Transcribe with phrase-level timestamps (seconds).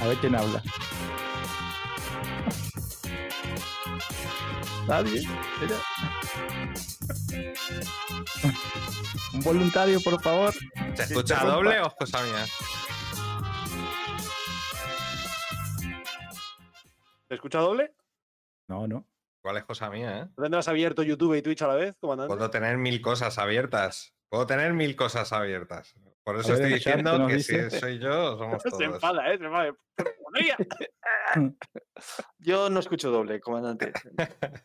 [0.00, 0.62] A ver quién habla.
[4.86, 5.26] Nadie.
[5.60, 5.76] Mira.
[9.32, 10.52] Un voluntario, por favor.
[10.94, 12.46] ¿Se escucha doble o cosa mía?
[17.28, 17.94] ¿Se escucha doble?
[18.68, 19.06] No, no.
[19.44, 20.26] ¿Cuál es cosa mía, eh?
[20.38, 22.34] ¿No tendrás abierto YouTube y Twitch a la vez, comandante?
[22.34, 24.16] Puedo tener mil cosas abiertas.
[24.30, 25.94] Puedo tener mil cosas abiertas.
[26.22, 28.70] Por eso ver, estoy en el chat, ¿qué diciendo que si soy yo, somos Se
[28.70, 28.82] todos.
[28.84, 29.36] enfada, ¿eh?
[29.36, 29.76] Se enfada.
[30.22, 31.58] ¡Buenos
[32.38, 33.92] Yo no escucho doble, comandante.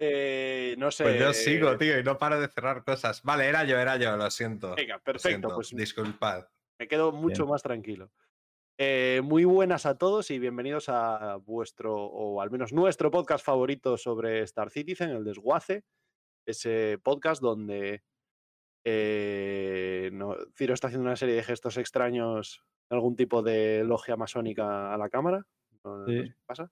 [0.00, 1.04] Eh, no sé.
[1.04, 3.22] Pues yo sigo, tío, y no paro de cerrar cosas.
[3.22, 4.74] Vale, era yo, era yo, lo siento.
[4.74, 5.28] Venga, Lo perfecto.
[5.28, 6.46] siento, Pues Disculpad.
[6.80, 7.50] me quedo mucho Bien.
[7.52, 8.10] más tranquilo.
[8.78, 13.96] Eh, muy buenas a todos y bienvenidos a vuestro, o al menos nuestro podcast favorito
[13.96, 15.84] sobre Star Citizen, el Desguace.
[16.46, 18.02] Ese podcast donde
[18.84, 24.92] eh, no- Ciro está haciendo una serie de gestos extraños, algún tipo de logia masónica
[24.92, 25.46] a la cámara.
[25.84, 26.70] No- sé qué pasa?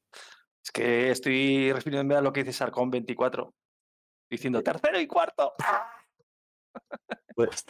[0.64, 3.54] Es que estoy refiriéndome a lo que dice Sarcón 24.
[4.30, 5.52] Diciendo tercero y cuarto.
[7.34, 7.64] Pues,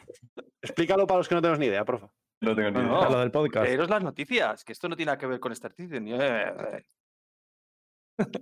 [0.62, 2.11] explícalo para los que no tenemos ni idea, profa.
[2.42, 3.10] No tengo ni No, idea.
[3.10, 3.66] Lo del podcast.
[3.66, 6.06] Leeros las noticias, que esto no tiene nada que ver con Star Citizen.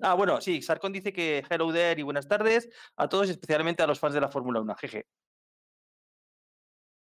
[0.03, 3.83] Ah, bueno, sí, Sarcón dice que hello there y buenas tardes a todos, y especialmente
[3.83, 4.75] a los fans de la Fórmula 1.
[4.75, 5.07] Jeje.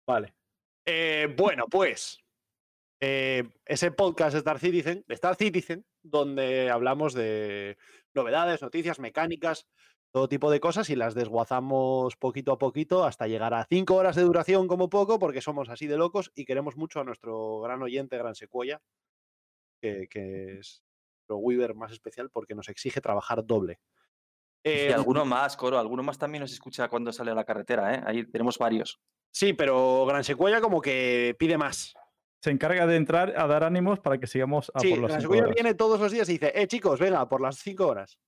[0.07, 0.35] Vale.
[0.87, 2.23] Eh, bueno, pues
[3.01, 7.77] eh, ese podcast de Star Citizen, de Star Citizen, donde hablamos de
[8.15, 9.67] novedades, noticias, mecánicas,
[10.13, 14.17] todo tipo de cosas y las desguazamos poquito a poquito hasta llegar a cinco horas
[14.17, 17.83] de duración como poco, porque somos así de locos y queremos mucho a nuestro gran
[17.83, 18.81] oyente, Gran Secuoya,
[19.81, 20.83] que, que es
[21.21, 23.81] nuestro Weaver más especial porque nos exige trabajar doble.
[24.65, 27.95] y Eh, alguno más, Coro, alguno más también nos escucha cuando sale a la carretera,
[27.95, 28.03] ¿eh?
[28.05, 29.01] Ahí tenemos varios.
[29.33, 31.95] Sí, pero Gran Secuoya como que pide más.
[32.43, 35.43] Se encarga de entrar a dar ánimos para que sigamos a Sí, por las Gran
[35.43, 35.55] horas.
[35.55, 38.19] viene todos los días y dice, eh, chicos, venga, por las cinco horas.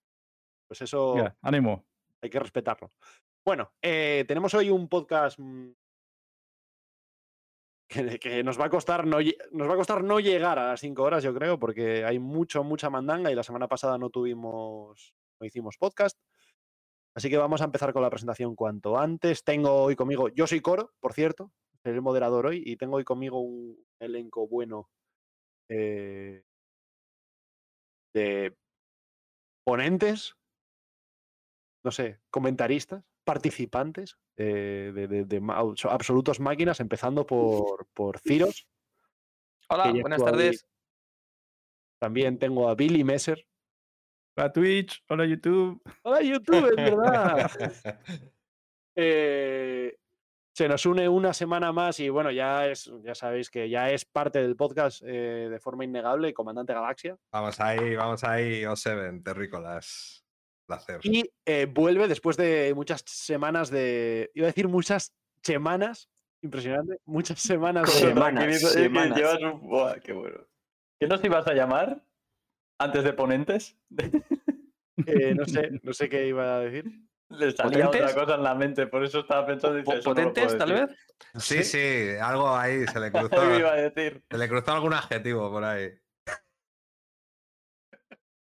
[0.72, 1.84] Pues eso ánimo.
[2.22, 2.88] hay que respetarlo.
[3.44, 5.70] Bueno, eh, tenemos hoy un podcast mm,
[7.86, 9.18] que, que nos va a costar no
[9.50, 12.64] nos va a costar no llegar a las cinco horas, yo creo, porque hay mucho,
[12.64, 16.18] mucha mandanga y la semana pasada no tuvimos, no hicimos podcast.
[17.14, 19.44] Así que vamos a empezar con la presentación cuanto antes.
[19.44, 21.52] Tengo hoy conmigo, yo soy Coro, por cierto,
[21.82, 24.88] seré el moderador hoy, y tengo hoy conmigo un elenco bueno
[25.68, 26.44] eh,
[28.14, 28.56] de
[29.64, 30.34] ponentes,
[31.84, 35.42] no sé, comentaristas, participantes eh, de, de-
[35.88, 38.66] absolutos máquinas, empezando por, por Ciros.
[39.68, 40.24] Hola, buenas ahí.
[40.26, 40.66] tardes.
[42.00, 43.46] También tengo a Billy Messer.
[44.36, 45.82] Hola Twitch, hola YouTube.
[46.02, 47.50] Hola YouTube, es verdad.
[48.94, 49.96] Eh,
[50.54, 54.04] se nos une una semana más y bueno, ya es, ya sabéis que ya es
[54.04, 57.16] parte del podcast eh, de forma innegable, Comandante Galaxia.
[57.32, 60.21] Vamos ahí, vamos ahí, O7, terrícolas.
[60.76, 61.00] Placer.
[61.02, 64.30] Y eh, vuelve después de muchas semanas de.
[64.34, 65.12] Iba a decir muchas
[65.42, 66.08] semanas.
[66.42, 66.98] Impresionante.
[67.04, 68.00] Muchas semanas de.
[68.08, 70.40] Semanas, que llevas un- Buah, qué bueno.
[71.00, 72.04] ¿Qué nos ibas a llamar
[72.78, 73.76] antes de ponentes?
[75.06, 76.84] eh, no sé, no sé qué iba a decir.
[77.30, 78.10] Le salía ¿Potentes?
[78.12, 79.76] otra cosa en la mente, por eso estaba pensando.
[79.78, 80.86] dice, Po- "Eso no lo ¿Potentes, tal decir".
[80.86, 80.98] vez?
[81.42, 83.40] Sí, sí, algo ahí se le cruzó.
[83.40, 84.22] Algo iba a decir.
[84.30, 85.90] se le cruzó algún adjetivo por ahí.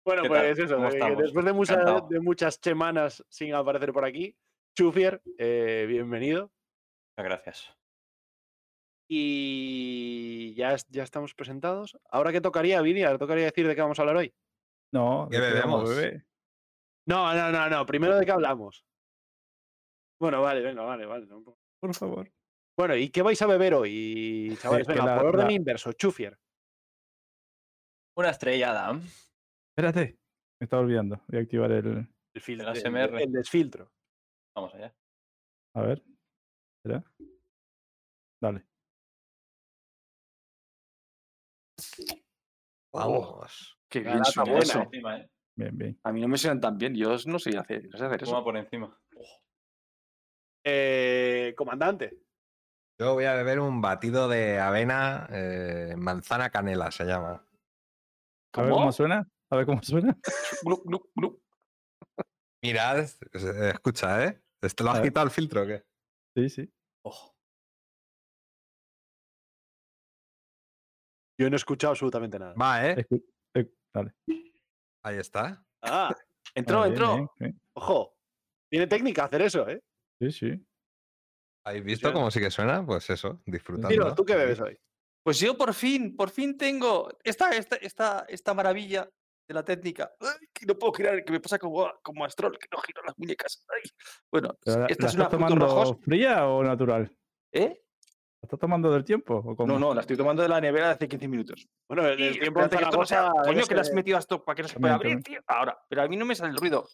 [0.04, 0.38] Bueno, ¿Qué tal?
[0.38, 0.76] pues eso.
[0.76, 4.36] ¿Cómo eh, después de, mucha- de muchas semanas sin aparecer por aquí,
[4.76, 6.52] Chufier, eh, bienvenido.
[7.16, 7.76] Muchas gracias.
[9.08, 11.98] Y ya, ya estamos presentados.
[12.10, 14.34] Ahora que tocaría, Vini, ahora tocaría decir de qué vamos a hablar hoy.
[14.92, 15.88] No, ¿Qué ¿de qué bebemos?
[15.88, 16.26] beber?
[17.06, 17.86] No, no, no, no.
[17.86, 18.84] Primero de qué hablamos.
[20.20, 21.26] Bueno, vale, venga, vale, vale.
[21.26, 21.42] no-
[21.80, 22.30] Por favor.
[22.78, 24.86] Bueno, ¿y qué vais a beber hoy, chavales?
[24.86, 26.38] Venga, la- por orden la- inverso, Chufier.
[28.16, 28.98] Una estrellada.
[29.76, 30.18] Espérate.
[30.60, 31.20] Me estaba olvidando.
[31.28, 32.08] Voy a activar el.
[32.34, 33.22] El, filtro, El el- ASMR.
[33.22, 33.90] el desfiltro.
[34.56, 34.94] Vamos allá.
[35.74, 36.02] A ver.
[36.84, 37.04] Espera.
[38.40, 38.64] Dale.
[42.92, 43.76] Vamos.
[43.90, 44.82] Qué bien suena buena, eso.
[44.82, 45.30] Encima, ¿eh?
[45.56, 46.00] Bien, bien.
[46.04, 46.94] A mí no me suenan tan bien.
[46.94, 48.44] Yo no sé hacer, no sé hacer Toma eso.
[48.44, 49.00] por encima.
[50.64, 52.20] Eh, comandante.
[53.00, 57.44] Yo voy a beber un batido de avena, eh, manzana canela se llama.
[58.54, 59.28] A ver cómo suena.
[59.50, 60.16] A ver cómo suena.
[60.62, 61.42] Glup, glup, glup.
[62.62, 64.42] Mirad, eh, escucha, ¿eh?
[64.62, 65.84] ¿Este lo has quitado el filtro o qué?
[66.34, 66.72] Sí, sí.
[67.04, 67.34] Ojo.
[71.38, 72.54] Yo no he escuchado absolutamente nada.
[72.54, 72.96] Va, ¿eh?
[72.96, 73.24] Escu-
[73.54, 74.14] eh, Dale.
[75.04, 75.64] Ahí está.
[75.82, 76.14] Ah,
[76.54, 77.14] Entró, Ah, bien, entró.
[77.16, 77.60] bien, bien.
[77.74, 78.16] ojo.
[78.70, 79.82] Tiene técnica hacer eso, ¿eh?
[80.20, 80.66] Sí, sí.
[81.66, 82.84] ¿Habéis visto cómo sí que suena?
[82.84, 83.88] Pues eso, disfrutando.
[83.88, 84.78] Tiro, ¿tú qué bebes hoy?
[85.22, 89.08] Pues yo por fin, por fin tengo esta, esta, esta, esta maravilla
[89.46, 90.12] de la técnica.
[90.20, 93.18] Ay, que no puedo girar, que me pasa como, como Astrol, que no giro las
[93.18, 93.64] muñecas.
[93.68, 93.90] Ay.
[94.30, 95.96] Bueno, Pero ¿La, esta la es una tomando rojos.
[96.02, 97.10] fría o natural?
[97.52, 97.80] ¿Eh?
[98.42, 99.36] ¿La estás tomando del tiempo?
[99.36, 99.72] ¿o cómo?
[99.72, 101.66] No, no, la estoy tomando de la nevera de hace 15 minutos.
[101.88, 104.16] Bueno, el, el tiempo que esto no sea- Coño, es que le has que- metido
[104.16, 105.40] a esto para que no se pueda abrir, tío.
[105.46, 106.86] Ahora, pero a mí no me sale el ruido.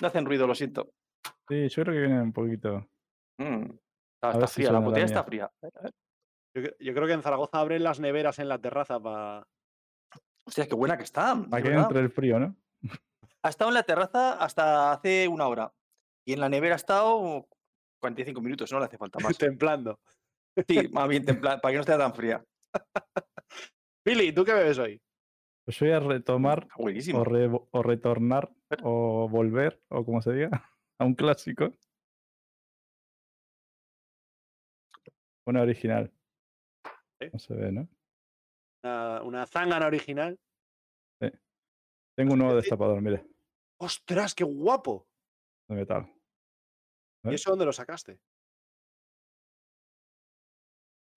[0.00, 0.92] No hacen ruido, lo siento.
[1.48, 2.88] Sí, yo creo que viene un poquito.
[3.38, 3.64] Mm,
[4.22, 5.44] Está, fría, la botella está fría.
[5.46, 5.92] A ver, a ver.
[6.54, 9.44] Yo, yo creo que en Zaragoza abren las neveras en la terraza para.
[10.52, 11.34] Hostia, qué buena que está.
[11.48, 11.84] Para que verdad.
[11.86, 12.54] entre el frío, ¿no?
[13.42, 15.72] Ha estado en la terraza hasta hace una hora.
[16.26, 17.48] Y en la nevera ha estado
[18.02, 19.38] 45 minutos, no le hace falta más.
[19.38, 19.98] templando.
[20.68, 22.44] Sí, más bien templa- para que no esté tan fría.
[24.04, 25.00] Billy, ¿tú qué bebes hoy?
[25.64, 28.50] Pues voy a retomar o, re- o retornar
[28.82, 30.50] o volver, o como se diga,
[31.00, 31.72] a un clásico.
[35.46, 36.12] Una original.
[37.32, 37.88] No se ve, ¿no?
[38.82, 40.38] Una, una zángana original.
[42.14, 43.24] Tengo un nuevo destapador, mire,
[43.80, 45.08] ¡Ostras, qué guapo!
[45.68, 46.12] de metal.
[47.24, 48.20] ¿Y eso dónde lo sacaste?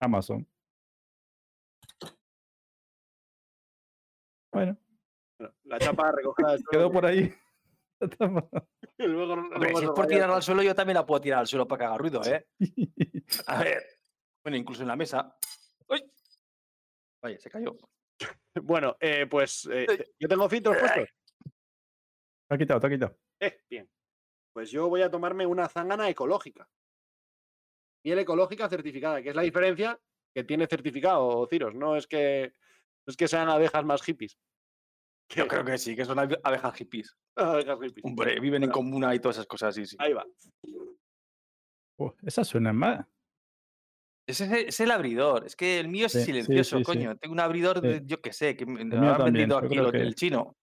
[0.00, 0.46] Amazon.
[4.52, 4.78] Bueno,
[5.64, 7.32] la chapa recogida quedó por ahí.
[8.98, 11.46] Y luego- Hombre, si es por tirarla al suelo, yo también la puedo tirar al
[11.46, 12.46] suelo para que haga ruido, ¿eh?
[13.46, 13.82] A ver.
[14.42, 15.36] Bueno, incluso en la mesa.
[15.88, 16.02] ¡Uy!
[17.26, 17.76] Vaya, se cayó.
[18.62, 21.08] Bueno, eh, pues eh, te- yo tengo filtros puestos.
[22.48, 23.18] Te ha quitado, te ha quitado.
[23.40, 23.90] Eh, bien.
[24.54, 26.66] Pues yo voy a tomarme una zángana ecológica.
[28.04, 30.00] Miel ecológica certificada, que es la diferencia
[30.34, 31.74] que tiene certificado Ciros.
[31.74, 32.54] No es que,
[33.06, 34.38] no es que sean abejas más hippies.
[35.34, 37.14] Yo creo que sí, que son abe- abejas hippies.
[37.36, 38.04] Abejas hippies.
[38.04, 39.96] Hombre, viven en comuna y todas esas cosas, sí, sí.
[39.98, 40.24] Ahí va.
[41.98, 43.04] Uh, esa suena más.
[44.28, 45.46] Ese es el, el abridor.
[45.46, 46.84] Es que el mío es Sí, sí, silencioso, sí, sí.
[46.84, 47.16] coño.
[47.16, 47.86] Tengo un abridor, Sí.
[47.86, 50.56] de, yo qué sé, que me lo han también, vendido aquí los que- chino.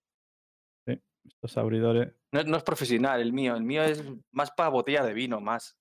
[1.25, 2.13] Estos abridores.
[2.33, 3.55] No, es- no es profesional el mío.
[3.55, 5.73] El mío es más para botella de vino, más.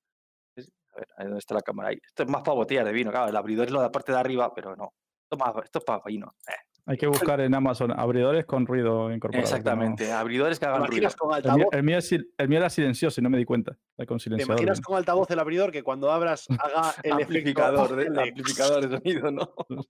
[0.56, 1.98] Es- A ver, dónde está la cámara ahí.
[2.06, 3.10] Esto es más para botella de vino.
[3.10, 4.92] Claro, el abridor es lo de la parte de arriba, pero no.
[5.24, 6.32] Esto, es más- esto es para vino.
[6.46, 6.52] eh.
[6.84, 9.42] Hay que buscar en Amazon abridores con ruido incorporado.
[9.42, 10.10] no- Exactamente.
[10.10, 11.08] Abridores que ¿Te hagan ruido.
[11.44, 13.78] El mío, el mío es sil- el mío era silencioso y no me di cuenta.
[14.06, 18.20] Con ¿Te imaginas con altavoz el abridor que cuando abras haga el amplificador, de, de-
[18.30, 19.54] amplificador de sonido, ¿no?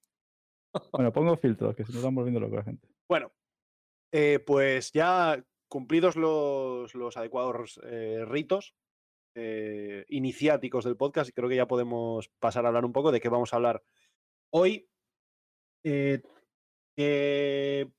[0.91, 2.89] Bueno, pongo filtros, que se nos están volviendo loca la gente.
[3.07, 3.31] Bueno,
[4.11, 8.75] eh, pues ya cumplidos los, los adecuados eh, ritos
[9.35, 13.29] eh, iniciáticos del podcast, creo que ya podemos pasar a hablar un poco de qué
[13.29, 13.83] vamos a hablar
[14.51, 14.89] hoy.
[15.85, 16.23] Eh,
[16.97, 17.91] que-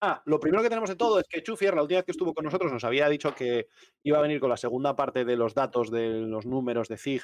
[0.00, 2.32] Ah, lo primero que tenemos de todo es que Chufier, la última vez que estuvo
[2.32, 3.66] con nosotros, nos había dicho que
[4.04, 7.22] iba a venir con la segunda parte de los datos de los números de FIG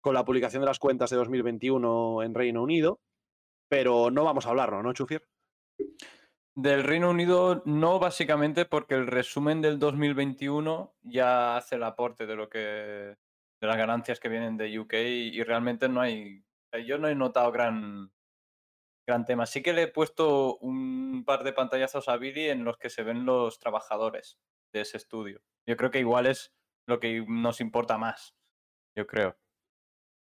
[0.00, 3.00] con la publicación de las cuentas de 2021 en Reino Unido,
[3.70, 5.26] pero no vamos a hablarlo, ¿no, Chufier?
[6.56, 12.36] Del Reino Unido no básicamente porque el resumen del 2021 ya hace el aporte de
[12.36, 16.44] lo que de las ganancias que vienen de UK y, realmente no hay
[16.86, 18.12] yo no he notado gran
[19.06, 19.46] gran tema.
[19.46, 23.02] Sí que le he puesto un par de pantallazos a Billy en los que se
[23.02, 24.38] ven los trabajadores
[24.72, 25.40] de ese estudio.
[25.68, 26.54] Yo creo que igual es
[26.86, 28.34] lo que nos importa más,
[28.96, 29.36] yo creo.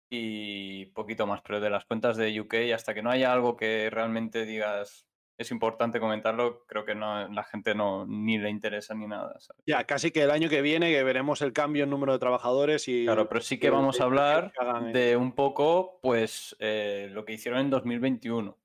[0.10, 3.90] Y poquito más, pero de las cuentas de UK hasta que no haya algo que
[3.90, 5.08] realmente digas
[5.38, 9.38] es importante comentarlo, creo que no, la gente no ni le interesa ni nada.
[9.42, 9.62] ¿sabes?
[9.66, 12.88] Ya, casi que el año que viene que veremos el cambio en número de trabajadores
[12.88, 13.04] y...
[13.04, 17.34] Claro, pero sí que vamos a hablar en- de un poco, pues, eh, lo que
[17.34, 18.58] hicieron en 2021,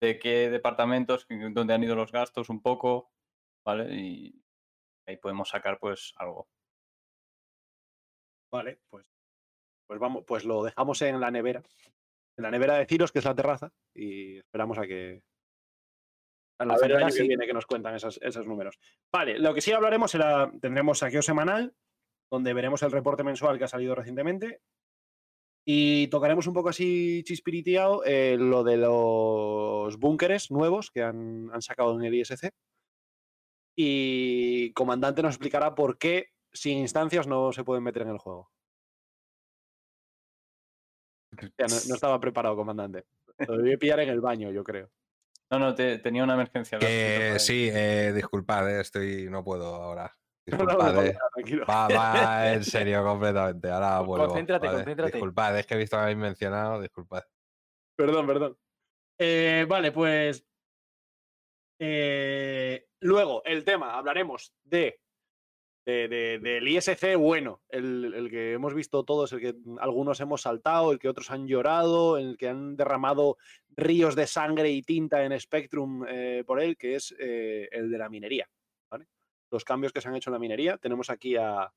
[0.00, 3.12] de qué departamentos, dónde han ido los gastos un poco,
[3.64, 3.94] ¿vale?
[3.94, 4.42] Y
[5.06, 6.48] ahí podemos sacar, pues, algo.
[8.52, 9.06] Vale, pues,
[9.86, 11.62] pues vamos, pues lo dejamos en la nevera.
[12.36, 15.22] En la nevera de Ciros, que es la terraza, y esperamos a que,
[16.58, 17.28] A A la ver que sí.
[17.28, 18.78] viene que nos cuentan esos, esos números.
[19.12, 21.74] Vale, lo que sí hablaremos será, tendremos saqueo semanal,
[22.30, 24.62] donde veremos el reporte mensual que ha salido recientemente.
[25.64, 31.62] Y tocaremos un poco así chispiriteado eh, lo de los búnkeres nuevos que han, han
[31.62, 32.50] sacado en el ISC.
[33.76, 38.50] Y Comandante nos explicará por qué sin instancias no se pueden meter en el juego.
[41.58, 43.04] Ya, no, no estaba preparado, Comandante.
[43.46, 44.90] Lo debí pillar en el baño, yo creo.
[45.50, 46.78] No, no, te- tenía una emergencia.
[46.78, 47.38] ahí.
[47.38, 50.16] sí, eh, disculpad, eh, estoy, no puedo ahora.
[50.50, 51.16] No, no, Disculpad, no, eh.
[51.68, 53.70] Va, va en serio completamente.
[53.70, 54.26] Ahora vuelvo.
[54.28, 54.78] Concéntrate, ¿vale?
[54.78, 55.12] concéntrate.
[55.12, 57.22] Disculpad, es que he visto que habéis mencionado, disculpad.
[57.96, 58.56] Perdón, perdón.
[59.18, 60.46] Eh, vale, pues.
[61.78, 65.00] eh, luego, el tema, hablaremos de
[65.86, 70.42] de- de- del ISC bueno, el, el que hemos visto todos, el que algunos hemos
[70.42, 73.38] saltado, el que otros han llorado, el que han derramado
[73.70, 77.98] ríos de sangre y tinta en Spectrum eh, por él, que es eh, el de
[77.98, 78.46] la minería.
[79.50, 80.78] Los cambios que se han hecho en la minería.
[80.78, 81.72] Tenemos aquí a,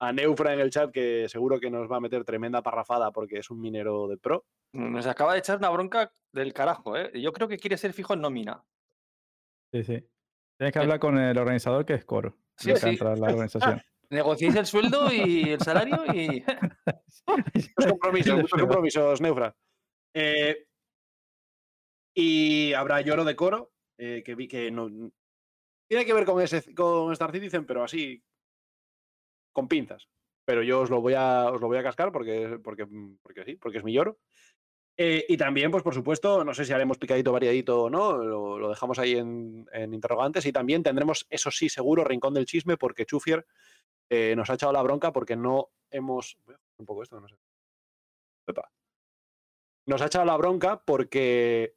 [0.00, 3.38] a Neufra en el chat, que seguro que nos va a meter tremenda parrafada porque
[3.38, 4.44] es un minero de pro.
[4.72, 7.10] Nos acaba de echar una bronca del carajo, ¿eh?
[7.20, 8.62] Yo creo que quiere ser fijo en nómina.
[9.72, 10.06] Sí, sí.
[10.58, 12.36] Tienes que hablar con el organizador que es Coro.
[12.56, 13.80] Sí, la organización.
[14.10, 16.44] Negociéis el sueldo y el salario y.
[17.54, 18.60] Muchos compromisos, muchos Neufra.
[18.60, 19.56] compromisos, Neufra.
[20.14, 20.66] Eh,
[22.14, 24.88] y habrá lloro de coro, eh, que vi que no.
[25.90, 28.22] Tiene que ver con, ese, con Star Citizen, pero así.
[29.52, 30.08] con pinzas.
[30.44, 32.86] Pero yo os lo voy a, os lo voy a cascar porque, porque,
[33.20, 34.16] porque sí, porque es mi lloro.
[34.96, 38.68] Eh, y también, pues por supuesto, no sé si haremos picadito variadito o no, lo,
[38.68, 40.46] dejamos ahí en, interrogantes.
[40.46, 43.44] Y también tendremos, eso sí, seguro, rincón del chisme, porque Chufier
[44.08, 46.38] eh, nos ha echado la bronca porque no hemos.
[46.46, 47.34] Voy a un poco esto, no sé.
[49.86, 51.74] Nos ha echado la bronca porque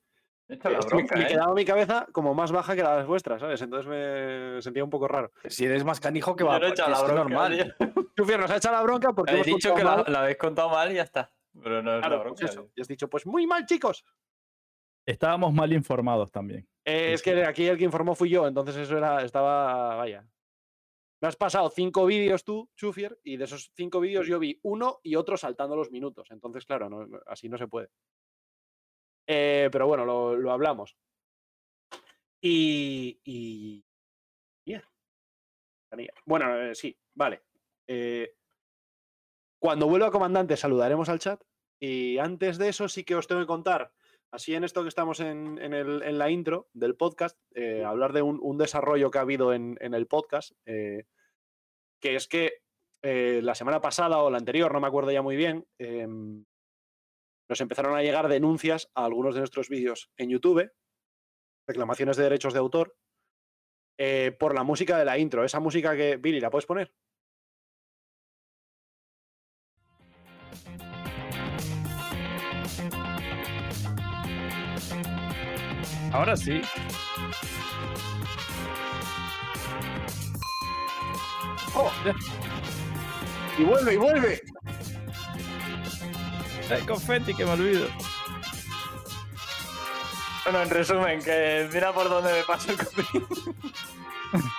[0.60, 1.28] Que me- ¿eh?
[1.28, 3.62] quedaba mi cabeza como más baja que las vuestras, ¿sabes?
[3.62, 5.32] Entonces me sentía un poco raro.
[5.48, 6.60] Si eres más canijo que va.
[6.60, 7.76] no he echado es la bronca, normal.
[8.18, 10.92] Chufier nos ha echado la bronca porque Habéis hemos dicho que la, habéis contado mal
[10.92, 11.32] y ya está.
[11.62, 12.46] Pero no es Claro, la pues bronca.
[12.52, 12.62] eso.
[12.64, 12.72] tío.
[12.76, 14.04] Y has dicho, pues muy mal, chicos.
[15.06, 16.68] Estábamos mal informados también.
[16.86, 20.26] Eh, es que aquí el que informó fui yo, entonces eso era, estaba, vaya.
[21.22, 25.00] Me has pasado cinco vídeos tú, Chufier, y de esos cinco vídeos yo vi uno
[25.04, 26.28] y otro saltando los minutos.
[26.32, 27.90] Entonces, claro, no- así no se puede.
[29.28, 30.98] Eh, pero bueno, lo, lo hablamos.
[32.42, 33.20] Y.
[33.24, 33.86] y...
[36.26, 37.44] Bueno, eh, sí, vale.
[37.88, 38.34] Eh,
[39.60, 41.42] cuando vuelva comandante saludaremos al chat.
[41.80, 43.92] Y antes de eso sí que os tengo que contar
[44.32, 48.14] así en esto que estamos en, en el- en la intro del podcast, eh, hablar
[48.14, 51.06] de un, un desarrollo que ha habido en, en el podcast, eh,
[52.00, 52.64] que es que
[53.04, 56.46] eh, la semana pasada o la anterior, no me acuerdo ya muy bien, em,
[57.54, 60.72] nos empezaron a llegar denuncias a algunos de nuestros vídeos en YouTube,
[61.68, 62.98] reclamaciones de derechos de autor,
[64.00, 65.46] eh, por la música de la intro.
[65.46, 66.92] Esa música que, Billy, ¿la puedes poner?
[76.12, 76.60] Ahora sí.
[83.60, 84.42] Y vuelve, y vuelve.
[86.70, 87.88] Hay confetti que me olvido.
[90.46, 93.04] Bueno, en resumen, que mira por dónde me paso el copy.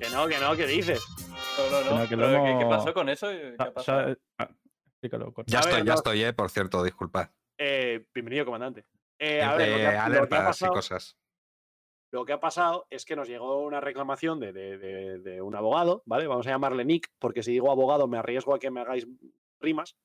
[0.00, 1.00] Que no, que no, ¿qué dices?
[1.70, 2.08] No, no, no.
[2.08, 2.16] Que
[2.58, 3.28] ¿qué, pasó con eso?
[3.28, 4.08] ¿Qué ha Ah, pasado?
[4.08, 4.50] ya- ah,
[4.88, 5.46] explícalo, Coro.
[5.46, 5.94] Ya A ver, estoy, ya no.
[5.98, 7.28] estoy, eh, por cierto, disculpad.
[7.56, 8.84] Eh, Eh, bienvenido, comandante.
[9.18, 11.16] Eh, a ver, lo que ha- lo que ha alertas y pasado- cosas.
[12.10, 15.54] Lo que ha pasado es que nos llegó una reclamación de, de- de- de un
[15.54, 16.26] abogado, ¿vale?
[16.26, 19.06] Vamos a llamarle Nick, porque si digo abogado me arriesgo a que me hagáis
[19.62, 19.96] rimas.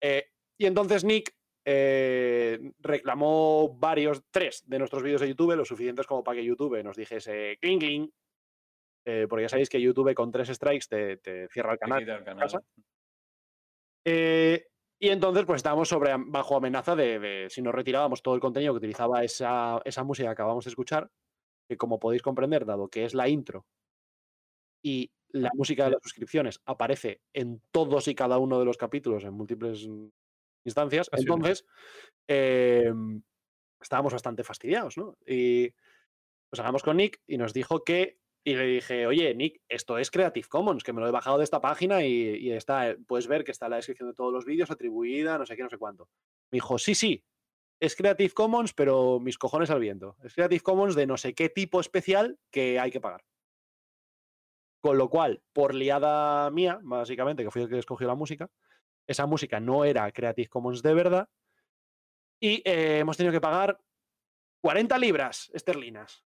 [0.00, 6.06] Eh, y entonces Nick eh, reclamó varios, tres de nuestros vídeos de YouTube, lo suficientes
[6.06, 8.12] como para que YouTube nos dijese cling cling.
[9.04, 12.00] eh, porque ya sabéis que YouTube con tres strikes te, te cierra el canal.
[12.00, 12.42] quita el canal.
[12.42, 12.60] casa.
[14.04, 14.68] Eh,
[14.98, 18.72] y entonces, pues estábamos sobre, bajo amenaza de, de si nos retirábamos todo el contenido
[18.72, 21.10] que utilizaba esa, esa música que acabamos de escuchar,
[21.68, 23.66] que como podéis comprender, dado que es la intro
[24.82, 29.24] y la música de las suscripciones aparece en todos y cada uno de los capítulos
[29.24, 29.88] en múltiples
[30.64, 31.64] instancias, Así entonces
[32.28, 32.92] eh,
[33.80, 35.16] estábamos bastante fastidiados, ¿no?
[35.26, 35.70] Y
[36.50, 40.12] pues hablamos con Nick y nos dijo que y le dije, oye, Nick, esto es
[40.12, 43.42] Creative Commons, que me lo he bajado de esta página y, y está, puedes ver
[43.42, 45.78] que está en la descripción de todos los vídeos, atribuida, no sé qué, no sé
[45.78, 46.08] cuánto.
[46.52, 47.24] Me dijo, sí, sí,
[47.80, 50.16] es Creative Commons, pero mis cojones al viento.
[50.22, 53.24] Es Creative Commons de no sé qué tipo especial que hay que pagar.
[54.86, 58.48] Con lo cual, por liada mía, básicamente, que fui el que escogió la música,
[59.04, 61.28] esa música no era Creative Commons de verdad
[62.38, 63.80] y eh, hemos tenido que pagar
[64.60, 66.24] 40 libras esterlinas,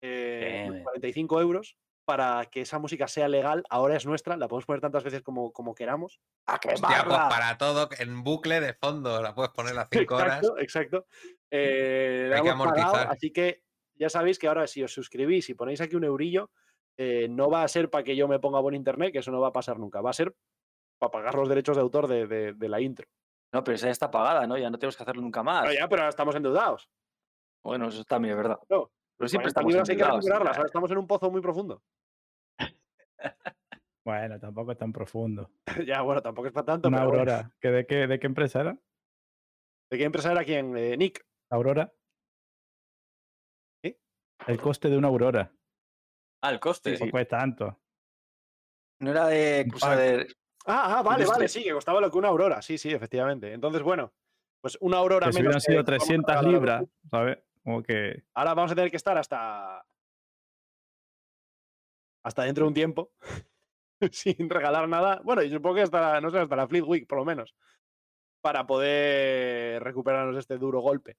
[0.00, 0.82] eh, Damn it.
[0.82, 3.62] 45 euros, para que esa música sea legal.
[3.70, 6.18] Ahora es nuestra, la podemos poner tantas veces como, como queramos.
[6.46, 10.38] ¡A Hostia, pues para todo en bucle de fondo, la puedes poner a 5 horas.
[10.42, 11.06] Exacto, exacto.
[11.48, 13.12] Eh, Hay que pagado, amortizar.
[13.12, 13.62] así que
[13.94, 16.50] ya sabéis que ahora si os suscribís y ponéis aquí un eurillo,
[16.98, 19.40] eh, no va a ser para que yo me ponga buen internet, que eso no
[19.40, 20.00] va a pasar nunca.
[20.00, 20.34] Va a ser
[20.98, 23.06] para pagar los derechos de autor de, de- de la intro.
[23.52, 24.56] No, pero esa ya está pagada, ¿no?
[24.58, 25.62] Ya no tenemos que hacerlo nunca más.
[25.62, 26.88] Pero ya, pero ahora estamos endeudados.
[27.64, 28.58] Bueno, eso también es verdad.
[28.68, 30.56] No, Pero siempre 40 estamos hay que recuperarlas.
[30.56, 31.82] Ahora estamos en un pozo muy profundo.
[34.06, 35.50] Bueno, tampoco es tan profundo.
[35.86, 36.88] ya, bueno, tampoco es para tanto.
[36.88, 37.22] Una pero bueno.
[37.22, 37.50] Aurora.
[37.58, 38.78] ¿Que de, qué, ¿De qué empresa era?
[39.90, 40.76] ¿De qué empresa era quién?
[40.76, 41.24] Eh, Nick.
[41.50, 41.90] ¿Aurora?
[43.82, 43.98] ¿Qué?
[44.46, 45.52] El coste de una Aurora.
[46.44, 46.98] Ah, el coste.
[46.98, 47.80] No cuesta tanto.
[49.00, 50.26] No era de Crusader.
[50.66, 52.60] Ah, ah, vale, vale, sí, que costaba lo que una aurora.
[52.60, 53.54] Sí, sí, efectivamente.
[53.54, 54.12] Entonces, bueno,
[54.60, 55.48] pues una aurora Que si menos.
[55.48, 56.84] hubieran sido vamos a 300 regalar a los libras.
[57.10, 57.38] ¿sabes?
[57.62, 58.24] Como que.
[58.34, 59.86] Ahora vamos a tener que estar hasta.
[62.24, 63.12] hasta dentro de un tiempo.
[64.12, 65.22] sin regalar nada.
[65.24, 67.54] Bueno, y supongo que hasta, no sé, hasta la Fleet Week, por lo menos.
[68.42, 71.16] Para poder recuperarnos este duro golpe.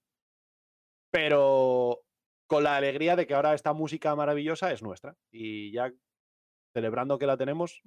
[1.09, 2.04] Pero
[2.47, 5.15] con la alegría de que ahora esta música maravillosa es nuestra.
[5.31, 5.91] Y ya
[6.73, 7.81] celebrando que la tenemos,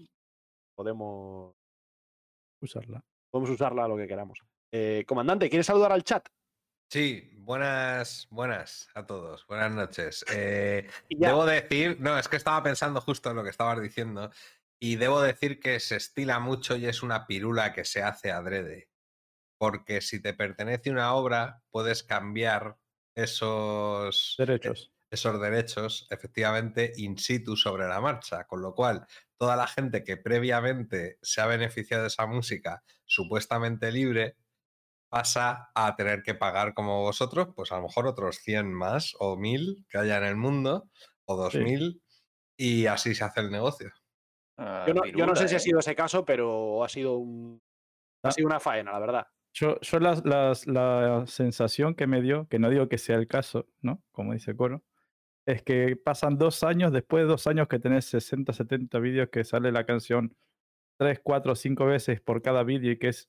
[0.75, 1.55] podemos,
[2.61, 3.05] Usarla.
[3.31, 4.41] podemos usarla a lo que queramos.
[4.73, 6.29] Eh, comandante, ¿quieres saludar al chat?
[6.91, 10.25] Sí, buenas, buenas a todos, buenas noches.
[10.33, 14.31] Eh, debo decir, no, es que estaba pensando justo en lo que estabas diciendo
[14.81, 18.89] y debo decir que se estila mucho y es una pirula que se hace adrede.
[19.59, 22.79] Porque si te pertenece una obra, puedes cambiar
[23.23, 24.93] esos Derechos.
[25.11, 29.07] esos derechos efectivamente in situ sobre la marcha, con lo cual
[29.39, 34.37] toda la gente que previamente se ha beneficiado de esa música supuestamente libre
[35.11, 39.37] pasa a tener que pagar como vosotros, pues a lo mejor otros 100 más o
[39.39, 40.91] 1000 que haya en el mundo
[41.27, 42.03] o 2000
[42.59, 43.91] y así se hace el negocio.
[44.59, 45.61] Ah, Yo no, yo no pirula, sé si ha ¿eh?
[45.61, 47.63] sido ese caso, pero ha sido un.
[48.25, 48.33] Ha Ah.
[48.33, 49.27] sido una faena, la verdad.
[49.61, 53.27] Yo, yo las- las- la sensación que me dio, que no digo que sea el
[53.27, 54.03] caso, ¿no?
[54.13, 54.83] Como dice Coro,
[55.47, 59.45] es que pasan dos años, después de dos años que tenés 60, 70 vídeos que
[59.45, 60.37] sale la canción
[60.99, 63.29] 3, 4, 5 veces por cada vídeo y que es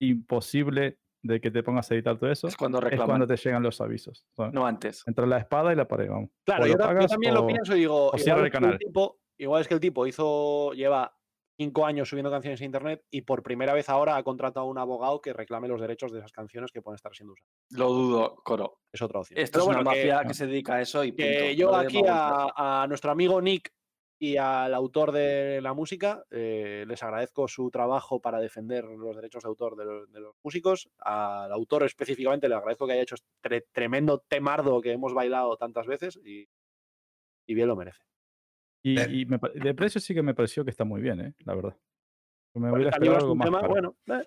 [0.00, 3.06] imposible de que te pongas a editar todo eso, Es cuando es reclaman.
[3.06, 4.24] cuando te llegan los avisos.
[4.36, 4.52] ¿sabes?
[4.54, 5.02] No antes.
[5.06, 6.30] Entre la espada y la pared, vamos.
[6.44, 8.12] Claro, yo, lo ta- yo pagas también lo o- pienso y digo.
[8.14, 8.78] igual el es que el canal.
[8.78, 11.17] tipo, igual es que el tipo hizo, lleva
[11.58, 14.78] cinco años subiendo canciones a internet y por primera vez ahora ha contratado a un
[14.78, 17.50] abogado que reclame los derechos de esas canciones que pueden estar siendo usadas.
[17.70, 18.78] Lo dudo, Coro.
[18.92, 19.38] Es otra opción.
[19.40, 21.22] Esto Pero es bueno, una mafia que, se dedica a eso y punto.
[21.24, 23.72] que yo aquí a, a nuestro amigo Nick
[24.20, 29.44] y al autor de la música eh, les agradezco su trabajo para defender los derechos
[29.44, 30.90] de autor de los, de los músicos.
[30.98, 35.86] Al autor específicamente le agradezco que haya hecho este tremendo temardo que hemos bailado tantas
[35.86, 36.48] veces y,
[37.46, 38.02] y bien lo merece.
[38.82, 39.06] Y, Eh.
[39.10, 41.34] y me de precio sí que me pareció que está muy bien, ¿eh?
[41.44, 41.76] la verdad.
[42.54, 44.24] Me 40 hubiera esperado algo más tema, bueno, eh,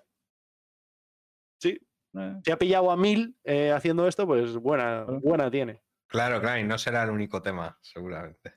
[1.60, 1.78] sí,
[2.14, 5.20] Eh, si ha pillado a mil eh, haciendo esto, pues buena, Claro.
[5.20, 5.82] buena tiene.
[6.08, 8.54] Claro, claro, y no será el único tema, seguramente.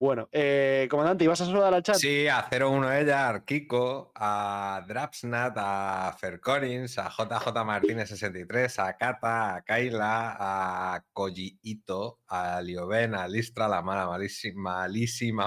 [0.00, 1.96] Bueno, eh, comandante, ¿ibas a saludar al chat?
[1.96, 8.96] Sí, a 01 ella, a Kiko, a Drapsnat, a Fercorins, a JJ Martínez 63, a
[8.96, 14.88] Kata, a Kaila, a Koji Ito, a Lioben, a Listra, la mala, malísima,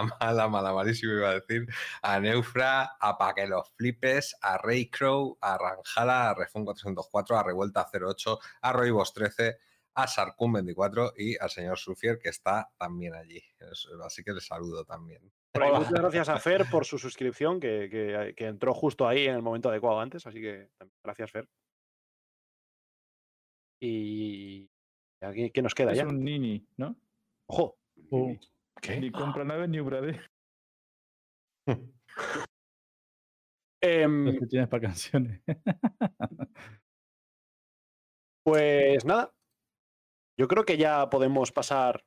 [0.21, 1.65] mala, mala, malísima iba a decir,
[2.03, 7.39] a Neufra, a Pa' que los flipes, a Ray Crow, a Ranjala, a Refungo 304,
[7.39, 9.57] a Revuelta 08, a Roibos 13,
[9.95, 13.41] a Sarkun 24 y al señor Sufier que está también allí.
[13.59, 15.31] Es- Así que le saludo también.
[15.53, 19.25] Bueno, y muchas gracias a Fer por su suscripción, que, que- que entró justo ahí
[19.27, 20.69] en el momento adecuado antes, así que
[21.03, 21.47] gracias, Fer.
[23.81, 24.69] Y
[25.21, 26.07] aquí, ¿qué nos queda es ya?
[26.07, 26.95] un nini, ¿no?
[27.47, 27.77] Ojo,
[28.11, 28.35] O
[28.81, 28.99] ¿qué?
[28.99, 30.19] Ni compra nave ni brade.
[33.85, 35.41] Em, Los que tienes para canciones.
[38.45, 39.33] pues nada,
[40.43, 42.03] yo creo que ya podemos pasar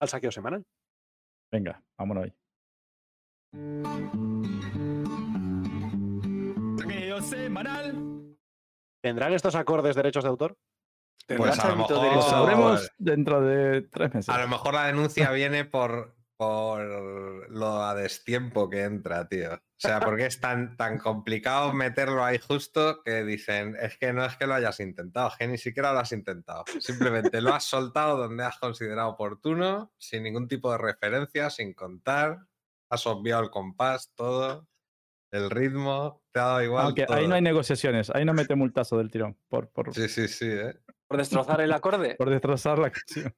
[0.00, 0.66] al saqueo semanal.
[1.52, 2.34] Venga, vámonos ahí.
[7.22, 8.36] semanal.
[9.00, 10.58] ¿Tendrán estos acordes derechos de autor?
[11.28, 14.28] Pues a lo mejor- de- Lo sabremos dentro de tres meses.
[14.34, 19.62] A lo mejor la denuncia viene por, por lo a destiempo que entra, tío.
[19.84, 24.24] O sea, porque es tan, tan complicado meterlo ahí justo que dicen, es que no
[24.24, 26.64] es que lo hayas intentado, es que ni siquiera lo has intentado.
[26.80, 32.38] Simplemente lo has soltado donde has considerado oportuno, sin ningún tipo de referencia, sin contar,
[32.88, 34.66] has obviado el compás, todo,
[35.30, 36.86] el ritmo, te ha dado igual.
[36.86, 40.28] Aunque ahí no hay negociaciones, ahí no mete multazo del tirón por, por, Sí, sí,
[40.28, 40.78] sí, ¿eh?
[41.06, 42.14] Por destrozar el acorde.
[42.16, 43.34] por destrozar la canción.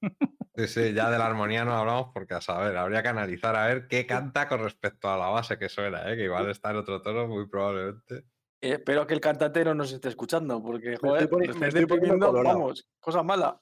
[0.54, 3.66] Sí, sí, ya de la armonía no hablamos porque a saber, habría que analizar a
[3.66, 6.16] ver qué canta con respecto a la base que suena, ¿eh?
[6.16, 8.24] que igual está en otro tono muy probablemente.
[8.62, 12.26] Eh, espero que el cantante no nos esté escuchando, porque joder, me estoy poniendo deprimiendo,
[12.28, 12.58] colorado.
[12.58, 13.60] vamos, cosa mala.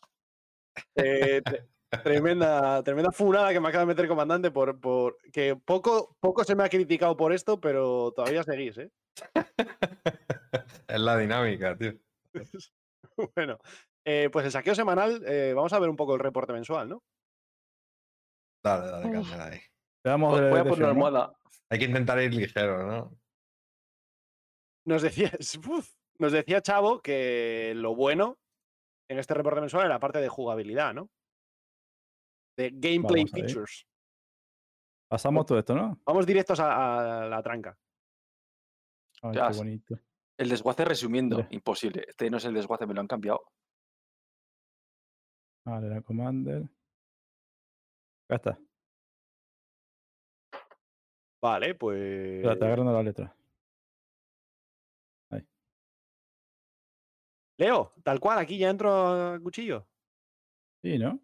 [0.95, 1.69] Eh, tre-
[2.03, 6.55] tremenda, tremenda funada que me acaba de meter comandante por, por que poco, poco se
[6.55, 8.91] me ha criticado por esto, pero todavía seguís, ¿eh?
[10.89, 11.95] es la dinámica, tío.
[13.37, 13.59] Bueno,
[14.05, 17.03] eh, pues el saqueo semanal, eh, vamos a ver un poco el reporte mensual, ¿no?
[18.63, 19.29] Dale, dale, Uf.
[19.31, 19.61] candela ahí.
[20.05, 21.33] Le damos Voy de- a poner almohada.
[21.71, 23.19] Hay que intentar ir ligero, ¿no?
[24.87, 25.31] Nos decía,
[25.69, 25.89] uf,
[26.19, 28.39] nos decía Chavo que lo bueno
[29.09, 31.11] en este reporte mensual era la parte de jugabilidad, ¿no?
[32.57, 33.87] De gameplay features.
[35.09, 35.99] Pasamos todo esto, ¿no?
[36.07, 37.77] Vamos directos a, a la tranca.
[39.23, 39.99] Ay, Ya, qué bonito.
[40.39, 42.05] El desguace resumiendo, imposible.
[42.09, 43.45] Este no es el desguace, me lo han cambiado.
[45.65, 46.63] Vale, la Commander.
[48.29, 48.59] Acá está.
[51.41, 52.37] Vale, pues.
[52.37, 53.37] Espérate, agarrando la letra.
[57.57, 59.87] Leo, tal cual, aquí ya entro a cuchillo.
[60.83, 61.21] Sí, ¿no?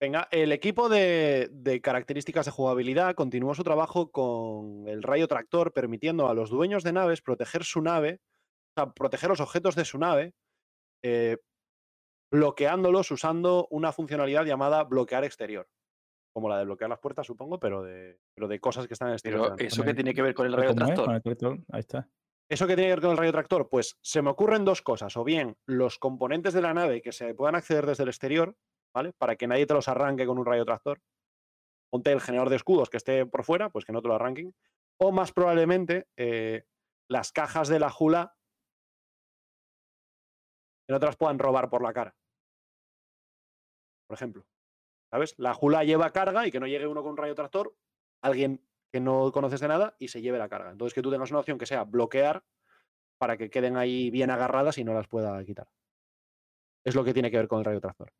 [0.00, 5.72] Venga, el equipo de, de características de jugabilidad continuó su trabajo con el rayo tractor,
[5.72, 8.20] permitiendo a los dueños de naves proteger su nave,
[8.76, 10.34] o sea, proteger los objetos de su nave,
[11.02, 11.38] eh,
[12.38, 15.68] bloqueándolos usando una funcionalidad llamada bloquear exterior.
[16.34, 19.10] Como la de bloquear las puertas, supongo, pero de, pero de cosas que están en
[19.12, 19.54] el exterior.
[19.56, 21.08] Pero eso que Pone- tiene que ver con el rayo tractor,
[21.70, 22.08] Ahí está.
[22.50, 23.68] ¿Eso que tiene que ver con el rayo tractor?
[23.70, 25.16] Pues se me ocurren dos cosas.
[25.16, 28.56] O bien los componentes de la nave que se puedan acceder desde el exterior,
[28.92, 29.12] ¿vale?
[29.12, 31.00] Para que nadie te los arranque con un rayo tractor.
[31.92, 34.52] Ponte el generador de escudos que esté por fuera, pues que no te lo arranquen.
[35.00, 36.64] O más probablemente eh,
[37.08, 38.34] las cajas de la jula
[40.88, 42.12] que no te las puedan robar por la cara.
[44.06, 44.46] Por ejemplo.
[45.10, 45.34] ¿Sabes?
[45.38, 47.74] La jula lleva carga y que no llegue uno con un rayo tractor,
[48.22, 50.70] alguien que no conoces de nada y se lleve la carga.
[50.70, 52.44] Entonces que tú tengas una opción que sea bloquear
[53.18, 55.68] para que queden ahí bien agarradas y no las pueda quitar.
[56.84, 58.12] Es lo que tiene que ver con el rayo tractor.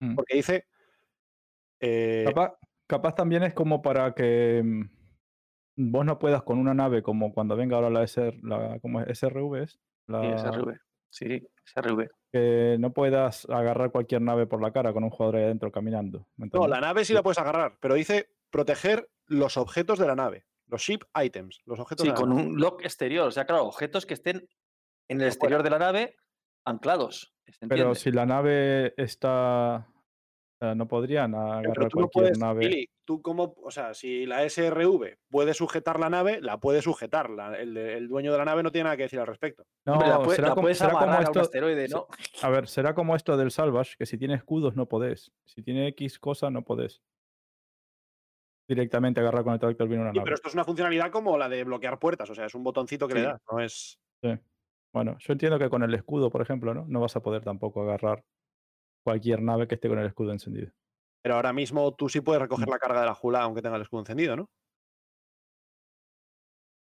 [0.00, 0.14] Mm.
[0.14, 0.66] Porque dice.
[1.80, 7.02] eh, Capaz, capaz también es como para que mm, vos no puedas con una nave
[7.02, 9.08] como cuando venga ahora la, SR, la ¿cómo es?
[9.08, 9.72] SRV, es?
[9.72, 10.78] Sí, La- SRV.
[11.10, 12.10] Sí, SRV.
[12.34, 16.26] Que no puedas agarrar cualquier nave por la cara con un jugador ahí adentro caminando.
[16.34, 20.16] ¿me no, la nave sí la puedes agarrar, pero dice proteger los objetos de la
[20.16, 20.44] nave.
[20.66, 21.60] Los ship items.
[21.64, 22.42] Los objetos Sí, de la con nave.
[22.42, 23.28] un lock exterior.
[23.28, 24.48] O sea, claro, objetos que estén
[25.06, 26.16] en el exterior de la nave
[26.64, 27.36] anclados.
[27.46, 29.86] ¿se Pero si la nave está...
[30.60, 32.60] o sea, no podrían Pero agarrar tú no cualquier puedes, nave.
[32.68, 37.28] Billy, tú como, o sea, si la SRV puede sujetar la nave, la puede sujetar.
[37.30, 39.64] la- el, el dueño de la nave no tiene nada que decir al respecto.
[39.84, 41.40] No, Hombre, la, puede- será la como, será como a esto...
[41.40, 42.06] asteroide, ¿no?
[42.42, 45.32] A ver, será como esto del Salvage, que si tiene escudos no podés.
[45.44, 47.02] Si tiene X cosa no podés.
[48.66, 50.24] Directamente agarrar con el tractor viene una Sí, nave.
[50.24, 53.06] pero esto es una funcionalidad como la de bloquear puertas, o sea, es un botoncito
[53.06, 53.98] que le das, no es.
[54.22, 54.30] Sí.
[54.92, 56.86] Bueno, yo entiendo que con el escudo, por ejemplo, ¿no?
[56.88, 58.24] No vas a poder tampoco agarrar
[59.04, 60.72] cualquier nave que esté con el escudo encendido.
[61.22, 62.70] Pero ahora mismo tú sí puedes recoger Mm.
[62.70, 64.50] la carga de la jula aunque tenga el escudo encendido, ¿no?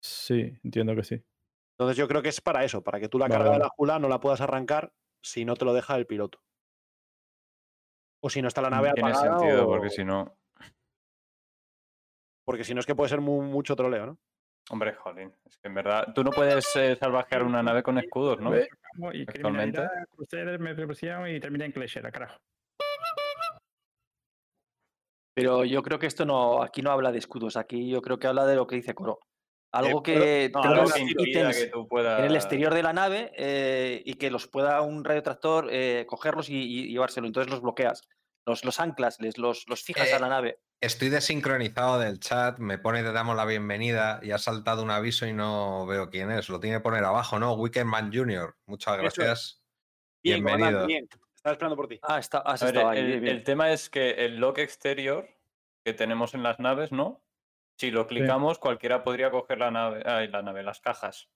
[0.02, 1.24] Sí, entiendo que sí.
[1.78, 3.70] Entonces yo creo que es para eso, para que tú la Vale, carga de la
[3.70, 6.40] jula no la puedas arrancar si no te lo deja el piloto.
[8.22, 9.38] O si no está la nave Tiene apagada.
[9.38, 10.38] sentido, o- porque si no.
[12.46, 14.20] Porque si no es que puede ser mu- mucho troleo, ¿no?
[14.72, 15.32] Hombre, jolín.
[15.46, 16.08] Es que en verdad.
[16.16, 18.52] Tú no puedes eh, salvajear una nave con escudos, ¿no?
[19.14, 19.82] Y Actualmente.
[20.60, 22.38] metropulación y termina en clechera, carajo.
[25.36, 28.28] Pero yo creo que esto no, aquí no habla de escudos, aquí yo creo que
[28.28, 29.20] habla de lo que dice Coro.
[29.74, 32.20] Algo pero- que no, tenga algo los que impida ítems que tú puedas.
[32.20, 36.50] en el exterior de la nave eh, y que los pueda un radiotractor eh, cogerlos
[36.50, 37.28] y, y llevárselo.
[37.28, 38.02] Entonces los bloqueas,
[38.46, 40.60] los, los anclas, les, los, los fijas a Eh, la nave.
[40.82, 45.26] Estoy desincronizado del chat, me pone te damos la bienvenida y ha saltado un aviso
[45.26, 46.50] y no veo quién es.
[46.50, 47.54] Lo tiene que poner abajo, ¿no?
[47.54, 48.56] Weekendman Junior.
[48.68, 49.02] Muchas es.
[49.02, 49.64] gracias.
[50.24, 50.86] Bien, Bienvenido.
[50.86, 51.08] bien.
[51.36, 52.00] Estaba esperando por ti.
[52.04, 53.00] Ah, está, has ver, estado ahí.
[53.00, 53.36] el, bien, bien.
[53.38, 55.28] el tema es que el lock exterior
[55.84, 57.24] que tenemos en las naves, ¿no?
[57.78, 61.30] Si lo clicamos, cualquiera podría coger la nave, ay, la nave, las cajas.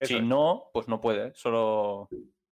[0.00, 0.22] Eso si es.
[0.22, 1.34] no, pues no puede.
[1.34, 2.08] Solo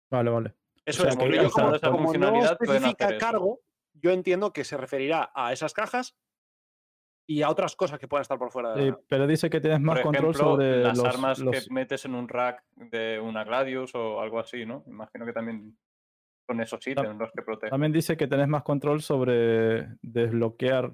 [0.10, 0.56] Vale, vale.
[0.86, 3.60] Eso o es, que yo está, como, esa como no especifica cargo,
[3.94, 6.18] yo entiendo que se referirá a esas cajas
[7.28, 9.04] y a otras cosas que puedan estar por fuera de la nave.
[9.08, 12.04] pero dice que tienes más por control ejemplo, sobre las los, armas los- que metes
[12.06, 14.84] en un rack de una Gladius o algo así, ¿no?
[14.88, 15.78] Imagino que también
[16.48, 17.70] son esos ítems los que protegen.
[17.70, 20.92] También dice que tenés más control sobre desbloquear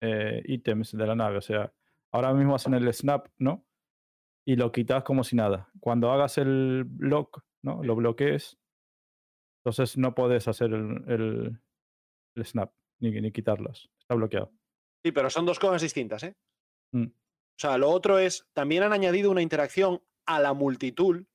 [0.00, 1.38] eh, ítems de la nave.
[1.38, 1.72] O sea,
[2.10, 3.64] ahora mismo hacen el snap, ¿no?
[4.44, 5.70] Y lo quitas como si nada.
[5.80, 7.82] Cuando hagas el block, ¿no?
[7.82, 8.57] Lo bloquees.
[9.64, 11.60] Entonces no puedes hacer el, el-
[12.36, 13.88] el snap ni, ni quitarlas.
[13.98, 14.52] Está bloqueado.
[15.04, 16.34] Sí, pero son dos cosas distintas, ¿eh?
[16.92, 17.06] Mm.
[17.06, 21.26] O sea, lo otro es, también han añadido una interacción a la multitool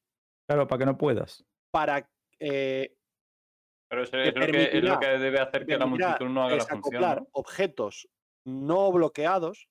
[0.48, 1.46] Claro, para que no puedas.
[1.72, 2.10] para
[2.40, 2.96] eh,
[3.90, 6.44] Pero eso que es lo, que, es lo que debe hacer que la multitud no
[6.44, 7.02] haga la función.
[7.02, 7.28] ¿no?
[7.34, 8.08] objetos
[8.46, 9.68] no bloqueados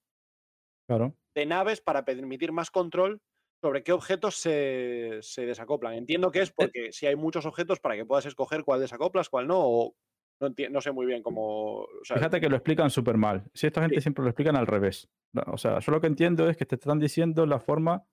[0.89, 1.15] Claro.
[1.35, 3.21] de naves para permitir más control
[3.63, 5.95] sobre qué objetos se, se desacoplan.
[5.95, 9.29] Entiendo que es Eh porque si hay muchos objetos para que puedas escoger cuál desacoplas,
[9.29, 9.97] cuál no, o
[10.41, 11.83] no, no sé muy bien cómo...
[11.83, 13.45] o sea, Fíjate que lo explican súper mal.
[13.55, 14.03] Si esta gente Sí.
[14.03, 15.09] siempre lo explican al revés.
[15.47, 18.05] O sea, yo lo que entiendo es que te están diciendo la forma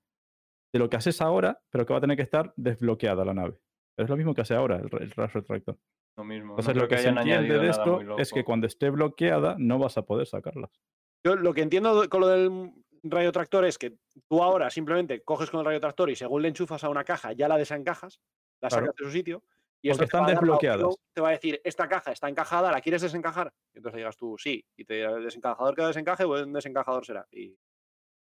[0.71, 3.59] de lo que haces ahora, pero que va a tener que estar desbloqueada la nave.
[3.95, 5.79] Pero es lo mismo que hace ahora el, el Rash Retractor.
[6.15, 6.51] Lo mismo.
[6.51, 9.97] Entonces lo que, se hayan entiende de esto es que cuando esté bloqueada no vas
[9.97, 10.79] a poder sacarlas.
[11.25, 12.71] Yo lo que entiendo con lo del
[13.03, 13.95] radiotractor es que
[14.27, 17.47] tú ahora simplemente coges con el radiotractor y según le enchufas a una caja ya
[17.47, 18.19] la desencajas,
[18.61, 18.85] la Claro.
[18.87, 19.43] sacas de su sitio
[19.81, 20.83] y esto te va están desbloqueadas.
[20.83, 23.53] opción, Te va a decir, esta caja está encajada, ¿la quieres desencajar?
[23.73, 27.27] Y entonces digas tú, sí, y te dirá el desencajador que desencaje, buen desencajador será.
[27.31, 27.55] Y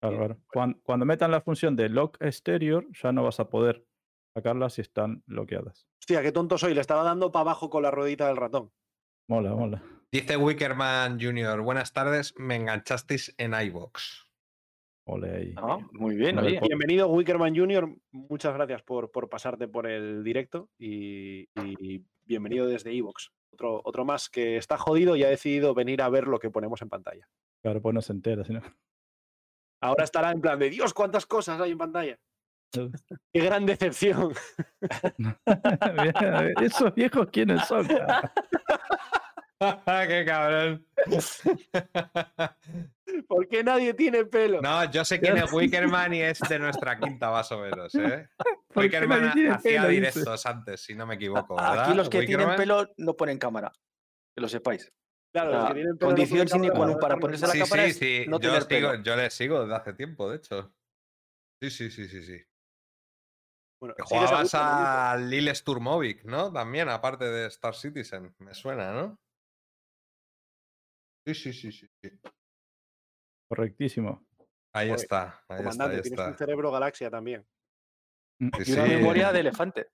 [0.01, 0.38] Claro, claro.
[0.51, 3.86] Cuan- Cuando, metan la función de lock exterior, ya no vas a poder
[4.36, 5.88] sacarlas si están bloqueadas.
[5.99, 8.71] hostia, qué tonto soy, le estaba dando para abajo con la ruedita del ratón.
[9.28, 9.82] Mola, mola.
[10.12, 14.24] Dice Wickerman Jr., buenas tardes, me enganchasteis en iVox.
[15.07, 15.53] Ole ahí.
[15.57, 16.59] Ah, muy bien, oye.
[16.61, 17.95] Bienvenido, Wickerman Jr.
[18.11, 23.31] Muchas gracias por, por pasarte por el directo y, y bienvenido desde Evox.
[23.51, 26.81] Otro, otro más que está jodido y ha decidido venir a ver lo que ponemos
[26.81, 27.29] en pantalla.
[27.61, 28.61] Claro, pues no se entera, si no.
[29.79, 32.19] Ahora estará en plan de Dios, cuántas cosas hay en pantalla.
[32.71, 34.33] Qué gran decepción.
[36.61, 37.87] Esos viejos, ¿quiénes son?
[40.07, 40.85] ¡Qué cabrón!
[43.27, 44.61] ¿Por qué nadie tiene pelo?
[44.61, 48.27] No, yo sé quién es Wickerman y es de nuestra quinta más o menos, ¿eh?
[48.73, 49.91] ¿Por qué Wickerman hacía pelo, dice?
[49.91, 51.83] directos antes, si no me equivoco, ¿verdad?
[51.85, 53.71] Aquí los que tienen pelo no ponen cámara.
[54.35, 54.91] Que lo sepáis.
[55.33, 57.83] Claro, los que tienen pelo no condición sine cámara, no para ponerse la Sí, cámara
[57.83, 58.25] sí, es sí.
[58.27, 59.03] no yo, tener sigo, pelo.
[59.03, 60.73] yo le sigo desde hace tiempo, de hecho.
[61.61, 62.41] Sí, sí, sí, sí, sí.
[63.79, 64.59] Bueno, a jugabas ¿no?
[64.61, 66.51] a Lil Sturmovic, ¿no?
[66.51, 68.35] También, aparte de Star Citizen.
[68.39, 69.19] Me suena, ¿no?
[71.25, 71.88] Sí, sí, sí, sí.
[72.03, 72.09] sí.
[73.49, 74.25] Correctísimo.
[74.73, 77.45] Ahí está, ahí está, Comandante, ahí tienes un cerebro galaxia también.
[78.41, 78.49] Mm.
[78.63, 78.89] Sí, Y una sí.
[78.95, 79.88] memoria de elefante.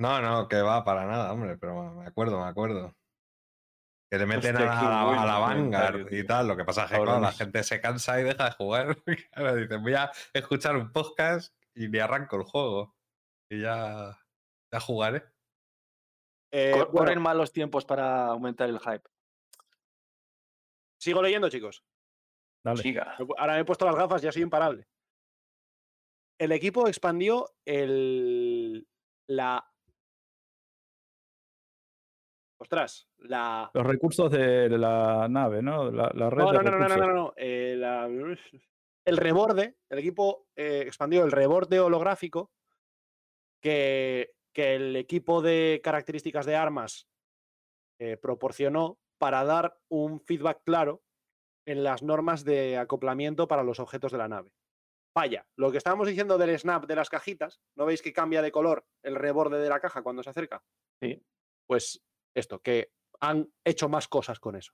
[0.00, 2.94] No, no, que va para nada, hombre, pero me acuerdo, me acuerdo.
[4.10, 6.46] Que le meten Hostia, a, la- a Vanguard y tal.
[6.48, 8.96] Lo que pasa es que claro, la gente se cansa y deja de jugar.
[9.32, 12.94] Claro, dicen, voy a escuchar un podcast y ni arranco el juego.
[13.50, 14.18] Y ya,
[14.72, 15.24] ya jugaré.
[16.52, 19.08] Eh, Cor- bueno, Corren malos tiempos para aumentar el hype.
[20.98, 21.84] Sigo leyendo, chicos.
[22.64, 22.82] Dale.
[22.82, 23.16] Siga.
[23.38, 24.86] Ahora me he puesto las gafas y soy imparable.
[26.38, 28.86] El equipo expandió el,
[29.28, 29.64] la.
[32.60, 33.70] Ostras, la.
[33.72, 35.90] Los recursos de la nave, ¿no?
[35.90, 38.06] La, la red No, de no, no, no, no, no, no, eh, la-
[39.04, 42.50] El reborde, el equipo eh, expandió el reborde holográfico
[43.62, 47.08] que, que el equipo de características de armas
[48.00, 51.02] eh, proporcionó para dar un feedback claro
[51.66, 54.52] en las normas de acoplamiento para los objetos de la nave.
[55.14, 58.52] Vaya, lo que estábamos diciendo del snap de las cajitas, ¿no veis que cambia de
[58.52, 60.62] color el reborde de la caja cuando se acerca?
[61.02, 61.22] Sí.
[61.66, 62.02] Pues
[62.34, 64.72] esto, que han hecho más cosas con eso.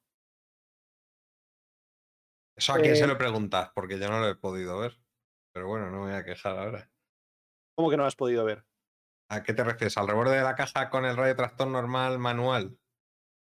[2.57, 5.01] Eso a quién se Eh, lo preguntas, porque yo no lo he podido ver.
[5.53, 6.91] Pero bueno, no me voy a quejar ahora.
[7.77, 8.65] ¿Cómo que no lo has podido ver?
[9.31, 9.97] ¿A qué te refieres?
[9.97, 12.79] ¿Al reborde de la caja con el radio tractor normal manual?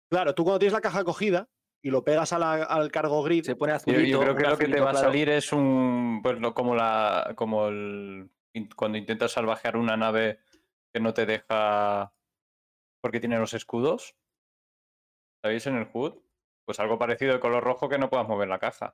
[0.10, 1.48] Claro, tú cuando tienes la caja cogida
[1.84, 4.04] y lo pegas a la- al cargo grid, Se pone Yo, azulito.
[4.08, 6.20] yo creo que lo que te va a salir es un.
[6.24, 7.34] Pues lo, como la.
[7.36, 8.30] como el.
[8.54, 10.40] in- cuando intentas salvajear una nave
[10.94, 12.14] que no te deja.
[13.02, 14.16] porque tiene los escudos.
[15.42, 16.16] ¿Sabéis en el HUD?
[16.66, 18.94] Pues algo parecido de color rojo que no puedas mover la caja.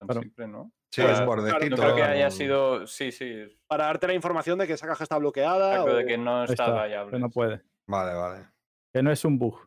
[0.00, 0.22] Tan Claro.
[0.22, 0.72] simple, ¿no?
[0.90, 1.68] Sí, claro, bordecito.
[1.68, 2.86] No creo que haya sido.
[2.86, 3.44] Sí, sí.
[3.66, 5.72] para darte la información de que esa caja está bloqueada.
[5.72, 7.62] Exacto, de o- que no está está, que no puede.
[7.86, 8.46] Vale, vale.
[8.92, 9.58] Que no es un bug.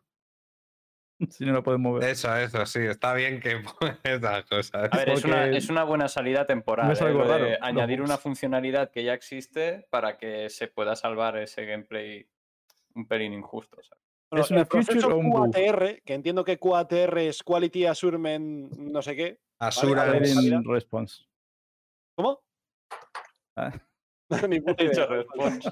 [1.30, 2.04] si no lo puedes mover.
[2.04, 2.80] Eso, eso, sí.
[2.80, 3.62] Está bien que
[4.04, 4.88] esas cosas.
[4.92, 6.86] A ver, es una, es una buena salida temporal.
[6.86, 7.04] no es ¿eh?
[7.04, 11.36] algo de raro, los añadir una funcionalidad que ya existe para que se pueda salvar
[11.38, 12.28] ese gameplay
[12.94, 13.76] un pelín injusto.
[13.82, 14.02] ¿sabes?
[14.30, 15.30] Bueno, ¿Es una el feature o un?
[15.30, 19.40] QATR, que entiendo que QATR es Quality Assurement, no sé qué.
[19.58, 21.24] Asura Vale, response.
[22.16, 22.42] ¿Cómo?
[23.56, 23.72] Ah.
[24.48, 25.06] Ni puta Dicho idea.
[25.06, 25.70] response.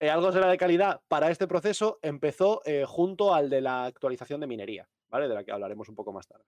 [0.00, 4.40] Eh, algo será de calidad para este proceso empezó eh, junto al de la actualización
[4.40, 5.28] de minería, ¿vale?
[5.28, 6.44] De la que hablaremos un poco más tarde.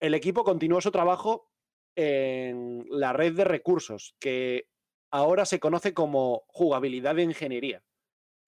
[0.00, 1.50] El equipo continuó su trabajo
[1.96, 4.68] en la red de recursos, que
[5.10, 7.82] ahora se conoce como jugabilidad de ingeniería.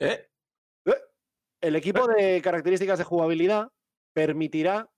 [0.01, 0.29] ¿Eh?
[1.61, 3.73] El equipo de características de jugabilidad
[4.13, 4.91] permitirá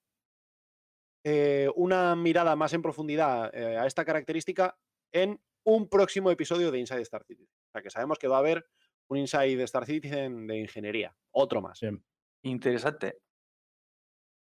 [1.25, 4.77] eh, una mirada más en profundidad eh, a esta característica
[5.13, 7.55] en un próximo episodio de Inside Star Citizen.
[7.69, 8.67] O sea que sabemos que va a haber
[9.11, 11.81] un Inside Star Citizen de ingeniería, otro más.
[11.81, 12.05] Bien.
[12.45, 13.21] Interesante.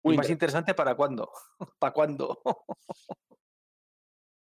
[0.02, 0.32] Muy ¿Y más interesante.
[0.70, 1.30] interesante para cuándo?
[1.78, 2.42] ¿Para cuándo?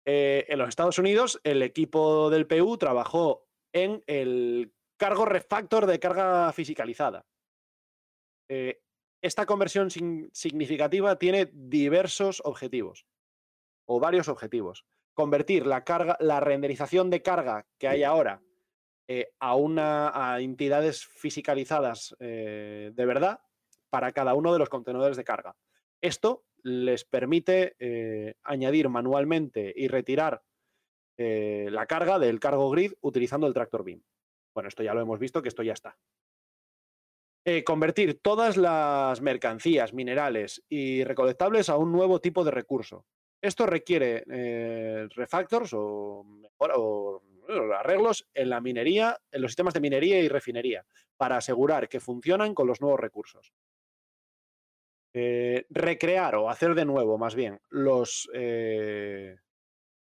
[0.07, 5.99] Eh, en los Estados Unidos, el equipo del PU trabajó en el cargo refactor de
[6.01, 7.27] carga fisicalizada.
[8.49, 8.81] Eh,
[9.23, 13.07] esta conversión sin- significativa tiene diversos objetivos,
[13.87, 14.87] o varios objetivos.
[15.15, 18.43] Convertir la, carga, la renderización de carga que hay ahora
[19.11, 23.41] eh, a, una, a entidades fisicalizadas eh, de verdad
[23.89, 25.57] para cada uno de los contenedores de carga.
[26.03, 30.43] Esto les permite eh, añadir manualmente y retirar
[31.21, 34.01] la carga del cargo grid utilizando el tractor beam.
[34.55, 35.99] Bueno, esto ya lo hemos visto, que esto ya está.
[37.65, 43.05] Convertir todas las mercancías, minerales y recolectables a un nuevo tipo de recurso.
[43.43, 44.23] Esto requiere
[45.09, 46.25] refactors o,
[46.57, 50.85] o, arreglos en la minería, en los sistemas de minería y refinería,
[51.17, 53.53] para asegurar que funcionan con los nuevos recursos.
[55.15, 59.37] Eh, recrear o hacer de nuevo, más bien, los, eh,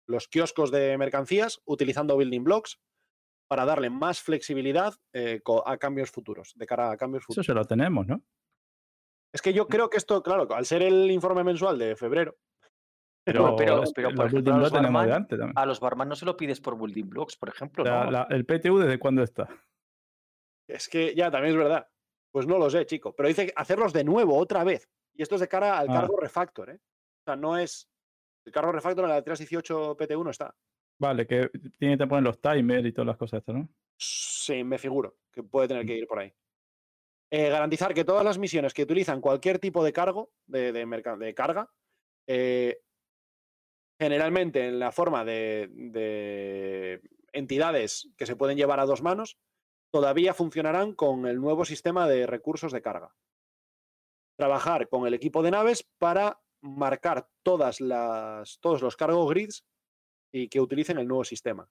[0.07, 2.79] los kioscos de mercancías utilizando building blocks
[3.47, 7.47] para darle más flexibilidad eh, a cambios futuros, de cara a cambios Eso futuros.
[7.47, 8.23] ya lo tenemos, ¿no?
[9.31, 12.37] Es que yo creo que esto, claro, al ser el informe mensual de febrero,
[13.25, 15.57] Pero, pero- los- pero, por ejemplo, a los blocks tenemos de barman- antes también.
[15.57, 17.83] A los barman no se lo pides por building blocks, por ejemplo.
[17.83, 18.11] La- ¿no?
[18.11, 19.49] la- el PTU, ¿desde cuándo está?
[20.67, 21.87] es que ya también es verdad.
[22.31, 23.15] Pues no lo sé, chico.
[23.15, 24.89] Pero dice hacerlos de nuevo, otra vez.
[25.13, 25.93] Y esto es de cara al Ah.
[25.93, 26.79] cargo refactor, ¿eh?
[26.81, 27.87] O sea, no es.
[28.45, 30.55] El cargo refactor en la 318 PT1 no está.
[30.99, 33.69] Vale, que tiene que poner los timers y todas las cosas estas, ¿no?
[33.99, 36.33] Sí, me figuro que puede tener que ir por ahí.
[37.31, 41.33] Eh, garantizar que todas las misiones que utilizan cualquier tipo de cargo, de, de de
[41.33, 41.69] carga,
[42.27, 42.81] eh,
[43.99, 49.37] generalmente en la forma de, de entidades que se pueden llevar a dos manos,
[49.91, 53.15] todavía funcionarán con el nuevo sistema de recursos de carga.
[54.37, 59.65] Trabajar con el equipo de naves para marcar todas las, todos los cargo grids
[60.33, 61.69] y que utilicen el nuevo sistema.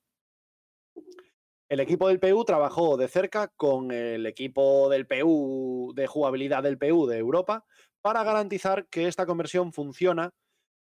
[1.69, 6.79] El equipo del PU trabajó de cerca con el equipo del PU de jugabilidad del
[6.79, 7.67] PU de Europa
[8.01, 10.33] para garantizar que esta conversión funciona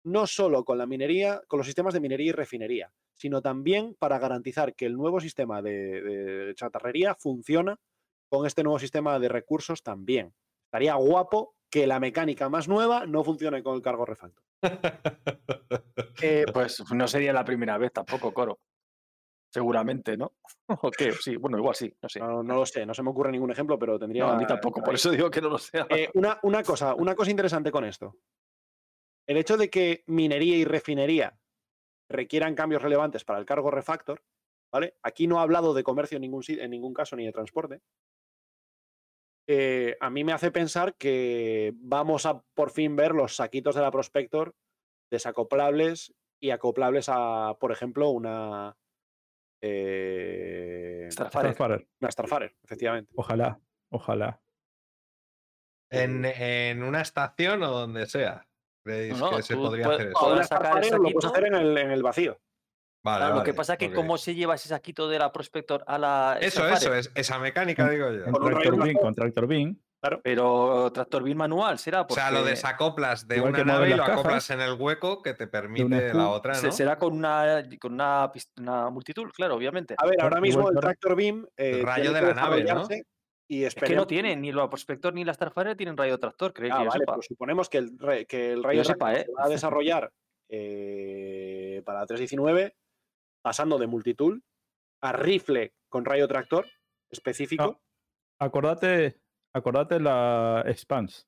[0.03, 4.19] no solo con la minería, con los sistemas de minería y refinería, sino también para
[4.19, 7.77] garantizar que el nuevo sistema de, de chatarrería funciona
[8.29, 10.33] con este nuevo sistema de recursos también.
[10.65, 14.43] Estaría guapo que la mecánica más nueva no funcione con el cargo refactor.
[16.21, 18.59] Eh, Pues no sería la primera vez tampoco, Coro.
[19.51, 20.33] Seguramente, ¿no?
[20.83, 21.11] ¿O qué?
[21.13, 22.19] Sí, bueno, igual sí, no sé.
[22.19, 24.25] no, no lo sé, no se me ocurre ningún ejemplo, pero tendría.
[24.25, 24.95] No, a mí tampoco, por ahí.
[24.95, 25.87] eso digo que no lo sea.
[25.89, 28.15] Eh, una, una cosa, una cosa interesante con esto.
[29.29, 31.37] El hecho de que minería y refinería
[32.09, 34.23] requieran cambios relevantes para el cargo refactor,
[34.73, 34.95] ¿vale?
[35.03, 37.79] Aquí no ha hablado de comercio en ningún, si- en ningún caso ni de transporte.
[39.47, 43.81] Eh, a mí me hace pensar que vamos a por fin ver los saquitos de
[43.81, 44.55] la Prospector
[45.11, 46.11] desacoplables
[46.41, 48.75] y acoplables a, por ejemplo, una.
[49.61, 51.49] eh, Starfire.
[51.53, 51.87] Starfarer.
[52.01, 53.13] una Starfarer, efectivamente.
[53.15, 53.59] Ojalá,
[53.91, 54.41] ojalá.
[55.91, 58.48] En, en una estación o donde sea.
[58.83, 60.19] ¿Creéis No, no, que se podría puedes- hacer eso?
[60.37, 62.37] sacar Starfarer lo puedes hacer en el, en el vacío.
[63.03, 63.93] Vale, Claro, lo que pasa es que ok.
[63.95, 67.87] cómo se lleva ese saquito de la Prospector a la Eso, eso, es, esa mecánica
[67.89, 68.25] digo yo.
[68.25, 69.77] Con Tractor Beam, con Tractor Beam.
[70.23, 74.03] Pero tractor beam manual será O sea, lo desacoplas de Igual una nave y lo
[74.05, 76.71] acoplas en el hueco que te permite la otra, se- ¿no?
[76.71, 78.31] será con una con una,
[78.91, 79.95] multitud, claro, obviamente.
[79.97, 82.87] A ver, Claro, ahora mismo el Tractor Beam eh, rayo de la nave, ¿no?
[83.49, 86.53] Desarrollarse Y Es que no tienen ni la Prospector ni la Starfire tienen rayo tractor,
[86.53, 87.13] creo Ah, que yo vale, sepa.
[87.15, 89.25] pues suponemos que el, que el rayo tractor ¿eh?
[89.25, 90.11] se va a desarrollar
[90.49, 92.75] eh, para la 319
[93.41, 94.43] pasando de multitool
[95.01, 96.65] a rifle con rayo tractor
[97.09, 97.81] específico.
[98.39, 99.19] Acordate,
[99.53, 101.27] acordate la Spans.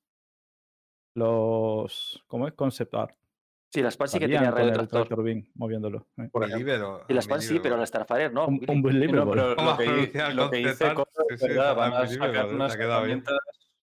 [1.14, 2.22] Los.
[2.26, 2.54] ¿Cómo es?
[2.54, 3.16] Concept art.
[3.72, 4.86] Sí, la Span sí que tenía el tractor.
[5.06, 6.06] Tractor Beam moviéndolo.
[6.18, 6.28] eh.
[6.30, 7.04] por ejemplo.
[7.08, 7.86] Y la Span sí, pero la.
[7.86, 8.46] Starfire no.
[8.46, 8.60] Un-.
[8.68, 9.40] Unbelievable.
[9.56, 10.94] No, pero ¿Cómo lo que, pronunciar di- lo que dice
[11.30, 12.90] es verdad, van a sacar unas bien.
[12.90, 13.34] herramientas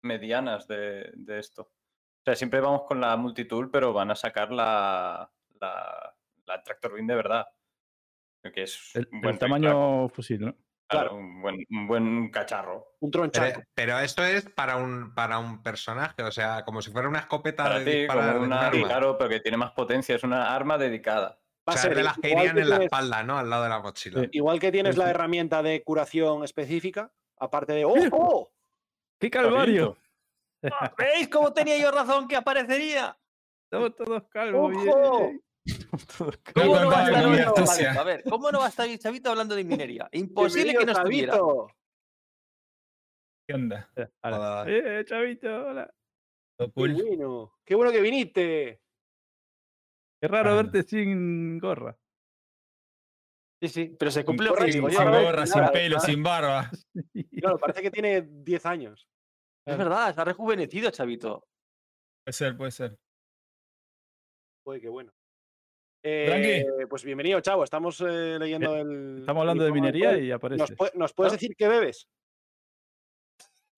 [0.03, 1.63] medianas de, de esto.
[1.63, 5.29] O sea, siempre vamos con la multitool, pero van a sacar la,
[5.61, 6.15] la,
[6.47, 7.47] la tractor beam de verdad.
[8.55, 10.55] Que es El, un el buen tamaño fusil, ¿no?
[10.93, 12.95] Claro, un, buen, un buen cacharro.
[13.01, 13.63] Un Pero, tronchaco.
[13.75, 17.65] pero esto es para un, para un personaje, o sea, como si fuera una escopeta
[17.65, 18.87] Para de ti, disparar como de un una, arma.
[18.87, 21.39] claro, pero que tiene más potencia, es una arma dedicada.
[21.69, 23.39] Va O sea, de las que irían en la tienes- espalda, ¿no?
[23.39, 24.21] Al lado de la mochila.
[24.23, 24.29] Sí.
[24.33, 27.95] Igual que tienes la herramienta de curación específica, aparte de ¡Oh!
[28.11, 28.51] ¡Oh!
[29.19, 29.97] ¡Qué calvario!
[30.99, 33.17] ¿Veis cómo tenía yo razón que aparecería?
[33.65, 34.73] Estamos todos calvos.
[34.77, 35.19] ¡Ojo!
[35.29, 35.43] bien.
[36.55, 37.65] ¿Cómo no, va a estar.
[37.67, 38.01] Chavito?
[38.01, 40.09] A ver, ¿cómo no va a estar Chavito hablando de minería?
[40.13, 41.35] Imposible que no estuviera.
[41.35, 41.69] Chavito.
[43.47, 43.91] ¿Qué onda?
[43.97, 44.11] Hola.
[44.23, 44.65] Hola.
[44.69, 45.95] Eh, chavito, hola.
[46.59, 47.59] ¿Todo Qué bueno.
[47.65, 48.81] Qué bueno que viniste.
[50.21, 51.97] Qué raro Ah, verte sin gorra.
[53.61, 56.71] Sí, sí, pero se Sin, cumple sin ya, ves, gorra, sin pelo, sin barba.
[57.41, 59.09] Claro, parece que tiene 10 años.
[59.65, 61.47] Es verdad, se ha rejuvenecido, Chavito.
[62.25, 62.99] Puede ser, puede ser.
[64.65, 65.13] Uy, qué bueno.
[66.05, 67.63] Eh, pues bienvenido, Chavo.
[67.65, 69.19] Estamos eh, leyendo el.
[69.21, 70.59] Estamos el hablando de informe minería y aparece.
[70.61, 71.37] ¿Nos, pue- nos puedes Ah.
[71.37, 72.09] decir qué bebes?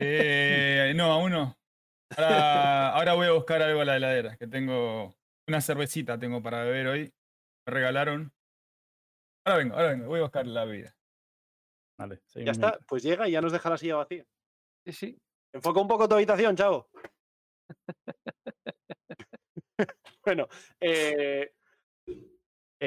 [0.01, 1.57] Eh, no, aún no.
[2.17, 5.15] Ahora, ahora voy a buscar algo a la heladera, que tengo
[5.49, 7.13] una cervecita tengo para beber hoy.
[7.67, 8.33] Me regalaron.
[9.47, 10.97] Ahora vengo, ahora vengo, voy a buscar la bebida.
[11.99, 12.87] Vale, Ya está, mientras.
[12.87, 14.25] pues llega y ya nos deja la silla vacía.
[14.87, 15.19] Sí, sí.
[15.53, 16.89] Enfoca un poco tu habitación, chavo.
[20.25, 20.49] bueno,
[20.81, 21.53] eh,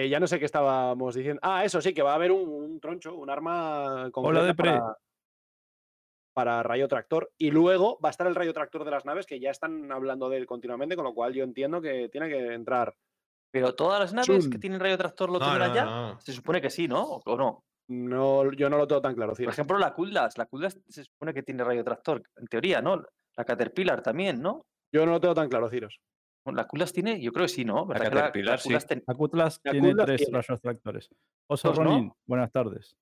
[0.04, 1.40] eh, ya no sé qué estábamos diciendo.
[1.44, 4.72] Ah, eso sí, que va a haber un, un troncho, un arma concreta de pre.
[4.72, 4.98] para,
[6.34, 7.32] para rayo tractor.
[7.38, 10.30] Y luego va a estar el rayo tractor de las naves, que ya están hablando
[10.30, 12.94] de él continuamente, con lo cual yo entiendo que tiene que entrar.
[13.52, 15.86] Pero todas las naves que tienen rayo tractor lo No, tendrán no, ya.
[15.86, 16.20] no.
[16.20, 17.02] Se supone que sí, ¿no?
[17.26, 17.64] ¿O no?
[17.90, 19.32] No, yo no lo tengo tan claro.
[19.32, 19.50] Por Ciro.
[19.52, 20.38] ejemplo, la Kuldas.
[20.38, 23.02] La Kuldas se supone que tiene rayo tractor, en teoría, ¿no?
[23.38, 24.66] La Caterpillar también, ¿no?
[24.94, 25.98] Yo no lo tengo tan claro, Ciros.
[26.48, 27.86] Bueno, la Kuldas tiene, yo creo que sí, ¿no?
[27.86, 28.88] ¿Verdad que la- Caterpillar, la sí.
[28.88, 30.38] Ten- La tiene Kutlas tres tiene.
[30.42, 31.10] rayos tractores.
[31.50, 31.74] Oso.
[31.74, 32.96] Ronin, buenas tardes.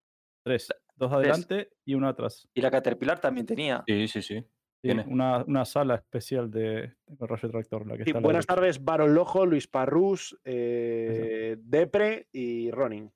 [0.43, 0.67] Tres.
[0.95, 2.49] Dos adelante y uno atrás.
[2.55, 3.83] Y la Caterpillar también tenía.
[3.85, 4.41] Sí, sí, sí.
[4.41, 4.47] Sí,
[4.81, 5.05] Tiene.
[5.07, 7.85] una, una sala especial de, de rayo tractor.
[7.85, 13.13] La que Sí, está la buenas tardes, Baron Lojo, Luis Parrús, eh, Depre y Ronin.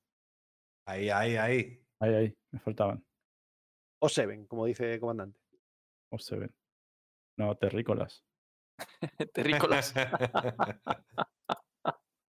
[0.86, 1.84] Ahí, ahí, ahí.
[2.02, 3.04] Ahí, ahí, me faltaban.
[4.00, 5.40] O Seven, como dice el comandante.
[6.12, 6.54] O se ven.
[7.36, 8.24] No, terrícolas.
[9.34, 9.94] Terrícolas.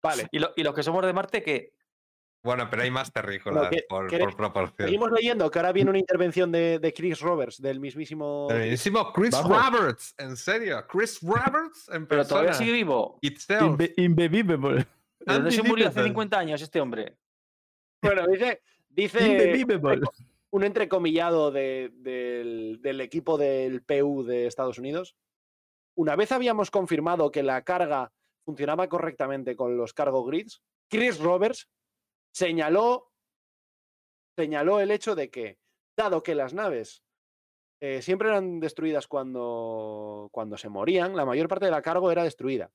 [0.02, 1.74] Vale, ¿Y, lo- y los que somos de Marte, qué?
[2.44, 4.88] bueno, pero hay más terrícolas que- por, ¿queréis- por proporción.
[4.88, 8.48] seguimos leyendo que ahora viene una intervención de, de Chris Roberts, del mismísimo.
[8.52, 9.72] El mismísimo Chris Vamos.
[9.72, 10.86] Roberts, en serio.
[10.88, 12.66] Chris Roberts en Pero todavía persona.
[12.68, 13.18] sigue vivo.
[13.24, 14.86] Inbe- Inbelievable.
[15.22, 16.10] ¿De dónde se murió hace Unbelievable.
[16.10, 17.18] 50 años este hombre?
[18.04, 19.66] Bueno, dice, dice
[20.52, 25.16] un entrecomillado de- del, del equipo del PU de Estados Unidos.
[25.96, 28.12] Una vez habíamos confirmado que la carga
[28.44, 31.70] funcionaba correctamente con los cargo grids, Chris Roberts
[32.32, 33.12] señaló,
[34.38, 35.58] señaló el hecho de que,
[35.96, 37.02] dado que las naves
[37.80, 42.24] eh, siempre eran destruidas cuando, cuando se morían, la mayor parte de la carga era
[42.24, 42.72] destruida.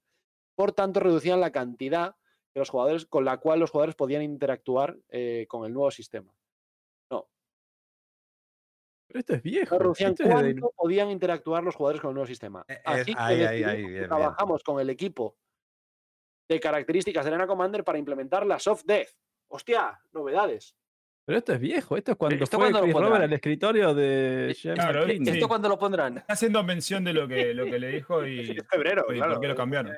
[0.55, 2.17] Por tanto, reducían la cantidad
[2.53, 6.35] que los jugadores, con la cual los jugadores podían interactuar eh, con el nuevo sistema.
[9.11, 9.77] Pero esto es viejo.
[9.79, 12.65] reducían esto es de- cuánto podían interactuar los jugadores con el nuevo sistema.
[12.69, 15.37] Eh, Así es- que ahí, ahí, ahí, bien, trabajamos con el equipo
[16.49, 19.09] de características de Arena Commander para implementar la soft death.
[19.49, 20.77] Hostia, novedades.
[21.25, 21.97] Pero esto es viejo.
[21.97, 23.13] Esto es cuando ¿Esto fue cuándo lo Chris pondrán?
[23.13, 25.19] Robert al escritorio de James Claro, sí.
[25.27, 26.19] ¿Esto cuándo lo pondrán?
[26.19, 29.33] Está haciendo mención de lo que, lo que le dijo y, Es febrero, y claro.
[29.35, 29.93] por qué lo cambiaron.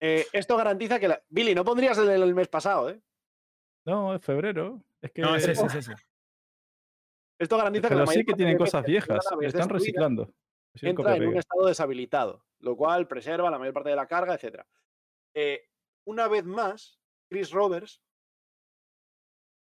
[0.00, 1.22] Eh, esto garantiza que la...
[1.28, 3.00] Billy, no pondrías el del mes pasado, ¿eh?
[3.86, 4.82] No, es febrero.
[5.00, 5.94] Es que, No, es ese, es ese.
[7.38, 9.24] Esto garantiza que pero la sí mayor que tienen cosas que viejas.
[9.42, 10.32] están reciclando.
[10.74, 14.34] Hicieron entra en un estado deshabilitado, lo cual preserva la mayor parte de la carga,
[14.34, 14.64] etc.
[16.06, 18.02] una vez más, Chris Roberts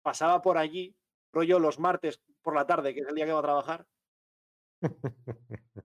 [0.01, 0.95] pasaba por allí,
[1.33, 3.87] rollo los martes por la tarde, que es el día que va a trabajar,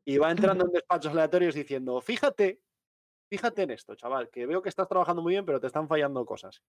[0.05, 2.61] y va entrando en despachos aleatorios diciendo, fíjate,
[3.31, 6.25] fíjate en esto, chaval, que veo que estás trabajando muy bien, pero te están fallando
[6.25, 6.63] cosas.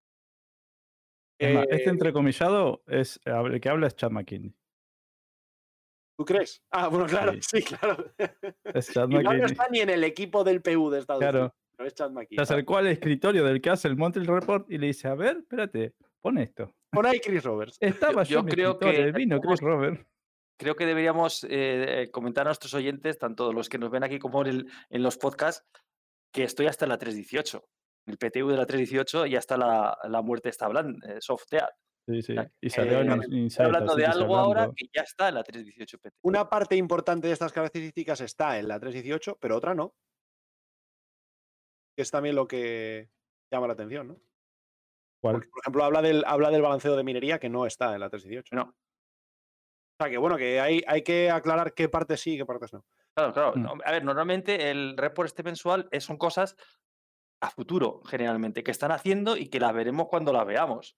[1.38, 4.56] Este Eh, entrecomillado es el que habla es Chad McKinney.
[6.18, 6.64] ¿Tú crees?
[6.72, 7.64] Ah, bueno, claro, sí, Sí.
[7.64, 7.98] claro.
[8.64, 11.40] Es Chad Igual no está ni en el equipo del PU de Estados Claro.
[11.40, 11.54] Unidos.
[11.78, 12.38] No es Chad McKinney.
[12.46, 15.38] Se acercó al escritorio del que hace el Montreal Report y le dice, a ver,
[15.38, 16.74] espérate, pon esto.
[16.92, 17.78] Pon ahí Chris Roberts.
[17.82, 20.08] Estaba Yo- yo, en creo que vino Chris Robert.
[20.58, 21.50] Creo que deberíamos eh,
[22.04, 25.04] eh, comentar a nuestros oyentes, tanto los que nos ven aquí como en, el- en
[25.04, 25.68] los podcasts,
[26.32, 27.68] que estoy hasta la 318.
[28.08, 31.70] El PTU de la 318 y hasta la, la muerte está hablando, eh, softear.
[32.08, 32.36] Sí, sí.
[32.62, 35.36] Y salió en eh, in- Estoy Insider hablando de algo ahora que ya está en
[35.36, 36.12] la 318 PTU.
[36.22, 39.96] Una parte importante de estas características está en la 318, pero otra no.
[41.96, 43.10] Que es también lo que
[43.52, 44.18] llama la atención, ¿no?
[45.22, 45.36] ¿Cuál?
[45.36, 48.10] Porque, por ejemplo, habla del, habla del balanceo de minería que no está en la
[48.10, 48.56] 318.
[48.56, 48.64] No.
[48.64, 52.74] O sea, que bueno, que hay, hay que aclarar qué partes sí y qué partes
[52.74, 52.86] no.
[53.16, 53.54] Claro, claro.
[53.56, 53.62] Mm.
[53.64, 56.56] no, A ver, normalmente el report este mensual es- son cosas
[57.42, 60.98] a futuro, generalmente, que están haciendo y que las veremos cuando las veamos.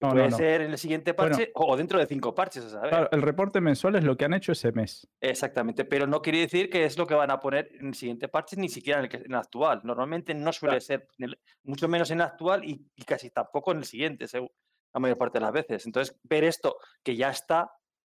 [0.00, 0.36] No, Puede no, no.
[0.36, 1.32] ser en el siguiente Bueno.
[1.36, 2.90] parche o dentro de cinco parches, a saber.
[2.90, 5.08] Claro, el reporte mensual es lo que han hecho ese mes.
[5.20, 8.28] Exactamente, pero no quiere decir que es lo que van a poner en el siguiente
[8.28, 9.80] parche, ni siquiera en el, que- en el actual.
[9.82, 11.08] Normalmente no suele ser,
[11.64, 14.52] mucho menos en el actual y, y casi tampoco en el siguiente, segu-
[14.94, 15.84] la mayor parte de las veces.
[15.84, 17.68] Entonces, ver esto que ya está,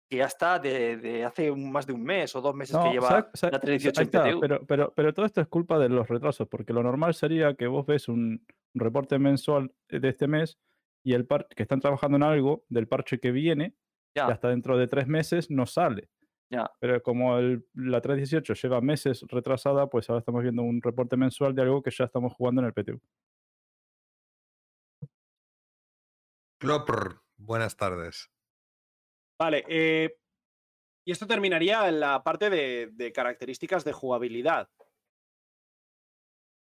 [0.08, 2.90] que ya está de, de hace un- más de un mes o dos meses que
[2.92, 5.80] lleva ¿sabes- sabes- la 318 ahí en está, pero, pero, pero todo esto es culpa
[5.80, 10.28] de los retrasos, porque lo normal sería que vos ves un reporte mensual de este
[10.28, 10.58] mes
[11.04, 13.74] y el par que están trabajando en algo del parche que viene,
[14.14, 14.26] Ya.
[14.28, 16.08] y hasta dentro de tres meses no sale.
[16.50, 16.70] Ya.
[16.80, 21.54] Pero como el- la 318 lleva meses retrasada, pues ahora estamos viendo un reporte mensual
[21.54, 23.00] de algo que ya estamos jugando en el PTU.
[26.60, 28.30] Klopr, buenas tardes.
[29.40, 30.16] Vale, eh,
[31.04, 34.70] Y esto terminaría en la parte de, de características de jugabilidad.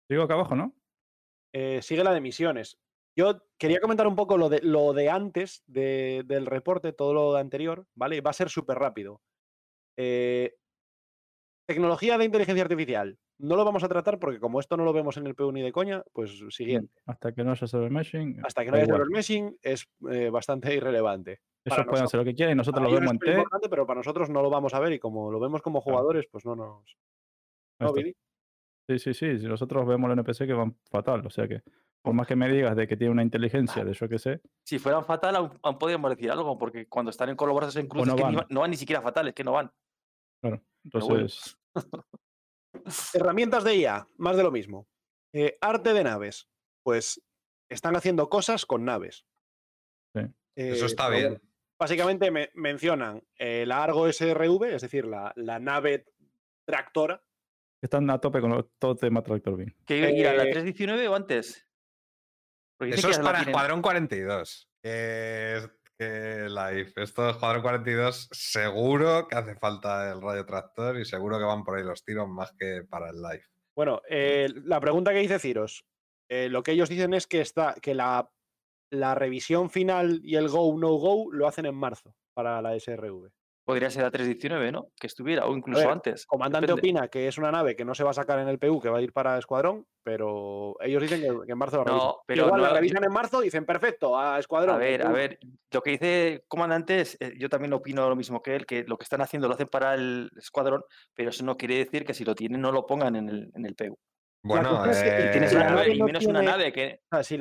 [0.09, 0.75] Digo acá abajo, ¿no?
[1.53, 2.81] Eh, sigue la de misiones.
[3.17, 7.35] Yo quería comentar un poco lo de, lo de antes de- del reporte, todo lo
[7.35, 8.21] de anterior, ¿vale?
[8.21, 9.21] Va a ser súper rápido.
[9.97, 10.55] Eh,
[11.67, 13.19] tecnología de inteligencia artificial.
[13.39, 15.63] No lo vamos a tratar porque como esto no lo vemos en el PU ni
[15.63, 16.93] de coña, pues siguiente.
[17.07, 18.41] Hasta que no haya server meshing.
[18.45, 21.41] Hasta que no haya meshing es eh, bastante irrelevante.
[21.65, 23.31] Ellos pueden hacer lo que quieran y nosotros lo vemos en T.
[23.33, 26.27] importante, pero para nosotros no lo vamos a ver y como lo vemos como jugadores,
[26.31, 26.97] pues no nos...
[27.79, 27.93] ¿No.
[27.93, 28.15] Vidi?
[28.89, 29.39] Sí, sí, sí.
[29.39, 31.25] Si nosotros vemos los NPC que van fatal.
[31.27, 31.63] O sea que,
[32.03, 34.79] por más que me digas de que tiene una inteligencia de yo que sé, Si
[34.79, 38.15] fueran fatal, aún, aún podríamos decir algo, porque cuando están en colaboraciones en cruz no
[38.15, 38.45] es que ni van.
[38.45, 39.71] va- no van ni siquiera fatales, que no van.
[40.43, 40.63] claro.
[40.63, 40.65] Bueno.
[40.85, 41.59] Entonces,
[43.15, 44.89] Herramientas de IA, más de lo mismo.
[45.35, 46.49] Eh, arte de naves.
[46.83, 47.23] Pues
[47.71, 49.27] están haciendo cosas con naves.
[50.15, 50.23] Sí.
[50.57, 51.33] Eso Eh, está bien.
[51.35, 51.45] bueno,
[51.79, 56.07] Básicamente me- mencionan eh, la Argo SRV, es decir, la, la nave
[56.67, 57.23] tractora.
[57.83, 59.75] están a tope con lo- todo tema Tractor Beam.
[59.87, 61.67] ¿Que irá la Eh, 319 o antes?
[62.81, 63.43] Porque Eso que es la para.
[63.43, 64.69] Escuadrón 42.
[64.83, 66.93] Que, es- que live.
[66.97, 71.63] Esto de Escuadrón 42, seguro que hace falta el radio tractor y seguro que van
[71.63, 73.45] por ahí los tiros más que para el live.
[73.77, 75.85] Bueno, eh, la pregunta que dice Ciros,
[76.31, 78.31] eh, lo que ellos dicen es que, está, que la,
[78.91, 83.31] la revisión final y el go, no go lo hacen en marzo para la SRV.
[83.71, 84.89] Podría ser la 319, ¿no?
[85.01, 86.27] Que estuviera, o incluso ver, antes.
[86.27, 86.81] Comandante depende.
[86.81, 88.89] opina que es una nave que no se va a sacar en el PU, que
[88.89, 92.09] va a ir para Escuadrón, pero ellos dicen que, que en marzo la revisan.
[92.09, 94.75] No, pero Igual la revisan en marzo y dicen, perfecto, a Escuadrón.
[94.75, 95.15] A ver, a PU".
[95.15, 95.39] ver,
[95.73, 98.99] lo que dice comandante es, eh, yo también opino lo mismo que él, que lo
[98.99, 100.83] que están haciendo lo hacen para el escuadrón,
[101.15, 103.67] pero eso no quiere decir que si lo tienen no lo pongan en el, en
[103.67, 103.97] el PU.
[104.43, 107.01] Bueno, es que- eh, tienes una nave y no menos una nave que...
[107.11, 107.37] Sea, si,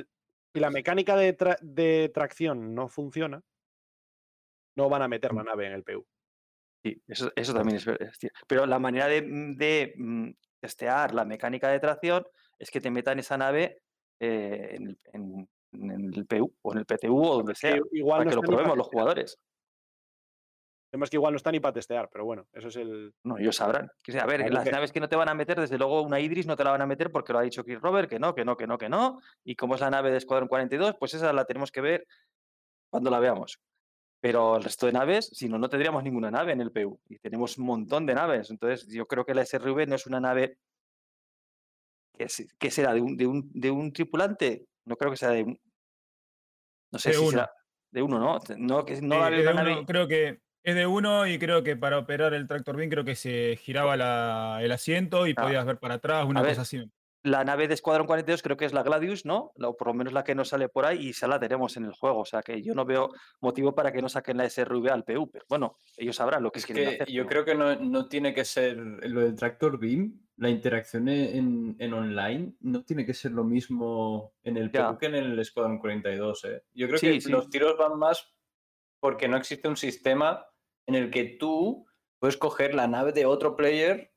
[0.53, 3.41] si la mecánica de, tra- de tracción no funciona,
[4.77, 5.37] no van a meter Mm.
[5.37, 6.05] la nave en el PU.
[6.83, 8.11] Sí, eso, eso también es verdad.
[8.47, 10.29] Pero la manera de, mm, de, mm,
[10.61, 12.25] testear la mecánica de tracción
[12.57, 13.81] es que te metan esa nave
[14.19, 18.19] eh, en, el, en- en el PU o en el PTU o donde sea, igual
[18.19, 19.37] para no que lo probemos los jugadores.
[20.91, 23.13] Es que igual no está ni para testear, pero bueno, eso es el.
[23.23, 23.85] No, ellos sabrán.
[24.19, 26.19] A ver, Claro las que- naves que no te van a meter, desde luego una
[26.19, 28.33] Idris no te la van a meter porque lo ha dicho Chris Robert, que no,
[28.33, 29.21] que no, que no, que no.
[29.43, 32.07] Y como es la nave de Escuadrón 42, pues esa la tenemos que ver
[32.89, 33.59] cuando la veamos.
[34.21, 36.99] Pero el resto de naves, si no, no tendríamos ninguna nave en el PU.
[37.07, 38.49] Y tenemos un montón de naves.
[38.49, 40.57] Entonces, yo creo que la SRV no es una nave
[42.17, 44.65] que, es- que será de un, de, un, de un tripulante.
[44.85, 45.59] No creo que sea de un.
[46.91, 47.31] No sé De si uno.
[47.31, 47.51] será
[47.91, 48.39] de uno, ¿no?
[48.57, 49.85] No, que no Eh, de uno, nave.
[49.85, 53.15] creo que es de uno y creo que para operar el tractor beam creo que
[53.15, 55.43] se giraba la- el asiento y Ah.
[55.43, 56.83] podías ver para atrás, una cosa así.
[57.23, 59.51] La nave de Escuadrón 42 creo que es la Gladius, ¿no?
[59.61, 61.83] O por lo menos la que nos sale por ahí y esa la tenemos en
[61.85, 62.19] el juego.
[62.19, 63.09] O sea que yo no veo
[63.41, 65.29] motivo para que no saquen la SRV al PU.
[65.29, 67.09] Pero bueno, ellos sabrán lo que Es quieren que hacer.
[67.13, 71.35] yo creo que no, no tiene que ser lo del tractor beam, la interacción e-
[71.37, 74.89] en, en online no tiene que ser lo mismo en el Ya.
[74.91, 76.45] PU que en el Squadron 42.
[76.45, 76.63] ¿eh?
[76.73, 77.29] Yo creo Sí, que sí.
[77.29, 78.33] los tiros van más
[79.01, 80.45] porque no existe un sistema
[80.87, 81.85] en el que tú
[82.17, 84.13] puedes coger la nave de otro player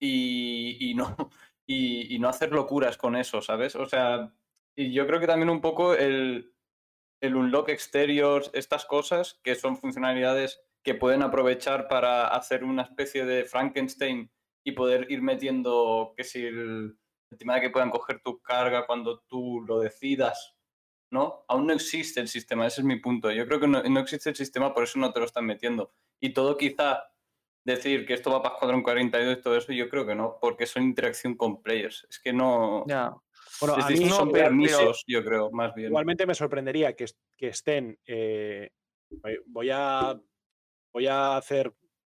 [0.00, 1.14] y, y no,
[1.66, 3.76] y, y no hacer locuras con eso, ¿sabes?
[3.76, 4.32] O sea,
[4.76, 6.54] y yo creo que también un poco el,
[7.20, 13.24] el unlock exteriors, estas cosas que son funcionalidades que pueden aprovechar para hacer una especie
[13.24, 14.30] de Frankenstein
[14.64, 16.98] y poder ir metiendo que si el,
[17.30, 20.56] el tema de que puedan coger tu carga cuando tú lo decidas,
[21.10, 21.44] ¿no?
[21.48, 23.30] Aún no existe el sistema, ese es mi punto.
[23.30, 25.92] Yo creo que no, no existe el sistema, por eso no te lo están metiendo.
[26.20, 27.04] Y todo quizá
[27.66, 30.66] decir que esto va para Escuadrón 42 y todo eso, yo creo que no, porque
[30.66, 32.06] son interacción con players.
[32.08, 32.84] Es que no...
[32.86, 33.12] Ya.
[33.60, 35.88] Bueno, a son permisos, yo creo, más bien.
[35.88, 37.06] Igualmente me sorprendería que,
[37.36, 37.98] que estén.
[38.06, 38.70] eh,
[39.46, 40.18] voy- a,
[40.92, 41.72] voy a hacer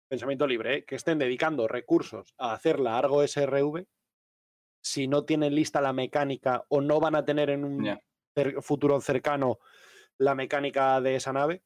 [0.09, 0.84] pensamiento libre, ¿eh?
[0.84, 3.86] que estén dedicando recursos a hacer la Argo SRV
[4.82, 7.98] si no tienen lista la mecánica o no van a tener en un
[8.61, 9.59] futuro cercano
[10.18, 11.62] la mecánica de esa nave,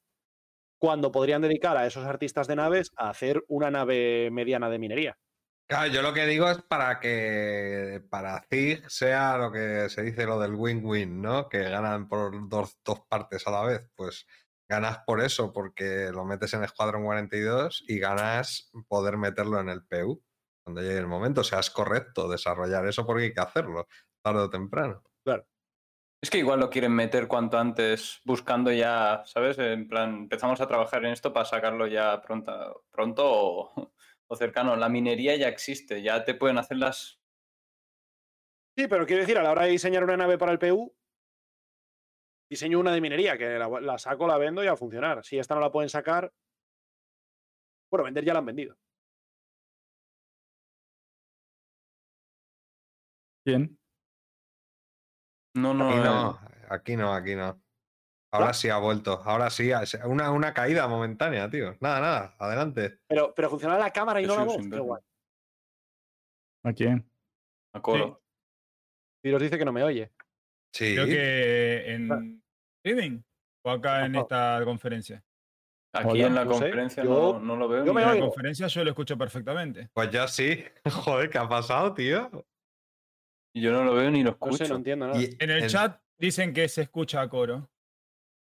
[0.84, 5.18] cuando podrían dedicar a esos artistas de naves a hacer una nave mediana de minería.
[5.66, 10.26] Claro, yo lo que digo es para que para ZIG sea lo que se dice
[10.26, 11.48] lo del win-win, ¿no?
[11.48, 13.88] Que ganan por dos, dos partes a la vez.
[13.96, 14.26] Pues
[14.68, 19.86] ganas por eso, porque lo metes en Escuadrón 42 y ganas poder meterlo en el
[19.86, 20.22] PU
[20.66, 21.40] cuando llegue el momento.
[21.40, 23.86] O sea, es correcto desarrollar eso porque hay que hacerlo,
[24.22, 25.02] tarde o temprano.
[26.24, 29.58] Es que igual lo quieren meter cuanto antes, buscando ya, ¿sabes?
[29.58, 33.92] En plan, empezamos a trabajar en esto para sacarlo ya pronto, pronto o,
[34.28, 34.74] o cercano.
[34.74, 37.20] La minería ya existe, ya te pueden hacer las...
[38.74, 40.96] Sí, pero quiero decir, a la hora de diseñar una nave para el PU,
[42.48, 45.22] diseño una de minería, que la, la saco, la vendo y a funcionar.
[45.26, 46.32] Si esta no la pueden sacar,
[47.90, 48.78] Bueno, vender ya la han vendido.
[53.44, 53.78] ¿Quién?
[55.54, 56.38] No, no, Aquí eh, no,
[56.70, 57.60] aquí no, aquí no.
[58.32, 59.22] Ahora sí ha vuelto.
[59.24, 59.70] Ahora sí.
[59.70, 61.76] ha- Una, una caída momentánea, tío.
[61.80, 62.34] Nada, nada.
[62.38, 62.98] Adelante.
[63.06, 64.68] Pero, pero funcionaba la cámara y Yo no la voz.
[64.68, 64.84] verlo.
[64.84, 65.02] guay.
[66.64, 67.08] ¿A quién?
[67.74, 68.22] a coro.
[69.24, 70.10] Y nos dice que no me oye.
[70.72, 70.94] Sí.
[70.94, 72.42] Creo que en
[72.82, 73.20] streaming
[73.64, 74.22] o acá en Ajá.
[74.22, 75.24] esta conferencia.
[75.92, 77.84] Aquí Hola, en la no sé, conferencia yo- no, no lo veo.
[77.84, 79.90] yo me En la conferencia yo lo escucho perfectamente.
[79.92, 80.64] Pues yo sí.
[80.90, 82.30] Joder, ¿qué ha pasado, tío?
[83.54, 84.64] Y Yo no lo veo ni lo No escucho.
[84.64, 85.20] sé, no entiendo nada.
[85.20, 87.70] Y En el chat dicen que se escucha a coro.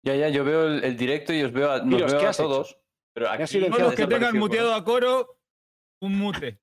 [0.03, 2.25] Ya, ya, yo veo el, el directo y os veo a, nos Miros, veo ¿qué
[2.27, 2.47] a has hecho?
[2.49, 2.79] todos.
[3.13, 5.39] Pero aquí Todos los que tengan muteado a coro,
[6.01, 6.59] un mute.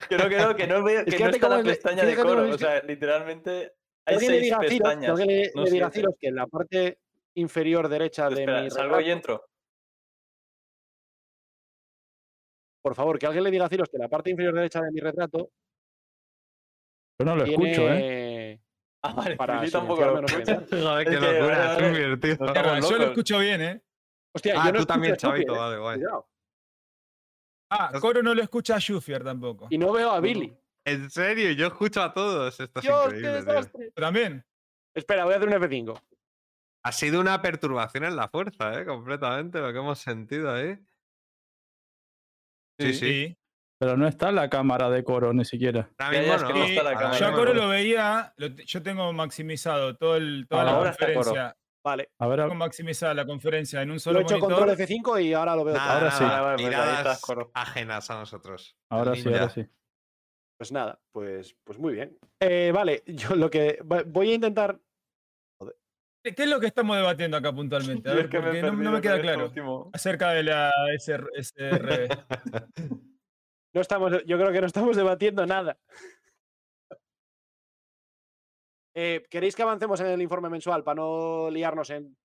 [0.08, 2.50] Creo que no, que no veo Es que no está la pestaña de coro.
[2.50, 3.72] O sea, literalmente
[4.06, 5.18] Que hay alguien le seis diga a Ciros, que pestañas.
[5.18, 5.98] le, no le diga a siete.
[6.00, 6.98] Ciros que en la parte
[7.34, 9.44] inferior derecha de Espera, mi salgo y entro.
[12.82, 14.92] por favor, que alguien le diga a Ciros que en la parte inferior derecha de
[14.92, 15.50] mi retrato
[17.18, 18.60] Yo no lo tiene escucho, ¿eh?
[19.02, 20.66] Ah, vale, para yo tampoco lo escucho.
[20.70, 21.38] Joder, qué que, locura.
[21.58, 21.90] vale, Es vale.
[21.90, 22.36] muy divertido.
[22.40, 23.10] Nos Claro, estamos yo lo locos.
[23.12, 23.82] escucho bien, ¿eh?
[24.34, 25.54] Hostia, Ah, yo no tú también, Chavito.
[25.54, 25.58] eh.
[25.58, 25.96] Vale, guay.
[25.98, 26.28] Cuidado.
[27.70, 29.68] Ah, coro no lo escucha a Shufier tampoco.
[29.70, 30.52] Y no veo a Billy.
[30.84, 32.58] En serio, yo escucho a todos.
[32.58, 33.30] Esto es Dios, qué increíble.
[33.42, 33.44] tío.
[33.54, 33.90] desastre.
[33.92, 34.44] También.
[34.94, 36.02] Espera, voy a hacer un F5.
[36.84, 38.84] Ha sido una perturbación en la fuerza, ¿eh?
[38.86, 40.78] Completamente lo que hemos sentido ahí.
[42.80, 42.98] Sí, sí.
[42.98, 43.38] Sí.
[43.78, 45.90] Pero no está la cámara de coro ni siquiera.
[45.98, 46.38] Es que no.
[46.38, 47.18] no está la cámara.
[47.18, 51.56] Yo a Coro lo veía, lo yo tengo maximizado todo el, toda la Ahora conferencia.
[51.84, 52.10] Vale.
[52.18, 54.66] A ver, Tengo maximizada la conferencia en un Lo solo he hecho monitor.
[54.66, 55.74] control F5 y ahora lo veo.
[55.74, 55.94] Nada.
[55.94, 56.24] Ahora sí.
[56.24, 57.50] nada, pues Miradas Coro.
[57.54, 58.76] ajenas a nosotros.
[58.90, 59.66] ahora sí, ahora sí.
[60.58, 62.18] Pues nada, pues, pues muy bien.
[62.40, 64.80] Eh, vale, yo lo que voy a intentar.
[66.24, 68.10] ¿Qué es lo que estamos debatiendo acá puntualmente?
[68.10, 69.44] A ver, es que me he porque no, me queda claro.
[69.44, 69.90] último.
[69.92, 72.08] Acerca de la SR, SRB.
[73.76, 75.76] No estamos, yo creo que no estamos debatiendo nada.
[78.94, 82.16] Eh, ¿Queréis que avancemos en el informe mensual para no liarnos en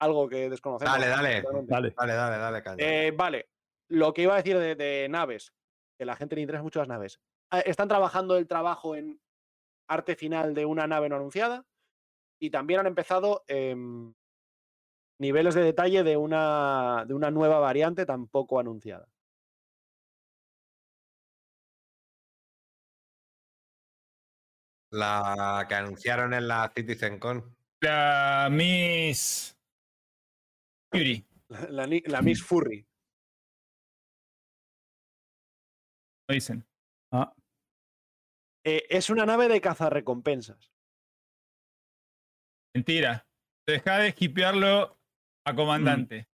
[0.00, 0.94] algo que desconocemos?
[0.94, 1.44] Dale, dale.
[1.64, 1.94] Dale.
[1.94, 2.76] Dale, dale, dale.
[2.78, 3.50] Eh, vale,
[3.88, 5.52] lo que iba a decir de, de naves,
[5.98, 7.20] que la gente le interesa mucho las naves.
[7.50, 9.20] Ah, Están trabajando el trabajo en
[9.86, 11.66] arte final de una nave no anunciada
[12.40, 14.14] y también han empezado em,
[15.18, 19.10] niveles de detalle de una, de una nueva variante tampoco anunciada.
[24.92, 27.56] La que anunciaron en la CitizenCon.
[27.82, 29.56] La Miss
[30.92, 31.26] Fury.
[31.48, 32.86] La, la ni- la Miss Furry.
[36.28, 36.64] lo dicen.
[37.12, 37.32] Ah,
[38.64, 40.70] Eh, es una nave de cazarrecompensas.
[42.74, 43.26] Mentira.
[43.66, 45.00] Deja de esquipearlo
[45.46, 46.28] a comandante.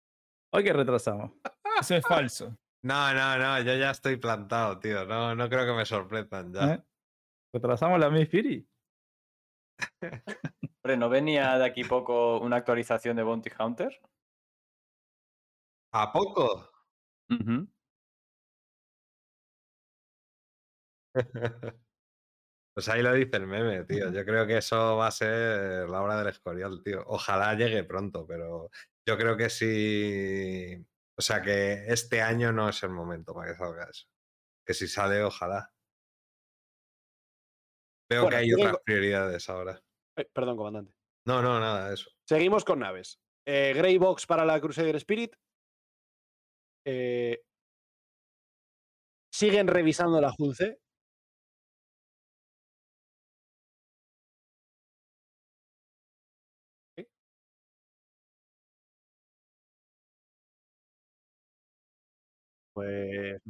[0.53, 1.33] hoy que retrasamos.
[1.81, 2.57] Eso es falso.
[2.83, 5.05] No, no, no, yo ya estoy plantado, tío.
[5.07, 6.75] No, no creo que me sorprendan ya.
[6.75, 6.83] ¿eh?
[7.57, 8.69] ¿Retrasamos la Miss Fury?
[10.85, 13.99] Hombre, ¿no venía de aquí poco una actualización de Bounty Hunter?
[15.93, 16.71] ¿A poco?
[22.75, 24.13] Pues ahí lo dice el meme, tío.
[24.13, 27.03] Yo creo que eso va a ser la hora del escorial, tío.
[27.07, 28.71] Ojalá llegue pronto, pero
[29.07, 30.87] yo creo que sí.
[31.17, 34.07] O sea, que este año no es el momento para que salga eso.
[34.63, 35.73] Que si sale, ojalá.
[38.09, 39.81] Veo Bueno, que hay otras prioridades ahora.
[40.17, 40.95] Eh, perdón, comandante.
[41.27, 42.11] No, no, nada, eso.
[42.25, 43.19] Seguimos con naves.
[43.45, 45.35] Eh, Grey Box para la Crusader Spirit.
[46.85, 47.43] Eh,
[49.33, 50.79] siguen revisando la Julce.
[62.73, 63.41] Pues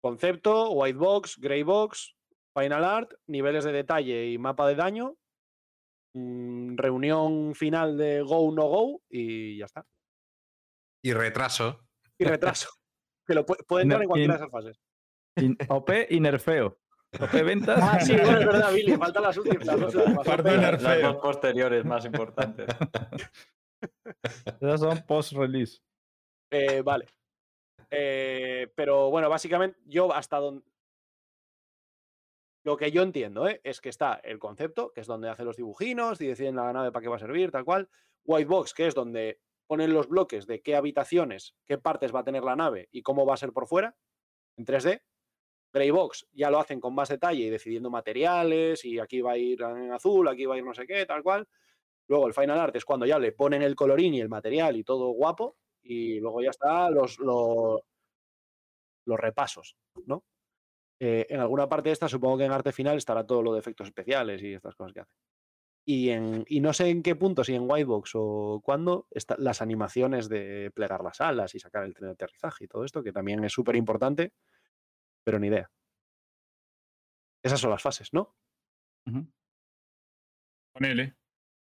[0.00, 2.14] concepto, white box, grey box,
[2.56, 5.16] final art, niveles de detalle y mapa de daño.
[6.14, 9.84] mm, reunión final de Go No Go y ya está.
[11.04, 11.80] Y retraso.
[12.18, 12.68] Y retraso.
[13.26, 14.80] que lo puede, puede entrar en cualquiera de esas fases.
[15.36, 16.78] In- OP y nerfeo.
[17.20, 17.78] OP ventas.
[17.82, 18.96] Ah, sí, bueno, es verdad, Billy.
[18.96, 19.66] Faltan las últimas.
[19.66, 21.12] Las dos Las, las Nerfeo.
[21.12, 22.66] dos posteriores más importantes.
[24.60, 25.80] Esas son post-release.
[26.50, 27.06] Eh, vale.
[27.90, 30.64] Eh, pero bueno, básicamente, yo hasta donde.
[32.64, 33.60] Lo que yo entiendo ¿eh?
[33.62, 36.90] es que está el concepto, que es donde hacen los dibujinos y deciden la nave
[36.92, 37.90] para qué va a servir, tal cual.
[38.24, 42.24] White Box, que es donde ponen los bloques de qué habitaciones, qué partes va a
[42.24, 43.94] tener la nave y cómo va a ser por fuera,
[44.56, 45.02] en 3D.
[45.74, 49.38] Grey Box ya lo hacen con más detalle y decidiendo materiales y aquí va a
[49.38, 51.46] ir en azul, aquí va a ir no sé qué, tal cual.
[52.06, 54.84] Luego el Final Art es cuando ya le ponen el colorín y el material y
[54.84, 55.56] todo guapo.
[55.82, 57.80] Y luego ya está los, los,
[59.04, 60.24] los repasos, ¿no?
[61.06, 63.58] Eh, en alguna parte de esta, supongo que en arte final estará todo lo de
[63.58, 65.12] efectos especiales y estas cosas que hace.
[65.84, 69.60] Y, en, y no sé en qué punto, si en Whitebox o cuándo, está, las
[69.60, 73.12] animaciones de plegar las alas y sacar el tren de aterrizaje y todo esto, que
[73.12, 74.32] también es súper importante,
[75.22, 75.70] pero ni idea.
[77.42, 78.34] Esas son las fases, ¿no?
[80.72, 81.16] Ponele.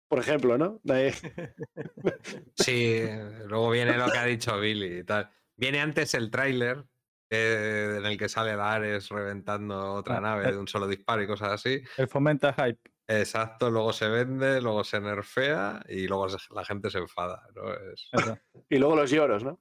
[0.09, 0.81] Por ejemplo, ¿no?
[2.55, 3.05] Sí,
[3.47, 5.31] luego viene lo que ha dicho Billy y tal.
[5.55, 6.83] Viene antes el tráiler eh,
[7.31, 10.51] en el que sale la Ares reventando otra Ah, nave eh.
[10.51, 11.81] de un solo disparo y cosas así.
[11.97, 12.79] Él fomenta hype.
[13.07, 17.47] Exacto, luego se vende, luego se nerfea y luego se- la gente se enfada.
[17.55, 17.73] ¿no?
[17.73, 18.09] Es-
[18.69, 19.59] y luego los lloros, ¿no?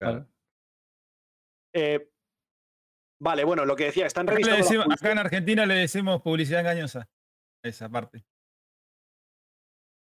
[0.00, 0.26] claro.
[1.74, 2.10] Eh,
[3.20, 4.56] vale, bueno, lo que decía, están revisando.
[4.56, 7.08] decimos- acá en Argentina le decimos publicidad engañosa.
[7.64, 8.24] Esa parte.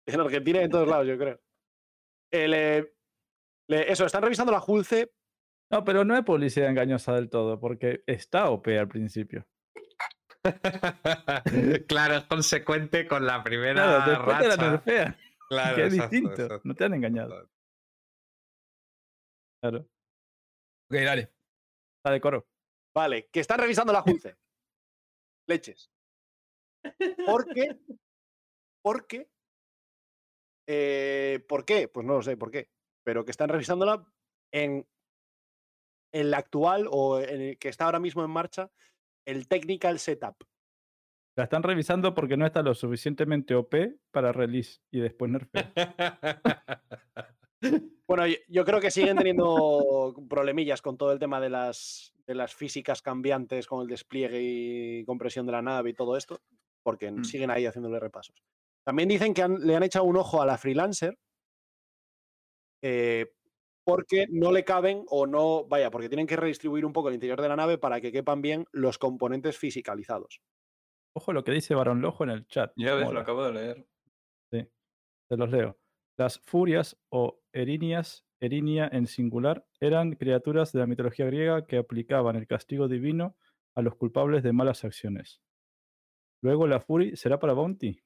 [0.09, 1.41] En Argentina y en todos lados, yo creo.
[2.33, 2.95] El, eh,
[3.69, 5.13] le- eso, están revisando la Julce.
[5.71, 9.47] No, pero no es publicidad engañosa del todo, porque está OP al principio.
[11.89, 13.75] claro, es consecuente con la primera
[14.07, 14.71] Claro, después te la racha.
[14.71, 16.43] nerfea, Claro, que es exacto, distinto.
[16.43, 16.61] exacto.
[16.69, 17.51] No te han engañado.
[19.61, 19.79] Claro.
[20.89, 21.33] Ok, dale.
[21.99, 22.47] Está de coro.
[22.95, 24.37] Vale, que están revisando la Julce.
[25.49, 25.91] Leches.
[27.27, 27.77] ¿Por qué?
[28.83, 29.29] ¿Por qué?
[30.69, 31.89] Eh, ¿Por qué?
[31.89, 32.71] Pues no lo sé por qué.
[33.05, 34.05] Pero que están revisándola
[34.53, 34.87] en
[36.21, 38.71] el actual o en el que está ahora mismo en marcha,
[39.27, 40.37] el technical setup.
[41.37, 43.75] La están revisando porque no está lo suficientemente OP
[44.11, 45.73] para release y después nerfea.
[48.09, 52.37] Bueno, yo, yo creo que siguen teniendo problemillas con todo el tema de las, de
[52.37, 56.41] las físicas cambiantes, con el despliegue y compresión de la nave y todo esto,
[56.85, 57.25] porque Mm.
[57.25, 58.45] siguen ahí haciéndole repasos.
[58.85, 61.19] También dicen que han- le han echado un ojo a la freelancer
[62.83, 63.33] eh,
[63.87, 67.41] porque no le caben o no, vaya, porque tienen que redistribuir un poco el interior
[67.41, 70.43] de la nave para que quepan bien los componentes fisicalizados.
[71.14, 72.72] Ojo lo que dice Barón Lojo en el chat.
[72.74, 73.87] Ya ves, lo acabo de leer.
[74.51, 74.68] Sí,
[75.28, 75.78] te los leo.
[76.18, 82.34] Las furias o erinias, erinia en singular, eran criaturas de la mitología griega que aplicaban
[82.34, 83.37] el castigo divino
[83.76, 85.41] a los culpables de malas acciones.
[86.43, 88.03] Luego la fury será para Bounty.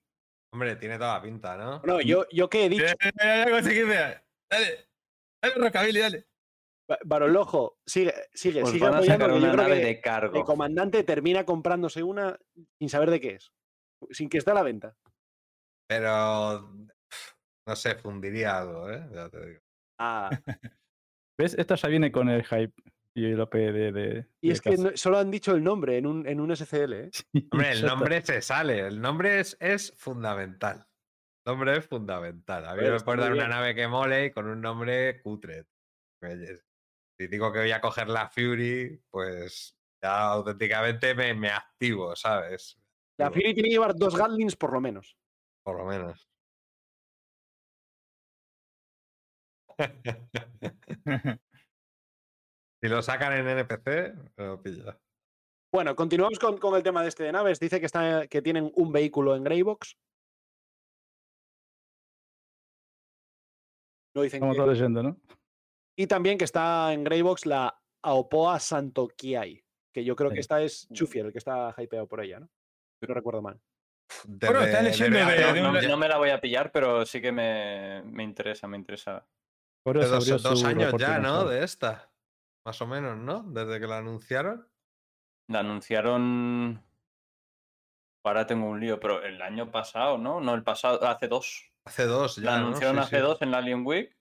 [0.53, 1.81] Hombre, tiene toda la pinta, ¿no?
[1.87, 2.85] No, yo, yo que he dicho.
[4.51, 4.90] Dale.
[5.43, 6.27] Dale, Rockabilly, dale.
[6.89, 9.81] Ba- Barolojo, sigue, sigue, Pues sigue van a apoyando, sacar que yo una creo nave
[9.81, 10.37] que de cargo.
[10.39, 12.39] el comandante termina comprándose una
[12.79, 13.53] sin saber de qué es,
[14.11, 14.97] sin que esté a la venta.
[15.89, 16.69] Pero
[17.67, 19.07] no sé, fundiría algo, ¿eh?
[19.13, 19.61] Ya te digo.
[20.01, 20.31] Ah,
[21.39, 21.55] ¿Ves?
[21.55, 22.75] Esta ya viene con el hype
[23.15, 23.93] y el OP de.
[23.93, 26.51] de- y de es que no- solo han dicho el nombre en un, en un
[26.55, 27.11] SCL, ¿eh?
[27.33, 30.87] Sí, Hombre, el nombre se sale, el nombre es, es fundamental.
[31.51, 32.65] Nombre es fundamental.
[32.65, 35.21] A mí no me está puedes dar una nave que mole y con un nombre
[35.21, 35.67] cutre.
[36.23, 36.59] Oye,
[37.19, 42.81] Si digo que voy a coger la Fury, pues ya auténticamente me, me activo, ¿sabes?
[43.19, 45.17] La Fury tiene que llevar dos Gatlings por lo menos.
[45.65, 46.31] Por lo menos.
[52.81, 54.97] si lo sacan en NPC, lo pilla.
[55.73, 57.59] Bueno, continuamos con, con el tema de este de naves.
[57.59, 59.99] Dice que, está, que tienen un vehículo en Greybox.
[64.15, 65.17] No dicen Estamos que- leyendo, ¿no?
[65.97, 70.89] Y también que está en Greybox la Aopoa Santokiai, que yo creo que esta es
[70.93, 72.49] Chufier, el que está hypeado por ella, ¿no?
[73.01, 73.61] Si no recuerdo mal.
[74.27, 77.31] Bueno, leyendo de- hace de No, no me la voy a pillar, pero sí que
[77.33, 79.27] me, me interesa, me interesa.
[79.85, 81.45] Dos, años ya, ¿no?
[81.45, 82.11] De esta.
[82.65, 83.43] Más o menos, ¿no?
[83.45, 84.67] Desde que la anunciaron.
[85.49, 86.83] La anunciaron.
[88.25, 90.41] Ahora tengo un lío, pero el año pasado, ¿no?
[90.41, 91.70] No, el pasado, hace dos.
[91.87, 92.43] Hace dos ya.
[92.45, 92.67] La ¿no?
[92.67, 93.23] anunciaron Sí, hace sí.
[93.23, 94.17] dos en la Alien Week.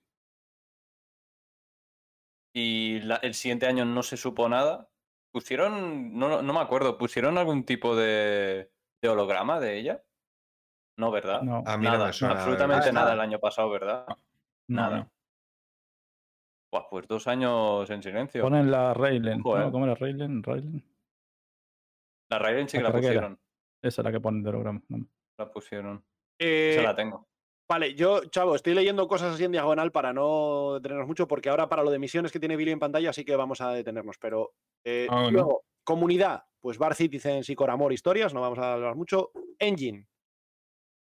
[2.54, 4.88] Y la- el siguiente año no se supo nada.
[5.32, 10.04] Pusieron, no, no me acuerdo, pusieron algún tipo de, de holograma de ella.
[10.98, 11.42] No, ¿verdad?
[11.42, 14.04] No, A mí no me nada, suena haber absolutamente nada el año pasado, ¿verdad?
[14.08, 14.16] no,
[14.68, 14.96] nada.
[14.98, 15.12] no.
[16.72, 18.42] Buah, pues dos años en silencio.
[18.42, 19.40] Ponen la Raylen.
[19.40, 19.68] Ojo, ¿no?
[19.68, 19.70] eh.
[19.72, 20.42] ¿Cómo era Raylen?
[20.42, 20.84] Raylen.
[22.30, 23.40] La Raiden sí que la pusieron.
[23.82, 24.82] Esa es la que ponen de holograma.
[24.88, 25.06] no.
[25.38, 26.04] La pusieron.
[26.38, 27.28] Eh, Esa la tengo.
[27.70, 31.68] Vale, yo, chavo, estoy leyendo cosas así en diagonal para no detenernos mucho, porque ahora
[31.68, 34.16] para lo de misiones que tiene Billy en pantalla sí que vamos a detenernos.
[34.18, 34.54] Pero
[34.84, 35.30] eh, Ah, bueno.
[35.30, 39.30] luego, comunidad, pues Bar Citizens y Coramor historias, no vamos a hablar mucho.
[39.60, 40.08] Engine,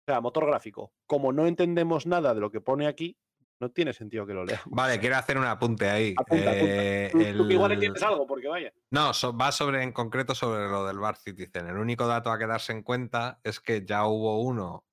[0.07, 0.93] o sea, motor gráfico.
[1.07, 3.17] Como no entendemos nada de lo que pone aquí,
[3.61, 4.67] no tiene sentido que lo leamos.
[4.71, 6.15] Vale, quiero hacer un apunte ahí.
[6.17, 6.53] Apunta.
[6.55, 7.11] Eh,
[7.51, 8.73] igual entiendes algo, porque vaya.
[8.93, 11.67] No, so- va sobre en concreto sobre lo del Bar Citizen.
[11.67, 14.85] El único dato a quedarse en cuenta es que ya hubo uno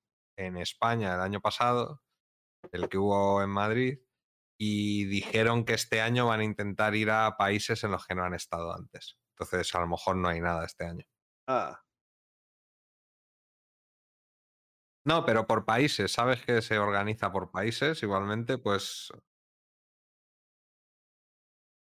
[0.46, 2.02] en España el año pasado,
[2.72, 4.00] el que hubo en Madrid,
[4.58, 8.24] y dijeron que este año van a intentar ir a países en los que no
[8.24, 9.18] han estado antes.
[9.36, 11.04] Entonces, a lo mejor no hay nada este año.
[11.48, 11.82] Ah,
[15.04, 18.02] No, pero por países, ¿sabes que se organiza por países?
[18.02, 19.12] Igualmente, pues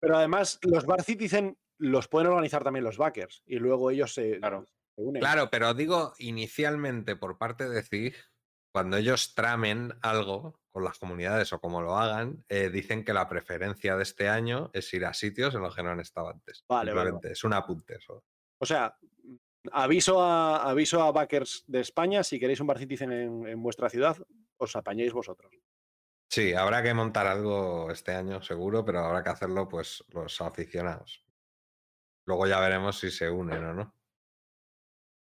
[0.01, 4.39] pero además, los Bar Citizen los pueden organizar también los backers y luego ellos se,
[4.39, 4.67] Claro.
[4.95, 5.21] se unen.
[5.21, 8.15] Claro, pero digo inicialmente por parte de CIG,
[8.77, 13.27] cuando ellos tramen algo con las comunidades o como lo hagan, eh, dicen que la
[13.27, 16.63] preferencia de este año es ir a sitios en los que no han estado antes.
[16.69, 18.23] Vale, vale, Es un apunte eso.
[18.59, 18.95] O sea,
[19.73, 23.89] aviso a, aviso a backers de España, si queréis un Bar Citizen en, en vuestra
[23.89, 24.15] ciudad,
[24.59, 25.51] os apañéis vosotros.
[26.29, 31.25] Sí, habrá que montar algo este año seguro, pero habrá que hacerlo pues los aficionados.
[32.27, 33.96] Luego ya veremos si se unen o no.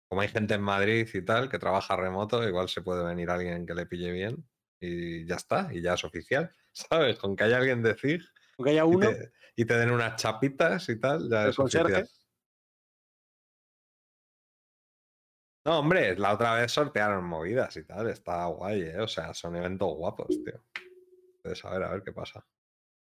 [0.08, 3.66] Como hay gente en Madrid y tal que trabaja remoto, igual se puede venir alguien
[3.66, 4.48] que le pille bien
[4.80, 7.18] y ya está, y ya es oficial, ¿sabes?
[7.18, 8.22] Con que haya alguien de CIG
[8.58, 11.84] Aunque haya y uno, te, y te den unas chapitas y tal, ya es oficial.
[11.84, 12.10] conserje.
[15.64, 19.00] No, hombre, la otra vez sortearon movidas y tal, está guay, ¿eh?
[19.00, 20.64] O sea, son eventos guapos, tío.
[21.38, 22.46] Entonces, a ver, a ver qué pasa.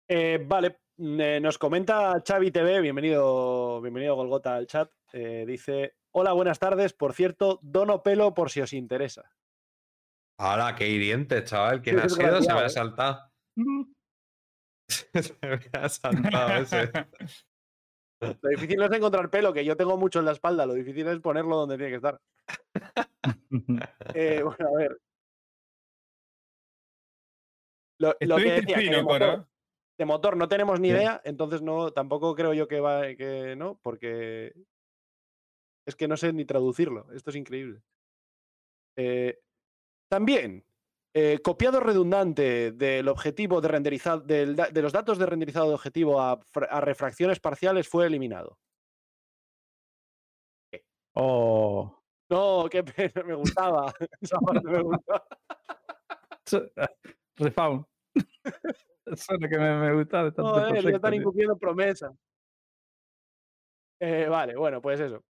[0.09, 4.91] Eh, vale, eh, nos comenta Xavi TV, bienvenido, bienvenido Golgota al chat.
[5.13, 6.95] eh, dice: Hola, buenas tardes.
[6.95, 9.31] Por cierto, dono pelo por si os interesa.
[10.41, 11.83] Ahora, qué hiriente, chaval.
[11.83, 12.41] ¿Quién ha sido?
[12.41, 12.71] Se me ha ¿eh?
[12.71, 13.31] saltado.
[14.89, 16.91] Se me ha saltado ese.
[18.41, 21.07] Lo difícil no es encontrar pelo, que yo tengo mucho en la espalda, lo difícil
[21.07, 22.19] es ponerlo donde tiene que estar.
[24.15, 24.99] Eh, bueno, a ver.
[27.99, 29.47] Lo, lo que decía, que de motor,
[29.99, 33.79] de motor no tenemos ni idea, entonces no, tampoco creo yo que va, que no,
[33.83, 34.55] porque
[35.87, 37.11] es que no sé ni traducirlo.
[37.13, 37.81] Esto es increíble.
[38.99, 39.39] Eh,
[40.11, 40.65] también,
[41.15, 46.21] eh, copiado redundante del objetivo de renderizado, del de los datos de renderizado de objetivo
[46.21, 48.59] a, fra- a refracciones parciales fue eliminado.
[51.15, 51.99] Oh.
[52.29, 53.93] No, qué pena, me gustaba.
[54.21, 55.27] Esa parte me gustaba.
[56.45, 56.67] Eso-
[57.37, 57.87] Respawn.
[59.07, 62.13] Eso es lo que me, me gusta de tanto ya proyecto, están incumpliendo promesas.
[64.01, 65.23] Eh, vale, bueno, pues eso.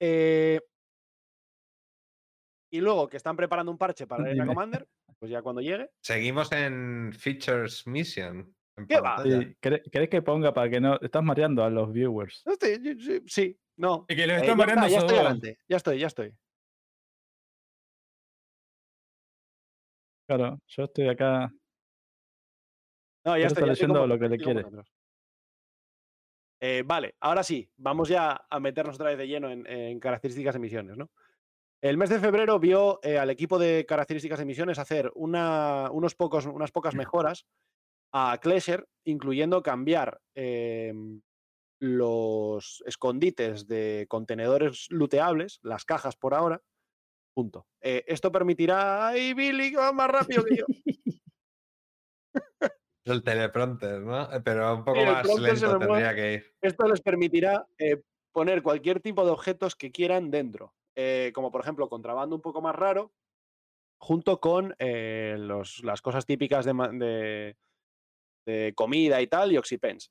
[0.00, 0.60] Eh,
[2.72, 4.46] y luego que están preparando un parche para Dime.
[4.46, 4.88] Commander,
[5.18, 5.90] pues ya cuando llegue.
[6.02, 8.54] Seguimos en Features Mission.
[8.76, 9.16] en ¿Qué va?
[9.16, 9.40] pantalla.
[9.40, 10.98] Sí, ¿quere- ¿Querés que ponga para que no?
[11.00, 12.42] Estás mareando a los viewers.
[12.46, 14.06] No estoy- yo- sí, sí, no.
[14.08, 15.58] Es que los Eh, ya, mareando está, ya esos estoy adelante.
[15.68, 16.34] Ya estoy, ya estoy.
[20.28, 21.52] Claro, yo estoy acá.
[23.24, 23.64] No, ya estoy.
[23.64, 24.62] está ya estoy leyendo lo que le quiere.
[24.62, 24.86] vosotros.
[26.60, 30.54] Eh, vale, ahora sí, vamos ya a meternos otra vez de lleno en, en características
[30.54, 31.10] de misiones, ¿no?
[31.82, 36.14] El mes de febrero vio eh, al equipo de características de misiones hacer una- unos
[36.14, 37.46] pocos, unas pocas mejoras
[38.12, 41.22] a Klesher, incluyendo cambiar em,
[41.80, 46.60] los escondites de contenedores looteables, las cajas por ahora.
[47.32, 47.66] Punto.
[47.80, 49.08] Eh, esto permitirá.
[49.08, 50.66] ¡Ay, Billy, que va más rápido que yo!
[53.12, 54.28] El teleprompter, ¿no?
[54.44, 56.14] Pero un poco más lento tendría mueve.
[56.14, 56.54] que ir.
[56.62, 58.02] Esto les permitirá eh,
[58.32, 62.60] poner cualquier tipo de objetos que quieran dentro, eh, como por ejemplo contrabando un poco
[62.62, 63.12] más raro,
[63.98, 67.56] junto con eh, los- las cosas típicas de, ma- de-
[68.46, 70.10] de comida y tal, y oxipens.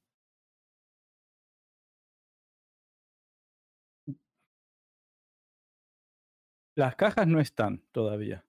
[6.76, 8.46] Las cajas no están todavía.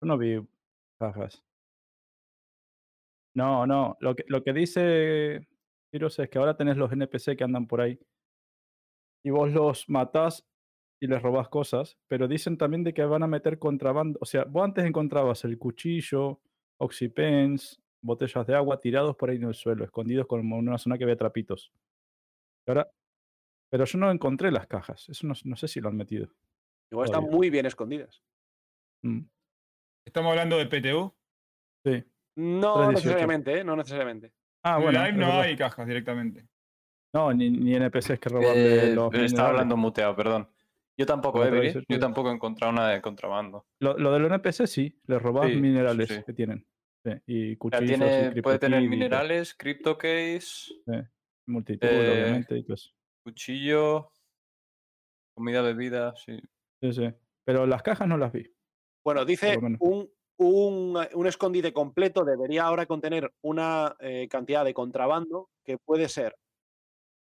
[0.00, 0.40] Yo no vi
[0.98, 1.42] cajas.
[3.34, 3.96] No, no.
[4.00, 5.48] Lo que, lo que dice
[5.90, 7.98] Piros es que ahora tenés los NPC que andan por ahí.
[9.24, 10.44] Y vos los matás
[11.00, 11.98] y les robás cosas.
[12.08, 14.18] Pero dicen también de que van a meter contrabando.
[14.20, 16.40] O sea, vos antes encontrabas el cuchillo,
[16.78, 20.98] oxipens, botellas de agua tirados por ahí en el suelo, escondidos como en una zona
[20.98, 21.72] que había trapitos.
[22.66, 22.90] Y ahora,
[23.70, 25.08] pero yo no encontré las cajas.
[25.08, 26.28] Eso no, no sé si lo han metido.
[26.90, 28.22] Igual están muy bien escondidas.
[29.02, 29.22] Mm,
[30.04, 31.14] Estamos hablando de PTU.
[31.84, 32.04] sí.
[32.36, 32.90] No 318.
[32.92, 33.64] necesariamente, ¿eh?
[33.64, 34.32] No necesariamente.
[34.64, 34.98] Ah, En bueno.
[35.00, 36.46] Live es no hay cajas directamente.
[37.14, 39.06] No, ni, ni NPCs que roban de Eh, los.
[39.12, 39.40] estaba minerales.
[39.40, 40.48] hablando muteado, perdón.
[40.98, 41.86] Yo tampoco, eh, Billy, 318.
[41.88, 43.66] Yo tampoco he encontrado nada de contrabando.
[43.80, 46.22] Lo, lo de los NPCs sí, les robas Sí, minerales sí.
[46.24, 46.66] que tienen.
[47.04, 50.72] Sí, y cuchillos sea, tiene, y puede tener minerales, crypto case,
[51.46, 52.56] multitool, eh, obviamente.
[52.58, 52.90] Y todo eso.
[53.24, 54.12] cuchillo,
[55.34, 56.38] comida, bebida, sí.
[56.80, 57.10] Sí, sí.
[57.44, 58.48] Pero las cajas no las vi.
[59.04, 60.08] Bueno, dice un,
[60.44, 66.36] un, un escondite completo debería ahora contener una eh, cantidad de contrabando que puede ser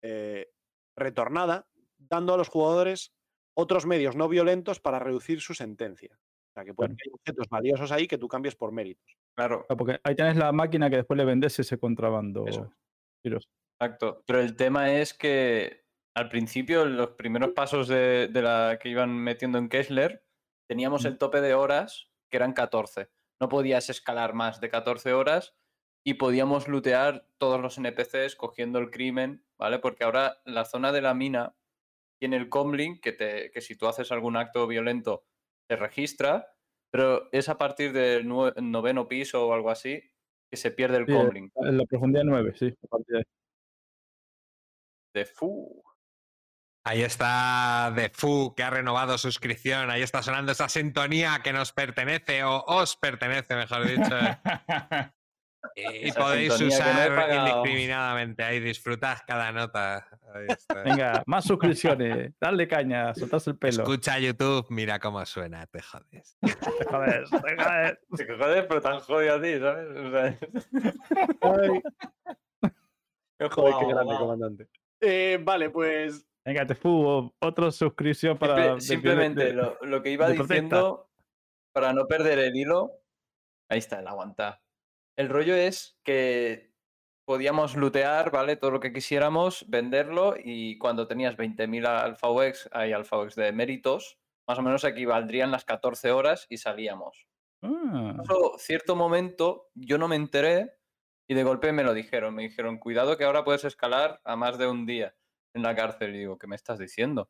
[0.02, 0.50] eh,
[0.96, 3.14] retornada, dando a los jugadores
[3.54, 6.18] otros medios no violentos para reducir su sentencia.
[6.18, 7.04] O sea, que pueden Claro.
[7.12, 9.16] haber objetos valiosos ahí que tú cambies por méritos.
[9.36, 12.46] Claro, Ah, Porque ahí tienes la máquina que después le vendes ese contrabando.
[12.48, 12.70] Eso es.
[13.24, 13.50] Tiros.
[13.80, 14.24] exacto.
[14.26, 15.86] Pero el tema es que
[16.16, 20.26] al principio, en los primeros pasos de, de la que iban metiendo en Kessler,
[20.68, 23.10] teníamos el tope de horas que eran 14.
[23.40, 25.56] No podías escalar más de 14 horas
[26.04, 29.78] y podíamos lootear todos los NPCs cogiendo el crimen, ¿vale?
[29.78, 31.56] Porque ahora la zona de la mina
[32.20, 35.26] tiene el comlink que, te, que si tú haces algún acto violento
[35.68, 36.56] te registra,
[36.92, 40.02] pero es a partir del noveno piso o algo así
[40.50, 41.52] que se pierde el Sí, comlink.
[41.56, 42.74] En la profundidad 9, sí.
[45.14, 45.82] De fu.
[46.84, 49.92] Ahí está The Fu, que ha renovado suscripción.
[49.92, 54.04] Ahí está sonando esa sintonía que nos pertenece, o os pertenece, mejor dicho.
[55.76, 58.44] Y Esa podéis no usar indiscriminadamente.
[58.44, 60.08] Ahí disfrutad cada nota.
[60.34, 60.82] Ahí está.
[60.82, 62.34] Venga, más suscripciones.
[62.40, 63.84] Dale caña, soltarse el pelo.
[63.84, 66.38] Escucha YouTube, mira cómo suena, te jodes.
[66.42, 67.98] Te jodes, te jodes.
[68.40, 69.98] Joder, pero tan jodido a ti, ¿sabes?
[69.98, 70.40] O sea,
[71.42, 71.82] Ay,
[73.40, 74.68] he joder, qué grande, comandante.
[75.00, 77.36] Eh, vale, pues Venga, te fugo.
[77.40, 78.80] Otra suscripción para.
[78.80, 80.54] Simplemente de- lo, lo que iba protesta.
[80.54, 81.10] diciendo,
[81.74, 82.92] para no perder el hilo,
[83.70, 84.62] ahí está, el aguantar.
[85.18, 86.72] El rollo es que
[87.26, 88.56] podíamos lootear, ¿vale?
[88.56, 93.52] Todo lo que quisiéramos, venderlo y cuando tenías 20.000 Alpha UX, hay Alpha UX de
[93.52, 94.18] méritos,
[94.48, 97.28] más o menos equivaldrían las 14 horas y salíamos.
[97.62, 98.18] Ah,
[98.58, 100.74] cierto momento, yo no me enteré
[101.30, 102.34] y de golpe me lo dijeron.
[102.34, 105.16] Me dijeron, cuidado que ahora puedes escalar a más de un día
[105.54, 106.16] en la cárcel.
[106.16, 107.30] Y digo, ¿qué me estás diciendo?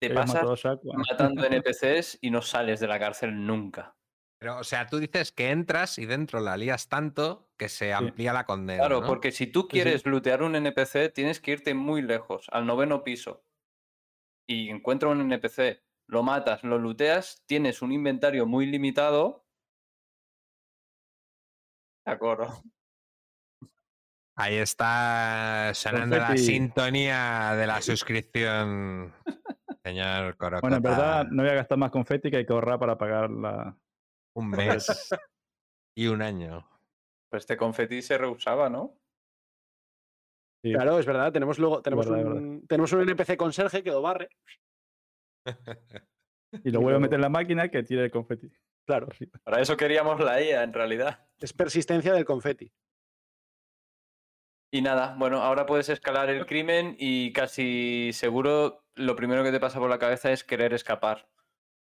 [0.00, 0.92] Te pasas a Shaco.
[0.94, 3.94] matando NPCs y no sales de la cárcel nunca.
[4.38, 8.32] Pero, o sea, tú dices que entras y dentro la lías tanto que se amplía
[8.32, 8.80] la condena.
[8.80, 9.06] Claro, ¿no?
[9.06, 9.68] porque si tú sí.
[9.68, 13.44] quieres lootear un NPC, tienes que irte muy lejos, al noveno piso.
[14.48, 19.44] Y encuentras un NPC, lo matas, lo looteas, tienes un inventario muy limitado.
[22.06, 22.62] De acuerdo.
[24.40, 29.12] Ahí está sonando la sintonía de la suscripción,
[29.84, 30.60] señor Corocota.
[30.62, 33.30] Bueno, en verdad, no voy a gastar más confeti que hay que ahorrar para pagar
[33.30, 33.76] la.
[34.34, 35.10] Un mes
[35.94, 36.66] y un año.
[37.30, 38.96] Pues este confeti se rehusaba, ¿no?
[40.64, 40.72] Sí.
[40.72, 42.42] claro, es verdad, tenemos luego tenemos, verdad, es verdad.
[42.42, 44.30] un, tenemos un NPC conserje que lo barre.
[46.64, 48.50] Y lo vuelvo a meter en la máquina que tire el confeti.
[48.84, 49.06] Claro,
[49.44, 51.28] Para eso queríamos la IA, en realidad.
[51.38, 52.72] es persistencia del confeti.
[54.72, 59.58] Y nada, bueno, ahora puedes escalar el crimen y casi seguro lo primero que te
[59.60, 61.28] pasa por la cabeza es querer escapar.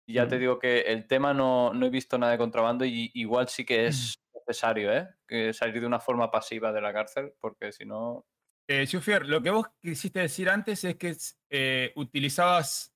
[0.07, 0.39] Y ya te Mm.
[0.39, 3.87] digo que el tema no, no he visto nada de contrabando y igual sí que
[3.87, 3.89] es
[4.47, 5.09] necesario, ¿eh?
[5.27, 8.25] Que salir de una forma pasiva de la cárcel, porque si no...
[8.67, 8.87] Eh,
[9.23, 11.15] lo que vos quisiste decir antes es que
[11.49, 12.95] eh, utilizabas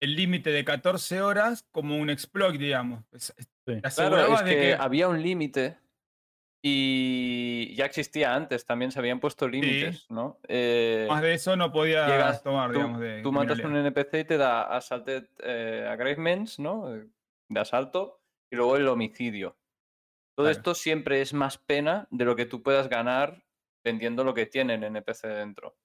[0.00, 3.04] el límite de 14 horas como un exploit, digamos.
[3.16, 3.32] Sí.
[3.64, 5.78] Te Claro, es de que que había un límite
[6.66, 10.38] y ya existía antes, también se habían puesto límites, ¿no?
[10.48, 13.76] Eh, más de eso no podías llegas- tomar, tú, digamos, de tú matas un.
[13.76, 16.94] NPC y te da assaulted eh, aggravatements, ¿no?
[16.94, 17.06] Eh,
[17.50, 19.58] De asalto, y luego el homicidio.
[20.34, 20.50] Todo Claro.
[20.58, 23.44] esto siempre es más pena de lo que tú puedas ganar
[23.84, 25.76] vendiendo lo que tiene el NPC dentro.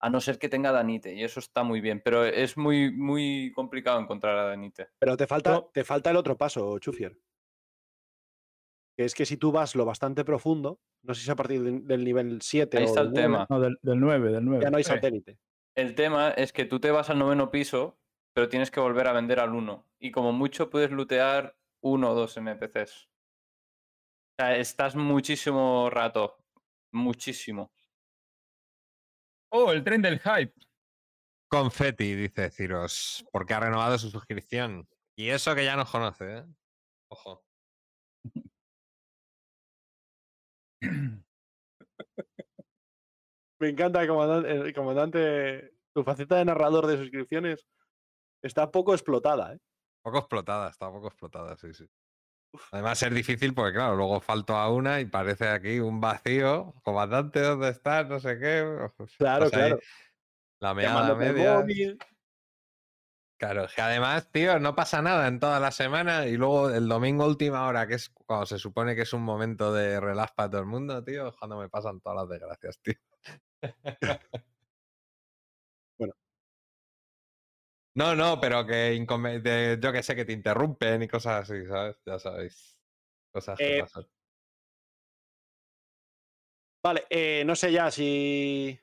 [0.00, 3.50] A no ser que tenga Danite, y eso está muy bien, pero es muy, muy
[3.54, 4.88] complicado encontrar a Danite.
[4.98, 5.70] Pero te falta, No.
[5.72, 7.16] te falta el otro paso, Chufier.
[9.02, 11.80] Que es que si tú vas lo bastante profundo, no sé si a partir de-
[11.80, 13.46] del nivel 7 Ahí o está del el 9, tema.
[13.50, 14.62] No, del, del 9, del 9.
[14.64, 15.38] ya no hay satélite.
[15.74, 17.98] El tema es que tú te vas al noveno piso,
[18.32, 19.88] pero tienes que volver a vender al uno.
[19.98, 23.08] Y como mucho puedes lootear uno o dos NPCs.
[23.08, 26.36] O sea, estás muchísimo rato.
[26.92, 27.72] Muchísimo.
[29.50, 30.54] Oh, el tren del hype.
[31.50, 34.88] Confetti, dice Ciros, porque ha renovado su suscripción.
[35.16, 36.44] Y eso que ya nos conoce, ¿eh?
[37.10, 37.44] Ojo.
[43.60, 45.72] Me encanta, comandante, el comandante.
[45.94, 47.66] Tu faceta de narrador de suscripciones
[48.42, 49.58] está poco explotada, ¿eh?
[50.02, 51.86] Poco explotada, está poco explotada, sí, sí.
[52.72, 56.74] Además es difícil porque, claro, luego falto a una y parece aquí un vacío.
[56.82, 58.08] Comandante, ¿dónde estás?
[58.08, 58.64] No sé qué.
[59.16, 59.78] Claro, Pues ahí, claro.
[60.60, 61.58] La meada media.
[61.60, 61.98] móvil.
[63.42, 67.26] Claro, que además, tío, no pasa nada en toda la semana y luego el domingo
[67.26, 70.60] última hora, que es cuando se supone que es un momento de relax para todo
[70.60, 72.94] el mundo, tío, cuando me pasan todas las desgracias, tío.
[75.98, 76.14] Bueno.
[77.94, 78.74] No, no, pero que
[79.40, 81.96] de- yo que sé, que te interrumpen y cosas así, ¿sabes?
[82.06, 82.78] Ya sabéis.
[83.32, 84.06] Cosas que Eh, pasan.
[86.84, 88.78] Vale, eh, no sé ya si.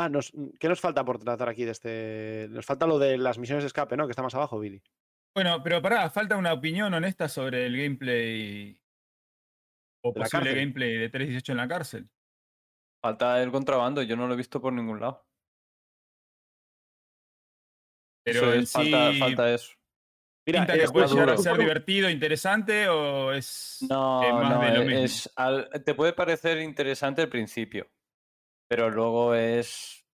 [0.00, 2.46] Ah, nos- ¿qué nos falta por tratar aquí de este?
[2.50, 4.06] Nos falta lo de las misiones de escape, ¿no?
[4.06, 4.80] Que está más abajo, Billy.
[5.34, 8.80] Bueno, pero pará, falta una opinión honesta sobre el gameplay
[10.04, 12.08] o ¿De posible gameplay de 318 en la cárcel.
[13.02, 15.26] Falta el contrabando, yo no lo he visto por ningún lado.
[18.24, 19.72] Pero es, falta, sí, falta eso.
[20.46, 24.60] Mira, ¿pinta que puede llegar a ser divertido, interesante o es No, eh, más no,
[24.60, 25.04] de lo mismo?
[25.04, 27.90] es, al- te puede parecer interesante al principio,
[28.68, 30.04] pero luego es,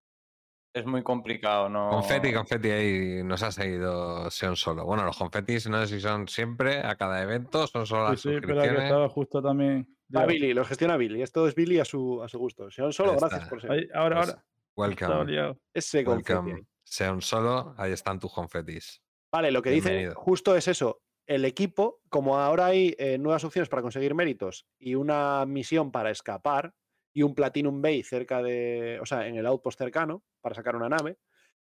[0.75, 1.91] es muy complicado, ¿no?
[1.91, 4.85] Confetti, confetti ahí nos ha seguido Seon solo.
[4.85, 8.21] Bueno, los confetis no sé si son siempre, a cada evento, son solo Sí, las
[8.21, 8.83] sí, que suscripciones.
[8.85, 9.87] estaba justo también.
[10.09, 10.25] ya.
[10.27, 11.23] Billy, lo gestiona Billy.
[11.23, 12.71] Esto es Billy a su, a su gusto.
[12.71, 13.51] Sean solo, Ahí gracias está.
[13.51, 13.71] por ser.
[13.73, 14.45] Ahí, ahora, Pues, ahora.
[14.77, 15.57] Welcome.
[15.73, 16.67] Ese confeti welcome.
[16.83, 19.01] Seon solo, ahí están tus confetis.
[19.33, 20.15] Vale, lo que dice Bienvenido.
[20.17, 21.01] justo es eso.
[21.27, 26.11] El equipo, como ahora hay eh, nuevas opciones para conseguir méritos y una misión para
[26.11, 26.75] escapar
[27.15, 30.89] y un Platinum Bay cerca de, o sea, en el outpost cercano para sacar una
[30.89, 31.17] nave,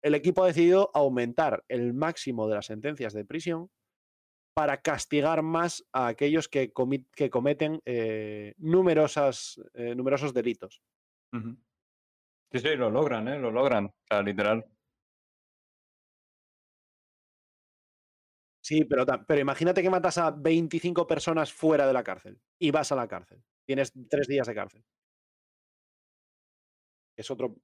[0.02, 3.70] el equipo ha decidido aumentar el máximo de las sentencias de prisión
[4.56, 6.72] para castigar más a aquellos que,
[7.14, 10.82] que cometen eh, numerosas, eh, numerosos delitos.
[12.52, 13.38] Sí, sí, lo logran, ¿eh?
[13.38, 14.66] Lo logran, o sea, literal.
[18.64, 22.92] Sí, pero, pero imagínate que matas a 25 personas fuera de la cárcel y vas
[22.92, 23.44] a la cárcel.
[23.66, 24.84] Tienes tres días de cárcel.
[27.18, 27.56] Es otro,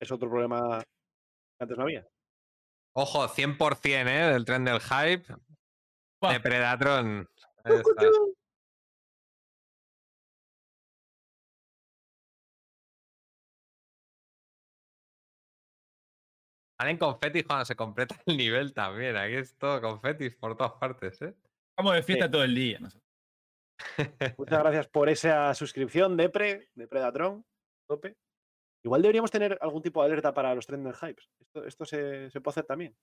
[0.00, 2.06] es otro problema que antes no había.
[2.94, 4.32] Ojo, 100% ¿eh?
[4.32, 5.24] del tren del hype
[6.20, 6.32] Buah.
[6.32, 7.28] de Predatron.
[16.80, 19.16] Salen confetis cuando se completa el nivel también.
[19.16, 21.34] Aquí es todo confetis por todas partes, ¿eh?
[21.70, 22.78] Estamos de fiesta todo el día.
[24.38, 27.44] Muchas gracias por esa suscripción, Depre, de Predatron.
[27.88, 28.16] Tope.
[28.84, 31.30] Igual deberíamos tener algún tipo de alerta para los trending hypes.
[31.40, 32.96] Esto, esto se, se puede hacer también.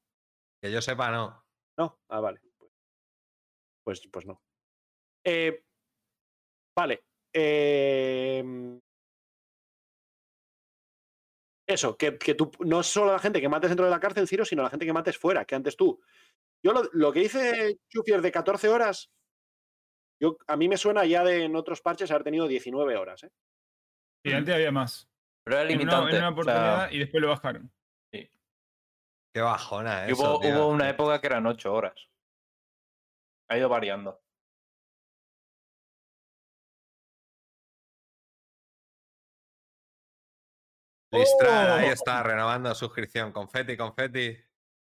[0.62, 1.46] Que yo sepa, no.
[1.78, 2.00] ¿No?
[2.10, 2.40] Ah, vale.
[2.58, 2.72] Pues,
[3.84, 4.42] pues, pues no.
[5.24, 5.64] Eh,
[6.76, 7.04] vale.
[7.34, 8.80] em,
[11.68, 14.28] eso, que, que tú no es solo la gente que mates dentro de la cárcel,
[14.28, 16.02] Ciro, sino la gente que mates fuera, que antes tú.
[16.64, 19.12] Yo lo, lo que dice Chufier de 14 horas,
[20.22, 23.24] yo, a mí me suena ya de en otros parches haber tenido 19 horas.
[23.24, 23.32] ¿eh?
[24.24, 25.10] Sí, antes había más.
[25.46, 26.18] Pero era En una, limitante.
[26.18, 27.72] en una o sea, oportunidad y después lo bajaron.
[28.12, 30.56] Qué bajona y eso, hubo, tío.
[30.56, 31.94] hubo una época que eran ocho horas.
[33.50, 34.22] Ha ido variando.
[41.12, 41.92] Ahí ¡Oh!
[41.92, 43.32] está, renovando suscripción.
[43.32, 44.38] Confeti, confeti.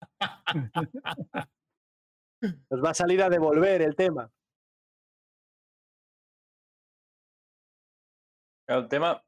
[2.70, 4.32] Nos va a salir a devolver el tema.
[8.68, 9.24] El tema,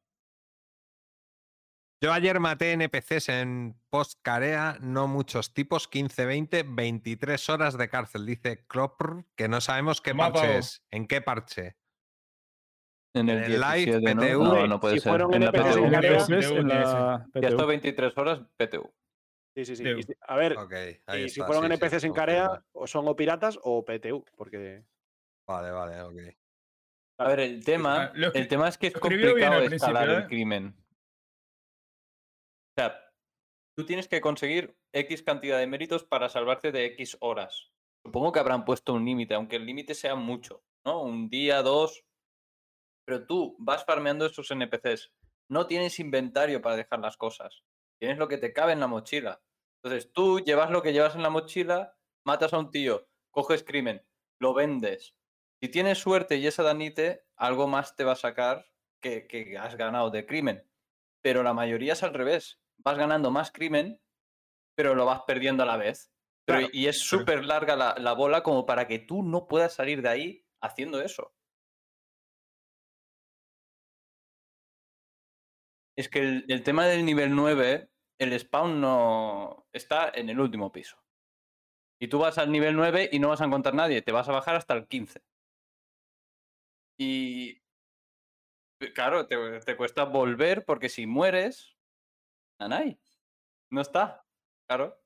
[2.01, 8.25] Yo ayer maté NPCs en post-carea, no muchos tipos, 15, 20, 23 horas de cárcel.
[8.25, 10.81] Dice Cropr, que no sabemos qué parche es.
[10.91, 11.75] ¿En qué parche?
[13.13, 14.21] en el, En el live 17, ¿no?
[14.21, 14.43] PTU.
[14.43, 15.21] No, no puede Si ser.
[15.31, 15.85] En la PTU.
[15.85, 17.67] En la está PTU.
[17.67, 18.93] 23 horas PTU.
[19.55, 19.83] Sí, sí, sí.
[19.83, 20.73] Y A ver, Ok,
[21.07, 22.13] ahí y si fueron sí, sí, NPCs en.
[22.13, 24.83] Carea, o son o piratas o PTU, porque
[25.45, 26.35] Vale, vale, ok.
[27.17, 30.27] A ver, el tema, el tema es que es complicado escalar el ¿eh?
[30.27, 30.75] crimen.
[32.79, 33.11] O sea,
[33.75, 37.73] tú tienes que conseguir X cantidad de méritos para salvarte de X horas.
[38.05, 41.03] Supongo que habrán puesto un límite, aunque el límite sea mucho, ¿no?
[41.03, 42.05] Un día, dos.
[43.05, 45.11] Pero tú vas farmeando esos NPCs.
[45.49, 47.63] No tienes inventario para dejar las cosas.
[47.99, 49.41] Tienes lo que te cabe en la mochila.
[49.83, 54.01] Entonces tú llevas lo que llevas en la mochila, matas a un tío, coges crimen,
[54.39, 55.17] lo vendes.
[55.61, 59.75] Si tienes suerte y esa danite, algo más te va a sacar que, que has
[59.75, 60.65] ganado de crimen.
[61.21, 62.61] Pero la mayoría es al revés.
[62.83, 64.01] Vas ganando más crimen,
[64.75, 66.11] pero lo vas perdiendo a la vez.
[66.45, 69.73] Pero, Claro, y es súper larga la, la bola como para que tú no puedas
[69.73, 71.33] salir de ahí haciendo eso.
[75.97, 77.89] Es que el, el tema del nivel 9,
[78.19, 80.97] el spawn no está en el último piso.
[82.01, 84.31] Y tú vas al nivel 9 y no vas a encontrar nadie, te vas a
[84.31, 85.21] bajar hasta el 15.
[86.97, 87.61] Y
[88.93, 91.77] claro, te, te cuesta volver porque si mueres,
[92.59, 92.99] nanay,
[93.71, 94.25] no está.
[94.67, 94.99] Claro.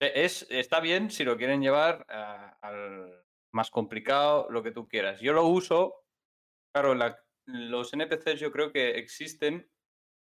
[0.00, 2.06] E- Es, está bien si lo quieren llevar
[2.62, 5.20] al más complicado, lo que tú quieras.
[5.20, 6.04] Yo lo uso,
[6.74, 9.70] claro, la- los NPCs yo creo que existen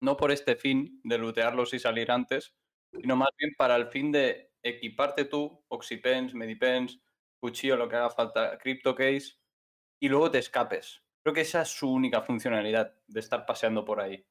[0.02, 2.54] no por este fin de lootearlos y salir antes,
[2.94, 7.00] sino más bien para el fin de equiparte tú, Oxypens, Medipens,
[7.42, 9.36] cuchillo, lo que haga falta, CryptoCase,
[10.02, 11.04] y luego te escapes.
[11.24, 14.26] Creo que esa es su única funcionalidad de estar paseando por ahí.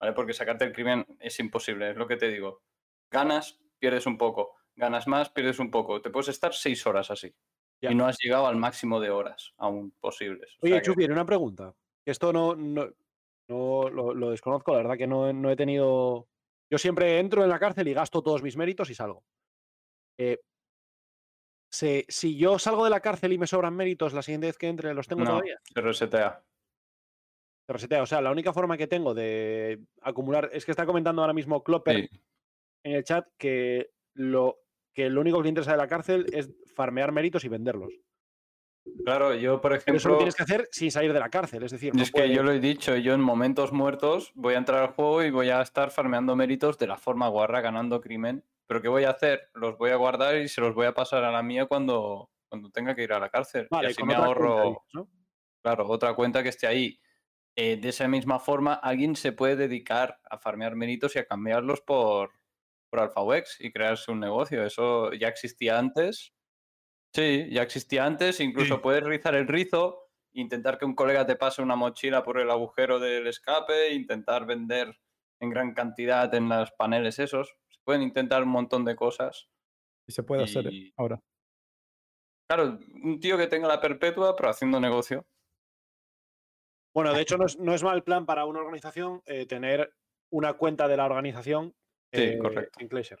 [0.00, 0.12] ¿Vale?
[0.12, 2.62] Porque sacarte el crimen es imposible, es lo que te digo.
[3.10, 4.56] Ganas, pierdes un poco.
[4.74, 6.02] Ganas más, pierdes un poco.
[6.02, 7.34] Te puedes estar seis horas así.
[7.80, 7.90] Ya.
[7.92, 10.54] Y no has llegado al máximo de horas aún posibles.
[10.60, 11.74] O Oye, que- Chupi, una pregunta.
[12.06, 12.88] Esto no, no,
[13.48, 16.28] no lo, lo desconozco, la verdad que no, no he tenido.
[16.70, 19.24] Yo siempre entro en la cárcel y gasto todos mis méritos y salgo.
[20.18, 20.38] Eh,
[21.70, 24.94] si yo salgo de la cárcel y me sobran méritos, la siguiente vez que entre
[24.94, 25.58] los tengo todavía.
[25.62, 26.42] se resetea.
[27.66, 28.02] Se resetea.
[28.02, 30.48] O sea, la única forma que tengo de acumular.
[30.52, 32.20] Es que está comentando ahora mismo Clopper Sí.
[32.84, 34.58] en el chat que lo,
[34.94, 37.92] que lo único que le interesa de la cárcel es farmear méritos y venderlos.
[39.04, 39.96] Claro, yo, por Pero ejemplo.
[39.96, 41.64] eso lo tienes que hacer sin salir de la cárcel.
[41.64, 44.58] Es decir, no es que yo lo he dicho, yo en momentos muertos voy a
[44.58, 48.44] entrar al juego y voy a estar farmeando méritos de la forma guarra, ganando crimen.
[48.68, 49.48] Pero ¿qué voy a hacer?
[49.54, 52.70] Los voy a guardar y se los voy a pasar a la mía cuando, cuando
[52.70, 53.66] tenga que ir a la cárcel.
[53.72, 54.84] Vale, y así me cuenta, ahorro,
[55.62, 56.96] claro, otra cuenta que esté ahí.
[57.58, 61.80] Eh, de esa misma forma, alguien se puede dedicar a farmear méritos y a cambiarlos
[61.80, 62.32] por,
[62.90, 64.64] por AlphaWex y crearse un negocio.
[64.64, 66.34] Eso ya existía antes.
[67.14, 68.40] Sí, ya existía antes.
[68.40, 68.80] Incluso Sí.
[68.82, 72.98] puedes rizar el rizo, intentar que un colega te pase una mochila por el agujero
[72.98, 74.94] del escape, intentar vender
[75.40, 77.56] en gran cantidad en los paneles esos.
[77.68, 79.48] Se pueden intentar un montón de cosas.
[80.06, 81.22] Y se puede hacer ahora.
[82.48, 85.26] Claro, un tío que tenga la perpetua, pero haciendo negocio.
[86.96, 89.92] Bueno, de hecho, no es, no es mal plan para una organización eh, tener
[90.30, 91.74] una cuenta de la organización
[92.10, 92.80] Sí, eh, correcto.
[92.80, 93.18] en Glacier.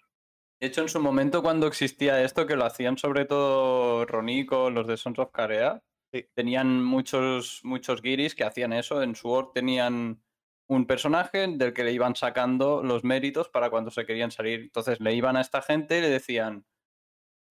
[0.58, 4.86] De hecho, en su momento, cuando existía esto, que lo hacían sobre todo Ronico, los
[4.86, 6.26] de Sons of Carea, Sí.
[6.34, 9.02] tenían muchos, muchos guiris que hacían eso.
[9.02, 10.22] En su org tenían
[10.70, 14.60] un personaje del que le iban sacando los méritos para cuando se querían salir.
[14.60, 16.64] Entonces le iban a esta gente y le decían,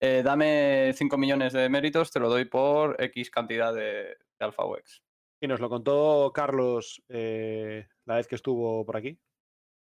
[0.00, 5.05] eh, dame 5 millones de méritos, te lo doy por X cantidad de, de AlphaWex.
[5.46, 9.16] Y nos lo contó Carlos eh, la vez que estuvo por aquí.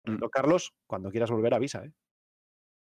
[0.05, 0.25] Mm.
[0.31, 1.93] Carlos, cuando quieras volver, avisa, ¿eh?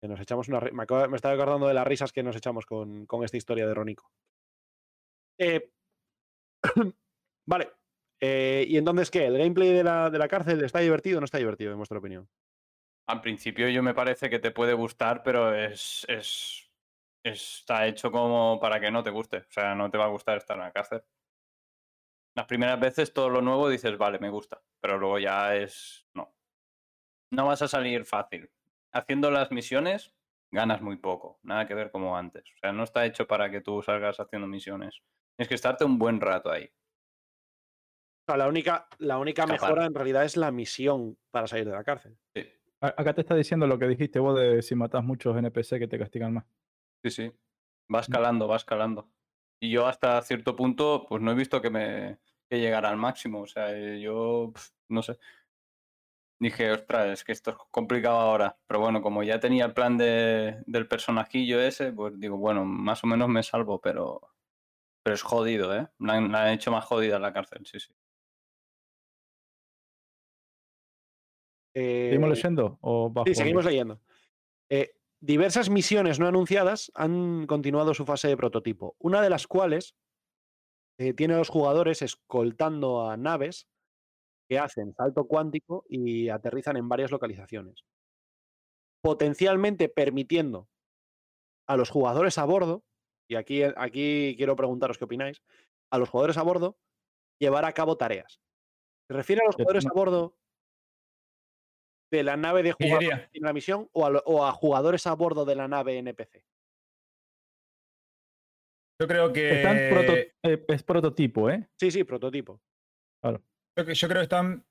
[0.01, 0.61] Que nos echamos una.
[0.61, 0.85] me
[1.17, 4.11] estaba acordando de las risas que nos echamos con, con esta historia de Ronico.
[5.39, 5.73] Eh,
[7.47, 7.73] vale.
[8.19, 9.27] eh, ¿Y entonces qué?
[9.27, 11.99] ¿El gameplay de la, de la cárcel está divertido o no está divertido, en vuestra
[11.99, 12.31] opinión?
[13.07, 16.73] Al principio yo me parece que te puede gustar, pero es, es
[17.23, 19.37] está hecho como para que no te guste.
[19.37, 21.05] O sea, no te va a gustar estar en la cárcel.
[22.35, 26.35] Las primeras veces todo lo nuevo dices, vale, me gusta, pero luego ya es no.
[27.31, 28.51] No vas a salir fácil.
[28.93, 30.15] Haciendo las misiones
[30.51, 32.45] ganas muy poco, nada que ver como antes.
[32.45, 35.03] O sea, no está hecho para que tú salgas haciendo misiones.
[35.37, 36.71] Tienes que estarte un buen rato ahí.
[38.27, 39.69] O sea, la única, la única Escapar.
[39.71, 42.17] mejora en realidad es la misión para salir de la cárcel.
[42.35, 42.47] Sí,
[42.81, 45.89] A- Acá te está diciendo lo que dijiste vos de si matas muchos NPC que
[45.89, 46.45] te castigan más.
[47.03, 47.33] sí, sí.
[47.95, 49.11] Va escalando, va escalando.
[49.61, 52.19] Y yo hasta cierto punto, pues no he visto que me
[52.55, 53.43] que llegara al máximo.
[53.43, 54.53] O sea, eh, yo
[54.89, 55.19] no sé.
[56.41, 58.59] Dije, ostras, es que esto es complicado ahora.
[58.67, 63.03] Pero bueno, como ya tenía el plan de, del personajillo ese, pues digo, bueno, más
[63.05, 64.21] o menos me salvo, pero,
[65.03, 65.89] pero es jodido, ¿eh?
[65.99, 67.95] La han, la han hecho más jodida en la cárcel, sí, sí.
[71.75, 72.79] ¿Seguimos Eh, leyendo?
[72.83, 74.01] ¿O vas Sí, seguimos leyendo.
[74.69, 79.97] Eh, diversas misiones no anunciadas han continuado su fase de prototipo, una de las cuales
[80.99, 83.69] eh, tiene a los jugadores escoltando a naves
[84.49, 87.85] que hacen salto cuántico y aterrizan en varias localizaciones,
[89.03, 90.69] potencialmente permitiendo
[91.67, 92.85] a los jugadores a bordo,
[93.29, 95.43] y aquí, aquí quiero preguntaros qué opináis,
[95.91, 96.79] a los jugadores a bordo
[97.39, 98.41] llevar a cabo tareas.
[99.09, 100.37] ¿Se refiere a los jugadores a bordo
[102.11, 105.45] de la nave de jugador en la misión o a, o a jugadores a bordo
[105.45, 106.45] de la nave NPC?
[109.01, 109.57] Yo creo que.
[109.57, 111.69] Están proto- eh, es prototipo, ¿eh?
[111.79, 112.61] Sí, sí, prototipo.
[113.77, 114.65] Yo, que- yo creo que están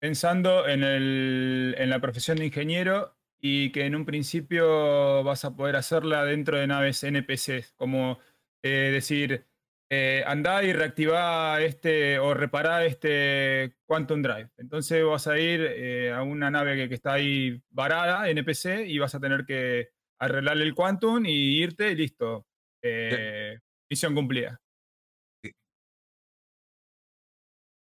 [0.00, 5.56] pensando en, el, en la profesión de ingeniero y que en un principio vas a
[5.56, 8.20] poder hacerla dentro de naves NPC, como
[8.62, 9.46] eh, decir,
[9.90, 14.50] eh, andá y reactivá este o repará este Quantum Drive.
[14.56, 18.98] Entonces vas a ir eh, a una nave que, que está ahí varada, NPC, y
[18.98, 19.90] vas a tener que
[20.20, 22.46] arreglarle el Quantum y irte y listo.
[22.84, 23.58] Eh,
[23.90, 24.60] misión cumplida.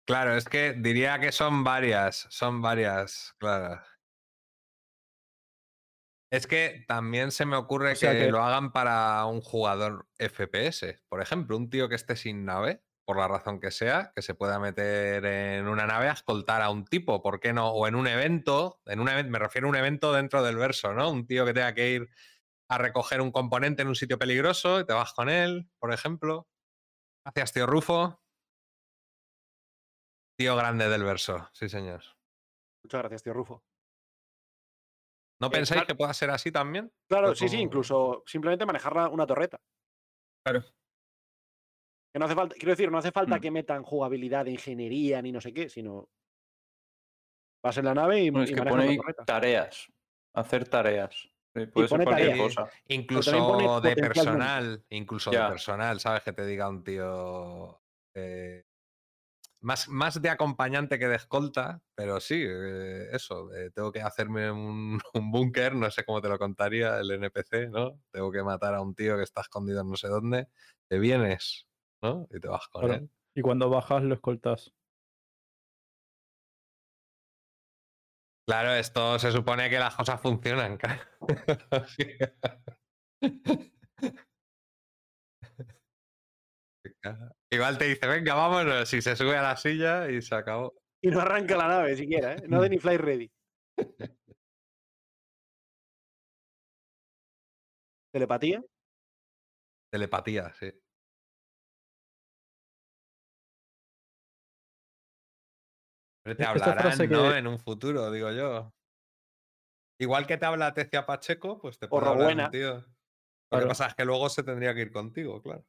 [0.06, 3.82] Claro, es que diría que son varias, son varias, claro.
[6.32, 10.08] Es que también se me ocurre O sea que, que- lo hagan para un jugador
[10.18, 14.22] FPS, por ejemplo, un tío que esté sin nave, por la razón que sea, que
[14.22, 17.72] se pueda meter en una nave a escoltar a un tipo, ¿por qué no?
[17.72, 20.94] O en un evento, en un evento, me refiero a un evento dentro del verso,
[20.94, 21.12] ¿no?
[21.12, 22.10] Un tío que tenga que ir
[22.72, 26.48] a recoger un componente en un sitio peligroso y te vas con él, por ejemplo.
[27.26, 28.24] Gracias, tío Rufo.
[30.40, 32.02] Tío grande del verso, sí, señor.
[32.84, 33.64] Muchas gracias, tío Rufo.
[35.42, 35.88] ¿No Eh, pensáis claro.
[35.88, 36.92] que pueda ser así también?
[37.10, 39.60] Claro, Pues sí, sí, incluso simplemente manejar una torreta.
[40.46, 40.62] Claro.
[42.14, 43.42] Que no hace falta, quiero decir, no hace falta Mm.
[43.42, 46.10] que metan jugabilidad de ingeniería ni no sé qué, sino
[47.64, 49.26] vas en la nave y, es que pone torreta.
[49.26, 49.92] tareas.
[50.34, 51.28] Hacer tareas.
[51.56, 52.72] Sí, puede ser cualquier cosa.
[52.88, 55.40] Incluso de personal, incluso Ya.
[55.40, 56.24] de personal, ¿sabes?
[56.24, 57.82] Que te diga un tío
[58.14, 58.64] eh,
[59.62, 64.52] más, más de acompañante que de escolta, pero sí, eh, eso, eh, tengo que hacerme
[64.52, 68.02] un, un búnker, no sé cómo te lo contaría el NPC, ¿no?
[68.12, 70.48] Tengo que matar a un tío que está escondido en no sé dónde,
[70.90, 71.68] te vienes,
[72.02, 72.28] ¿no?
[72.32, 72.94] Y te vas con Claro.
[72.94, 73.12] él.
[73.34, 74.74] Y cuando bajas lo escoltas.
[78.48, 80.78] Claro, esto se supone que las cosas funcionan.
[87.52, 90.74] Igual te dice, venga, vámonos, y se sube a la silla y se acabó.
[91.04, 92.44] Y no arranca la nave siquiera, ¿eh?
[92.48, 93.32] No de ni fly ready.
[98.14, 98.62] ¿Telepatía?
[99.92, 100.72] Telepatía, sí.
[106.36, 107.30] Pero te hablarán, ¿no?
[107.32, 108.74] que- En un futuro, digo yo.
[110.00, 112.74] Igual que te habla Tecia Pacheco, pues te puede hablar un tío.
[113.52, 115.66] Lo que pasa es que luego se tendría que ir contigo, claro.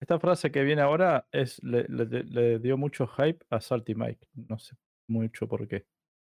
[0.00, 4.28] Esta frase que viene ahora es le, le- le dio mucho hype a Salty Mike.
[4.34, 4.76] No sé
[5.08, 5.86] mucho por qué.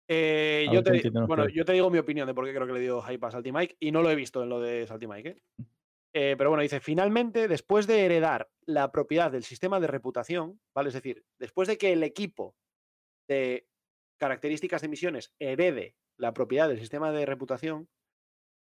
[0.10, 0.91] Eh, yo, te,
[1.27, 3.31] bueno, yo te digo mi opinión de por qué creo que le dio hype a
[3.31, 5.30] Salty Mike y no lo he visto en lo de Salty Mike.
[5.30, 5.43] ¿eh?
[6.15, 10.88] Eh, pero bueno, dice, finalmente, después de heredar la propiedad del sistema de reputación, ¿vale?
[10.89, 12.56] Es decir, después de que el equipo
[13.30, 13.68] de
[14.19, 17.88] características de misiones herede la propiedad del sistema de reputación,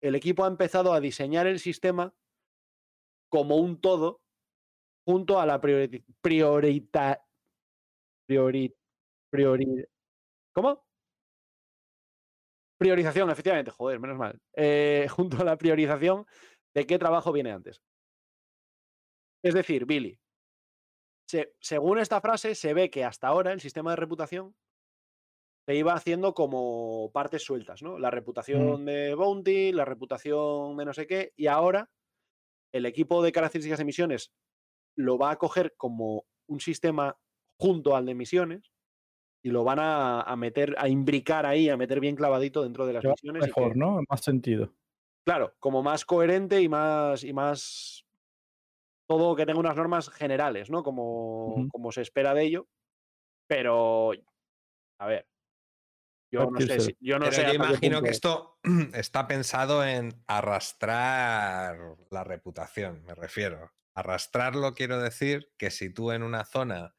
[0.01, 2.13] el equipo ha empezado a diseñar el sistema
[3.29, 4.21] como un todo
[5.05, 7.21] junto a la priori- priorita,
[8.27, 8.73] priori,
[9.31, 9.85] priori-
[10.55, 10.85] ¿Cómo?
[12.79, 14.39] Priorización, efectivamente, joder, menos mal.
[14.55, 16.25] Eh, junto a la priorización
[16.73, 17.81] de qué trabajo viene antes.
[19.43, 20.17] Es decir, Billy,
[21.29, 24.55] se- según esta frase, se ve que hasta ahora el sistema de reputación
[25.67, 27.99] se iba haciendo como partes sueltas, ¿no?
[27.99, 31.91] La reputación de Bounty, la reputación de no sé qué, y ahora
[32.73, 34.31] el equipo de características de misiones
[34.97, 37.15] lo va a coger como un sistema
[37.59, 38.71] junto al de misiones
[39.43, 42.93] y lo van a, a meter, a imbricar ahí, a meter bien clavadito dentro de
[42.93, 43.43] las va misiones.
[43.43, 44.01] Mejor, que- ¿no?
[44.09, 44.73] Más sentido.
[45.25, 48.03] Claro, como más coherente y más, y más
[49.09, 50.83] todo que tenga unas normas generales, ¿no?
[50.83, 52.67] Como, como se espera de ello.
[53.47, 54.11] Pero,
[54.99, 55.27] a ver.
[56.31, 58.59] Yo no sé, si- yo no Pero sé yo imagino que esto
[58.93, 63.73] está pensado en arrastrar la reputación, me refiero.
[63.95, 66.95] Arrastrarlo quiero decir que si tú en una zona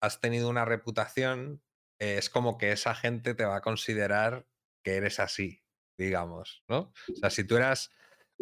[0.00, 1.62] has tenido una reputación,
[1.98, 4.48] eh, es como que esa gente te va a considerar
[4.82, 5.62] que eres así,
[5.98, 6.94] digamos, ¿no?
[7.10, 7.92] O sea, si tú eras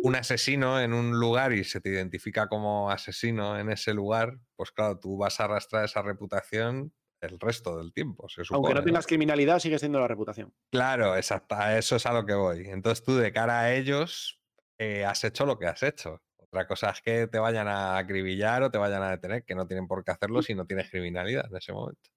[0.03, 4.71] un asesino en un lugar y se te identifica como asesino en ese lugar, pues
[4.71, 8.59] claro, tú vas a arrastrar esa reputación el resto del tiempo, se supone.
[8.59, 8.85] Aunque no ¿no?
[8.85, 10.55] tengas criminalidad, sigue siendo la reputación.
[10.71, 11.57] Claro, exacto.
[11.57, 12.69] A eso es a lo que voy.
[12.69, 14.41] Entonces tú de cara a ellos
[14.79, 16.23] eh, has hecho lo que has hecho.
[16.37, 19.67] Otra cosa es que te vayan a acribillar o te vayan a detener, que no
[19.67, 22.09] tienen por qué hacerlo si no tienes criminalidad en ese momento.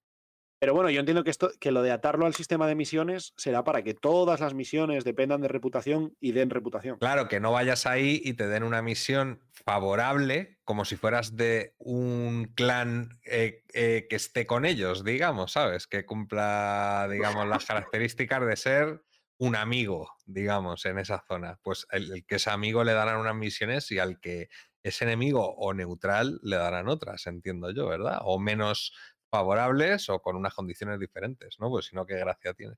[0.62, 3.64] Pero bueno, yo entiendo que esto, que lo de atarlo al sistema de misiones será
[3.64, 7.00] para que todas las misiones dependan de reputación y den reputación.
[7.00, 11.74] Claro, que no vayas ahí y te den una misión favorable como si fueras de
[11.78, 15.88] un clan eh, eh, que esté con ellos, digamos, ¿sabes?
[15.88, 19.02] Que cumpla, digamos, las características de ser
[19.38, 21.58] un amigo, digamos, en esa zona.
[21.64, 24.48] Pues el, el que es amigo le darán unas misiones y al que
[24.82, 28.18] es enemigo o neutral le darán otras, entiendo yo, ¿verdad?
[28.22, 28.92] O menos
[29.32, 31.70] favorables o con unas condiciones diferentes, ¿no?
[31.70, 32.74] Pues si no, qué gracia tiene.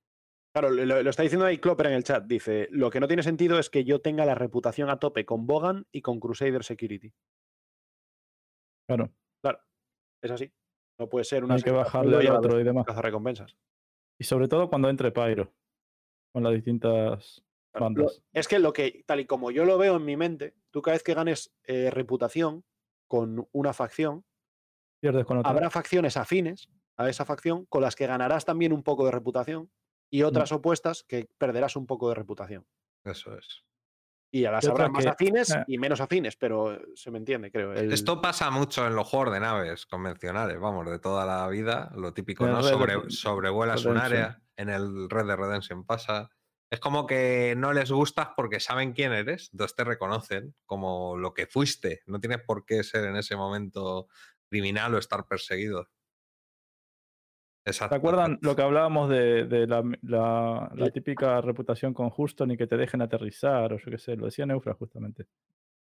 [0.55, 2.25] Claro, lo, lo está diciendo ahí Clopper en el chat.
[2.25, 5.49] Dice, lo que no tiene sentido es que yo tenga la reputación a tope con
[5.49, 7.13] Bogan y con Crusader Security.
[8.87, 9.11] Claro.
[10.23, 10.53] Es así.
[10.99, 12.87] No puede ser una Hay que bajarle al otro y demás.
[12.87, 13.57] recompensas.
[14.19, 15.53] Y sobre todo cuando entre Pyro.
[16.33, 18.23] Con las distintas bandas.
[18.33, 20.95] Es que lo que, tal y como yo lo veo en mi mente, tú cada
[20.95, 22.65] vez que ganes eh, reputación
[23.07, 24.25] con una facción,
[25.05, 25.51] Pierdes con otra.
[25.51, 29.71] habrá facciones afines a esa facción con las que ganarás también un poco de reputación
[30.11, 30.55] y otras Mm.
[30.55, 32.67] opuestas que perderás un poco de reputación.
[33.05, 33.65] Eso es.
[34.33, 35.63] Y a las habrá más que- afines eh.
[35.67, 37.75] y menos afines, pero eh, se me entiende, creo.
[37.75, 41.93] El- Esto pasa mucho en los juegos de naves convencionales, vamos, de toda la vida.
[41.95, 42.63] Lo típico, ¿no?
[42.63, 44.41] Sobre, sobrevuelas un área.
[44.57, 46.31] En el Red de Redemption pasa.
[46.71, 51.35] Es como que no les gustas porque saben quién eres, entonces te reconocen como lo
[51.35, 52.03] que fuiste.
[52.07, 54.09] No tienes por qué ser en ese momento
[54.55, 55.89] criminal o estar perseguido.
[57.67, 57.95] Exacto.
[57.95, 60.93] ¿Te acuerdan lo que hablábamos de, de la, la- la Sí.
[60.93, 64.17] típica reputación con Houston y que te dejen aterrizar o yo qué sé?
[64.17, 65.27] Lo decía Neufra justamente.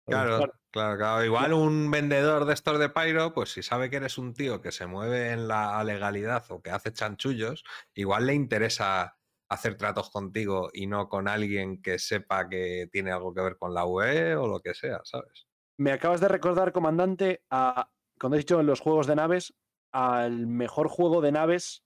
[0.06, 0.52] Claro, Claro.
[0.72, 1.24] claro, claro.
[1.24, 4.72] Igual un vendedor de estos de Pyro, pues si sabe que eres un tío que
[4.72, 7.62] se mueve en la legalidad o que hace chanchullos,
[7.94, 9.16] igual le interesa
[9.48, 13.74] hacer tratos contigo y no con alguien que sepa que tiene algo que ver con
[13.74, 15.46] la UE o lo que sea, ¿sabes?
[15.78, 17.90] Me acabas de recordar, comandante, a,
[18.22, 19.52] cuando he dicho en los juegos de naves,
[19.92, 21.84] al mejor juego de naves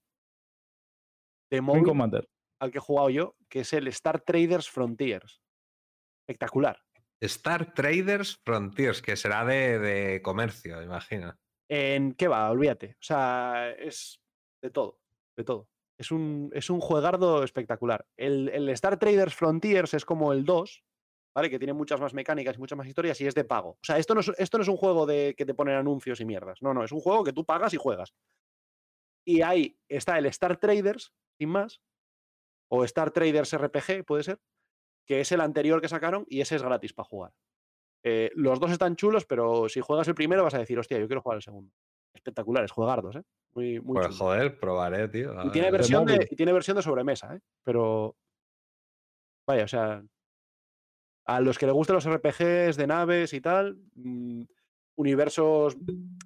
[1.51, 2.29] de móvil Commander.
[2.61, 5.41] al que he jugado yo, que es el Star Traders Frontiers.
[6.21, 6.79] Espectacular.
[7.23, 11.35] Star Traders Frontiers, que será de, de comercio, imagino.
[11.71, 12.51] ¿En qué va?
[12.51, 12.97] Olvídate.
[13.01, 14.21] O sea, es
[14.63, 15.01] de todo,
[15.39, 15.71] de todo.
[15.99, 18.07] Es un, es un juegardo espectacular.
[18.19, 20.85] El, el Star Traders Frontiers es como el 2,
[21.37, 21.51] ¿vale?
[21.51, 23.73] Que tiene muchas más mecánicas y muchas más historias y es de pago.
[23.73, 26.19] O sea, esto no es, esto no es un juego de que te ponen anuncios
[26.21, 26.63] y mierdas.
[26.63, 28.15] No, no, es un juego que tú pagas y juegas.
[29.23, 31.83] Y ahí está el Star Traders, sin más,
[32.71, 34.41] o Star Traders RPG, puede ser,
[35.07, 37.33] que es el anterior que sacaron y ese es gratis para jugar.
[38.03, 41.07] Eh, los dos están chulos, pero si juegas el primero vas a decir, hostia, yo
[41.07, 41.71] quiero jugar el segundo.
[42.15, 43.23] Espectaculares, juegardos, ¿eh?
[43.55, 45.35] Muy, muy Pues joder, probaré, tío.
[45.45, 45.81] Y tiene, ver.
[45.81, 47.41] versión de, y tiene versión de sobremesa, ¿eh?
[47.63, 48.17] Pero.
[49.47, 50.03] Vaya, o sea.
[51.27, 53.78] A los que les gusten los RPGs de naves y tal.
[53.94, 54.43] mm,
[54.98, 55.77] universos,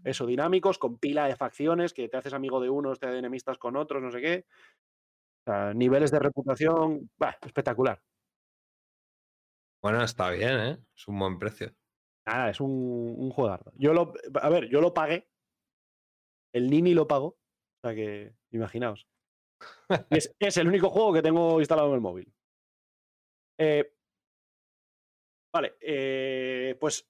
[0.04, 3.58] eso, dinámicos, con pila de facciones, que te haces amigo de unos, te de enemistas
[3.58, 4.46] con otros, no sé qué.
[5.40, 7.10] O sea, niveles de reputación.
[7.18, 8.00] bah, espectacular.
[9.82, 10.78] Bueno, está bien, ¿eh?
[10.94, 11.74] Es un buen precio.
[12.26, 13.72] Nada, es un, un juegardo.
[13.76, 15.28] Yo lo, a ver, yo lo pagué.
[16.52, 17.26] El Nini lo pagó.
[17.26, 19.08] O sea que, imaginaos.
[20.10, 22.32] Es, es el único juego que tengo instalado en el móvil.
[23.58, 23.92] Eh,
[25.52, 27.08] vale, eh, pues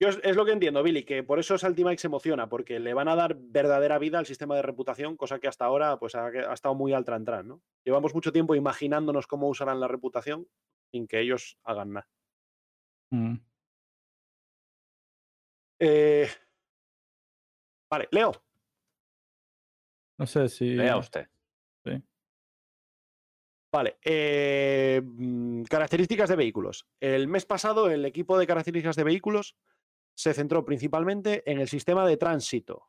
[0.00, 2.92] yo es, es lo que entiendo, Billy, que por eso Saltimike se emociona, porque le
[2.92, 6.26] van a dar verdadera vida al sistema de reputación, cosa que hasta ahora pues, ha,
[6.26, 7.62] ha estado muy al tran ¿no?
[7.84, 10.48] Llevamos mucho tiempo imaginándonos cómo usarán la reputación
[10.90, 12.08] sin que ellos hagan nada.
[13.10, 13.36] Mm.
[15.78, 16.28] Eh,
[17.90, 18.32] vale, Leo.
[20.18, 20.74] No sé si.
[20.74, 21.28] Lea usted.
[23.72, 26.86] Vale, eh, mm, características de vehículos.
[27.00, 29.56] El mes pasado el equipo de características de vehículos
[30.14, 32.88] se centró principalmente en el sistema de tránsito,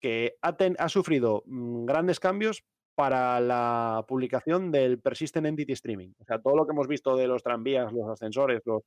[0.00, 2.64] que ha, ten- ha sufrido mm, grandes cambios
[2.96, 6.12] para la publicación del Persistent Entity Streaming.
[6.18, 8.82] O sea, todo lo que hemos visto de los tranvías, los ascensores, los,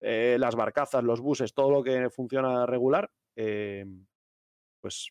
[0.00, 3.86] eh, las barcazas, los buses, todo lo que funciona regular, eh,
[4.80, 5.10] pues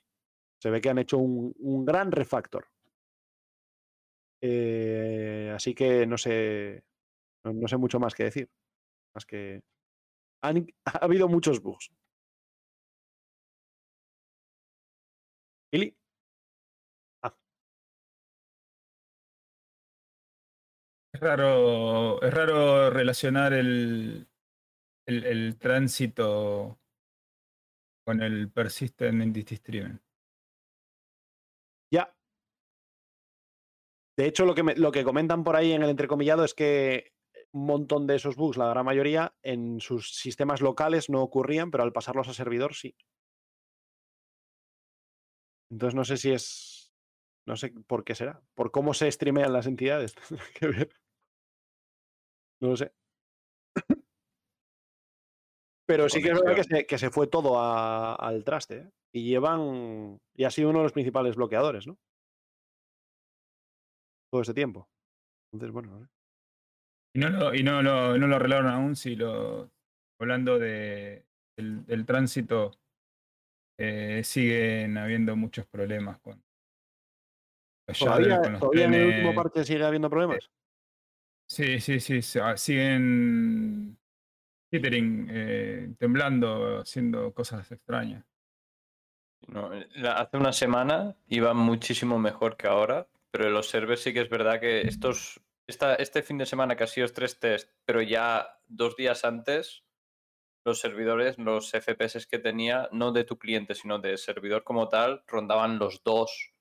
[0.61, 2.65] se ve que han hecho un, un gran refactor.
[4.41, 6.83] Eh, así que no sé,
[7.45, 8.49] no, no sé mucho más que decir.
[9.15, 9.61] Más que
[10.43, 11.91] han- ha habido muchos bugs.
[15.71, 15.95] Billy,
[21.13, 24.27] Es raro, es raro relacionar el,
[25.07, 26.79] el, el tránsito
[28.05, 29.99] con el persistent entity streaming.
[34.19, 37.13] De hecho, lo que, lo que comentan por ahí en el entrecomillado es que
[37.53, 41.85] un montón de esos bugs, la gran mayoría, en sus sistemas locales no ocurrían, pero
[41.85, 42.97] al pasarlos a servidor sí.
[45.71, 46.91] Entonces no sé si es.
[47.47, 48.41] No sé por qué será.
[48.55, 50.13] Por cómo se streamean las entidades.
[52.61, 52.91] No lo sé.
[55.85, 58.79] Pero sí que es verdad que se, que se fue todo al traste.
[58.79, 58.89] ¿eh?
[59.13, 60.19] Y llevan.
[60.35, 61.97] Y ha sido uno de los principales bloqueadores, ¿no?
[64.31, 64.89] Todo este tiempo.
[65.51, 66.07] Entonces, bueno.
[67.15, 69.71] Y no lo, y no lo, no lo arreglaron aún si lo.
[70.21, 71.25] Hablando de,
[71.57, 72.71] del, del tránsito,
[73.79, 76.43] eh, siguen habiendo muchos problemas con
[77.87, 80.49] los shuttle, ¿Todavía, con los todavía en el último parche sigue habiendo problemas?
[81.47, 83.97] Sí, sí, sí, siguen
[84.71, 88.25] jittering, eh, temblando, haciendo cosas extrañas.
[89.47, 94.13] No, la- hace una semana iba muchísimo mejor que ahora, pero en los servers sí
[94.13, 97.71] que es verdad que estos, esta, este fin de semana que ha sido tres test,
[97.85, 99.83] pero ya dos días antes,
[100.65, 105.23] los servidores, los FPS que tenía, no de tu cliente, sino de servidor como tal,
[105.27, 106.53] rondaban los dos,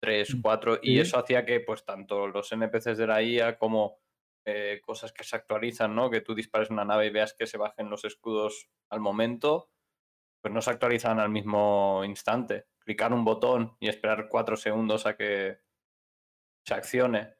[0.00, 3.98] tres, Mm, cuatro, y eso hacía que pues tanto los NPCs de la IA como
[4.46, 6.10] eh, cosas que se actualizan, ¿no?
[6.10, 9.70] Que tú dispares una nave y veas que se bajen los escudos al momento,
[10.40, 12.66] pues no se actualizan al mismo instante.
[12.78, 15.58] Clicar un botón y esperar cuatro segundos a que
[16.68, 17.34] se accione.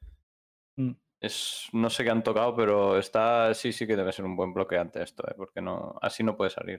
[0.79, 0.93] Mm.
[1.21, 4.55] Es, no sé qué han tocado, pero está, sí, sí que debe ser un buen
[4.55, 5.35] bloqueante esto, ¿eh?
[5.37, 6.79] porque no, así no puede salir.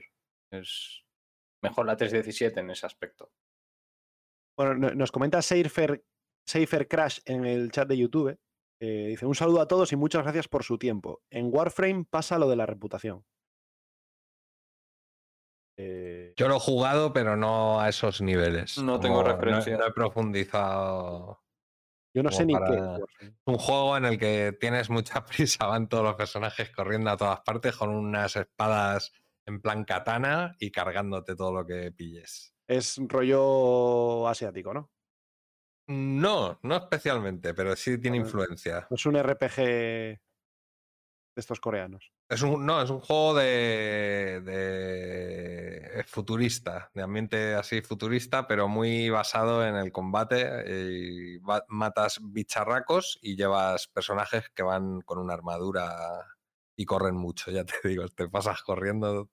[0.52, 1.04] Es
[1.62, 3.30] mejor la 317 en ese aspecto.
[4.58, 6.02] Bueno, no- nos comenta Safer
[6.88, 8.38] Crash en el chat de YouTube.
[8.82, 11.20] eh, dice, un saludo a todos y muchas gracias por su tiempo.
[11.30, 13.24] En Warframe pasa lo de la reputación.
[15.78, 18.78] Eh, Yo lo he jugado, pero no a esos niveles.
[18.78, 19.76] No tengo referencia.
[19.76, 21.42] No, he profundizado.
[22.12, 22.58] Yo no sé ni qué.
[22.58, 23.34] Warframe.
[23.44, 27.40] Un juego en el que tienes mucha prisa, van todos los personajes corriendo a todas
[27.40, 29.12] partes con unas espadas
[29.46, 32.54] en plan katana y cargándote todo lo que pilles.
[32.66, 34.90] Es rollo asiático, ¿no?
[35.88, 38.86] No, no especialmente, pero sí tiene influencia.
[38.90, 40.20] Es un RPG
[41.34, 42.12] de estos coreanos.
[42.28, 49.10] Es un, no, es un juego de, de futurista, de ambiente así futurista, pero muy
[49.10, 50.64] basado en el combate.
[50.68, 56.36] Y va- matas bicharracos y llevas personajes que van con una armadura
[56.76, 59.28] y corren mucho, ya te digo, te pasas corriendo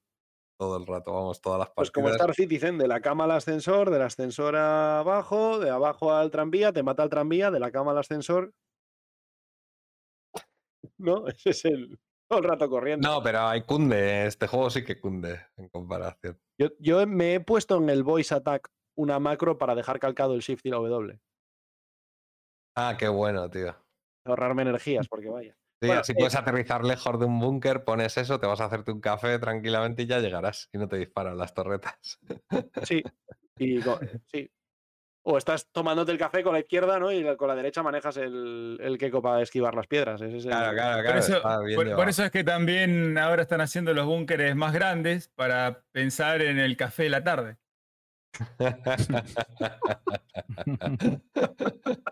[0.58, 1.92] todo el rato, vamos, todas las Pues partidas.
[1.92, 6.74] como Star Citizen, de la cama al ascensor, del ascensor abajo, de abajo al tranvía,
[6.74, 8.54] te mata el tranvía, de la cama al ascensor.
[10.98, 11.28] ¿No?
[11.28, 12.00] Ese es el.
[12.30, 13.08] Todo el rato corriendo.
[13.08, 16.38] No, pero hay cunde, este juego sí que cunde en comparación.
[16.60, 20.42] Yo, yo me he puesto en el Voice Attack una macro para dejar calcado el
[20.42, 21.20] Shift y la W.
[22.76, 23.76] Ah, qué bueno, tío.
[24.26, 25.58] Ahorrarme energías, porque vaya.
[25.82, 28.66] Sí, Bueno, así eh, puedes aterrizar lejos de un búnker, pones eso, te vas a
[28.66, 32.20] hacerte un café tranquilamente y ya llegarás y no te disparan las torretas.
[32.84, 33.04] Sí.
[33.58, 33.80] Y
[34.32, 34.52] sí.
[35.30, 37.12] O estás tomándote el café con la izquierda, ¿no?
[37.12, 40.22] Y con la derecha manejas el, el queco para esquivar las piedras.
[40.22, 41.20] Ese es el- Claro, claro, Por claro.
[41.20, 41.42] eso,
[41.98, 46.60] por- eso es que también ahora están haciendo los búnkeres más grandes para pensar en
[46.60, 47.58] el café de la tarde.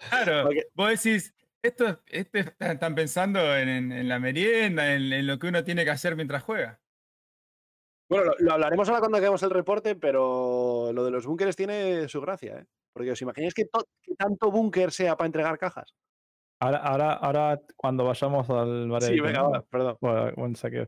[0.09, 4.93] Claro, Porque- vos decís, esto, es- esto es- están pensando en, en- en la merienda,
[4.93, 6.79] en, en lo que uno tiene que hacer mientras juega.
[8.09, 12.07] Bueno, lo, lo hablaremos ahora cuando hagamos el reporte, pero lo de los búnkeres tiene
[12.07, 12.65] su gracia, ¿eh?
[12.95, 15.93] Porque os imagináis que, to- que tanto búnker sea para entregar cajas.
[16.61, 19.97] Ahora, ahora, ahora cuando vayamos al bar Sí, venga, va, perdón.
[19.99, 20.87] Bueno, buen saqueo.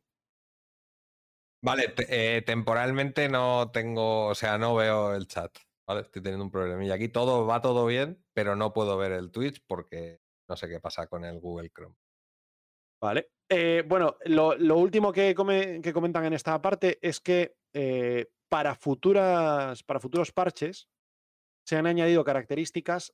[1.62, 5.52] Vale, eh, temporalmente no tengo, o sea, no veo el chat.
[5.86, 6.02] ¿vale?
[6.02, 6.94] Estoy teniendo un problemilla.
[6.96, 10.80] Aquí todo va todo bien, pero no puedo ver el Twitch porque no sé qué
[10.80, 11.96] pasa con el Google Chrome.
[13.02, 13.32] Vale.
[13.50, 18.28] Eh, bueno, lo, lo último que, come- que comentan en esta parte es que eh,
[18.50, 20.88] para, futuras, para futuros parches
[21.68, 23.14] se han añadido características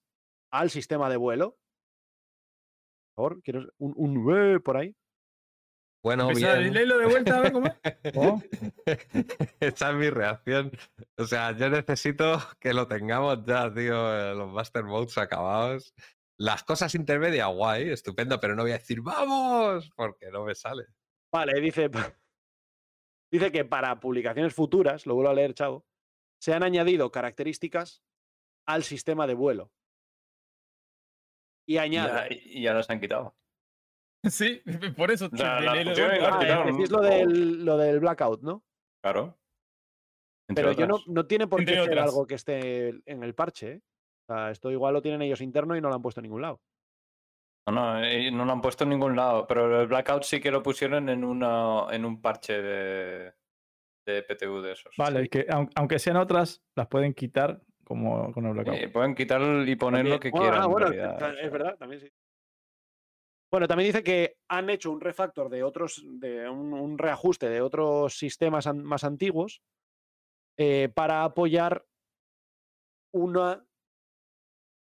[0.52, 1.58] al sistema de vuelo.
[3.16, 4.96] Por favor, quiero un, un por ahí.
[6.04, 6.72] Bueno, bien.
[6.74, 7.74] léelo de vuelta a ver cómo es.
[9.60, 10.72] Esa es mi reacción.
[11.18, 15.96] O sea, yo necesito que lo tengamos ya, tío, eh, los Master Modes acabados.
[16.38, 19.90] Las cosas intermedias, guay, estupendo, pero no voy a decir ¡vamos!
[19.96, 20.84] Porque no me sale.
[21.32, 21.90] Vale, dice,
[23.32, 25.86] dice que para publicaciones futuras, lo vuelvo a leer, chavo,
[26.40, 28.04] se han añadido características
[28.68, 29.72] al sistema de vuelo.
[31.68, 32.30] Y añade.
[32.30, 33.36] ya, y ya las han quitado.
[34.26, 34.62] Sí,
[34.98, 35.28] por eso.
[35.34, 36.78] La Ah, quitaron.
[36.90, 38.64] lo del, lo del blackout, ¿no?
[39.04, 39.38] Claro.
[40.50, 42.06] Entre Pero yo no, no tiene por Entre qué ser otras.
[42.10, 43.72] algo que esté en el parche.
[43.74, 43.82] ¿eh?
[44.30, 46.42] O sea, esto igual lo tienen ellos interno y no lo han puesto en ningún
[46.42, 46.62] lado.
[47.68, 50.52] No, no, eh, no lo han puesto en ningún lado, pero el blackout sí que
[50.52, 53.34] lo pusieron en, una, en un parche de,
[54.08, 54.96] de PTU de esos.
[54.98, 58.76] Vale, que aun- aunque sean otras, las pueden quitar como con el blackout.
[58.78, 60.62] Eh, pueden quitar y poner También- lo que bueno, quieran.
[60.62, 62.10] ah, en bueno, realidad, es verdad, también sí.
[63.52, 67.62] Bueno, también dice que han hecho un refactor de otros, de un, un reajuste de
[67.62, 69.62] otros sistemas an- más antiguos
[70.58, 71.86] eh, para apoyar
[73.14, 73.64] una,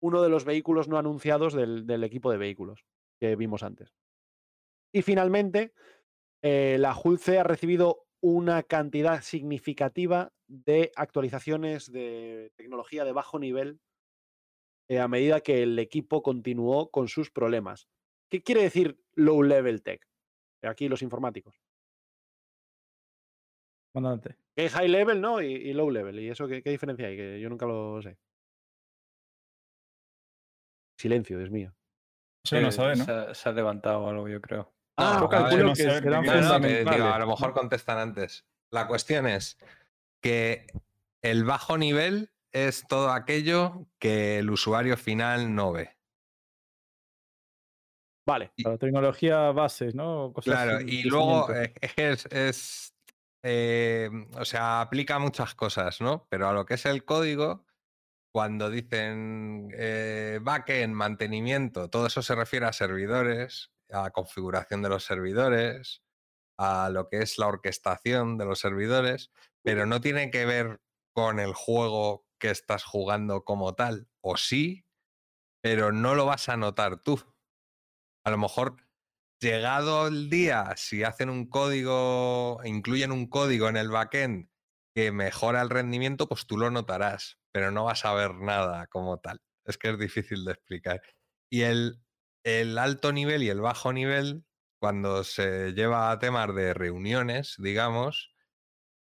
[0.02, 2.84] uno de los vehículos no anunciados del, del equipo de vehículos
[3.18, 3.92] que vimos antes.
[4.92, 5.72] Y finalmente,
[6.42, 13.80] eh, la Julce ha recibido una cantidad significativa de actualizaciones de tecnología de bajo nivel
[14.88, 17.88] eh, a medida que el equipo continuó con sus problemas.
[18.28, 20.06] ¿Qué quiere decir low level tech?
[20.62, 21.60] Aquí los informáticos.
[23.92, 24.36] Comandante.
[24.54, 25.40] Que hay high level, ¿no?
[25.42, 26.18] Y, y low level.
[26.20, 27.16] ¿Y eso qué, qué diferencia hay?
[27.16, 28.18] Que yo nunca lo sé.
[30.98, 31.74] Silencio, Dios mío.
[32.44, 33.04] Yo no Eh, sabe, ¿no?
[33.04, 34.72] Se, ha- se ha levantado algo, yo creo.
[35.00, 36.96] Ah, yo a ver, calculo no que sé, serán no, No, no, que fundamentales.
[36.96, 38.46] digo, a lo mejor contestan antes.
[38.70, 39.58] La cuestión es
[40.22, 40.66] que
[41.22, 45.96] el bajo nivel es todo aquello que el usuario final no ve.
[48.26, 48.52] Vale.
[48.58, 50.32] La tecnología bases, ¿no?
[50.32, 52.94] Cosas Claro, y luego eh, es,
[53.42, 56.26] eh, o sea, aplica muchas cosas, ¿no?
[56.28, 57.64] Pero a lo que es el código,
[58.32, 65.04] cuando dicen eh, backend, mantenimiento, todo eso se refiere a servidores, a configuración de los
[65.04, 66.02] servidores,
[66.58, 69.30] a lo que es la orquestación de los servidores,
[69.62, 70.80] pero no tiene que ver
[71.14, 74.86] con el juego que estás jugando como tal, o sí,
[75.62, 77.20] pero no lo vas a notar tú.
[78.24, 78.76] A lo mejor,
[79.40, 84.50] llegado el día, si hacen un código, incluyen un código en el backend
[84.94, 89.18] que mejora el rendimiento, pues tú lo notarás, pero no vas a ver nada como
[89.18, 89.40] tal.
[89.64, 91.02] Es que es difícil de explicar.
[91.50, 92.02] Y el,
[92.44, 94.44] el alto nivel y el bajo nivel,
[94.80, 98.34] cuando se lleva a temas de reuniones, digamos,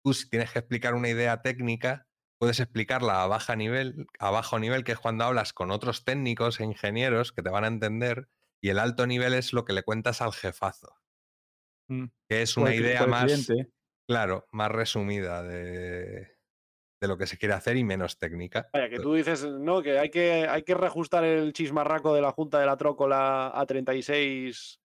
[0.04, 2.08] tú si tienes que explicar una idea técnica,
[2.38, 6.60] puedes explicarla a, baja nivel, a bajo nivel, que es cuando hablas con otros técnicos
[6.60, 8.28] e ingenieros que te van a entender,
[8.62, 10.96] y el alto nivel es lo que le cuentas al jefazo,
[11.88, 12.06] Mm.
[12.28, 13.72] que es una idea más, cliente.
[14.06, 16.37] claro, más resumida de,
[17.00, 18.68] de lo que se quiere hacer y menos técnica.
[18.72, 22.32] Vaya, que tú dices, no, que hay que, hay que reajustar el chismarraco de la
[22.32, 24.80] Junta de la Trócola a 36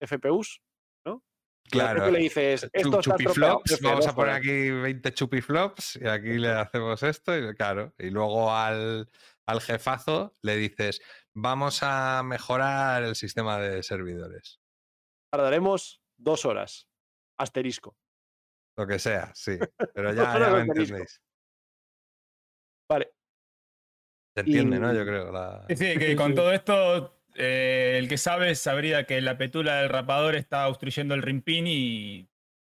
[0.00, 0.62] FPUs,
[1.04, 1.24] ¿no?
[1.70, 4.38] Claro, jefe le dices, esto chupiflops, vamos a poner jodas".
[4.38, 9.08] aquí 20 chupiflops y aquí le hacemos esto y claro, y luego al,
[9.46, 11.00] al jefazo le dices,
[11.34, 14.60] vamos a mejorar el sistema de servidores,
[15.32, 16.88] Tardaremos dos horas.
[17.38, 17.96] Asterisco.
[18.76, 19.58] lo que sea, sí,
[19.94, 20.60] pero ya, ya me asterisco.
[20.60, 21.20] entendéis.
[24.34, 24.92] Se entiende, ¿no?
[24.94, 25.32] Yo creo.
[25.32, 29.80] la- Sí, sí, que con todo esto, eh, el que sabe sabría que la petula
[29.80, 32.28] del rapador está obstruyendo el rimpín y,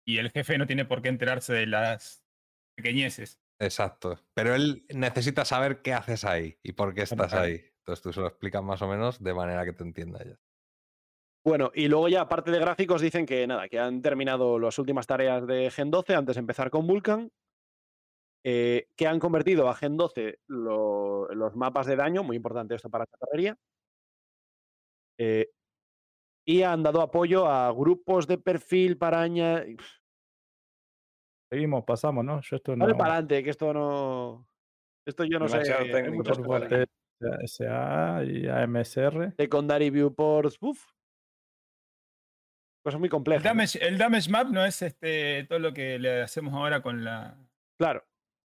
[0.06, 2.24] y el jefe no tiene por qué enterarse de las
[2.76, 3.40] pequeñeces.
[3.60, 4.20] Exacto.
[4.34, 7.64] Pero él necesita saber qué haces ahí y por qué estás ahí.
[7.80, 10.38] Entonces tú se lo explicas más o menos de manera que te entienda ella.
[11.46, 15.06] Bueno, y luego ya, aparte de gráficos, dicen que nada, que han terminado las últimas
[15.08, 17.32] tareas de Gen 12 antes de empezar con Vulkan.
[18.44, 22.90] Eh, que han convertido a Gen 12 lo- los mapas de daño, muy importante esto
[22.90, 23.58] para chatarrería.
[25.20, 25.50] eh,
[26.46, 29.80] y han dado apoyo a grupos de perfil para añadir.
[31.50, 32.42] Seguimos, pasamos, ¿no?
[32.42, 32.84] Yo esto no.
[32.86, 34.48] Dale para adelante, que esto no.
[35.08, 35.60] Esto yo no sé.
[35.60, 36.76] Demasiado técnico, por parte
[37.20, 39.36] de SA y AMSR.
[39.38, 40.84] Secondary viewports, uff.
[42.84, 43.76] Cosas muy El complejas.
[43.76, 47.38] el damage map no es este todo lo que le hacemos ahora con la.
[47.80, 48.04] Claro.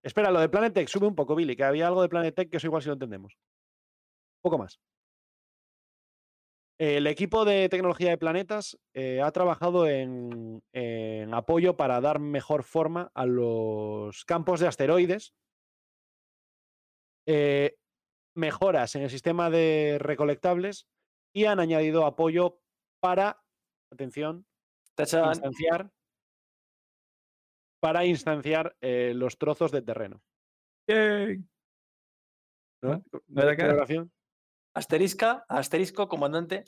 [0.08, 2.66] Espera, lo de Planetech, sube un poco, Billy, que había algo de Planetech que eso
[2.66, 3.34] igual si lo entendemos.
[3.34, 4.80] Un poco más.
[6.78, 12.62] El equipo de tecnología de planetas eh, ha trabajado en, en apoyo para dar mejor
[12.62, 15.34] forma a los campos de asteroides,
[17.26, 17.76] eh,
[18.34, 20.86] mejoras en el sistema de recolectables
[21.34, 22.62] y han añadido apoyo
[23.00, 23.42] para,
[23.92, 24.46] atención,
[24.94, 25.92] Tachan, instanciar,
[27.80, 30.20] para instanciar eh, los trozos de terreno.
[30.88, 31.44] Yay.
[32.82, 33.02] ¿no?
[33.28, 33.62] ¿No era acá?
[33.64, 34.12] Celebración.
[34.74, 36.64] asterisca, asterisco, comandante.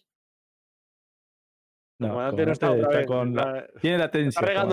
[2.00, 4.10] No, comandante no está otra está vez, con la- está- Tiene la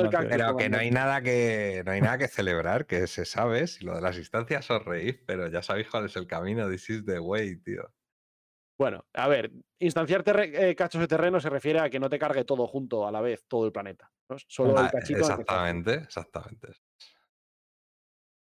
[0.09, 0.29] cactus.
[0.31, 3.67] Pero que no hay nada que no hay nada que celebrar, que se sabe.
[3.67, 6.69] Si lo de las instancias os reís, pero ya sabéis cuál es el camino.
[6.69, 7.93] This is the way, tío.
[8.79, 12.43] Bueno, a ver, instanciar eh, cachos de terreno se refiere a que no te cargue
[12.45, 14.11] todo junto a la vez, todo el planeta.
[14.29, 14.37] ¿no?
[14.47, 15.19] Solo Ah, el cachito.
[15.19, 16.67] exactamente, exactamente.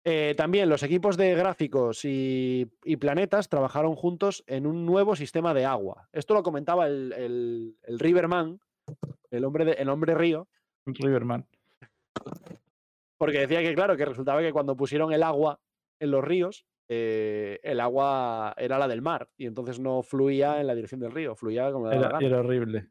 [0.05, 5.55] Eh, también los equipos de gráficos y, y planetas trabajaron juntos en un nuevo sistema
[5.55, 6.09] de agua.
[6.13, 8.61] Esto lo comentaba el, el- el Riverman,
[9.31, 10.49] el hombre, de- el hombre río,
[10.87, 11.47] Riverman.
[13.17, 15.61] porque decía que, claro, que resultaba que cuando pusieron el agua
[16.01, 20.67] en los ríos, eh, el agua era la del mar y entonces no fluía en
[20.67, 22.91] la dirección del río, fluía como le daba la Era, era horrible.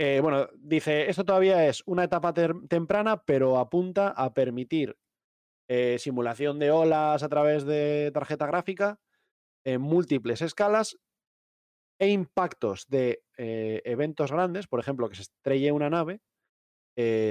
[0.00, 4.96] Eh, bueno, dice, esto todavía es una etapa temprana, pero apunta a permitir
[5.68, 9.00] eh, simulación de olas a través de tarjeta gráfica
[9.64, 10.98] en múltiples escalas
[11.98, 16.20] e impactos de eh, eventos grandes, por ejemplo, que se estrelle una nave,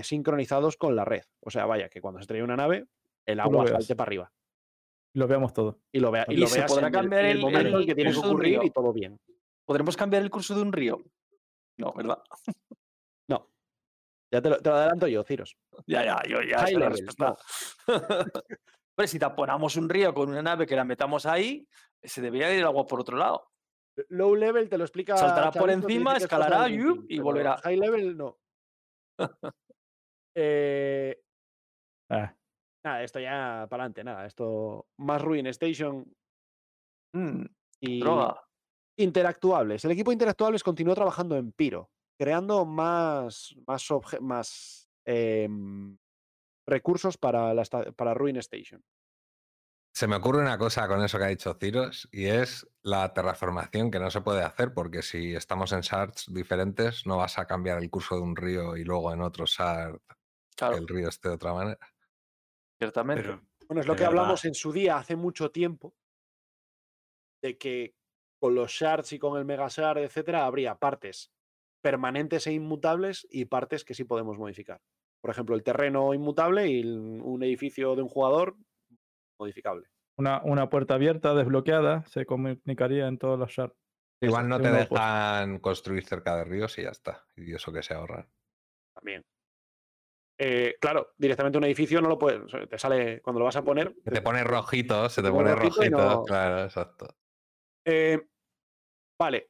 [0.03, 1.23] sincronizados con la red.
[1.41, 2.85] O sea, vaya, que cuando se estrelle una nave,
[3.25, 4.33] el agua salte para arriba
[5.13, 5.79] Lo veamos todo.
[5.91, 7.75] y lo, vea, y ¿Y lo se veas podrá en cambiar el, el- momento en
[7.75, 9.19] el que tiene que curso de un ocurrir y todo bien.
[9.65, 11.01] ¿Podremos cambiar el curso de un río?
[11.77, 12.21] No, ¿verdad?
[13.29, 13.49] No.
[14.31, 15.57] Ya te lo, te lo adelanto yo, Ciros.
[15.85, 16.59] Ya, ya, yo ya.
[16.59, 17.35] High level, respuesta.
[18.97, 21.67] Hombre, si taponamos un río con una nave que la metamos ahí,
[22.03, 23.49] se debería ir el agua por otro lado.
[24.09, 25.17] Low level te lo explica.
[25.17, 27.57] Saltará por Chavito, encima, escalará, y pero volverá.
[27.57, 28.37] High level no.
[30.39, 31.19] Eh,
[32.09, 32.33] Ah,
[32.87, 34.25] nada, esto ya para adelante, nada.
[34.25, 36.05] Esto más Ruin Station
[37.13, 37.45] Mm,
[37.81, 38.41] y droga.
[38.97, 39.85] interactuables.
[39.85, 41.89] El equipo de interactuables continuó trabajando en Piro,
[42.19, 43.87] creando más, más,
[44.21, 45.97] más em,
[46.67, 47.63] recursos para, la
[47.95, 48.81] para Ruin Station.
[49.93, 53.89] Se me ocurre una cosa con eso que ha dicho Ciros y es la terraformación
[53.89, 57.79] que no se puede hacer porque si estamos en shards diferentes no vas a cambiar
[57.79, 59.97] el curso de un río y luego en otro shard
[60.55, 61.79] Claro, el río esté de otra manera.
[62.77, 63.23] Ciertamente.
[63.23, 65.93] Pero, Bueno, es lo que hablamos en su día hace mucho tiempo,
[67.41, 67.95] de que
[68.39, 71.31] con los shards y con el mega shard, etcétera, habría partes
[71.81, 74.81] permanentes e inmutables y partes que sí podemos modificar.
[75.21, 78.55] Por ejemplo, el terreno inmutable y un edificio de un jugador
[79.39, 79.87] modificable.
[80.17, 83.75] Una, una puerta abierta, desbloqueada, se comunicaría en todos los shards.
[84.21, 87.25] Igual no te dejan construir cerca de ríos y ya está.
[87.35, 88.27] Y eso que se ahorran.
[88.95, 89.23] También.
[90.39, 92.43] Eh, claro, directamente un edificio no lo puedes.
[92.69, 93.95] Te sale cuando lo vas a poner.
[94.03, 97.07] Que te pone rojito, se te pone pone rojito no- Claro, exacto.
[97.85, 98.19] Eh,
[99.19, 99.49] vale.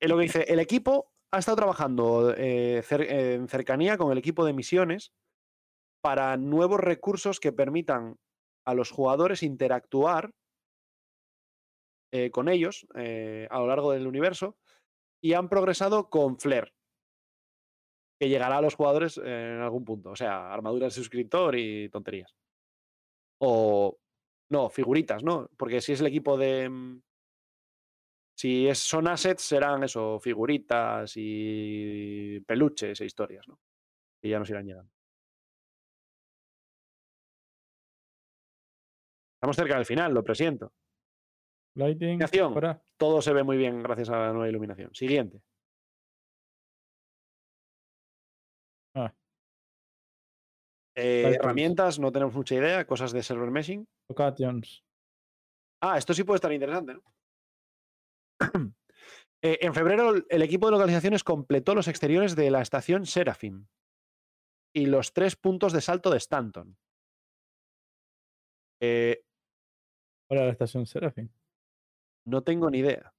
[0.00, 0.42] Lo que dice.
[0.48, 5.12] El equipo ha estado trabajando eh, cer- en cercanía con el equipo de misiones
[6.02, 8.16] para nuevos recursos que permitan
[8.66, 10.30] a los jugadores interactuar
[12.30, 14.58] con ellos a lo largo del universo
[15.22, 16.74] y han progresado con Flair,
[18.22, 20.10] que llegará a los jugadores en algún punto.
[20.10, 22.32] O sea, armaduras de suscriptor y tonterías.
[23.38, 23.98] O.
[24.48, 25.50] No, figuritas, ¿no?
[25.56, 26.68] Porque si es el equipo de.
[26.68, 27.02] mm,
[28.36, 33.58] Si es, son assets, serán eso, figuritas y peluches e historias, ¿no?
[34.22, 34.92] Y ya nos irán llegando.
[39.34, 40.72] Estamos cerca del final, lo presiento.
[41.74, 42.20] Lighting.
[42.96, 44.94] Todo se ve muy bien gracias a la nueva iluminación.
[44.94, 45.42] Siguiente.
[50.94, 52.86] Eh, herramientas, no tenemos mucha idea.
[52.86, 53.86] Cosas de server meshing.
[54.10, 54.84] Locations.
[55.82, 57.02] Ah, esto sí puede estar interesante, ¿no?
[59.44, 63.66] Eh, en febrero, el- equipo de localizaciones completó los exteriores de la estación Seraphim
[64.72, 66.78] y los tres puntos de salto de Stanton.
[68.80, 69.24] Eh,
[70.30, 71.28] Ahora la estación Seraphim.
[72.24, 73.12] no tengo ni idea,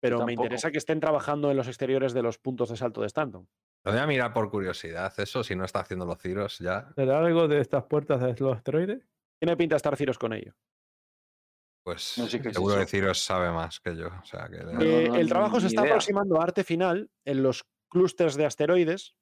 [0.00, 3.06] pero me interesa que estén trabajando en los exteriores de los puntos de salto de
[3.06, 3.48] Stanton.
[3.84, 6.92] Lo voy a mirar por curiosidad, eso, si no está haciendo los ciros ya.
[6.94, 9.02] ¿Será algo de estas puertas de los asteroides?
[9.40, 10.54] Tiene pinta de estar Ciros con ello.
[11.84, 12.86] Pues No sé es seguro que.
[12.86, 14.06] Ciros sabe más que yo.
[14.06, 15.92] O sea, que le- No, Eh, no, el trabajo se está idea.
[15.94, 19.16] aproximando a arte final en los clústeres de asteroides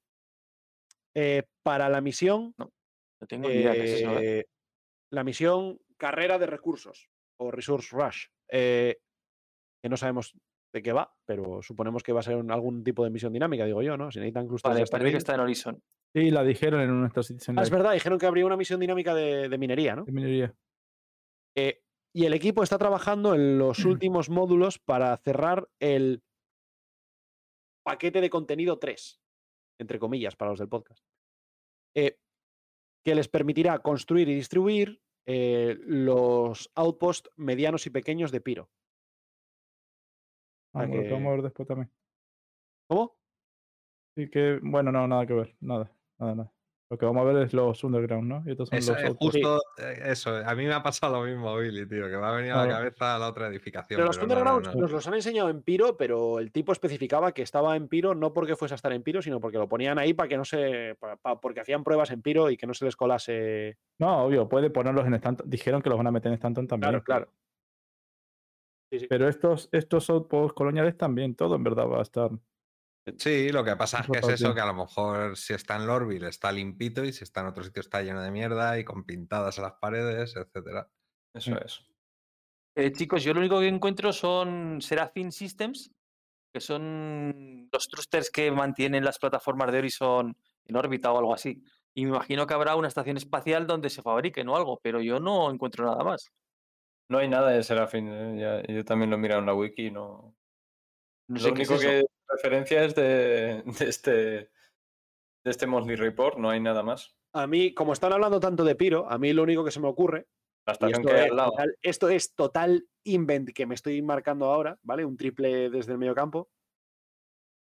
[1.16, 2.70] eh, para la misión No
[3.26, 4.02] tengo ni idea es.
[4.02, 4.38] ¿eh?
[4.40, 4.44] eh,
[5.10, 7.08] la misión carrera de recursos
[7.38, 8.98] o resource rush, eh,
[9.82, 10.34] que no sabemos
[10.72, 13.64] de qué va, pero suponemos que va a ser un- algún tipo de misión dinámica,
[13.64, 14.10] digo yo, ¿no?
[14.10, 15.82] Si necesitan clústeres Vale, de parece que está en Horizon.
[16.14, 19.14] Sí, la dijeron en nuestra Citizen Ah, es verdad, dijeron que habría una misión dinámica
[19.14, 20.04] de, de minería, ¿no?
[20.04, 20.54] de minería.
[21.56, 21.82] Eh,
[22.14, 26.22] y el equipo está trabajando en los últimos módulos para cerrar el
[27.84, 29.20] paquete de contenido 3,
[29.80, 31.04] entre comillas, para los del podcast,
[31.96, 32.18] eh,
[33.04, 38.70] que les permitirá construir y distribuir eh, los outposts medianos y pequeños de Piro.
[40.72, 41.90] Vamos, lo que vamos a ver después también.
[42.88, 43.16] ¿Cómo?
[44.16, 45.56] Sí que, bueno, no, nada que ver.
[45.60, 46.52] Nada, nada, nada.
[46.92, 48.42] Lo que vamos a ver es los underground, ¿no?
[48.44, 50.34] Y estos son Eso los es justo eh, eso.
[50.44, 52.72] A mí me ha pasado lo mismo, Billy, tío, que me ha venido a la
[52.72, 53.96] cabeza la otra edificación.
[53.96, 54.74] Pero los pero no, no.
[54.74, 58.32] nos los han enseñado en Piro, pero el tipo especificaba que estaba en Piro no
[58.32, 60.96] porque fuese a estar en Piro, sino porque lo ponían ahí para que no se.
[60.98, 63.78] pa- pa- porque hacían pruebas en Piro y que no se les colase.
[64.00, 65.48] No, obvio, puede ponerlos en Stanton.
[65.48, 66.90] Dijeron que los van a meter en Stanton también.
[66.90, 67.32] Claro, claro.
[68.90, 69.06] Sí, sí.
[69.08, 72.30] Pero estos, estos outposts coloniales también, todo en verdad va a estar.
[73.18, 75.76] Sí, lo que pasa es Eso que es eso, que a lo mejor si está
[75.76, 78.84] en Lorville está limpito y si está en otro sitio está lleno de mierda y
[78.84, 80.88] con pintadas en las paredes, etcétera.
[81.34, 81.80] Eso es.
[82.76, 85.90] Eh, chicos, yo lo único que encuentro son Seraphim Systems,
[86.52, 91.62] que son los thrusters que mantienen las plataformas de Horizon en órbita o algo así.
[91.94, 95.18] Y me imagino que habrá una estación espacial donde se fabriquen o algo, pero yo
[95.20, 96.30] no encuentro nada más.
[97.10, 98.08] No hay nada de Serafín.
[98.08, 100.36] eh, ya- yo también lo he mirado en la wiki y no.
[101.28, 101.82] No Lo sé es único eso.
[101.82, 104.10] que referencia es de, de este
[105.42, 107.16] de este Monthly Report, no hay nada más.
[107.34, 109.88] A mí, como están hablando tanto de Piro, a mí lo único que se me
[109.88, 110.28] ocurre.
[110.66, 111.50] La estación esto, que hay es al lado.
[111.50, 115.04] total, esto es total invent que me estoy marcando ahora, ¿vale?
[115.04, 116.50] Un triple desde el medio campo.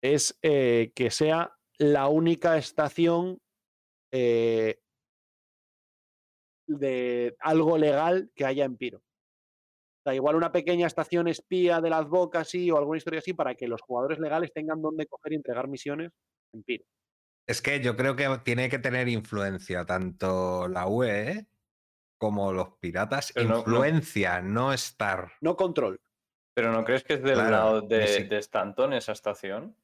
[0.02, 3.40] Es eh, que sea la única estación
[4.12, 4.80] eh,
[6.68, 9.04] de algo legal que haya en Piro.
[10.06, 13.56] Sea, igual una pequeña estación espía de las bocas sí, o alguna historia así para
[13.56, 16.12] que los jugadores legales tengan donde coger y entregar misiones
[16.54, 16.86] en Piro.
[17.48, 21.48] Es que yo creo que tiene que tener influencia tanto la UE
[22.20, 23.32] como los piratas.
[23.34, 25.32] Pero no- no- influencia, no, estar.
[25.42, 26.00] No control.
[26.56, 29.76] Pero ¿no crees que es del Claro, lado de, de Stanton esa estación?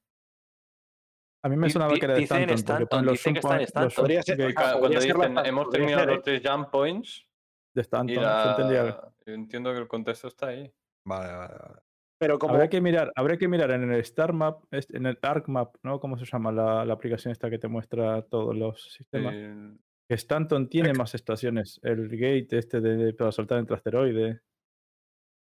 [1.43, 2.56] A mí me sonaba que era de Stanton.
[2.57, 3.95] Stanton, dicen que está en Stanton.
[3.95, 7.27] Podría ser- Cuando dicen hemos terminado los tres jump points
[7.73, 8.15] de Stanton.
[8.15, 9.02] yo la- entendía.
[9.26, 10.72] yo entiendo que el contexto está ahí.
[11.06, 11.80] Vale, vale, vale.
[12.19, 15.48] Pero como Habrá que mirar, habrá que mirar en el Star Map, en el Arc
[15.48, 15.99] Map, ¿no?
[15.99, 19.34] ¿Cómo se llama la, la aplicación esta que te muestra todos los sistemas?
[19.34, 21.80] El- Que Stanton tiene más estaciones.
[21.81, 24.39] El gate este de, de- para soltar entre asteroides.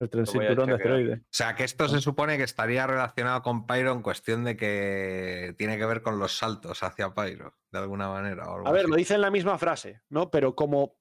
[0.00, 1.20] El tren cinturón de asteroides.
[1.20, 5.54] O sea, que esto se supone que estaría relacionado con Pyro en cuestión de que
[5.56, 8.48] tiene que ver con los saltos hacia Pyro, de alguna manera.
[8.50, 8.90] o algo A ver, así.
[8.90, 10.30] lo dice en la misma frase, ¿no?
[10.30, 10.96] Pero como.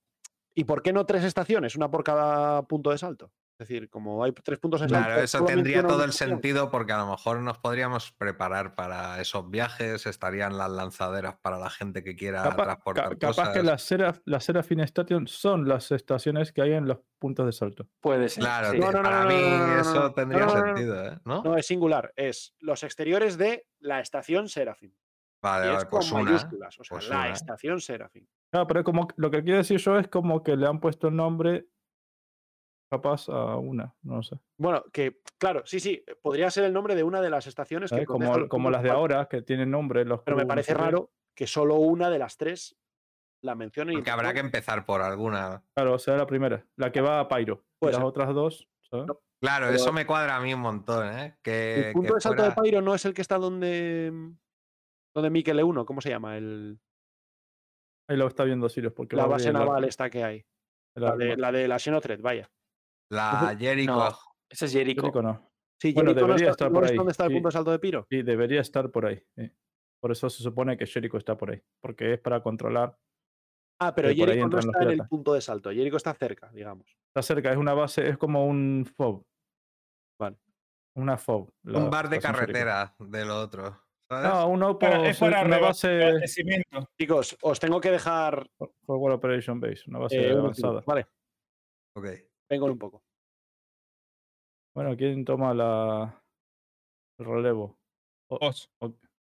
[0.55, 1.75] ¿Y por qué no tres estaciones?
[1.75, 3.31] Una por cada punto de salto.
[3.59, 5.05] Es decir, como hay tres puntos en salto.
[5.05, 6.31] Claro, eso solo tendría todo el estación.
[6.38, 11.59] sentido porque a lo mejor nos podríamos preparar para esos viajes, estarían las lanzaderas para
[11.59, 13.63] la gente que quiera transportar ca- capaz que cosas.
[13.65, 17.88] las Seraph, las Station son las estaciones que hay en los puntos de salto.
[18.01, 18.43] Puede ser.
[18.43, 18.77] Claro, sí.
[18.80, 21.19] tío, No, no, no, para no, mí no, no, no, no, eso tendría sentido, ¿eh?
[21.23, 21.43] ¿No?
[21.43, 22.11] No, es singular.
[22.15, 24.95] Es los exteriores de la estación Serafín.
[25.44, 26.32] Vale, y es pues con una.
[26.32, 26.80] mayúsculas.
[26.80, 27.30] O sea, pues la una.
[27.34, 28.28] estación Serafín.
[28.52, 31.10] Claro, pero como que- lo que quiero decir yo es como que le han puesto
[31.10, 31.68] el nombre
[32.91, 34.38] capaz a una, no sé.
[34.57, 37.95] Bueno, que, claro, sí, sí, podría ser el nombre de una de las estaciones que
[37.95, 38.06] ¿sabes?
[38.07, 40.06] protege Como, como puntos las de ahora, que tienen nombre.
[40.06, 42.78] Los Pero me parece raro que solo una de las tres
[43.41, 43.94] la mencione.
[43.94, 45.64] y Porque habrá que empezar por alguna.
[45.76, 47.65] Claro, o sea, la primera, la que va a Pyro.
[47.65, 48.06] Y Puede las ser.
[48.07, 49.07] otras dos, ¿sabes?
[49.07, 51.36] No, Claro, Pero- eso me cuadra a mí un montón, ¿eh?
[51.44, 54.14] Que, El punto que de salto de Pyro no es el que está donde.
[55.15, 56.38] Donde Mikel E1, ¿cómo se llama?
[56.38, 56.80] El,
[58.10, 58.94] Ahí lo está viendo Sirius.
[58.94, 60.45] Porque la base naval esta que hay.
[60.95, 62.52] La de la, de la Xenothread, vaya.
[63.11, 63.95] La Jericho.
[63.95, 64.10] No,
[64.49, 65.02] ese es Jericho.
[65.02, 65.52] Jericho no.
[65.81, 67.34] Sí, Bueno, Jericho no debería está- estar ¿no por es ahí, ¿Dónde está el sí.
[67.35, 68.07] punto de salto de Piro?
[68.10, 69.23] Sí, debería estar por ahí.
[69.38, 69.52] sí.
[70.02, 71.61] Por eso se supone que Jericho está por ahí.
[71.81, 72.98] Porque es para controlar.
[73.80, 75.72] Ah, pero ahí Jericho no está en el punto de salto.
[75.72, 76.85] Jericho está cerca, digamos.
[77.07, 79.23] Está cerca, es una base, es como un FOB.
[80.19, 80.38] Vale.
[80.95, 81.49] Una FOB.
[81.64, 83.81] la un bar de carretera de lo otro.
[84.09, 84.30] ¿Sabes?
[84.30, 86.13] No, un Para- outpost, es para una base.
[86.99, 88.47] Chicos, os tengo que dejar.
[88.85, 90.81] Forward Operation Base, una base eh, avanzada.
[90.85, 91.07] Vale,
[91.95, 92.05] Ok.
[92.49, 93.03] vengo en un poco.
[94.75, 96.23] Bueno, ¿quién toma la
[97.19, 97.77] el relevo?
[98.30, 98.69] O- Vos.
[98.80, 98.93] o-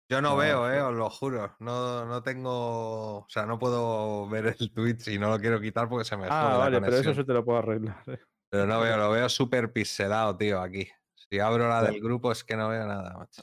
[0.08, 1.56] Yo no, No, veo, eh, os lo juro.
[1.60, 3.18] No, no tengo.
[3.22, 6.28] O sea, no puedo ver el Twitch y no lo quiero quitar porque se me
[6.28, 8.04] jode Ah, la vale, pero eso yo te lo puedo arreglar.
[8.08, 8.20] eh.
[8.52, 10.88] Pero no veo, lo veo súper pixelado, tío, aquí.
[11.16, 13.42] Si abro la del grupo es que no veo nada, macho.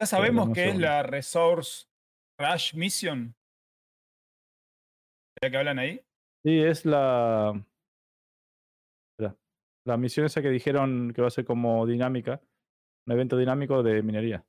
[0.00, 1.86] Ya sabemos qué es la Resource
[2.38, 3.34] Crash Mission.
[5.42, 6.04] ¿Ya que hablan ahí?
[6.44, 7.52] Sí, es la.
[9.86, 12.40] La misión esa que dijeron que va a ser como dinámica.
[13.06, 14.42] Un evento dinámico de minería.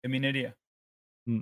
[0.00, 0.56] De minería.
[1.26, 1.40] Mm.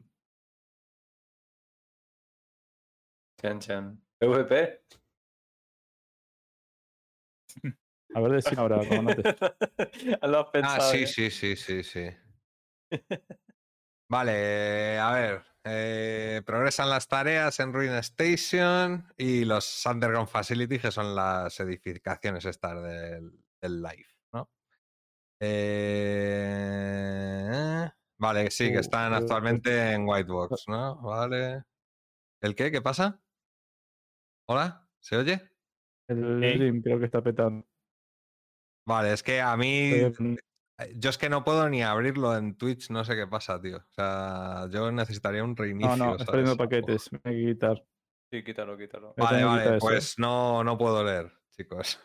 [3.38, 4.02] Chan, chan.
[4.18, 4.80] PvP.
[8.14, 9.22] A ver, decir ahora, comandante.
[10.22, 10.90] Lo has Ah, pensado.
[10.92, 11.06] sí, ¿eh?
[11.06, 12.08] sí, sí, sí, sí.
[14.10, 15.42] Vale, a ver.
[15.64, 22.44] eh, progresan las tareas en Ruin Station y los Underground Facilities, que son las edificaciones
[22.46, 24.50] estas del, del live, ¿no?
[26.60, 27.88] Eh,
[28.18, 31.00] vale, sí, que Uh, están eh, actualmente en Whitebox, ¿no?
[31.02, 31.64] Vale.
[32.42, 32.70] ¿El qué?
[32.70, 33.22] ¿Qué pasa?
[34.48, 34.88] ¿Hola?
[35.00, 35.50] ¿Se oye?
[36.08, 36.58] El Sí.
[36.58, 37.66] Dream creo que está petando.
[38.86, 39.90] Vale, es que a mí
[40.94, 43.78] Yo es que no puedo ni abrirlo en Twitch, no sé qué pasa, tío.
[43.78, 45.96] O sea, yo necesitaría un reinicio.
[45.96, 46.56] No, no, ¿sabes?
[46.56, 47.12] paquetes.
[47.12, 47.84] Me hay que quitar.
[48.30, 49.14] Sí, quítalo, quítalo.
[49.16, 49.78] Vale, quitar vale, eso, ¿eh?
[49.80, 52.00] pues no, no puedo leer, chicos.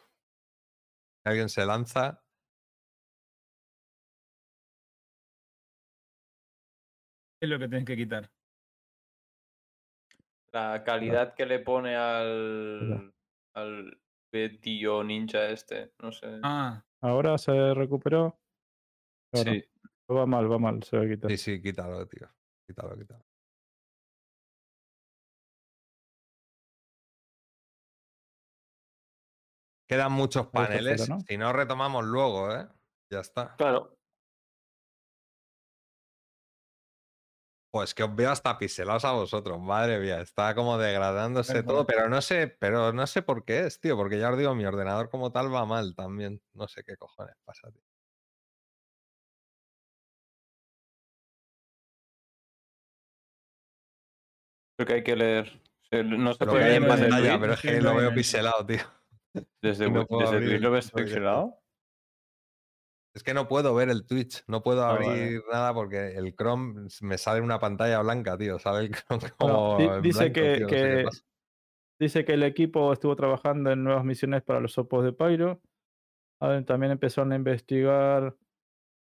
[1.26, 2.24] Alguien se lanza.
[7.40, 8.32] ¿Qué es lo que tenés que quitar?
[10.52, 13.14] La calidad que le pone al.
[13.54, 14.00] al
[14.62, 15.94] tío ninja este.
[16.00, 16.40] No sé.
[16.42, 18.40] Ah, Ahora se recuperó.
[19.34, 19.64] Claro, sí.
[20.12, 21.32] Va mal, va mal, se va a quitar.
[21.32, 22.30] Sí, sí, quítalo, tío.
[22.68, 23.26] Quítalo, quítalo.
[29.88, 31.10] Quedan muchos paneles.
[31.10, 31.20] ¿no?
[31.28, 32.68] Si no retomamos luego, ¿eh?
[33.10, 33.56] Ya está.
[33.56, 33.98] Claro.
[37.72, 42.08] Pues que os veo hasta piselados a vosotros, madre mía, está como degradándose todo, pero
[42.08, 45.10] no sé, pero no sé por qué es, tío, porque ya os digo, mi ordenador
[45.10, 46.40] como tal va mal también.
[46.54, 47.93] No sé qué cojones pasa, tío.
[54.84, 55.62] Creo que hay que leer.
[55.90, 58.80] Se- No se Lo puede en pantalla, pero es que lo veo pixelado, tío.
[59.62, 61.60] Desde, no desde Twitch lo ves pixelado.
[63.16, 65.06] Es que no puedo ver el Twitch, no puedo Ah, vale.
[65.08, 68.58] abrir nada porque el Chrome me sale una pantalla blanca, tío.
[68.58, 71.24] Sale el Chrome como dice blanco, que, tío, no sé
[72.00, 75.62] dice que el equipo estuvo trabajando en nuevas misiones para los opos de Pyro.
[76.42, 78.36] Ah, También empezaron a investigar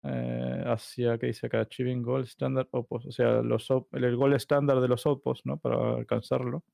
[0.03, 1.61] eh, hacia, ¿qué dice acá?
[1.61, 2.69] Achieving Gold Standard.
[2.73, 5.59] O sea, los el Gold Standard de los opos, ¿no?
[5.59, 6.65] Para alcanzarlo.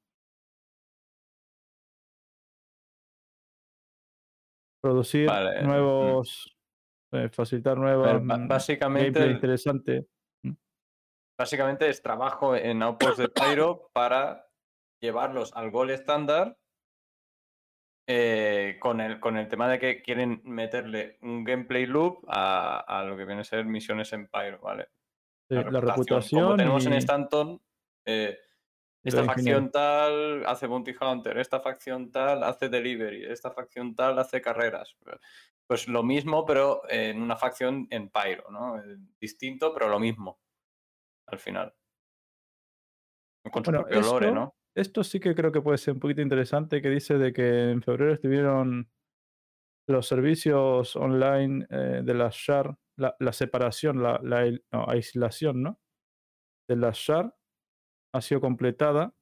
[4.80, 5.66] Producir Vale, mm.
[5.66, 6.56] nuevos,
[7.12, 10.06] eh, facilitar nuevas ver, mm, básicamente, interesante.
[11.36, 14.46] básicamente es trabajo en Outpost de Pyro para
[15.00, 16.56] llevarlos al gol estándar
[18.06, 23.04] eh, con el, con el tema de que quieren meterle un gameplay loop a, a
[23.04, 24.88] lo que viene a ser misiones en Pyro, ¿vale?
[25.48, 26.56] Sí, la, Como reputación.
[26.56, 27.60] tenemos en Stanton,
[28.04, 28.38] eh,
[29.04, 34.40] esta facción tal hace Bounty Hunter, esta facción tal hace Delivery, esta facción tal hace
[34.42, 34.96] carreras.
[35.68, 38.78] Pues lo mismo, pero en una facción en Pyro, ¿no?
[38.80, 40.40] Eh, Distinto, pero lo mismo.
[41.26, 41.74] Al final.
[43.50, 44.56] Con su Bueno, propio lore, esto- ¿no?
[44.76, 47.82] Esto sí que creo que puede ser un poquito interesante, que dice de que en
[47.82, 48.90] febrero estuvieron
[49.88, 54.18] los servicios online eh, de la SHAR, la, la separación, la,
[54.72, 55.80] no, aislación, ¿no?
[56.68, 57.34] De la SHAR
[58.14, 59.14] ha sido completada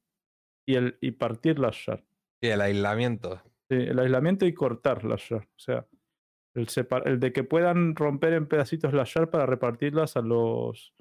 [0.67, 2.03] y, el, y partir la SHAR.
[2.41, 3.41] Y el aislamiento.
[3.69, 5.43] Sí, el aislamiento y cortar la SHAR.
[5.43, 5.87] O sea,
[6.55, 10.93] el, separ- el de que puedan romper en pedacitos la SHAR para repartirlas a los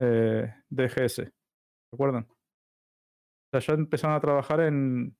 [0.00, 1.30] eh, DGS.
[1.92, 2.26] ¿Recuerdan?
[2.30, 2.37] O
[3.50, 5.16] sea, ya empezaron a trabajar en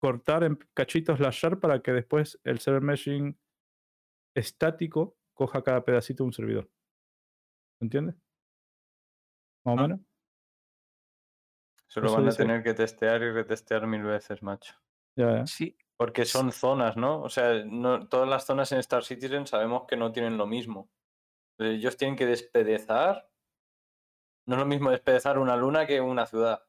[0.00, 3.38] cortar en cachitos la shard para que después el server meshing
[4.34, 6.70] estático coja cada pedacito de un servidor.
[7.80, 8.14] ¿Entiendes?
[9.64, 9.82] Más o Ah.
[9.82, 10.00] menos.
[11.88, 14.74] Se lo eso van a tener que testear y retestear mil veces, macho.
[15.16, 15.46] Ya, ya.
[15.46, 17.20] Sí, Porque son zonas, ¿no?
[17.20, 20.90] O sea, no, todas las zonas en Star Citizen sabemos que no tienen lo mismo.
[21.58, 23.28] Ellos tienen que despedezar.
[24.46, 26.62] No es lo mismo despedezar una luna que una ciudad.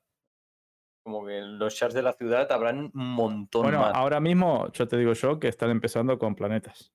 [1.03, 3.93] Como que los shards de la ciudad habrán un montón Bueno, más.
[3.95, 6.93] ahora mismo, yo te digo yo que están empezando con planetas.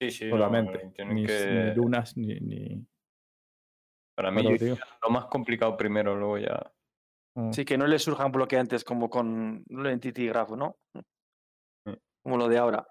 [0.00, 0.92] sí, sí, Solamente.
[1.04, 2.38] Ni, que- ni lunas, ni.
[2.40, 2.86] ni...
[4.16, 4.76] Para mí, tío.
[5.02, 6.72] lo más complicado primero, luego ya.
[7.36, 7.52] mm.
[7.52, 10.76] sí, que no le surjan bloqueantes como con el Entity Graph, ¿no?
[10.94, 11.92] Mm.
[12.22, 12.86] Como lo de ahora.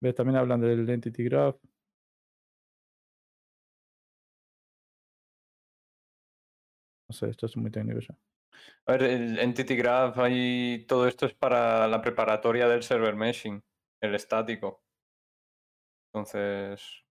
[0.00, 0.14] ¿Ves?
[0.14, 1.56] También hablan del Entity Graph.
[7.14, 8.14] Sé, esto es muy técnico ya.
[8.86, 13.62] A ver, el Entity Graph, ahí todo esto es para la preparatoria del server meshing,
[14.02, 14.82] el estático.
[16.12, 17.04] Entonces,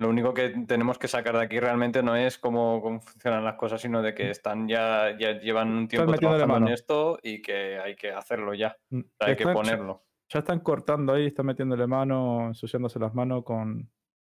[0.00, 3.56] lo único que tenemos que sacar de aquí realmente no es cómo, cómo funcionan las
[3.56, 7.78] cosas, sino de que están ya, ya llevan un tiempo trabajando en esto y que
[7.78, 8.76] hay que hacerlo ya.
[8.90, 10.04] Mm, O sea, hay que están- ponerlo.
[10.32, 13.90] Ya están cortando ahí, están metiéndole mano, ensuciándose las manos con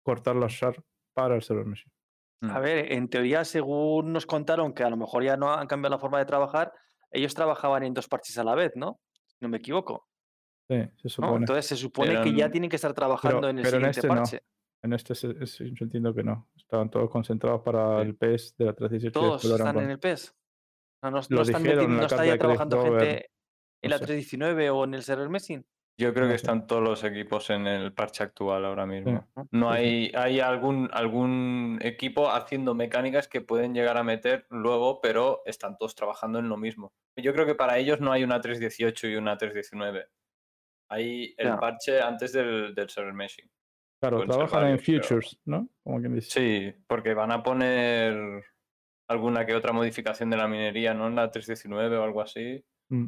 [0.03, 0.77] cortar los shard
[1.13, 1.93] para el server machine.
[2.49, 5.95] A ver, en teoría, según nos contaron que a lo mejor ya no han cambiado
[5.95, 6.73] la forma de trabajar,
[7.11, 8.99] ellos trabajaban en dos parches a la vez, ¿no?
[9.27, 10.07] Si No me equivoco.
[10.67, 11.09] Sí, se ¿no?
[11.09, 11.37] supone.
[11.37, 14.07] Entonces se supone que ya tienen que estar trabajando en el pero en siguiente este
[14.07, 14.15] no.
[14.15, 14.41] parche.
[14.83, 16.49] En este se- se- yo entiendo que no.
[16.55, 18.07] Estaban todos concentrados para Sí.
[18.07, 19.19] el PES de la 318.
[19.19, 20.33] y Todos están en el PES.
[21.03, 23.15] No, no están dijeron en metiendo- no está ya trabajando gente
[23.83, 24.05] en no la sé.
[24.05, 25.63] 319 o en el server messing.
[25.97, 29.27] Yo creo que están todos los equipos en el parche actual ahora mismo.
[29.51, 35.41] No hay, hay algún, algún equipo haciendo mecánicas que pueden llegar a meter luego, pero
[35.45, 36.91] están todos trabajando en lo mismo.
[37.17, 40.07] Yo creo que para ellos no hay una 318 y una 319.
[40.89, 43.49] Hay el parche antes del, del server meshing.
[44.01, 45.69] Claro, pueden trabajan en pero- futures, ¿no?
[45.83, 46.31] Como quien dice.
[46.73, 48.43] Sí, porque van a poner
[49.07, 51.07] alguna que otra modificación de la minería, ¿no?
[51.07, 52.65] En la 319 o algo así.
[52.89, 53.05] Mm.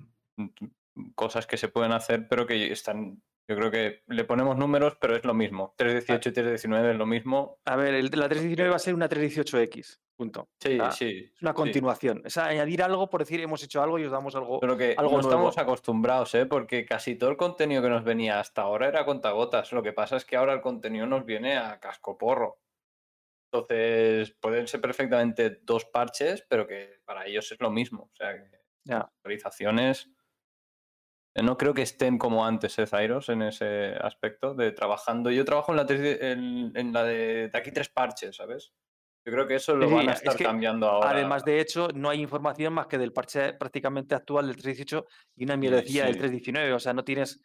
[1.15, 3.21] Cosas que se pueden hacer, pero que están.
[3.49, 5.73] Yo creo que le ponemos números, pero es lo mismo.
[5.77, 7.59] 318 y 319 es lo mismo.
[7.65, 9.99] A ver, el- la 319 va a ser una 318X.
[10.15, 10.47] Punto.
[10.61, 11.29] Sí, Ah, sí.
[11.35, 11.55] Es una sí.
[11.55, 12.21] continuación.
[12.23, 14.59] Es añadir algo por decir hemos hecho algo y os damos algo.
[14.59, 16.45] Pero que algo no estamos acostumbrados, ¿eh?
[16.45, 19.71] Porque casi todo el contenido que nos venía hasta ahora era contagotas.
[19.73, 22.59] Lo que pasa es que ahora el contenido nos viene a cascoporro.
[23.51, 28.03] Entonces, pueden ser perfectamente dos parches, pero que para ellos es lo mismo.
[28.11, 28.49] O sea, que
[28.85, 28.99] Ya.
[28.99, 30.09] actualizaciones.
[31.35, 35.31] No creo que estén como antes, ¿eh, Zairos, en ese aspecto de trabajando.
[35.31, 35.85] Yo trabajo en la,
[36.31, 38.71] en, en la de, de aquí tres parches, ¿sabes?
[39.25, 41.09] Yo creo que eso lo Sí, van a es estar que cambiando ahora.
[41.11, 45.05] Además, de hecho, no hay información más que del parche prácticamente actual del 318
[45.37, 46.19] y una mierdecilla del sí.
[46.19, 46.73] 319.
[46.73, 47.39] O sea, no tienes.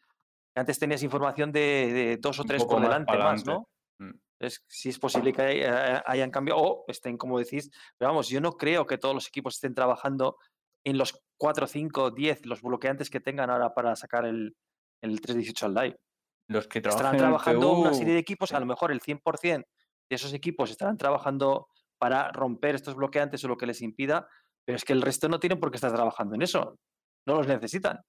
[0.55, 1.61] Antes tenías información de,
[1.93, 3.47] de dos o tres por delante más.
[3.47, 3.69] ¿no?
[4.01, 4.11] Mm.
[4.41, 5.63] Es, sí es posible que hay-
[6.05, 9.55] hayan cambiado o estén, como decís, pero vamos, yo no creo que todos los equipos
[9.55, 10.37] estén trabajando
[10.85, 14.57] en los 4, 5, 10, los bloqueantes que tengan ahora para sacar el,
[15.03, 16.01] el 318 al live.
[16.49, 19.65] Los que trabajan Estarán trabajando una serie de equipos, a lo mejor el 100%
[20.11, 21.69] de esos equipos estarán trabajando
[21.99, 24.29] para romper estos bloqueantes o lo que les impida,
[24.65, 26.79] pero es que el resto no tienen por qué estar trabajando en eso.
[27.27, 28.01] No los necesitan.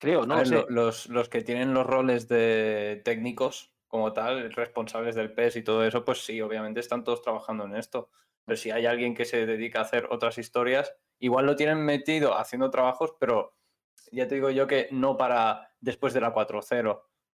[0.00, 0.64] Creo, no lo sé.
[0.68, 5.84] los, los que tienen los roles de técnicos como tal, responsables del PES y todo
[5.84, 8.10] eso, pues sí, obviamente están todos trabajando en esto.
[8.44, 12.36] Pero si hay alguien que se dedica a hacer otras historias, igual lo tienen metido
[12.36, 13.56] haciendo trabajos, pero
[14.12, 16.82] ya te digo yo que no para después de la 4.0.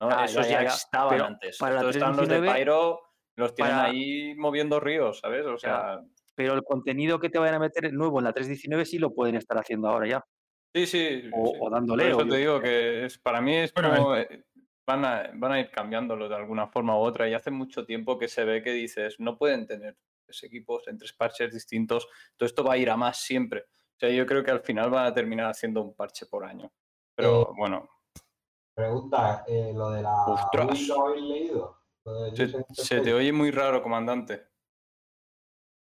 [0.01, 0.09] ¿no?
[0.11, 0.75] Ah, Esos ya, ya, ya, ya.
[0.75, 1.59] estaban Pero antes.
[1.59, 3.01] para la Estos están los de 319, Pyro,
[3.37, 5.45] los tienen para- ahí moviendo ríos, ¿sabes?
[5.47, 6.01] O sea,
[6.35, 9.37] Pero el contenido que te vayan a meter nuevo en la 319 sí lo pueden
[9.37, 10.25] estar haciendo ahora ya.
[10.75, 11.31] Sí, sí.
[11.33, 11.53] O- sí.
[11.61, 14.17] o dándole, Por eso o te digo que es, para mí es Bueno, como.
[14.17, 14.45] eh,
[14.87, 17.27] Van a, van a ir cambiándolo de alguna forma u otra.
[17.27, 19.97] Y hace mucho tiempo que se ve que dices, no pueden tener
[20.43, 22.09] equipos en tres parches distintos.
[22.37, 23.61] Todo esto va a ir a más siempre.
[23.63, 26.73] O sea, yo creo que al final van a terminar haciendo un parche por año.
[27.17, 27.89] Pero Eh, bueno,
[28.77, 30.67] Pregunta, eh, lo de la Ostras.
[30.73, 31.79] Wii lo habéis leído.
[32.05, 34.49] Lo de se, te oye muy raro, comandante.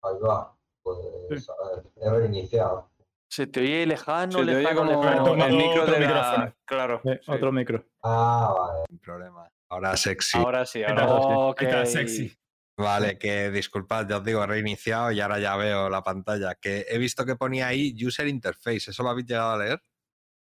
[0.02, 0.56] Ahí va.
[0.82, 2.90] Pues a ver, he reiniciado.
[3.30, 5.24] Se te oye lejano, Se te oye como lejano.
[5.24, 6.06] Toma el micro otro de la...
[6.06, 6.54] micrófono.
[6.64, 7.00] Claro.
[7.04, 7.30] Eh, sí.
[7.30, 7.84] Otro micro.
[8.02, 8.84] Ah, vale.
[8.88, 9.50] Sin problema.
[9.68, 10.38] Ahora sexy.
[10.38, 11.18] Ahora sí, ahora está.
[11.20, 11.26] sí.
[11.30, 11.60] Ok.
[11.60, 12.38] Ahí está, sexy.
[12.78, 16.54] Vale, que disculpad, ya os digo, he reiniciado y ahora ya veo la pantalla.
[16.54, 18.90] Que he visto que ponía ahí User Interface.
[18.92, 19.82] ¿Eso lo habéis llegado a leer?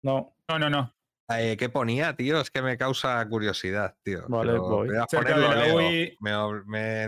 [0.04, 0.96] No, No, no, no.
[1.34, 2.42] Eh, ¿Qué ponía, tío?
[2.42, 4.26] Es que me causa curiosidad, tío.
[4.28, 4.88] Vale, Pero voy.
[4.90, 6.12] voy a ponerlo, leo.
[6.20, 7.08] Me, o- me-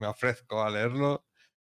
[0.00, 1.24] me ofrezco a leerlo.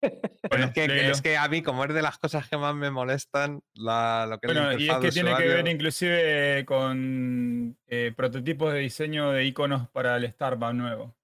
[0.01, 0.19] Pero
[0.49, 2.89] Bueno, es, que, es que a mí, como es de las cosas que más me
[2.89, 8.11] molestan, la- lo que es Bueno, y es que tiene que ver inclusive con eh,
[8.17, 11.15] prototipos de diseño de iconos para el Starbucks nuevo.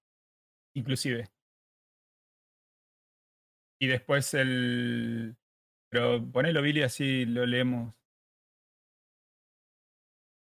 [0.74, 1.28] Inclusive.
[3.78, 5.36] Y después el...
[5.90, 7.94] Pero ponelo, Billy, así lo leemos.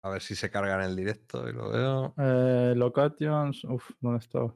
[0.01, 2.13] A ver si se carga en el directo y lo veo.
[2.17, 3.63] eh, locations.
[3.65, 4.55] Uf, ¿dónde estaba?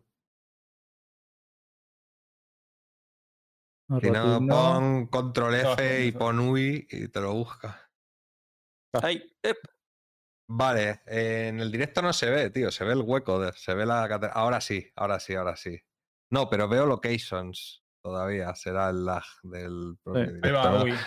[4.01, 7.91] Si no, pon control F y pon UI y te lo busca.
[8.93, 9.57] Ay, ep.
[10.47, 13.73] Vale, eh, en el directo no se ve, tío, se ve el hueco, de- se
[13.73, 14.03] ve la
[14.33, 15.79] Ahora sí, ahora sí, ahora sí.
[16.31, 20.63] No, pero veo locations todavía, será el lag del propio Ahí Ahí va,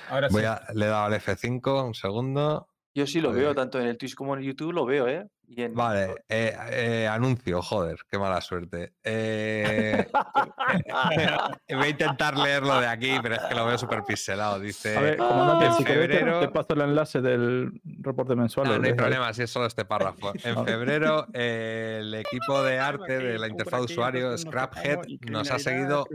[0.08, 0.46] ahora Voy sí.
[0.46, 2.68] a, le he dado al F5, un segundo.
[2.96, 3.42] Yo sí lo Joder.
[3.42, 5.26] veo, tanto en el Twitch como en el YouTube lo veo, ¿eh?
[5.46, 8.94] Y en- Vale, eh, eh, anuncio, joder, qué mala suerte.
[9.04, 10.06] Eh,
[11.68, 14.58] voy a intentar leerlo de aquí, pero es que lo veo súper pixelado.
[14.58, 18.34] Dice, A ver, comandante, en si querés te- febrero- te paso el enlace del reporte
[18.34, 18.66] mensual.
[18.66, 20.32] No, lo no hay problema, si es solo este párrafo.
[20.44, 25.00] En febrero, eh, el equipo de arte de la interfaz de usuario, Scraphead,
[25.30, 26.06] nos ha seguido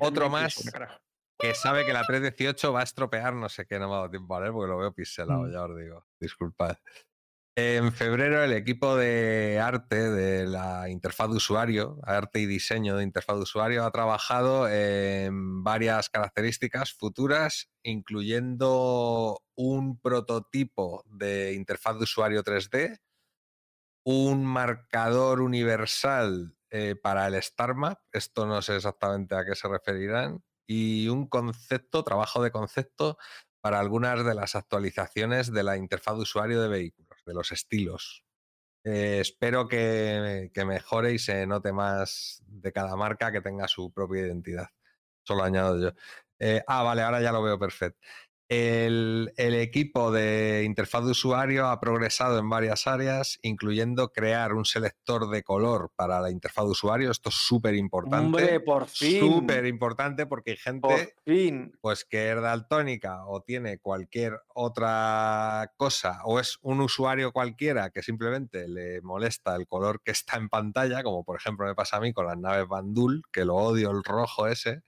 [0.00, 0.62] otro más.
[1.38, 4.10] Que sabe que la 318 va a estropear, no sé qué, no me ha dado
[4.10, 5.52] tiempo a leer porque lo veo pixelado, Mm.
[5.52, 6.06] ya os digo.
[6.20, 6.76] Disculpad.
[7.56, 13.04] En febrero, el equipo de arte de la interfaz de usuario, arte y diseño de
[13.04, 22.04] interfaz de usuario, ha trabajado en varias características futuras, incluyendo un prototipo de interfaz de
[22.04, 22.98] usuario 3D,
[24.04, 30.42] un marcador universal eh, para el StarMap, esto no sé exactamente a qué se referirán,
[30.66, 33.18] y un concepto, trabajo de concepto
[33.60, 38.24] para algunas de las actualizaciones de la interfaz de usuario de vehículos, de los estilos.
[38.84, 44.26] Eh, espero que, mejore y se note más de cada marca que tenga su propia
[44.26, 44.68] identidad.
[45.22, 45.92] Solo añado yo.
[46.38, 47.98] Eh, ah, vale, ahora ya lo veo perfecto.
[48.48, 54.64] El, el equipo de interfaz de usuario ha progresado en varias áreas, incluyendo crear un
[54.64, 57.10] selector de color para la interfaz de usuario.
[57.10, 58.26] Esto es súper importante.
[58.26, 59.20] Hombre, por fin.
[59.20, 61.72] Súper importante porque hay gente Por fin.
[61.80, 68.02] pues que es daltónica o tiene cualquier otra cosa o es un usuario cualquiera que
[68.02, 72.00] simplemente le molesta el color que está en pantalla, como por ejemplo me pasa a
[72.00, 74.82] mí con las naves Bandul, que lo odio el rojo ese.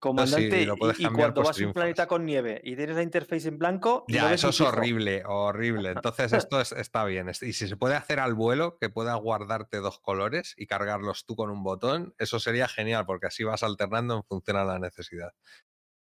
[0.00, 2.96] Comandante, lo puedes y, y cambiar, cuando vas a un planeta con nieve y tienes
[2.96, 4.70] la interface en blanco, y Ya, eso es pijo.
[4.70, 5.90] horrible, horrible.
[5.90, 7.28] Entonces esto es- está bien.
[7.28, 11.36] Y si se puede hacer al vuelo, que puedas guardarte dos colores y cargarlos tú
[11.36, 15.30] con un botón, eso sería genial, porque así vas alternando en función a la necesidad.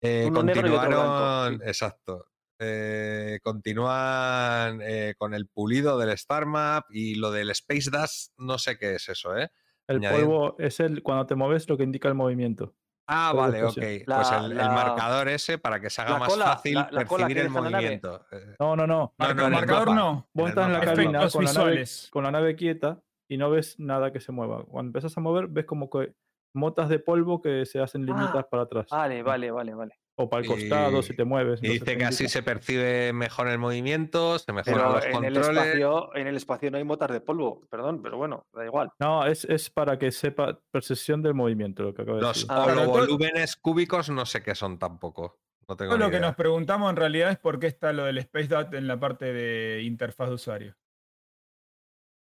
[0.02, 1.66] Eh, Uno negro y otro blanco, continuaron, sí.
[1.68, 2.26] exacto.
[2.60, 8.58] Eh, continúan eh, con el pulido del Star Map y lo del Space Dash, no
[8.58, 9.50] sé qué es eso, ¿eh?
[9.88, 12.76] El polvo es el cuando te mueves lo que indica el movimiento.
[13.08, 13.74] Ah, vale, ok.
[13.76, 16.90] pues La- el, el la- marcador ese para que se haga más cola, fácil la-
[16.92, 18.26] la cola percibir el movimiento.
[18.32, 19.14] Eh, No, no, no.
[19.20, 19.96] El marcador mapa.
[19.96, 20.28] no.
[20.34, 22.10] Vos en el estás en la cabina con la, nave, visuales.
[22.12, 23.00] con la nave quieta
[23.30, 24.64] y no ves nada que se mueva.
[24.66, 26.14] Cuando empiezas a mover, ves como que
[26.54, 28.88] motas de polvo que se hacen Ah, para atrás.
[28.90, 30.00] Vale, vale, vale, vale.
[30.18, 31.62] O para el costado si te mueves.
[31.62, 35.48] Y dice que así se percibe mejor el movimiento, se mejoran los en el, controles.
[35.66, 38.92] espacio, en el espacio no hay motas de polvo, perdón, pero bueno, da igual.
[39.00, 42.48] No, es, es para que sepa percepción del movimiento, lo que acabo de Los decir.
[42.50, 45.38] Ah, Claro, todo- holovolúmenes cúbicos no sé qué son tampoco.
[45.68, 48.06] No tengo Todo ni lo que nos preguntamos en realidad es por qué está lo
[48.06, 50.76] del Space Dot en la parte de interfaz de usuario.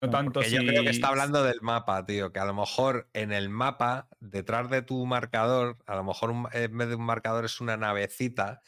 [0.05, 0.55] No tanto si...
[0.55, 2.31] yo creo que está hablando del mapa, tío.
[2.31, 6.47] Que a lo mejor en el mapa, detrás de tu marcador, a lo mejor un-
[6.51, 8.61] en vez de un marcador es una navecita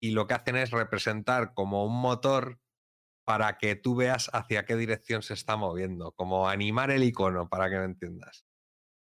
[0.00, 2.60] y lo que hacen es representar como un motor
[3.24, 7.68] para que tú veas hacia qué dirección se está moviendo, como animar el icono, para
[7.70, 8.46] que me entiendas.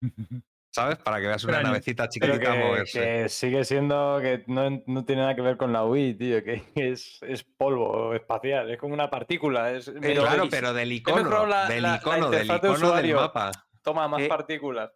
[0.73, 0.97] ¿Sabes?
[0.99, 1.67] Para que veas una Extraño.
[1.73, 2.99] navecita Pero chiquitita que, moverse.
[3.01, 6.63] que sigue siendo que no, no tiene nada que ver con la UI, tío, que
[6.75, 9.71] es, es polvo espacial, es como una partícula.
[9.71, 13.13] Es Eh, medio claro, pero del icono, la- del la- la icono, del icono del
[13.15, 13.51] mapa.
[13.83, 14.91] Toma más Eh, partículas.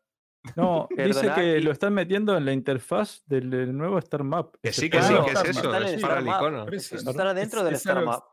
[0.55, 4.55] No, dice que lo están metiendo en la interfaz del, del nuevo Star Map.
[4.61, 6.67] Que sí, que sí, que es eso, es para el icono.
[6.71, 8.23] Estará dentro Es- del es Star Map.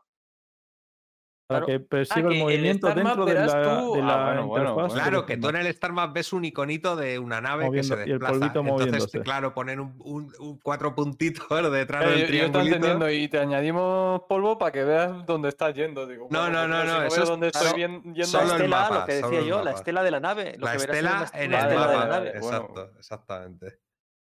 [1.45, 1.65] Para claro.
[1.65, 4.01] que perciba Ah, el que el movimiento Star Map dentro de verás la, tú- de
[4.01, 4.73] ah, la bueno, bueno, interfaz.
[4.73, 4.87] bueno.
[4.93, 7.95] del Claro, que tú en el Star Map ves un iconito de una nave Moviendo-
[7.97, 8.33] que se y el desplaza.
[8.39, 9.21] polvito Entonces, moviéndose.
[9.21, 12.75] claro, poner un, un- un- un cuatro puntitos detrás Eh, del yo, yo estaba triangulito.
[12.75, 16.07] entendiendo y te añadimos polvo para que veas dónde estás yendo.
[16.07, 18.19] Digo, No, bueno, no, no, si no, eso es- dónde estoy claro, bien- yendo.
[18.19, 20.55] La solo el estela, mapa, lo que decía el yo, la estela de la nave.
[20.57, 22.27] Lo La que estela en el de la mapa.
[22.27, 23.79] Exacto, exactamente.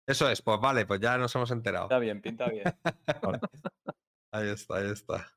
[0.06, 1.84] Eso es, pues vale, pues ya nos hemos enterado.
[1.88, 2.64] Pinta bien, pinta bien.
[4.32, 5.28] Ahí está, ahí está.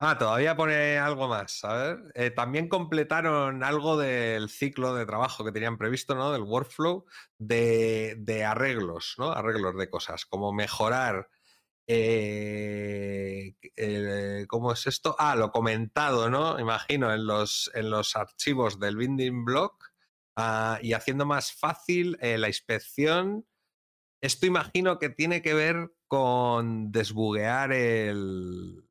[0.00, 1.64] Ah, todavía pone algo más.
[1.64, 1.98] A ver.
[2.14, 6.30] Eh, también completaron algo del ciclo de trabajo que tenían previsto, ¿no?
[6.32, 7.04] Del workflow
[7.38, 9.32] de, de arreglos, ¿no?
[9.32, 11.28] Arreglos de cosas, como mejorar.
[11.88, 13.54] eh,
[14.48, 15.16] ¿Cómo es esto?
[15.18, 16.58] Ah, lo comentado, ¿no?
[16.60, 19.84] Imagino, en los, en los archivos del binding block
[20.36, 23.46] ah, y haciendo más fácil eh, la inspección.
[24.20, 28.84] Esto imagino que tiene que ver con desbuguear el.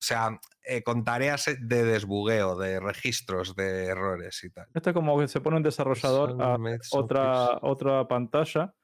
[0.00, 4.66] O sea, eh, con tareas de desbugueo, de registros de errores y tal.
[4.74, 6.58] Esto es como que se pone un desarrollador a
[6.92, 8.74] otra, otra pantalla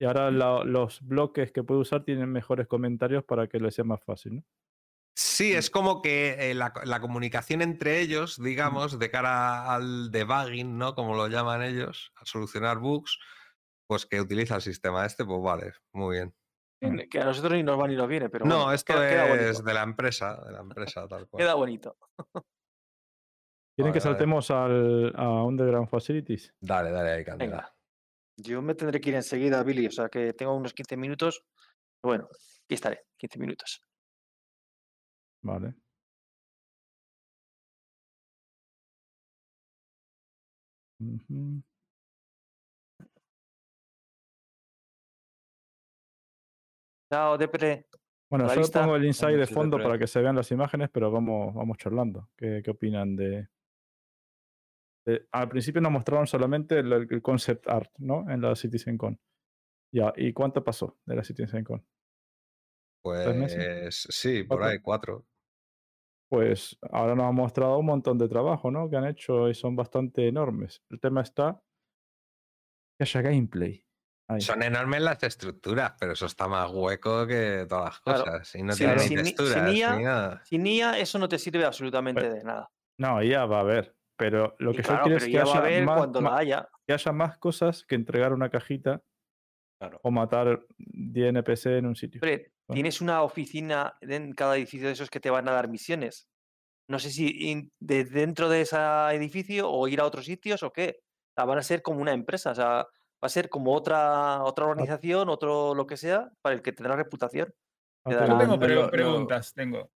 [0.00, 3.84] y ahora la- los bloques que puede usar tienen mejores comentarios para que le sea
[3.84, 4.42] más fácil, ¿no?
[5.14, 10.78] Sí, es como que eh, la, la comunicación entre ellos, digamos, de cara al debugging,
[10.78, 10.94] ¿no?
[10.94, 13.18] Como lo llaman ellos, a solucionar bugs,
[13.86, 16.34] pues que utiliza el sistema este, pues vale, muy bien.
[17.08, 19.62] Que a nosotros ni nos va ni nos viene, pero no, bueno, esto queda, es
[19.62, 21.40] de la empresa, de la empresa, tal cual.
[21.40, 21.96] Queda bonito.
[23.76, 26.52] ¿Quieren que Vale, saltemos al, a Underground Facilities?
[26.60, 27.56] Dale, dale ahí, Candela.
[27.56, 27.76] Venga.
[28.36, 31.44] Yo me tendré que ir enseguida, Billy, o sea que tengo unos 15 minutos.
[32.02, 32.28] Bueno,
[32.64, 33.80] aquí estaré, 15 minutos.
[35.42, 35.74] Vale.
[41.00, 41.62] Ujú.
[47.12, 47.84] Chao, Depre.
[48.30, 51.54] Bueno, yo pongo el inside de fondo para que se vean las imágenes, pero vamos,
[51.54, 52.30] vamos charlando.
[52.34, 53.48] ¿Qué, qué opinan de,
[55.04, 58.30] de- Al principio nos mostraron solamente el, el concept art, ¿no?
[58.30, 59.20] En la CitizenCon.
[59.92, 61.86] Ya, ¿y cuánto pasó de la CitizenCon?
[63.02, 64.06] Pues meses?
[64.08, 64.72] sí, por ¿Cuatro?
[64.72, 65.26] ahí, cuatro.
[66.30, 68.88] Pues ahora nos han mostrado un montón de trabajo, ¿no?
[68.88, 70.82] Que han hecho y son bastante enormes.
[70.88, 71.62] El tema está
[72.98, 73.84] que haya gameplay.
[74.28, 74.40] Ahí.
[74.40, 78.24] Son enormes las estructuras, pero eso está más hueco que todas las Claro.
[78.24, 78.54] cosas.
[78.54, 80.42] Y no Sí, tiene ni sin texturas IA, ni nada.
[80.44, 82.70] Sin IA eso no te sirve absolutamente Bueno, de nada.
[82.98, 83.96] No, ya va a haber.
[84.16, 85.84] Pero lo Y que claro, yo quiero pero es que ya va a haya, haber
[85.84, 86.68] más, cuando la haya.
[86.86, 89.02] que haya más cosas que entregar una cajita
[89.80, 89.98] Claro.
[90.04, 92.20] o matar 10 NPC en un sitio.
[92.22, 92.44] Bueno.
[92.72, 96.28] tienes una oficina en cada edificio de esos que te van a dar misiones.
[96.88, 98.76] No sé si in- de dentro de ese
[99.12, 101.00] edificio o ir a otros sitios o qué.
[101.00, 102.86] O sea, van a ser como una empresa, o sea,
[103.22, 106.96] va a ser como otra, otra organización, otro lo que sea, para el que tendrá
[106.96, 107.54] reputación.
[108.04, 109.90] Ah, te Yo tengo no- pre- lo- lo- preguntas, tengo.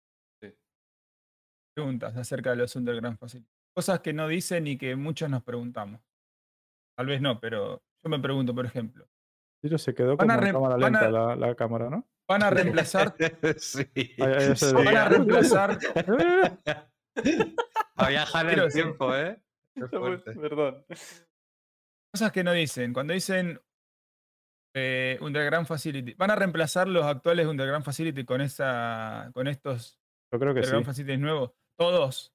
[0.42, 0.52] Sí.
[1.74, 3.50] Preguntas acerca de los Underground Facilities.
[3.74, 6.00] Cosas que no dicen y que muchos nos preguntamos.
[6.96, 9.08] Tal vez no, pero yo me pregunto, por ejemplo.
[9.62, 12.06] Tiro se quedó re- cámara van a- lenta la, la cámara, ¿no?
[12.28, 12.50] ¿Van a
[12.86, 13.16] reemplazar,
[13.58, 13.86] sí.
[14.18, 15.78] Van a reemplazar,
[17.96, 19.40] A viajar en el tiempo, ¿eh?
[19.74, 20.32] Qué fuerte.
[20.34, 20.84] Perdón.
[22.14, 22.92] Cosas que no dicen?
[22.92, 23.60] Cuando dicen
[24.76, 30.00] eh, Underground Facility, ¿van a reemplazar los actuales Underground Facility con, esa, con estos
[30.32, 30.66] Yo creo que sí.
[30.68, 31.50] Underground Facilities nuevos?
[31.76, 32.32] Todos.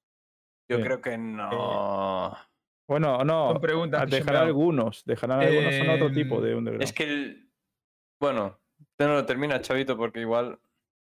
[0.70, 0.82] Yo Sí.
[0.82, 2.36] creo que no.
[2.86, 3.52] Bueno, no.
[3.52, 5.02] Son preguntas ah, Dejarán algunos.
[5.06, 6.82] Dejarán algunos son otro tipo de underground.
[6.82, 7.50] Es que el.
[8.20, 8.60] Bueno,
[8.98, 10.60] no lo termina, Chavito, porque igual.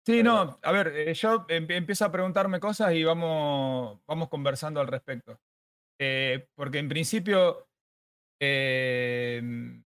[0.07, 4.81] Sí, no, a ver, eh, yo em- empiezo a preguntarme cosas y vamos, vamos conversando
[4.81, 5.41] al respecto.
[5.99, 7.70] Eh, porque en principio,
[8.41, 9.85] em,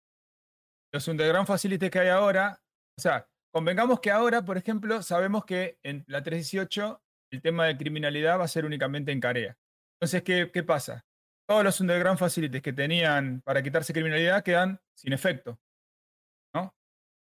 [0.93, 2.61] los Underground Facilities que hay ahora,
[2.99, 7.03] o sea, convengamos que ahora, por ejemplo, sabemos que en la 318
[7.33, 9.57] el tema de criminalidad va a ser únicamente en Carea.
[10.01, 11.05] Entonces, ¿qué, qué pasa?
[11.49, 15.59] Todos los Underground Facilities que tenían para quitarse criminalidad quedan sin efecto.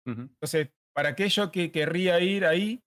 [0.03, 0.21] Ujú.
[0.21, 2.81] Entonces, ¿para aquello que querría ir ahí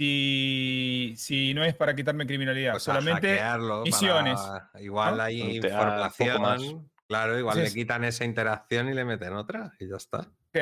[0.00, 2.72] si, si no es para quitarme criminalidad?
[2.72, 5.22] Pues Solamente hackearlo, misiones, para- Igual ¿no?
[5.24, 6.62] hay Tontear, poco más.
[6.62, 6.90] información.
[7.08, 10.18] Claro, igual Entonces- le quitan esa interacción y le meten otra y ya está.
[10.20, 10.58] Ok,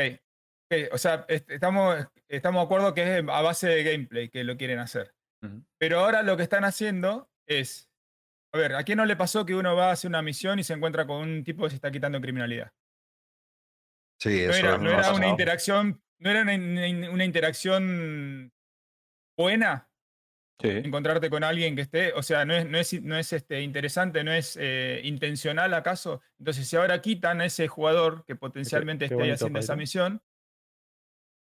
[0.71, 4.45] ok, O sea, est- estamos, estamos de acuerdo que es a base de gameplay que
[4.45, 5.13] lo quieren hacer.
[5.79, 7.89] Pero ahora lo que están haciendo es,
[8.55, 10.65] A ver, ¿a quién no le pasó que uno va a hacer una misión y
[10.65, 12.73] se encuentra con un tipo que se está quitando criminalidad?
[14.19, 18.51] Sí, No eso era, no era una interacción, no era una, una- una interacción
[19.37, 19.86] buena
[20.59, 20.69] Sí.
[20.69, 24.25] encontrarte con alguien que esté, o sea, no es, no es, no es este, interesante,
[24.25, 26.23] no es eh, intencional acaso.
[26.39, 30.23] Entonces, si ahora quitan a ese jugador que potencialmente esté haciendo esa misión,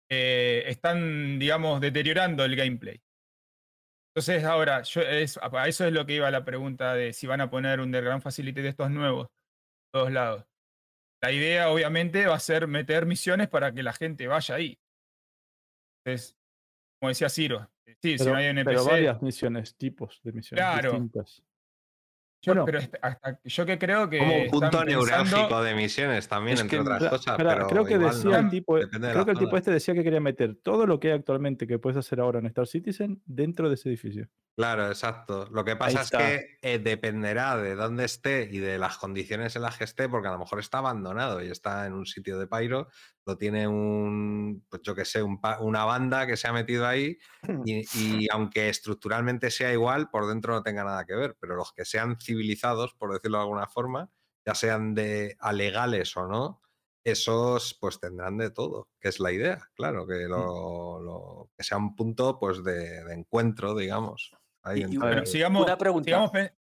[0.10, 3.02] eh, están, digamos, deteriorando el gameplay.
[4.16, 7.42] Entonces, ahora, yo, es, a eso es lo que iba la pregunta de si van
[7.42, 9.28] a poner un Underground Facility de estos nuevos,
[9.94, 10.46] todos lados.
[11.22, 14.80] La idea, obviamente, va a ser meter misiones para que la gente vaya ahí.
[16.06, 16.38] Entonces,
[17.00, 17.70] como decía Ciro,
[18.12, 20.92] sí, si Pero, no hay pero NPC, varias misiones, tipos de misiones Claro.
[20.92, 21.44] distintas.
[22.42, 22.66] Yo, Bueno.
[22.66, 24.20] pero est- hasta- yo que creo que.
[24.20, 27.38] Como un punto neurálgico de misiones también, Es entre que, otras cosas.
[27.38, 30.04] pero creo que decía no, el tipo, de creo que el tipo este decía que
[30.04, 33.68] quería meter todo lo que hay actualmente que puedes hacer ahora en Star Citizen dentro
[33.68, 34.28] de ese edificio.
[34.56, 35.50] Claro, exacto.
[35.52, 39.64] Lo que pasa es que eh, dependerá de dónde esté y de las condiciones en
[39.64, 42.46] las que esté, porque a lo mejor está abandonado y está en un sitio de
[42.48, 42.90] Pyro,
[43.38, 47.18] tiene un, pues yo que sé, un una banda que se ha metido ahí
[47.66, 51.74] y, y aunque estructuralmente sea igual, por dentro no tenga nada que ver, pero los
[51.74, 54.12] que sean civilizados, por decirlo de alguna forma,
[54.46, 56.62] ya sean de alegales o no,
[57.04, 61.78] esos pues tendrán de todo, que es la idea, claro, que, lo, lo- que sea
[61.78, 64.32] un punto pues de, de encuentro, digamos.
[64.64, 65.64] ahí Y- y entre- Bueno, sigamos.
[65.66, 66.06] Una pregunta.
[66.06, 66.54] sigamos pe-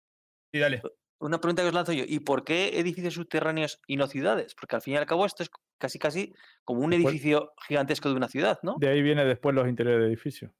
[0.52, 0.82] sí, dale.
[1.20, 2.04] Una pregunta que os lanzo yo.
[2.06, 4.54] ¿Y por qué edificios subterráneos y no ciudades?
[4.54, 6.34] Porque al fin y al cabo esto es casi casi
[6.64, 8.76] como un edificio gigantesco de una ciudad, ¿no?
[8.78, 10.54] De ahí viene después los interiores de edificio.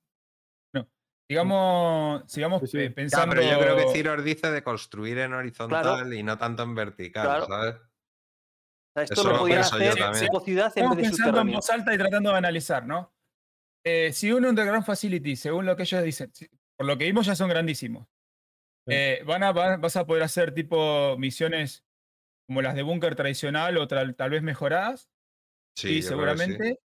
[1.27, 2.89] Sigamos, sigamos Sí, sí.
[2.89, 3.35] Ya, pensando.
[3.35, 7.25] pero yo creo que Ciro dice de construir en horizontal y no tanto en vertical,
[7.25, 7.47] Claro.
[7.47, 7.75] ¿sabes?
[7.77, 7.79] O
[8.95, 11.71] sea, esto eso lo yo hacer como ciudad en Estamos vez de pensando en voz
[11.71, 13.15] alta y tratando de analizar, ¿no?
[13.87, 17.25] Eh, si un Underground Facility, según lo que ellos dicen, si- por lo que vimos
[17.25, 18.07] ya son grandísimos.
[18.87, 21.85] Eh, van a, va- vas a poder hacer tipo misiones
[22.47, 25.11] como las de búnker tradicional o tal, tal vez mejoradas.
[25.77, 26.03] Sí, que sí.
[26.03, 26.81] seguramente.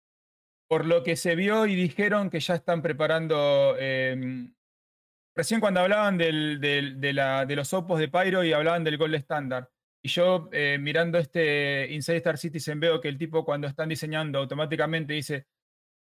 [0.68, 3.76] Por lo que se vio y dijeron que ya están preparando.
[3.80, 4.54] em,
[5.38, 8.98] recién cuando hablaban del- del- de, la- de los opos de Pyro y hablaban del
[8.98, 9.68] Gold Standard.
[10.04, 14.40] Y yo eh, mirando este Inside Star Citizen veo que el tipo cuando están diseñando
[14.40, 15.48] automáticamente dice,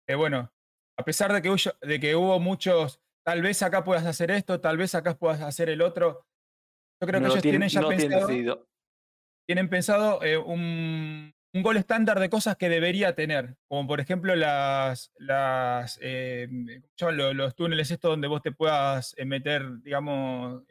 [0.07, 0.53] eh, bueno,
[0.97, 4.59] a pesar de que, huyo- de que hubo muchos, tal vez acá puedas hacer esto,
[4.59, 6.25] tal vez acá puedas hacer el otro.
[7.01, 8.67] Yo creo No que lo ellos tienen ya no pensado
[9.45, 14.35] tienen pensado eh, un, un gol estándar de cosas que debería tener, como por ejemplo
[14.35, 16.47] las, las eh,
[16.97, 20.63] los, túneles estos donde vos te puedas eh, meter, digamos,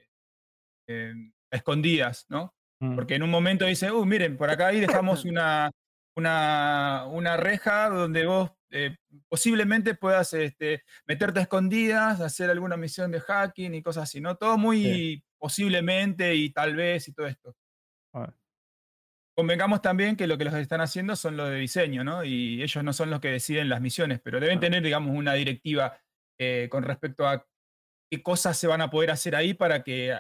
[0.89, 1.15] eh,
[1.51, 2.55] a escondidas, ¿no?
[2.81, 2.97] Mm.
[2.97, 5.71] Porque en un momento dice, uh, miren, por acá ahí dejamos una,
[6.17, 8.97] una, una reja donde vos eh,
[9.29, 14.37] posiblemente puedas este, meterte a escondidas, hacer alguna misión de hacking y cosas así, ¿no?
[14.37, 17.55] Todo muy posiblemente y tal vez y todo esto.
[18.15, 18.33] Ah,
[19.35, 22.25] Convengamos también que lo que los están haciendo son los de diseño, ¿no?
[22.25, 25.99] Y ellos no son los que deciden las misiones, pero deben tener, digamos, una directiva
[26.39, 27.47] eh, con respecto a
[28.11, 30.19] qué cosas se van a poder hacer ahí para que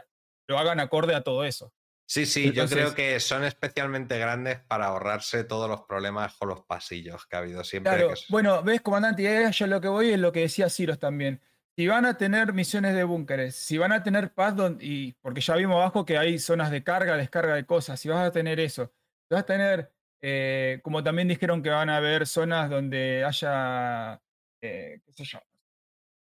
[0.49, 1.75] lo hagan acorde a todo eso.
[2.13, 6.61] Sí, sí, yo creo que son especialmente grandes para ahorrarse todos los problemas con los
[6.61, 7.91] pasillos que ha habido siempre.
[7.91, 10.41] Claro, que es- bueno, ves, comandante, y ahí yo lo que voy es lo que
[10.41, 11.41] decía Ciros también.
[11.75, 15.41] Si van a tener misiones de búnkeres, si van a tener paz, donde, y, porque
[15.41, 18.61] ya vimos abajo que hay zonas de carga, descarga de cosas, si vas a tener
[18.61, 18.93] eso,
[19.27, 19.91] si vas a tener,
[20.21, 24.21] eh, como también dijeron que van a haber zonas donde haya,
[24.61, 25.39] eh, qué sé yo,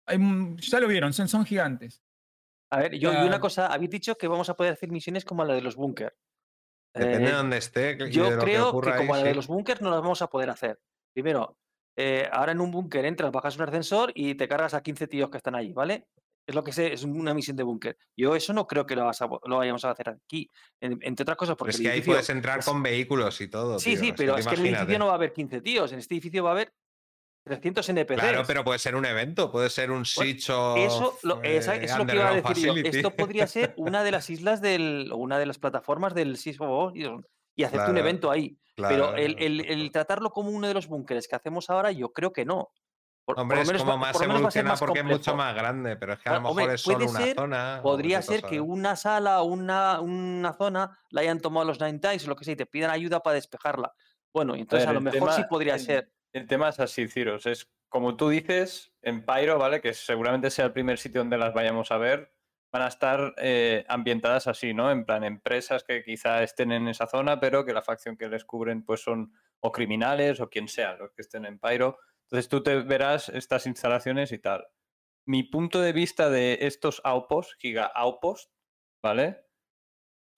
[0.07, 0.19] hay,
[0.57, 2.03] ya lo vieron, son, son gigantes.
[2.71, 5.45] A ver, yo y una cosa, habéis dicho que vamos a poder hacer misiones como
[5.45, 6.17] la de los búnker.
[6.95, 7.93] Depende Eh, de dónde esté.
[7.93, 9.37] y de Yo lo creo que, ahí, como la de sí.
[9.37, 10.81] los búnkers no las vamos a poder hacer.
[11.15, 11.59] Primero,
[11.97, 15.31] eh, ahora en un búnker entras, bajas un ascensor y te cargas a 15 tíos
[15.31, 16.09] que están allí, ¿vale?
[16.47, 17.99] Es lo que sé, es una misión de búnker.
[18.17, 20.51] Yo eso no creo que lo, vas a po- lo vayamos a hacer aquí.
[20.81, 23.79] En- entre otras cosas, Pero porque es que ahí puedes entrar con vehículos y todo.
[23.79, 25.93] Sí, tío, sí, pero es que en el edificio no va a haber 15 tíos.
[25.93, 26.73] En este edificio va a haber
[27.49, 28.21] 300 NPCs.
[28.21, 30.77] Claro, pero puede ser un evento, puede ser un sitio.
[30.77, 32.75] Eso, lo, esa- eso es lo que iba a decir yo.
[32.77, 37.27] Esto podría ser una de las islas del, o una de las plataformas del Orion
[37.57, 38.57] y hacerte un Claro, evento ahí.
[38.77, 42.33] Pero el, el- el tratarlo como uno de los búnkeres que hacemos ahora, yo creo
[42.33, 42.69] que no.
[43.25, 45.33] Por, por Hombre, lo es menos como más por a evolucionado más porque es mucho
[45.33, 45.37] complejo.
[45.37, 47.81] más grande, pero es que a lo mejor hombre, es solo una ser- zona.
[47.83, 48.61] Podría a ser que saber.
[48.63, 52.45] una sala o una, una zona la hayan tomado los Nine Times o lo que
[52.47, 53.93] sea y te pidan ayuda para despejarla.
[54.33, 56.11] Bueno, entonces ver, a lo mejor sí tema- podría el- ser.
[56.33, 57.47] El tema es así, Ciros.
[57.47, 59.81] Es como tú dices, en Pyro, ¿vale?
[59.81, 62.33] Que seguramente sea el primer sitio donde las vayamos a ver.
[62.71, 64.91] Van a estar eh, ambientadas así, ¿no?
[64.91, 68.45] En plan, empresas que quizá estén en esa zona, pero que la facción que les
[68.45, 71.99] cubren, pues son o criminales o quien sea los que estén en Pyro.
[72.25, 74.67] Entonces tú te verás estas instalaciones y tal.
[75.27, 78.51] Mi punto de vista de estos outposts, giga outposts,
[79.03, 79.49] ¿vale?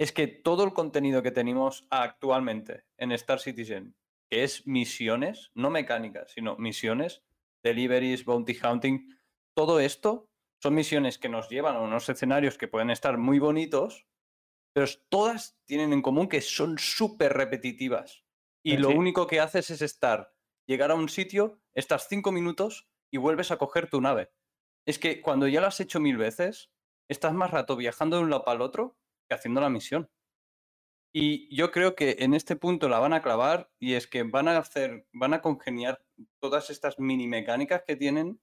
[0.00, 3.94] es que todo el contenido que tenemos actualmente en Star Citizen,
[4.30, 7.22] que es misiones, no mecánicas, sino misiones,
[7.62, 9.08] deliveries, bounty hunting,
[9.56, 10.30] todo esto
[10.62, 14.06] son misiones que nos llevan a unos escenarios que pueden estar muy bonitos,
[14.72, 18.24] pero todas tienen en común que son súper repetitivas.
[18.62, 18.94] Y Eh, lo sí.
[18.94, 20.34] único que haces es estar,
[20.66, 24.32] llegar a un sitio, estás cinco minutos y vuelves a coger tu nave.
[24.86, 26.70] Es que cuando ya lo has hecho mil veces,
[27.08, 28.98] estás más rato viajando de un lado para el otro
[29.28, 30.10] que haciendo la misión.
[31.12, 34.46] Y yo creo que en este punto la van a clavar y es que van
[34.46, 36.04] a hacer, van a congeniar
[36.38, 38.40] todas estas mini mecánicas que tienen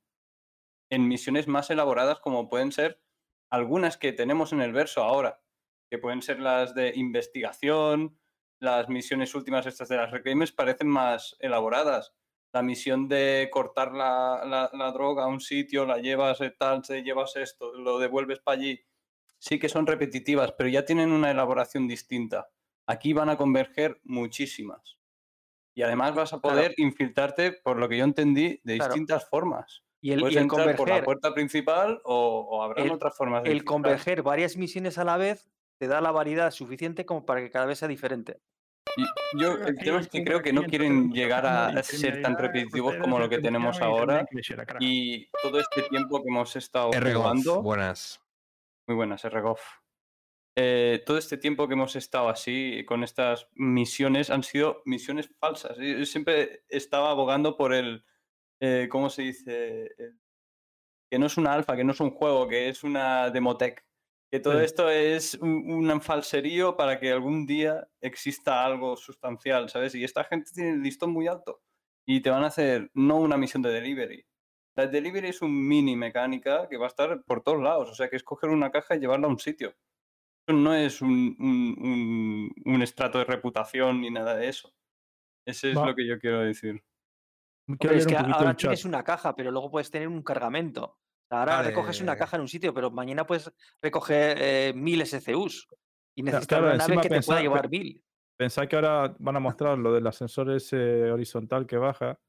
[0.90, 3.02] en misiones más elaboradas como pueden ser
[3.50, 5.42] algunas que tenemos en el verso ahora,
[5.90, 8.20] que pueden ser las de investigación,
[8.60, 12.14] las misiones últimas estas de las reclaims parecen más elaboradas.
[12.54, 17.36] La misión de cortar la, droga a un sitio, la llevas eh, tal, te llevas
[17.36, 18.82] esto, lo devuelves para allí.
[19.38, 22.50] Sí que son repetitivas, pero ya tienen una elaboración distinta.
[22.88, 24.98] Aquí van a converger muchísimas.
[25.76, 26.56] Y además vas a Claro.
[26.58, 28.94] poder infiltrarte, por lo que yo entendí, de Claro.
[28.94, 29.84] distintas formas.
[30.02, 33.44] Y el, Puedes y el entrar por la puerta principal o, o habrá otras formas
[33.44, 33.74] de el infiltrar.
[33.76, 35.48] converger varias misiones a la vez
[35.80, 38.40] te da la variedad suficiente como para que cada vez sea diferente.
[38.96, 39.04] Y
[39.40, 42.38] Yo, Creo el que tema es que creo que no quieren llegar a ser tan
[42.38, 44.26] repetitivos como lo que tenemos ahora.
[44.80, 48.20] Y todo este tiempo que hemos estado jugando, buenas.
[48.88, 49.62] muy buenas, Ergof.
[50.60, 55.78] Eh, todo este tiempo que hemos estado así con estas misiones han sido misiones falsas.
[55.78, 58.04] Yo siempre estaba abogando por el,
[58.60, 59.94] eh, ¿cómo se dice?
[60.00, 60.20] El-
[61.12, 63.86] que no es una alfa, que no es un juego, que es una demotech.
[64.32, 64.66] Que todo Sí.
[64.66, 69.94] esto es un, un falserío para que algún día exista algo sustancial, ¿sabes?
[69.96, 71.62] Y esta gente tiene el listón muy alto
[72.06, 74.26] y te van a hacer no una misión de delivery.
[74.76, 78.10] La delivery es un mini mecánica que va a estar por todos lados, o sea
[78.10, 79.76] que es coger una caja y llevarla a un sitio.
[80.48, 81.76] Eso no es un, un-
[82.66, 84.74] un- un estrato de reputación ni nada de eso.
[85.46, 85.88] Ese es Va.
[85.88, 86.82] lo que yo quiero decir.
[87.80, 91.00] Quiero Hombre, es que ahora tienes una caja, pero luego puedes tener un cargamento.
[91.30, 93.52] Ahora recoges una caja en un sitio, pero mañana puedes
[93.82, 95.68] recoger eh, mil SCUs
[96.16, 98.02] y necesitas claro, una nave que te pueda llevar mil.
[98.38, 102.22] Pensá que ahora van a mostrar lo del ascensor ese horizontal que baja,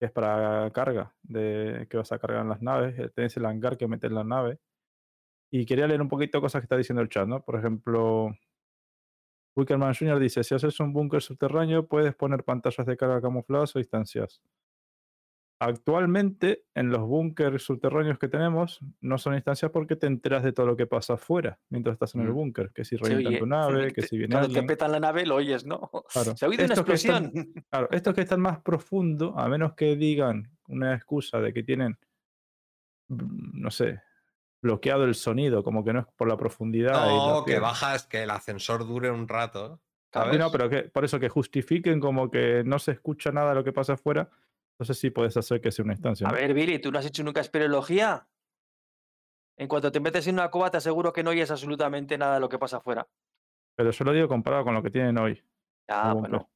[0.00, 2.98] que es para carga, de que vas a cargar en las naves.
[2.98, 4.58] eh, Tenés el hangar que metes en la nave.
[5.56, 7.44] Y quería leer un poquito cosas que está diciendo el chat, ¿no?
[7.44, 8.36] Por ejemplo,
[9.54, 10.18] Wickerman Jr.
[10.18, 14.42] dice: si haces un búnker subterráneo, puedes poner pantallas de carga camufladas o distancias.
[15.60, 20.66] Actualmente, en los búnkers subterráneos que tenemos, no son instancias porque te enteras de todo
[20.66, 22.34] lo que pasa afuera mientras estás en el Mm.
[22.34, 22.72] búnker.
[22.74, 24.66] Que si revientan tu nave, que si viene Cuando alguien.
[24.66, 25.88] te petan la nave lo oyes, ¿no?
[26.12, 26.34] Claro.
[26.36, 27.52] Se ha oído una Estos están- explosión.
[27.70, 31.96] Claro, estos que están más profundo, a menos que digan una excusa de que tienen,
[33.08, 34.02] mm, no sé,
[34.64, 37.06] bloqueado el sonido, como que no es por la profundidad.
[37.06, 39.80] y la No, que bajas, que el ascensor dure un rato.
[40.12, 40.38] Sí, ¿sabes?
[40.38, 43.64] no, pero que, por eso que justifiquen como que no se escucha nada de lo
[43.64, 44.30] que pasa afuera,
[44.72, 46.26] entonces sí puedes hacer que sea una instancia.
[46.26, 46.36] A ¿no?
[46.36, 48.26] ver, Billy, ¿tú no has hecho nunca espeleología?
[49.56, 52.40] En cuanto te metes en una cueva, te aseguro que no oyes absolutamente nada de
[52.40, 53.06] lo que pasa afuera.
[53.76, 55.42] Pero yo lo digo comparado con lo que tienen hoy.
[55.88, 56.48] Ah, bueno.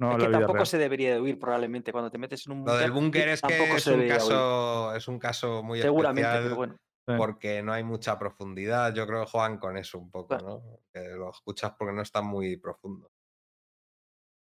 [0.00, 0.66] No es que tampoco real.
[0.66, 3.74] se debería de huir probablemente cuando te metes en un Lo del búnker es que
[3.74, 6.76] es un, caso, es un caso muy Seguramente, especial pero bueno.
[7.08, 7.14] Sí.
[7.16, 8.94] porque no hay mucha profundidad.
[8.94, 10.36] Yo creo que juegan con eso un poco.
[10.38, 10.62] ¿no?
[10.92, 13.10] Que lo escuchas porque no está muy profundo.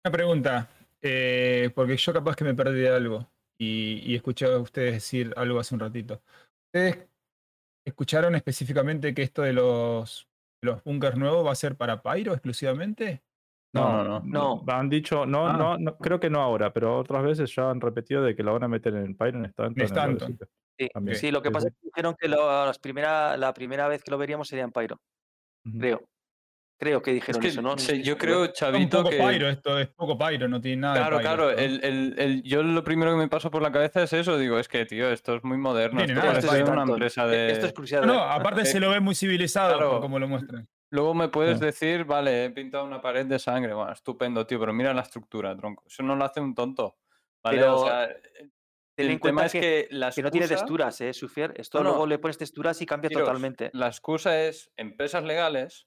[0.04, 0.68] Una pregunta,
[1.02, 3.28] eh, porque yo capaz que me perdí de algo
[3.58, 6.22] y, y escuché a ustedes decir algo hace un ratito.
[6.66, 7.08] ¿Ustedes
[7.84, 10.28] escucharon específicamente que esto de los,
[10.62, 13.22] de los bunkers nuevos va a ser para Pyro exclusivamente?
[13.74, 14.64] No, no, no.
[14.68, 15.52] Han dicho, no, Ah.
[15.56, 18.52] no, no, creo que no ahora, pero otras veces ya han repetido de que la
[18.52, 19.74] van a meter en Pyron Stanton.
[19.80, 20.38] En Stanton.
[20.78, 21.16] Sí, También.
[21.18, 21.74] sí, lo que Sí, pasa sí.
[21.74, 24.72] es que dijeron que lo- las primera, la primera vez que lo veríamos sería en
[24.72, 25.00] Pyro.
[25.78, 26.02] Creo.
[26.78, 27.74] Creo que Es dijeron que eso, ¿no?
[27.74, 29.16] Estoy yo creo, Es un Chavito, poco que...
[29.16, 31.34] Pyro, esto es poco Pyro, no tiene nada Claro, de Pyro.
[31.36, 31.50] claro.
[31.50, 31.66] esto, ¿no?
[31.66, 34.36] El, el- el- yo lo primero que me pasó por la cabeza es eso.
[34.36, 35.98] Digo, es que, tío, esto es muy moderno.
[36.04, 36.72] Tiene Esto nada de parece Pyro.
[36.72, 36.92] una Tanto.
[36.92, 37.52] empresa E- de...
[37.52, 40.00] Esto es No, aparte se lo ve muy civilizado Claro.
[40.00, 40.68] como lo muestran.
[40.90, 41.64] Luego me puedes Sí.
[41.64, 43.72] decir, vale, he pintado una pared de sangre.
[43.72, 45.82] Bueno, estupendo, tío, pero mira la estructura, tronco.
[45.86, 46.98] Eso no lo hace un tonto.
[47.42, 47.58] ¿vale?
[47.58, 48.08] Pero o sea,
[48.96, 51.52] Ten el tema es que, que, la que no tiene texturas, ¿eh, Sufier?
[51.56, 51.90] Esto No, no.
[51.90, 53.70] luego le pones texturas y cambia Tiros, totalmente.
[53.74, 55.86] La excusa es empresas legales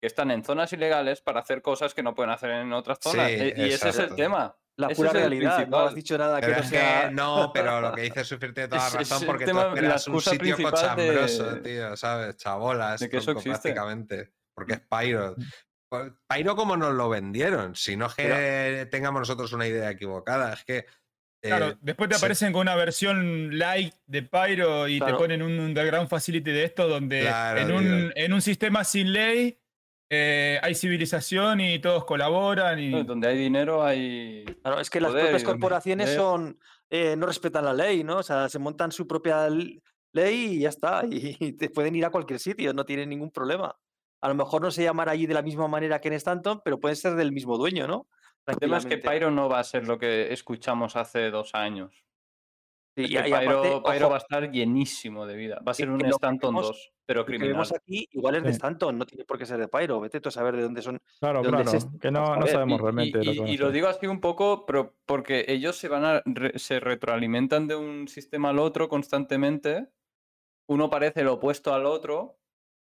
[0.00, 3.10] que están en zonas ilegales para hacer cosas que no pueden hacer en otras Sí,
[3.10, 3.30] zonas.
[3.30, 4.56] E- y ese es el tema.
[4.76, 5.66] La ese pura realidad.
[5.66, 7.08] No has dicho nada que Pero no sea.
[7.08, 9.74] que no, pero lo que dice Sufir tiene toda la razón porque tema- tú la
[9.74, 12.36] esperas un sitio cochambroso, de- tío, ¿sabes?
[12.36, 14.32] Chabolas, de que eso prácticamente.
[14.54, 15.34] Porque es Pyro.
[15.90, 20.52] Pues, Pyro como nos lo vendieron, si no es que tengamos nosotros una idea equivocada,
[20.52, 20.86] es que...
[21.42, 22.20] eh, Claro, después te sí.
[22.20, 25.12] aparecen con una versión light de Pyro y Claro.
[25.14, 29.12] te ponen un underground facility de esto donde Claro, en, un, en un sistema sin
[29.12, 29.58] ley
[30.10, 33.02] eh, hay civilización y todos colaboran y...
[33.04, 34.44] Donde hay dinero hay...
[34.62, 36.58] Claro, es que las Poder, propias y donde corporaciones son
[36.90, 38.18] eh, no respetan la ley, ¿no?
[38.18, 41.02] O sea, se montan su propia ley y ya está.
[41.10, 43.76] Y te pueden ir a cualquier sitio, no tienen ningún problema.
[44.20, 46.80] A lo mejor no se llaman allí de la misma manera que en Stanton, pero
[46.80, 48.08] pueden ser del mismo dueño, ¿no?
[48.52, 48.98] El tema es que.
[48.98, 52.04] Pyro no va a ser lo que escuchamos hace dos años.
[52.96, 55.60] Sí, Es y, que y Pyro, aparte, Pyro ojo, va a estar llenísimo de vida.
[55.66, 57.52] Va a ser un lo Stanton vemos- 2, pero lo que criminal.
[57.52, 58.50] vemos aquí igual es de.
[58.50, 60.00] Stanton, no tiene por qué ser de Pyro.
[60.00, 60.98] Vete tú a saber de dónde son.
[61.20, 61.78] Claro, ¿De dónde claro.
[61.78, 61.98] es esto?
[62.00, 64.66] Que no, no sabemos Y- realmente y, lo que y lo digo así un poco
[64.66, 69.88] pero porque ellos se van a re- se retroalimentan de un sistema al otro constantemente.
[70.68, 72.38] Uno parece el opuesto al otro,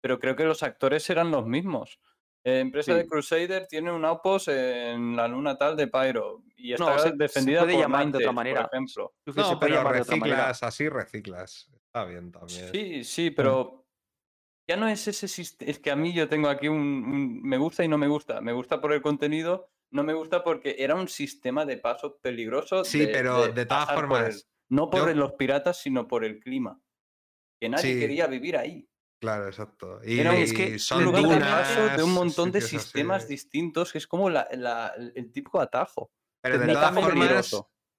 [0.02, 2.00] pero creo que los actores serán los mismos.
[2.48, 3.06] Eh, empresa de.
[3.08, 7.16] Crusader tiene un outpost en la luna tal de Pyro y está No, se- se
[7.18, 8.62] defendida puede por llamar de otra manera.
[8.68, 9.14] por ejemplo.
[9.26, 10.38] Se No, puede pero llamar de otra manera.
[10.38, 11.70] reciclas, así reciclas.
[11.88, 12.72] Está bien también.
[12.72, 13.86] Sí, sí, pero
[14.70, 15.70] ya no es ese sistema.
[15.72, 18.40] Es que a mí yo tengo aquí un, un- Me gusta y no me gusta.
[18.40, 22.86] Me gusta por el contenido, no me gusta porque era un sistema de paso peligroso.
[22.86, 26.24] Sí, pero de todas pasar por el- formas, no por yo- los piratas, sino por
[26.24, 26.80] el clima.
[27.60, 28.00] Que nadie Sí.
[28.00, 28.88] quería vivir ahí.
[29.20, 30.00] Claro, exacto.
[30.04, 32.68] Y, un- es que son lugar de dunas, paso de un montón de así.
[32.80, 36.12] sistemas distintos, que es como la- la- el típico atajo.
[36.42, 37.52] Pero de todas formas,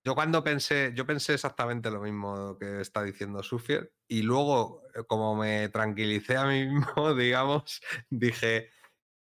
[0.04, 5.02] yo cuando pensé, yo pensé exactamente lo mismo que está diciendo Sufier, y luego, eh,
[5.06, 6.66] como me tranquilicé a mí
[7.00, 7.80] mismo, digamos,
[8.10, 8.70] dije,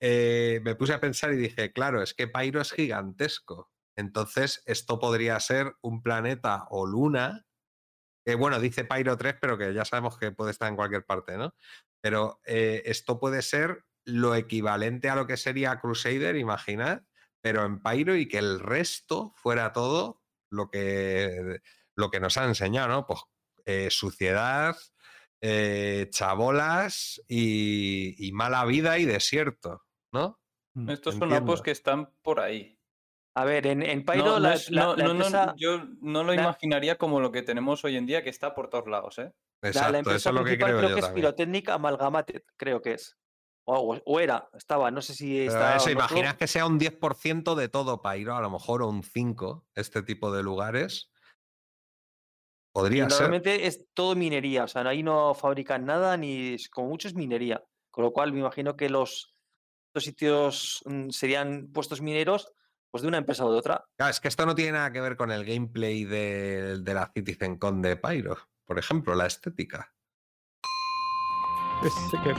[0.00, 3.72] eh, me puse a pensar y dije, claro, es que Pyro es gigantesco.
[3.96, 7.46] Entonces, esto podría ser un planeta o luna.
[8.26, 11.38] que bueno, dice Pyro 3, pero que ya sabemos que puede estar en cualquier parte,
[11.38, 11.54] ¿no?
[12.06, 17.02] Pero eh, esto puede ser lo equivalente a lo que sería Crusader, imaginad,
[17.40, 21.58] pero en Pyro y que el resto fuera todo lo que,
[21.96, 23.06] lo que nos ha enseñado, ¿no?
[23.08, 23.22] Pues
[23.64, 24.76] eh, suciedad,
[25.40, 30.38] eh, chabolas y, y mala vida y desierto, ¿no?
[30.74, 30.90] Mm.
[30.90, 32.75] Estos son apos que están por ahí.
[33.38, 36.24] A ver, en, en Pyro no la, es- la- no- la no- empresa, yo no
[36.24, 39.18] lo la- imaginaría como lo que tenemos hoy en día, que está por todos lados,
[39.18, 39.30] ¿eh?
[39.60, 41.14] la- Exacto, la eso empresa es lo que creo creo yo que es también.
[41.26, 43.14] Pyrotechnic Amalgamated, creo que es.
[43.68, 45.76] O, era, estaba, no sé si Pero está.
[45.76, 49.64] eso, imaginas que sea un 10% de todo Pyro, a lo mejor, o un 5%,
[49.74, 51.10] este tipo de lugares.
[51.12, 53.20] y Podría ser.
[53.20, 57.62] Normalmente es todo minería, o sea, ahí no fabrican nada, ni como mucho es minería.
[57.90, 59.34] Con lo cual me imagino que los,
[59.88, 62.52] estos sitios mm, serían puestos mineros
[62.96, 63.84] pues de una empresa o de otra.
[63.98, 67.12] Claro, es que esto no tiene nada que ver con el gameplay de, de la
[67.12, 69.92] CitizenCon de Pyro, por ejemplo, la estética.
[71.84, 71.92] Es
[72.24, 72.34] que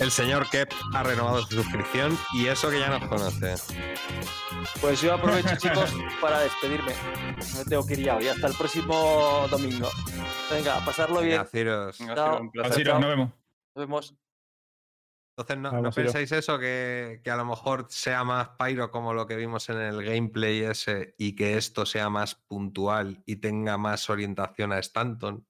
[0.00, 3.54] El señor Kep ha renovado su suscripción y eso que ya nos conoce.
[4.80, 6.94] Pues yo aprovecho, chicos, para despedirme.
[7.56, 8.26] Me tengo que ir ya hoy.
[8.26, 9.88] Hasta el próximo domingo.
[10.50, 11.40] Venga, pasarlo bien.
[11.40, 11.96] Así nos
[13.00, 13.30] vemos.
[13.76, 14.14] Nos vemos.
[15.36, 16.60] Entonces, ¿no, ¿no pensáis eso?
[16.60, 20.60] Que, que a lo mejor sea más Pyro como lo que vimos en el gameplay
[20.60, 25.44] ese y que esto sea más puntual y tenga más orientación a Stanton.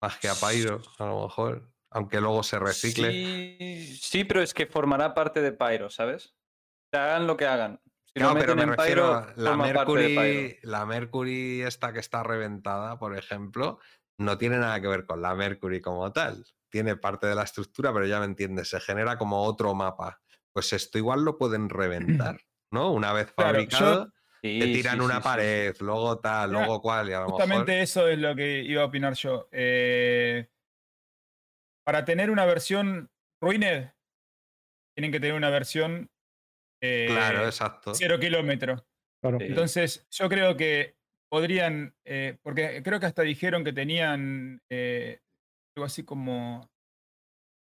[0.00, 1.72] Más que a Pyro, a lo mejor.
[1.90, 3.10] Aunque luego se recicle.
[3.10, 6.36] Sí, sí, pero es que formará parte de Pyro, ¿sabes?
[6.92, 7.80] Que hagan lo que hagan.
[8.06, 9.56] Si Claro, pero me refiero Pyro, a la.
[9.56, 13.80] Mercury, la Mercury esta que está reventada, por ejemplo,
[14.18, 16.46] no tiene nada que ver con la Mercury como tal.
[16.72, 20.22] Tiene parte de la estructura, pero ya me entiendes, se genera como otro mapa.
[20.54, 22.40] Pues esto igual lo pueden reventar,
[22.72, 22.90] ¿no?
[22.92, 24.12] Una vez Claro, yo- fabricado,
[24.42, 27.20] Sí, te tiran sí, una sí, sí, pared, luego tal, Mira, luego cual, y a
[27.20, 27.82] lo Justamente mejor.
[27.84, 29.48] eso es lo que iba a opinar yo.
[29.52, 30.48] Eh,
[31.84, 33.90] para tener una versión Ruined,
[34.96, 36.10] tienen que tener una versión
[36.82, 37.94] eh, Claro, exacto.
[37.94, 39.38] cero claro.
[39.38, 39.44] Sí.
[39.46, 40.96] Entonces, yo creo que
[41.30, 45.20] podrían, eh, porque creo que hasta dijeron que tenían eh,
[45.76, 46.70] algo así como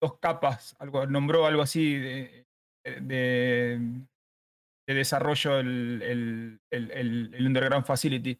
[0.02, 2.48] dos capas, algo, nombró algo así de,
[2.84, 3.80] de-
[4.88, 6.02] de desarrollo el,
[6.72, 8.40] el- el- Underground Facility.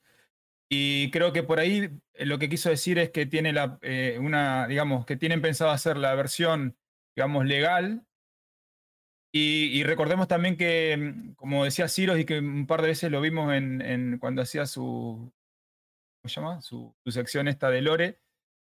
[0.70, 4.18] Y creo que por ahí eh, lo que quiso decir es que tiene la, eh,
[4.22, 6.78] una, digamos, que tienen pensado hacer la versión,
[7.16, 8.06] digamos, legal.
[9.34, 13.22] Y, recordemos también que, mm, como decía Ciros, y que un par de veces lo
[13.22, 15.32] vimos en, en cuando hacía su,
[16.22, 16.62] ¿cómo se llama?
[16.62, 18.20] Su, su sección esta de Lore.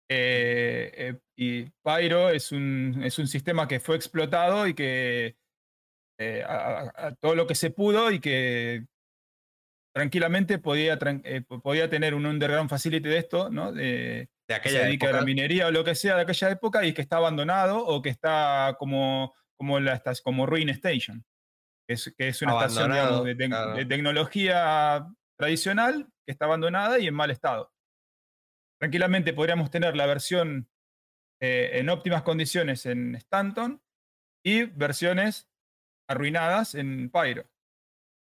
[0.09, 5.37] Eh, eh, y Pyro es un, es un sistema que fue explotado y que
[6.19, 8.85] eh, a- todo lo que se pudo y que
[9.95, 10.97] tranquilamente podía,
[11.63, 13.71] podía tener un underground facility de esto, ¿no?
[13.71, 16.51] De, De que se aquella dedica a la minería o lo que sea de aquella
[16.51, 21.23] época y que está abandonado o que está como, como, la, como Ruin Station,
[21.87, 23.73] que es, que es una estación digamos, Abandonado, de, tec- claro.
[23.75, 25.07] de tecnología
[25.37, 27.71] tradicional que está abandonada y en mal estado.
[28.79, 30.69] Tranquilamente podríamos tener la versión
[31.41, 33.81] eh, en óptimas condiciones en Stanton
[34.43, 35.49] y versiones
[36.09, 37.49] arruinadas en Pyro.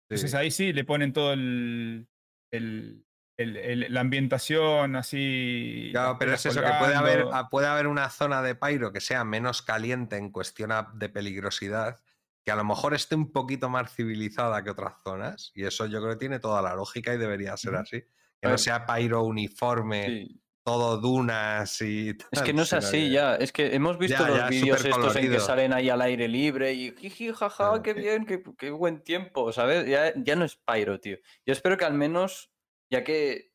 [0.08, 0.36] Entonces Sí.
[0.36, 2.08] ahí sí le ponen todo el,
[2.52, 3.04] el-
[3.36, 5.88] el- el- la ambientación así.
[5.92, 9.00] Claro, pero es eso, que puede haber, ah, puede haber una zona de Pyro que
[9.00, 12.00] sea menos caliente en cuestión a- de peligrosidad,
[12.44, 16.00] que a lo mejor esté un poquito más civilizada que otras zonas, y eso yo
[16.00, 17.82] creo que tiene toda la lógica y debería ser Ujú.
[17.82, 18.04] así.
[18.44, 20.40] Que no sea Pyro uniforme, Sí.
[20.64, 23.34] todo dunas y Es que tal, no es así que- ya.
[23.36, 26.28] Es que hemos visto Ya, los ya, vídeos estos en que salen ahí al aire
[26.28, 29.86] libre y jiji, jaja, qué bien, qué, qué buen tiempo, ¿sabes?
[29.86, 31.16] Ya, ya no es Pyro, tío.
[31.46, 32.50] Yo espero que al menos,
[32.90, 33.52] ya que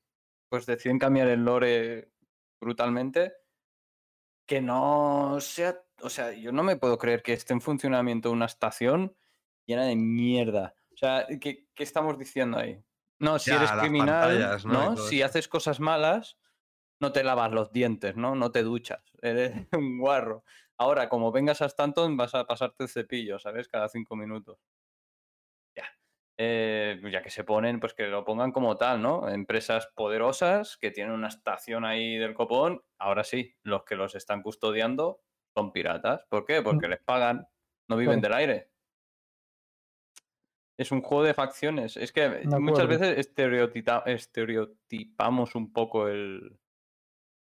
[0.51, 2.11] pues deciden cambiar el lore
[2.61, 3.33] brutalmente,
[4.47, 5.79] que no sea.
[6.01, 9.15] O sea, yo no me puedo creer que esté en funcionamiento una estación
[9.67, 10.73] llena de mierda.
[10.93, 12.81] O sea, ¿qué, qué estamos diciendo ahí?
[13.19, 14.95] No, si Ya, eres criminal, ¿no?
[14.97, 16.37] Si haces cosas malas,
[16.99, 18.35] no te lavas los dientes, ¿no?
[18.35, 19.03] No te duchas.
[19.21, 20.43] Eres un guarro.
[20.77, 23.67] Ahora, como vengas a Stanton, vas a pasarte el cepillo, ¿sabes?
[23.67, 24.59] Cada cinco minutos.
[25.75, 25.85] Ya.
[26.37, 29.27] Eh, pues ya que se ponen, pues que lo pongan como tal, ¿no?
[29.27, 32.81] Empresas poderosas que tienen una estación ahí del copón.
[32.97, 35.21] Ahora sí, los que los están custodiando
[35.53, 36.25] son piratas.
[36.29, 36.61] ¿Por qué?
[36.61, 37.47] Porque les pagan,
[37.89, 38.71] no viven del aire.
[40.79, 41.97] Es un juego de facciones.
[41.97, 46.57] Es que muchas veces estereotipamos un poco el,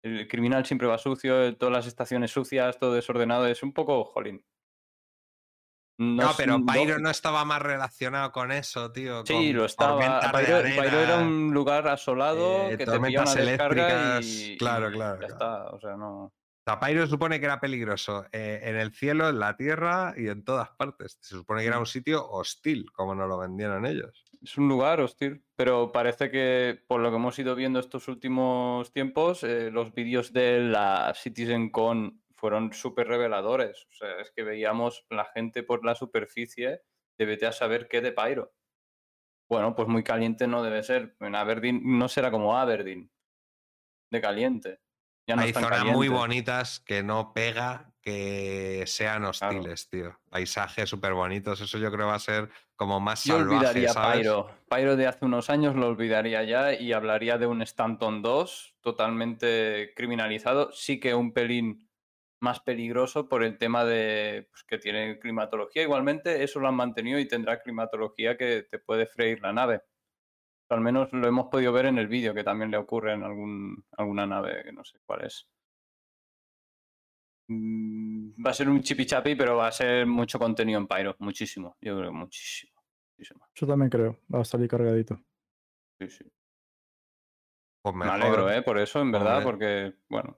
[0.03, 3.47] el criminal siempre va sucio, todas las estaciones sucias, todo desordenado.
[3.47, 4.43] Es un poco, jolín.
[5.97, 9.23] No, pero Pyro no estaba más relacionado con eso, tío.
[9.25, 10.31] Sí, con lo estaba.
[10.31, 15.21] Pyro, era un lugar asolado eh, que te pilla una descarga y, claro, y claro,
[15.21, 15.27] ya claro.
[15.27, 15.69] está.
[15.69, 16.33] O sea, no.
[16.63, 20.27] O sea, Pyro supone que era peligroso eh, en el cielo, en la tierra y
[20.27, 21.17] en todas partes.
[21.19, 24.25] Se supone que era un sitio hostil, como nos lo vendieron ellos.
[24.43, 28.93] Es un lugar hostil, pero parece que por lo que hemos ido viendo estos últimos
[28.93, 33.87] tiempos, eh, los vídeos de la CitizenCon fueron súper reveladores.
[33.89, 36.81] O sea, es que veíamos la gente por la superficie
[37.17, 38.53] de vete a saber qué de Pyro.
[39.49, 41.15] Bueno, pues muy caliente no debe ser.
[41.19, 43.11] En Aberdeen no será como Aberdeen,
[44.11, 44.79] de caliente.
[45.27, 50.19] Ya no Hay zonas muy bonitas que no pega que sean hostiles, tío.
[50.29, 51.61] Paisajes súper bonitos.
[51.61, 54.19] Eso yo creo va a ser como más Yo salvaje, olvidaría ¿sabes?
[54.21, 54.49] Pyro.
[54.69, 59.93] Pyro de hace unos años lo olvidaría ya y hablaría de un Stanton 2 totalmente
[59.95, 60.71] criminalizado.
[60.71, 61.91] Sí que un pelín
[62.41, 65.83] más peligroso por el tema de pues, que tiene climatología.
[65.83, 69.81] Igualmente, eso lo han mantenido y tendrá climatología que te puede freír la nave.
[70.71, 73.85] Al menos lo hemos podido ver en el vídeo, que también le ocurre en algún,
[73.97, 75.47] alguna nave, que no sé cuál es.
[77.49, 81.15] Mm, Va a ser un chipichapi, pero va a ser mucho contenido en Pyro.
[81.19, 81.75] Muchísimo.
[81.81, 82.71] Yo creo muchísimo.
[83.17, 83.47] muchísimo.
[83.53, 84.19] Yo también creo.
[84.33, 85.19] Va a salir cargadito.
[85.99, 86.25] Sí, sí.
[87.83, 88.61] Pues Me alegro, ¿eh?
[88.61, 89.51] Por eso, en verdad, Hombre.
[89.51, 90.37] porque, bueno,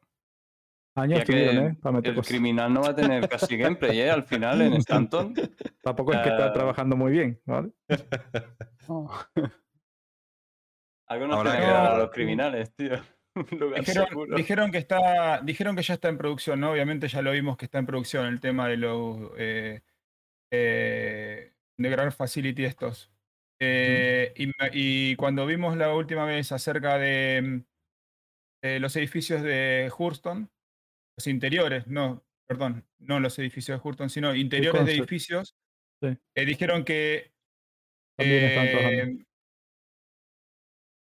[0.95, 1.77] Años Ya que tuvieron, ¿eh?
[1.81, 2.29] Para meter el cosas.
[2.31, 4.11] criminal no va a tener casi gameplay, ¿eh?
[4.11, 5.33] Al final, en Stanton.
[5.83, 6.53] Tampoco es que está Ah.
[6.53, 7.71] trabajando muy bien, ¿vale?
[11.07, 13.01] Algo nos tiene que dar a los criminales, tío.
[14.35, 16.71] Dijeron, que está, dijeron que ya está en producción, ¿no?
[16.71, 19.81] Obviamente ya lo vimos que está en producción el tema de los eh,
[20.51, 23.11] eh, de Ground Facility estos.
[23.59, 24.33] Eh,
[24.73, 27.63] y, cuando vimos la última vez acerca de, mm,
[28.61, 30.51] de los edificios de Hurston,
[31.17, 35.55] los interiores, no, perdón, no los edificios de Hurston, sino interiores de edificios,
[36.01, 36.17] Sí.
[36.35, 37.31] eh, dijeron que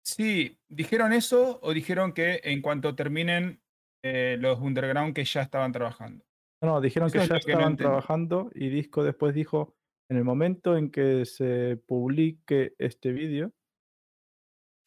[0.05, 3.59] Sí, ¿dijeron eso o dijeron que en cuanto terminen
[4.03, 6.23] eh, los underground que ya estaban trabajando?
[6.61, 9.33] No, no, dijeron Eso que es ya lo que no estaban trabajando y Disco después
[9.33, 9.75] dijo,
[10.09, 13.51] en el momento en que se publique este vídeo,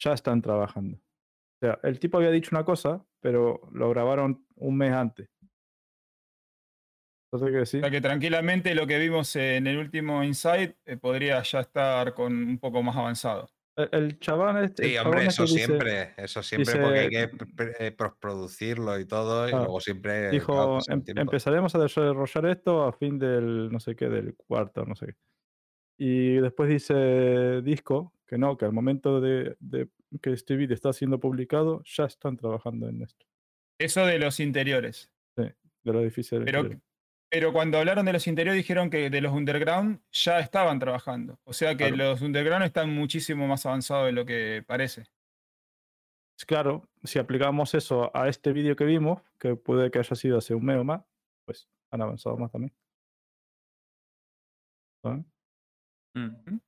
[0.01, 0.97] ya están trabajando.
[0.97, 5.29] O sea, el tipo había dicho una cosa, pero lo grabaron un mes antes.
[7.29, 7.77] Entonces, que sí.
[7.77, 12.13] O sea que tranquilamente lo que vimos en el último Insight eh, podría ya estar
[12.13, 13.49] con un poco más avanzado.
[13.91, 14.83] El, chabón este.
[14.89, 18.99] Sí, chabón hombre, eso dice- siempre, eso siempre, porque hay dice- que pr- eh, postproducirlo
[18.99, 23.17] y todo, y Claro, luego siempre claro, Dijo, "Em- empezaremos a desarrollar esto a fin
[23.19, 25.15] del, no sé qué, del cuarto, no sé qué.
[25.97, 29.89] Y después dice Disco que no, que al momento de, de
[30.21, 33.25] que este vídeo está siendo publicado, ya están trabajando en esto,
[33.79, 35.11] Eso de los interiores.
[35.35, 36.39] de los edificios.
[36.39, 36.81] del Pero, interior.
[37.29, 41.39] Pero cuando hablaron de los interiores dijeron que de los underground ya estaban trabajando.
[41.43, 41.97] O sea que Claro.
[41.97, 45.05] los underground están muchísimo más avanzados de lo que parece.
[46.47, 50.55] Claro, si aplicamos eso a este vídeo que vimos, que puede que haya sido hace
[50.55, 51.03] un mes o más,
[51.45, 52.73] pues han avanzado más también.
[55.03, 55.25] ¿Saben?
[56.15, 56.59] Mm.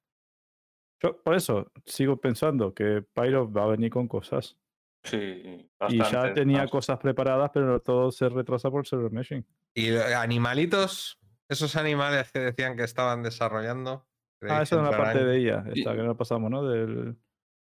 [1.01, 4.57] Yo por eso sigo pensando que Pyro va a venir con cosas.
[5.03, 9.45] Sí, Y ya tenía cosas preparadas, pero todo se retrasa por server meshing.
[9.73, 14.05] Y eh, animalitos, esos animales que decían que estaban desarrollando.
[14.05, 16.63] Ah, ¿creéis eso en la parte de ella, esta que no pasamos, ¿no?
[16.67, 17.17] Del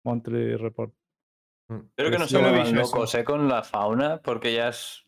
[0.04, 0.94] Monthly Report.
[1.68, 1.76] Mm.
[1.86, 5.06] Espero que no se vuelvan locos eh, con la fauna, porque ya es.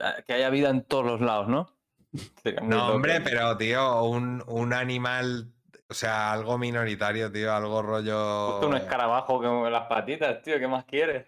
[0.00, 1.76] ah, Que haya vida en todos los lados, ¿no?
[2.62, 5.52] No, hombre, pero tío, un, un animal,
[5.92, 8.52] o sea, algo minoritario, tío, algo rollo.
[8.52, 11.26] Justo un escarabajo que mueve las patitas, tío, ¿qué más quieres?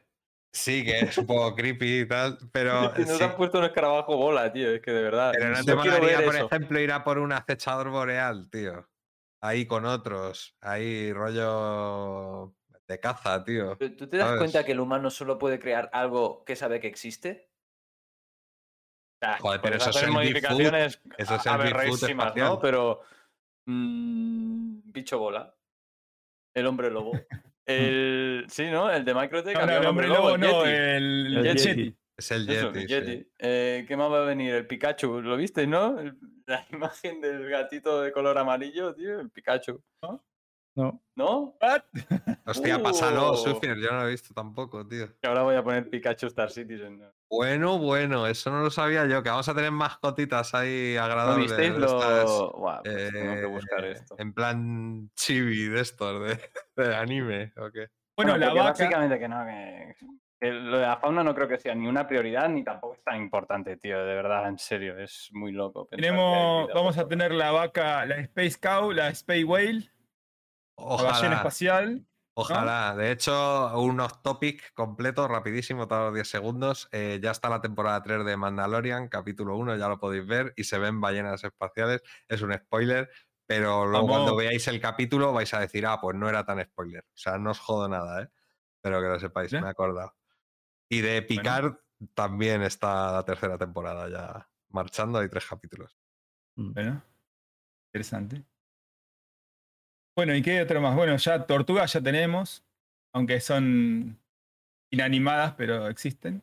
[0.50, 2.92] Sí, que es un poco creepy y tal, pero.
[2.98, 3.18] No sí.
[3.18, 5.32] te has puesto un escarabajo bola, tío, es que de verdad.
[5.34, 6.46] Pero no te molaría, por eso.
[6.46, 8.88] ejemplo, ir a por un acechador boreal, tío.
[9.42, 12.54] Ahí con otros, ahí rollo
[12.88, 13.76] de caza, tío.
[13.76, 14.38] ¿Tú te das ¿sabes?
[14.38, 17.50] cuenta que el humano solo puede crear algo que sabe que existe?
[19.20, 22.16] O sea, Joder, pero eso es hacer modificaciones eso es el.
[22.36, 22.58] ¿no?
[22.60, 23.02] Pero
[23.66, 25.54] mm, bicho bola,
[26.54, 27.12] el hombre lobo,
[27.66, 28.90] el sí, ¿no?
[28.90, 30.72] El de Microtech, No, el hombre lobo, el no, el,
[31.26, 31.68] El el Yeti.
[31.68, 31.96] Yeti.
[32.16, 32.66] Es el Yeti.
[32.66, 32.86] el sí.
[32.86, 33.28] Yeti.
[33.38, 34.54] Eh, ¿Qué más va a venir?
[34.54, 35.96] El Pikachu, ¿lo viste, no?
[36.46, 39.82] La imagen del gatito de color amarillo, tío, el Pikachu.
[40.02, 40.24] No,
[40.76, 41.56] ¿No?
[41.60, 41.82] What?
[42.46, 43.36] Hostia, pásalo, Uh.
[43.36, 45.06] Sufier, yo no lo he visto tampoco, tío.
[45.20, 46.98] Que ahora voy a poner Pikachu Star Citizen.
[46.98, 47.12] ¿no?
[47.30, 51.46] Bueno, bueno, eso no lo sabía yo, que vamos a tener mascotitas ahí ¿No agradables.
[51.46, 51.86] visteis de lo...?
[51.86, 54.14] estas, Buah, pues tengo que buscar eh, esto.
[54.18, 56.40] En plan chibi de estos, de,
[56.84, 57.88] de anime, ¿o qué?
[58.16, 58.70] Bueno, la porque vaca.
[58.70, 59.96] Básicamente que no, que,
[60.40, 63.02] que lo de la fauna no creo que sea ni una prioridad ni tampoco es
[63.02, 63.98] tan importante, tío.
[64.04, 65.88] De verdad, en serio, es muy loco.
[65.90, 69.90] Tenemos, vamos a tener la vaca, la Space Cow, la Space Whale,
[70.78, 72.06] la ballena Ojalá, espacial.
[72.34, 72.94] ojalá.
[72.96, 76.88] De hecho, un off topic completo, rapidísimo, todos los 10 segundos.
[76.92, 80.64] Eh, ya está la temporada 3 de Mandalorian, capítulo 1, ya lo podéis ver, y
[80.64, 82.02] se ven ballenas espaciales.
[82.28, 83.10] Es un spoiler,
[83.46, 87.04] pero luego cuando veáis el capítulo vais a decir, ah, pues no era tan spoiler.
[87.04, 88.28] O sea, no os jodo nada, ¿eh?
[88.80, 90.14] Pero que lo sepáis, me he acordado.
[90.88, 91.76] Y de Picard
[92.14, 95.96] también está la tercera temporada ya marchando, hay tres capítulos.
[96.56, 97.02] Bueno,
[97.88, 98.44] interesante.
[100.16, 100.94] Bueno, ¿y qué otro más?
[100.94, 102.64] Bueno, ya tortugas ya tenemos,
[103.12, 104.20] aunque son
[104.90, 106.42] inanimadas, pero existen.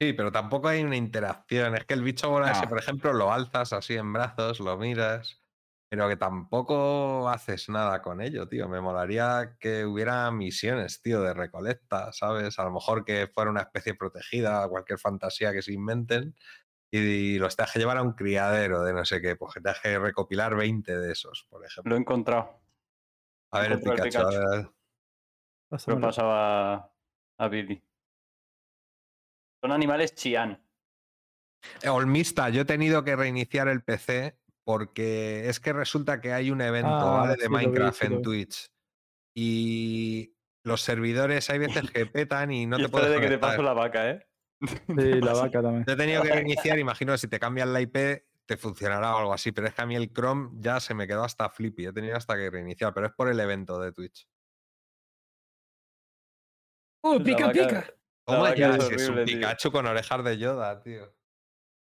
[0.00, 1.74] Sí, pero tampoco hay una interacción.
[1.74, 2.68] Es que el bicho No.
[2.68, 5.42] por ejemplo, lo alzas así en brazos, lo miras,
[5.90, 8.68] pero que tampoco haces nada con ello, tío.
[8.68, 12.60] Me molaría que hubiera misiones, tío, de recolecta, ¿sabes?
[12.60, 16.36] A lo mejor que fuera una especie protegida, cualquier fantasía que se inventen,
[16.90, 19.80] y los tengas que llevar a un criadero de no sé qué, pues que tengas
[19.80, 21.90] que recopilar 20 de esos, por ejemplo.
[21.90, 22.60] Lo he encontrado.
[23.52, 24.50] A ver el encontrado el Pikachu, a Pikachu.
[25.70, 25.94] ver.
[25.96, 26.92] Lo pasaba
[27.38, 27.82] a Billy.
[29.62, 30.62] Son animales chián.
[31.82, 36.50] Eh, Olmista, yo he tenido que reiniciar el PC porque es que resulta que hay
[36.50, 37.34] un evento, Ah, ¿vale?
[37.34, 38.22] sí De vi, Minecraft sí en.
[38.22, 38.70] Twitch.
[39.34, 43.38] Y los servidores hay veces que petan y no y te puedes de que te
[43.38, 44.27] paso la vaca, ¿eh?
[44.60, 45.84] Sí, la vaca también.
[45.86, 49.18] Yo he tenido que reiniciar, imagino que si te cambias la IP te funcionará o
[49.18, 51.86] algo así, pero es que a mí el Chrome ya se me quedó hasta flippy,
[51.86, 54.26] he tenido hasta que reiniciar, pero es por el evento de Twitch.
[57.02, 57.80] ¡Uh, pica, vaca- pica!
[57.86, 58.76] la ¿Cómo vaca ya?
[58.76, 59.24] es es un tío.
[59.38, 61.14] Pikachu con orejas de Yoda, tío.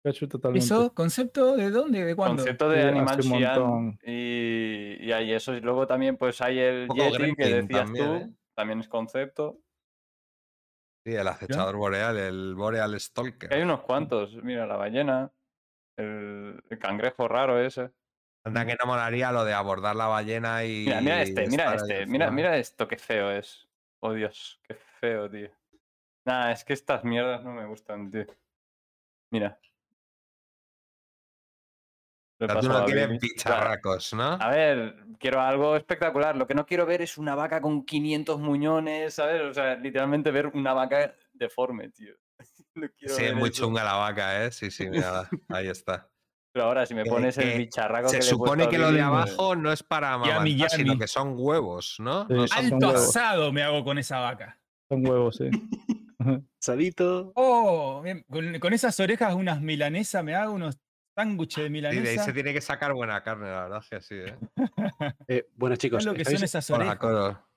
[0.03, 0.66] Pikachu totalmente.
[0.66, 0.93] ¿Eso?
[0.93, 2.06] ¿Concepto de dónde?
[2.06, 2.38] ¿De cuándo?
[2.43, 4.00] Concepto de Sí, animal montón.
[4.03, 5.53] Y, y hay eso.
[5.53, 8.14] Y luego también pues hay el Yeti que decías también, tú.
[8.16, 8.30] ¿eh?
[8.56, 9.59] También es concepto.
[11.06, 13.53] Sí, el acechador boreal, el Boreal Stalker.
[13.53, 14.35] Hay unos cuantos.
[14.41, 15.32] Mira, la ballena.
[15.98, 17.91] El, el cangrejo raro ese.
[18.45, 20.85] Anda que no molaría lo de abordar la ballena y.
[20.85, 22.06] Mira, mira este, mira este.
[22.06, 23.67] Mira, mira esto, qué feo es.
[24.01, 25.49] Oh Dios, qué feo, tío.
[26.25, 28.25] Nah, es que estas mierdas no me gustan, tío.
[29.32, 29.59] Mira.
[32.47, 33.19] Tú no a quieres Billy.
[33.19, 34.23] bicharracos, ¿no?
[34.33, 36.35] A ver, quiero algo espectacular.
[36.35, 39.41] Lo que no quiero ver es una vaca con 500 muñones, ¿sabes?
[39.41, 42.13] O sea, literalmente ver una vaca deforme, tío.
[42.75, 43.65] No Sí, es muy eso.
[43.65, 44.51] chunga la vaca, ¿eh?
[44.51, 46.09] Sí, sí, mira, ahí está.
[46.53, 49.72] Pero ahora, si me pones el bicharraco Se que supone que lo de abajo no
[49.72, 52.27] es para amamantar, sino que son huevos, ¿no?
[52.27, 53.09] Sí, No son Alto huevos.
[53.15, 54.59] asado me hago con esa vaca.
[54.89, 55.49] Son huevos, sí.
[56.59, 57.31] Salito.
[57.35, 60.80] Oh, bien, con, con esas orejas unas milanesas me hago unos
[61.16, 62.24] sándwiches de Sí, de ahí milanesa.
[62.24, 64.38] se tiene que sacar buena carne, la verdad es que sí, ¿eh?
[65.27, 66.98] Eh, bueno, chicos, ¿Sabes lo que ¿estáis- son esas Hola, orejas?
[66.98, 67.48] Coro.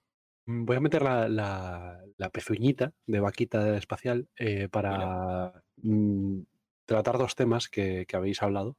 [0.46, 6.40] Mm, Voy a meter la, la- la pezuñita de vaquita espacial eh, para mm,
[6.86, 8.76] tratar dos temas que, que habéis hablado.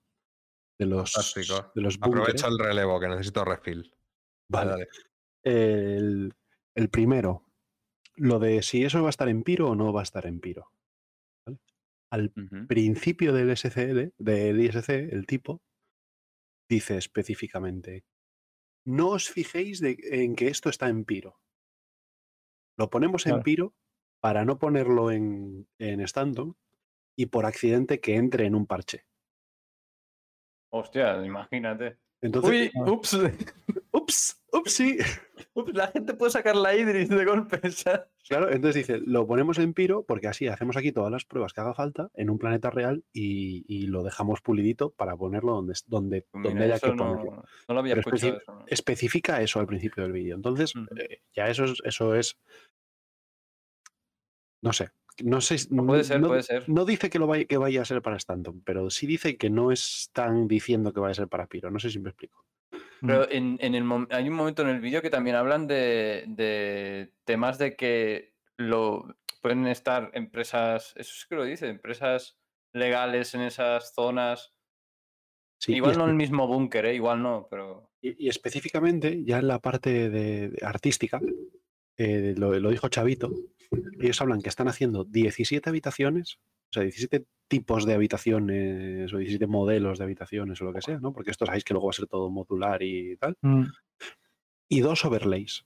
[0.80, 1.72] De los, Fantástico.
[1.74, 2.22] de los búnkeres.
[2.44, 3.92] Aprovecho el relevo, que necesito refill.
[4.48, 4.88] Vale.
[5.44, 7.44] El primero,
[8.16, 10.40] lo de si eso va a estar en Piro o no va a estar en
[10.40, 10.72] Piro.
[12.12, 12.32] Al
[12.68, 15.62] principio del SCL, del ISC, el tipo,
[16.70, 18.06] dice específicamente,
[18.86, 21.40] no os fijéis de- en que esto está en Piro.
[22.78, 23.42] Lo ponemos en.
[23.42, 23.74] Piro
[24.22, 26.56] para no ponerlo en, en Stanton
[27.18, 29.06] y por accidente que entre en un parche.
[30.72, 31.98] Hostia, imagínate.
[32.22, 32.92] Entonces, Uy, ah.
[32.92, 33.18] ups,
[33.98, 34.98] ups, ups, sí.
[35.54, 37.60] ups, la gente puede sacar la Idris de golpe.
[37.72, 38.02] ¿sabes?
[38.28, 41.62] Claro, entonces dice, lo ponemos en Piro porque así hacemos aquí todas las pruebas que
[41.62, 46.22] haga falta en un planeta real y, y lo dejamos pulidito para ponerlo donde, donde,
[46.32, 47.44] Pues donde haya que no, ponerlo.
[47.68, 48.34] no lo había Pero escuchado.
[48.34, 48.66] especi- eso, ¿no?
[48.68, 50.36] Especifica eso al principio del vídeo.
[50.36, 52.38] Entonces, eh, ya eso es, eso es.
[54.62, 54.90] No sé.
[55.24, 55.58] No sé.
[55.58, 56.68] si- Puede ser, no, puede ser.
[56.70, 59.50] no dice que lo vaya, que vaya a ser para Stanton, pero sí dice que
[59.50, 61.72] no están diciendo que vaya a ser para Piro.
[61.72, 62.46] No sé si me explico.
[63.02, 67.14] Pero en, en el hay un momento en el vídeo que también hablan de, de
[67.26, 72.38] temas de que lo pueden estar empresas, eso es que lo dice, empresas
[72.74, 74.54] legales en esas zonas.
[75.60, 76.96] Sí, igual no en el mismo búnker, ¿eh?
[76.96, 81.20] igual no, pero Y, y específicamente, ya en la parte de, de artística,
[81.98, 83.32] eh, lo, lo dijo Chavito,
[84.00, 89.48] ellos hablan que están haciendo 17 habitaciones, o sea, 17 tipos de habitaciones o 17
[89.48, 91.14] modelos de habitaciones o lo que sea, ¿no?
[91.14, 93.36] Porque esto sabéis que luego va a ser todo modular y tal.
[93.42, 93.64] Mm,
[94.70, 95.66] Y dos overlays.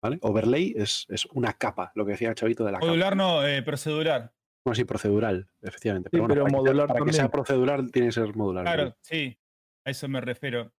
[0.00, 0.18] ¿Vale?
[0.22, 2.86] Overlay es, es una capa, lo que decía Chavito de la capa.
[2.86, 4.30] Modular no, eh, procedural.
[4.64, 6.10] Bueno, sí, procedural, efectivamente.
[6.12, 8.64] Sí, bueno, pero para que sea- modular para que sea procedural tiene que ser modular.
[8.64, 8.70] ¿no?
[8.72, 9.36] Claro, sí.
[9.84, 10.72] A eso me refiero.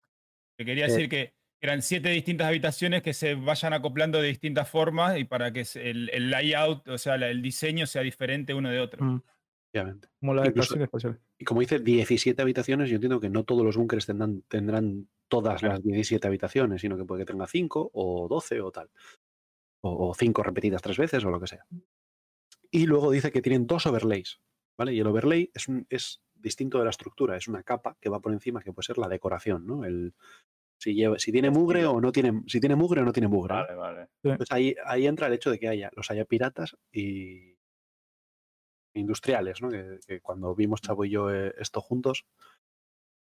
[0.56, 0.90] Que quería Eh.
[0.92, 5.52] decir que eran siete distintas habitaciones que se vayan acoplando de distintas formas y para
[5.52, 9.04] que el, el layout, o sea, el diseño sea diferente uno de otro.
[9.04, 9.22] mm,
[9.72, 10.08] Efectivamente.
[10.20, 10.76] Como la Incluso-.
[11.38, 15.60] Y como dice, 17 habitaciones, yo entiendo que no todos los búnkeres tendrán, tendrán todas
[15.60, 15.74] Claro.
[15.74, 18.88] las 17 habitaciones, sino que puede que tenga 5 o 12 o tal.
[19.82, 21.64] O 5 repetidas tres veces o lo que sea.
[22.70, 24.40] Y luego dice que tienen dos overlays,
[24.76, 24.92] ¿vale?
[24.94, 28.20] Y el overlay es, un- es distinto de la estructura, es una capa que va
[28.20, 29.84] por encima, que puede ser la decoración, ¿no?
[29.84, 30.14] El,
[30.78, 33.54] si, lleva, si tiene mugre o no tiene, si tiene mugre o no tiene mugre.
[33.54, 34.08] vale, vale.
[34.36, 37.56] Pues ahí, ahí entra el hecho de que haya, los haya piratas y
[38.94, 39.70] industriales, ¿no?
[39.70, 42.26] Que, que cuando vimos Chavo y yo eh, esto juntos,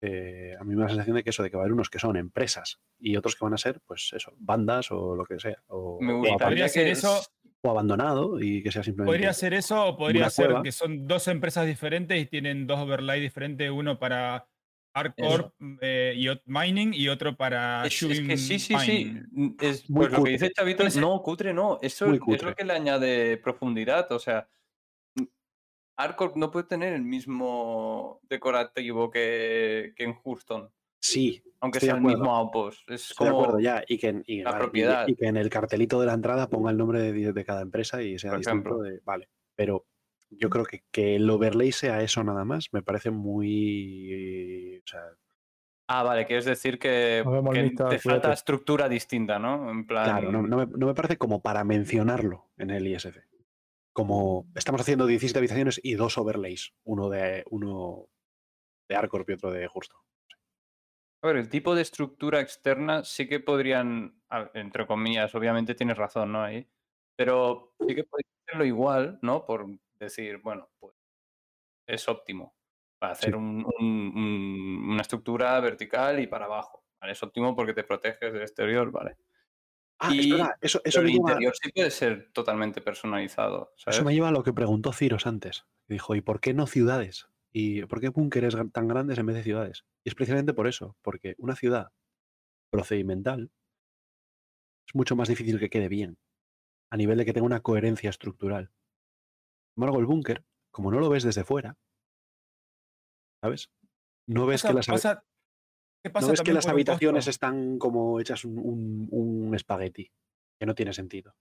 [0.02, 1.74] eh, a mí me da la sensación de que eso, de que va a haber
[1.74, 5.26] unos que son empresas y otros que van a ser, pues eso, bandas o lo
[5.26, 5.64] que sea.
[5.68, 7.30] O, Me gustaría ser eso- es-
[7.66, 9.16] o abandonado y que sea simplemente.
[9.18, 10.64] Podría ser eso o podría ser cueva.
[10.64, 14.46] que son dos empresas diferentes y tienen dos overlays diferentes, uno para
[14.94, 18.92] hardcore eh, y mining y otro para Es, es shooting que sí, sí, sí.
[18.92, 19.28] mining.
[19.36, 21.80] n- Es, Muy pues lo que dice Chavito, Ese- no, cutre no.
[21.82, 22.50] Eso Muy es cutre.
[22.50, 24.12] lo que le añade profundidad.
[24.12, 24.48] O sea,
[25.16, 25.24] mm,
[25.98, 32.02] Hardcore no puede tener el mismo decorativo que, que en Houston, Sí, aunque sea el
[32.02, 32.90] mismo outpost.
[32.90, 33.44] Es estoy de como.
[33.44, 33.84] acuerdo ya.
[33.88, 35.08] Y que, en- y, la vale, y- propiedad.
[35.08, 38.02] y que en el cartelito de la entrada ponga el nombre de, de cada empresa
[38.02, 38.84] y sea Por distinto ejemplo.
[38.84, 39.02] de.
[39.04, 39.28] Vale.
[39.56, 39.86] Pero
[40.40, 44.78] yo creo que, que el overlay sea eso nada más, me parece muy.
[44.86, 45.02] O sea,
[45.88, 47.24] Ah, vale, quieres decir que,
[47.90, 49.70] te falta estructura distinta, ¿no?
[49.70, 50.06] En plan.
[50.06, 53.18] Claro, no, no me, no me parece como para mencionarlo en el ISF.
[53.92, 58.08] Como estamos haciendo 17 habitaciones y dos overlays, uno de uno
[58.90, 59.98] de Arcorp y otro de Justo.
[61.22, 64.20] A ver, el tipo de estructura externa sí que podrían,
[64.54, 66.44] entre comillas, obviamente tienes razón, ¿no?
[66.44, 66.68] Ahí,
[67.16, 69.46] pero sí que podrían hacerlo igual, ¿no?
[69.46, 69.68] Por
[70.04, 70.96] decir, bueno, pues
[71.88, 72.56] es óptimo
[73.00, 73.36] para hacer Sí.
[73.36, 76.84] un- un- un- una estructura vertical y para abajo.
[77.02, 77.14] ¿vale?
[77.14, 79.18] Es óptimo porque te proteges del exterior, ¿vale?
[80.00, 83.74] Ah, Y- espera, eso, eso, Pero me el lleva, interior sí puede ser totalmente personalizado,
[83.76, 83.98] ¿sabes?
[83.98, 85.66] eso me lleva a lo que preguntó Ciros antes.
[85.88, 87.28] Dijo, ¿y por qué no ciudades?
[87.52, 89.86] ¿Y por qué búnkeres tan grandes en vez de ciudades?
[90.04, 91.92] Y es precisamente por eso, porque una ciudad
[92.70, 93.52] procedimental
[94.88, 96.18] es mucho más difícil que quede bien,
[96.90, 98.72] a nivel de que tenga una coherencia estructural.
[99.76, 101.76] Sin embargo, el búnker, como no lo ves desde fuera,
[103.42, 103.70] ¿sabes?
[104.28, 105.24] No ves Pasa- que las, pasa-
[106.04, 110.12] ¿qué no ves que las habitaciones están como hechas un, un- un espagueti,
[110.60, 111.34] que no tiene sentido,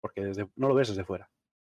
[0.00, 1.30] porque desde, no lo ves desde fuera.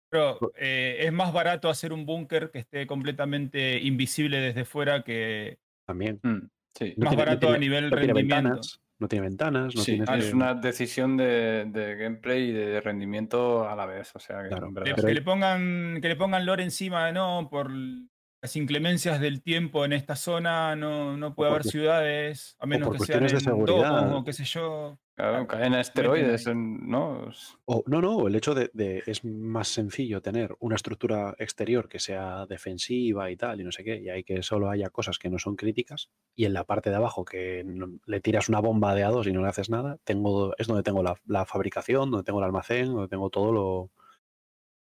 [0.09, 5.58] Pero eh, es más barato hacer un búnker que esté completamente invisible desde fuera que
[5.85, 6.19] También.
[6.24, 6.93] Mm, sí.
[6.95, 8.35] No más tiene- no barato tiene- a nivel rendimiento.
[8.35, 10.17] ventanas, no tiene ventanas, no Sí, tiene...
[10.17, 14.43] es eh, una decisión de, de gameplay y de rendimiento a la vez, o sea,
[14.43, 19.42] que Claro, que, le pongan, que le pongan lore encima, no, por las inclemencias del
[19.42, 23.40] tiempo en esta zona, no, no puede haber ciudades, a menos que sean de en
[23.40, 24.01] seguridad.
[24.01, 25.00] domos o qué sé yo.
[25.17, 27.31] Claro, caen a esteroides, ¿no?
[27.65, 31.97] O, no, no, el hecho de, de- es más sencillo tener una estructura exterior que
[31.99, 35.31] sea defensiva y tal, y no sé qué, y hay que solo haya cosas que
[35.31, 38.93] no son críticas, y en la parte de abajo que no- le tiras una bomba
[38.93, 42.23] de A2 y no le haces nada, tengo, es donde tengo la, la fabricación, donde
[42.23, 43.91] tengo el almacén, donde tengo todo lo,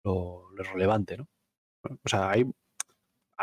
[0.04, 1.28] lo, lo relevante, ¿no?
[2.04, 2.44] O sea, hay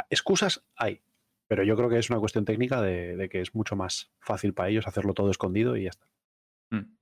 [0.10, 1.02] excusas hay,
[1.48, 4.54] pero yo creo que es una cuestión técnica de, de que es mucho más fácil
[4.54, 6.11] para ellos hacerlo todo escondido y ya está.
[6.72, 6.96] Mm.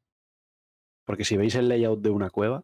[1.06, 2.64] Porque si veis el layout de una cueva,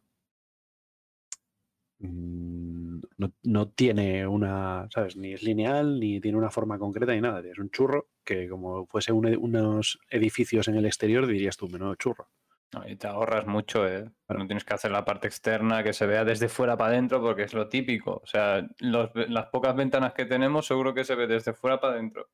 [2.00, 5.16] mm, no, no tiene una, ¿sabes?
[5.18, 7.40] Ni es lineal, ni tiene una forma concreta, ni nada.
[7.42, 11.96] Es un churro que como fuese un unos edificios en el exterior, dirías tú, menudo
[11.96, 12.30] churro.
[12.74, 14.12] No, y te ahorras mucho, ¿eh?
[14.28, 14.40] Claro.
[14.42, 17.44] No tienes que hacer la parte externa que se vea desde fuera para adentro porque
[17.44, 18.20] es lo típico.
[18.24, 21.94] O sea, los- las pocas ventanas que tenemos seguro que se ve desde fuera para
[21.94, 22.30] adentro.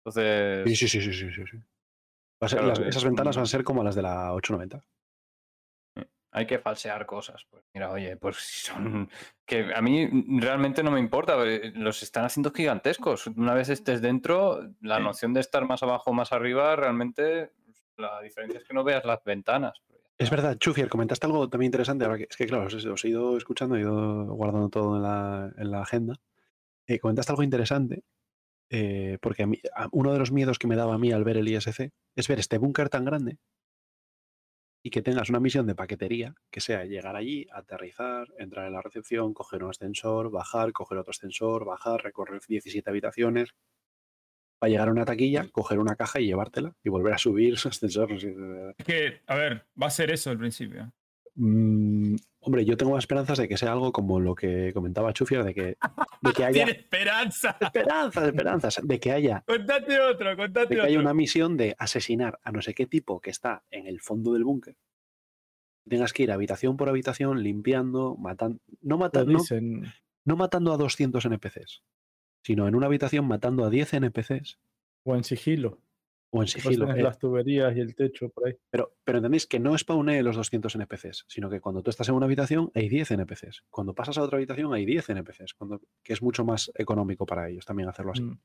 [0.00, 1.58] Entonces, sí, sí, sí, sí, sí, sí.
[2.42, 4.32] Va a ser- Claro, las- es esas ventanas van a ser como las de la
[4.34, 4.82] 890.
[6.32, 7.46] hay que falsear cosas.
[7.48, 8.36] Pues mira, oye, pues
[8.76, 9.08] son
[9.46, 10.06] que a mí
[10.38, 13.26] realmente no me importa, eh, los están haciendo gigantescos.
[13.28, 17.52] Una vez estés dentro, la noción de estar más abajo o más arriba, realmente
[17.96, 19.80] la diferencia es que no veas las ventanas.
[19.88, 22.04] Ya Es verdad, Chufier, comentaste algo también interesante.
[22.04, 25.02] Ahora que, es que, claro, os, os he ido escuchando, he ido guardando todo en
[25.02, 26.16] la, en la agenda.
[26.86, 28.02] Eh, comentaste algo interesante,
[28.70, 31.24] eh, porque a mí, a- uno de los miedos que me daba a mí al
[31.24, 33.38] ver el ISC es ver este búnker tan grande
[34.84, 38.82] y que tengas una misión de paquetería, que sea llegar allí, aterrizar, entrar en la
[38.82, 43.54] recepción, coger un ascensor, bajar, coger otro ascensor, bajar, recorrer 17 habitaciones,
[44.58, 47.68] para llegar a una taquilla, coger una caja y llevártela y volver a subir su
[47.68, 48.12] ascensor.
[48.12, 50.92] Es que, a ver, va a ser eso al principio.
[51.38, 55.54] Mm, hombre, yo tengo esperanzas de que sea algo como lo que comentaba Chufier, de
[55.54, 55.62] que,
[56.22, 57.56] de que haya Tiene esperanza.
[57.60, 62.38] esperanzas, esperanzas, de que haya, Contate otro, de contate que haya una misión de asesinar
[62.42, 64.76] a no sé qué tipo que está en el fondo del búnker.
[65.88, 69.38] Tengas que ir habitación por habitación limpiando, matando, no, Lo mata- no,
[70.24, 71.82] no matando a 200 NPCs,
[72.42, 74.58] sino en una habitación matando a 10 NPCs
[75.04, 75.78] O en sigilo.
[76.30, 76.48] O en
[76.84, 76.90] sigilo.
[76.94, 78.54] eh, las tuberías y el techo por ahí.
[78.70, 82.14] Pero, pero entendéis que no spawné los 200 NPCs, sino que cuando tú estás en
[82.14, 83.64] una habitación hay 10 NPCs.
[83.70, 87.48] Cuando pasas a otra habitación hay 10 NPCs, cuando, que es mucho más económico para
[87.48, 88.22] ellos también hacerlo así.
[88.22, 88.38] Mm.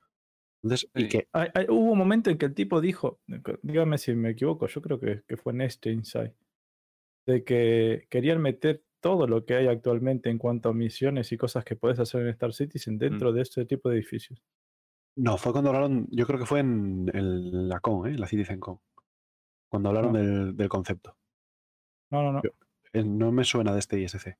[0.63, 3.19] Entonces, y que Hay- hay- hubo un momento en que el tipo dijo,
[3.63, 6.35] dígame si me equivoco, yo creo que, que fue en este Inside,
[7.25, 11.65] de que querían meter todo lo que hay actualmente en cuanto a misiones y cosas
[11.65, 14.43] que puedes hacer en Star Citizen dentro de este tipo de edificios.
[15.15, 17.09] No, fue cuando hablaron, yo creo que fue en,
[17.69, 18.17] la con, ¿eh?
[18.17, 18.80] la CitizenCon,
[19.69, 20.19] cuando hablaron No.
[20.19, 21.17] del, del concepto.
[22.11, 22.41] No, no, no.
[22.43, 22.51] Yo-
[22.93, 24.35] Eh, No me suena de este ISC.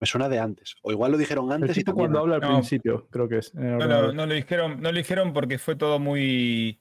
[0.00, 0.76] Me suena de antes.
[0.82, 2.48] O igual lo dijeron antes y también cuando habla al No.
[2.58, 3.52] principio, creo que es.
[3.54, 6.80] No, lo- no lo dijeron, no lo dijeron porque fue todo muy.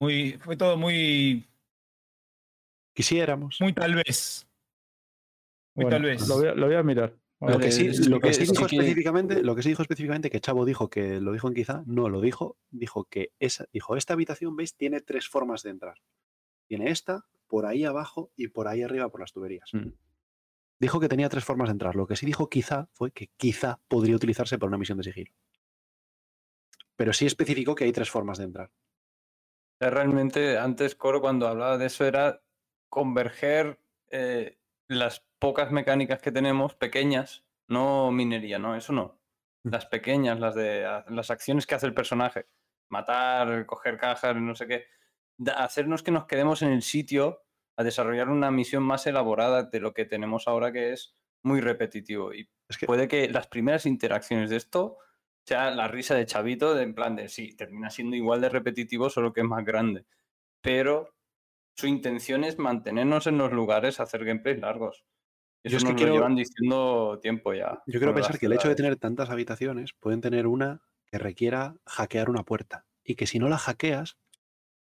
[0.00, 0.32] Muy.
[0.40, 1.46] Fue todo muy.
[2.94, 3.58] quisiéramos.
[3.60, 4.48] Muy tal vez.
[5.76, 6.28] Muy Bueno, tal vez.
[6.28, 7.14] Lo voy a, lo voy a mirar.
[7.40, 10.64] Lo que, sí, lo que dijo que- específicamente, lo que sí dijo específicamente, que Chavo
[10.64, 14.56] dijo que lo dijo en quizá, no lo dijo, dijo que esa, dijo, esta habitación,
[14.56, 15.96] veis, tiene tres formas de entrar.
[16.66, 19.68] Tiene esta, por ahí abajo y por ahí arriba por las tuberías.
[19.72, 19.90] Mm.
[20.80, 21.96] Dijo que tenía tres formas de entrar.
[21.96, 25.32] Lo que sí dijo quizá fue que quizá podría utilizarse para una misión de sigilo.
[26.96, 28.70] Pero sí especificó que hay tres formas de entrar.
[29.80, 32.42] realmente antes Coro cuando hablaba de eso era
[32.88, 33.78] converger
[34.10, 39.20] eh, las pocas mecánicas que tenemos, pequeñas, no minería, no, eso no.
[39.64, 39.70] Mm.
[39.70, 42.46] Las pequeñas, las de las acciones que hace el personaje.
[42.90, 44.86] Matar, coger cajas, no sé qué.
[45.56, 47.42] hacernos que nos quedemos en el sitio
[47.76, 52.32] a desarrollar una misión más elaborada de lo que tenemos ahora que es muy repetitivo.
[52.32, 54.98] Y Es que puede que las primeras interacciones de esto
[55.46, 59.10] sea la risa de Chavito, de, en plan de sí, termina siendo igual de repetitivo,
[59.10, 60.06] solo que es más grande.
[60.62, 61.13] Pero
[61.76, 65.04] su intención es mantenernos en los lugares, hacer gameplays largos.
[65.64, 67.82] Yo Eso es que nos quiero- lo llevan diciendo tiempo ya.
[67.86, 71.76] yo quiero pensar que el hecho de tener tantas habitaciones, pueden tener una que requiera
[71.86, 72.86] hackear una puerta.
[73.02, 74.18] Y que si no la hackeas,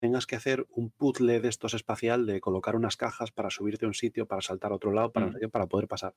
[0.01, 3.89] tengas que hacer un puzzle de estos espacial de colocar unas cajas para subirte a
[3.89, 5.51] un sitio, para saltar a otro lado, para, Mm.
[5.51, 6.15] para poder pasar.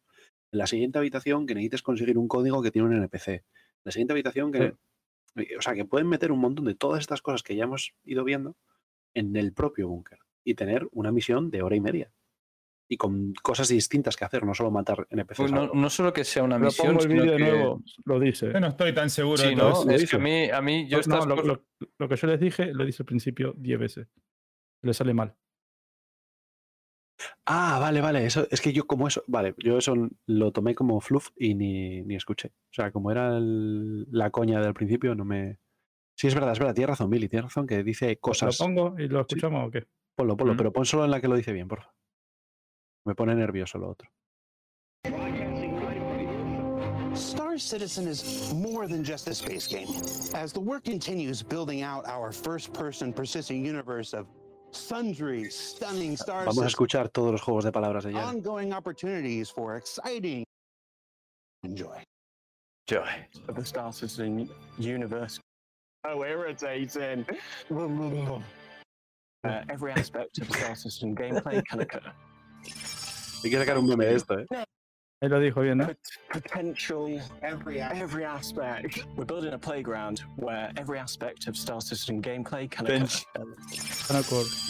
[0.52, 3.27] En la siguiente habitación que necesites conseguir un código que tiene un NPC.
[3.35, 3.43] En
[3.84, 4.76] la siguiente habitación que...
[5.58, 8.24] O sea, que pueden meter un montón de todas estas cosas que ya hemos ido
[8.24, 8.56] viendo
[9.16, 12.11] en el propio búnker y tener una misión de hora y media.
[12.89, 15.38] Y con cosas distintas que hacer, no solo matar NPCs.
[15.38, 17.51] Pues a no, no solo que sea una misión, pongo el sino vídeo de que-
[17.51, 18.51] nuevo, lo dice.
[18.53, 19.89] Yo no estoy tan seguro Sí, de ¿no?
[19.89, 21.47] Es que a mí, a mí yo No, estas lo, cosas-
[21.80, 24.07] lo- lo que yo les dije, lo dice al principio 10 veces.
[24.81, 25.33] Le sale mal.
[27.45, 28.25] Ah, vale, vale.
[28.25, 29.95] Eso, es que yo como eso, vale, yo eso
[30.27, 32.49] lo tomé como fluff y ni, ni escuché.
[32.49, 35.59] O sea, como era el- la coña del principio, no me...
[36.15, 38.59] Sí, es verdad, es verdad, tienes razón, Billy, tienes razón que dice cosas.
[38.59, 39.85] ¿Lo pongo y lo escuchamos o qué?
[40.16, 40.58] Ponlo, ponlo, Mm.
[40.58, 41.92] pero pon solo en la que lo dice bien, porfa.
[43.06, 44.09] Me pone nervioso lo otro.
[47.16, 49.88] Star Citizen is more than just a space game.
[50.35, 54.25] As the work continues building out our first person persistent universe of
[54.72, 58.24] sundry stunning star Vamos a escuchar todos los juegos de palabras de Jan.
[58.38, 60.43] ongoing opportunities for exciting
[61.64, 62.01] enjoy.
[62.88, 63.08] Joy.
[63.48, 65.40] of the Star Citizen universe.
[66.06, 67.25] Oh, irritating.
[69.43, 72.01] uh, every aspect of Star Citizen gameplay can occur.
[73.43, 74.45] Hay que sacar un meme de esto, ¿eh?
[75.22, 75.88] Ahí lo dijo bien, ¿no?
[75.88, 75.97] pot-
[76.31, 79.05] potential, every every aspect.
[79.15, 83.05] We're building a playground where every aspect of Star Citizen gameplay can occur.
[83.05, 84.23] Están.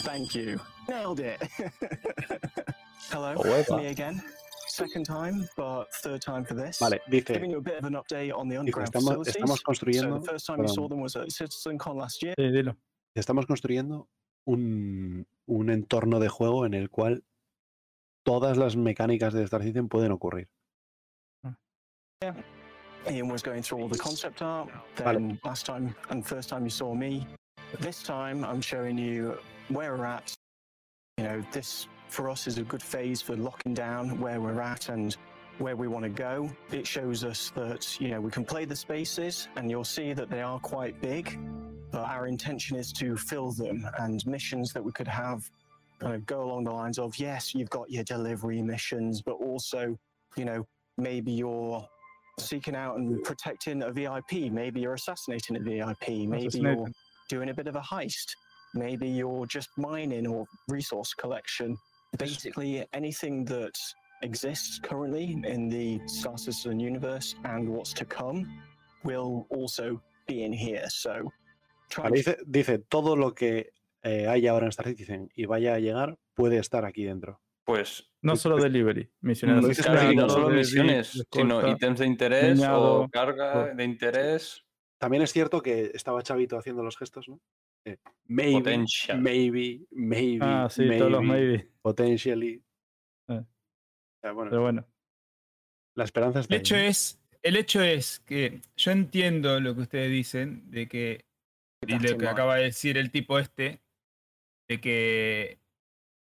[0.04, 0.60] Thank you.
[0.88, 1.40] Nailed it.
[3.10, 4.22] Hello, However- me again.
[4.68, 6.78] Second time, but third time for this.
[6.80, 9.36] Vale, dice, Giving you a bit of an update on the dice, underground estamos, facilities.
[9.36, 12.34] estamos So the first time you saw them was at CitizenCon last year.
[12.36, 12.74] Sí, dilo.
[13.16, 14.08] estamos construyendo
[14.46, 17.24] un, un entorno de juego en el cual
[18.24, 20.48] todas las mecánicas de Star Citizen pueden ocurrir.
[23.10, 24.70] Ian was going through all the concept art.
[24.96, 27.26] Then last time and first time you saw me.
[27.80, 29.36] This time I'm showing you
[29.68, 30.34] where we're at.
[31.18, 34.88] You know, this for us is a good phase for locking down where we're at
[34.88, 35.16] and
[35.58, 36.50] where we want to go.
[36.72, 40.30] It shows us that, you know, we can play the spaces and you'll see that
[40.30, 41.38] they are quite big,
[41.94, 45.48] but our intention is to fill them and missions that we could have
[46.00, 49.96] kind of go along the lines of yes, you've got your delivery missions, but also,
[50.36, 50.66] you know,
[50.98, 51.88] maybe you're
[52.40, 54.50] seeking out and protecting a VIP.
[54.50, 56.26] Maybe you're assassinating a VIP.
[56.28, 56.88] Maybe you're
[57.28, 58.26] doing a bit of a heist.
[58.74, 61.78] Maybe you're just mining or resource collection.
[62.18, 63.78] Basically, anything that
[64.22, 68.52] exists currently in the Star Citizen universe and what's to come
[69.04, 70.86] will also be in here.
[70.88, 71.30] So,
[72.02, 75.78] Vale, dice, dice, todo lo que eh, hay ahora en Star Citizen y vaya a
[75.78, 77.40] llegar puede estar aquí dentro.
[77.64, 81.98] Pues No solo delivery, misiones dices claro, no solo de- de- misiones, de sino ítems
[82.00, 84.62] de interés leñado, o carga de interés.
[84.98, 87.40] También es cierto que estaba Chavito haciendo los gestos, ¿no?
[87.86, 89.20] Eh, maybe, Potential.
[89.20, 91.68] maybe, maybe, Ah, sí, todos los maybe.
[91.82, 92.62] potentially.
[93.28, 93.42] Eh.
[94.22, 94.86] Bueno, Pero bueno,
[95.94, 96.82] la esperanza está El ahí, hecho ¿no?
[96.82, 101.24] es, el hecho es que yo entiendo lo que ustedes dicen, de que,
[101.86, 103.82] y lo que acaba de decir el tipo este,
[104.68, 105.60] de que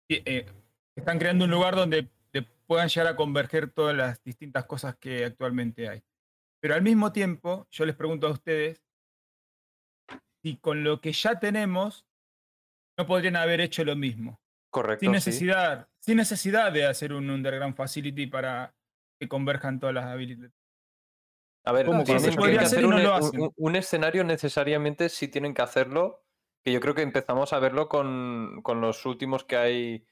[0.09, 0.45] eh,
[0.95, 5.25] están creando un lugar donde de- puedan llegar a converger todas las distintas cosas que
[5.25, 6.03] actualmente hay.
[6.61, 8.83] Pero al mismo tiempo, yo les pregunto a ustedes
[10.43, 12.05] si con lo que ya tenemos
[12.97, 14.39] no podrían haber hecho lo mismo.
[14.69, 15.01] Correcto.
[15.01, 15.13] Sin sí.
[15.13, 18.75] necesidad, sin necesidad de hacer un underground facility para
[19.19, 20.53] que converjan todas las habilidades.
[21.63, 21.85] A ver,
[22.19, 23.41] se que podría hacer no un, lo un- hacen.
[23.41, 26.23] un- un escenario necesariamente sí tienen que hacerlo,
[26.63, 30.05] que yo creo que empezamos a verlo con, con los últimos que hay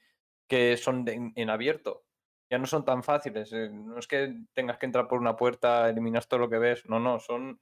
[0.48, 2.04] que son de- en, en abierto.
[2.50, 3.52] Ya no son tan fáciles.
[3.52, 6.84] eh, No es que tengas que entrar por una puerta, eliminas todo lo que ves.
[6.88, 7.60] No, no, son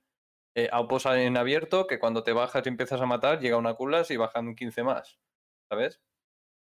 [0.55, 4.11] eh, aupos en abierto que cuando te bajas y empiezas a matar, llega una culas
[4.11, 5.19] y bajan 15 más.
[5.71, 6.01] ¿Sabes?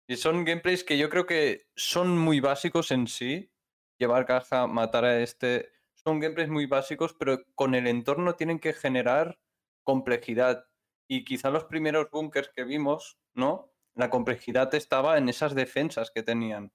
[0.10, 3.52] Y son gameplays que yo creo que son muy básicos en sí.
[3.98, 5.70] Llevar caja, matar a este.
[6.04, 9.40] Son gameplays muy básicos, pero con el entorno tienen que generar
[9.84, 10.66] complejidad.
[11.08, 13.72] Y quizá los primeros bunkers que vimos, ¿no?
[13.96, 16.72] La complejidad estaba en esas defensas que tenían.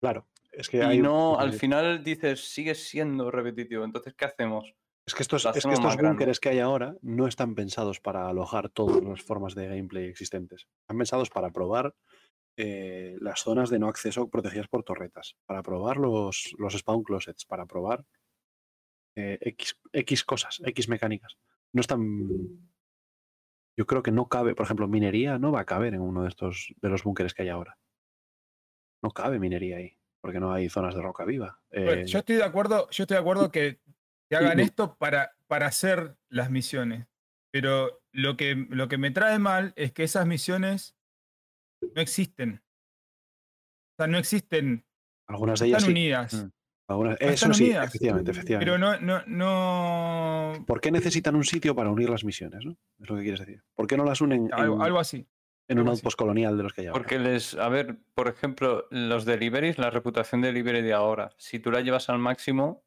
[0.00, 0.98] Claro, es que Y hay.
[0.98, 3.84] no, al final dices, sigue siendo repetitivo.
[3.84, 4.74] Entonces, ¿qué hacemos?
[5.06, 8.68] Es que estos, es que estos búnkeres que hay ahora no están pensados para alojar
[8.68, 10.68] todas las formas de gameplay existentes.
[10.82, 11.94] Están pensados para probar
[12.58, 17.46] eh, las zonas de no acceso protegidas por torretas, para probar los, los spawn closets,
[17.46, 18.04] para probar
[19.18, 21.36] eh, X, X cosas, X mecánicas.
[21.72, 22.00] No están.
[23.76, 26.28] Yo creo que no cabe, por ejemplo, minería no va a caber en uno de
[26.28, 27.78] estos de los búnkeres que hay ahora.
[29.02, 31.60] No cabe minería ahí, porque no hay zonas de roca viva.
[31.70, 33.80] Bueno, Eh, yo estoy de acuerdo, yo estoy de acuerdo que,
[34.28, 37.06] que hagan esto para, para hacer las misiones.
[37.50, 40.96] Pero lo que, lo que me trae mal es que esas misiones
[41.94, 42.62] no existen.
[43.92, 44.84] O sea, no existen,
[45.28, 46.00] algunas de ellas están sí.
[46.00, 46.34] unidas.
[46.34, 46.50] Mm.
[46.88, 48.72] Están eso sí, unidas, efectivamente, efectivamente.
[48.72, 50.64] Pero no, no, no.
[50.66, 52.64] ¿Por qué necesitan un sitio para unir las misiones?
[52.64, 52.76] ¿no?
[52.98, 53.62] Es lo que quieres decir.
[53.74, 55.26] ¿Por qué no las unen en, Algo, algo así.
[55.68, 56.92] en un algo outpost colonial de los que ahora?
[56.92, 61.58] Porque les, a ver, por ejemplo, los deliveries, la reputación de delivery de ahora, si
[61.58, 62.82] tú la llevas al máximo,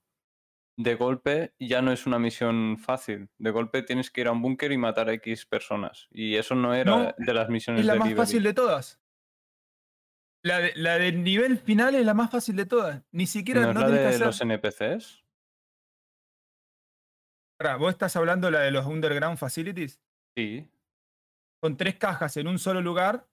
[0.78, 3.30] de golpe ya no es una misión fácil.
[3.38, 6.08] De golpe tienes que ir a un búnker y matar a X personas.
[6.12, 9.01] Y eso no era No, de las misiones Es la más fácil de todas.
[10.44, 13.04] La, de- la del nivel final es la más fácil de todas.
[13.12, 14.28] Ni siquiera ¿No es no la tenés que de hacer.
[14.28, 15.24] los NPCs?
[17.60, 20.02] Pará, ¿Vos estás hablando de la de los underground facilities?
[20.36, 20.68] Sí.
[21.62, 23.28] Con tres cajas en un solo lugar.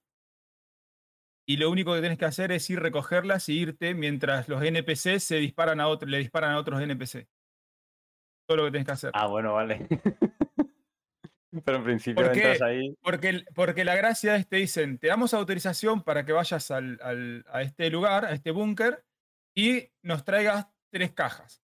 [1.47, 5.19] Y lo único que tenés que hacer es ir recogerlas y irte mientras los NPC
[5.19, 7.27] se disparan a otro, le disparan a otros NPC.
[8.47, 9.11] Todo lo que tenés que hacer.
[9.15, 9.87] Ah, bueno, vale.
[11.65, 12.95] Pero en principio ¿Por entras ahí.
[13.01, 17.43] Porque, porque la gracia es, te dicen, te damos autorización para que vayas al- al-
[17.51, 19.03] a este lugar, a este búnker,
[19.55, 21.63] y nos traigas tres cajas.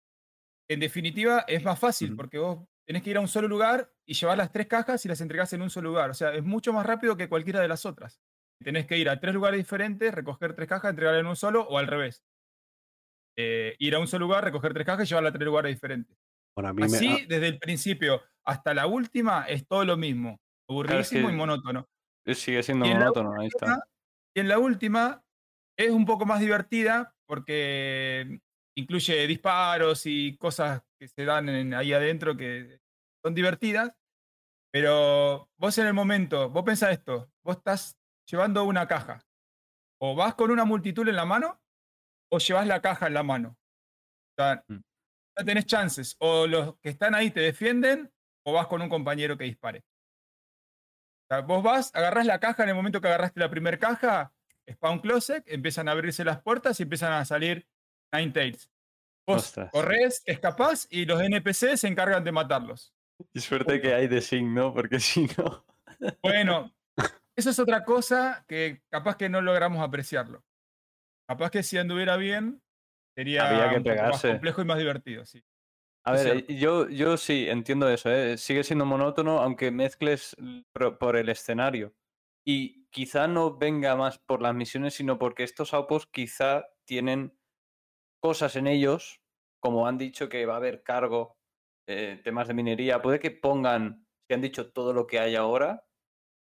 [0.70, 4.14] En definitiva, es más fácil, porque vos tenés que ir a un solo lugar y
[4.14, 6.10] llevar las tres cajas y las entregás en un solo lugar.
[6.10, 8.20] O sea, es mucho más rápido que cualquiera de las otras.
[8.62, 11.78] Tenés que ir a tres lugares diferentes, recoger tres cajas, entregarlas en un solo o
[11.78, 12.24] al revés.
[13.36, 16.16] eh, ir a un solo lugar, recoger tres cajas y llevarla a tres lugares diferentes.
[16.54, 20.40] Bueno, a mí Así, desde el principio hasta la última, es todo lo mismo.
[20.68, 21.88] Aburridísimo y monótono.
[22.26, 23.82] Sigue siendo monótono, ahí está.
[24.34, 25.22] Y en la última
[25.76, 28.40] es un poco más divertida porque
[28.76, 32.80] incluye disparos y cosas que se dan en- ahí adentro que
[33.24, 33.94] son divertidas.
[34.72, 37.98] Pero vos en el momento, vos pensás esto, vos estás
[38.30, 39.24] llevando una caja.
[40.00, 41.60] O vas con una multitud en la mano
[42.30, 43.50] o llevas la caja en la mano.
[43.50, 44.80] O sea, Mm.
[45.38, 46.16] no tenés chances.
[46.20, 48.11] O los que están ahí te defienden
[48.44, 49.84] o vas con un compañero que dispare.
[51.24, 54.32] O sea, vos vas, agarrás la caja en el momento que agarraste la primera caja,
[54.70, 57.66] spawn closet, empiezan a abrirse las puertas y empiezan a salir
[58.12, 58.70] Nine Tails.
[59.26, 59.70] Vos Ostras.
[59.70, 62.94] corres, escapás y los NPC se encargan de matarlos.
[63.32, 64.74] Y suerte que hay de Sync, ¿no?
[64.74, 65.64] Porque si no.
[66.22, 66.72] Bueno,
[67.36, 70.44] eso es otra cosa que capaz que no logramos apreciarlo.
[71.28, 72.62] Capaz que si anduviera bien,
[73.14, 75.24] sería Había que un poco más complejo y más divertido.
[75.24, 75.42] Sí.
[76.04, 78.36] A ver, yo, yo sí entiendo eso, ¿eh?
[78.36, 80.36] sigue siendo monótono, aunque mezcles
[80.98, 81.94] por el escenario.
[82.44, 87.38] Y quizá no venga más por las misiones, sino porque estos outposts quizá tienen
[88.20, 89.22] cosas en ellos,
[89.60, 91.38] como han dicho que va a haber cargo,
[91.88, 93.02] eh, temas de minería.
[93.02, 95.86] Puede que pongan, si han dicho todo lo que hay ahora,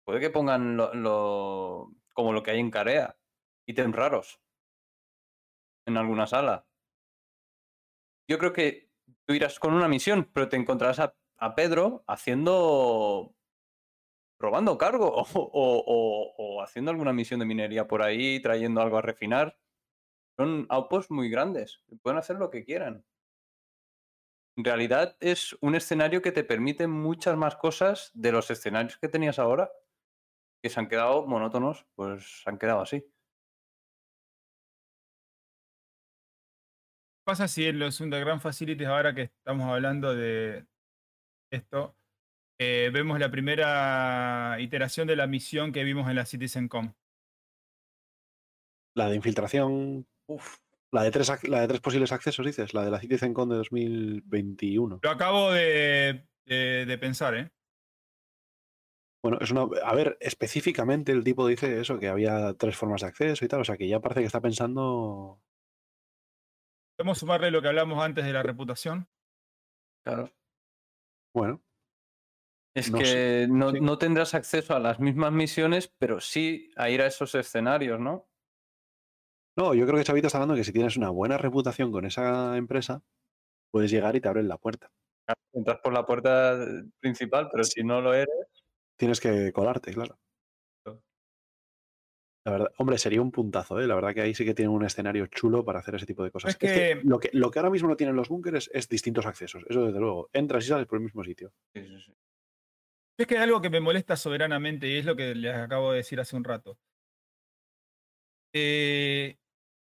[0.06, 3.20] puede que pongan lo, lo- como lo que hay en Carea,
[3.68, 4.42] ítems raros
[5.86, 6.68] en alguna sala.
[8.28, 8.93] Yo creo que
[9.26, 11.16] tú irás con una misión, pero te encontrarás a,
[11.56, 13.36] Pedro haciendo.
[14.40, 19.58] robando cargo o haciendo alguna misión de minería por ahí, trayendo algo a refinar.
[20.38, 23.06] Son outposts muy grandes, pueden hacer lo que quieran.
[24.56, 29.10] En realidad es un escenario que te permite muchas más cosas de los escenarios que
[29.10, 29.72] tenías ahora,
[30.62, 33.04] que se han quedado monótonos, pues se han quedado así.
[37.24, 40.66] Pasa si en los Underground Facilities, ahora que estamos hablando de
[41.52, 41.96] esto,
[42.60, 46.94] eh, vemos la primera iteración de la misión que vimos en la CitizenCom?
[48.96, 50.08] La de infiltración.
[50.92, 52.74] La de, tres, la de tres posibles accesos, dices.
[52.76, 55.00] La de la CitizenCon de 2021.
[55.02, 57.52] Lo acabo de, de- de pensar, ¿eh?
[59.24, 59.62] Bueno, es una.
[59.84, 63.62] A ver, específicamente el tipo dice eso, que había tres formas de acceso y tal.
[63.62, 65.42] O sea que ya parece que está pensando.
[66.98, 69.08] Podemos sumarle lo que hablamos antes de la reputación.
[70.06, 70.30] Claro.
[71.34, 71.62] Bueno.
[72.76, 73.80] Es No que sé, no, sí.
[73.82, 78.28] no tendrás acceso a las mismas misiones, pero sí a ir a esos escenarios, ¿no?
[79.56, 82.58] No, yo creo que Chavito está hablando que si tienes una buena reputación con esa
[82.58, 83.04] empresa,
[83.72, 84.92] puedes llegar y te abren la puerta.
[85.54, 86.58] Entras por la puerta
[87.00, 88.36] principal, pero si no lo eres.
[88.98, 90.18] Tienes que colarte, claro.
[92.46, 93.88] La verdad, hombre, sería un puntazo, ¿eh?
[93.88, 96.32] La verdad que ahí sí que tienen un escenario chulo para hacer ese tipo de
[96.32, 96.52] cosas.
[96.52, 99.64] Es que- lo, que, lo que ahora mismo no tienen los búnkeres es distintos accesos.
[99.70, 100.30] Eso desde luego.
[100.34, 101.54] Entras y sales por el mismo sitio.
[101.74, 105.98] Es que hay algo que me molesta soberanamente y es lo que les acabo de
[105.98, 106.78] decir hace un rato.
[108.54, 109.38] Eh,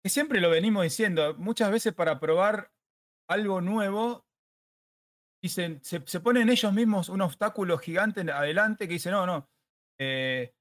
[0.03, 2.73] que siempre lo venimos diciendo, muchas veces para probar
[3.29, 4.27] algo nuevo,
[5.43, 9.49] dicen, se, se ponen ellos mismos un obstáculo gigante adelante que dice, no, no,
[9.99, 10.55] eh,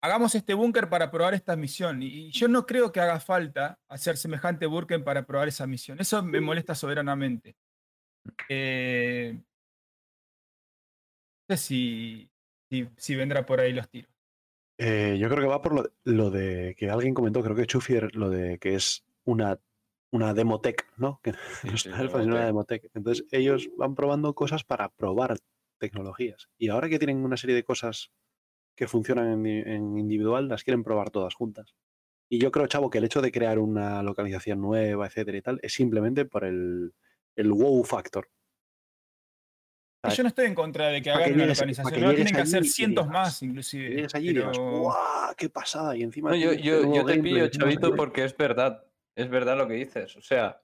[0.00, 2.02] hagamos este búnker para probar esta misión.
[2.02, 6.00] Y, y yo no creo que haga falta hacer semejante búnker para probar esa misión.
[6.00, 7.56] Eso me molesta soberanamente.
[8.48, 9.40] Eh,
[11.48, 12.30] no sé si,
[12.70, 14.10] si, si vendrá por ahí los tiros.
[14.78, 18.14] Eh, yo creo que va por lo, lo de que alguien comentó, creo que Chufier,
[18.14, 19.58] lo de que es una,
[20.12, 21.20] una demotech, ¿no?
[21.22, 21.32] Que
[21.64, 22.88] no es una alfa, sino una demotech.
[22.94, 25.36] Entonces ellos van probando cosas para probar
[25.78, 26.48] tecnologías.
[26.58, 28.12] Y ahora que tienen una serie de cosas
[28.78, 31.74] que funcionan en, en individual, las quieren probar todas juntas.
[32.30, 35.58] Y yo creo, Chavo, que el hecho de crear una localización nueva, etcétera y tal,
[35.62, 36.94] es simplemente por el,
[37.36, 38.28] el wow factor.
[40.06, 41.92] Y Yo no estoy en contra de que hagan que una llegues- localización.
[41.92, 43.88] que No llegues tienen que hacer cientos digas- más, inclusive.
[43.90, 45.34] Llegues allí y digas, pero- ¡guau!
[45.36, 45.96] ¡Qué pasada!
[45.96, 46.30] Y encima.
[46.30, 48.84] No, yo, yo, yo te pillo, Chavito, porque es verdad.
[49.16, 50.14] Es verdad lo que dices.
[50.16, 50.62] O sea,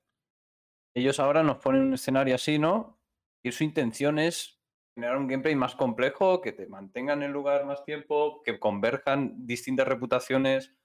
[0.95, 3.01] ellos ahora nos ponen un escenario así, ¿no?
[3.43, 4.61] Y su intención es
[4.95, 9.47] generar un gameplay más complejo, que te mantengan en el lugar más tiempo, que converjan
[9.47, 10.77] distintas reputaciones.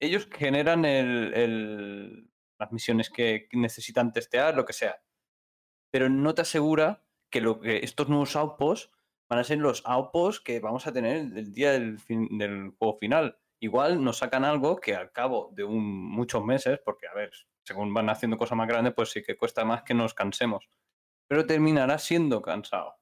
[0.00, 5.02] Ellos generan el- las misiones que necesitan testear, lo que sea.
[5.90, 8.90] Pero no te asegura que, lo que estos nuevos outposts
[9.28, 12.96] van a ser los outposts que vamos a tener el día del, fin- del juego
[12.98, 13.38] final.
[13.60, 17.30] Igual nos sacan algo que al cabo de un, muchos meses, porque a ver,
[17.64, 20.68] según van haciendo cosas más grandes, pues sí que cuesta más que nos cansemos.
[21.28, 22.97] Pero terminará siendo cansado.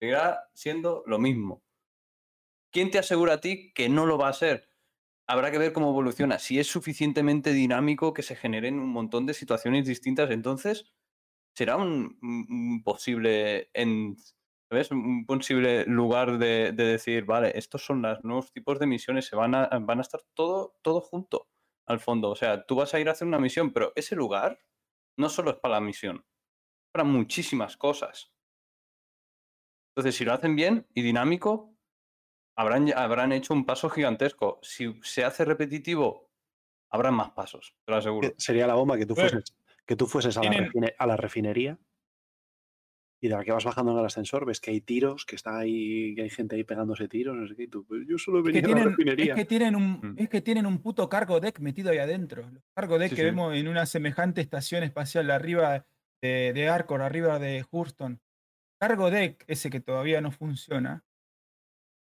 [0.00, 1.62] Seguirá siendo lo mismo.
[2.70, 4.68] ¿Quién te asegura a ti que no lo va a ser?
[5.28, 6.38] habrá que ver cómo evoluciona.
[6.38, 10.86] Si es suficientemente dinámico que se generen un montón de situaciones distintas, entonces
[11.54, 13.70] será un, posible
[14.90, 19.36] un posible lugar de, de decir, vale, estos son los nuevos tipos de misiones, se
[19.36, 21.48] van a, van a estar todo, todo junto
[21.86, 22.30] al fondo.
[22.30, 24.58] O sea, tú vas a ir a hacer una misión, pero ese lugar
[25.18, 26.24] no solo es para la misión,
[26.92, 28.32] para muchísimas cosas.
[29.98, 31.74] Entonces, si lo hacen bien y dinámico,
[32.56, 34.60] habrán, habrán hecho un paso gigantesco.
[34.62, 36.30] Si se hace repetitivo,
[36.88, 38.28] habrán más pasos, te lo aseguro.
[38.28, 40.94] Eh, Sería la bomba que tú Bueno, fueses, que tú fueses a la, tienen- refine-
[40.96, 41.78] a la refinería
[43.20, 45.58] y de la que vas bajando en el ascensor ves que hay tiros, que está
[45.58, 48.38] ahí, que hay gente ahí pegándose tiros, no sé qué, y tú, "Pues yo solo
[48.38, 49.32] Es venía que, a la tienen, refinería.
[49.34, 50.14] es, que tienen un, Mm.
[50.16, 52.48] es que tienen un puto cargo deck metido ahí adentro.
[52.48, 53.26] Los cargo deck Sí, que sí.
[53.26, 55.84] vemos en una semejante estación espacial arriba
[56.22, 58.20] de, de Arcor, arriba de Hurston.
[58.80, 61.04] Cargo deck, ese que todavía no funciona.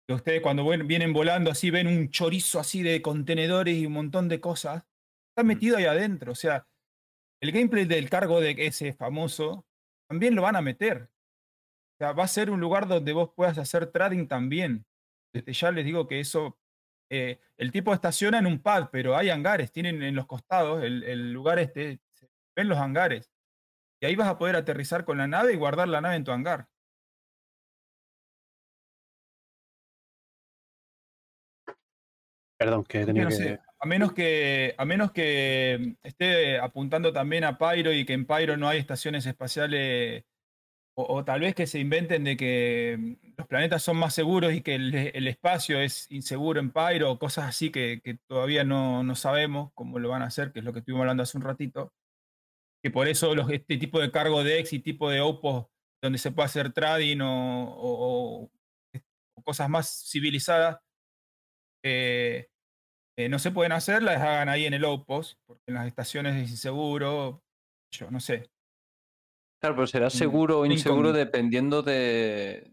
[0.08, 3.94] Que ustedes cuando ven- vienen volando así ven un chorizo así de contenedores y un
[3.94, 4.84] montón de cosas.
[5.30, 6.32] Está metido ahí adentro.
[6.34, 6.68] O sea,
[7.42, 9.66] el gameplay del cargo deck ese famoso
[10.10, 11.04] también lo van a meter.
[11.04, 14.86] O sea, va a ser un lugar donde vos puedas hacer trading también.
[15.34, 16.60] Desde ya les digo que eso,
[17.10, 21.04] eh, el tipo estaciona en un pad, pero hay hangares, tienen en los costados, el,
[21.04, 22.02] el lugar este,
[22.56, 23.32] ven los hangares.
[24.02, 26.32] Y ahí vas a poder aterrizar con la nave y guardar la nave en tu
[26.32, 26.68] hangar.
[32.58, 33.36] Perdón, que que tenido no que...
[33.36, 38.26] sé, a menos que, a menos que esté apuntando también a Pyro y que en
[38.26, 40.26] Pyro no hay estaciones espaciales,
[40.96, 44.54] o, o tal vez que se inventen de que mm, los planetas son más seguros
[44.54, 48.64] y que el, el espacio es inseguro en Pyro, o cosas así que, que todavía
[48.64, 51.38] no, no sabemos cómo lo van a hacer, que es lo que estuvimos hablando hace
[51.38, 51.94] un ratito.
[52.84, 55.68] Que por eso los, este tipo de cargo de X y tipo de OPOS
[56.04, 58.52] donde se puede hacer trading o, o- o-
[59.38, 60.80] o cosas más civilizadas,
[61.84, 62.48] eh,
[63.18, 66.36] eh, no se pueden hacer, las hagan ahí en el outpost, porque en las estaciones
[66.44, 67.44] es inseguro,
[67.92, 68.50] yo no sé.
[69.62, 72.72] Claro, pero será seguro o inseguro dependiendo de,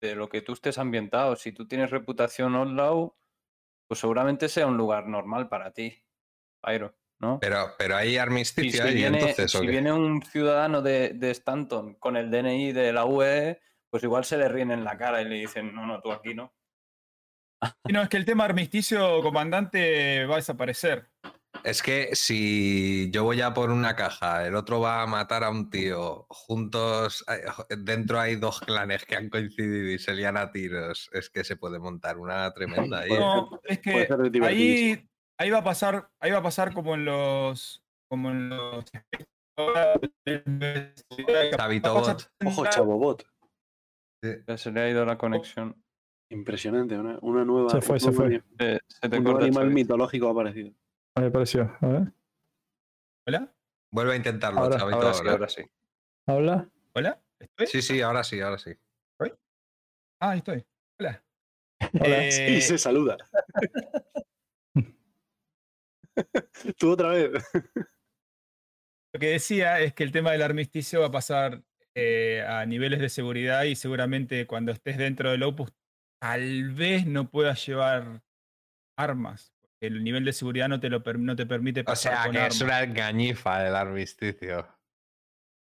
[0.00, 1.36] de lo que tú estés ambientado.
[1.36, 3.14] Si tú tienes reputación outlaw,
[3.86, 6.02] pues seguramente sea un lugar normal para ti,
[6.62, 7.38] Pyro, ¿no?
[7.40, 9.70] Pero, pero hay Y armisticio si ahí, viene, entonces, ¿o si qué?
[9.70, 14.36] viene un ciudadano de, de Stanton con el DNI de la UE, pues igual se
[14.36, 16.52] le ríen en la cara y le dicen, no, no, tú aquí no.
[17.84, 21.08] Y no, es que el tema armisticio, comandante, va a desaparecer.
[21.64, 25.50] Es que si yo voy a por una caja, el otro va a matar a
[25.50, 30.50] un tío, juntos, eh, dentro hay dos clanes que han coincidido y se lían a
[30.50, 33.12] tiros, es que se puede montar una tremenda ahí.
[33.12, 33.18] ¿eh?
[33.18, 34.08] No, es que
[34.42, 38.84] ahí, ahí va a pasar, ahí va a pasar como en los, como en los
[41.56, 42.32] Chavito Va a pasar bot.
[42.46, 43.24] Ojo, Chabobot.
[44.46, 45.82] Ya se le ha ido la conexión.
[46.30, 47.70] Impresionante, una, una nueva.
[47.70, 48.42] Se fue, se fue.
[48.58, 50.72] Eh, se te Un corta, animal mitológico ha aparecido.
[51.18, 51.76] Me pareció.
[51.80, 52.12] A ver.
[53.26, 53.54] ¿Hola?
[53.92, 54.96] Vuelve a intentarlo, Ahora- chavito.
[54.96, 55.48] Ahora sí, ahora.
[55.48, 55.62] sí.
[56.26, 56.70] ¿Habla?
[56.94, 57.22] ¿Hola?
[57.38, 57.66] ¿Estoy?
[57.66, 58.70] Sí, sí, ahora sí, ahora sí.
[60.20, 60.64] Ah, ahí estoy.
[61.00, 61.22] Hola.
[62.00, 62.26] Hola.
[62.28, 63.16] Eh, Y se saluda.
[66.78, 67.30] Tú otra vez.
[69.14, 71.62] Lo que decía es que el tema del armisticio va a pasar
[71.94, 75.72] eh, a niveles de seguridad y seguramente cuando estés dentro del Opus
[76.20, 78.22] tal vez no puedas llevar
[78.98, 79.52] armas.
[79.60, 82.22] Porque el nivel de seguridad no te, lo per- no te permite O pasar sea,
[82.24, 82.54] con que armas.
[82.56, 84.68] es una engañifa el armisticio.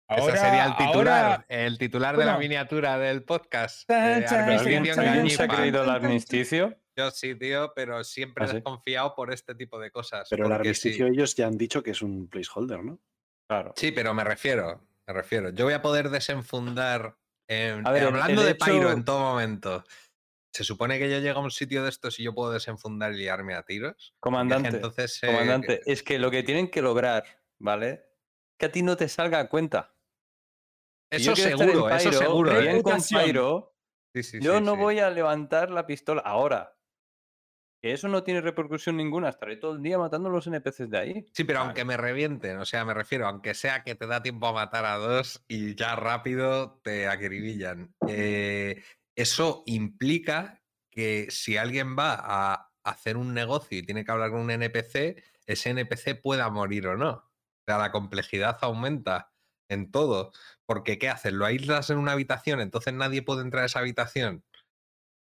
[0.09, 3.87] Ahora, Ese sería el titular, ahora- el titular de la miniatura del podcast.
[3.91, 4.85] Eh, ¿Alguien,
[5.29, 6.75] se ha creído el armisticio?
[6.99, 8.55] Yo sí, tío, pero siempre ¿Ah, he sí?
[8.55, 10.27] desconfiado por este tipo de cosas.
[10.29, 10.55] Pero el sí.
[10.55, 12.99] armisticio ellos ya han dicho que es un placeholder, ¿no?
[13.47, 13.73] Claro.
[13.77, 15.49] Sí, pero me refiero, me refiero.
[15.51, 17.15] Yo voy a poder desenfundar.
[17.47, 19.83] en- A ver, el- hablando de Pyro hecho- en todo momento.
[20.53, 23.17] Se supone que yo llego a un sitio de estos y yo puedo desenfundar y
[23.17, 24.13] liarme a tiros.
[24.19, 27.23] Comandante, entonces, eh, comandante, es que lo que tienen que lograr,
[27.59, 28.03] ¿vale?
[28.59, 29.95] Que a ti no te salga a cuenta.
[31.11, 32.51] Eso yo seguro, eso Pyro, seguro.
[32.51, 32.83] bien ¿eh?
[32.83, 33.23] con Reputación.
[33.23, 33.75] Pyro,
[34.13, 34.77] Sí, sí, yo sí, no sí.
[34.79, 36.77] voy a levantar la pistola ahora.
[37.81, 39.29] Que eso no tiene repercusión ninguna.
[39.29, 41.25] Estaré todo el día matando a los NPCs de ahí.
[41.33, 44.47] Sí, pero aunque me revienten, o sea, me refiero, aunque sea que te da tiempo
[44.47, 47.93] a matar a dos y ya rápido te acribillan.
[48.07, 48.83] eh,
[49.15, 54.39] eso implica que si alguien va a hacer un negocio y tiene que hablar con
[54.39, 57.11] un NPC, ese NPC pueda morir o no.
[57.11, 59.33] O sea, la complejidad aumenta
[59.69, 60.31] en todo.
[60.65, 61.33] Porque, ¿qué haces?
[61.33, 62.61] ¿Lo aíslas en una habitación?
[62.61, 64.43] Entonces nadie puede entrar a esa habitación.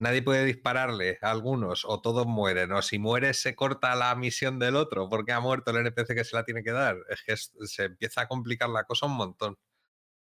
[0.05, 2.70] Nadie puede dispararle a algunos o todos mueren.
[2.73, 6.24] O si mueres se corta la misión del otro porque ha muerto el NPC que
[6.24, 6.97] se la tiene que dar.
[7.08, 9.57] Es que es- se empieza a complicar la cosa un montón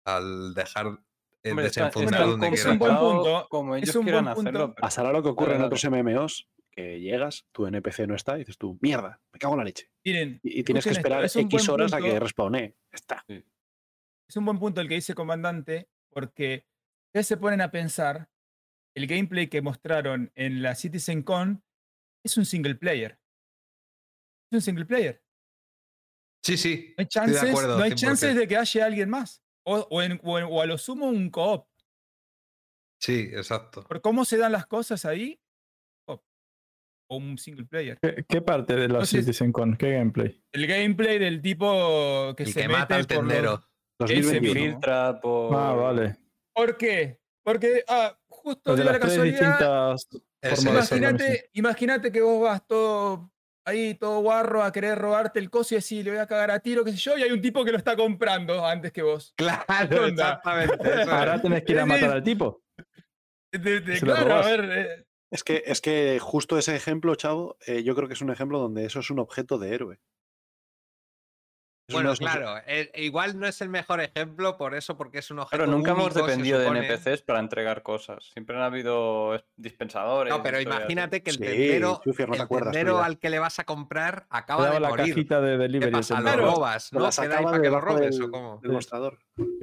[0.05, 0.87] al dejar
[1.43, 4.25] eh, Hombre, está- desenfundar está donde es un buen punto, como es ellos un quieran
[4.25, 4.49] buen punto.
[4.49, 4.73] hacerlo.
[4.75, 8.39] pero- Pasará lo que ocurre en otros MMOs, que llegas, tu NPC no está, y
[8.39, 9.89] dices tú, mierda, me cago en la leche.
[10.03, 12.19] Miren, Y, y tienes que esperar es X horas a que punto.
[12.19, 12.75] respawne.
[12.91, 13.23] Está.
[13.29, 16.65] es un buen punto el que dice comandante, porque
[17.07, 18.27] ustedes se ponen a pensar,
[18.95, 21.63] el gameplay que mostraron en la CitizenCon
[22.25, 23.19] es un single player.
[24.51, 25.23] Es un single player.
[26.43, 26.93] Sí, sí.
[26.97, 27.95] No hay Estoy de chances, acuerdo, no hay 100%.
[27.95, 29.43] chances de que haya alguien más.
[29.65, 31.67] O, o en- o en- o a lo sumo un co-op.
[33.01, 33.83] Sí, exacto.
[33.83, 35.39] Por cómo se dan las cosas ahí,
[36.05, 36.23] co-op.
[37.11, 37.97] o un single player.
[38.01, 39.77] ¿Qué, qué parte de la Entonces- CitizenCon?
[39.77, 40.43] ¿Qué gameplay?
[40.53, 43.53] El gameplay del tipo que El se que mete mata al por los- tendero.
[44.01, 44.53] Ese 2021.
[44.53, 44.71] mismo.
[44.79, 45.55] Filtra por.
[45.55, 46.17] Ah, vale.
[46.55, 47.19] ¿Por qué?
[47.43, 49.95] Porque ah, justo de la las casualidad.
[50.61, 53.31] Imagínate, imagínate que vos vas todo
[53.65, 56.59] ahí, todo guarro, a querer robarte el coso y decir, le voy a cagar a
[56.59, 59.33] tiro, qué sé yo, y hay un tipo que lo está comprando antes que vos.
[59.35, 60.77] Claro, exactamente.
[61.09, 62.63] Ahora tenés que ir a matar al tipo.
[63.51, 67.81] De- de- claro, a ver, eh, Es que, es que justo ese ejemplo, chavo, eh,
[67.83, 69.99] yo creo que es un ejemplo donde eso es un objeto de héroe.
[71.91, 75.61] Bueno, claro, eh, igual no es el mejor ejemplo por eso, porque es un objeto
[75.63, 76.81] Pero nunca hemos único, se dependido supone.
[76.81, 78.29] de NPCs para entregar cosas.
[78.33, 80.31] Siempre han habido es- dispensadores.
[80.33, 83.29] No, pero imagínate que el Sí, tendero, Chufier, no te el acuerdas tendero al que
[83.29, 85.13] le vas a comprar acaba de la morir.
[85.13, 85.85] cajita de ¿Qué delivery.
[85.87, 86.19] el pasa?
[86.21, 87.05] Lo robas, ¿no?
[87.05, 88.59] ahí sacaba para que lo robes del, o cómo.
[88.61, 89.19] del mostrador.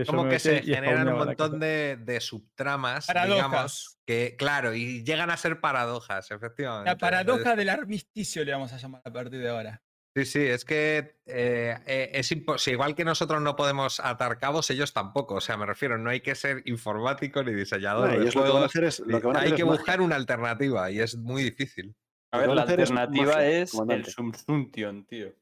[0.07, 3.99] Como que se generan un montón de, de subtramas, digamos, paradojas.
[4.07, 6.91] que, claro, y llegan a ser paradojas, efectivamente.
[6.91, 9.83] La paradoja del armisticio le vamos a llamar a partir de ahora.
[10.17, 12.77] Sí, sí, es que eh, eh, es imposible.
[12.77, 15.35] Igual que nosotros no podemos atar cabos, ellos tampoco.
[15.35, 18.45] O sea, me refiero, no hay que ser informático ni diseñador No, de ellos lo
[18.45, 19.79] que van a hacer es, lo que van a Hay hacer que es magia.
[19.79, 21.95] buscar una alternativa y es muy difícil.
[22.33, 24.07] A ver, la es alternativa magia, es, el.
[24.07, 25.35] Subsuntion, tío.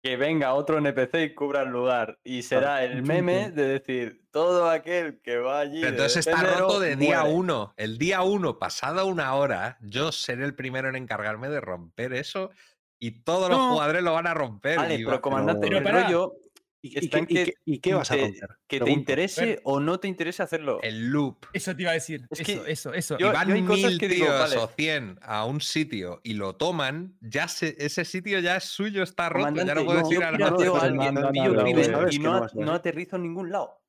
[0.00, 2.20] Que venga otro NPC y cubra el lugar.
[2.22, 5.80] Y será el meme de decir, todo aquel que va allí.
[5.80, 7.34] Pero entonces está roto de día muere".
[7.34, 7.74] uno.
[7.76, 12.52] El día uno, pasada una hora, yo seré el primero en encargarme de romper eso
[12.98, 14.76] y todos los jugadores lo van a romper.
[14.76, 16.04] Vale, y pero comandante, Pero pará.
[16.04, 16.32] rollo
[16.80, 18.48] ¿Y, qué, y que qué- y qué vas a romper?
[18.68, 20.78] que te interese o no te interese hacerlo.
[20.82, 21.46] el loop.
[21.52, 22.24] Eso te iba a decir.
[22.30, 23.16] Es eso, que eso, eso.
[23.18, 24.56] Y yo- van mil que digo, tíos vale.
[24.58, 29.02] o 100 a un sitio y lo toman, ya se- ese sitio ya es suyo,
[29.02, 31.32] está roto, ya no puedes yo ir a pirateo no, a no, alguien, no, no,
[31.32, 32.18] pillo no, crimen sabes y
[32.60, 33.80] no, aterrizo en ningún lado.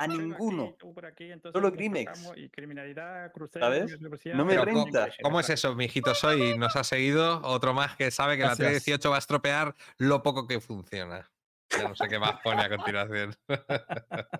[0.00, 0.76] A ninguno.
[1.52, 2.30] Solo Grimex.
[2.36, 3.98] Y criminalidad, ¿Sabes?
[4.34, 5.08] No me renta.
[5.22, 6.14] ¿cómo, es eso, mijito?
[6.14, 8.58] Soy nos ha seguido otro más que sabe que Gracias.
[8.60, 11.28] la 318 va a estropear lo poco que funciona.
[11.70, 13.34] Ya no sé qué más pone a continuación.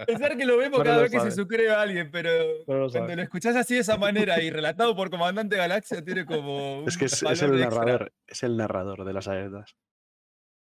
[0.06, 2.30] Pensar que lo vemos Pero cada lo vez que se suscribe a alguien, pero
[2.66, 6.24] Pero lo cuando lo escuchás así de esa manera y relatado por Comandante Galaxia, tiene
[6.24, 6.84] como.
[6.86, 7.84] Es un que es, es el extra.
[7.84, 9.76] narrador, es el narrador de las alertas.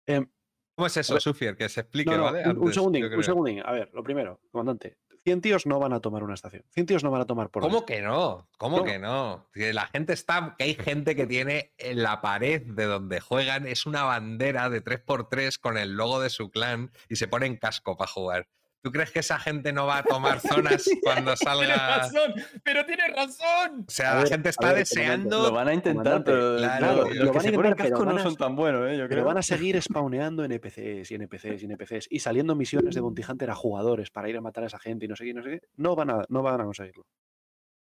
[0.05, 0.29] Em,
[0.75, 1.55] ¿Cómo es eso, Sufier?
[1.55, 2.49] Que se explique, no, no, ¿vale?
[2.49, 3.61] un- segundín, un segundín.
[3.65, 4.97] A ver, lo primero, comandante.
[5.23, 6.63] 100 tíos no van a tomar una estación.
[6.71, 8.47] 100 tíos no van a tomar por ¿Cómo que no?
[8.59, 8.83] ¿Cómo No.
[8.83, 9.47] que no?
[9.53, 13.65] Que la gente está, que hay gente que tiene en la pared de donde juegan
[13.65, 17.97] es una bandera de 3x3 con el logo de su clan y se ponen casco
[17.97, 18.47] para jugar.
[18.85, 20.39] ¿Tú crees que esa gente no va a tomar
[20.79, 21.97] zonas cuando Tienes salga?
[21.97, 23.83] razón, pero tiene razón.
[23.87, 25.41] O sea, la gente está ver, deseando.
[25.41, 27.75] Lo van a intentar, pero claro, no, lo los van que a se ponen intentar,
[27.77, 28.91] pero casco no son tan buenos, ¿eh?
[28.95, 29.25] Yo Pero creo.
[29.25, 33.49] van a seguir spawneando NPCs y NPCs y NPCs y saliendo misiones de Bounty Hunter
[33.49, 35.41] a jugadores para ir a matar a esa gente y no sé qué, y no
[35.41, 35.61] sé qué.
[35.77, 37.07] No van a, no van a conseguirlo.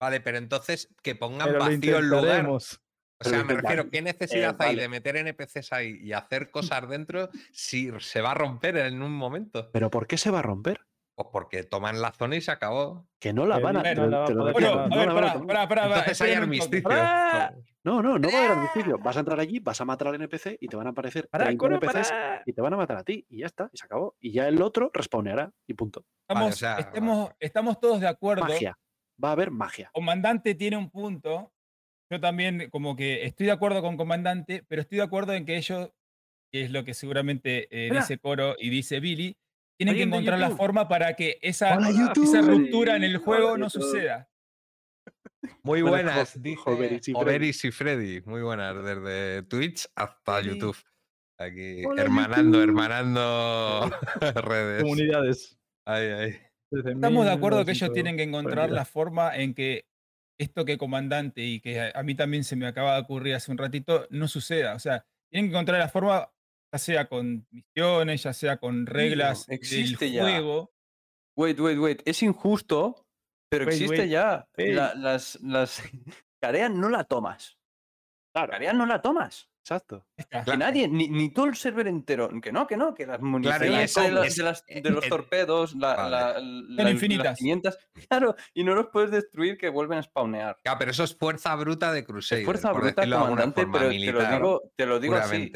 [0.00, 2.48] Vale, pero entonces que pongan Pero lo vacío el lugar.
[3.20, 3.90] O sea, Pero me refiero.
[3.90, 8.30] ¿qué necesidad Eh, hay de meter NPCs ahí y hacer cosas dentro si se va
[8.30, 9.70] a romper en un momento?
[9.72, 10.87] ¿Pero por qué se va a romper?
[11.18, 13.08] Pues porque toman la zona y se acabó.
[13.18, 14.84] Que no la van a, no Bueno, tomar.
[14.84, 15.46] a no ver, la van a pará, tomar.
[15.48, 15.84] pará, pará.
[15.86, 16.88] Entonces hay armisticio.
[16.88, 17.56] Pará.
[17.82, 18.98] No, no, no va a haber armisticio.
[18.98, 21.46] Vas a entrar allí, vas a matar al NPC y te van a aparecer Pará,
[21.46, 22.12] 30 Coro, NPCs
[22.46, 23.26] y te van a matar a ti.
[23.28, 24.16] Y ya está, y se acabó.
[24.20, 26.04] Y ya el otro respawneará y punto.
[26.28, 28.44] Vale, Estamos, o sea, estemos, estamos todos de acuerdo.
[28.44, 28.78] Magia.
[29.22, 29.90] Va a haber magia.
[29.92, 31.52] Comandante tiene un punto.
[32.12, 35.56] Yo también, como que estoy de acuerdo con Comandante, pero estoy de acuerdo en que
[35.56, 35.90] ellos,
[36.52, 39.36] que es lo que seguramente eh, dice Coro y dice Billy,
[39.78, 43.56] tienen que encontrar la forma para que esa, Hola, esa ruptura en el Hola, juego
[43.56, 44.28] no suceda.
[45.62, 48.20] Muy buenas, Jo- dice Joveris y Freddy.
[48.22, 50.40] Muy buenas, desde Twitch hasta.
[50.40, 50.76] YouTube.
[51.40, 52.62] Aquí, Hola, hermanando, YouTube.
[52.68, 53.90] hermanando
[54.42, 54.82] redes.
[54.82, 55.58] Comunidades.
[56.70, 57.94] Estamos de acuerdo que ellos 1940.
[57.94, 59.86] tienen que encontrar la forma en que
[60.40, 63.58] esto que Comandante y que a mí también se me acaba de ocurrir hace un
[63.58, 64.74] ratito, no suceda.
[64.74, 66.28] O sea, tienen que encontrar la forma,
[66.72, 70.22] ya sea con misiones, ya sea con reglas existe del ya.
[70.22, 70.72] juego.
[71.36, 72.02] Wait, wait, wait.
[72.04, 73.06] Es injusto,
[73.50, 74.10] pero Wait, existe wait.
[74.10, 74.48] ya.
[74.56, 74.72] Hey.
[74.72, 75.82] La- las, las
[76.42, 77.58] tareas no la tomas.
[78.34, 78.52] Claro.
[78.52, 79.48] Tareas no la tomas.
[79.64, 80.06] Exacto.
[80.16, 80.44] Está.
[80.44, 83.94] Que nadie, ni, ni todo el server entero, que no, que no, que las municiones
[83.94, 86.10] de, las- de las- eh, de los eh, torpedos, la, vale.
[86.10, 87.38] la- la- las infinitas.
[87.38, 90.56] 500, claro, y no los puedes destruir que vuelven a spawnear.
[90.62, 92.44] Claro, pero eso es fuerza bruta de Es Crusader.
[92.46, 95.52] fuerza bruta, de comandante, pero te lo militar, digo, te lo digo así.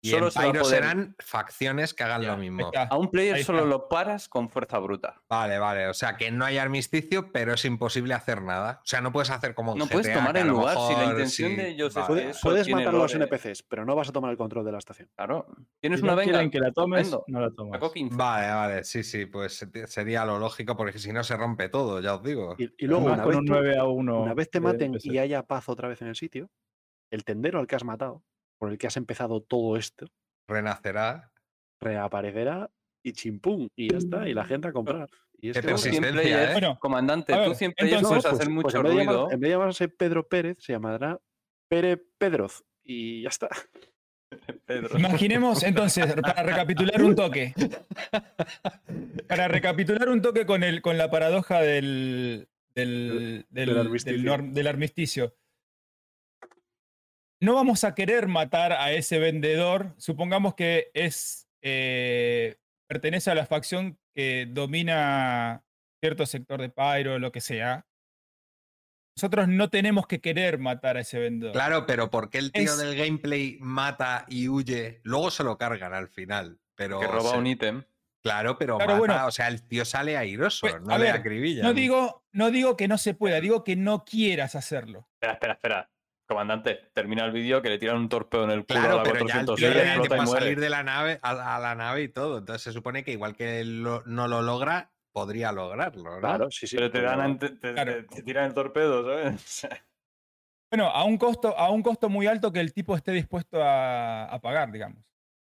[0.00, 2.70] Y Solo en se va a Pyro poder- serán facciones que hagan Ya, lo mismo.
[2.88, 5.22] A un player solo lo paras con fuerza bruta.
[5.28, 5.88] Vale, vale.
[5.88, 8.78] O sea, que no hay armisticio, pero es imposible hacer nada.
[8.84, 11.56] O sea, no puedes hacer como No puedes tomar el lugar si la intención sí-
[11.56, 12.06] de ellos es vale.
[12.06, 13.14] Puede- eso puedes matar a los.
[13.14, 15.08] NPCs, pero no vas a tomar el control de la estación.
[15.16, 15.46] Claro.
[15.80, 16.48] Tienes Si una no venga.
[16.50, 17.80] que la tomes, no la tomas.
[17.80, 18.14] Saco 15.
[18.16, 22.00] Vale, vale, sí, sí, pues se- sería lo lógico, porque si no se rompe todo,
[22.00, 22.54] ya os digo.
[22.56, 24.22] Y, y luego, una con vez, un tú- 9 a 1.
[24.22, 26.50] una vez te maten y haya paz otra vez en el sitio,
[27.10, 28.22] el tendero al que has matado,
[28.58, 30.06] por el que has empezado todo esto,
[30.48, 31.30] Renacerá.
[31.80, 32.70] reaparecerá
[33.02, 35.08] y chimpum, y ya está, y la gente a comprar.
[35.40, 36.52] Y es Qué que, players, ¿eh?
[36.52, 38.98] Bueno, comandante, tú ver, 100 players entonces- puedes pues- hacer pues mucho en, vez de
[38.98, 39.30] llamar- ruido.
[39.30, 41.20] en vez de llamarse Pedro Pérez, se llamará
[41.68, 42.64] Pere Pedroz.
[42.82, 43.48] Y ya está.
[44.66, 44.98] Pedro.
[44.98, 47.54] Imaginemos entonces, para recapitular un toque.
[49.28, 54.12] Para recapitular un toque con, el, con la paradoja del, del, Del del- armisticio.
[54.18, 55.34] del nor- del armisticio.
[57.40, 59.94] No vamos a querer matar a ese vendedor.
[59.96, 62.56] Supongamos que es eh,
[62.88, 65.64] pertenece a la facción que domina
[66.02, 67.86] cierto sector de Pyro, lo que sea.
[69.16, 71.52] Nosotros no tenemos que querer matar a ese vendedor.
[71.52, 75.00] Claro, pero ¿por qué el tío Es- del gameplay mata y huye?
[75.04, 76.60] Luego se lo cargan al final.
[76.76, 77.82] Pero Que roba se- un ítem.
[78.22, 79.26] Claro, pero Claro, mata, bueno.
[79.26, 81.62] o sea, el tío sale airoso, Pues, no a le ver, acribilla.
[81.62, 85.08] No digo, no digo que no se pueda, digo que no quieras hacerlo.
[85.14, 85.90] Espera, espera, espera.
[86.28, 89.02] Comandante, termina el vídeo que le tiran un torpedo en el culo a Claro, la
[89.02, 90.40] pero ya el 406 tío y le explota y va a muere.
[90.44, 92.38] salir de la nave a, a la nave y todo.
[92.38, 96.20] Entonces se supone que igual que él lo- no lo logra, podría lograrlo, ¿no?
[96.20, 96.76] Claro, sí, sí.
[96.76, 97.92] Pero te, pero- dan, ante- te, Claro.
[97.92, 99.66] te- te tiran el torpedo, ¿sabes?
[100.70, 104.24] Bueno, a un costo, a un costo muy alto que el tipo esté dispuesto a,
[104.26, 105.02] a pagar, digamos.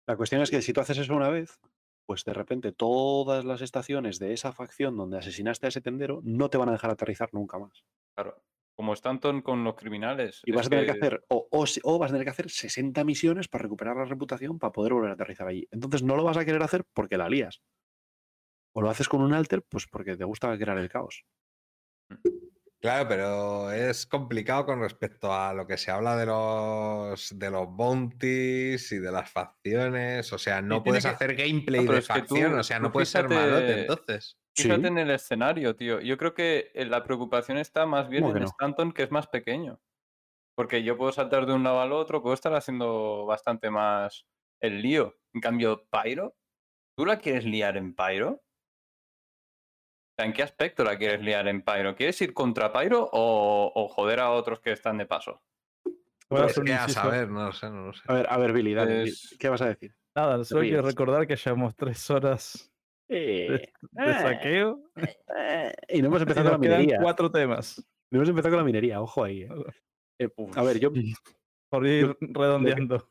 [0.06, 1.58] La cuestión es que si tú haces eso una vez,
[2.06, 6.50] pues de repente todas las estaciones de esa facción donde asesinaste a ese tendero no
[6.50, 7.82] te van a dejar aterrizar nunca más.
[8.14, 8.44] Claro.
[8.76, 10.42] Como están ton- con los criminales.
[10.44, 12.50] Y vas a tener que hacer, o, o si- o vas a tener que hacer
[12.50, 15.66] 60 misiones para recuperar la reputación para poder volver a aterrizar allí.
[15.70, 17.62] Entonces no lo vas a querer hacer porque la lías.
[18.74, 21.24] O lo haces con un alter, pues porque te gusta crear el caos.
[22.86, 27.66] Claro, pero es complicado con respecto a lo que se habla de los de los
[27.68, 30.32] bounties y de las facciones.
[30.32, 33.08] O sea, no puedes que- hacer gameplay No, de tú- facción, o sea, no puedes
[33.08, 34.38] ser malote fíjate- entonces.
[34.54, 34.86] Fíjate Sí.
[34.86, 36.00] en el escenario, tío.
[36.00, 38.50] Yo creo que eh, la preocupación está más bien ¿Cómo que en no?
[38.50, 39.80] Stanton, que es más pequeño.
[40.56, 44.26] Porque yo puedo saltar de un lado al otro, puedo estar haciendo bastante más
[44.62, 45.14] el lío.
[45.34, 46.34] En cambio, Pyro,
[46.96, 48.42] ¿tú la quieres liar en Pyro?
[50.18, 51.94] ¿En qué aspecto la quieres liar en Pyro?
[51.94, 55.42] ¿Quieres ir contra Pyro o, o joder a otros que están de paso?
[56.28, 58.02] Voy a Es que a saber, no lo sé, no lo sé.
[58.06, 59.96] A ver, a ver, Billy, dale, Billy, Es- ¿qué vas a decir?
[60.14, 62.72] Nada, solo quiero recordar que llevamos tres horas
[63.08, 64.82] de, de saqueo.
[65.88, 66.98] y no hemos y empezado con la minería.
[67.00, 67.86] cuatro temas.
[68.10, 69.42] No hemos empezado con la minería, ojo ahí.
[69.42, 69.48] eh.
[70.18, 70.90] Eh, a ver, yo.
[71.70, 73.10] Por ir redondeando.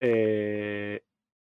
[0.00, 1.02] eh,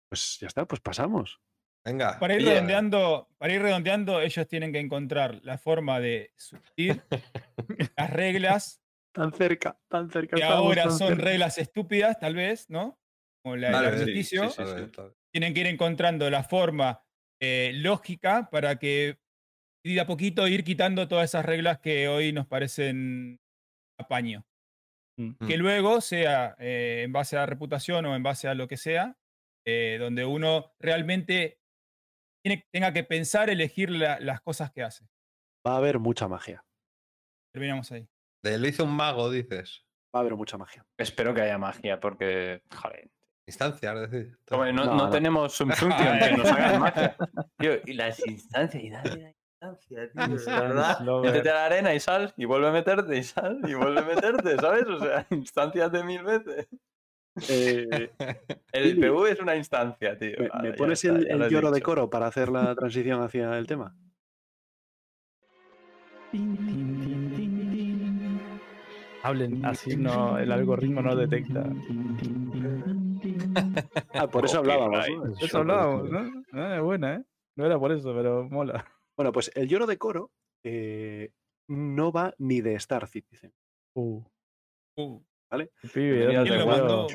[0.09, 1.39] pues ya está, pues pasamos.
[1.85, 2.19] Venga.
[2.19, 7.01] Para ir, redondeando, para ir redondeando, ellos tienen que encontrar la forma de subir
[7.97, 8.81] las reglas
[9.13, 10.37] Tan cerca, tan cerca.
[10.37, 11.23] que ahora tan son cerca.
[11.23, 12.99] reglas estúpidas, tal vez, ¿no?
[13.43, 14.49] Como la Vale, del sí, armisticio.
[14.49, 15.15] sí, sí, sí, está bien.
[15.31, 17.03] Tienen que ir encontrando la forma
[17.41, 19.19] eh, lógica para que
[19.83, 23.39] y de a poquito ir quitando todas esas reglas que hoy nos parecen
[23.97, 24.45] apaño.
[25.17, 25.47] Mm.
[25.47, 28.77] Que luego sea eh, en base a la reputación o en base a lo que
[28.77, 29.17] sea,
[29.65, 31.59] eh, donde uno realmente
[32.49, 35.05] tiene, tenga que pensar, elegir la- las cosas que hace.
[35.67, 36.63] Va a haber mucha magia.
[37.53, 38.07] Terminamos ahí.
[38.43, 39.85] De lo hizo un mago, dices.
[40.15, 40.85] Va a haber mucha magia.
[40.97, 43.09] Espero que haya magia, porque, joder.
[43.47, 44.37] Instancia, es decir.
[44.51, 45.09] Hombre, no, No, no no.
[45.09, 47.15] tenemos que nos hagan magia.
[47.57, 49.33] Tío, y las instancias, y dale la
[49.75, 50.45] instancia, tío.
[50.45, 50.99] verdad.
[51.21, 54.03] Métete a la arena y sal, y vuelve a meterte, y sal, y vuelve a
[54.03, 54.85] meterte, ¿sabes?
[54.87, 56.67] O sea, instancias de mil veces.
[57.47, 58.09] Eh,
[58.71, 60.35] El PV es una instancia, tío.
[60.39, 63.21] ¿Me, Vale, me ya pones está, el, he lloro de coro para hacer la transición
[63.21, 63.95] hacia el tema?
[69.21, 71.69] Hablen, así no, el algoritmo no detecta.
[74.13, 75.05] Ah, por eso hablábamos.
[75.09, 75.33] ¿no?
[75.39, 76.43] Eso hablábamos, ¿no?
[76.53, 77.23] Ah, es buena, ¿eh?
[77.55, 78.85] No era por eso, pero mola.
[79.17, 80.31] Bueno, pues el lloro de coro
[80.63, 81.33] eh,
[81.67, 83.53] no va ni de Star Citizen.
[83.95, 84.23] Uh,
[84.95, 86.67] Uh, pibe, Bienvenido ¿dónde ¿Quién al lo quedó?
[86.67, 87.07] mandó?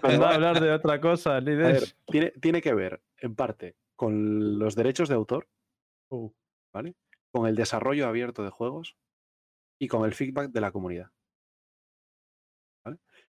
[0.00, 1.72] Cuando va a hablar de otra cosa, A líder.
[1.72, 5.48] ver, tiene, tiene que ver, en parte, con los derechos de autor,
[6.08, 6.30] Uh,
[6.72, 6.94] ¿vale?
[7.32, 8.96] Con el desarrollo abierto de juegos
[9.78, 11.10] y con el feedback de la comunidad.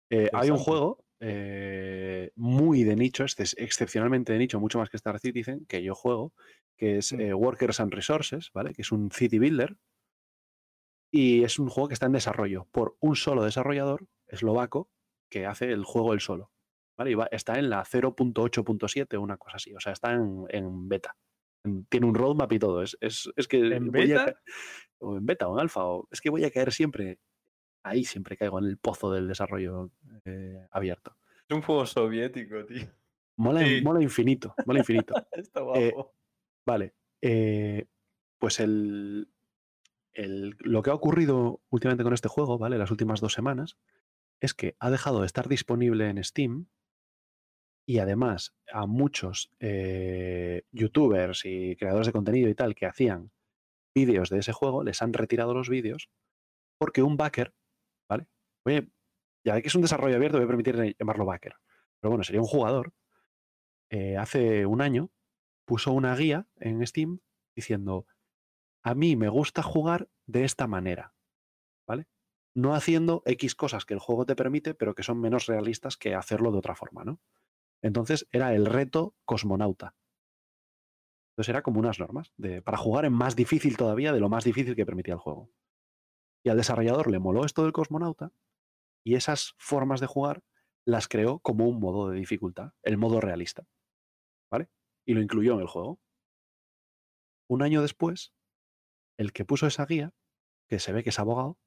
[0.09, 4.89] Eh, hay un juego eh, muy de nicho, este es excepcionalmente de nicho, mucho más
[4.89, 6.33] que Star Citizen, que yo juego,
[6.77, 7.21] que es Mm.
[7.21, 8.73] eh, Workers and Resources, ¿vale?
[8.73, 9.75] Que es un city builder.
[11.11, 14.89] Y es un juego que está en desarrollo por un solo desarrollador eslovaco
[15.29, 16.51] que hace el juego él solo.
[16.97, 17.11] ¿vale?
[17.11, 19.73] Y va- está en la 0.8.7 o una cosa así.
[19.73, 21.15] O sea, está en, en beta.
[21.65, 22.81] En- Tiene un roadmap y todo.
[22.81, 24.41] Es, es, es que ¿En voy a beta?
[24.99, 25.85] o en beta o en alfa.
[25.85, 27.19] O, es que voy a caer siempre.
[27.83, 29.89] Ahí siempre caigo en el pozo del desarrollo
[30.25, 31.17] eh, abierto.
[31.49, 32.85] Es un juego soviético, tío.
[33.37, 33.81] Mola, Sí.
[33.81, 34.53] mola infinito.
[34.65, 35.13] Mola infinito.
[35.31, 36.13] Está Eh, guapo.
[36.67, 36.93] Vale.
[37.21, 37.87] eh,
[38.39, 39.27] pues el,
[40.13, 42.77] lo que ha ocurrido últimamente con este juego, ¿vale?
[42.77, 43.77] Las últimas dos semanas,
[44.41, 46.67] es que ha dejado de estar disponible en Steam
[47.87, 53.31] y además a muchos eh, youtubers y creadores de contenido y tal que hacían
[53.95, 56.09] vídeos de ese juego, les han retirado los vídeos
[56.79, 57.53] porque un backer,
[58.09, 58.27] ¿vale?
[58.65, 58.89] Oye,
[59.45, 61.55] ya que es un desarrollo abierto, voy a permitir llamarlo backer.
[61.99, 62.93] Pero bueno, sería un jugador.
[63.89, 65.11] eh, hace un año
[65.65, 67.19] puso una guía en Steam
[67.55, 68.05] diciendo,
[68.83, 71.13] a mí me gusta jugar de esta manera,
[71.87, 72.07] ¿vale?
[72.55, 76.15] No haciendo X cosas que el juego te permite, pero que son menos realistas que
[76.15, 77.19] hacerlo de otra forma, ¿no?
[77.81, 79.95] Entonces era el reto cosmonauta.
[81.31, 84.43] Entonces era como unas normas de, para jugar en más difícil todavía de lo más
[84.43, 85.49] difícil que permitía el juego.
[86.43, 88.31] Y al desarrollador le moló esto del cosmonauta
[89.03, 90.43] y esas formas de jugar
[90.85, 93.65] las creó como un modo de dificultad, el modo realista.
[94.51, 94.69] ¿Vale?
[95.05, 95.99] Y lo incluyó en el juego.
[97.47, 98.33] Un año después,
[99.21, 100.13] el que puso esa guía,
[100.67, 101.57] que se ve que es abogado,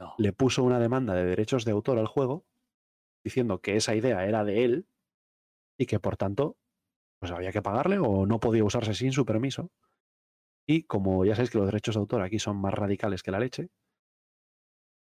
[0.00, 0.14] No.
[0.18, 2.44] le puso una demanda de derechos de autor al juego,
[3.24, 4.88] diciendo que esa idea era de él
[5.78, 6.56] y que por tanto
[7.20, 9.70] pues había que pagarle o no podía usarse sin su permiso.
[10.66, 13.38] Y como ya sabéis que los derechos de autor aquí son más radicales que la
[13.38, 13.70] leche,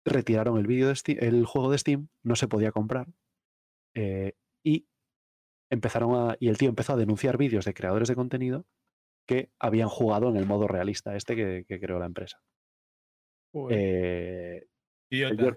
[0.05, 3.09] retiraron el vídeo de Steam- el juego de Steam, no se podía comprar
[3.95, 4.87] eh, y
[5.71, 8.67] empezaron a y el tío empezó a denunciar vídeos de creadores de contenido
[9.27, 12.41] que habían jugado en el modo realista este que, que creó la empresa.
[13.71, 14.67] Eh,
[15.11, 15.57] el el-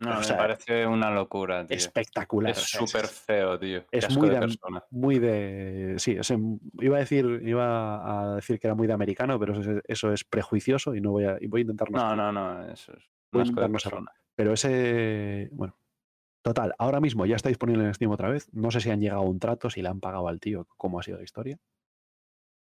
[0.00, 1.76] No, o me sea, parece una locura, tío.
[1.76, 2.52] espectacular.
[2.52, 3.84] Es súper feo, tío.
[3.90, 4.58] Es muy de de,
[4.90, 8.86] muy de sí, o sea, m- iba a decir iba a decir que era muy
[8.86, 11.62] de americano, pero eso es, eso es prejuicioso y no voy a y voy a
[11.62, 12.72] intentar no No, no, no.
[12.72, 13.68] Eso es Voy a.
[14.34, 15.76] Pero ese, bueno,
[16.42, 18.48] total, ahora mismo ya está disponible en Steam otra vez.
[18.52, 21.00] No sé si han llegado a un trato, si le han pagado al tío, cómo
[21.00, 21.58] ha sido la historia.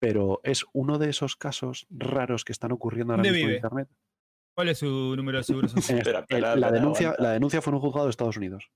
[0.01, 3.57] Pero es uno de esos casos raros que están ocurriendo ahora ¿Dónde mismo en?
[3.57, 3.89] Internet.
[4.55, 5.99] ¿Cuál es su número de seguro social?
[5.99, 8.70] Espera, espera, la, denuncia, la denuncia fue en un juzgado de Estados Unidos.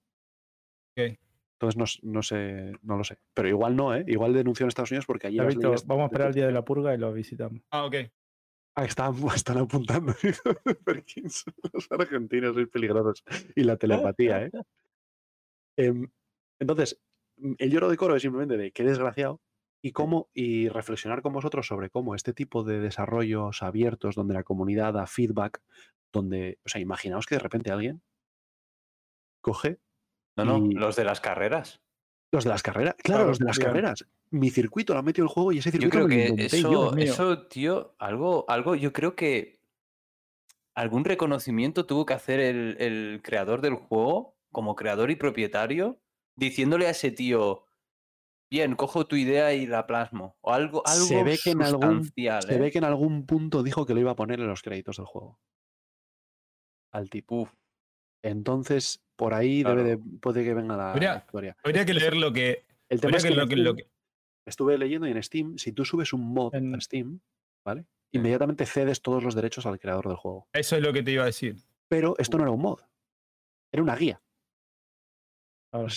[0.97, 1.19] Ok.
[1.63, 3.19] Entonces no, sé, no lo sé.
[3.35, 4.05] Pero igual no, ¿eh?
[4.09, 6.53] Igual denunció en Estados Unidos porque allí las leyes vamos a esperar el día de
[6.53, 7.63] la purga y lo visitamos.
[7.71, 7.95] Ah, ok.
[8.75, 10.13] Ah, están, están apuntando.
[10.85, 11.45] Perkins.
[11.73, 13.23] Los argentinos sois peligrosos.
[13.55, 14.51] Y la telepatía, ¿eh?
[15.77, 16.09] Em,
[16.59, 17.01] entonces,
[17.37, 19.41] mm, el lloro de coro es simplemente de qué desgraciado
[19.83, 24.45] y cómo, y reflexionar con vosotros sobre cómo este tipo de desarrollos abiertos, donde la
[24.45, 25.61] comunidad da feedback,
[26.13, 28.03] donde, o sea, imaginaos que de repente alguien
[29.41, 29.79] coge
[30.37, 31.83] No, no, y- los de las carreras.
[32.33, 33.69] los de las carreras, claro, Claro, los de las bien.
[33.69, 34.07] carreras.
[34.31, 36.47] Mi circuito lo ha metido el juego y ese Yo circuito creo me lo que
[36.47, 36.97] eso, yo.
[36.99, 39.61] eso, tío, algo, algo, yo creo que
[40.75, 46.01] algún reconocimiento tuvo que hacer el, el creador del juego, como creador y propietario,
[46.37, 47.67] diciéndole a ese tío,
[48.53, 50.37] bien, cojo tu idea y la plasmo.
[50.43, 52.59] O algo, algo se ve que en algún, sustancial, se ¿eh?
[52.59, 55.07] ve que en algún punto dijo que lo iba a poner en los créditos del
[55.07, 55.41] juego.
[56.93, 57.43] Al tipo.
[57.43, 57.51] Uf,
[58.23, 60.19] Entonces, por ahí debe de, Claro.
[60.21, 61.57] puede que venga la, Habría- historia.
[61.65, 62.65] Habría que leer lo que.
[62.91, 63.91] El tema es que lo que- Steam- lo que-
[64.47, 67.21] estuve leyendo y en Steam, si tú subes un mod En- a Steam,
[67.65, 67.87] ¿vale?
[68.13, 70.47] Inmediatamente cedes todos los derechos al creador del juego.
[70.53, 71.57] Eso es lo que te iba a decir.
[71.89, 72.81] Pero esto no era un mod.
[73.73, 74.21] Era una guía.
[75.73, 75.91] Ahora,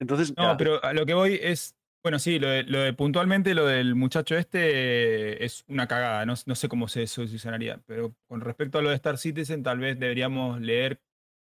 [0.00, 1.76] Entonces, No, ya, pero a lo que voy es.
[2.02, 6.24] Bueno, sí, lo de, lo de- puntualmente lo del muchacho este es una cagada.
[6.24, 7.78] No, no sé cómo se solucionaría.
[7.86, 10.98] Pero con respecto a lo de Star Citizen, tal vez deberíamos leer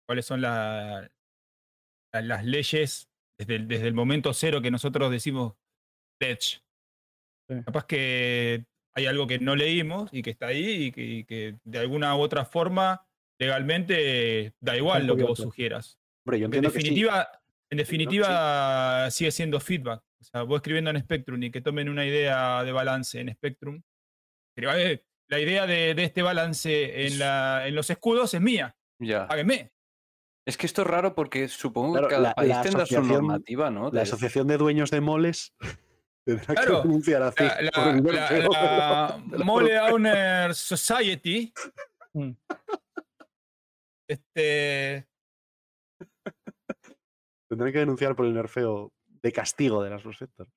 [0.05, 1.09] cuáles son la-
[2.13, 3.07] la- las leyes
[3.39, 5.53] desde el, desde el momento cero que nosotros decimos
[6.19, 6.61] pledge.
[7.49, 7.55] Sí.
[7.65, 11.55] Capaz que hay algo que no leímos y que está ahí y que, y que
[11.63, 13.05] de alguna u otra forma
[13.39, 15.97] legalmente da igual lo que vos sugieras.
[16.25, 16.83] hombre, yo En entiendo que sí.
[16.83, 17.29] definitiva,
[17.69, 20.03] en definitiva sigue siendo feedback.
[20.21, 23.81] O sea, vos escribiendo en Spectrum y que tomen una idea de balance en Spectrum.
[24.55, 28.75] Pero, eh, la idea de, de este balance en, la, en los escudos es mía.
[28.99, 29.27] ya.
[29.27, 29.71] Páguenme.
[30.47, 32.95] Es que esto es raro porque supongo Claro, que cada la- país la tendrá su
[32.95, 33.85] asociación- normativa, ¿no?
[33.85, 35.53] La De- Asociación de Dueños de Moles
[36.25, 41.53] tendrá Claro, que denunciar a CIG La, Mole Owner Society.
[42.13, 42.31] Mm.
[44.07, 45.07] Este.
[47.49, 48.91] Tendré que denunciar por el nerfeo
[49.23, 50.47] de castigo de las Prospector.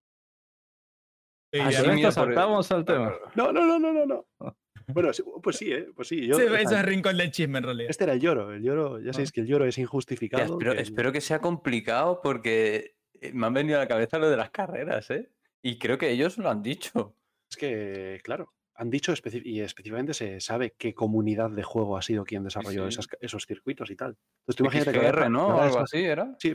[1.52, 3.12] Sí, Ah, ya sí, ves, mira, saltamos al tema.
[3.34, 4.26] No, no, no, no, no, no.
[4.88, 5.86] Bueno, sí, pues sí, ¿eh?
[5.96, 6.26] Pues sí.
[6.26, 7.88] Yo, ese es rincón del chisme en realidad.
[7.90, 8.52] este era el lloro.
[8.52, 10.42] El lloro, ya sabéis que el lloro es Ya, injustificado.
[10.44, 14.18] espero, que el- espero que sea complicado porque eh, me han venido a la cabeza
[14.18, 15.30] lo de las carreras, ¿eh?
[15.62, 17.16] Y creo que ellos lo han dicho.
[17.50, 22.24] Es que, claro, han dicho y específicamente se sabe qué comunidad de juego ha sido
[22.24, 22.88] quien desarrolló sí.
[22.98, 24.18] esas esos circuitos y tal.
[24.40, 25.62] Entonces, tú imagínate que ahora- ¿no?
[25.62, 26.34] algo así era.
[26.38, 26.54] Sí,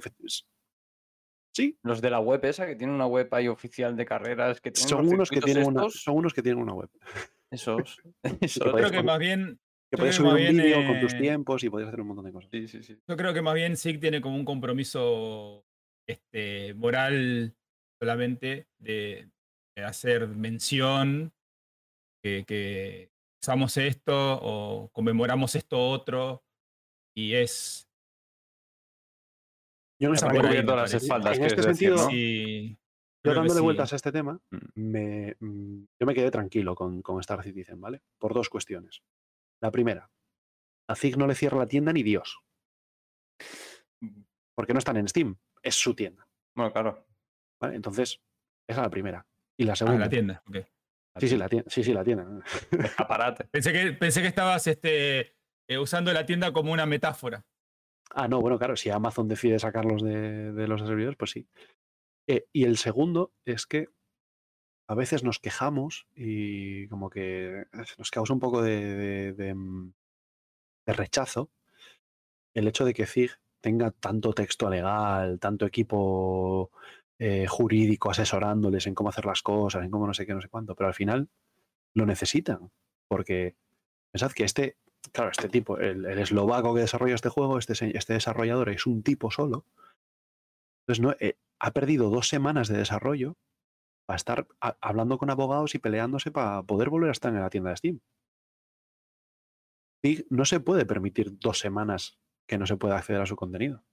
[1.59, 4.71] sí, Los de la web esa, que tienen una web ahí oficial de carreras que
[4.71, 6.89] tienen son unos que tienen una, son unos que tienen una web.
[7.51, 8.01] Esos.
[8.41, 8.65] esos.
[8.65, 9.59] Yo creo que más bien,
[9.91, 11.69] Que Yo puedes creo subir que un más bien, vídeo con tus eh, tiempos y
[11.69, 12.49] podías hacer un montón de cosas.
[12.51, 12.97] Sí, sí, sí.
[13.07, 15.65] yo creo que más bien SIG tiene como un compromiso
[16.07, 17.55] este, moral
[17.99, 19.29] solamente de,
[19.75, 21.33] de hacer mención
[22.23, 26.43] que, que usamos esto o conmemoramos esto otro
[27.15, 27.89] y es
[30.00, 32.10] Yo no me cubierto las espaldas, En este decir, sentido, ¿no?
[32.10, 32.78] sí,
[33.24, 33.64] Yo dándole sí.
[33.64, 34.58] vueltas a este tema, Mm.
[34.76, 38.02] me, mm, yo me quedé tranquilo con, con Star Citizen, ¿vale?
[38.18, 39.02] Por dos cuestiones.
[39.61, 40.10] La primera,
[40.88, 42.40] a Zig no le cierra la tienda ni Dios.
[44.56, 47.06] Porque no están en Steam, es su tienda, Bueno, claro.
[47.61, 47.76] ¿vale?
[47.76, 48.22] Entonces,
[48.68, 49.26] esa es la primera.
[49.58, 50.00] Y la Ah, segunda.
[50.02, 50.44] la tienda.
[50.48, 50.58] ok.
[51.18, 51.69] Sí, sí, la tienda.
[51.69, 52.45] Sí, sí, la tienda.
[52.72, 53.45] Escaparate.
[53.45, 55.36] Pensé que, pensé que estabas este,
[55.68, 57.45] eh, usando la tienda como una metáfora.
[58.11, 61.47] Ah, no, bueno, claro, si Amazon decide sacarlos de, de los servidores, pues sí.
[62.27, 63.89] Eh, y el segundo es que
[64.88, 67.65] a veces nos quejamos y como que
[67.97, 69.93] nos causa un poco de, de- mm,
[70.88, 71.51] rechazo
[72.53, 73.31] el hecho de que ZIG
[73.61, 76.71] tenga tanto texto legal, tanto equipo
[77.19, 80.49] eh, jurídico asesorándoles en cómo hacer las cosas, en cómo no sé qué, no sé
[80.49, 81.29] cuánto, pero al final
[81.95, 82.71] lo necesitan,
[83.07, 83.55] porque
[84.11, 84.77] pensad que este,
[85.11, 89.32] claro, este tipo, el, eslovaco que desarrolla este juego, este, este desarrollador es un tipo
[89.32, 89.66] solo,
[90.84, 93.38] entonces no, eh, ha perdido dos semanas de desarrollo
[94.08, 97.69] para estar hablando con abogados y peleándose para poder volver a estar en la tienda
[97.69, 98.00] de Steam.
[100.30, 103.84] No se puede permitir dos semanas que no se pueda acceder a su contenido.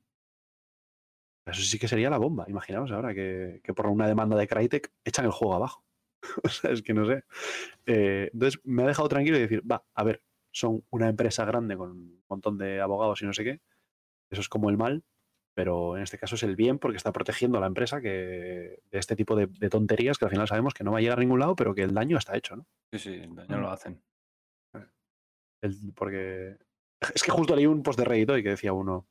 [1.47, 2.47] Eso sí que sería la bomba.
[2.49, 5.85] Imaginaos ahora que, que por una demanda de Crytek echan el juego abajo.
[6.45, 7.25] o sea, es que no sé.
[7.87, 10.23] Eh, entonces me ha dejado tranquilo y decir, va, a ver,
[10.57, 13.61] son una empresa grande con un montón de abogados y no sé qué.
[14.31, 15.05] Eso es como el mal,
[15.55, 18.99] pero en este caso es el bien porque está protegiendo a la empresa que, de
[18.99, 21.21] este tipo de, de tonterías que al final sabemos que no va a llegar a
[21.21, 22.67] ningún lado, pero que el daño está hecho, ¿no?
[22.93, 24.03] Sí, sí, el daño lo hacen.
[25.63, 26.57] El- porque
[27.15, 29.07] es que justo leí un post de Reddit hoy que decía uno,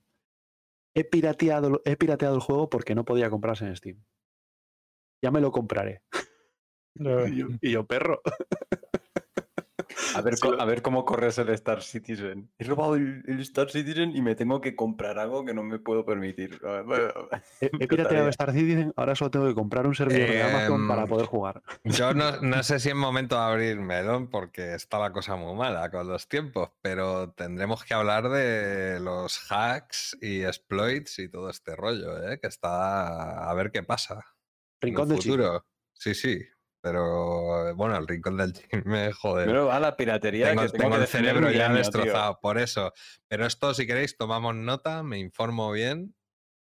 [0.96, 4.04] he pirateado, he pirateado el juego porque no podía comprarse en Steam.
[5.24, 6.02] Ya me lo compraré.
[6.98, 8.22] Y yo, y yo, perro.
[10.26, 12.50] A ver, Sí, co- lo- a ver cómo corres el Star Citizen.
[12.58, 15.78] He robado el, el Star Citizen y me tengo que comprar algo que no me
[15.78, 16.60] puedo permitir.
[16.66, 17.14] A ver,
[17.62, 21.04] He, he pirateado Star Citizen, ahora solo tengo que comprar un servidor de Amazon para
[21.04, 21.62] Em, poder jugar.
[21.84, 25.54] Yo no, no sé si es momento de abrir melón porque está la cosa muy
[25.56, 31.52] mala con los tiempos, pero tendremos que hablar de los hacks y exploits y todo
[31.52, 32.40] este rollo, ¿eh?
[32.40, 34.16] que está a ver qué pasa.
[34.82, 35.38] en Rincón el del chisme.
[35.44, 35.66] futuro.
[35.94, 36.40] Sí, sí,
[36.86, 39.48] pero bueno, el rincón del chisme, joder.
[39.48, 41.78] Pero va la piratería tengo que tengo, tengo que el cerebro ya tío.
[41.78, 42.94] destrozado, por eso.
[43.28, 46.16] Pero esto, si queréis, tomamos nota, me informo bien,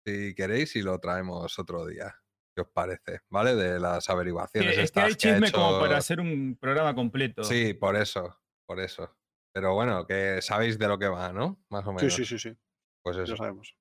[0.06, 2.14] si queréis, y lo traemos otro día.
[2.54, 3.20] ¿Qué os parece?
[3.30, 3.54] ¿Vale?
[3.54, 4.76] De las averiguaciones.
[4.76, 7.42] Que- es que hay estas que ha chisme como hecho- para hacer un programa completo.
[7.42, 9.16] Sí, por eso, por eso.
[9.54, 11.64] Pero bueno, que sabéis de lo que va, ¿no?
[11.70, 12.14] Más o Sí, menos.
[12.14, 12.54] sí, sí, sí.
[13.02, 13.36] Pues Lo eso.
[13.38, 13.74] sabemos.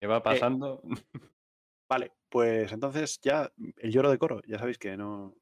[0.00, 0.82] ¿Qué va pasando?
[1.88, 5.34] Vale, pues entonces ya el lloro de coro, ya sabéis que no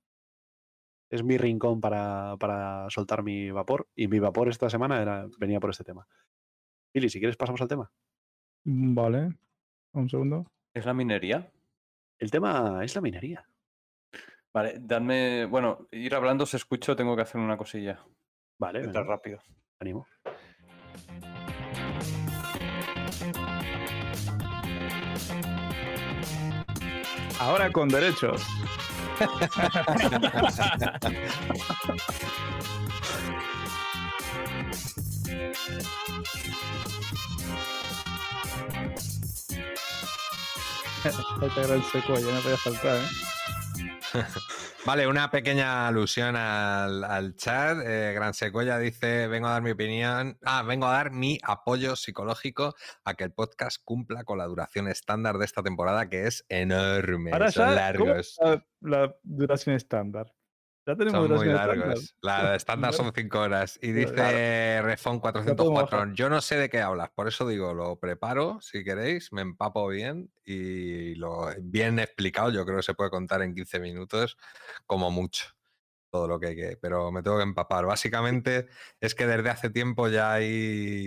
[1.10, 5.60] es mi rincón para, para soltar mi vapor y mi vapor esta semana era, venía
[5.60, 6.06] por este tema.
[6.92, 7.90] Billy, si quieres pasamos al tema.
[8.64, 9.36] Vale.
[9.92, 10.50] Un segundo.
[10.72, 11.50] ¿Es la minería?
[12.18, 13.46] El tema es la minería.
[14.52, 15.46] Vale, dadme.
[15.46, 18.04] Bueno, ir hablando se escucho, tengo que hacer una cosilla.
[18.58, 19.40] Vale, Entrar venga, rápido.
[19.80, 20.06] ánimo.
[27.40, 28.42] Ahora con derechos.
[41.04, 43.08] Esta gran secuoya no podía faltar, ¿eh?
[44.86, 47.78] Vale, una pequeña alusión al, al chat.
[47.86, 50.36] Eh, Gran Secuella dice: Vengo a dar mi opinión.
[50.44, 54.86] Ah, vengo a dar mi apoyo psicológico a que el podcast cumpla con la duración
[54.88, 57.32] estándar de esta temporada, que es enorme.
[57.32, 58.38] Ahora son ya, ¿cómo largos.
[58.80, 60.34] la duración estándar?
[60.86, 62.14] Ya tenemos Son muy largos.
[62.20, 63.78] La estándar son 5 horas.
[63.80, 64.86] Y dice Claro.
[64.86, 65.98] Refón podemos 404.
[65.98, 66.14] bajar.
[66.14, 69.88] Yo no sé de qué hablas, por eso digo, lo preparo si queréis, me empapo
[69.88, 72.50] bien y lo bien explicado.
[72.50, 74.36] Yo creo que se puede contar en 15 minutos,
[74.86, 75.46] como mucho.
[76.10, 76.76] Todo lo que hay que.
[76.80, 77.86] Pero me tengo que empapar.
[77.86, 78.68] Básicamente
[79.00, 81.06] es que desde hace tiempo ya hay.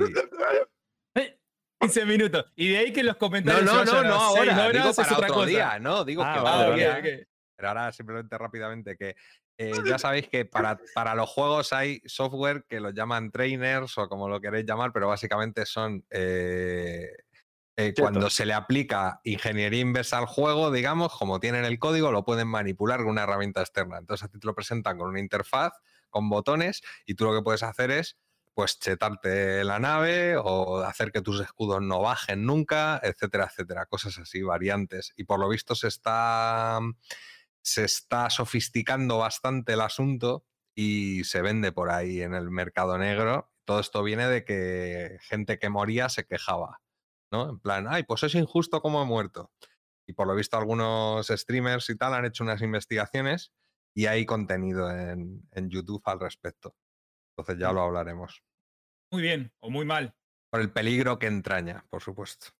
[1.79, 2.45] 15 minutos.
[2.55, 3.63] Y de ahí que los No, comentarios.
[3.65, 4.69] no, no, no, seis ahora.
[4.71, 7.27] Digo es para otro día, no, digo Ah, que vale,
[7.57, 9.15] Pero ahora simplemente rápidamente que
[9.57, 14.07] eh, ya sabéis que para, para los juegos hay software que los llaman trainers o
[14.07, 17.11] como lo queréis llamar, pero básicamente son eh,
[17.79, 22.25] eh, cuando se le aplica ingeniería inversa al juego, digamos, como tienen el código, lo
[22.25, 23.97] pueden manipular con una herramienta externa.
[23.97, 25.73] Entonces a ti te lo presentan con una interfaz,
[26.09, 28.17] con botones, y tú lo que puedes hacer es
[28.55, 34.17] pues chetarte la nave o hacer que tus escudos no bajen nunca, etcétera, etcétera, cosas
[34.17, 35.13] así, variantes.
[35.15, 36.79] Y por lo visto se está
[37.63, 40.45] se está sofisticando bastante el asunto
[40.75, 43.51] y se vende por ahí en el mercado negro.
[43.65, 46.81] Todo esto viene de que gente que moría se quejaba,
[47.31, 47.49] ¿no?
[47.49, 49.51] En plan, ay, pues es injusto como he muerto.
[50.07, 53.51] Y por lo visto algunos streamers y tal han hecho unas investigaciones
[53.93, 56.75] y hay contenido en, en YouTube al respecto.
[57.31, 58.43] Entonces ya lo hablaremos.
[59.11, 60.15] Muy bien, o muy mal.
[60.49, 62.56] Por el peligro que entraña, por supuesto.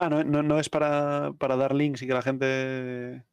[0.00, 3.24] Ah, no, no, no es para, para dar links y que la gente.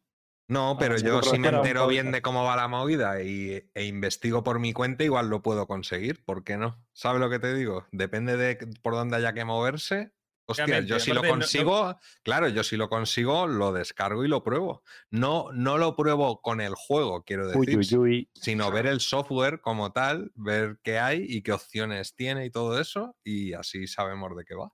[0.47, 3.85] No, pero sí, yo si me entero bien de cómo va la movida y, e
[3.85, 6.23] investigo por mi cuenta, igual lo puedo conseguir.
[6.23, 6.85] ¿Por qué no?
[6.93, 7.87] ¿Sabes lo que te digo?
[7.91, 10.13] Depende de por dónde haya que moverse.
[10.47, 14.23] Hostia, yo si lo aparte no- no- consigo, claro, yo si lo consigo, lo descargo
[14.23, 14.83] y lo pruebo.
[15.09, 18.29] No, no lo pruebo con el juego, quiero decir, Uy, uy, uy.
[18.35, 22.79] sino ver el software como tal, ver qué hay y qué opciones tiene y todo
[22.79, 24.69] eso, y así sabemos de qué va.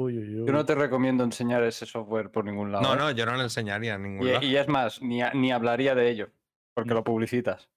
[0.00, 2.82] Uy, uy, Yo no te recomiendo enseñar ese software por ningún lado.
[2.84, 2.96] No, ¿eh?
[2.96, 4.42] no, yo no le enseñaría en ningún lado.
[4.42, 6.30] Y, y es más, ni, a- ni hablaría de ello,
[6.74, 7.68] porque lo publicitas.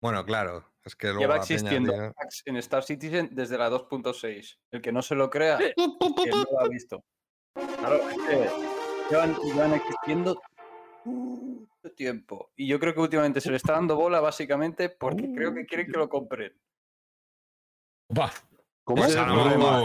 [0.00, 4.58] Bueno, claro, es que luego Lleva peña existiendo hacks en Star Citizen desde la 2.6.
[4.70, 5.58] El que no se lo crea,
[6.24, 7.04] que no lo ha visto.
[7.52, 8.48] Claro, es que
[9.10, 10.40] llevan, llevan existiendo
[11.04, 12.52] mucho tiempo.
[12.56, 15.88] Y yo creo que últimamente se le está dando bola básicamente porque creo que quieren
[15.92, 16.58] que lo compren.
[18.18, 18.32] Va.
[18.88, 19.14] ¿Cómo es?
[19.16, 19.82] Ah, el problema.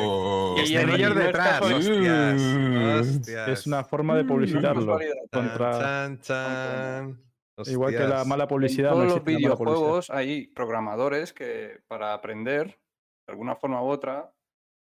[0.64, 2.36] Y Y el- no es detrás, casualidad.
[2.36, 3.48] hostias, hostias.
[3.50, 4.98] Es una forma de No es publicitarlo.
[5.30, 7.24] Contra, Chan, chan.
[7.66, 8.92] igual que la mala En publicidad.
[8.92, 12.80] no todos los videojuegos hay programadores que para aprender,
[13.28, 14.32] de alguna forma u otra,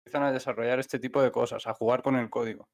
[0.06, 2.69] empiezan a desarrollar este tipo de cosas, a jugar con el código.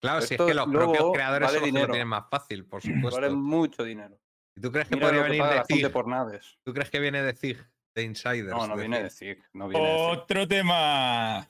[0.00, 2.64] Claro, si es que los propios creadores vale son los que lo tienen más fácil,
[2.64, 3.20] por supuesto.
[3.20, 4.20] Vale mucho dinero.
[4.56, 6.58] ¿Y tú crees que Mira podría venir de por naves.
[6.64, 7.58] ¿Tú crees que viene de Zig?
[7.94, 8.50] De Insiders.
[8.50, 9.38] No, no de viene de.
[9.52, 10.18] No viene de Zig.
[10.22, 11.48] Otro tema.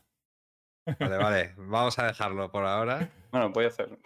[1.00, 1.54] Vale, vale.
[1.56, 3.10] Vamos a dejarlo por ahora.
[3.34, 3.98] Bueno, voy a hacer.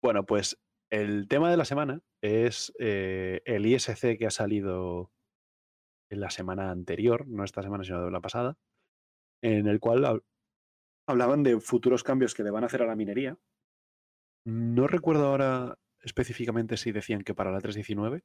[0.00, 0.56] Bueno, pues
[0.92, 5.10] el tema de la semana es eh, el ISC que ha salido
[6.08, 8.58] en la semana anterior, no esta semana, sino la pasada,
[9.42, 10.24] en el cual hab-
[11.08, 13.36] hablaban de futuros cambios que le van a hacer a la minería.
[14.46, 18.22] No recuerdo ahora específicamente si decían que para la 319.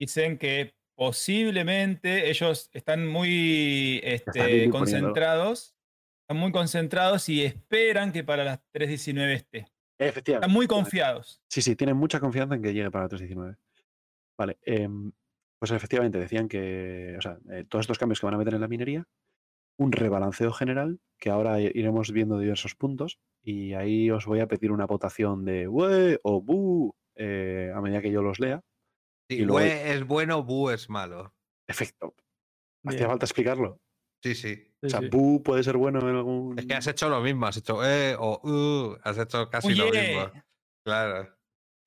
[0.00, 5.76] Dicen que posiblemente ellos están muy este, concentrados.
[6.22, 9.66] Están muy concentrados y esperan que para las 319 esté.
[9.98, 10.46] Efectivamente.
[10.46, 11.42] Están muy confiados.
[11.48, 13.58] Sí, sí, tienen mucha confianza en que llegue para la 319.
[14.38, 15.12] Vale, em,
[15.58, 18.62] pues efectivamente decían que, o sea, eh, todos estos cambios que van a meter en
[18.62, 19.06] la minería,
[19.76, 24.72] un rebalanceo general, que ahora iremos viendo diversos puntos, y ahí os voy a pedir
[24.72, 26.18] una votación de ¡Wee!
[26.22, 26.94] o ¡Bu!
[27.16, 28.62] eh, a medida que yo los lea.
[29.30, 31.32] Sí, Y luego- Bue es bueno, Bu es malo.
[31.68, 32.14] Efecto.
[32.84, 33.78] ¿Hacía falta explicarlo?
[34.24, 34.66] Sí, sí.
[34.82, 35.08] O sea, sí.
[35.08, 36.58] ¿Bu puede ser bueno en algún...?
[36.58, 39.84] Es que has hecho lo mismo, has hecho eh o uh, has hecho casi lo
[39.90, 40.32] mismo.
[40.84, 41.32] Claro.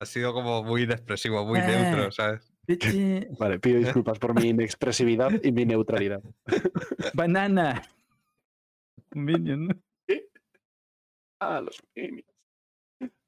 [0.00, 1.66] Ha sido como muy inexpresivo, muy Eh.
[1.66, 2.50] neutro, ¿sabes?
[2.66, 6.22] Pichi, Vale, pido disculpas por mi inexpresividad y mi neutralidad.
[7.14, 7.82] Banana.
[9.14, 9.74] Un minion, ¿no?
[11.40, 12.24] Ah, los minions.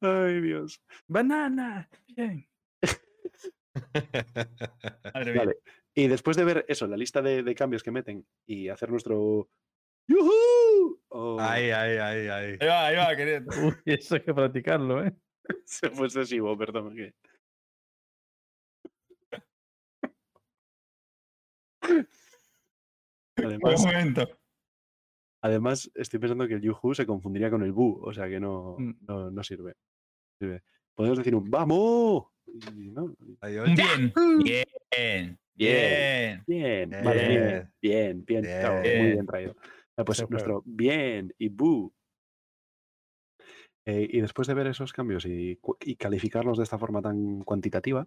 [0.00, 0.80] Ay, Dios.
[1.06, 1.88] Banana.
[2.16, 2.48] Bien.
[5.14, 5.40] Madre mía.
[5.44, 5.56] Vale.
[5.94, 9.48] Y después de ver eso, la lista de, de cambios que meten y hacer nuestro
[10.08, 11.02] ¡Yujú!
[11.08, 12.56] o- Ahí, ahí, ahí, ahí.
[12.60, 13.40] Ahí va, ahí va, querido.
[13.74, 15.12] Uy, eso hay que practicarlo, ¿eh?
[15.64, 16.94] Se fue excesivo, perdón.
[16.94, 17.14] que-
[23.38, 24.28] Un Además, momento.
[25.42, 28.76] además, estoy pensando que el Yuhu se confundiría con el Bu, o sea que no,
[28.78, 28.94] Mm.
[29.06, 29.74] no, no sirve.
[30.40, 30.62] sirve.
[30.94, 32.28] Podemos decir un ¡Vamos!
[32.46, 33.74] Y no, oye.
[33.74, 34.12] bien.
[34.42, 35.38] Bien.
[35.54, 36.44] Bien.
[36.46, 39.12] Bien, vale, bien, bien, bien, claro, muy Bien.
[39.12, 39.56] bien traído.
[39.96, 41.92] Ah, Pues nuestro bien y bu.
[43.86, 48.06] Eh, y después de ver esos cambios y, y calificarlos de esta forma tan cuantitativa,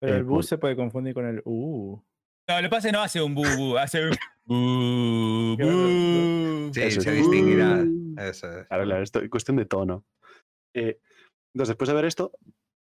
[0.00, 2.00] Pero eh, el bus pues- se puede confundir con el uh.
[2.48, 4.10] No, lo que pasa es que no hace un bu, bu, hace un
[4.46, 6.70] bu, bu.
[6.72, 7.86] Sí, Eso se distinguirá.
[8.16, 8.66] Eso es.
[8.68, 10.04] Claro, claro, esto es cuestión de tono.
[10.74, 10.98] Eh,
[11.54, 12.32] entonces, después de ver esto,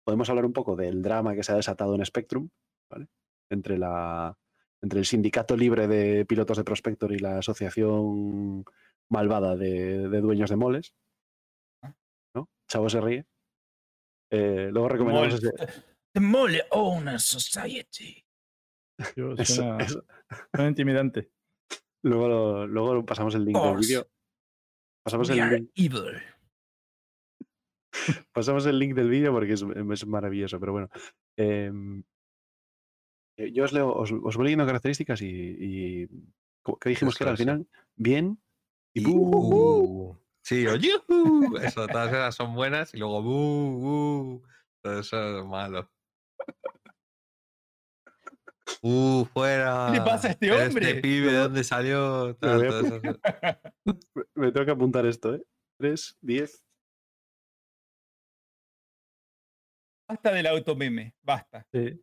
[0.06, 2.48] podemos hablar un poco del drama que se ha desatado en Spectrum,
[2.90, 3.08] ¿vale?
[3.50, 4.38] Entre, la,
[4.80, 8.64] entre el sindicato libre de pilotos de Prospector y la asociación
[9.10, 10.94] malvada de, de dueños de moles.
[12.34, 12.48] ¿No?
[12.68, 13.26] Chavo se ríe.
[14.30, 15.48] Eh, luego recomendamos Mole.
[15.64, 18.24] ese- The Mole Owner Society.
[19.16, 20.04] Yo, eso- suena, eso.
[20.54, 21.30] suena intimidante.
[22.04, 24.08] Luego, lo- luego pasamos el link del vídeo.
[25.04, 26.22] Pasamos We el, are link, evil.
[28.32, 30.88] pasamos el link del vídeo porque es, es maravilloso, pero bueno.
[31.36, 32.02] em,
[33.38, 36.08] eh, yo os leo, os, os voy leyendo características y, y
[36.62, 37.66] ¿cómo- ¿qué dijimos que era al final?
[37.96, 38.38] Bien
[38.94, 40.74] y, uh, Sí, o.
[41.60, 44.42] Eso, todas esas son buenas y luego bu.
[44.80, 45.90] Todo eso es malo.
[48.82, 49.88] Uh, fuera.
[49.92, 50.88] ¿Qué le pasa a este hombre?
[50.88, 52.36] Este pibe, ¿de dónde salió?
[52.36, 53.00] Todo eso.
[54.34, 55.42] Me tengo que apuntar esto, ¿eh?
[55.78, 56.64] 3, 10.
[60.08, 61.14] Basta del automeme.
[61.22, 61.66] Basta.
[61.72, 62.00] Sí,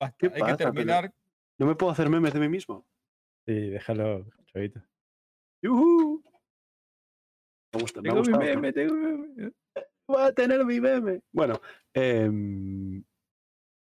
[0.00, 0.16] Basta.
[0.18, 0.52] ¿Qué Hay pasa?
[0.56, 1.14] que Pero- terminar.
[1.58, 2.86] No me puedo hacer memes de mí mismo.
[3.46, 4.80] sí, déjalo, chavito.
[5.62, 6.22] ¡Yujú!
[7.74, 9.52] Me gusta, me Tengo mi meme, tengo mi meme.
[10.08, 11.20] Voy a tener mi meme.
[11.32, 11.60] Bueno,
[11.92, 13.02] em,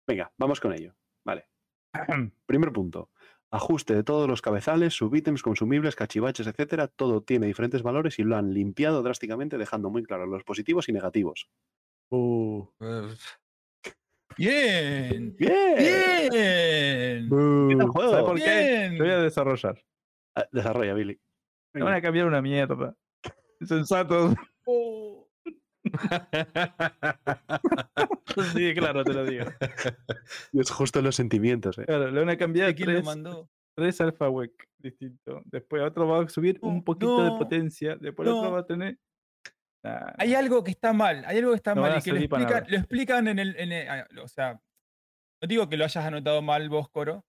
[0.07, 0.95] venga, vamos con ello.
[1.25, 1.49] Vale.
[2.47, 3.11] Primer punto.
[3.51, 6.89] Ajuste de todos los cabezales, subítems, consumibles, cachivaches, etcétera.
[6.89, 10.93] Todo tiene diferentes valores y lo han limpiado drásticamente, dejando muy claros los positivos y
[10.93, 11.49] negativos.
[12.15, 12.67] Uh,
[14.37, 15.35] Bien.
[15.39, 16.29] ¡Bien!
[16.31, 17.27] Bien.
[17.71, 18.11] ¿Qué tal juego?
[18.11, 18.45] ¿Sabes por qué?
[18.45, 18.99] Bien.
[18.99, 19.83] Lo voy a desarrollar.
[20.37, 21.19] Ah, Desarrolla, Billy.
[21.73, 22.95] Me van a cambiar una mierda.
[23.61, 24.35] Insensatos.
[24.67, 25.27] Oh.
[28.55, 29.47] sí, claro, te lo digo.
[30.53, 31.87] Y es justo los sentimientos, ¿eh?
[31.87, 33.49] Claro, le van a cambiar ¿Quién lo tres, mandó?
[33.75, 34.27] tres alfa
[34.79, 35.43] distintos.
[35.47, 37.97] Después otro va a subir un No, poquito de no, potencia.
[37.97, 38.53] Después el otro no.
[38.53, 38.99] va a tener.
[39.85, 42.19] Nah, Hay algo que está mal, hay algo que está No mal y que lo
[42.19, 44.55] explican, lo explican en el, en el- ah, O sea,
[45.41, 47.25] no digo que lo hayas anotado mal vos, Coro.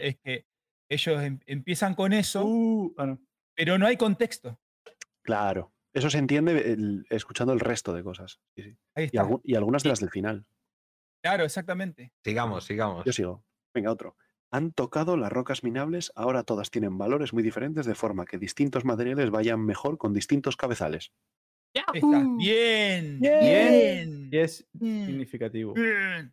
[0.00, 0.46] Es que
[0.90, 3.20] ellos em- empiezan con eso, uh, ah, no.
[3.54, 4.58] pero no hay contexto.
[5.22, 5.72] Claro.
[5.92, 8.40] Eso se entiende el- escuchando el resto de cosas.
[8.56, 8.76] Sí, sí.
[8.96, 9.22] Ahí Y, está.
[9.22, 10.44] algu- y algunas de las del final.
[11.22, 12.12] Claro, exactamente.
[12.24, 13.04] sigamos, sigamos.
[13.04, 13.44] Yo sigo.
[13.72, 14.16] Venga, otro.
[14.54, 18.84] Han tocado las rocas minables, ahora todas tienen valores muy diferentes, de forma que distintos
[18.84, 21.12] materiales vayan mejor con distintos cabezales.
[21.74, 22.24] Está.
[22.38, 23.18] Bien.
[23.18, 23.18] Bien.
[23.18, 24.28] Bien.
[24.30, 25.74] Y es bien, significativo.
[25.74, 26.32] bien.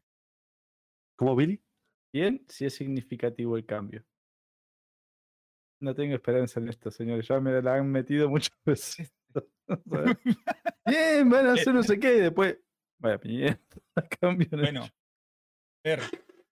[1.16, 1.60] ¿Cómo, Billy?
[2.14, 4.06] Bien, si es significativo el cambio.
[5.80, 7.28] No tengo esperanza en esto, señores.
[7.28, 9.12] Ya me la han metido muchas veces.
[10.86, 12.60] Bien, van a hacer no sé qué y después.
[13.00, 13.58] Vaya mierda.
[14.20, 14.88] Cambio Bueno.
[15.84, 16.02] Ver,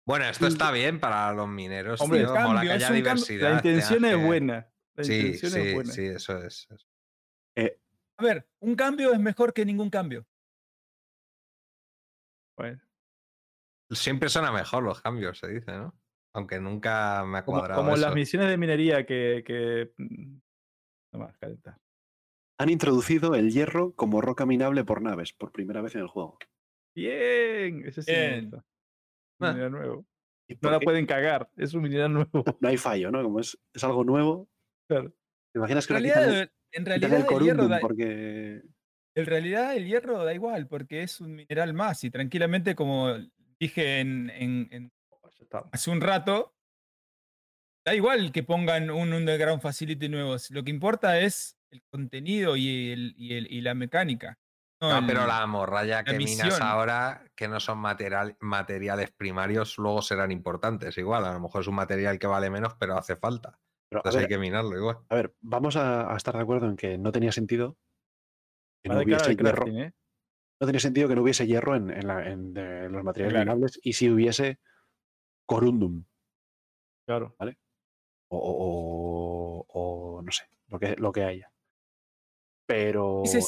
[0.09, 2.33] Bueno, esto está bien para los mineros, Hombre, tío.
[2.33, 3.53] cambio, que es haya un cambio- diversidad.
[3.53, 4.73] La te intención es buena.
[4.95, 5.91] La Sí, intención sí, es buena.
[5.91, 6.67] sí, eso es.
[8.17, 10.25] a ver, un cambio es mejor que ningún cambio.
[12.57, 12.81] Bueno,
[13.91, 15.93] Siempre suena mejor los cambios, se dice, ¿no?
[16.33, 18.15] Aunque nunca me ha cuadrado como las eso.
[18.15, 19.43] misiones de minería que.
[19.45, 19.93] que...
[19.97, 20.37] mm,
[21.13, 21.77] No más, calentar.
[22.59, 26.39] Han introducido el hierro como roca minable por naves, por primera vez en el juego.
[26.95, 28.51] Bien, ese sí me Bien.
[29.39, 29.51] Ah.
[29.51, 30.05] Mineral nuevo.
[30.47, 30.85] ¿Y No la qué?
[30.85, 32.43] pueden cagar, es un mineral nuevo.
[32.59, 33.21] No hay fallo, ¿no?
[33.23, 34.49] Como es, es algo nuevo.
[34.87, 35.09] Claro.
[35.53, 38.61] ¿Te imaginas que En quitan el- realidad, en realidad el el hierro da, porque...
[39.15, 42.03] en realidad el hierro da igual, porque es un mineral más.
[42.03, 43.15] Y tranquilamente, como
[43.59, 44.91] dije en, en- en-
[45.37, 45.65] Ya está.
[45.71, 46.53] hace un rato,
[47.85, 50.35] da igual que pongan un underground facility nuevo.
[50.51, 54.37] Lo que importa es el contenido y, el, y, el- y la mecánica.
[54.81, 60.01] No, el- pero la morralla que minas ahora, que no son material, materiales primarios, luego
[60.01, 60.97] serán importantes.
[60.97, 63.59] Igual, a lo mejor es un material que vale menos, pero hace falta.
[63.89, 64.99] Pero, Entonces hay que minarlo igual.
[65.09, 67.75] a ver, vamos a, a estar de acuerdo en que no tenía sentido
[68.83, 69.43] que no hubiese hierro.
[69.63, 69.93] crafting, ¿eh?
[70.61, 72.53] No tenía sentido que no hubiese hierro en, en la- en,
[72.91, 73.45] los materiales Claro.
[73.55, 74.59] minables y si hubiese
[75.45, 76.05] corundum
[77.07, 77.35] Claro.
[78.29, 81.51] o, o- o- o no sé, lo que, lo que haya.
[82.67, 83.41] Pero, Ese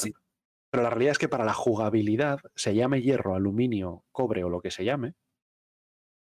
[0.72, 4.61] pero la realidad es que para la jugabilidad, se llame hierro, aluminio, cobre o lo
[4.61, 5.16] que se llame,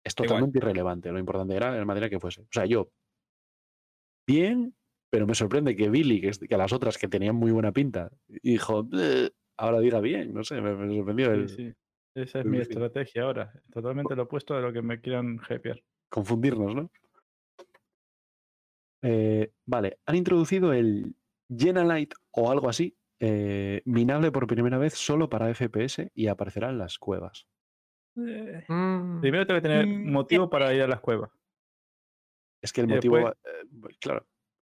[0.04, 0.28] es igual.
[0.28, 1.10] totalmente irrelevante.
[1.10, 2.42] Lo importante era el material que fuese.
[2.42, 2.90] O sea, yo,
[4.26, 4.76] bien,
[5.10, 8.86] pero me sorprende que Billy, que, que las otras que tenían muy buena pinta, dijo,
[9.56, 11.74] ahora diga bien, no sé, me, me sorprendió el Sí, sí.
[12.14, 13.52] Esa es el mi estrategia ahora.
[13.72, 15.82] Totalmente lo opuesto de lo que me quieran hypear.
[16.10, 16.90] confundirnos, ¿no?
[19.02, 21.14] Eh, vale, han introducido el
[21.48, 26.78] Genalite o algo así eh, minable por primera vez solo para FPS y aparecerá en
[26.78, 27.46] las cuevas.
[28.16, 31.30] Eh, Mm, Primero tengo que tener Mm, motivo para ir a las cuevas.
[32.62, 33.16] Es que el Y motivo.
[33.16, 34.26] después- eh, claro,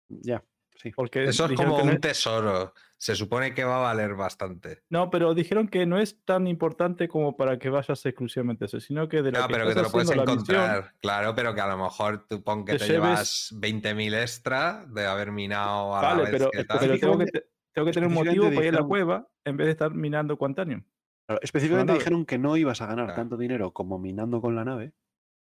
[0.09, 0.43] ya,
[0.75, 0.91] sí.
[0.95, 2.73] Porque Eso es como no un es- tesoro.
[2.97, 4.81] Se supone que va a valer bastante.
[4.89, 8.79] No, pero dijeron que no es tan importante como para que vayas exclusivamente a eso,
[8.79, 10.93] sino que de lo No, que pero que te lo puedes la misión, encontrar.
[11.01, 14.85] Claro, pero que a lo mejor tú pon que te te, lleves- llevas 20.000 extra
[14.87, 16.99] de haber minado a la Vale, vez pero, que pero tal.
[16.99, 19.27] tengo que, te- tengo que tener un específicamente motivo para ir a la dijeron- cueva
[19.45, 20.83] en vez de estar minando Quantanium.
[21.27, 23.21] Claro, específicamente dijeron que no ibas a ganar Claro.
[23.21, 24.93] tanto dinero como minando con la nave.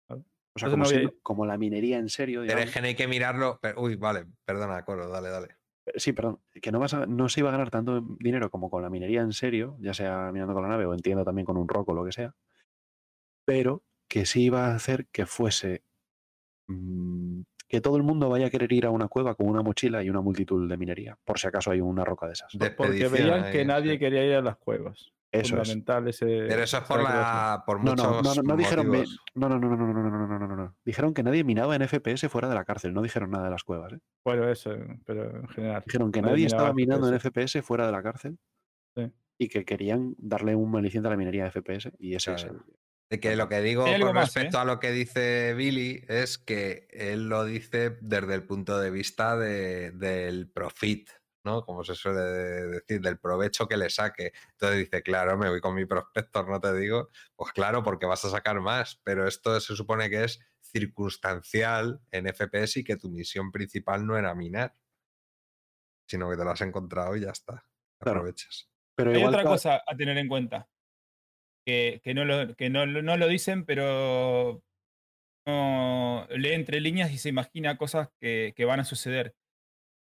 [0.08, 0.22] Claro.
[0.56, 2.42] O sea, Entonces como, no había- siendo- como la minería en serio.
[2.42, 2.74] Pero es digamos.
[2.74, 3.60] que no hay que mirarlo.
[3.62, 5.48] pero- uy, vale, perdona, Coro, dale, dale.
[5.96, 6.40] Sí, perdón.
[6.62, 9.22] Que no, vas a- no se iba a ganar tanto dinero como con la minería
[9.22, 11.96] en serio, ya sea minando con la nave o entiendo también con un roco o
[11.96, 12.36] lo que sea.
[13.46, 15.84] Pero que sí iba a hacer que fuese.
[16.68, 20.04] mm, que todo el mundo vaya a querer ir a una cueva con una mochila
[20.04, 22.52] y una multitud de minería, por si acaso hay una roca de esas.
[22.54, 24.00] De Porque veían que nadie sí.
[24.00, 25.12] quería ir a las cuevas.
[25.32, 25.70] Eso es.
[25.70, 26.26] Ese.
[26.26, 28.90] Pero eso es por, la, por No, muchos no, no, no, no dijeron.
[28.90, 29.04] me-.
[29.36, 30.76] No, no, no, no, no, no, no, no, no, no, no, no.
[30.84, 33.64] Dijeron que nadie minaba en FPS fuera de la cárcel, no dijeron nada de las
[33.64, 33.94] cuevas.
[33.94, 34.00] ¿eh?
[34.26, 34.72] Bueno, eso,
[35.06, 35.84] pero en general.
[35.86, 37.62] Dijeron que Nadie estaba minando en FPS.
[37.62, 38.40] Fuera de la cárcel
[38.96, 39.12] Sí.
[39.38, 42.58] y que querían darle un aliciente a la minería de FPS y ese es el.
[43.10, 44.62] De que lo que digo con más, respecto ¿eh?
[44.62, 49.36] a lo que dice Billy es que él lo dice desde el punto de vista
[49.36, 51.10] de- del profit,
[51.44, 51.66] ¿no?
[51.66, 54.32] Como se suele decir, del provecho que le saque.
[54.52, 57.10] Entonces dice, claro, me voy con mi prospector, no te digo.
[57.36, 62.28] Pues claro, porque vas a sacar más, pero esto se supone que es circunstancial en
[62.28, 64.76] FPS y que tu misión principal no era minar,
[66.08, 67.66] sino que te lo has encontrado y ya está.
[68.00, 68.20] Claro.
[68.20, 68.70] Aprovechas.
[68.96, 70.68] Pero Hay otra cosa a tener en cuenta.
[71.70, 74.64] Que, que no, lo, que no, no lo dicen, pero
[75.48, 79.36] no, lee entre líneas y se imagina cosas que, que van a suceder.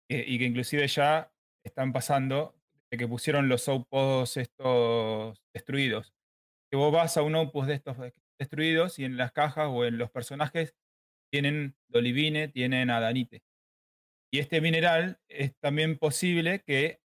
[0.09, 1.33] eh, y que inclusive ya
[1.65, 2.55] están pasando,
[2.91, 6.13] de que pusieron los outposts estos destruidos.
[6.71, 7.97] Que vos vas a un outpost de estos
[8.39, 10.75] destruidos y en las cajas o en los personajes
[11.31, 13.43] tienen Dolivine, tienen Adanite.
[14.31, 17.01] Y este mineral es también posible que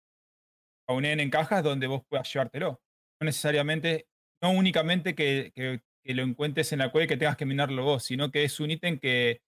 [0.90, 2.82] aúnen en cajas donde vos puedas llevártelo.
[3.22, 4.09] No necesariamente,
[4.42, 7.84] no únicamente que, que- que lo encuentres en la cueva y que tengas que minarlo
[7.84, 9.42] vos, sino que es un ítem que,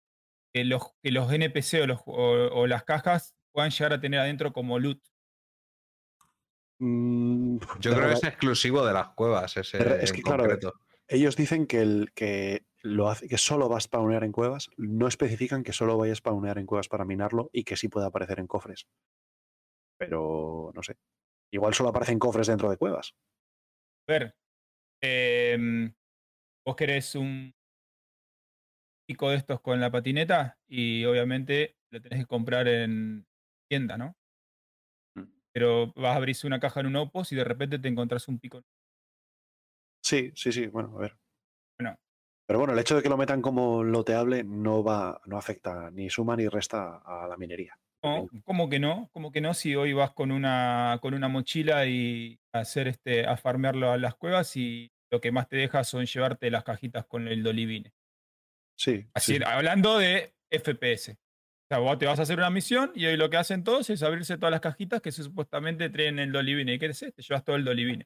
[0.53, 4.19] que los, que los NPC o, los, o- o las cajas puedan llegar a tener
[4.19, 5.01] adentro como loot.
[6.79, 10.73] Mm, Yo creo que es exclusivo de las cuevas ese re- es que, claro, concreto.
[11.07, 15.07] ellos dicen que, el, que, lo hace, que solo va a spawnear en cuevas, no
[15.07, 18.39] especifican que solo vaya a spawnear en cuevas para minarlo y que sí pueda aparecer
[18.39, 18.87] en cofres.
[19.97, 20.97] Pero no sé.
[21.51, 23.13] Igual solo aparecen cofres dentro de cuevas.
[24.07, 24.35] A ver,
[25.01, 25.93] em,
[26.65, 27.53] vos querés un
[29.07, 33.25] pico de estos con la patineta y obviamente lo tenés que comprar en
[33.69, 34.15] tienda, ¿no?
[35.15, 35.23] Mm.
[35.53, 38.39] Pero vas a abrirse una caja en un Opus y de repente te encontrás un
[38.39, 38.63] pico.
[40.03, 40.67] Sí, sí, sí.
[40.67, 41.17] Bueno, a ver.
[41.79, 41.97] Bueno.
[42.47, 46.09] Pero bueno, el hecho de que lo metan como loteable no va, no afecta ni
[46.09, 47.77] suma ni resta a la minería.
[48.03, 49.09] No, ¿cómo que no?
[49.13, 49.53] ¿Cómo que no?
[49.53, 53.97] Si hoy vas con una, con una mochila y a hacer este, a farmearlo a
[53.97, 57.93] las cuevas y lo que más te deja son llevarte las cajitas con el Dolivine.
[58.75, 59.05] Sí.
[59.13, 59.43] Así, sí.
[59.45, 61.11] hablando de FPS.
[61.11, 63.89] O sea, vos te vas a hacer una misión y hoy lo que hacen todos
[63.89, 66.73] es abrirse todas las cajitas que se supuestamente traen el Dolivine.
[66.73, 66.99] ¿Y qué es?
[66.99, 68.05] Te llevas todo el Dolivine.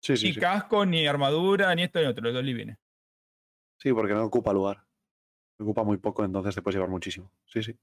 [0.00, 0.40] Sí, sí, ni sí.
[0.40, 2.76] casco, ni armadura, ni esto ni otro, el Dolivine.
[3.78, 4.84] Sí, porque no ocupa lugar.
[5.58, 7.30] Ocupa muy poco, entonces te puedes llevar muchísimo.
[7.46, 7.74] Sí, sí.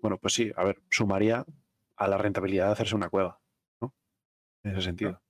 [0.00, 1.44] Bueno, pues sí, a ver, sumaría
[1.96, 3.40] a la rentabilidad de hacerse una cueva,
[3.80, 3.94] ¿no?
[4.64, 5.20] En ese sentido.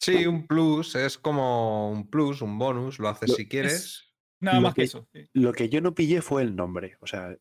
[0.00, 4.14] Sí, un plus, es como un plus, un bonus, lo haces Lo- si quieres.
[4.40, 5.08] Nada Lo más que, que- eso.
[5.12, 5.28] sí.
[5.32, 6.96] Lo que yo no pillé fue el nombre.
[7.00, 7.34] O sea,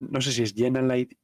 [0.00, 1.16] no sé si es Genalite,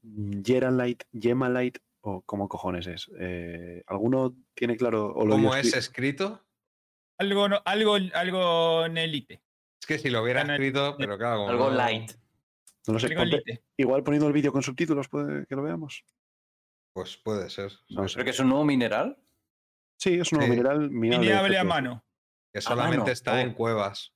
[0.45, 3.09] Geralite, Gemalite o cómo cojones es.
[3.19, 5.13] Eh, ¿Alguno tiene claro?
[5.15, 6.45] O lo ¿Cómo es escri- escrito?
[7.19, 9.43] Algo, no- algo, algo en elite.
[9.81, 12.11] Es que si lo hubiera escrito, pero claro, Algo no- light.
[12.87, 13.15] No lo sé.
[13.15, 16.05] Ponte- igual poniendo el vídeo con subtítulos puede que lo veamos.
[16.95, 17.73] Pues puede ser.
[17.91, 18.15] No sé.
[18.17, 19.19] ¿Pero que es un nuevo mineral?
[20.01, 20.59] Sí, es un nuevo Sí.
[20.59, 22.05] mineral minable Mineable a mano,
[22.53, 24.13] Que Ah, solamente mano, está en cuevas.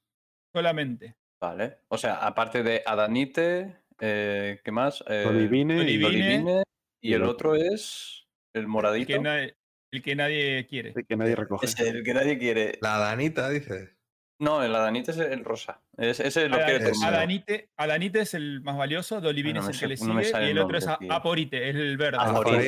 [0.55, 1.17] solamente.
[1.41, 1.79] Vale.
[1.89, 5.03] O sea, aparte de Adanite, eh, ¿qué más?
[5.09, 6.07] Eh, Olivine y- Olivine.
[6.09, 6.63] Olivine,
[7.03, 9.07] y el el otro es el El moradito.
[9.07, 9.57] que, nadie,
[9.93, 10.95] el que nadie quiere.
[10.95, 11.67] que nadie recoge.
[11.67, 12.79] Es el que nadie quiere.
[12.83, 13.98] La Danita, dice.
[14.41, 15.81] No, el Adanite es el rosa.
[15.97, 17.03] Es- Ese lo Ada- quiere todo el es-.
[17.03, 20.31] Adanite, Adanite es el más valioso, Dolivine Ah, no es el que le no sigue
[20.31, 21.13] y el el otro es tío.
[21.13, 22.19] Aporite, es el verde.
[22.21, 22.61] Aforita,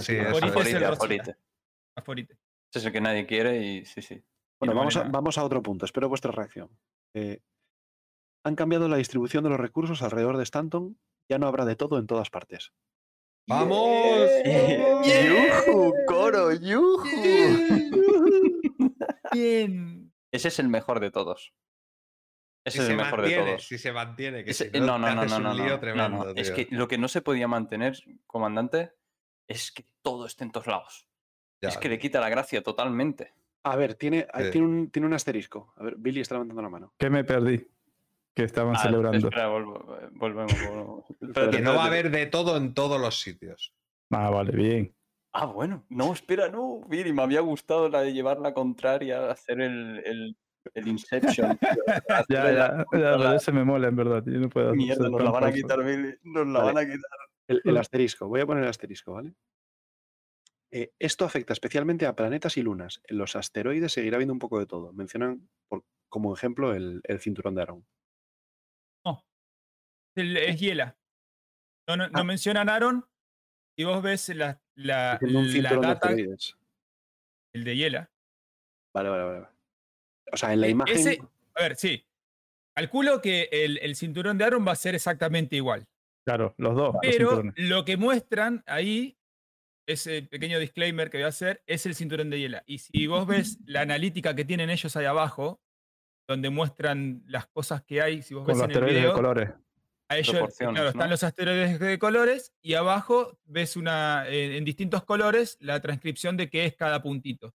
[0.00, 0.66] sí, sí, Aforita es.
[0.66, 0.84] es el.
[0.84, 1.36] Aforite.
[1.96, 2.32] Aforite.
[2.34, 4.22] Ese es el que nadie quiere y sí, sí.
[4.60, 5.84] Bueno, no vamos, a, vamos a otro punto.
[5.84, 6.68] Espero vuestra reacción.
[7.14, 7.38] Eh,
[8.44, 10.98] han cambiado la distribución de los recursos alrededor de Stanton.
[11.30, 12.72] Ya no habrá de todo en todas partes.
[13.46, 14.28] ¡Vamos!
[15.04, 15.94] ¡Yujú!
[16.06, 16.52] ¡Coro!
[16.52, 17.04] ¡Yujú!
[19.32, 20.07] Bien.
[20.32, 21.52] Ese es el mejor de todos.
[22.64, 23.66] Ese Si es se el mejor de mantiene, todos.
[23.66, 25.72] si se mantiene, que Ese- si no, no, no, no, no, no, un no, lío
[25.74, 26.30] no, tremendo, no.
[26.36, 26.56] Es tío.
[26.56, 28.92] que lo que no se podía mantener, comandante,
[29.46, 31.06] es que todo esté en todos lados.
[31.62, 33.32] Ya, Es que le quita la gracia totalmente.
[33.64, 34.50] A ver, tiene, Sí.
[34.52, 35.72] tiene, un, tiene un asterisco.
[35.76, 36.94] A ver, Billy está levantando la mano.
[36.98, 37.66] ¿Qué me perdí?
[38.34, 39.28] Que estaban Ah, celebrando.
[39.28, 40.52] Espera, volvo- eh, volvemos.
[40.52, 41.04] volvemos.
[41.20, 43.74] Espérate, Que no va a haber de todo en todos los sitios.
[44.10, 44.94] Ah, vale, bien.
[45.40, 45.84] Ah, bueno.
[45.88, 46.80] No, espera, no.
[46.88, 50.36] Miri, me había gustado la de llevar la contraria, hacer el, el,
[50.74, 51.58] el Inception.
[52.28, 54.22] Ya, la- ya, ya, ese me mola, en verdad.
[54.26, 56.14] Yo no puedo Mierda, nos la van a quitar, Billy.
[56.24, 56.72] Nos la Vale.
[56.74, 57.10] van a quitar.
[57.48, 58.26] El, el asterisco.
[58.28, 59.32] Voy a poner el asterisco, ¿vale?
[60.70, 63.00] Eh, esto afecta especialmente a planetas y lunas.
[63.04, 64.92] En los asteroides seguirá habiendo un poco de todo.
[64.92, 67.86] Mencionan por- como ejemplo el, el cinturón de Aaron.
[70.16, 70.98] El- es hiela.
[71.88, 72.24] No, no, no Ah.
[72.24, 73.06] mencionan Aaron.
[73.78, 76.56] Y vos ves la, la, la cinturón de data, asteroides.
[77.54, 78.10] el de hiela.
[78.92, 79.46] Vale, vale, vale.
[80.32, 80.96] O sea, en la E- imagen.
[80.96, 81.22] ese-
[81.54, 82.04] a ver, sí.
[82.76, 85.86] Calculo que el, el cinturón de Aaron va a ser exactamente igual.
[86.26, 86.96] Claro, los dos.
[87.00, 89.16] Pero lo que muestran ahí,
[89.86, 92.64] ese pequeño disclaimer que voy a hacer, es el cinturón de hiela.
[92.66, 95.60] Y si vos ves la analítica que tienen ellos ahí abajo,
[96.28, 99.00] donde muestran las cosas que hay, si vos Con ves los en el asteroides de
[99.02, 99.50] video, colores.
[100.08, 101.06] A ellos, claro, están ¿no?
[101.08, 106.48] los asteroides de colores y abajo ves una en, en distintos colores la transcripción de
[106.48, 107.54] qué es cada puntito.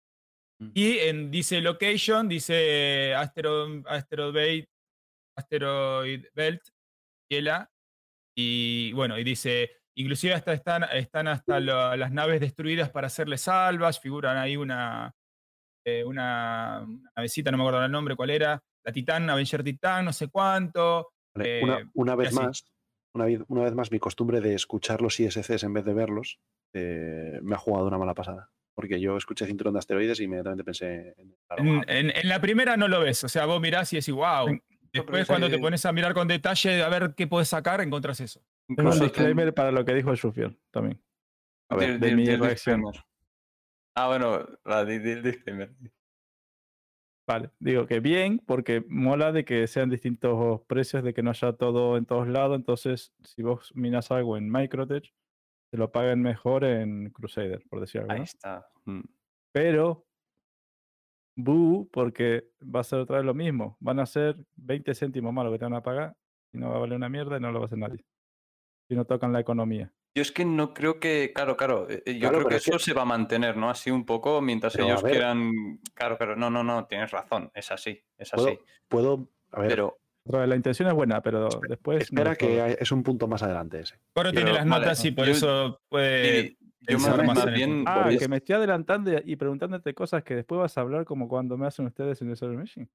[0.61, 0.71] Mm.
[0.75, 4.69] Y en, dice location, dice asteroid, asteroid belt,
[5.37, 6.63] asteroid belt,
[7.31, 7.71] hiela,
[8.37, 13.37] y bueno, y dice, inclusive hasta están, están hasta lo- las naves destruidas para hacerle
[13.37, 15.13] salvas, figuran ahí una,
[15.85, 16.87] eh, una
[17.17, 21.13] navecita, no me acuerdo el nombre cuál era, la Titán, Avenger Titán, no sé cuánto,
[21.35, 22.65] Vale, eh, una, una vez más,
[23.15, 26.39] una, vez- una vez más, mi costumbre de escuchar los ISCs en vez de verlos
[26.75, 28.51] eh, me ha jugado una mala pasada.
[28.75, 31.37] Porque yo escuché cinturón de asteroides y inmediatamente pensé en.
[31.57, 34.57] En, en- en la primera no lo ves, o sea, vos mirás y decís, wow.
[34.93, 38.21] Después, cuando te ese- pones a mirar con detalle a ver qué puedes sacar, encontrás
[38.21, 38.41] eso.
[38.75, 41.01] Tengo un disclaimer para lo que dijo el Shufiel también.
[41.71, 42.81] A ver, de mi di el reacción.
[42.83, 43.05] disclaimer.
[43.97, 45.71] Ah, bueno, el disclaimer.
[47.29, 51.53] Vale, digo que bien, porque mola de que sean distintos precios, de que no haya
[51.53, 52.57] todo en todos lados.
[52.57, 55.13] Entonces, si vos minas algo en Microtech,
[55.71, 58.15] te lo paguen mejor en Crusader, por decir algo.
[58.15, 58.67] Ahí está.
[58.87, 59.03] Mm.
[59.53, 60.07] Pero,
[61.37, 63.77] boo, porque va a ser otra vez lo mismo.
[63.79, 66.17] Van a ser 20 céntimos más lo que te van a pagar
[66.51, 68.07] y no va a valer una mierda y no lo va a hacer nadie.
[68.89, 69.93] Si no tocan la economía.
[70.15, 72.65] Yo es que no creo que, claro, claro, eh, eh, yo Claro, creo que es
[72.65, 73.71] que- eso se va a mantener, ¿no?
[73.71, 75.81] Así un poco mientras Pero, ellos quieran.
[75.95, 78.59] Claro, pero no, no, no, tienes razón, es así, es Puedo, así.
[78.89, 79.99] puedo- a ver, Pero
[80.47, 82.03] la intención es buena, pero después.
[82.03, 83.99] espera que es un punto más adelante ese.
[84.13, 86.43] Coro tiene las vale, notas y por yo- eso puede.
[86.43, 87.85] Billy, yo más, más bien.
[87.87, 91.05] Ah, que eso- me estoy adelantando y- y preguntándote cosas que después vas a hablar
[91.05, 92.89] como cuando me hacen ustedes en el Solar Machine.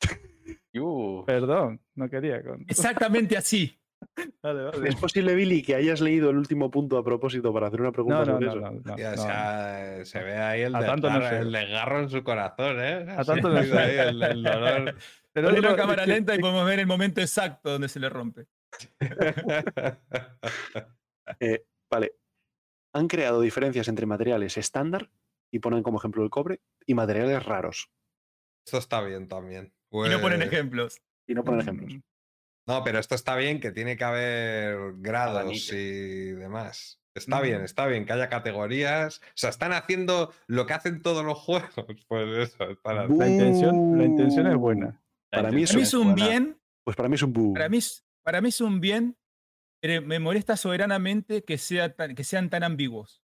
[0.76, 2.42] Uh, Perdón, no quería.
[2.42, 3.78] con- Exactamente así.
[4.42, 4.88] Vale, vale.
[4.88, 8.18] ¿Es posible, Billy, que hayas leído el último punto a propósito para hacer una pregunta
[8.20, 8.60] No, no, sobre no, eso?
[8.60, 9.16] no, no, Tío, o no.
[9.22, 11.38] sea, se ve ahí el A tanto desgarro, sé.
[11.38, 13.06] el desgarro en su corazón, ¿eh?
[13.10, 13.78] A Se tanto no ve sé.
[13.78, 14.94] ahí el, el dolor.
[15.32, 18.08] Pero Ponelo no, a cámara lenta y podemos ver el momento exacto donde se le
[18.08, 18.46] rompe.
[21.40, 22.12] Eh, vale.
[22.92, 25.10] Han creado diferencias entre materiales estándar,
[25.50, 27.90] y ponen como ejemplo el cobre, y materiales raros.
[28.66, 29.72] Esto está bien también.
[29.90, 31.02] Y no ponen Pues- ejemplos.
[31.26, 31.94] Y no ponen ejemplos.
[32.66, 37.00] No, pero esto está bien, que tiene que haber grados y demás.
[37.14, 39.20] Está bien, está bien que haya categorías.
[39.22, 41.70] O sea, están haciendo lo que hacen todos los juegos.
[42.08, 43.18] Pues eso, están haciendo.
[43.24, 44.86] La intención, la intención es buena.
[44.86, 46.26] la para mí Para mí intención es un buena.
[46.28, 47.52] bien, Pues para mí es un boom.
[47.54, 49.16] para mí, es- para mí es un bien,
[49.82, 53.22] pero me molesta soberanamente que, sea tan- que sean tan ambiguos.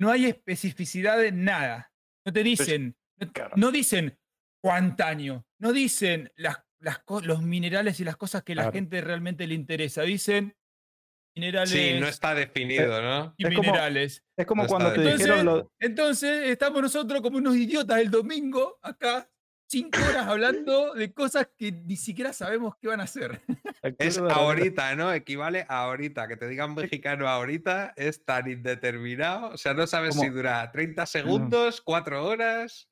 [0.00, 1.92] No hay especificidad de nada.
[2.24, 3.54] No te dicen, no- claro.
[3.56, 4.16] no dicen
[4.62, 8.74] cuántaño, no dicen las, las los minerales y las cosas que la Claro.
[8.74, 10.02] gente realmente le interesa.
[10.02, 10.54] Dicen
[11.34, 13.34] minerales Sí, no está definido, ¿no?
[13.38, 14.24] y Es como- minerales.
[14.36, 15.16] Es como No cuando te bien.
[15.16, 15.72] dijeron Entonces, lo.
[15.80, 19.30] entonces estamos nosotros como unos idiotas el domingo acá,
[19.70, 23.40] cinco horas hablando de cosas que ni siquiera sabemos qué van a hacer.
[23.98, 25.12] Es ahorita, ¿no?
[25.14, 26.28] Equivale a ahorita.
[26.28, 29.48] Que te digan mexicano ahorita es tan indeterminado.
[29.54, 32.88] O sea, no sabes si Como- dura 30 segundos, 4 horas.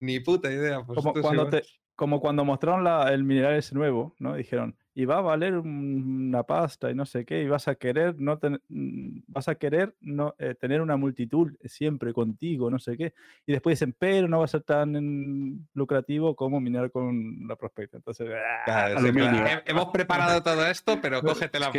[0.00, 0.82] Ni puta idea.
[0.82, 1.62] Pues Como cuando, te,
[1.96, 4.34] como cuando mostraron la- el mineral ese nuevo, ¿no?
[4.34, 7.74] Dijeron, y va a valer un- una pasta y no sé qué, y vas a
[7.76, 12.78] querer no ten- mm, vas a querer no eh, tener una multitud siempre contigo, no
[12.78, 13.14] sé qué.
[13.46, 17.96] Y después dicen, pero no va a ser tan lucrativo como minar con la prospecta.
[17.98, 18.62] Entonces, ¡ah!
[18.64, 19.30] Claro, sí, aluminio.
[19.30, 19.62] claro.
[19.66, 21.78] He- Hemos preparado todo esto, pero cógete la de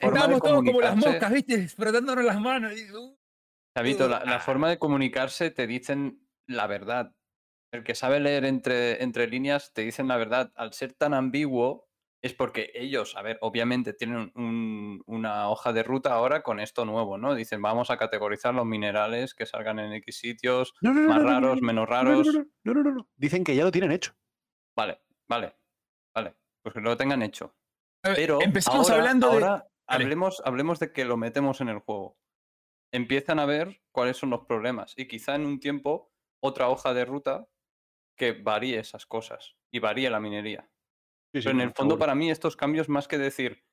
[0.00, 1.68] Estábamos todos como las moscas, ¿viste?
[1.68, 2.72] Frotándonos las manos.
[2.94, 3.16] uh,
[3.76, 4.40] Chavito, la, la Ah.
[4.40, 7.12] forma de comunicarse te dicen la verdad.
[7.72, 10.52] El que sabe leer entre, entre líneas te dicen la verdad.
[10.56, 11.88] Al ser tan ambiguo
[12.22, 16.84] es porque ellos, a ver, obviamente tienen un- una hoja de ruta ahora con esto
[16.84, 17.34] nuevo, ¿no?
[17.34, 21.16] Dicen, vamos a categorizar los minerales que salgan en X sitios, No, no, no, más
[21.18, 22.34] no, no, raros, no, menos no, no, raros.
[22.62, 23.08] No, no, no, no.
[23.16, 24.14] Dicen que ya lo tienen hecho.
[24.76, 25.56] Vale, vale,
[26.14, 26.36] vale.
[26.62, 27.56] Pues que lo tengan hecho.
[28.02, 29.32] Pero empezamos ahora, hablando de.
[29.34, 32.18] ahora hablemos, hablemos de que lo metemos en el juego.
[32.92, 37.04] Empiezan a ver cuáles son los problemas y quizá en un tiempo otra hoja de
[37.04, 37.48] ruta
[38.16, 40.70] que varíe esas cosas y varíe la minería.
[41.34, 41.98] Sí, sí, Pero en el fondo seguro.
[41.98, 43.64] para mí estos cambios más que decir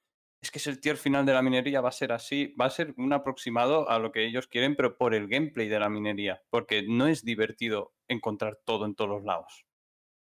[0.41, 2.69] es que es el tier final de la minería va a ser así, va a
[2.69, 6.41] ser un aproximado a lo que ellos quieren, pero por el gameplay de la minería,
[6.49, 9.65] porque no es divertido encontrar todo en todos los lados.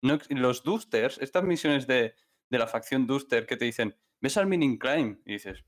[0.03, 2.13] No los Dusters, estas misiones de,
[2.49, 5.65] de la facción Duster que te dicen, ves al mining climb y dices,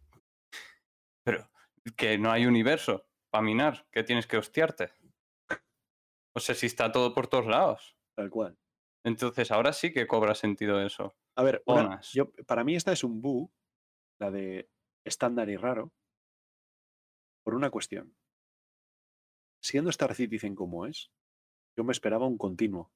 [1.24, 1.50] pero
[1.96, 4.92] que no hay universo para minar, que tienes que hostiarte.
[6.36, 7.97] O sea, si está todo por todos lados.
[8.18, 8.58] Tal cual.
[9.04, 11.16] Entonces ahora sí que cobra sentido eso.
[11.36, 13.52] A ver, una- yo, para mí esta es un bug,
[14.20, 14.70] la de
[15.06, 15.94] estándar y raro,
[17.44, 18.16] por una cuestión.
[19.62, 21.12] Siendo Star Citizen como es,
[21.78, 22.92] yo me esperaba un continuo.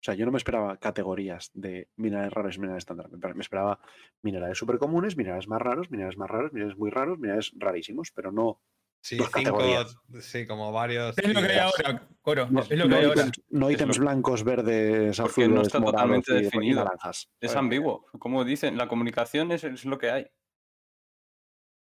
[0.00, 3.08] O sea, yo no me esperaba categorías de minerales raros y minerales estándar.
[3.34, 3.80] Me esperaba
[4.22, 8.30] minerales súper comunes, minerales más raros, minerales más raros, minerales muy raros, minerales rarísimos, pero
[8.30, 8.60] no,
[9.04, 9.98] Sí, cinco, categorías.
[10.22, 11.18] sí, como varios.
[11.18, 12.48] Es lo que hay ahora, Coro.
[12.50, 13.26] no, es lo que no hay ahora.
[13.72, 16.84] ítems, no blancos, verdes, Porque azules, no está morados totalmente y- y definido.
[16.84, 17.28] naranjas.
[17.38, 18.06] Es ambiguo.
[18.18, 20.26] Como dicen, la comunicación es, es lo que hay.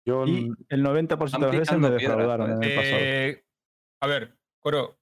[0.05, 2.69] Yo Y el 90% de las veces me piedras, defraudaron en ¿sabes?
[2.69, 2.97] el pasado.
[3.01, 3.43] Eh,
[3.99, 4.99] a ver, Coro.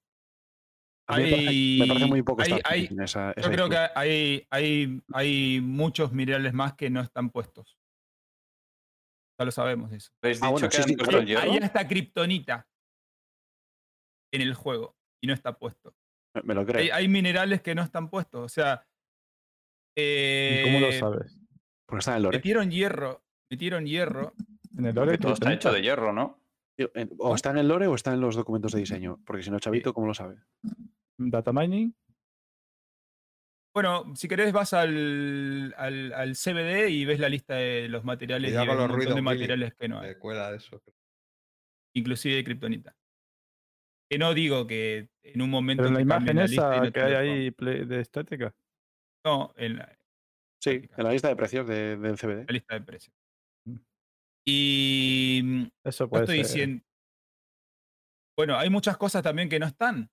[1.07, 3.77] a mí me parece- me parece hay- muy poco hay- hay- esa- Yo creo que
[3.93, 7.77] hay, hay, hay muchos minerales más que no están puestos.
[9.37, 10.11] Ya lo sabemos eso.
[10.21, 12.67] ¿Habéis Ah, dicho bueno, que sí, sí, el hasta kriptonita
[14.33, 15.95] en el juego y no está puesto.
[16.43, 16.81] Me- lo creo.
[16.81, 18.41] Hay, hay minerales que no están puestos.
[18.43, 18.85] O sea,
[19.97, 21.39] ¿Y ¿Cómo lo eh, sabes?
[21.85, 22.37] Porque está en el lore.
[22.37, 24.33] metieron hierro, metieron hierro.
[24.77, 26.41] En el lore Porque todo está hecho de hierro, ¿no?
[27.19, 29.21] O está en el lore o está en los documentos de diseño.
[29.25, 30.35] Porque si no, Chavito, ¿cómo lo sabe?
[31.17, 31.93] Data mining.
[33.75, 38.51] Bueno, si querés vas al, al, al CBD y ves la lista de los materiales
[38.51, 40.81] y ves un los montón ruidos, de materiales que no hay, cuela eso.
[41.93, 42.95] inclusive de kriptonita.
[44.09, 46.91] Que no digo que en un momento Pero en la imagen lista y esa no
[46.93, 48.55] que hay ahí play- de estética.
[49.23, 49.47] pongan.
[49.47, 49.99] No, en la,
[50.63, 52.45] Sí, en la lista de precios de- del CBD.
[52.47, 53.13] la lista de precios.
[53.67, 53.75] Mm.
[54.47, 56.45] Y mm, Eso no puede estoy ser.
[56.45, 56.85] diciendo.
[58.37, 60.09] Bueno, hay muchas cosas también que no están.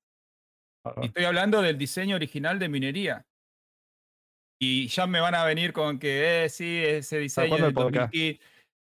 [1.01, 3.25] Y estoy hablando del diseño original de minería.
[4.65, 8.13] Y ya me van a venir con que, eh, sí, ese diseño el podcast?
[8.13, 8.41] 2015,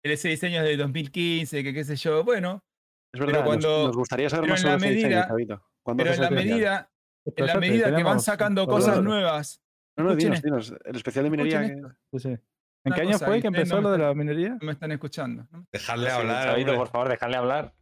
[0.03, 2.23] ese diseño es de 2015, que qué sé yo.
[2.23, 2.63] Bueno,
[3.11, 5.61] Es Pero verdad, cuando- nos, gustaría saber pero más en la diseño, medida-.
[5.83, 6.91] ¿Cuándo pero en la medida,
[7.25, 9.61] en la medida que van sacando cosas nuevas.
[9.97, 10.73] No, no, dinos, dinos.
[10.85, 11.61] El especial de minería.
[11.63, 11.99] Escuchen que- esto.
[12.11, 12.43] Sí, sí.
[12.85, 14.49] ¿En qué año fue que empezó no lo de la minería?
[14.49, 15.47] No me están escuchando.
[15.51, 15.65] ¿no?
[15.71, 16.45] Dejarle Sí, hablar.
[16.49, 17.73] Chavito, por favor, dejadle hablar.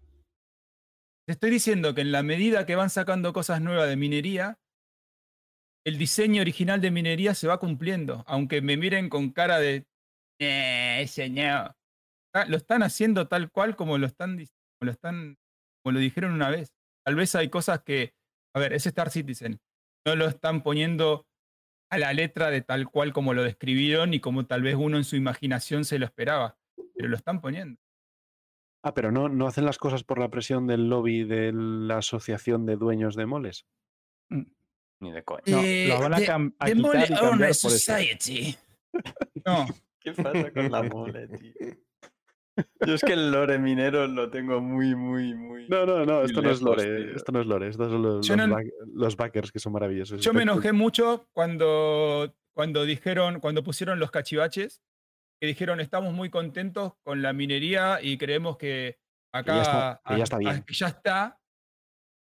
[1.28, 4.60] Te estoy diciendo que en la medida que van sacando cosas nuevas de minería,
[5.84, 8.24] el diseño original de minería se va cumpliendo.
[8.28, 9.86] Aunque me miren con cara de.
[10.40, 11.76] Eh, señor.
[12.48, 15.38] Lo están haciendo tal cual como lo están, como lo están.
[15.84, 16.74] Como lo dijeron una vez.
[17.06, 18.14] Tal vez hay cosas que.
[18.56, 19.60] A ver, es Star Citizen.
[20.06, 21.26] No lo están poniendo
[21.90, 25.04] a la letra de tal cual como lo describieron y como tal vez uno en
[25.04, 26.58] su imaginación se lo esperaba.
[26.96, 27.80] Pero lo están poniendo.
[28.84, 32.66] Ah, pero no, no hacen las cosas por la presión del lobby de la Asociación
[32.66, 33.68] de Dueños de Moles.
[35.02, 35.42] Ni de coña.
[35.48, 37.70] No, Eh, lo van a, the- a The quitar Mole y cambiar por eso.
[37.70, 38.56] Society.
[39.46, 39.66] No,
[40.02, 41.54] ¿Qué pasa con la mole, tío?
[42.86, 45.68] Yo es que el lore minero lo tengo muy, muy, muy.
[45.70, 46.84] No, no, no, esto no es lore.
[47.06, 47.16] tío.
[47.16, 47.70] Esto no es lore.
[47.70, 50.22] Estos son los, los, no- back- los backers que son maravillosos.
[50.22, 54.82] yo me enojé mucho cuando, cuando dijeron, cuando pusieron los cachivaches,
[55.42, 59.00] que dijeron estamos muy contentos con la minería y creemos que
[59.34, 60.64] acá ya está- que ya a- está a- bien.
[60.64, 61.42] que ya está.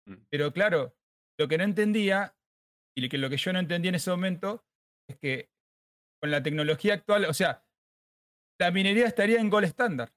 [0.08, 0.16] Mm.
[0.32, 0.96] Pero claro,
[1.38, 2.34] lo que no entendía
[2.96, 4.66] y que lo que yo no entendí en ese momento
[5.10, 5.50] es que
[6.22, 7.66] con la tecnología actual, o sea,
[8.60, 10.12] la minería estaría en Gold Standard.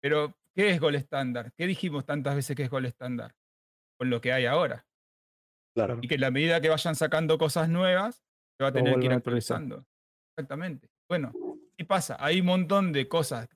[0.00, 1.52] Pero, ¿qué es Gold Standard?
[1.56, 3.34] ¿Qué dijimos tantas veces que es Gold Standard?
[3.98, 4.86] Con lo que hay ahora.
[5.74, 5.98] Claro.
[6.00, 8.24] Y que en la medida que vayan sacando cosas nuevas,
[8.56, 9.84] se va a tener que ir actualizando.
[10.30, 10.88] Exactamente.
[11.08, 11.32] Bueno,
[11.76, 12.16] ¿qué pasa?
[12.20, 13.48] Hay un montón de cosas.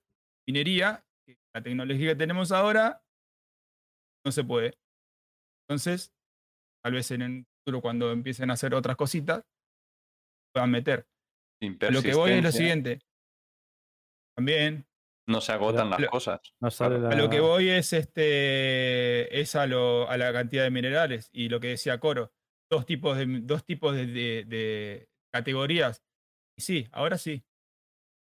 [0.47, 3.02] Minería, que la tecnología que tenemos ahora
[4.25, 4.78] no se puede.
[5.69, 6.12] Entonces,
[6.83, 9.45] tal vez en el futuro, cuando empiecen a hacer otras cositas,
[10.55, 11.07] puedan meter.
[11.63, 13.01] A lo que voy es lo siguiente.
[14.37, 14.87] También.
[15.29, 16.41] No se agotan las lo- cosas.
[16.61, 20.71] No sale A lo que voy es este es a, lo, a la cantidad de
[20.71, 21.29] minerales.
[21.33, 22.33] Y lo que decía Coro,
[22.71, 26.03] dos tipos de dos tipos de, de- de categorías.
[26.59, 27.45] Y sí, ahora sí.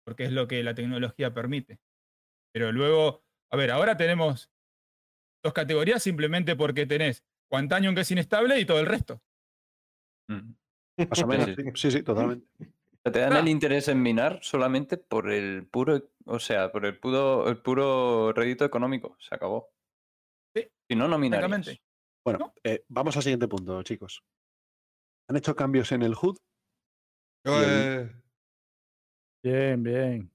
[0.06, 1.80] Porque es lo que la tecnología permite.
[2.54, 4.50] Pero luego, a ver, ahora tenemos
[5.44, 9.20] dos categorías simplemente porque tenés Quantanium que es inestable y todo el resto.
[10.28, 10.52] Mm.
[11.08, 11.50] Más o menos.
[11.74, 12.46] Sí, Sí, totalmente.
[13.02, 17.48] Te dan el interés en minar solamente por el puro, o sea, por el puro,
[17.48, 19.16] el puro rédito económico.
[19.20, 19.70] Se acabó.
[20.54, 21.44] Sí, Si no, no minarías.
[21.48, 21.82] Exactamente.
[22.24, 24.24] Bueno, eh, vamos al siguiente punto, chicos.
[25.28, 26.36] Han hecho cambios en el HUD.
[27.44, 28.10] Eh,
[29.44, 30.32] Bien, bien.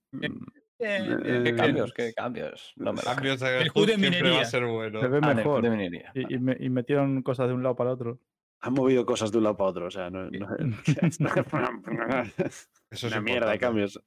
[0.82, 1.94] Mm, Eh, ¿Qué Eh, cambios?
[1.94, 2.74] ¿Qué cambios?
[2.76, 4.42] No me cambios en El el HUD de siempre va minería.
[4.42, 5.00] a ser bueno.
[5.00, 5.62] Se ve Ah, de- mejor.
[5.62, 6.12] de minería.
[6.16, 8.20] Y, y me- y metieron cosas de un lado para otro.
[8.62, 9.86] Han movido cosas de un lado para otro.
[9.88, 10.48] O sea, no, no-
[12.90, 14.00] Eso es una mierda de cambios.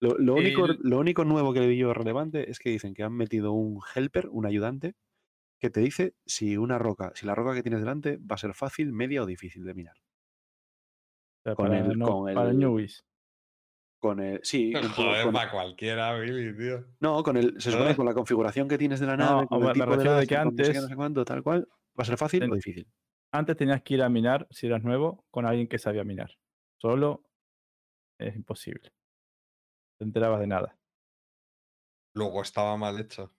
[0.00, 2.94] Lo, lo único, El- lo único nuevo que le vi yo relevante es que dicen
[2.94, 4.94] que han metido un helper, un ayudante,
[5.60, 8.54] que te dice si una roca, si la roca que tienes delante va a ser
[8.54, 9.96] fácil, media o difícil de minar.
[9.96, 13.04] O sea, Con para, el- no- con para el- newbies.
[14.00, 16.84] Con el, sí, Joder, con- para cualquiera, Billy, tío.
[17.00, 19.46] no, con el, se supone que con la configuración que tienes de la No, nave,
[19.48, 20.88] con me- el me tipo de refiero de láser, que con no sé no antes-
[20.90, 21.68] sé cuánto, tal cual,
[21.98, 22.86] va a ser fácil Ten- o difícil.
[23.32, 26.30] Antes tenías que ir a minar, si eras nuevo, con alguien que sabía minar.
[26.80, 27.24] Solo
[28.20, 28.90] es imposible.
[28.90, 30.78] No te enterabas de nada.
[32.14, 33.32] Luego estaba mal hecho.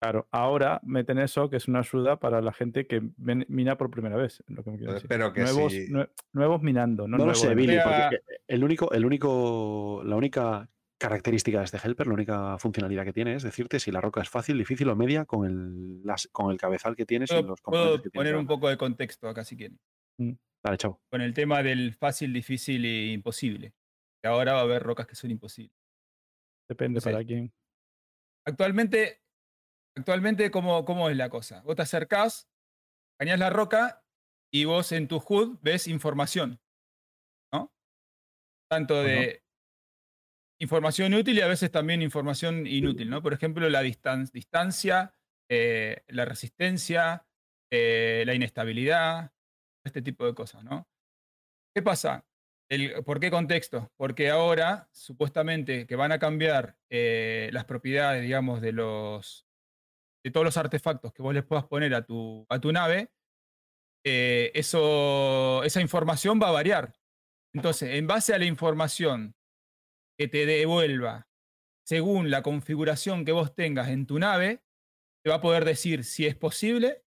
[0.00, 3.90] Claro, ahora meten eso, que es una ayuda para la gente que ven- mina por
[3.90, 4.42] primera vez.
[4.46, 5.08] Lo que me quiero decir.
[5.08, 7.86] Pero que nuevos, nue- nuevos minando, no, No, lo sé, Billy, minar.
[7.86, 10.70] Mira- porque el único, el único, la única
[11.00, 14.28] característica de este helper, la única funcionalidad que tiene es decirte si la roca es
[14.28, 17.60] fácil, difícil o media con el, las- con el cabezal que tienes y Puedo, los
[17.60, 18.30] puedo componentes que tienes.
[18.32, 19.78] poner un poco de contexto acá si quieren.
[20.64, 21.00] Dale, chavo.
[21.10, 23.72] Con el tema del fácil, difícil e imposible.
[24.22, 25.72] Que ahora va a haber rocas que son imposibles.
[26.68, 27.10] Depende no sé.
[27.12, 27.52] para quién.
[28.46, 29.22] Actualmente,
[29.98, 31.62] actualmente ¿cómo, ¿cómo es la cosa?
[31.62, 32.48] Vos te acercás,
[33.18, 34.04] cañás la roca
[34.52, 36.60] y vos en tu HUD ves información.
[37.52, 37.72] ¿No?
[38.70, 39.42] Tanto de
[40.60, 43.22] información útil y a veces también información inútil, ¿no?
[43.22, 45.14] Por ejemplo, la distan- distancia,
[45.50, 47.26] eh, la resistencia,
[47.72, 49.32] eh, la inestabilidad,
[49.84, 50.88] este tipo de cosas, ¿no?
[51.74, 52.26] ¿Qué pasa?
[52.70, 53.92] El- ¿Por qué contexto?
[53.96, 59.46] Porque ahora, supuestamente, que van a cambiar eh, las propiedades, digamos, de los
[60.24, 63.10] de todos los artefactos que vos les puedas poner a tu, a tu nave,
[64.04, 66.94] eh, eso, esa información va a variar.
[67.54, 69.34] Entonces, en base a la información
[70.18, 71.28] que te devuelva
[71.86, 74.62] según la configuración que vos tengas en tu nave,
[75.24, 77.04] te va a poder decir si es posible,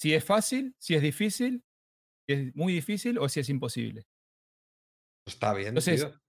[0.00, 1.64] si es fácil, si es difícil,
[2.26, 4.02] si es muy difícil o si es imposible.
[5.26, 6.20] Está bien, Entonces, tío.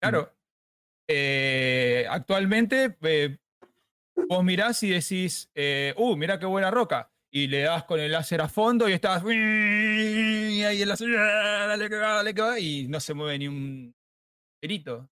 [0.00, 0.36] Claro.
[1.08, 3.38] eh, actualmente eh,
[4.28, 7.10] vos mirás y decís, eh, uh, mira qué buena roca.
[7.30, 9.22] Y le das con el láser a fondo y estás.
[9.24, 11.10] Y ahí el láser.
[11.10, 12.58] Dale que va, dale que va.
[12.60, 13.94] Y no se mueve ni un
[14.60, 15.10] perito.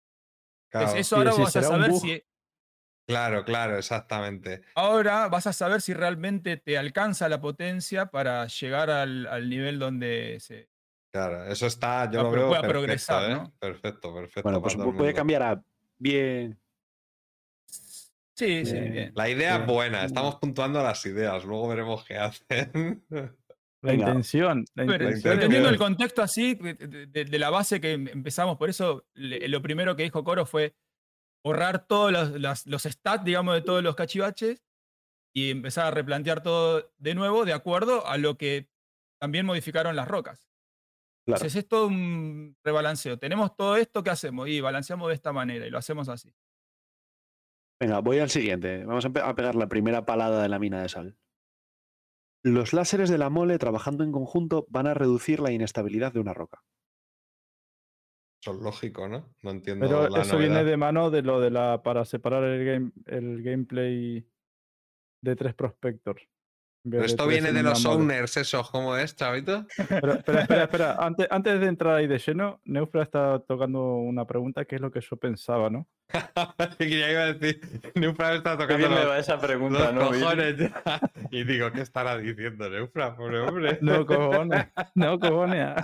[0.70, 2.22] Claro, Entonces, eso ahora vas a saber si.
[3.08, 4.62] claro, claro, exactamente.
[4.76, 9.80] Ahora vas a saber si realmente te alcanza la potencia para llegar al, al nivel
[9.80, 10.70] donde se.
[11.12, 13.34] Claro, eso está, yo Ah, lo veo pueda perfecto, progresar, ¿eh?
[13.34, 13.52] ¿no?
[13.58, 14.42] Perfecto, perfecto.
[14.44, 15.62] Bueno, pues puede cambiar a
[15.98, 16.58] bien.
[18.36, 19.12] Sí, sí, Eh, bien.
[19.14, 23.04] La idea es buena, estamos puntuando las ideas, luego veremos qué hacen.
[23.84, 24.08] La Venga.
[24.08, 24.64] intención.
[24.74, 26.74] La Pero, intención entendiendo el contexto así, de,
[27.08, 30.46] de- de la base que em- empezamos, por eso le- lo primero que dijo Coro
[30.46, 30.76] fue
[31.44, 34.62] borrar todos los, las- los stats, digamos, de todos los cachivaches
[35.34, 38.68] y empezar a replantear todo de nuevo de acuerdo a lo que
[39.20, 40.48] también modificaron las rocas.
[41.26, 41.38] Claro.
[41.38, 43.18] Entonces es todo un rebalanceo.
[43.18, 46.32] Tenemos todo esto que hacemos y balanceamos de esta manera y lo hacemos así.
[47.82, 48.84] Venga, voy al siguiente.
[48.84, 51.18] Vamos a pe- a pegar la primera palada de la mina de sal.
[52.44, 56.32] Los láseres de la mole trabajando en conjunto van a reducir la inestabilidad de una
[56.32, 56.62] roca.
[58.40, 59.34] Eso es lógico, ¿no?
[59.42, 61.82] No entiendo Pero la eso viene de mano de lo de la.
[61.82, 64.24] para separar el, game, el gameplay
[65.24, 66.22] de tres prospectors.
[66.88, 69.64] Pero esto viene en de los owners, esos, ¿cómo es, chavito?
[69.88, 70.96] Pero, espera, espera, espera.
[70.98, 74.90] Antes, antes de entrar ahí de lleno, Neufra está tocando una pregunta que es lo
[74.90, 75.86] que yo pensaba, ¿no?
[76.78, 77.60] que ya iba a decir,
[77.94, 80.10] Neufra está tocando bien me los, va esa pregunta, los ¿no?
[80.10, 80.22] Billy?
[80.22, 81.00] cojones ya.
[81.30, 83.78] Y digo, ¿qué estará diciendo Neufra, pobre hombre?
[83.82, 84.66] No, cojones.
[84.96, 85.74] No, cojones.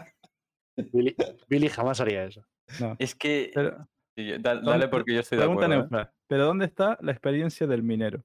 [0.92, 1.14] Billy,
[1.48, 2.44] Billy jamás haría eso.
[2.80, 2.96] No.
[2.98, 3.50] Es que.
[3.54, 3.86] Pero,
[4.16, 5.80] Sí, yo- da- ¿dónde- dale porque yo estoy de pregunta acuerdo.
[5.84, 5.86] ¿eh?
[5.90, 8.24] Neufra, ¿pero dónde está la experiencia del minero?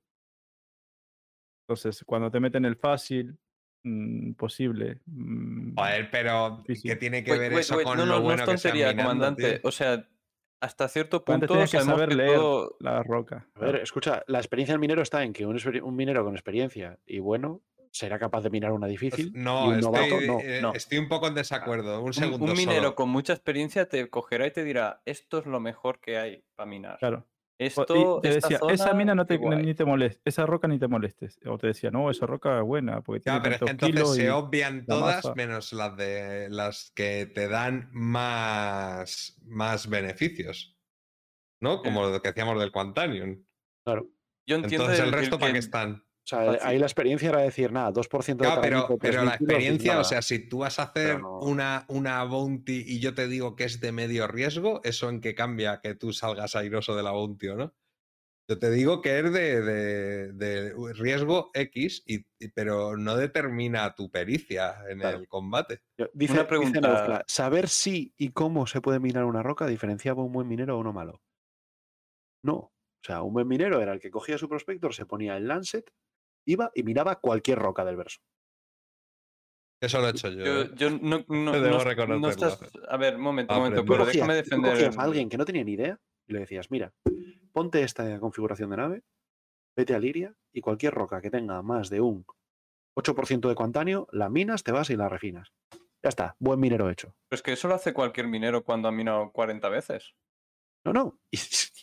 [1.82, 3.38] Entonces, cuando te meten el fácil,
[3.84, 5.00] mm, posible.
[5.06, 6.92] mm, Joder, pero Difícil.
[6.92, 8.50] ¿qué tiene que Wait, ver wait, eso wait, con no, lo no, no bueno es
[8.50, 9.60] que sea tontería, minando, comandante.
[9.60, 9.68] tío?
[9.70, 10.08] O sea,
[10.62, 13.50] hasta cierto punto tenías que saber que leer todo- la roca.
[13.56, 16.98] A ver, escucha, la experiencia del minero está en que un, un minero con experiencia
[17.06, 17.62] y bueno
[17.92, 20.40] será capaz de minar una Pues difícil no, y un novato estoy, no.
[20.40, 20.74] eh, no.
[20.74, 22.00] estoy un poco en desacuerdo.
[22.00, 22.96] Un un, segundo un minero solo.
[22.96, 26.68] con mucha experiencia te cogerá y te dirá, esto es lo mejor que hay para
[26.70, 26.98] minar.
[26.98, 27.28] Claro.
[27.60, 29.64] O- Esto, y te decía, esa zona, mina no te, guay".
[29.64, 31.40] ni te molestes, esa roca ni te molestes.
[31.46, 34.32] O te decía, no, esa roca es buena porque Ya, tiene pero entonces kilos se
[34.32, 35.36] obvian la todas masa.
[35.36, 40.78] menos las de las que te dan más, más beneficios.
[41.62, 41.82] ¿No?
[41.82, 43.46] Como lo que decíamos del Quantanium.
[43.86, 44.08] Claro.
[44.46, 46.04] Yo entiendo Entonces, ¿el el- el resto para que- qué están?
[46.24, 46.60] O sea, Fácil.
[46.64, 49.52] ahí la experiencia era decir, nada, 2% de Claro, pero, caramito, pero 3.000 la kilos,
[49.52, 53.28] experiencia, o sea, si tú vas a hacer no- una, una bounty y yo te
[53.28, 57.04] digo que es de medio riesgo, ¿eso en qué cambia que tú salgas airoso de
[57.04, 57.76] la bounty o no?
[58.50, 63.94] Yo te digo que es de, de- de riesgo X, y, y- pero no determina
[63.94, 65.18] tu pericia en Claro.
[65.18, 65.82] el combate.
[65.98, 70.24] Yo- Dice, Una dice pregunta- saber si y cómo se puede minar una roca diferenciaba
[70.24, 71.22] un buen minero o uno malo.
[72.44, 72.56] No.
[72.56, 75.90] O sea, un buen minero era el que cogía su prospector, se ponía el Lancet,
[76.46, 78.20] iba y miraba cualquier roca del verso.
[79.82, 80.44] Eso lo he hecho yo.
[80.46, 80.72] Yo, ¿eh?
[80.76, 82.30] yo no, no- Debo no- no reconocerlo.
[82.48, 82.72] estás.
[82.88, 84.72] A ver, un momento, un Ah, momento, pero déjame defender.
[84.72, 86.94] cogías a alguien que no tenía ni idea y le decías, mira,
[87.52, 89.04] ponte esta configuración de nave,
[89.76, 92.26] vete a Liria y cualquier roca que tenga más de un
[92.96, 95.52] 8% de cuantanio, la minas, te vas y la refinas.
[96.02, 97.16] Ya está, buen minero hecho.
[97.30, 100.14] Pero es que eso lo hace cualquier minero cuando ha minado 40 veces.
[100.86, 101.38] No, no, y,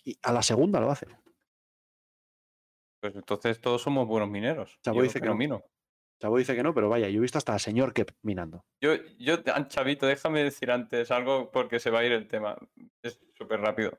[0.04, 1.06] y a la segunda lo hace.
[3.00, 4.78] Pues entonces todos somos buenos mineros.
[4.82, 5.38] Chavo Yo dice que no no.
[5.38, 5.64] mino.
[6.20, 8.66] Chavo dice que no, pero vaya, yo he visto hasta al señor Kep minando.
[8.82, 9.38] Yo, yo,
[9.68, 12.58] Chavito, déjame decir antes algo porque se va a ir el tema.
[13.02, 13.98] Es súper rápido.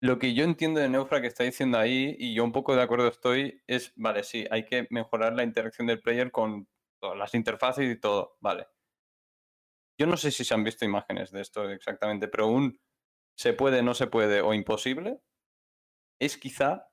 [0.00, 2.82] Lo que yo entiendo de Neufra que está diciendo ahí, y yo un poco de
[2.82, 6.66] acuerdo estoy, es, vale, sí, hay que mejorar la interacción del player con
[7.00, 8.66] todas las interfaces y todo, vale.
[9.96, 12.80] Yo no sé si se han visto imágenes de esto exactamente, pero un
[13.38, 15.20] se puede, no se puede o imposible
[16.20, 16.91] es quizá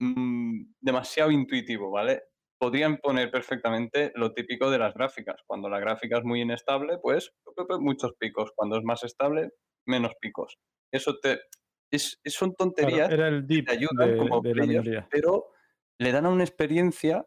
[0.00, 2.22] mm, demasiado intuitivo, ¿vale?
[2.58, 5.42] Podrían poner perfectamente lo típico de las gráficas.
[5.46, 8.50] Cuando la gráfica es muy inestable, pues pu- pu- muchos picos.
[8.56, 9.50] Cuando es más estable,
[9.86, 10.58] menos picos.
[10.92, 11.40] Eso te
[11.90, 14.54] es, son Claro, tonterías era el que te ayudan de, como de
[15.10, 15.46] pero
[15.98, 17.26] le dan a una experiencia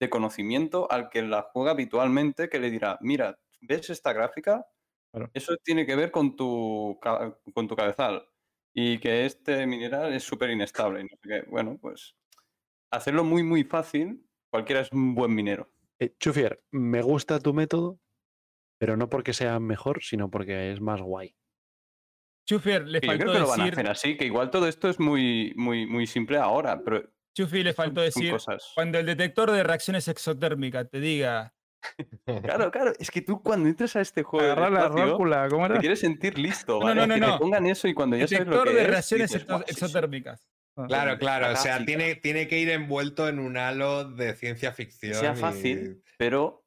[0.00, 4.66] de conocimiento al que la juega habitualmente, que le dirá, mira, ¿ves esta gráfica?
[5.12, 5.32] Claro.
[5.34, 6.98] Eso tiene que ver con tu,
[7.54, 8.26] con tu cabezal
[8.80, 11.02] y que este mineral es súper inestable.
[11.02, 11.42] no sé.
[11.48, 12.14] Bueno, pues
[12.92, 15.72] hacerlo muy, muy fácil, cualquiera es un buen minero.
[15.98, 17.98] Eh, Chufier, me gusta tu método,
[18.78, 21.34] pero no porque sea mejor, sino porque es más guay.
[22.46, 24.50] Chufier, le Que yo faltó creo que lo van a decir, hacer así, que igual
[24.50, 27.02] todo esto es muy, muy, muy simple ahora, pero
[27.34, 28.70] Chufi, le faltó decir, cosas.
[28.76, 31.52] cuando el detector de reacciones exotérmicas te diga,
[32.42, 35.66] Claro, claro, es que tú cuando entras a este juego Agarrar la espacio, rócula, ¿cómo
[35.66, 35.80] te era?
[35.80, 37.00] quieres sentir listo, No, ¿vale?
[37.00, 37.32] no, no, que no.
[37.34, 40.48] te pongan eso y cuando ya sabes lo que de es, reacciones dices, exotérmicas.
[40.76, 41.52] Ah, Claro, claro.
[41.52, 45.14] O sea, tiene, tiene que ir envuelto en un halo de ciencia Que ficción.
[45.14, 46.64] sea y- fácil, pero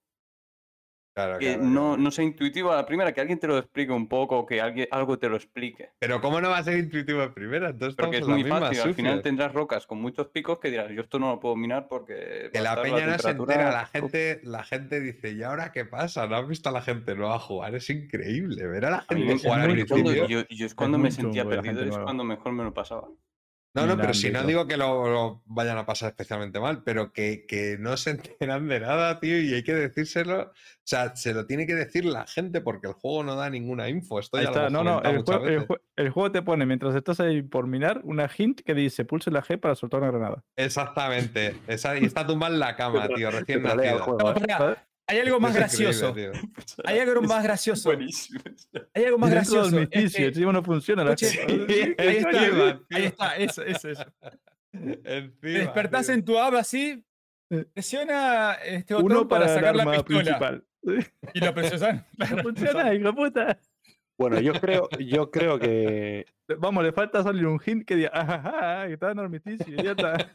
[1.13, 3.91] Claro, que claro, no, no sea intuitivo a la primera, que alguien te lo explique
[3.91, 5.89] un poco, o que alguien, algo te lo explique.
[5.99, 7.69] Pero ¿cómo no va a ser intuitivo de primera?
[7.69, 10.71] Entonces Porque es muy la misma, fácil, al final tendrás rocas con muchos picos que
[10.71, 12.49] dirás, yo esto no lo puedo minar porque...
[12.53, 15.83] Que a la peña no se entera, la gente, la gente dice, ¿y ahora qué
[15.83, 16.27] pasa?
[16.27, 17.75] ¿No has visto a la gente nueva jugar?
[17.75, 20.27] Es increíble ver a la A gente jugar al principio.
[20.27, 22.03] yo, yo es cuando me sentía la perdido, es nueva.
[22.05, 23.09] cuando mejor me lo pasaba.
[23.73, 27.13] No, no, pero si no digo que lo, lo vayan a pasar especialmente mal, pero
[27.13, 28.09] que, que no se
[28.39, 30.41] enteran de nada, tío, y hay que decírselo.
[30.41, 33.87] O sea, se lo tiene que decir la gente porque el juego no da ninguna
[33.87, 34.19] info.
[34.19, 37.41] Esto Ahí ya está, no, no, el juego, el, juego te pone, mientras estás ahí
[37.43, 40.43] por minar, una hint que dice pulse la G para soltar una granada.
[40.57, 41.55] Exactamente.
[41.67, 43.99] Esa, y está tumbado en la cama, tío, recién nacida.
[43.99, 44.75] juego, No, ¿eh?
[45.07, 46.15] Hay algo más Es gracioso.
[46.85, 47.89] Hay algo más gracioso.
[47.89, 48.39] Buenísimo.
[48.93, 49.67] Hay algo más gracioso.
[49.67, 51.25] es misticio, que- no funciona la cosa.
[51.97, 54.05] ahí está, ahí está, eso, eso, eso.
[54.73, 56.15] Encima, Te despertás tío.
[56.15, 57.03] en tu app así,
[57.73, 60.05] presiona este botón Uno para, para, sacar la pistola.
[60.23, 60.63] principal.
[61.33, 62.05] Y lo presionan.
[62.17, 63.59] No funciona, hijo puta.
[64.17, 66.25] Bueno, yo creo, yo creo que
[66.59, 70.31] Vamos, le falta salir un hint que diga, ajaja, que está en armisticio, idiota.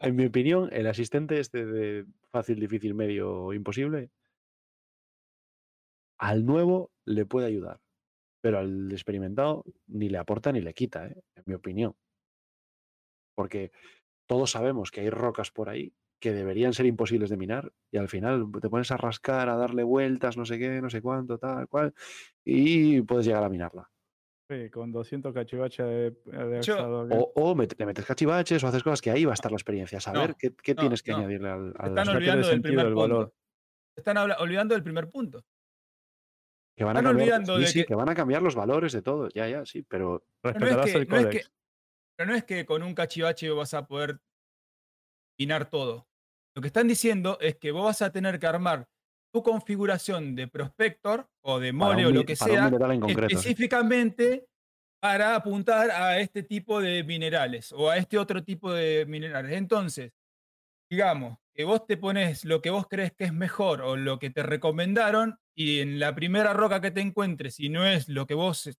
[0.00, 4.10] En mi, opinión, el asistente este de fácil, difícil, medio imposible,
[6.18, 7.80] al nuevo le puede ayudar,
[8.40, 11.22] pero al experimentado ni le aporta ni le quita, ¿eh?
[11.34, 11.94] en mi opinión.
[13.34, 13.70] Porque
[14.26, 18.08] todos sabemos que hay rocas por ahí que deberían ser imposibles de minar y al
[18.08, 21.68] final te pones a rascar, a darle vueltas, no sé qué, no sé cuánto, tal
[21.68, 21.94] cual,
[22.44, 23.90] y puedes llegar a minarla.
[24.48, 27.14] Sí, con 200 cachivaches de, de Yo- asado, ¿qué?
[27.16, 29.56] O, o met- le metes cachivaches o haces cosas que ahí va a estar la
[29.56, 31.18] experiencia, saber qué, qué no, tienes que no.
[31.18, 33.08] añadirle al, al Están no olvidando del sentido primer el punto.
[33.14, 33.34] valor.
[33.96, 35.44] Están olvidando del primer punto.
[36.76, 38.54] Que van a Están cambiar, olvidando sí, de sí, que- que van a cambiar los
[38.54, 39.28] valores de todo.
[39.34, 41.46] Ya, ya, sí, pero Pero no, es Respetarás que, el no es códex.
[41.48, 41.52] que-
[42.16, 44.20] pero no es que con un cachivache vas a poder
[45.40, 46.06] minar todo.
[46.54, 48.86] Lo que están diciendo es que vos vas a tener que armar
[49.36, 52.70] tu configuración de prospector o de mole un o lo que sea
[53.06, 54.46] específicamente
[54.98, 59.52] para apuntar a este tipo de minerales o a este otro tipo de minerales.
[59.52, 60.14] Entonces,
[60.90, 64.30] digamos que vos te pones lo que vos crees que es mejor o lo que
[64.30, 68.34] te recomendaron y en la primera roca que te encuentres, si no es lo que
[68.34, 68.70] vos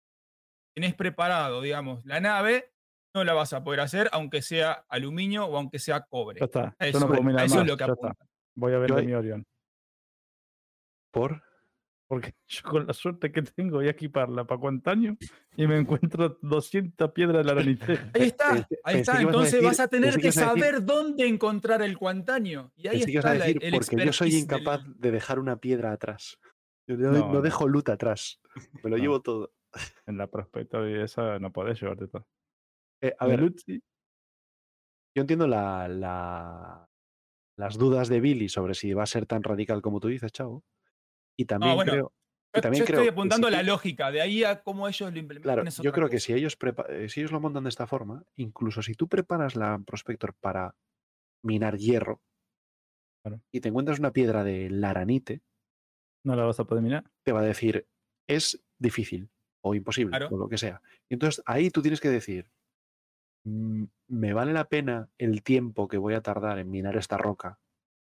[0.75, 2.73] tenés preparado, digamos, la nave,
[3.15, 6.41] no la vas a poder hacer, aunque sea aluminio o aunque sea cobre.
[6.41, 6.77] Ya está.
[6.81, 7.63] Yo eso, no puedo eso más.
[7.63, 8.15] es lo que apunta.
[8.55, 9.47] Voy a Yo vender ahí- mi Orion.
[11.17, 11.43] ¿Por?
[12.09, 15.17] Porque yo con la suerte que tengo voy a equiparla para cuantaño
[15.57, 17.61] y me encuentro 200 piedras de la.
[18.15, 19.17] Ahí está, ahí está.
[19.19, 22.71] a Entonces decir- vas a tener que decir- saber dónde encontrar el cuantaño.
[22.77, 26.39] Y ahí está la- el porque yo soy del- incapaz de dejar una piedra atrás.
[26.89, 28.41] Yo no, dejo loot atrás.
[28.85, 29.03] Me lo No.
[29.03, 29.53] llevo todo.
[30.07, 32.27] En la prospecta y esa no podés llevarte todo.
[33.03, 33.83] Eh, a ver, sí.
[35.15, 36.89] yo entiendo la, la-
[37.59, 40.63] las dudas de Billy sobre si va a ser tan radical como tú dices, Chavo.
[41.37, 42.13] Y también bueno, creo.
[42.55, 45.13] y Yo, también yo creo estoy apuntando a la lógica, de ahí a cómo ellos
[45.13, 45.65] lo implementan.
[45.65, 46.57] Claro, yo creo que si ellos,
[46.89, 50.75] eh, si ellos lo montan de esta forma, incluso si tú preparas la Prospector para
[51.43, 52.21] minar hierro
[53.25, 53.41] Claro.
[53.53, 55.43] y te encuentras una piedra de laranite,
[56.25, 57.05] No la vas a poder minar.
[57.25, 57.87] te va a decir
[58.29, 59.31] es difícil
[59.63, 60.29] o imposible Claro.
[60.31, 60.83] o lo que sea.
[61.09, 62.51] Y entonces ahí tú tienes que decir,
[63.45, 67.61] "Mm, ¿me vale la pena el tiempo que voy a tardar en minar esta roca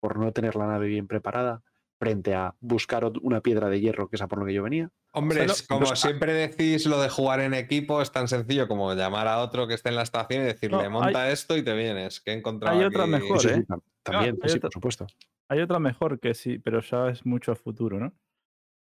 [0.00, 1.62] por no tener la nave bien preparada
[2.00, 4.90] frente a buscar una piedra de hierro que es a por lo que yo venía?
[5.12, 9.28] Hombre, como entonces, siempre decís lo de jugar en equipo, es tan sencillo como llamar
[9.28, 12.20] a otro que esté en la estación y decirle, No, monta esto y te vienes.
[12.22, 13.12] Que he encontrado hay otra aquí".
[13.12, 13.64] mejor, ¿eh?
[13.68, 15.06] tam- También, sí, otra- por supuesto.
[15.48, 18.14] Hay otra mejor que sí, pero ya es mucho a futuro, ¿no?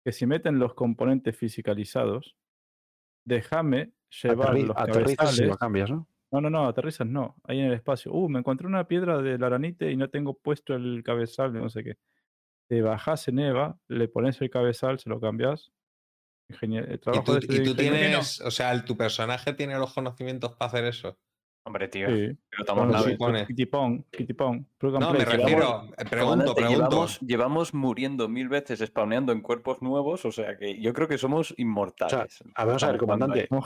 [0.04, 2.34] Que si meten los componentes fisicalizados,
[3.26, 3.92] déjame
[4.22, 6.08] llevar Aterri- los aterrizas lo cambias, ¿no?
[6.30, 7.36] No, no, no, aterrizas no.
[7.44, 8.10] Ahí en el espacio.
[8.12, 11.60] Uh, me encontré una piedra de la aranite y no tengo puesto el cabezal de
[11.60, 11.96] no sé qué.
[12.72, 15.70] Te bajás en EVA, le pones el cabezal, se lo cambias.
[16.48, 19.52] Ingenier- el Y tú, de y ese tú ingeniero- tienes, o sea, el- tu personaje
[19.52, 21.18] tiene los conocimientos para hacer eso.
[21.66, 22.08] Hombre, tío.
[22.08, 23.46] Sí, Pero estamos supone.
[23.46, 26.74] kitipón, kitipón, No, me refiero, llevamos- eh, pregunto, pregunto.
[26.88, 31.18] Llevamos, llevamos muriendo mil veces spawneando en cuerpos nuevos, o sea que yo creo que
[31.18, 32.42] somos inmortales.
[32.54, 33.48] A ver, vamos a ver, comandante.
[33.50, 33.60] O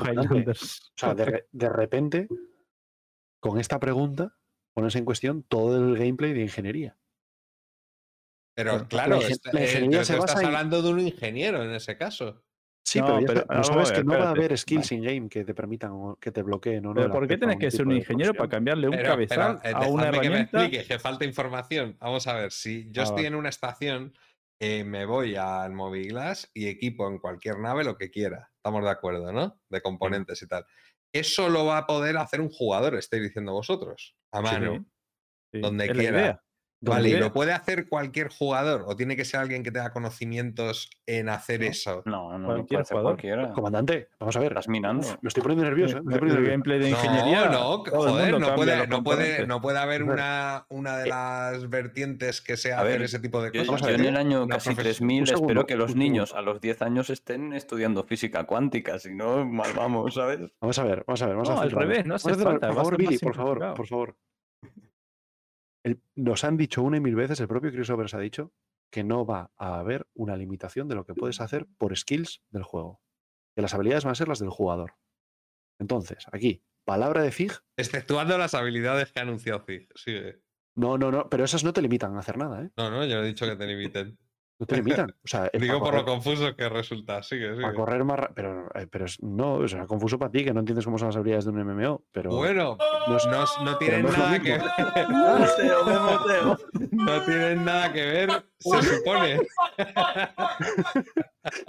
[0.96, 2.26] sea, de, de repente,
[3.38, 4.36] con esta pregunta,
[4.74, 6.96] pones en cuestión todo el gameplay de ingeniería.
[8.56, 10.46] Pero Claro, claro, la ingen- est- la eh, ingeniería pero se tú basa estás en-
[10.46, 12.42] hablando de un ingeniero en ese caso.
[12.86, 15.54] Sí, No, pero, ya sabes ver, que no va a haber skills in-game que te
[15.54, 17.10] permitan o que te bloqueen o no.
[17.10, 20.20] ¿por qué tenés que ser un ingeniero para cambiarle un cabezal eh, a una dejadme
[20.20, 20.62] que me herramienta?
[20.64, 21.96] explique, que falta información.
[22.00, 23.28] Vamos a ver, si yo Ah, estoy va.
[23.28, 24.14] en una estación,
[24.60, 28.50] eh, me voy al Moviglass y equipo en cualquier nave lo que quiera.
[28.56, 29.60] Estamos de acuerdo, ¿no?
[29.68, 30.64] De componentes y tal.
[31.12, 34.86] Eso lo va a poder hacer un jugador, estáis diciendo vosotros, a mano,
[35.52, 36.44] Sí, donde es la quiera.
[36.80, 37.20] Vale, ¿y idea.
[37.20, 38.84] lo puede hacer cualquier jugador?
[38.86, 41.66] ¿O tiene que ser alguien que tenga conocimientos en hacer No.
[41.66, 42.02] eso?
[42.04, 43.12] No, no, no Cualquier puede ser jugador.
[43.12, 43.52] cualquiera.
[43.52, 44.52] Comandante, vamos a ver.
[44.52, 45.06] Estás minando.
[45.06, 45.98] Uf, me estoy poniendo nervioso.
[45.98, 46.02] ¿eh?
[46.04, 46.50] Me estoy El poniendo nervioso.
[46.52, 47.44] gameplay de ingeniería.
[47.46, 52.40] No, no, joder, no puede, no, puede, no puede haber una, una de las vertientes
[52.40, 53.88] que sea hacer ese tipo de Yo, cosas.
[53.88, 55.08] yo en el año casi profesión.
[55.08, 58.98] 3000 Un segundo, espero que los niños a los 10 años estén estudiando física cuántica,
[58.98, 60.40] si no, mal vamos, ¿sabes?
[60.60, 61.34] Vamos a ver, vamos a ver.
[61.36, 61.88] Vamos No, a al centrarnos.
[61.88, 64.16] revés, no Vamos hace falta, Por favor, Billy, por favor.
[65.86, 68.52] El- nos han dicho una y mil veces, el propio Chris Overs ha dicho,
[68.90, 72.64] que no va a haber una limitación de lo que puedes hacer por skills del
[72.64, 73.00] juego.
[73.54, 74.94] Que las habilidades van a ser las del jugador.
[75.78, 79.88] Entonces, aquí, palabra de Fig, Exceptuando las habilidades que ha anunciado Zig.
[79.94, 80.40] Sigue.
[80.74, 82.70] no, no, no, pero esas no te limitan a hacer nada, ¿eh?
[82.76, 84.18] No, no, yo no he dicho que te limiten.
[84.58, 85.10] No te limitan.
[85.10, 87.22] O sea, Digo para por lo confuso que resulta.
[87.22, 87.74] Sigue, para sigue.
[87.74, 90.60] correr más ra- pero, eh, pero es- no, o sea, confuso para ti, que no
[90.60, 94.02] entiendes cómo son las habilidades de un MMO, pero Bueno, no es- no, no tienen
[94.04, 94.62] no lo nada que ver.
[96.92, 99.40] No tienen nada que ver, se supone.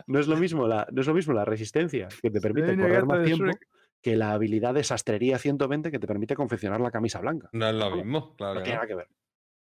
[0.08, 3.06] no es lo mismo la, no es lo mismo la resistencia que te permite correr
[3.06, 3.68] más tiempo Shrek.
[4.02, 7.50] que la habilidad de sastrería 120 que te permite confeccionar la camisa blanca.
[7.52, 8.56] No es lo mismo, claro.
[8.56, 9.08] No tiene nada que ver.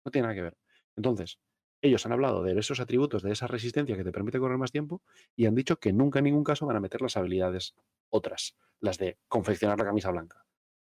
[0.05, 0.57] No tiene nada que ver.
[0.97, 1.39] Entonces,
[1.83, 5.02] ellos han hablado de esos atributos, de esa resistencia que te permite correr más tiempo
[5.36, 7.75] y han dicho que nunca en ningún caso van a meter las habilidades
[8.10, 10.44] otras, las de confeccionar la camisa blanca.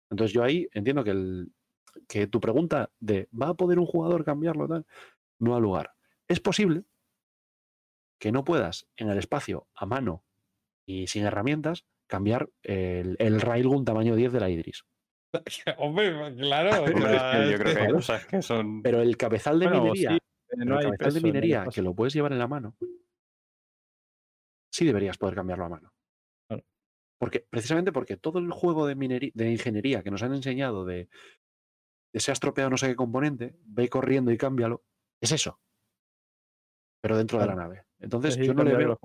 [0.09, 1.51] Entonces yo ahí entiendo que, el,
[2.07, 4.85] que tu pregunta de ¿va a poder un jugador cambiarlo tal?
[5.39, 5.91] No ha lugar.
[6.27, 6.83] Es posible
[8.19, 10.23] que no puedas en el espacio a mano
[10.85, 14.85] y sin herramientas cambiar el, el Railgun tamaño 10 de la Idris.
[15.77, 16.83] Hombre, claro.
[16.83, 18.81] o Hombre, es sea, que yo creo que hay que- cosas que son.
[18.81, 20.24] Pero el cabezal de Bueno, minería sí, Pero
[20.57, 22.75] no el hay peso de el minería que lo puedes llevar en la mano
[24.71, 25.93] sí deberías poder cambiarlo a mano.
[26.49, 26.63] Claro.
[27.17, 31.07] Porque, precisamente porque todo el juego de, mineri- de ingeniería que nos han enseñado de,
[32.13, 34.83] de se ha estropeado no sé qué componente, ve corriendo y cámbialo,
[35.21, 35.61] es eso.
[37.01, 37.85] Pero dentro de la nave.
[37.99, 38.99] Entonces, yo no le veo,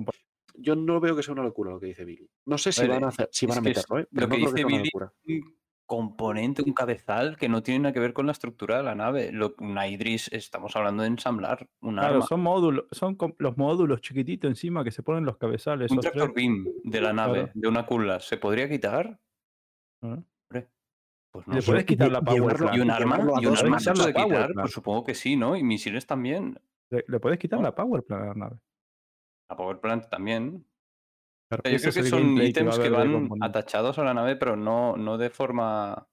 [0.55, 2.29] yo no veo que sea una locura lo que dice Billy.
[2.47, 4.09] No sé si van a hacer, si es van a meterlo, ¿eh?
[4.11, 5.13] lo Pero no que creo que dice sea una Billy- locura.
[5.27, 5.60] un
[5.91, 9.33] componente, un cabezal que no tiene nada que ver con la estructura de la nave.
[9.33, 12.27] Lo, una Idris, estamos hablando de ensamblar un Claro, arma.
[12.29, 15.91] son módulos, son los módulos chiquititos encima que se ponen los cabezales.
[15.91, 16.47] Un esos tractor tres.
[16.47, 17.53] beam de la nave, Claro.
[17.55, 19.19] de una Kula, ¿se podría quitar?
[20.03, 20.19] Ah.
[21.33, 21.71] Pues Le no sé.
[21.73, 22.77] puedes quitar la power plant.
[22.77, 23.19] ¿Y un arma?
[23.41, 24.53] ¿Y un arma se puede quitar?
[24.55, 25.57] Pues supongo que sí, ¿no?
[25.57, 26.57] Y misiles también.
[26.91, 27.65] Le, le puedes quitar ¿No?
[27.67, 28.57] la power plant a la nave.
[29.49, 30.65] La Power Plant también.
[31.51, 34.97] Claro, yo creo que son que ítems que van atachados a la nave, pero no,
[34.97, 36.09] no de forma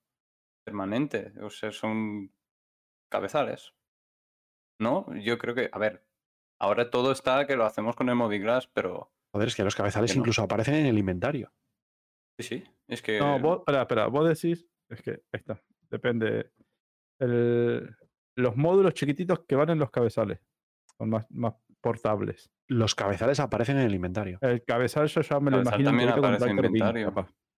[0.65, 1.31] permanente.
[1.41, 2.33] O sea, son
[3.11, 3.73] cabezales.
[4.79, 5.05] ¿No?
[5.15, 6.05] Yo creo que, a ver,
[6.59, 10.11] ahora todo está que lo hacemos con el Moviglass, pero Joder, es que los cabezales
[10.11, 10.21] Que no.
[10.21, 11.51] incluso aparecen en el inventario.
[12.39, 12.63] sí, sí.
[12.87, 16.51] Es que No, vos, espera, espera, vos decís, es que ahí está, depende.
[17.19, 17.95] El-
[18.37, 20.39] los módulos chiquititos que van en los cabezales
[20.97, 22.51] son más, más portables.
[22.67, 24.37] Los cabezales aparecen en el inventario.
[24.41, 27.13] El cabezal ya me lo Cabezal imagino también aparece en beam, inventario.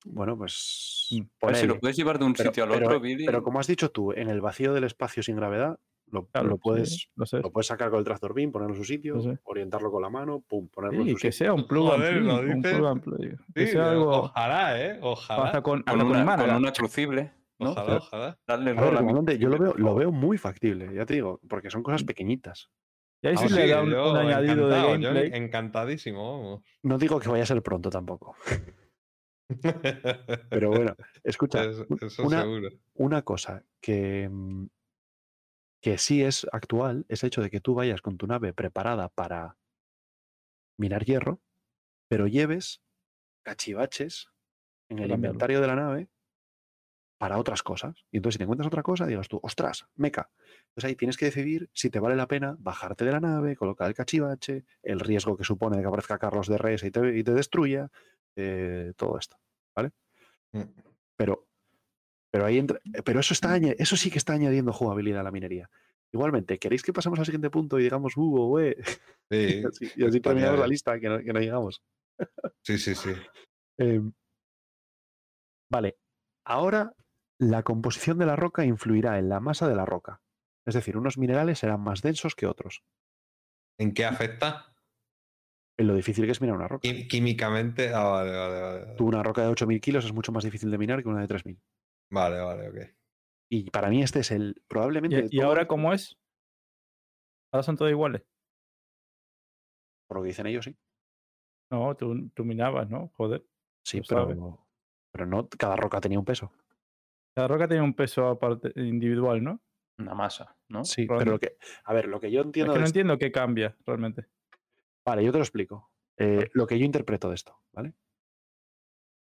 [0.05, 1.07] Bueno, pues.
[1.11, 1.53] Mm.
[1.55, 3.25] si lo puedes llevar de un Pero- sitio al pero- otro, Billy.
[3.25, 5.77] Pero como has dicho tú, en el vacío del espacio sin gravedad,
[6.11, 7.39] lo, Claro, lo sí, puedes, lo sé.
[7.39, 9.37] lo puedes sacar con el tractor beam, ponerlo en su sitio, sé.
[9.43, 11.45] orientarlo con la mano, pum, ponerlo Sí, en su que sitio.
[11.45, 12.77] sea un plug and play, lo un dices.
[12.77, 14.99] plug and play, Que Sí, sea algo Ojalá, ¿eh?
[15.01, 15.43] Ojalá.
[15.45, 17.31] hasta con, hasta con, con una, con una crucible.
[17.59, 17.71] ¿no?
[17.71, 18.39] Ojalá, ojalá.
[18.47, 21.83] Darle A ver, yo lo veo, lo veo muy factible, ya te digo, porque son
[21.83, 22.69] cosas pequeñitas.
[23.21, 25.31] Y ahí Ah, sí le da un, añadido de encantado, yo gameplay.
[25.43, 26.63] encantadísimo, vamos.
[26.83, 28.35] No digo que vaya a ser pronto tampoco.
[30.49, 32.69] Pero bueno, escucha, Es- un- eso una, seguro.
[32.95, 34.67] una cosa que, mm,
[35.81, 39.09] que sí es actual es el hecho de que tú vayas con tu nave preparada
[39.09, 39.57] para
[40.77, 41.41] minar hierro,
[42.07, 42.81] pero lleves
[43.43, 44.29] cachivaches
[44.89, 46.09] en el inventario de la nave
[47.19, 48.05] para otras cosas.
[48.11, 50.31] Y entonces si te encuentras otra cosa, digas tú, ostras, meca.
[50.69, 53.87] Entonces ahí tienes que decidir si te vale la pena bajarte de la nave, colocar
[53.89, 57.23] el cachivache, el riesgo que supone de que aparezca Carlos de Reyes y te, y
[57.23, 57.89] te destruya,
[58.37, 59.35] eh, todo esto.
[59.75, 59.91] ¿Vale?
[60.53, 60.61] Mm.
[61.17, 61.45] Pero,
[62.31, 65.23] pero ahí entra, eh, pero eso está aña- eso sí que está añadiendo jugabilidad a
[65.23, 65.69] la minería.
[66.13, 68.77] Igualmente, ¿queréis que pasemos al siguiente punto y digamos, uh, oh, eh?
[68.81, 68.85] Sí,
[69.61, 71.83] y así, y así estaría terminamos la lista, que no, que no llegamos.
[72.63, 73.09] sí, sí, sí.
[73.77, 74.11] Em,
[75.71, 75.97] vale,
[76.45, 76.93] ahora
[77.39, 80.21] la composición de la roca influirá en la masa de la roca.
[80.67, 82.83] Es decir, unos minerales serán más densos que otros.
[83.79, 84.75] ¿En qué afecta?
[85.77, 86.87] En lo difícil que es minar una roca.
[86.87, 87.93] Quí- Químicamente.
[87.93, 88.95] Ah, vale, vale, vale.
[88.97, 91.27] Tú una roca de 8.000 kilos es mucho más difícil de minar que una de
[91.27, 91.57] 3.000.
[92.11, 92.89] Vale, vale, ok.
[93.51, 95.27] Y para mí este es el, probablemente...
[95.31, 96.17] ¿Y, ahora cómo es?
[97.51, 98.23] Ahora son todos iguales.
[100.07, 100.75] Por lo que dicen ellos, sí.
[101.71, 103.09] No, tú, tú minabas, ¿no?
[103.15, 103.45] Joder.
[103.83, 104.59] Sí, pero,
[105.11, 106.51] pero no, cada roca tenía un peso.
[107.39, 109.61] Cada roca tiene un peso aparte individual, ¿no?
[109.97, 110.83] Una masa, ¿no?
[110.83, 111.55] Sí, pero lo que...
[111.85, 112.73] A ver, lo que yo Es entiendo...
[112.73, 114.27] que de no esto- entiendo qué cambia realmente.
[115.05, 115.89] Vale, yo te lo explico.
[116.17, 117.93] Eh, lo que yo interpreto de esto, ¿vale?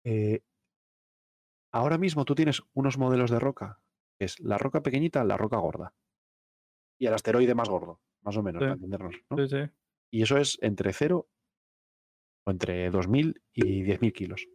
[0.04, 0.42] Eh,
[1.72, 3.82] ahora mismo tú tienes unos modelos de roca,
[4.18, 5.94] que es la roca pequeñita, la roca gorda.
[7.00, 8.66] Y el asteroide más gordo, más o menos, Sí.
[8.66, 9.16] para entendernos.
[9.30, 9.38] ¿no?
[9.38, 9.72] Sí, sí.
[10.12, 11.30] Y eso es entre 0
[12.48, 14.48] o entre 2.000 y 10.000 kilos.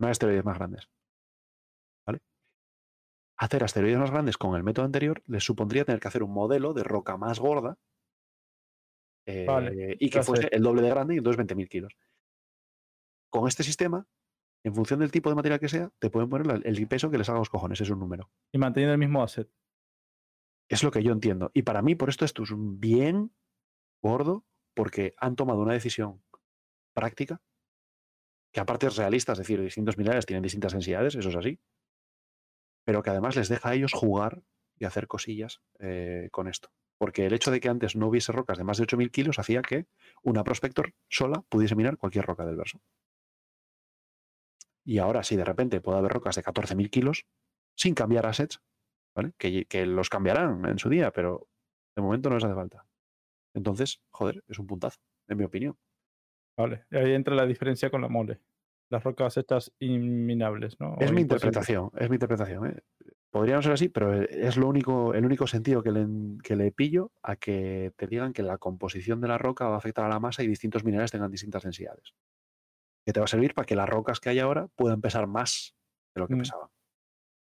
[0.00, 0.90] No hay asteroides más grandes.
[3.38, 6.72] Hacer asteroides más grandes con el método anterior les supondría tener que hacer un modelo
[6.72, 7.78] de roca más gorda
[9.44, 10.24] Vale, eh, y que sé.
[10.24, 11.96] fuese el doble de grande y entonces 20.000 kilos.
[13.28, 14.06] Con este sistema,
[14.64, 17.28] en función del tipo de material que sea, te pueden poner el peso que les
[17.28, 18.30] haga los cojones, es un número.
[18.52, 19.50] Y manteniendo el mismo asset.
[20.68, 21.50] Es lo que yo entiendo.
[21.54, 23.34] Y para mí, por esto, esto es un bien
[24.02, 26.22] gordo, porque han tomado una decisión
[26.94, 27.40] práctica,
[28.52, 31.60] que aparte es realista, es decir, distintos minerales tienen distintas densidades, eso es así,
[32.86, 34.42] pero que además les deja a ellos jugar
[34.78, 36.70] y hacer cosillas eh, con esto.
[36.98, 39.60] Porque el hecho de que antes no hubiese rocas de más de 8.000 kilos hacía
[39.60, 39.86] que
[40.22, 42.80] una Prospector sola pudiese minar cualquier roca del verso.
[44.84, 47.26] Y ahora, si de repente puede haber rocas de 14.000 kilos,
[47.76, 48.60] sin cambiar assets,
[49.16, 49.32] ¿vale?
[49.36, 51.48] Que, que los cambiarán en su día, pero
[51.96, 52.86] de momento no les hace falta.
[53.52, 55.76] Entonces, joder, es un puntazo, en mi opinión.
[56.56, 56.86] Vale.
[56.92, 58.40] Ahí entra la diferencia con la mole.
[58.88, 60.96] Las rocas estas inminables, ¿no?
[61.00, 62.66] Es O mi interpretación, es mi interpretación.
[62.66, 62.80] ¿eh?
[63.30, 66.06] Podría no ser así, pero es lo único, el único sentido que le,
[66.42, 69.78] que le pillo a que te digan que la composición de la roca va a
[69.78, 72.14] afectar a la masa y distintos minerales tengan distintas densidades.
[73.04, 75.76] Que te va a servir para que las rocas que hay ahora puedan pesar más
[76.14, 76.38] de lo que Mm.
[76.38, 76.68] pesaban.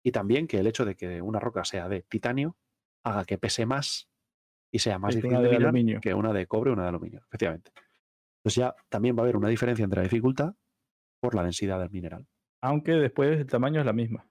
[0.05, 2.57] Y también que el hecho de que una roca sea de titanio
[3.03, 4.09] haga que pese más
[4.71, 5.99] y sea más que difícil una de de minar aluminio.
[6.01, 7.71] que una de cobre o una de aluminio, efectivamente.
[8.37, 10.53] Entonces ya también va a haber una diferencia entre la dificultad
[11.23, 12.27] por la densidad del mineral.
[12.61, 14.27] Aunque después el tamaño es la misma.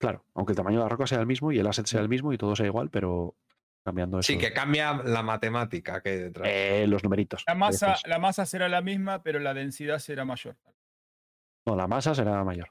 [0.00, 2.08] Claro, aunque el tamaño de la roca sea el mismo y el asset sea el
[2.08, 3.36] mismo y todo sea igual, pero
[3.84, 4.32] cambiando eso.
[4.32, 6.48] Sí, que cambia la matemática que hay detrás.
[6.50, 7.42] Eh, los numeritos.
[7.48, 10.56] La masa, la masa será la misma, pero la densidad será mayor.
[11.66, 12.68] No, la masa será mayor.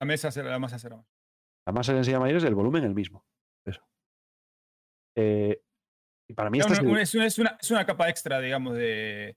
[0.00, 1.10] La, mesa será, la masa será mayor.
[1.66, 3.26] La masa de densidad mayor es el volumen el mismo.
[3.66, 3.82] Eso.
[5.16, 5.62] Eh,
[6.28, 8.40] y para mí Es esta una, es, es una- es una- es una capa extra,
[8.40, 9.36] digamos, de.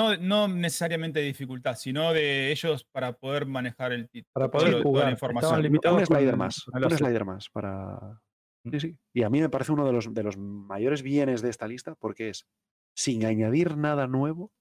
[0.00, 4.30] No, no necesariamente de dificultad, sino de ellos para poder manejar el título.
[4.32, 5.04] Para poder toda jugar.
[5.06, 5.62] la información.
[5.62, 6.66] limitados un slider más.
[6.68, 8.20] Un slider más para.
[8.64, 8.70] Mm.
[8.72, 8.98] Sí, sí.
[9.14, 11.94] Y a mí me parece uno de los, de los mayores bienes de esta lista
[11.94, 12.46] porque es
[12.94, 14.52] sin añadir nada nuevo.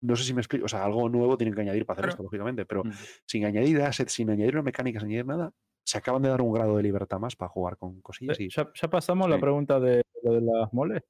[0.00, 0.66] No sé si me explico.
[0.66, 2.12] O sea, algo nuevo tienen que añadir para hacer Claro.
[2.14, 2.92] esto, lógicamente, pero Mm.
[3.26, 5.50] sin añadir assets, sin añadir una mecánica, sin añadir nada,
[5.86, 8.44] se acaban de dar un grado de libertad más para jugar con cosillas y.
[8.44, 11.02] Eh, Ya, ya pasamos la pregunta de lo de las moles.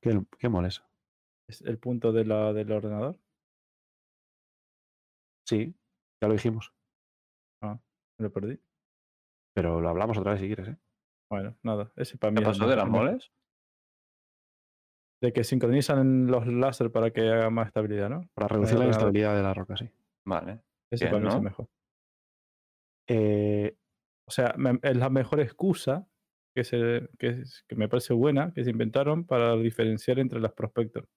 [0.00, 0.82] ¿Qué, qué moles?
[1.48, 3.18] Es el punto de la, del ordenador.
[5.46, 5.74] Sí,
[6.22, 6.72] ya lo dijimos.
[7.62, 8.60] Me lo perdí.
[9.54, 10.76] Pero lo hablamos otra vez si quieres, ¿eh?
[11.30, 11.92] Bueno, nada.
[11.96, 13.32] Ese para mí ¿Qué pasó de las moles?
[15.20, 18.28] De que sincronizan los láser para que haga más estabilidad, ¿no?
[18.34, 19.90] Para reducir la inestabilidad de la roca, sí.
[20.26, 20.60] Vale.
[20.92, 21.68] Ese Bien, para mí es mejor.
[23.08, 23.76] Eh,
[24.26, 26.08] O sea, me- es la mejor excusa
[26.54, 27.42] que, se, que,
[27.74, 31.08] me parece buena que se inventaron para diferenciar entre las prospector.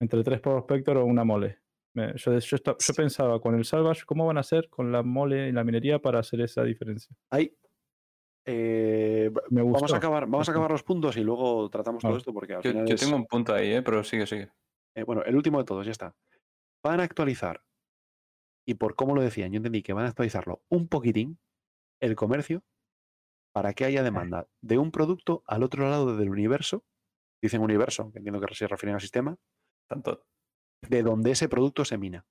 [0.00, 1.58] Entre tres prospector o una mole.
[1.94, 5.48] Me- yo, yo, yo pensaba con el salvage, ¿cómo van a hacer con la mole
[5.48, 7.16] y la minería para hacer esa diferencia?
[7.30, 7.56] Hay.
[8.46, 9.74] eh, Me gustó.
[9.80, 12.62] vamos a acabar, vamos a acabar los puntos y luego tratamos todo esto porque al
[12.62, 13.82] Yo, final yo es- tengo un punto ahí, ¿eh?
[13.82, 14.50] pero sigue, sigue.
[14.94, 16.14] eh, bueno, el último de todos, ya está.
[16.84, 17.62] Van a actualizar,
[18.66, 21.38] y por cómo lo decían, yo entendí que van a actualizarlo un poquitín,
[22.00, 22.62] el comercio,
[23.58, 26.84] para que haya demanda de un producto al otro lado del universo,
[27.42, 29.36] dicen universo, que entiendo que se refieren al sistema,
[29.90, 30.22] Tanto.
[30.88, 32.24] de donde ese producto se mina.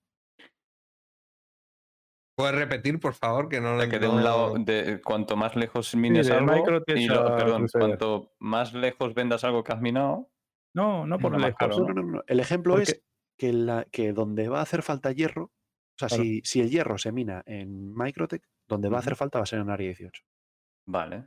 [2.38, 3.50] ¿Puedes repetir, por favor?
[3.50, 6.56] Que no lo que de un lado, no- de, cuanto más lejos mines algo,
[6.96, 10.30] y lo- perdón, cuanto más lejos vendas algo que has minado,
[10.74, 11.58] No, no por Más lejos.
[11.58, 12.24] caro, No, no, no, no.
[12.26, 13.04] El ejemplo Porque- es
[13.38, 16.24] que, la, que donde va a hacer falta hierro, o sea, Claro.
[16.24, 19.48] si, si el hierro se mina en Microtech, donde va a hacer falta va a
[19.48, 20.24] ser en Área 18.
[20.88, 21.26] Vale.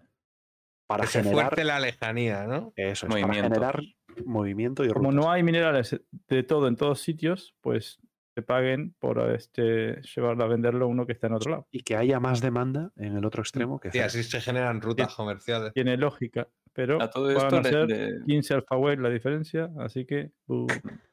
[0.89, 2.73] Para que se generar, fuerte la lejanía, ¿no?
[2.75, 3.49] eso es, para movimiento.
[3.55, 3.81] generar
[4.27, 5.25] movimiento y Como rutas.
[5.25, 8.01] no hay minerales de todo en todos sitios, pues
[8.35, 11.69] te paguen por este llevarlo a venderlo a uno que está en otro lado.
[11.71, 15.73] Y que haya más demanda en el otro extremo que así se generan rutas comerciales.
[15.75, 20.05] Tiene lógica, pero A todo van a ser le- 15 alfa wave la diferencia, así
[20.07, 20.67] que uh,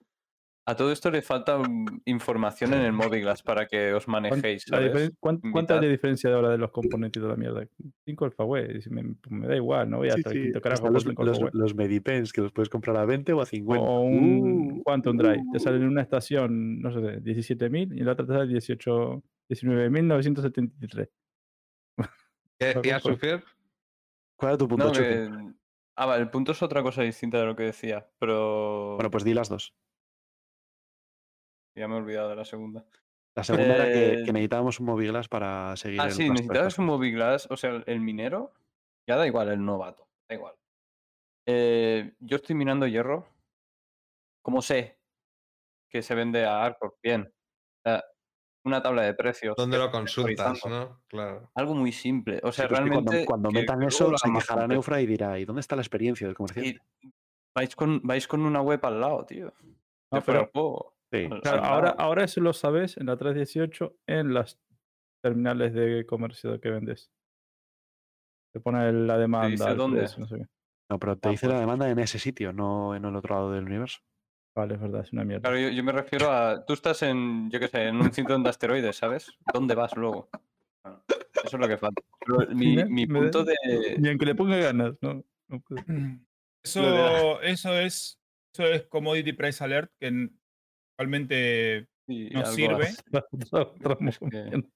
[0.70, 1.62] A todo esto le falta
[2.04, 4.66] información en el Mobiglass para que os ¿cuán- manejéis.
[5.50, 7.66] ¿cuánta es la diferencia de ahora de los componentes de la mierda?
[8.04, 10.60] 5 alfa wave, si me, me da igual, no voy a Sí, estar sí, quinto
[10.60, 13.82] carajo los, 5 los, los Medipens que los puedes comprar a 20 o a 50.
[13.82, 15.60] O un Uh, Quantum Drive, te uh.
[15.62, 21.10] sale en una estación, no sé, 17.000 y en la otra te sale 18, 19.973.
[22.60, 23.44] ¿Qué decías, Pues- Sufier?
[24.36, 25.30] ¿Cuál era tu punto, No, que-
[25.96, 29.24] Ah, vale, el punto es otra cosa distinta de lo que decía, pero Bueno, pues
[29.24, 29.74] di las dos.
[31.78, 32.86] Ya me he olvidado de la segunda.
[33.36, 36.80] La segunda era que, Eh, que necesitábamos un Mobiglass para seguir Ah, el sí, necesitabas
[36.80, 36.98] un cosas.
[36.98, 38.54] Mobiglass, o sea, el minero,
[39.08, 40.56] ya da igual el novato, da igual.
[41.46, 43.28] Eh, yo estoy minando hierro.
[44.42, 44.98] ¿Cómo sé
[45.90, 46.98] que se vende a Arcor?
[47.04, 47.22] Bien.
[47.86, 48.04] O sea,
[48.66, 49.56] una tabla de precios.
[49.56, 51.02] ¿Dónde lo consultas, no?
[51.08, 51.50] Claro.
[51.56, 52.40] Algo muy simple.
[52.44, 53.26] O sea, Sí, pero es que realmente.
[53.26, 54.68] cuando, metan eso, se quejará.
[54.68, 56.82] Neufra y dirá, ¿y dónde está la experiencia del comerciante?
[57.02, 57.14] Y
[57.56, 59.54] vais con, vais con una web al lado, tío.
[60.12, 60.97] No, pero-.
[61.12, 61.30] Sí.
[61.42, 64.60] Claro, ahora, ahora eso lo sabes en la 318 en las
[65.24, 67.12] terminales de comercio que vendes.
[68.54, 69.48] Te pone la demanda.
[69.50, 70.00] dice el dónde?
[70.00, 70.46] precio, no sé qué.
[70.90, 73.52] No, pero te Ah, dice la demanda en ese sitio, no en el otro lado
[73.52, 74.00] del universo.
[74.56, 75.42] Vale, es verdad, es una mierda.
[75.50, 76.66] Claro, yo, yo me refiero a.
[76.66, 79.32] Tú estás en, yo qué sé, en un cinturón de asteroides, ¿sabes?
[79.54, 80.30] ¿Dónde vas luego?
[80.84, 81.04] Bueno,
[81.44, 82.02] eso es lo que falta.
[82.26, 83.56] Pero mi, Me- mi me- punto de.
[84.00, 85.24] Ni aunque le ponga ganas, ¿no?
[85.48, 85.84] no puedo.
[86.64, 88.20] Eso, eso es
[88.54, 90.30] eso es commodity price alert que
[90.98, 92.84] actualmente Sí, no algo sirve.
[92.86, 93.04] Es
[94.32, 94.64] que-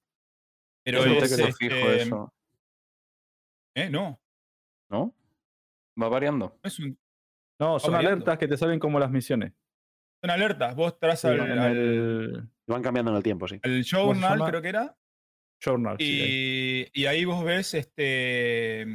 [0.84, 2.34] pero es un es, texto fijo este, eso,
[3.76, 4.20] eh, no,
[4.90, 5.14] ¿no?
[6.00, 6.58] Va variando.
[6.62, 6.98] no es un-
[7.58, 8.16] No, son variando.
[8.16, 9.52] alertas que te salen como las misiones.
[10.22, 10.74] son alertas.
[10.76, 13.58] Vos tras Sí, al, el Y van cambiando en el tiempo, sí.
[13.62, 14.96] se journal, creo que era,
[15.64, 15.96] journal.
[15.98, 16.86] sí, ahí.
[16.92, 18.86] y, y ahí vos ves este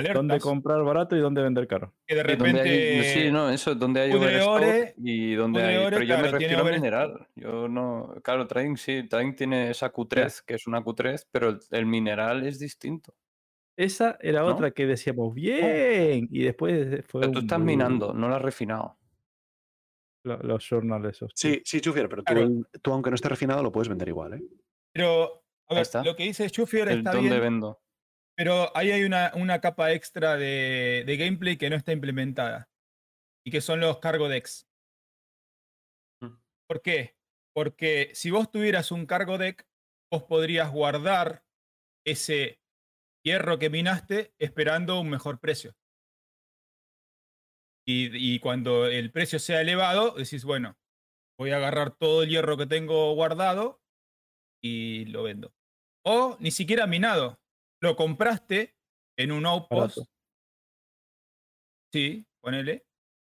[0.00, 1.94] alertas Dónde comprar barato y dónde vender caro.
[2.06, 5.76] que de repente hay- sí, no, eso, donde hay overstock y donde hay.
[5.90, 7.28] Pero yo me claro, refiero a mineral.
[7.36, 8.14] Yo no.
[8.22, 12.46] Claro, Trading sí, Trading tiene esa Q3, que es una Q3, pero el, el mineral
[12.46, 13.14] es distinto.
[13.76, 14.48] Esa era ¿No?
[14.48, 18.42] otra que decíamos, bien, y después fue Pero tú un estás minando, no lo has
[18.42, 18.98] refinado.
[20.24, 21.32] lo- los journals esos.
[21.34, 22.50] Sí, sí, Chufier, pero tú, Claro.
[22.82, 24.42] tú, aunque no esté refinado, lo puedes vender igual, ¿eh?
[24.92, 27.80] Pero, a ver, lo que dice Schufier El está dónde bien, vendo.
[28.40, 32.70] Pero ahí hay una, una capa extra de, de gameplay que no está implementada.
[33.44, 34.66] Y que son los cargo decks.
[36.22, 36.36] Mm.
[36.66, 37.18] ¿Por qué?
[37.54, 39.68] Porque si vos tuvieras un cargo deck,
[40.10, 41.44] vos podrías guardar
[42.06, 42.62] ese
[43.22, 45.76] hierro que minaste esperando un mejor precio.
[47.86, 50.78] Y, y cuando el precio sea elevado, decís, bueno,
[51.38, 53.82] voy a agarrar todo el hierro que tengo guardado
[54.64, 55.52] y lo vendo.
[56.06, 57.38] O ni siquiera minado.
[57.82, 58.76] Lo compraste
[59.18, 59.96] en un outpost.
[59.98, 60.10] Barato.
[61.92, 62.86] Sí, ponele.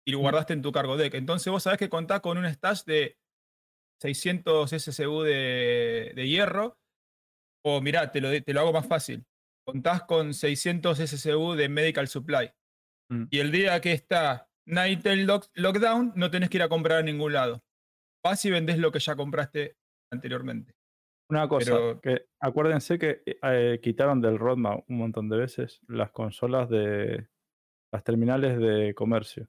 [0.06, 1.14] Y lo guardaste en tu cargo deck.
[1.14, 3.18] Entonces vos sabés que contás con un stash de
[4.02, 6.78] 600 SSU de, de hierro.
[7.64, 9.24] O mirá, te lo, te lo hago más fácil.
[9.66, 12.52] Contás con 600 SSU de Medical Supply.
[13.10, 13.24] Mm.
[13.30, 17.02] Y el día que está Nightel Lock- Lockdown, no tenés que ir a comprar a
[17.02, 17.64] ningún lado.
[18.22, 19.76] Vas y vendés lo que ya compraste
[20.12, 20.74] anteriormente.
[21.30, 26.10] Una cosa, Pero- que acuérdense que eh, quitaron del roadmap un montón de veces las
[26.10, 27.28] consolas de
[27.92, 29.48] las terminales de comercio.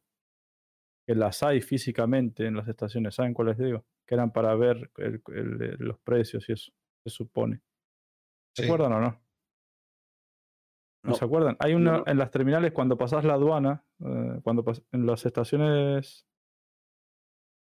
[1.08, 3.86] Que las hay físicamente en las estaciones, ¿saben cuáles digo?
[4.08, 6.72] Que eran para ver el- el- los precios y eso,
[7.04, 7.62] se supone.
[8.56, 8.68] ¿Se Sí.
[8.70, 9.22] acuerdan o no?
[11.04, 11.14] ¿No, No.
[11.16, 11.56] se acuerdan?
[11.60, 12.04] Hay una no.
[12.08, 16.26] en las terminales cuando pasas la aduana, eh, cuando en las estaciones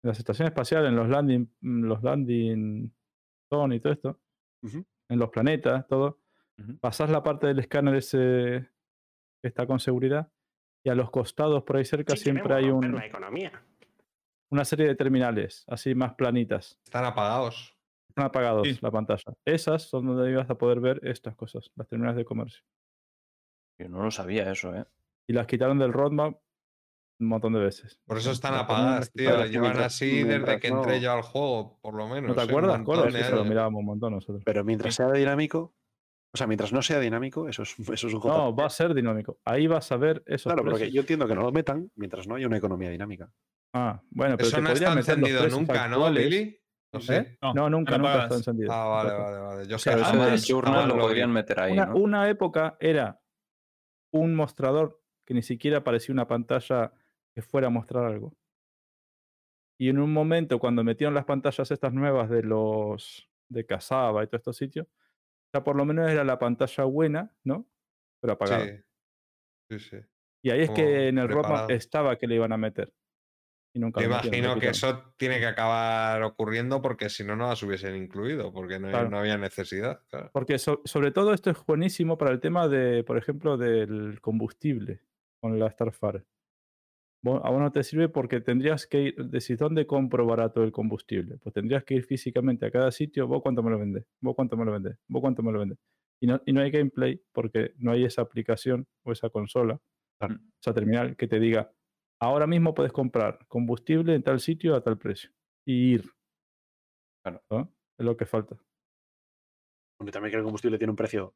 [0.05, 2.95] en las estaciones espaciales, en los landing, los landing
[3.51, 4.21] y todo esto,
[4.63, 6.19] en los planetas, todo,
[6.81, 8.69] pasás la parte del escáner ese
[9.43, 10.31] que está con seguridad
[10.85, 13.53] y a los costados por ahí cerca siempre hay un- la economía.
[14.51, 16.79] una serie de terminales, así más planitas.
[16.85, 17.77] Están apagados.
[18.09, 18.79] Están apagados Sí.
[18.81, 19.35] la pantalla.
[19.45, 22.63] Esas son donde ibas a poder ver estas cosas, las terminales de comercio.
[23.79, 24.85] Yo no lo sabía eso, ¿eh?
[25.29, 26.39] Y las quitaron del roadmap
[27.19, 27.99] un montón de veces.
[28.07, 29.37] Por eso están apagadas, tío.
[29.43, 32.29] que Llevan así desde que entré no- yo al juego, por lo menos.
[32.29, 32.45] ¿No te ¿eh?
[32.45, 34.43] Acuerdas, montón eso lo mirábamos un montón nosotros.
[34.45, 35.75] Pero mientras sea dinámico,
[36.35, 38.27] o sea, mientras no sea dinámico, eso es, eso es un JPG.
[38.29, 39.39] No, va a ser dinámico.
[39.45, 42.35] Ahí vas a ver esos Claro, porque yo entiendo que no lo metan mientras no
[42.35, 43.31] haya una economía dinámica.
[43.75, 46.11] Ah, bueno, pero Eso te no está encendido nunca, ¿no.
[46.11, 46.59] Lili?
[46.93, 47.17] No sé.
[47.17, 47.39] ¿Eh?
[47.43, 48.73] No, No, nunca, nunca está encendido.
[48.73, 49.67] Ah, vale, vale, vale.
[49.67, 50.05] Yo sé, eso
[50.63, 51.97] jamás lo podrían meter ahí, Una, ¿no?
[51.97, 53.21] una época era
[54.13, 56.93] un mostrador que ni siquiera parecía una pantalla
[57.37, 58.35] que fuera a mostrar algo.
[59.79, 64.27] Y en un momento, cuando metieron las pantallas estas nuevas de los de Casaba y
[64.27, 64.87] todos estos sitios,
[65.55, 67.69] ya por lo menos era la pantalla buena, ¿no?
[68.23, 68.65] Pero apagada.
[68.65, 68.73] Sí.
[69.71, 69.97] Sí, sí.
[70.43, 72.91] Y ahí es que en el roadmap estaba que le iban a meter.
[73.75, 77.63] Y nunca lo imagino que eso tiene que acabar ocurriendo porque si no, no las
[77.63, 79.11] hubiesen incluido, porque no, Claro.
[79.11, 80.01] no había necesidad.
[80.09, 80.31] claro.
[80.33, 85.03] Porque so- sobre todo esto es buenísimo para el tema de, por ejemplo, del combustible
[85.43, 86.25] con la Starfire.
[87.23, 90.73] Vos- A vos no te sirve porque tendrías que ir, decís, ¿dónde compro barato el
[90.73, 91.39] combustible?
[91.39, 94.57] Pues tendrías que ir físicamente a cada sitio, vos cuánto me lo vendés, vos cuánto
[94.57, 95.79] me lo vendés, vos cuánto me lo vendés.
[96.21, 99.81] Y no, y no hay gameplay porque no hay esa aplicación o esa consola,
[100.19, 100.37] Claro.
[100.63, 101.73] esa terminal que te diga,
[102.21, 105.31] ahora mismo puedes comprar combustible en tal sitio a tal precio.
[105.67, 106.11] Y ir.
[107.23, 107.43] Claro.
[107.51, 107.73] ¿no?
[107.99, 108.57] Es lo que falta.
[109.99, 111.35] Aunque también que el combustible tiene un precio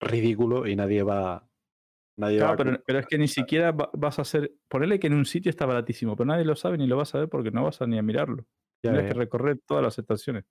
[0.00, 1.49] ridículo y nadie va.
[2.16, 4.52] Nadie Claro, va a- pero, pero es que ni siquiera va- vas a hacer.
[4.68, 7.18] Ponerle que en un sitio está baratísimo, pero nadie lo sabe ni lo vas a
[7.20, 8.44] ver porque no vas a ni a mirarlo.
[8.82, 9.08] Ya, Tienes ya.
[9.08, 10.44] que recorrer todas las estaciones.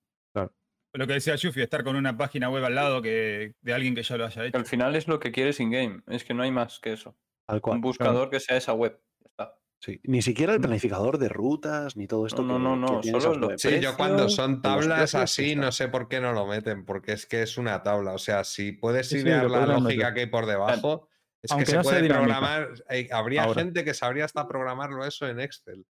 [0.94, 4.02] Lo que decía Yuffie, estar con una página web al lado que, de alguien que
[4.02, 4.58] ya lo haya hecho.
[4.58, 6.02] al final es lo que quieres in-game.
[6.08, 7.16] Es que no hay más que eso.
[7.48, 7.76] Tal cual.
[7.76, 9.00] Un buscador que sea esa web.
[9.20, 9.56] Ya está.
[9.84, 10.00] Sí.
[10.06, 10.64] Ni siquiera el Mm.
[10.64, 12.42] planificador de rutas, ni todo esto.
[12.42, 13.62] No, que- no, no, que no, solo los.
[13.62, 17.28] Sí, yo cuando son tablas así, no sé por qué no lo meten, porque es
[17.28, 18.14] que es una tabla.
[18.14, 20.14] O sea, si puedes Sí, sí, idear lo la lógica meter.
[20.16, 21.08] que hay por debajo,
[21.44, 22.70] es Aunque que se no puede programar.
[22.90, 23.62] eh, habría Ahora.
[23.62, 25.86] gente que sabría hasta programarlo eso en Excel.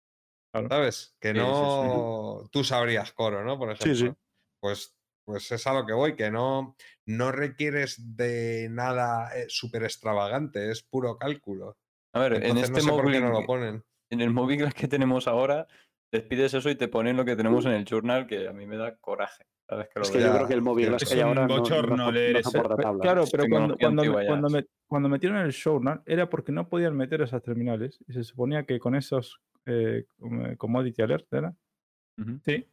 [0.52, 0.68] Claro.
[0.68, 1.16] ¿Sabes?
[1.20, 1.46] Que Sí, sí, sí.
[1.46, 2.48] no.
[2.50, 3.58] Tú sabrías coro, ¿no?
[3.58, 3.94] Por ejemplo.
[3.94, 4.12] Sí, sí.
[4.60, 4.94] Pues,
[5.26, 6.74] pues es a lo que voy, que no,
[7.06, 11.76] no requieres de nada súper extravagante, es puro cálculo.
[12.14, 13.84] A ver, en este no sé por qué móvil, no lo ponen.
[14.10, 15.66] en el móvil que tenemos ahora,
[16.12, 18.66] les pides eso y te ponen lo que tenemos en el journal, que a mí
[18.66, 19.44] me da coraje.
[19.68, 22.12] Que Es que yo creo que el móvil es que ahora no- no, bochorno so-
[22.12, 23.00] leer no tablas.
[23.02, 26.68] Claro, Es pero cuando, cuando, me- cuando, me- cuando metieron el journal era porque no
[26.68, 31.54] podían meter esas terminales y se suponía que con esos eh, com- commodity alert ¿era?
[32.18, 32.38] Ujú.
[32.46, 32.66] Sí.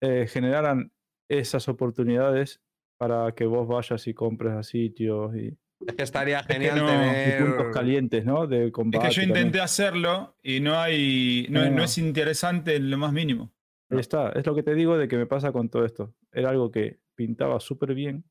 [0.00, 0.92] Eh, generaran
[1.28, 2.60] esas oportunidades
[2.96, 5.48] para que vos vayas y compres a sitios y,
[5.84, 7.44] Es que estaría que genial no, y y tener.
[7.44, 8.46] puntos calientes, ¿no?
[8.46, 9.28] De Es que yo también.
[9.30, 11.48] intenté hacerlo y no hay.
[11.50, 11.70] No, No.
[11.72, 13.50] no es interesante en lo más mínimo.
[13.90, 16.12] Ahí está, es lo que te digo de que me pasa con todo esto.
[16.36, 18.22] Era algo que pintaba súper bien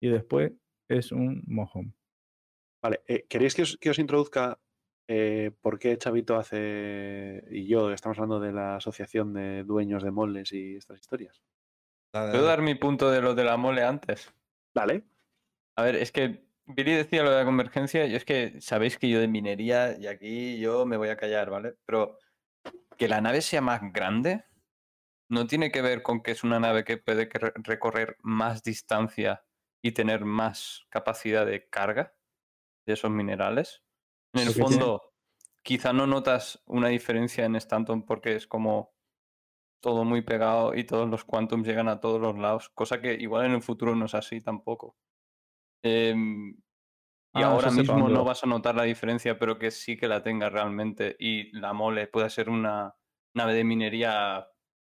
[0.00, 0.52] y después
[0.88, 1.94] es un mojón.
[2.82, 4.58] Vale, eh, ¿queréis que os, que os introduzca
[5.06, 10.10] eh, por qué Chavito hace y yo estamos hablando de la asociación de dueños de
[10.10, 11.42] moles y estas historias?
[12.12, 14.32] ¿Puedo dar mi punto de lo de la mole antes?
[14.74, 15.04] Dale.
[15.76, 19.10] A ver, es que Billy decía lo de la convergencia, y es que sabéis que
[19.10, 21.76] yo de minería, y aquí yo me voy a callar, ¿vale?
[21.84, 22.16] Pero
[22.96, 24.44] que la nave sea más grande
[25.28, 29.44] no tiene que ver con que es una nave que puede recorrer más distancia
[29.82, 32.16] y tener más capacidad de carga
[32.86, 33.84] de esos minerales.
[34.34, 35.14] En el fondo,
[35.62, 38.94] quizá no notas una diferencia en Stanton porque es como
[39.80, 43.46] todo muy pegado y todos los quantums llegan a todos los lados, cosa que igual
[43.46, 44.96] en el futuro no es así tampoco.
[45.82, 46.56] Em,
[47.34, 50.22] y Ah, ahora mismo no vas a notar la diferencia, pero que sí que la
[50.22, 52.96] tenga realmente y la mole pueda ser una
[53.34, 54.48] nave de minería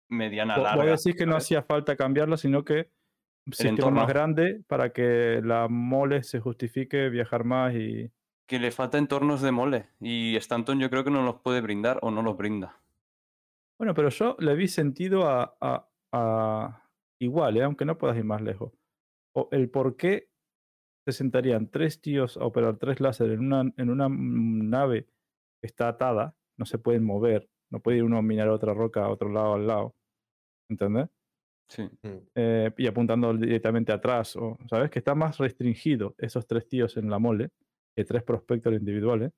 [0.09, 0.91] mediana Vos vos larga.
[0.97, 2.89] decís que no hacía falta cambiarla, sino que
[3.45, 4.01] un sistema entorno.
[4.01, 8.11] más grande para que la mole se justifique viajar más y...
[8.47, 11.99] Que le falta entornos de mole y Stanton yo creo que no los puede brindar
[12.01, 12.81] o no los brinda.
[13.79, 16.83] Bueno, pero yo le vi sentido a, a- a-
[17.21, 17.63] igual, ¿eh?
[17.63, 18.73] aunque no puedas ir más lejos.
[19.35, 20.29] O el por qué
[21.07, 25.05] se sentarían tres tíos a operar tres láser en una, en una nave
[25.61, 29.05] que está atada, no se pueden mover, no puede ir uno a minar otra roca
[29.05, 29.95] a otro lado al lado.
[30.69, 31.09] ¿Entendés?
[31.67, 31.89] Sí.
[32.35, 34.89] Eh, y apuntando directamente atrás, o, ¿sabes?
[34.89, 37.51] Que está más restringido esos tres tíos en la mole
[37.95, 39.31] que tres prospectos individuales.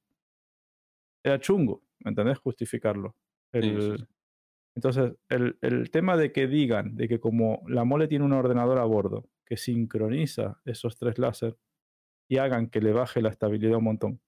[1.24, 2.38] Era chungo, ¿me entendés?
[2.40, 3.16] Justificarlo.
[3.54, 4.06] Sí, sí.
[4.76, 8.80] Entonces, el, el tema de que digan de que como la mole tiene un ordenador
[8.80, 11.58] a bordo que sincroniza esos tres láser
[12.30, 14.22] y hagan que le baje la estabilidad un montón,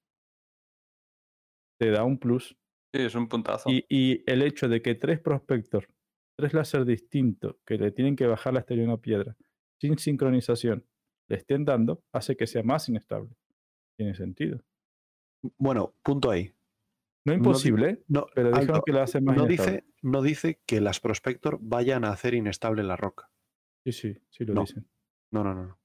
[1.80, 2.58] te da un plus.
[2.94, 3.70] Sí, es un puntazo.
[3.70, 5.88] Y, y el hecho de que tres prospectors,
[6.44, 9.38] tres láser distintos que le tienen que bajar la estabilidad a una piedra
[9.80, 10.86] sin sincronización,
[11.30, 13.30] le estén dando, hace que sea más inestable.
[13.98, 14.62] Tiene sentido.
[15.58, 16.54] Bueno, punto ahí.
[17.26, 18.04] No imposible, ¿eh?
[18.08, 19.72] No, pero dijeron que hace más no inestable.
[19.82, 23.30] dice, no dice que las Prospector vayan a hacer inestable la roca.
[23.86, 24.62] Sí, sí, sí lo No.
[24.62, 24.86] dicen.
[25.32, 25.64] No, no, no.
[25.64, 25.80] no.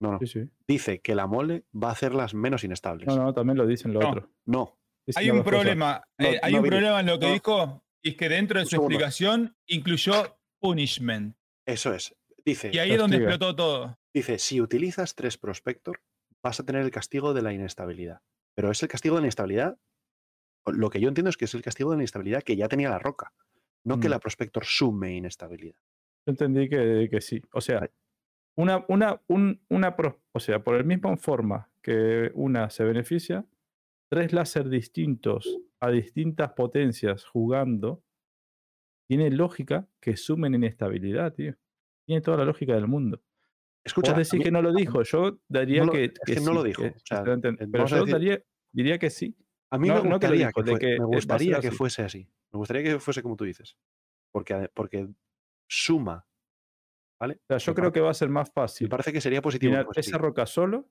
[0.00, 0.18] No, no.
[0.20, 0.50] Sí, sí.
[0.66, 3.06] Dice que la mole va a hacerlas menos inestables.
[3.08, 4.10] No, no, también lo dicen lo No.
[4.10, 4.30] otro.
[4.46, 4.78] No.
[5.06, 6.02] Dicen Hay un problema.
[6.18, 7.32] No, eh, hay no, un problema en lo que no.
[7.34, 8.94] dijo, y es que dentro de su segundo.
[8.94, 11.36] explicación incluyó punishment.
[11.66, 12.14] Eso es.
[12.44, 13.98] Dice, Y ahí es donde explotó todo.
[14.12, 16.00] dice, si utilizas tres Prospector,
[16.42, 18.20] vas a tener el castigo de la inestabilidad.
[18.54, 19.78] Pero es el castigo de la inestabilidad.
[20.66, 22.90] Lo que yo entiendo es que es el castigo de la inestabilidad que ya tenía
[22.90, 23.32] la roca.
[23.84, 24.10] No que Mm.
[24.10, 25.74] la Prospector sume inestabilidad.
[26.26, 27.42] Yo entendí que, que sí.
[27.52, 27.88] O sea,
[28.56, 33.44] una, una, un, una pros- o sea, por el mismo forma que una se beneficia,
[34.12, 38.04] tres láser distintos a distintas potencias jugando,
[39.08, 41.54] tiene lógica que sumen inestabilidad, tío.
[42.06, 43.22] Tiene toda la lógica del mundo.
[43.82, 45.02] Escucha, mí- que no lo dio.
[45.02, 46.12] Yo daría no lo- que,
[46.44, 49.34] no lo dijo, que o sea, pero yo decir- daría- diría que sí.
[49.70, 52.28] A mí No- me gustaría, dijo, fue- me gustaría que fuese así.
[52.52, 53.78] Me gustaría que fuese como tú dices.
[54.30, 55.08] Porque, porque
[55.70, 56.26] suma.
[57.18, 57.36] ¿Vale?
[57.36, 59.40] O sea, yo Me creo que va a ser más Me fácil parece que sería
[59.40, 59.72] positivo.
[59.84, 60.90] fuese esa roca solo,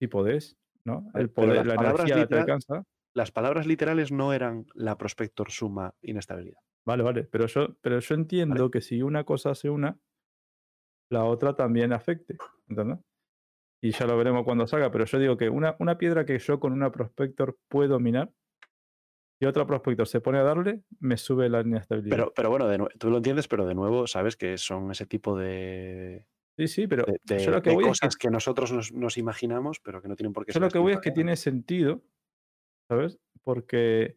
[0.00, 1.10] si podés, ¿no?
[1.14, 2.84] El poder, la energía te literal- alcanza.
[3.14, 6.60] Las palabras literales no eran la prospector suma inestabilidad.
[6.86, 9.98] Vale, vale, pero yo, pero yo entiendo que si una cosa hace una,
[11.10, 12.36] la otra también afecte,
[12.68, 12.98] ¿entendés?
[13.82, 16.60] Y ya lo veremos cuando salga, pero yo digo que una, una piedra que yo
[16.60, 18.30] con una prospector puedo minar,
[19.40, 22.16] y otra prospector se pone a darle, me sube la inestabilidad.
[22.16, 25.36] Pero, pero bueno, de tú lo entiendes, pero de nuevo sabes que son ese tipo
[25.36, 28.30] de, sí, sí, pero de, de- yo lo que de voy es que, cosas que,
[28.30, 30.72] nosotros nos, nos imaginamos, pero que no tienen por qué yo ser lo así.
[30.74, 32.02] que voy es que tiene sentido,
[32.88, 33.18] ¿sabes?
[33.42, 34.16] Porque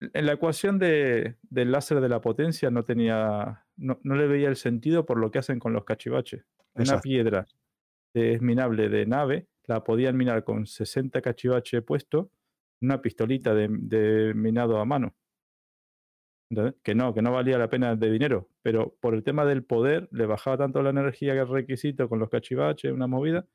[0.00, 4.48] en la ecuación de, del láser de la potencia no tenía, no, no le veía
[4.48, 6.44] el sentido por lo que hacen con los cachivaches.
[6.74, 7.46] Una piedra
[8.14, 12.30] de- minable de nave la podían minar con 60 cachivaches puesto,
[12.82, 15.14] una pistolita de, de minado a mano.
[16.54, 16.80] ¿Entendés?
[16.84, 20.08] Que no, que no valía la pena de dinero, pero por el tema del poder
[20.12, 23.46] le bajaba tanto la energía que el requisito con los cachivaches, una movida,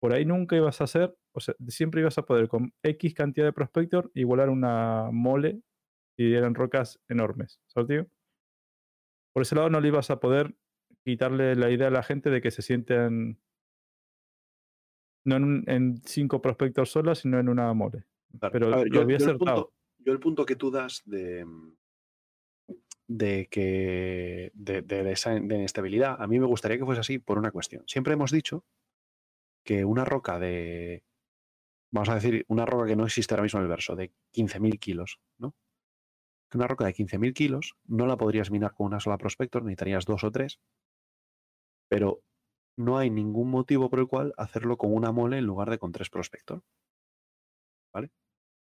[0.00, 3.44] por ahí nunca ibas a hacer, o sea, siempre ibas a poder con X cantidad
[3.46, 5.60] de prospector igualar una mole
[6.16, 7.60] si eran rocas enormes.
[7.66, 8.06] ¿Sabes, tío?
[9.32, 10.54] Por ese lado no le ibas a poder
[11.04, 13.40] quitarle la idea a la gente de que se sienten
[15.24, 18.04] no en, un- en cinco prospectors solas, sino en una mole.
[18.38, 18.52] Claro.
[18.52, 19.56] Pero ver, lo yo, había yo el acertado.
[19.66, 21.44] punto, yo el punto que tú das de,
[23.08, 27.82] de que de, de inestabilidad, a mí me gustaría que fuese así por una cuestión.
[27.86, 28.64] Siempre hemos dicho
[29.64, 31.02] que una roca de,
[31.90, 34.78] vamos a decir, una roca que no existe ahora mismo en el verso, de 15.000
[34.78, 35.54] kilos, ¿no?
[36.54, 40.24] Una roca de 15.000 kilos no la podrías minar con una sola prospector, necesitarías dos
[40.24, 40.60] o tres,
[41.88, 42.22] pero
[42.76, 45.92] no hay ningún motivo por el cual hacerlo con una mole en lugar de con
[45.92, 46.62] tres prospector.
[47.92, 48.10] ¿Vale?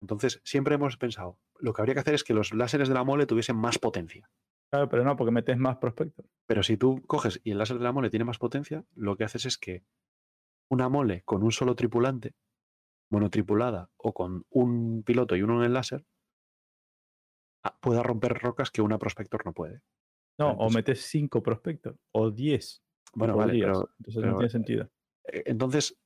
[0.00, 3.04] Entonces, siempre hemos pensado, lo que habría que hacer es que los láseres de la
[3.04, 4.30] mole tuviesen más potencia.
[4.70, 6.26] Claro, pero no, porque metes más prospectos.
[6.46, 9.24] Pero si tú coges y el láser de la mole tiene más potencia, lo que
[9.24, 9.84] haces es que
[10.70, 12.34] una mole con un solo tripulante,
[13.10, 16.04] monotripulada o con un piloto y uno en el láser,
[17.64, 19.80] ah, pueda romper rocas que una prospector no puede.
[20.38, 22.82] No, o metes cinco prospectos o 10.
[23.14, 24.90] Bueno, vale, pero- Entonces pero, no tiene eh, sentido.
[25.24, 25.98] Eh, Entonces,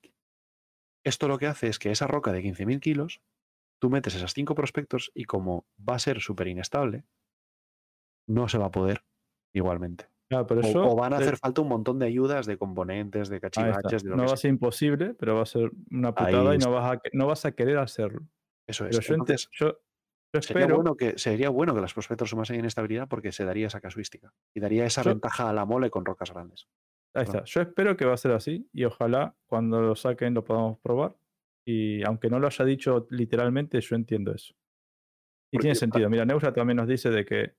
[1.05, 3.21] esto lo que hace es que esa roca de 15.000 kilos,
[3.83, 7.05] tú metes esas cinco prospectos y como va a ser súper inestable,
[8.28, 9.05] no se va a poder
[9.52, 10.07] igualmente.
[10.28, 13.28] Claro, pero O, eso o van a hacer falta un montón de ayudas, de componentes,
[13.28, 16.15] de cachivaches, de lo No que va a ser imposible, pero va a ser una
[16.15, 18.23] putada y no vas, a, que- no vas a querer hacerlo.
[18.69, 18.97] Eso es.
[18.97, 19.67] yo, Entonces, yo,
[20.33, 20.77] yo sería espero.
[20.77, 24.61] bueno, que, sería bueno que las prospectos sumasen inestabilidad porque se daría esa casuística y
[24.61, 26.69] daría esa ventaja a la mole con rocas grandes.
[27.12, 27.44] Ahí está.
[27.44, 31.17] Yo espero que va a ser así y ojalá cuando lo saquen lo podamos probar.
[31.67, 34.53] Y aunque no lo haya dicho literalmente, yo entiendo eso.
[35.53, 36.09] Y Porque tiene sentido.
[36.11, 37.55] Mira, Neusra también nos dice de que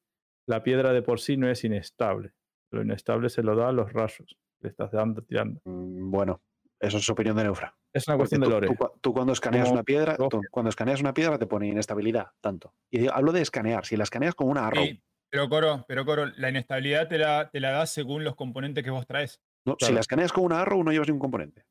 [0.48, 2.34] la piedra de por sí no es inestable.
[2.72, 4.38] Lo inestable se lo da a los rayos.
[4.62, 5.62] Le estás dando, tirando.
[5.66, 6.42] Mm, Bueno,
[6.80, 7.78] eso es opinión de Neufra.
[7.94, 8.68] Es una cuestión de lore.
[8.68, 11.68] tú cua- tú cuando escaneas Como una piedra, tú cuando escaneas una piedra te pone
[11.68, 12.74] inestabilidad, tanto.
[12.92, 13.86] Y digo- hablo de escanear.
[13.86, 17.50] Si la escaneas con una arrow, Sí, pero Coro, pero Coro, la inestabilidad te la,
[17.52, 19.40] te la da según los componentes que vos traes.
[19.66, 21.66] no, si la escaneas con una arrow no llevas ningún componente.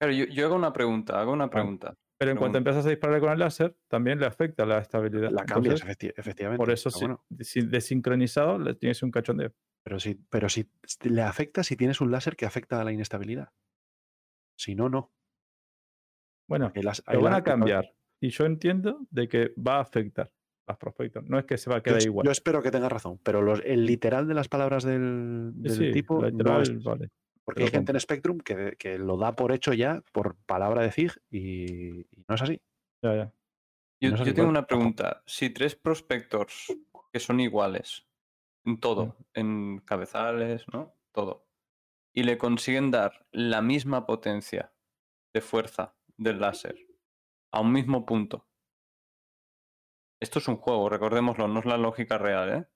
[0.00, 1.94] Claro, yo, yo hago una pregunta, hago una Ah, pregunta.
[2.18, 5.30] Pero en cuanto empiezas a disparar con el láser, también le afecta la estabilidad.
[5.30, 6.58] La cambias, Entonces, efectivamente.
[6.58, 9.52] por eso, si, bueno, si desincronizado, le tienes un cachondeo.
[9.82, 10.70] pero si, pero si
[11.04, 13.48] le afecta si tienes un láser que afecta a la inestabilidad.
[14.58, 15.12] Si no, no.
[16.48, 17.94] Bueno, hay lo van a cambiar.
[18.20, 20.30] Y yo entiendo de que va a afectar
[20.68, 21.24] las prospectos.
[21.24, 22.26] No es que se va a quedar igual.
[22.26, 25.72] yo espero que tengas razón, pero los- el literal de las palabras del, Sí, del
[25.72, 27.08] sí, tipo no literal, es- vale.
[27.44, 28.00] Porque hay gente en.
[28.00, 32.34] Spectrum que, que lo da por hecho ya por palabra de Zig y, y no
[32.34, 32.60] es así.
[33.02, 33.34] Ya, ya.
[34.02, 35.22] Yo, No tengo una pregunta.
[35.26, 36.74] Si tres prospectors
[37.12, 38.06] que son iguales
[38.64, 40.94] en todo, en cabezales, ¿no?
[41.12, 41.46] Todo,
[42.14, 44.72] y le consiguen dar la misma potencia
[45.34, 46.86] de fuerza del láser
[47.52, 48.46] a un mismo punto.
[50.20, 52.66] Esto es un juego, recordémoslo, no es la lógica real, ¿eh?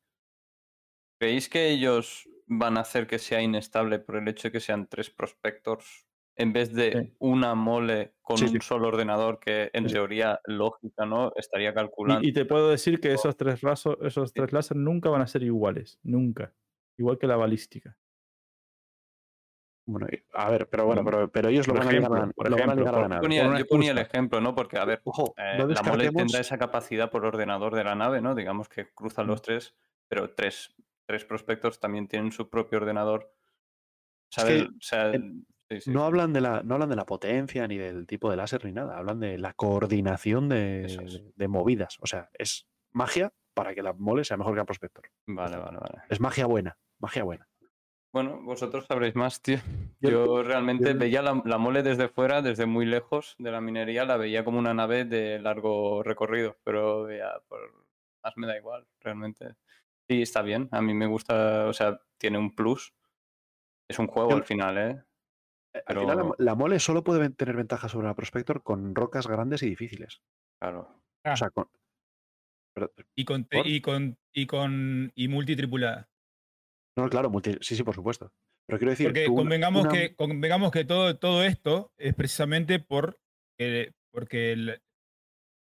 [1.21, 4.87] ¿Creéis que ellos van a hacer que sea inestable por el hecho de que sean
[4.89, 6.07] tres prospectors
[6.37, 7.15] en vez de Sí.
[7.21, 8.59] una mole con Sí, un sí.
[8.61, 9.95] solo ordenador que en Sí.
[9.95, 11.33] teoría lógica, ¿no?
[11.37, 12.25] Estaría calculando.
[12.27, 15.27] Y, y te puedo decir que esos tres, rasos, esos tres láser nunca van a
[15.29, 15.99] ser iguales.
[16.03, 16.53] Nunca.
[16.99, 17.97] Igual que la balística.
[19.87, 22.51] Bueno, a ver, pero bueno, pero, pero ellos lo van a ligar a, ejemplo, por
[22.51, 23.09] lo van a ejemplo, a.
[23.17, 23.21] Yo
[23.67, 24.55] ponía, yo el ejemplo, ¿no?
[24.55, 27.95] Porque, a ver, Ojo, eh, no la mole tendrá esa capacidad por ordenador de la
[27.95, 28.35] nave, ¿no?
[28.35, 29.29] Digamos que cruzan Mm.
[29.29, 29.77] los tres,
[30.09, 30.75] pero tres,
[31.07, 33.33] tres prospectos también tienen su propio ordenador.
[34.31, 34.63] Es ¿Sabes?
[34.65, 36.07] que o sea, en- sí, sí, No sí.
[36.07, 38.97] hablan, de la, no hablan de la potencia ni del tipo de láser ni nada,
[38.99, 41.23] hablan de la coordinación de, Eso es.
[41.37, 41.99] de movidas.
[42.01, 45.05] O sea, es magia para que la mole sea mejor que el prospector.
[45.27, 46.03] Vale, vale, vale.
[46.09, 47.49] Es magia buena, magia buena.
[48.13, 49.59] Bueno, vosotros sabréis más, tío.
[50.01, 53.61] Yo- Yo realmente yo- veía la, la mole desde fuera, desde muy lejos de la
[53.61, 57.59] minería, la veía como una nave de largo recorrido, pero ya por
[58.23, 59.57] más me da igual, realmente.
[60.11, 62.95] Sí, está bien, a mí me gusta, o sea, tiene un plus.
[63.91, 65.05] Es un juego Yo- al final, ¿eh?
[65.75, 69.27] Eh, Al final, la, la mole solo puede tener ventaja sobre la prospector con rocas
[69.27, 70.23] grandes y difíciles.
[70.61, 71.03] Claro.
[71.25, 71.69] Ah, O sea, con-
[72.75, 76.09] pero- y con y con y con y multitripulada.
[76.97, 78.33] no, claro, multi- sí, sí, por supuesto.
[78.67, 83.19] Pero quiero decir, Porque convengamos una- que convengamos que todo, todo esto es precisamente por
[83.59, 84.81] eh, porque el-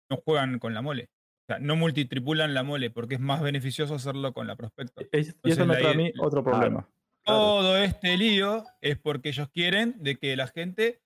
[0.10, 1.10] no juegan con la mole.
[1.56, 5.08] Sea, no multitripulan la mole porque es más beneficioso hacerlo con la prospector.
[5.12, 6.58] Es- y eso me trae a mí otro claro.
[6.60, 6.90] problema.
[7.24, 7.40] Claro.
[7.40, 11.02] Todo este lío es porque ellos quieren de que la gente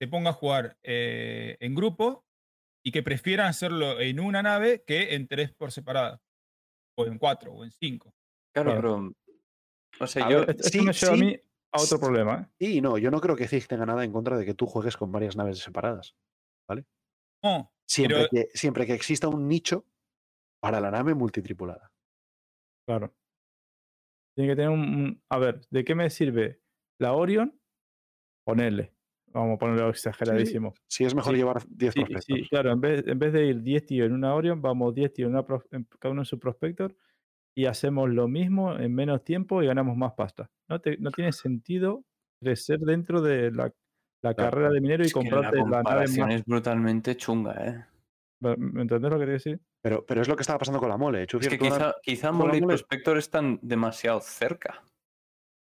[0.00, 2.24] se ponga a jugar eh, en grupo
[2.84, 6.20] y que prefieran hacerlo en una nave que en tres por separada.
[6.98, 8.14] O en cuatro, o en cinco.
[8.54, 9.12] Claro, Claro.
[9.14, 9.34] pero.
[10.00, 10.40] O sea, A yo.
[10.40, 11.24] ver, Esto, esto Sí, me lleva a sí.
[11.24, 11.36] mí
[11.72, 12.48] a otro problema.
[12.58, 12.66] ¿eh?
[12.66, 14.96] Sí, no, yo no creo que Zig tenga nada en contra de que tú juegues
[14.96, 16.14] con varias naves separadas.
[17.42, 19.86] No, Siempre, Pero- que, siempre que exista un nicho
[20.60, 21.92] para la nave multitripulada.
[22.86, 23.14] Claro.
[24.36, 26.60] Tiene que tener un, A ver, ¿de qué me sirve
[27.00, 27.58] la Orion?
[28.44, 28.92] Ponerle.
[29.32, 30.72] Vamos a ponerlo exageradísimo.
[30.88, 32.24] Si es mejor Sí, llevar 10 Sí, prospectos.
[32.24, 35.12] sí, claro, en vez, en vez de ir 10 tíos en una Orion, vamos 10
[35.12, 36.96] tíos en una en cada uno en su prospector
[37.54, 40.50] y hacemos lo mismo en menos tiempo y ganamos más pasta.
[40.68, 42.04] No, te- no tiene sentido
[42.40, 43.72] crecer dentro de la,
[44.28, 46.34] la Claro, carrera de minero y Es que la comprarte la, nave más.
[46.34, 47.84] es brutalmente chunga, ¿eh?
[48.40, 49.60] ¿Me entendés lo que te decir?
[49.82, 51.22] Pero, pero es lo que estaba pasando con la mole.
[51.22, 54.82] Es que quizá, quizá Mole y Prospector están demasiado cerca.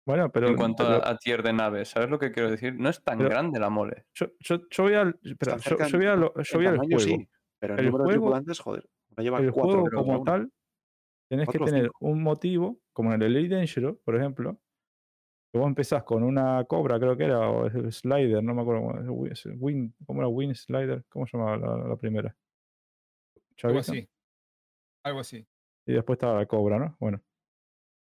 [0.05, 0.47] Bueno, pero.
[0.49, 1.89] en cuanto pero a, a tier de naves.
[1.89, 2.75] ¿Sabes lo que quiero decir?
[2.75, 4.05] No es tan Pero- grande la mole.
[4.13, 5.19] yo, yo- yo voy al.
[5.23, 6.99] Está yo, yo voy a lo- yo en voy al juego.
[6.99, 7.29] sí,
[7.59, 9.81] pero el, El número de juego- tripulantes, joder, lleva el cuatro.
[9.81, 10.51] juego como tal,
[11.29, 11.97] tenés que tener cinco.
[12.01, 14.59] un motivo, como en el Elite Dangerous, por ejemplo,
[15.53, 19.13] vos empezás con una cobra, creo que era, o Slider, no me acuerdo
[19.57, 21.03] Win, ¿cómo era Win Slider?
[21.09, 22.35] ¿Cómo se llamaba la, la primera?
[23.63, 24.07] Algo así.
[25.03, 25.45] Algo así.
[25.85, 26.95] Y después estaba la cobra, ¿no?
[26.99, 27.21] Bueno.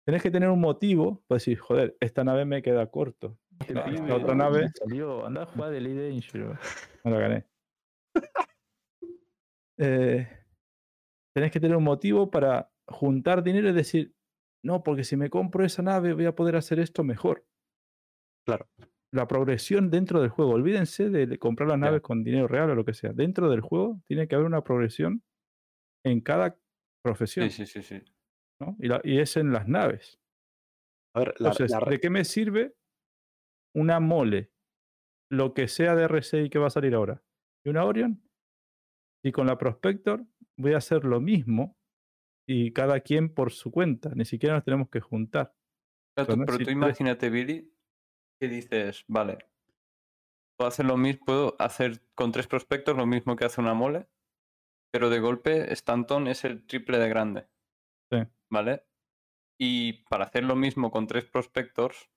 [0.05, 3.39] Tenés que tener un motivo para decir, joder, esta nave me queda corto.
[3.59, 6.59] Esta, esta otra nave salió, anda a jugar el Elite Dangerous.
[7.03, 7.45] No la gané.
[9.77, 10.27] Eh,
[11.35, 14.14] tenés que tener un motivo para juntar dinero y decir,
[14.65, 17.45] no, porque si me compro esa nave voy a poder hacer esto mejor.
[18.47, 18.67] Claro.
[19.13, 20.51] La progresión dentro del juego.
[20.53, 23.13] Olvídense de comprar las naves con dinero real o lo que sea.
[23.13, 25.23] Dentro del juego tiene que haber una progresión
[26.03, 26.59] en cada
[27.03, 27.49] profesión.
[27.49, 28.03] Sí, sí, sí, sí.
[28.59, 28.75] ¿no?
[28.79, 30.19] Y, la- y es en las naves.
[31.15, 32.75] A ver, la, Entonces, la ¿de qué me sirve
[33.75, 34.51] una mole?
[35.31, 37.23] Lo que sea de RCI que va a salir ahora.
[37.65, 38.21] ¿Y una Orion?
[39.23, 40.25] Y con la Prospector
[40.57, 41.77] voy a hacer lo mismo
[42.47, 44.11] y cada quien por su cuenta.
[44.15, 45.53] Ni siquiera nos tenemos que juntar.
[46.15, 47.73] Pero, tú, pero imagínate, Billy,
[48.39, 49.37] que dices, vale,
[50.57, 54.07] puedo hacer lo mismo, puedo hacer con tres prospectos lo mismo que hace una mole,
[54.91, 57.47] pero de golpe Stanton es el triple de grande.
[58.11, 58.19] Sí.
[58.49, 58.85] ¿Vale?
[59.57, 62.09] Y para hacer lo mismo con tres prospectors,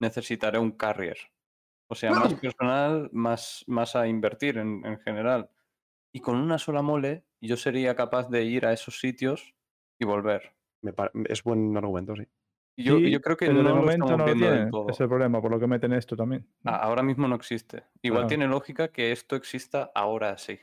[0.00, 1.18] necesitaré un carrier.
[1.88, 5.50] O sea, más personal, más, más a invertir en, en general.
[6.12, 9.54] Y con una sola mole, yo sería capaz de ir a esos sitios
[9.98, 10.54] y volver.
[10.82, 10.92] me
[11.28, 12.26] es buen argumento, sí.
[12.76, 14.88] Y Yo, Sí, yo creo que no de momento no lo.
[14.88, 16.46] Es el problema, por lo que meten esto también.
[16.64, 17.84] Ah, ahora mismo no existe.
[18.02, 18.28] Igual Claro.
[18.28, 20.58] tiene lógica que esto exista ahora sí.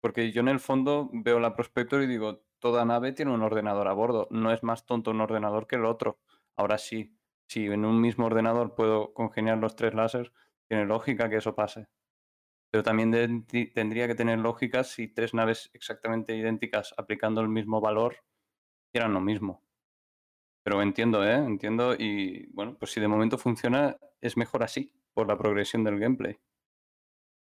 [0.00, 3.88] Porque yo en el fondo veo la Prospector y digo, toda nave tiene un ordenador
[3.88, 4.28] a bordo.
[4.30, 6.20] No es más tonto un ordenador que el otro.
[6.56, 7.16] Ahora sí,
[7.48, 10.32] si en un mismo ordenador puedo congeniar los tres láseres,
[10.68, 11.88] tiene lógica que eso pase.
[12.70, 17.80] Pero también de- tendría que tener lógica si tres naves exactamente idénticas aplicando el mismo
[17.80, 18.16] valor
[18.92, 19.64] hicieran lo mismo.
[20.62, 21.34] Pero entiendo, ¿eh?
[21.34, 25.98] Entiendo y bueno, pues si de momento funciona, es mejor así, por la progresión del
[25.98, 26.38] gameplay.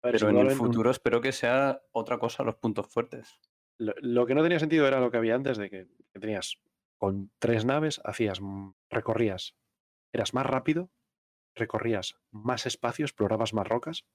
[0.04, 3.40] Ver, Pero en el futuro espero que sea otra cosa los puntos fuertes.
[3.78, 6.58] Lo, lo que no tenía sentido era lo que había antes de que, que tenías
[6.98, 9.56] con tres naves, hacías, mm, recorrías,
[10.14, 10.92] eras más rápido,
[11.56, 14.06] recorrías más espacio, explorabas más rocas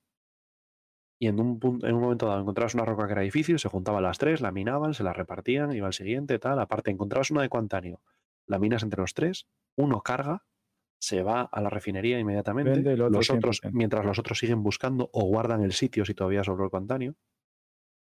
[1.23, 3.69] y en un, punto, en un momento dado encontrabas una roca que era difícil, se
[3.69, 6.59] juntaban las tres, la minaban, se la repartían, iba al siguiente, tal.
[6.59, 8.01] Aparte, encontrabas una de Cuantanio,
[8.49, 10.45] la minas entre los tres, uno carga,
[11.01, 13.71] se va a la refinería inmediatamente, Vende el otro los otros, 100%.
[13.73, 17.15] mientras los otros siguen buscando o guardan el sitio si todavía sobró el Cuantanio.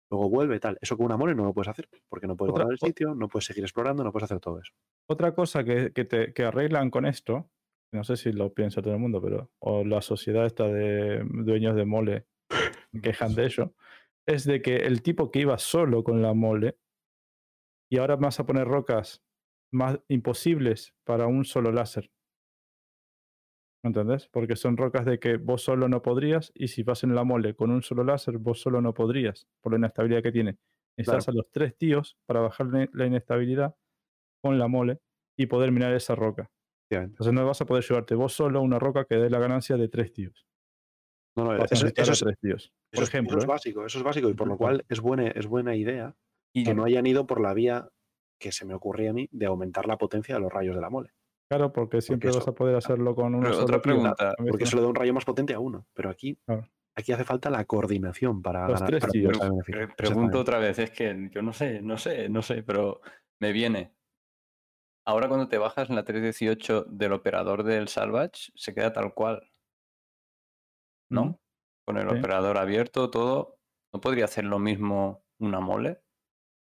[0.10, 0.78] Luego vuelve tal.
[0.82, 3.16] Eso con una mole no lo puedes hacer, porque no puedes Otra- guardar el sitio,
[3.16, 4.74] no puedes seguir explorando, no puedes hacer todo eso.
[5.08, 7.50] Otra cosa que, que, te, que arreglan con esto,
[7.94, 11.76] no sé si lo piensa todo el mundo, pero o la sociedad esta de dueños
[11.76, 12.26] de mole
[13.02, 13.74] quejan de ello,
[14.26, 16.78] es de que el tipo que iba solo con la mole
[17.90, 19.24] y ahora vas a poner rocas
[19.72, 22.12] más imposibles para un solo láser.
[23.84, 24.28] ¿Me entendés?
[24.28, 27.56] Porque son rocas de que vos solo no podrías y si vas en la mole
[27.56, 30.58] con un solo láser, vos solo no podrías por la inestabilidad que tiene.
[30.98, 33.76] Necesitas a los tres tíos para bajar la inestabilidad
[34.42, 35.00] con la mole
[35.38, 36.52] y poder minar esa roca.
[36.92, 39.88] Entonces no vas a poder llevarte vos solo una roca que dé la ganancia de
[39.88, 40.46] tres tíos.
[41.36, 42.64] No, no, eso, eso es, tres tíos.
[42.66, 43.32] eso Por es- ejemplo.
[43.32, 43.48] eso es ¿eh?
[43.48, 46.16] básico, eso es básico y por lo cual es buena, es buena idea
[46.54, 47.88] Y que no hayan ido por la vía
[48.40, 50.90] que se me ocurría a mí de aumentar la potencia de los rayos de la
[50.90, 51.14] mole.
[51.50, 54.76] Claro, porque siempre eso- vas a poder hacerlo con una sola otra pregunta, Porque eso
[54.78, 55.86] le da un rayo más potente a uno.
[55.94, 56.68] Pero aquí, Claro.
[56.96, 58.90] aquí hace falta la coordinación para Los ganar.
[59.02, 59.52] tres para.
[59.66, 63.02] Pre- pregunto otra vez, es que yo no sé, no sé, no sé, pero
[63.40, 63.94] me viene.
[65.06, 69.51] Ahora cuando te bajas en la 318 del operador del Salvage, se queda tal cual,
[71.12, 71.40] ¿no?
[71.86, 72.18] Con el Sí.
[72.18, 73.58] operador abierto, todo.
[73.94, 76.02] ¿No podría hacer lo mismo una mole?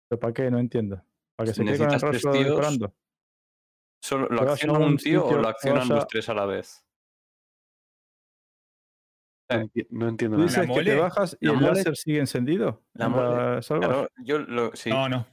[0.07, 0.51] ¿Pero para qué?
[0.51, 1.03] No entiendo.
[1.35, 2.95] ¿Para que Si se quede con el rostro disparando?
[4.03, 6.85] ¿Solo ¿Lo acciona un tío o lo accionan los tres a la vez?
[9.49, 10.61] No, enti- no entiendo ¿Tú nada.
[10.61, 12.83] dices que te bajas y el mole- láser sigue encendido?
[12.93, 13.61] La mole-?
[13.61, 14.90] Claro, yo lo, sí.
[14.90, 15.25] No, no.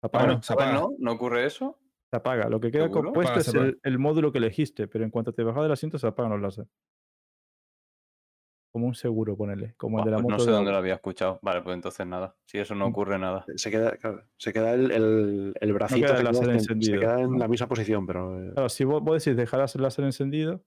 [0.00, 0.26] Se apaga.
[0.26, 0.72] no, se apaga.
[0.72, 0.90] ¿no?
[0.98, 1.78] ¿No ocurre eso?
[2.10, 2.48] Se apaga.
[2.48, 3.04] Lo que queda ¿Seguro?
[3.04, 5.98] compuesto Apaga, es el, el módulo que elegiste, pero en cuanto te bajas del asiento
[5.98, 6.66] se apagan los láser.
[8.70, 9.74] Como un seguro, ponele.
[9.78, 10.34] Como el de la pues moto.
[10.36, 11.38] no sé de dónde lo había escuchado.
[11.42, 12.36] Vale, pues entonces nada.
[12.46, 12.90] Si eso no Mm.
[12.90, 13.44] ocurre nada.
[13.56, 16.94] Se queda, claro, se queda el, el, el bracito, queda te el láser en- encendido,
[16.94, 17.38] se queda en ¿no?
[17.38, 20.62] la misma posición, pero eh, Claro, si vos, vos decís dejarás el láser encendido,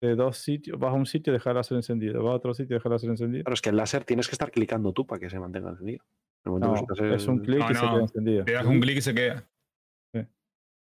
[0.00, 2.54] de dos sitios, vas a un sitio y dejar el láser encendido, vas a otro
[2.54, 3.44] sitio y dejar el láser encendido.
[3.44, 6.04] claro, es que el láser tienes que estar clicando tú para que se mantenga encendido.
[6.44, 7.90] No, es un clic No, y se no.
[7.92, 8.44] queda encendido.
[8.46, 9.48] Le das un clic y se queda.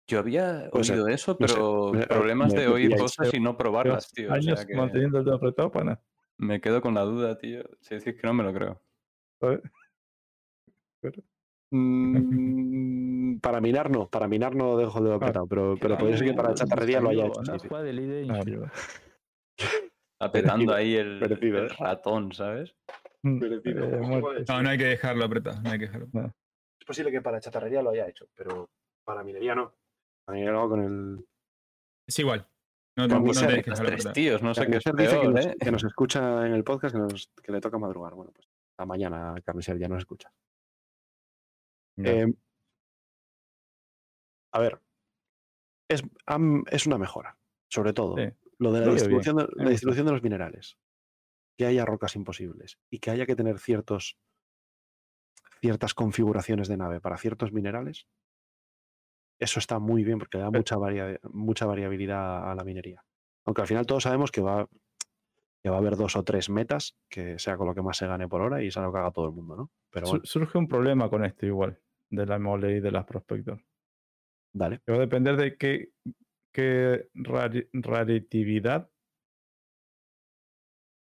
[0.07, 3.33] Yo había Puede ser, oído eso, no sé, pero me- problemas me- de oír cosas
[3.33, 4.29] y no probarlas, tío.
[4.31, 6.03] o años sea que manteniendo el dedo apretado para nada.
[6.39, 7.63] Me quedo con la duda, tío.
[7.81, 8.81] Si decís que no me lo creo.
[9.41, 9.63] ¿sabes?
[11.71, 16.29] Mm, para minar no, para minar no dejo el dedo apretado, pero, pero podría ser
[16.29, 17.43] que para chatarrería lo haya hecho.
[17.45, 17.69] sí, sí.
[20.21, 21.69] Apretando Merecido, ahí el, ¿eh?
[21.79, 22.75] ratón, ¿sabes?
[23.23, 24.45] Mm, eh.
[24.49, 26.09] No, no hay que dejarlo apretado, no hay que dejarlo.
[26.79, 28.71] Es posible que para chatarrería lo haya hecho, pero
[29.05, 29.75] para minería no.
[30.25, 31.27] Para minería lo hago con el.
[32.07, 32.47] Es igual.
[32.97, 35.57] No, no, no Los dejarlo tres tíos, no sé qué es dice que nos, ¿eh?
[35.61, 38.15] que nos escucha en el podcast, que, nos- que le toca madrugar.
[38.15, 38.49] Bueno, pues
[38.79, 40.33] la mañana Carnicer ya nos escucha.
[41.97, 42.27] Eh,
[44.53, 44.81] a ver,
[45.89, 47.37] es, am- es una mejora,
[47.69, 48.17] sobre todo.
[48.17, 48.33] Sí.
[48.59, 50.79] Lo de la distribución, bien, la distribución de los minerales.
[51.57, 54.17] Que haya rocas imposibles y que haya que tener ciertos,
[55.61, 58.07] ciertas configuraciones de nave para ciertos minerales.
[59.41, 63.05] Eso está muy bien porque le da Pero- mucha, varia- mucha variabilidad a la minería.
[63.47, 64.69] Aunque al final todos sabemos que va,
[65.63, 68.07] que va a haber dos o tres metas, que sea con lo que más se
[68.07, 69.71] gane por hora y es algo que haga todo el mundo, ¿no?
[69.91, 71.81] Pero bueno, Surge un problema con esto igual,
[72.11, 73.63] de la mole y de las prospector.
[74.55, 74.81] dale.
[74.87, 75.91] Que va a depender de qué,
[76.53, 78.91] qué raritividad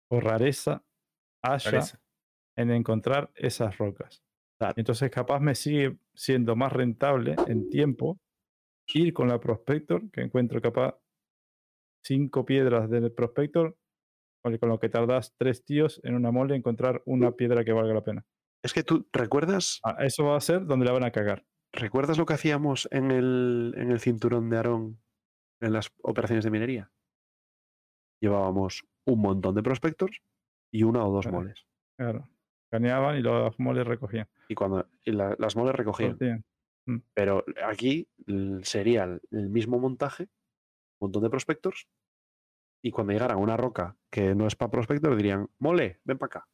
[0.10, 0.84] o rareza
[1.44, 2.02] haya Rareza.
[2.58, 4.24] en encontrar esas rocas.
[4.62, 4.76] Claro.
[4.78, 8.20] Entonces, capaz me sigue siendo más rentable en tiempo
[8.94, 11.00] ir con la Prospector, que encuentro capaz
[12.06, 13.76] cinco piedras del Prospector,
[14.44, 18.04] con lo que tardas tres tíos en una mole encontrar una piedra que valga la
[18.04, 18.26] pena.
[18.64, 21.44] Es que tú recuerdas, Ah, eso va a ser donde la van a cagar.
[21.74, 25.02] ¿recuerdas lo que hacíamos en el, en el cinturón de Aarón
[25.60, 26.92] en las operaciones de minería?
[28.22, 30.20] Llevábamos un montón de prospectors
[30.72, 31.38] y una o dos Claro.
[31.40, 31.66] moles.
[31.98, 32.30] Claro.
[32.72, 34.28] Caneaban y los moles recogían.
[34.48, 36.12] Y cuando y la- las moles recogían.
[36.12, 36.46] Sortían.
[37.14, 38.08] Pero aquí
[38.64, 40.24] sería el, mismo montaje,
[41.00, 41.88] un montón de prospectors,
[42.84, 46.48] y cuando llegara una roca que no es para prospector, dirían, mole, ven para acá.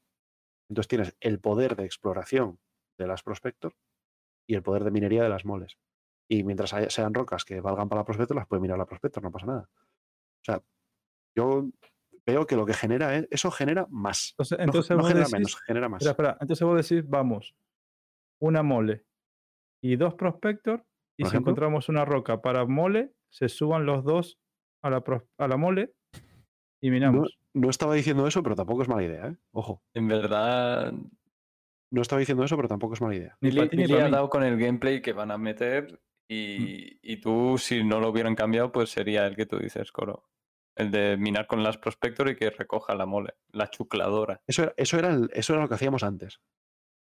[0.69, 2.59] Entonces tienes el poder de exploración
[2.97, 3.73] de las prospector
[4.47, 5.77] y el poder de minería de las moles.
[6.29, 9.23] Y mientras haya- sean rocas que valgan para la prospector, las puede mirar la prospector,
[9.23, 9.69] no pasa nada.
[9.71, 10.61] O sea,
[11.37, 11.69] yo
[12.27, 14.31] veo que lo que genera es, eso genera más.
[14.33, 16.01] Entonces, entonces no, genera decís- menos, genera más.
[16.05, 16.37] Espera, espera.
[16.41, 17.55] Entonces vos decís, vamos,
[18.39, 19.05] una mole
[19.81, 20.85] y dos prospector,
[21.17, 21.51] y si ejemplo.
[21.51, 24.39] encontramos una roca para mole, se suban los dos
[24.83, 25.03] a la,
[25.39, 25.93] a la mole
[26.81, 27.39] y No, minamos.
[27.55, 29.37] no estaba diciendo eso, pero tampoco es mala idea, ¿eh?
[29.53, 29.81] Ojo.
[29.95, 30.93] En verdad,
[31.91, 33.37] No estaba diciendo eso, pero tampoco es mala idea.
[33.41, 34.11] Ni ti ni ha mí.
[34.11, 38.35] dado con el gameplay que van a meter y, y tú, si no lo hubieran
[38.35, 40.27] cambiado, pues sería el que tú dices, Coro.
[40.77, 44.41] El de minar con las prospector y que recoja la mole, la chucladora.
[44.47, 46.39] Eso era, eso, era el- eso era lo que hacíamos antes.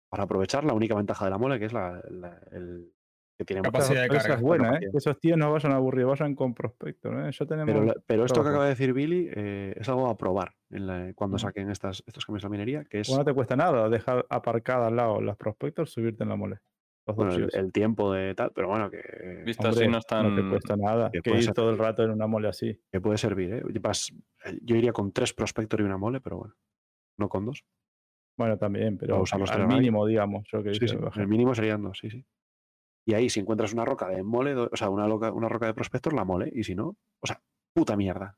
[0.10, 2.92] Para aprovechar la única ventaja de la mole, que es la, la- el
[3.38, 4.36] que tiene Capacidad de carga.
[4.36, 4.88] es buena, ¿eh?
[4.92, 7.32] Que esos tíos no vayan aburridos, vayan con prospector, ¿eh?
[7.38, 7.94] Ya tenemos...
[8.06, 11.38] Pero, esto que acaba de decir Billy eh, es algo a probar en la- cuando
[11.38, 14.26] saquen estas, estos cambios de la minería, que es Bueno, no te cuesta nada dejar
[14.30, 16.60] aparcada al lado las prospectors, subirte en la mole.
[17.08, 18.98] Los dos bueno, el, tiempo de tal, pero bueno, que,
[19.46, 20.36] Visto Hombre, así no están...
[20.36, 22.82] No te cuesta nada que ir ser todo el rato en una mole así.
[22.92, 23.54] que puede servir.
[23.54, 23.64] ¿eh?
[23.80, 24.12] Vas-
[24.46, 26.56] eh, yo iría con tres prospector y una mole, pero bueno,
[27.20, 27.64] no con dos.
[28.38, 29.68] Bueno, también, pero usarlos al ahí.
[29.68, 30.48] mínimo, digamos.
[30.52, 31.22] Yo que Sí, dice, sí, baja.
[31.22, 32.26] el mínimo serían dos, sí, sí.
[33.08, 35.76] Y ahí, si encuentras una roca de mole, o sea, una, loca- una roca de
[35.76, 37.40] prospector, la mole, y si no, o sea,
[37.74, 38.38] puta mierda.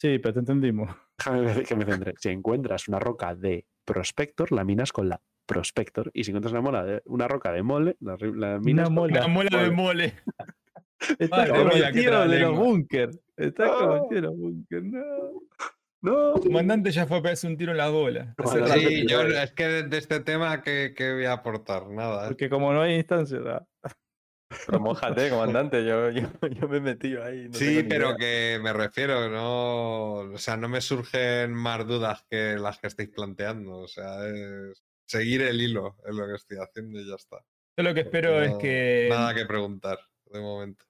[0.00, 0.90] Sí, pero te entendimos.
[1.18, 2.14] Déjame que me centre.
[2.18, 6.10] Si encuentras una roca de prospector, la minas con la prospector.
[6.14, 9.18] Y si encuentras una, mola de, una roca de mole, la, la minas con mola.
[9.24, 10.14] Una muela de mole.
[11.18, 13.10] Está Madre como el tío de los búnker.
[13.36, 14.08] Está como el No.
[14.08, 14.82] tío de los búnker.
[14.84, 15.00] No.
[16.00, 18.34] No, El comandante ya fue a pegarse un tiro en la bola.
[18.72, 21.88] Sí, yo es que de, de este tema, ¿qué, qué voy a aportar?
[21.88, 22.28] Nada.
[22.28, 23.66] Porque como no hay instancia, da.
[24.66, 27.48] Pero mójate, comandante, yo, yo, yo me he metido ahí.
[27.48, 28.16] no Sí, pero idea.
[28.16, 33.10] que me refiero, no, o sea, no me surgen más dudas que las que estáis
[33.10, 33.78] planteando.
[33.78, 37.38] O sea, es seguir el hilo es lo que estoy haciendo y ya está.
[37.76, 39.06] Yo lo que espero es No- que.
[39.10, 40.84] Nada que preguntar de momento.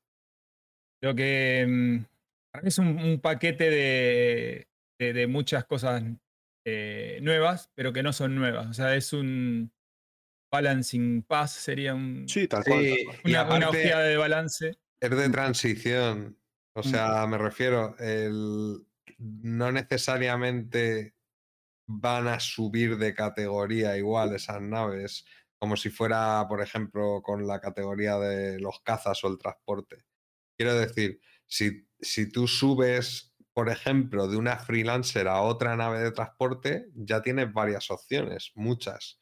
[1.02, 1.64] Lo que.
[1.68, 2.04] mm,
[2.50, 6.02] Para mí es un, un paquete de, de- de muchas cosas
[6.66, 8.66] eh, nuevas, pero que no son nuevas.
[8.68, 9.70] O sea, es un
[10.50, 12.82] balancing pass, sería un, Sí, tal cual.
[12.84, 14.78] Sí, una, ojeada de balance.
[15.00, 16.36] es de transición.
[16.74, 16.84] O Mm.
[16.84, 18.78] sea, me refiero, el,
[19.18, 21.14] no necesariamente
[21.88, 25.24] van a subir de categoría igual esas naves,
[25.58, 30.04] como si fuera, por ejemplo, con la categoría de los cazas o el transporte.
[30.56, 36.12] Quiero decir, si, si tú subes, por ejemplo, de una freelancer a otra nave de
[36.12, 39.20] transporte, ya tienes varias opciones, muchas.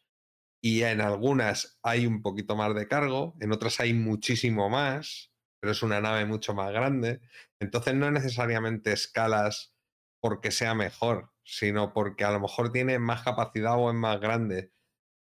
[0.60, 5.32] Y en algunas hay un poquito más de cargo, en otras hay muchísimo más.
[5.60, 7.20] pero es una nave mucho más grande.
[7.60, 9.74] Entonces no necesariamente escalas
[10.20, 14.72] porque sea mejor, sino porque a lo mejor tiene más capacidad o es más grande.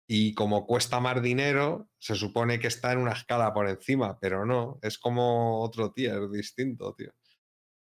[0.07, 4.45] Y como cuesta más dinero, se supone que está en una escala por encima, pero
[4.45, 7.11] no, es como otro tier distinto, tío.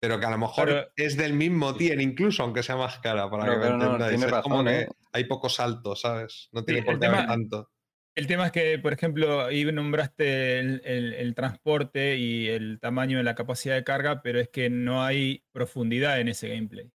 [0.00, 3.44] Pero que a lo mejor es del mismo tier, incluso aunque sea más cara, para
[3.44, 4.22] que me no, entendáis.
[4.22, 4.88] es como que ¿eh?
[5.12, 6.48] hay pocos saltos, ¿sabes?
[6.52, 7.70] No tiene por qué haber tanto.
[8.14, 13.16] El tema es que, por ejemplo, ahí nombraste el, el- el transporte y el tamaño
[13.18, 16.90] de la capacidad de carga, pero es que no hay profundidad en ese gameplay.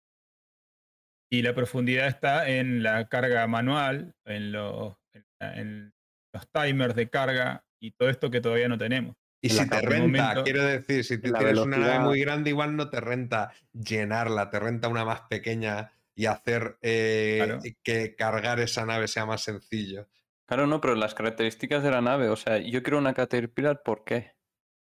[1.34, 5.94] Y la profundidad está en la carga manual, en los, en, la- en
[6.32, 9.16] los timers de carga y todo esto que todavía no tenemos.
[9.42, 12.76] Y si te renta, momento- quiero decir, si tú tienes una nave muy grande, igual
[12.76, 17.58] no te renta llenarla, te renta una más pequeña y hacer eh, Claro.
[17.82, 20.06] que cargar esa nave sea más sencillo.
[20.46, 24.04] Claro, no, pero las características de la nave, o sea, yo quiero una Caterpillar, ¿por
[24.04, 24.34] qué?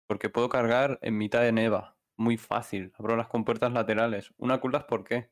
[0.09, 4.33] Porque puedo cargar en mitad de neva, muy fácil, abro las compuertas laterales.
[4.37, 5.29] Una Kuldas, ¿por qué?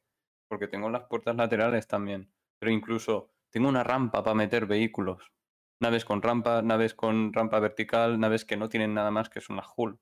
[0.52, 5.32] Porque tengo las puertas laterales también, pero incluso tengo una rampa para meter vehículos.
[5.80, 9.56] Naves con rampa, naves con rampa vertical, naves que no tienen nada más que son
[9.56, 9.98] las hull,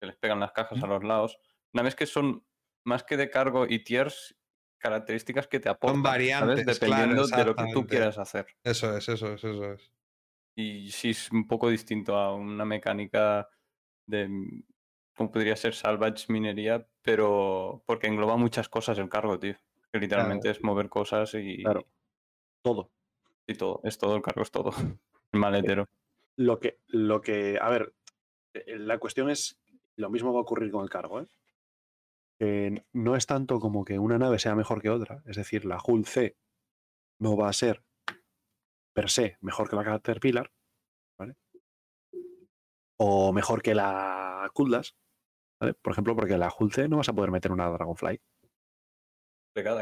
[0.00, 1.38] que les pegan las cajas a los lados.
[1.72, 2.44] Naves que son
[2.84, 4.36] más que de cargo y tiers,
[4.78, 6.12] características que te aportan, ¿sabes?
[6.12, 8.46] variantes, claro, Dependiendo de lo que tú quieras hacer.
[8.64, 9.92] Eso es, eso es, eso es.
[10.56, 13.48] Y sí es un poco distinto a una mecánica
[14.08, 14.64] de, mm,
[15.16, 19.56] como podría ser salvage minería, pero porque engloba muchas cosas el cargo, tío.
[19.96, 21.86] Que literalmente es mover cosas y, Claro.
[22.62, 22.90] Todo.
[23.46, 23.80] y todo.
[23.82, 24.70] Es todo, el cargo es todo.
[25.32, 25.88] El maletero.
[26.36, 27.94] Lo que, lo que, a ver,
[28.52, 29.58] eh, la cuestión es,
[29.96, 31.26] lo mismo va a ocurrir con el cargo, ¿eh?
[32.38, 35.78] Que no es tanto como que una nave sea mejor que otra, es decir, la
[35.82, 36.36] Hull C
[37.18, 37.82] no va a ser
[38.92, 40.52] per se mejor que la Caterpillar,
[41.18, 41.36] ¿vale?
[42.98, 44.94] O mejor que la Kuldas,
[45.58, 45.72] ¿vale?
[45.72, 48.20] Por ejemplo, porque la Hull C no vas a poder meter una Dragonfly.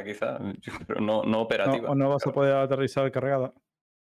[0.05, 0.39] Quizá,
[0.87, 1.91] pero no, no No, operativa.
[1.91, 3.53] o no vas a poder aterrizar cargada.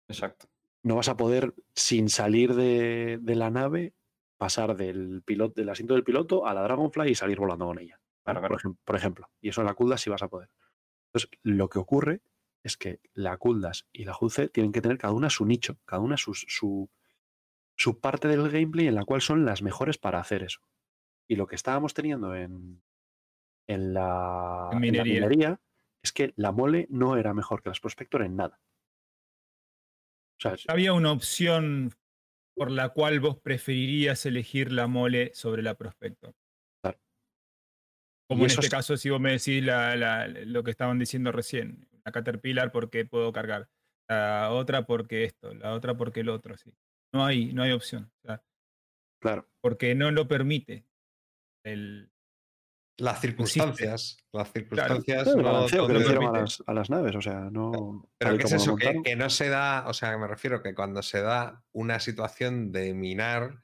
[0.07, 0.47] Exacto.
[0.83, 3.93] no vas a poder, sin salir de, de la nave,
[4.37, 7.99] pasar del, piloto, del asiento del piloto a la Dragonfly y salir volando con ella.
[8.25, 8.39] ¿vale?
[8.39, 8.55] Claro, claro.
[8.55, 9.29] Por, ejem- por ejemplo.
[9.41, 10.49] Y eso en la Kuldas sí vas a poder.
[11.13, 12.21] Entonces, lo que ocurre
[12.63, 16.01] es que la Kuldas y la C tienen que tener cada una su nicho, cada
[16.01, 16.89] una su, su,
[17.75, 20.59] su parte del gameplay en la cual son las mejores para hacer eso.
[21.27, 22.81] Y lo que estábamos teniendo en,
[23.69, 25.61] en, la, En en la minería.
[26.03, 28.59] es que la mole no era mejor que las Prospector en nada.
[30.37, 31.91] O sea, Había una opción
[32.55, 36.33] por la cual vos preferirías elegir la mole sobre la Prospector.
[36.81, 36.99] Claro.
[38.29, 40.97] Como Y en este es- caso, si vos me decís la- la- lo que estaban
[40.99, 43.69] diciendo recién, la Caterpillar porque puedo cargar,
[44.09, 46.73] la otra porque esto, la otra porque el otro, sí.
[47.13, 48.11] No hay, no hay opción.
[48.23, 48.43] o sea,
[49.21, 49.47] claro.
[49.61, 50.85] porque no lo permite.
[51.65, 52.09] El,
[52.99, 57.15] Las circunstancias, las circunstancias Claro, el no balanceo que le a las, a las naves,
[57.15, 58.09] o sea, no.
[58.17, 58.75] Pero ¿qué es eso?
[58.75, 62.93] Que, no se da, o sea, me refiero que cuando se da una situación de
[62.93, 63.63] minar,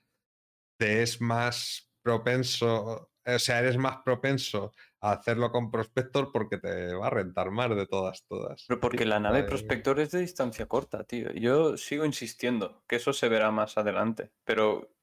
[0.80, 6.94] te es más propenso, o sea, eres más propenso a hacerlo con Prospector porque te
[6.94, 8.66] va a rentar más de todas, todas.
[8.68, 11.32] Pero porque la nave prospector es de distancia corta, tío.
[11.34, 14.96] Yo sigo insistiendo que eso se verá más adelante, pero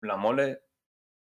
[0.00, 0.62] la mole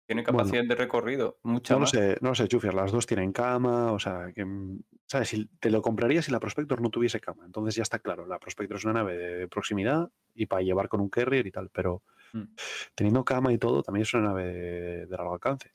[0.07, 3.07] tiene Bueno, capacidad de recorrido, mucha No lo sé, no lo sé, Chufier, las dos
[3.07, 5.28] tienen cama, o sea, que, mm, ¿sabes?
[5.28, 7.44] Si te lo compraría si la Prospector no tuviese cama.
[7.47, 11.00] Entonces ya está claro, la Prospector es una nave de proximidad y para llevar con
[11.00, 12.02] un carrier y tal, pero
[12.33, 12.55] Mm.
[12.97, 15.73] teniendo cama y todo, también es una nave de, de largo alcance.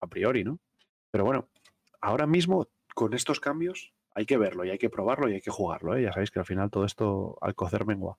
[0.00, 0.58] A priori, ¿no?
[1.10, 1.48] Pero bueno,
[2.00, 5.50] ahora mismo, con estos cambios, hay que verlo y hay que probarlo y hay que
[5.50, 6.02] jugarlo, ¿eh?
[6.02, 8.18] Ya sabéis que al final todo esto al cocer mengua.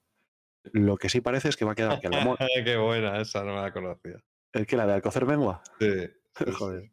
[0.73, 3.43] Lo que sí parece es que va a quedar que la mo- Qué buena, esa
[3.43, 4.17] no me la conocía.
[4.53, 5.61] El que la de Alcocer mengua.
[5.79, 5.89] Sí,
[6.37, 6.51] sí, sí.
[6.51, 6.91] Joder.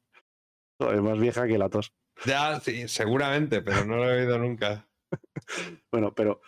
[0.80, 1.92] Joder, más vieja que la tos.
[2.24, 4.88] Ya, sí, seguramente, pero no lo he oído nunca.
[5.90, 6.42] Bueno, pero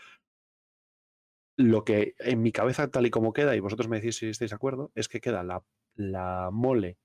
[1.56, 4.50] lo que en mi cabeza, tal y como queda, y vosotros me decís si estáis
[4.50, 5.64] de acuerdo, es que queda la,
[5.94, 6.98] la mole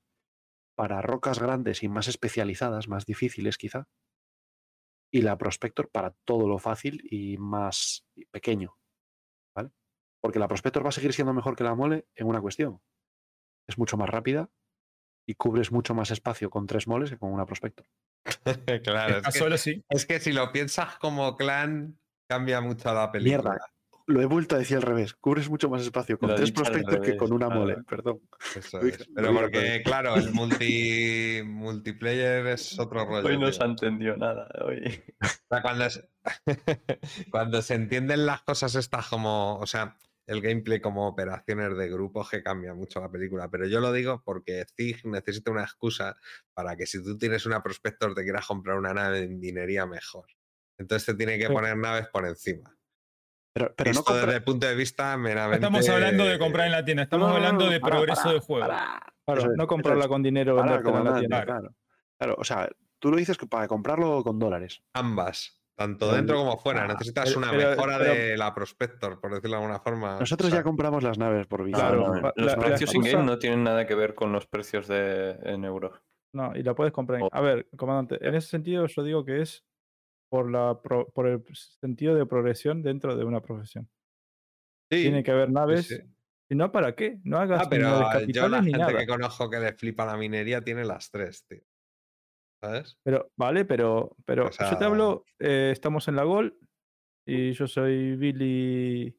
[0.75, 3.87] para rocas grandes y más especializadas, más difíciles quizá,
[5.11, 8.77] y la Prospector para todo lo fácil y más pequeño.
[9.55, 9.71] ¿Vale?
[10.21, 12.81] Porque la Prospector va a seguir siendo mejor que la mole en una cuestión.
[13.67, 14.49] Es mucho más rápida
[15.27, 17.85] y cubres mucho más espacio con tres moles que con una Prospector.
[18.83, 19.83] claro, es que, sí.
[19.89, 23.51] es que si lo piensas como clan, cambia mucho la película.
[23.51, 23.75] Mierda.
[24.07, 25.15] Lo he vuelto a decir al revés.
[25.15, 27.61] Cubres mucho más espacio con Lo tres Prospector que con una claro.
[27.61, 27.77] mole.
[27.87, 28.21] Perdón.
[28.55, 29.07] Eso es.
[29.15, 33.27] Pero porque, claro, el multi, multiplayer es otro rollo.
[33.27, 33.53] Hoy no tío.
[33.53, 34.47] se ha entendido nada.
[34.63, 35.03] Hoy.
[35.21, 36.09] O sea, cuando, se,
[37.31, 39.97] cuando se entienden las cosas estas como, o sea,
[40.27, 43.49] el gameplay como operaciones de grupos que cambia mucho la película.
[43.49, 46.15] Pero yo lo digo porque Zig necesita una excusa
[46.53, 50.25] para que si tú tienes una prospector te quieras comprar una nave de minería mejor.
[50.79, 51.53] Entonces te tiene que Sí.
[51.53, 52.75] poner naves por encima.
[53.53, 55.65] Pero, pero no Visto compra- desde el punto de vista meramente...
[55.65, 58.33] Estamos hablando de comprar en la tienda, estamos No, no, no, hablando no, de progreso
[58.33, 58.67] de juego.
[58.67, 59.01] pará.
[59.25, 60.07] Claro, no comprarla es.
[60.09, 60.65] con dinero, en
[61.05, 61.45] la tienda.
[61.45, 61.75] claro.
[62.19, 64.83] Claro, o sea, tú lo dices que para comprarlo con dólares.
[64.93, 66.83] Ambas, tanto dentro como fuera.
[66.85, 70.19] Ah, Necesitas pero- una pero- mejora pero- de la prospector, por decirlo de alguna forma.
[70.19, 71.77] Nosotros O sea, ya compramos las naves por visa.
[71.79, 74.31] Claro, No, no, pa- los la- la precios in-game no tienen nada que ver con
[74.31, 76.01] los precios de, en euros.
[76.33, 77.21] No, y la puedes comprar.
[77.21, 79.65] en- A ver, comandante, en ese sentido yo digo que es
[80.29, 81.43] por, la pro- por el
[81.79, 83.89] sentido de progresión dentro de una profesión.
[84.91, 85.87] sí, Tiene que haber naves.
[85.87, 85.97] sí.
[86.47, 87.17] Si no, ¿para qué?
[87.23, 88.99] No hagas Ah, ni pero naves yo la capitales ni gente nada.
[88.99, 91.61] que conozco que le flipa la minería tiene las tres, tío.
[92.61, 92.97] ¿Sabes?
[93.03, 96.57] Pero, vale, pero, pero O yo te hablo, eh, estamos en la Gol
[97.27, 99.15] y yo soy Billy,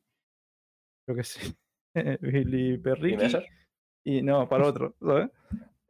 [1.08, 1.54] yo qué sé,
[2.20, 3.16] Billy Perriqui.
[3.16, 3.46] Messers?
[4.04, 5.30] Y no, para otro, ¿sabes?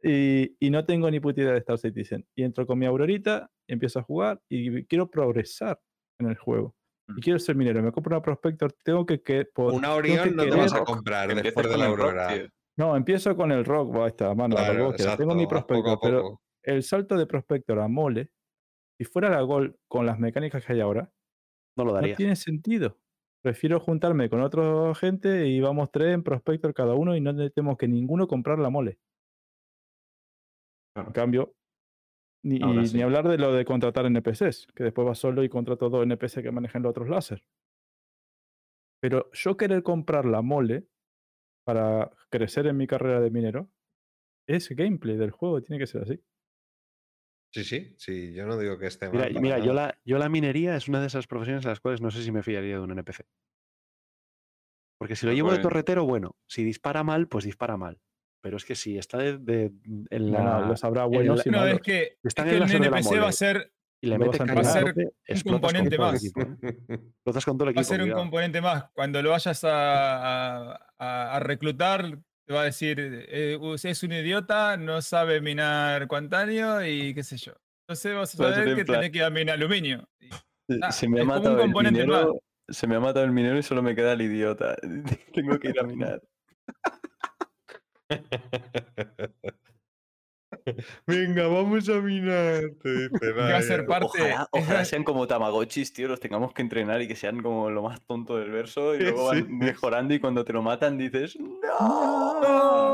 [0.03, 2.25] Y, y no tengo ni puta idea de Star Citizen.
[2.35, 5.79] Y entro con mi Aurorita, empiezo a jugar y quiero progresar
[6.19, 6.75] en el juego.
[7.09, 7.19] Y Mm.
[7.21, 7.81] quiero ser minero.
[7.81, 9.21] Me compro una Prospector, tengo que...
[9.21, 12.49] que por- Una que no te vas a comprar después de la rock, Aurora.
[12.77, 15.03] No, empiezo con el rock, va, esta mano, Claro, que.
[15.17, 16.41] Tengo mi Prospector, pero.
[16.67, 18.29] El salto de Prospector a mole,
[18.99, 21.11] si fuera la Gol con las mecánicas que hay ahora,
[21.77, 22.97] No lo no tiene sentido.
[23.41, 27.77] Prefiero juntarme con otra gente y vamos tres en Prospector cada uno y no tenemos
[27.77, 28.99] que ninguno comprar la mole.
[30.95, 31.53] En cambio,
[32.43, 32.97] ni, Ahora y sí.
[32.97, 36.41] ni hablar de lo de contratar NPCs, que después vas solo y contrato dos NPC
[36.41, 37.43] que manejen los otros láser.
[38.99, 40.87] Pero yo querer comprar la mole
[41.65, 43.69] para crecer en mi carrera de minero
[44.47, 46.21] es gameplay del juego, tiene que ser así.
[47.51, 49.29] Sí, sí, sí, yo no digo que esté mal.
[49.29, 52.01] Mira, mira yo, la, yo la minería es una de esas profesiones en las cuales
[52.01, 53.25] no sé si me fiaría de un NPC.
[54.99, 55.69] Porque si lo Pues llevo de bueno.
[55.69, 56.35] torretero, bueno.
[56.47, 57.99] Si dispara mal, pues dispara mal.
[58.41, 59.71] Pero es que si está de, de-
[60.09, 60.41] en la.
[60.43, 61.75] no, los habrá en buenos la- y No, malos.
[61.75, 64.17] es que, es Está en que el de la NPC va a ser, y le
[64.17, 64.81] mete Va a
[65.25, 66.23] explotas con componente más.
[66.23, 66.77] equipo, ¿eh?
[66.89, 68.21] Explotas con todo el va a ser un cuidado.
[68.21, 68.85] componente más.
[68.93, 74.13] Cuando lo vayas a- a- a reclutar, te va a decir, eh, usted es un
[74.13, 77.51] idiota, no sabe minar cuantanio y qué sé yo.
[77.85, 80.07] Entonces vas a saber que plan- tenés que ir a minar aluminio.
[80.19, 80.29] Y-
[80.91, 82.39] se me ha matado el minero.
[82.69, 84.77] Se me ha matado el minero y solo me queda el idiota.
[85.33, 86.21] Tengo que ir a minar.
[91.05, 92.71] Venga, vamos a minar.
[92.81, 94.33] te dice, va a ser parte.
[94.51, 98.01] Ojalá, sean como Tamagotchis, tío, los tengamos que entrenar y que sean como lo más
[98.05, 99.51] tonto del verso y luego van Sí.
[99.51, 102.93] mejorando y cuando te lo matan dices ¡No!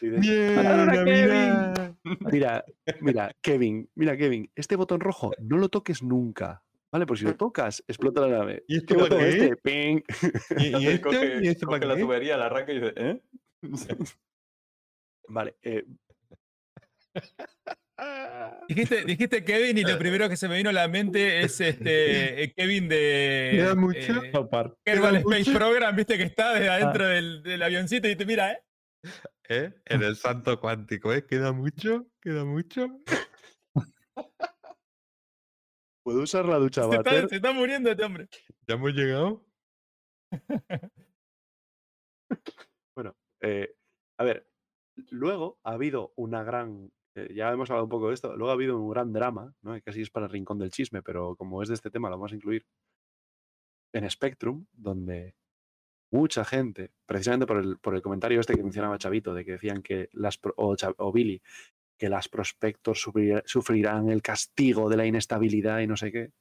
[0.00, 1.96] De- Bien.
[2.32, 2.64] Mira,
[3.00, 6.62] mira, Kevin, mira, Kevin, este botón rojo no lo toques nunca.
[6.92, 7.04] ¿Vale?
[7.04, 8.64] Pues si lo tocas, explota la nave.
[8.68, 9.56] ¿Y esto este?
[9.56, 10.00] ¡Ping!
[10.56, 11.08] ¿Y, y esto?
[11.08, 12.00] coge, ¿Y esto coge para la qué?
[12.02, 13.22] tubería, la arranca y dice ¿eh?
[15.28, 15.84] Vale, eh,
[18.68, 22.42] Dijiste, dijiste Kevin y lo primero que se me vino a la mente es este
[22.42, 24.22] eh, Kevin de ¿Queda mucho?
[24.22, 24.76] eh, South Park.
[24.84, 25.58] Kerbal ¿Queda Space mucho?
[25.58, 28.62] Program, viste que está desde adentro del, del avioncito y te mira, ¿eh?
[29.48, 29.72] ¿Eh?
[29.86, 31.24] En el santo cuántico, ¿eh?
[31.24, 32.06] ¿Queda mucho?
[32.20, 32.86] ¿Queda mucho?
[36.02, 38.28] ¿puedo usar la ducha Se está, se está muriendo este hombre.
[38.68, 39.44] ¿Ya hemos llegado?
[43.42, 43.76] Eh,
[44.18, 44.48] a ver,
[45.10, 46.90] luego ha habido una gran.
[47.16, 48.36] Eh, ya hemos hablado un poco de esto.
[48.36, 49.76] Luego ha habido un gran drama, ¿no?
[49.76, 52.16] Y casi es para el rincón del chisme, pero como es de este tema, lo
[52.16, 52.66] vamos a incluir.
[53.92, 55.34] En Spectrum, donde
[56.10, 59.82] mucha gente, precisamente por el, por el comentario este que mencionaba Chavito, de que decían
[59.82, 60.38] que las.
[60.56, 61.42] O, o Billy,
[61.98, 66.32] que las prospectos sufrir- sufrirán el castigo de la inestabilidad y no sé qué.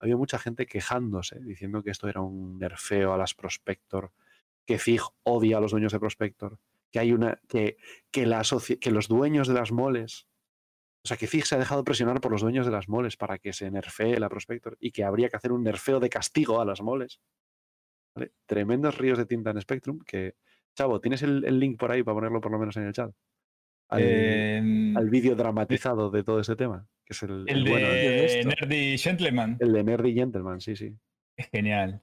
[0.00, 4.12] Había mucha gente quejándose, diciendo que esto era un nerfeo a las prospector,
[4.66, 6.58] que FIG odia a los dueños de Prospector,
[6.90, 7.76] que hay una que,
[8.10, 10.26] que, la asoci- que los dueños de las moles,
[11.04, 13.38] o sea, que FIG se ha dejado presionar por los dueños de las moles para
[13.38, 16.64] que se nerfee la Prospector y que habría que hacer un nerfeo de castigo a
[16.64, 17.20] las moles.
[18.14, 18.32] ¿Vale?
[18.46, 20.34] Tremendos ríos de tinta en Spectrum que,
[20.76, 23.12] Chavo, ¿tienes el, el link por ahí para ponerlo por lo menos en el chat?
[23.88, 27.70] Al, Eh, al vídeo dramatizado de todo este tema, que es el, el el de
[27.70, 27.88] bueno.
[28.50, 29.56] Nerdy Gentleman.
[29.60, 30.94] el de Nerdy Gentleman, sí, sí.
[31.36, 32.02] Es genial.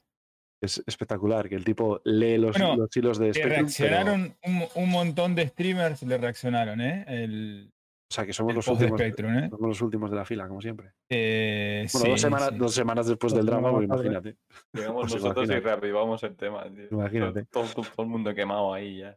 [0.62, 3.54] Es espectacular que el tipo lee los, Bueno, los hilos de Le Spectrum.
[3.54, 7.06] pero- reaccionaron un, un montón de streamers, le reaccionaron, ¿eh?
[7.08, 7.72] El,
[8.10, 9.00] o sea, que somos los últimos.
[9.00, 9.50] Spectrum, ¿eh?
[9.52, 10.94] Somos los últimos de la fila, como siempre.
[11.12, 12.56] Eh, Bueno, dos, semanas, sí.
[12.58, 14.38] dos semanas después Dos del drama, pues imagínate.
[14.74, 16.88] Llegamos Pues nosotros y reavivamos el tema, tío.
[16.90, 17.46] Imagínate.
[17.46, 19.16] Todo, todo- todo el mundo quemado ahí ya.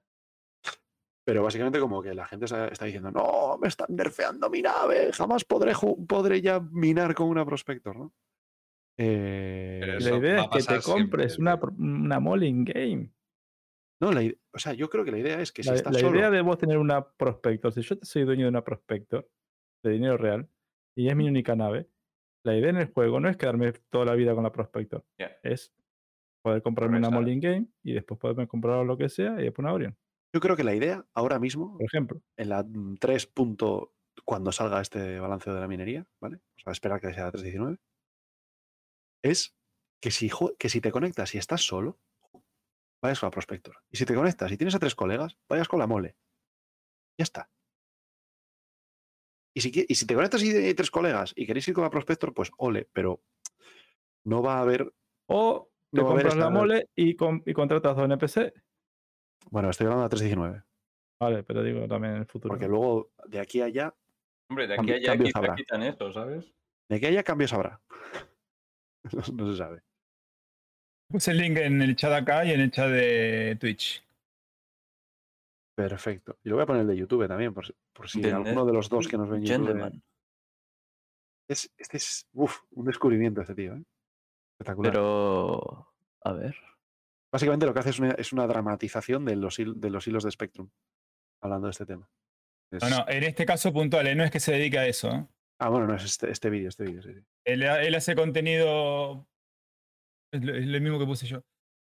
[1.24, 5.44] Pero básicamente como que la gente está diciendo, no, me están nerfeando mi nave, jamás
[5.44, 5.72] podré,
[6.08, 8.12] podré ya minar con una Prospector, ¿no?
[9.02, 13.10] Eh, la idea es que te compres una, una mole in game.
[14.02, 14.22] No, la
[14.54, 16.30] o sea, yo creo que la idea es que si La, estás la solo, idea
[16.30, 19.28] de vos tener una prospector, si yo te soy dueño de una prospector
[19.84, 20.48] de dinero real
[20.96, 21.88] y es mi única nave,
[22.44, 25.04] la idea en el juego no es quedarme toda la vida con la prospector,
[25.42, 25.74] es
[26.42, 27.10] poder comprarme una.
[27.10, 29.96] Molin Game y después poderme comprar lo que sea y después una Orion,
[30.34, 32.22] yo creo que la idea ahora mismo, por ejemplo.
[32.38, 33.26] en la mm, 3.
[33.26, 36.36] punto- cuando salga este balanceo de la minería, ¿vale?
[36.36, 37.78] O sea, esperar que sea la 3.19,
[39.22, 39.56] es
[40.00, 41.98] que si, que si te conectas y estás solo,
[43.02, 43.76] vayas con la Prospector.
[43.90, 46.16] Y si te conectas y tienes a tres colegas, vayas con la mole.
[47.18, 47.50] Ya está.
[49.54, 51.90] Y si, y si te conectas y hay tres colegas y queréis ir con la
[51.90, 53.22] Prospector, pues ole, pero
[54.24, 54.92] no va a haber.
[55.26, 58.52] O te No compras la mole y, con- y contratas dos NPC.
[59.50, 60.64] Bueno, estoy hablando de la 3.19,
[61.18, 62.52] Vale, pero digo también en el futuro.
[62.52, 63.94] porque luego de aquí a allá,
[64.48, 65.54] Hombre, de aquí a allá cambios quizá habrá.
[65.56, 66.52] quitan eso, ¿sabes?
[66.88, 67.80] de aquí a allá cambios habrá.
[69.12, 69.82] no, no se sabe.
[71.08, 74.02] Puse el link en el chat acá y en el chat de Twitch.
[75.76, 76.38] Perfecto.
[76.44, 78.64] Y lo voy a poner el de YouTube también, por si, por si De alguno
[78.66, 79.66] de los dos que nos ven en YouTube.
[79.66, 80.02] Gentleman.
[81.48, 83.82] Es, este es uf, un descubrimiento este tío, ¿eh?
[84.58, 84.92] Espectacular.
[84.92, 86.54] Pero, a ver.
[87.32, 90.22] Básicamente lo que hace es una, es una dramatización de los, hil- de los hilos
[90.24, 90.68] de Spectrum,
[91.42, 92.08] hablando de este tema.
[92.72, 95.10] Es- No, no, en este caso puntual, eh, no es que se dedique a eso.
[95.10, 95.26] ¿eh?
[95.60, 97.24] Ah, bueno, no, es este, este vídeo, este vídeo, sí, sí.
[97.46, 99.26] Él, ha- él hace contenido.
[100.32, 101.42] Es lo, es lo mismo que puse yo.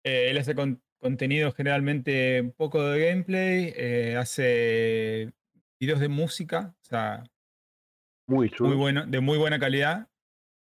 [0.05, 5.33] Eh, él hace con- contenido generalmente un poco de gameplay, eh, hace
[5.81, 7.25] videos de música, o sea,
[8.29, 8.71] Muy chulo.
[8.71, 10.09] muy bueno, de muy buena calidad,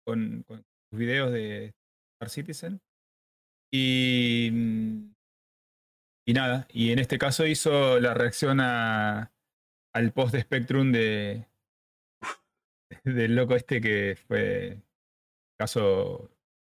[0.06, 1.74] con, con sus videos de
[2.16, 2.82] Star Citizen.
[3.72, 5.14] Y, mm,
[6.28, 9.32] y nada, y en este caso hizo la reacción a,
[9.94, 11.48] al post de Spectrum de
[13.04, 14.82] del loco este que fue
[15.60, 16.32] caso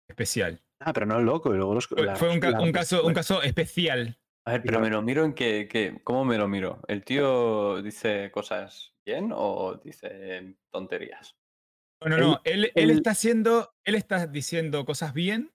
[0.09, 0.61] especial.
[0.79, 1.53] Ah, pero no es loco.
[1.53, 4.17] Y luego los, Fue, la- fue un, ca- la- un caso, un bueno, caso especial.
[4.45, 6.81] A ver, pero me lo miro en que, que- ¿Cómo me lo miro?
[6.87, 11.35] ¿El tío dice cosas bien o dice tonterías?
[12.01, 12.41] No, no, Él- no.
[12.43, 15.51] Él, él él- está haciendo, él está diciendo cosas bien,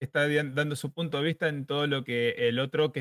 [0.00, 3.00] está dando su punto de vista en todo lo que el otro que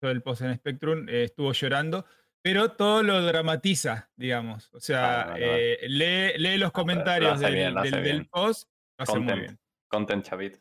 [0.00, 2.06] hizo el post en Spectrum eh, estuvo llorando,
[2.42, 4.72] pero todo lo dramatiza, digamos.
[4.74, 5.72] O sea, Vale, vale, vale.
[5.74, 7.54] eh, lee, lee los comentarios del,
[8.02, 9.40] bien, post, lo hace muy Content.
[9.48, 9.60] bien.
[9.90, 10.54] Content Chavit.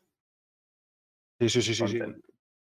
[1.39, 1.87] Sí, sí, sí, sí.
[1.87, 1.99] sí.
[1.99, 2.25] Content.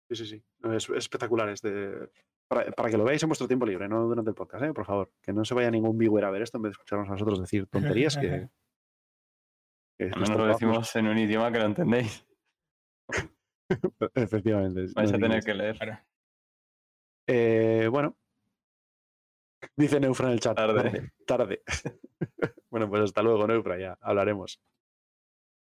[0.08, 0.44] Sí, sí, sí.
[0.60, 2.10] No, Es, es espectacular este.
[2.48, 4.72] Para, para que lo veáis en vuestro tiempo libre, no durante el podcast, ¿eh?
[4.72, 5.12] por favor.
[5.22, 7.40] Que no se vaya ningún viewer a ver esto en vez de escucharnos a nosotros
[7.40, 8.48] decir tonterías que.
[9.98, 12.26] que Al menos lo es- decimos en un idioma que lo entendéis.
[14.14, 14.84] Efectivamente.
[14.84, 15.78] es- Vais no a en tener que leer.
[17.28, 18.16] Eh, bueno.
[19.76, 20.56] Dice Neufra en el chat.
[20.56, 21.12] Tarde.
[21.26, 21.62] Tarde.
[22.70, 24.60] bueno, pues hasta luego, Neufra, ya hablaremos.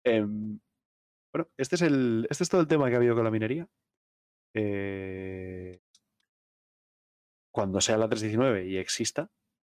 [0.04, 0.58] Em,
[1.32, 3.68] bueno, este es, el, este es todo el tema que ha habido con la minería.
[4.54, 5.80] Eh,
[7.52, 9.30] cuando sea la 319 y exista,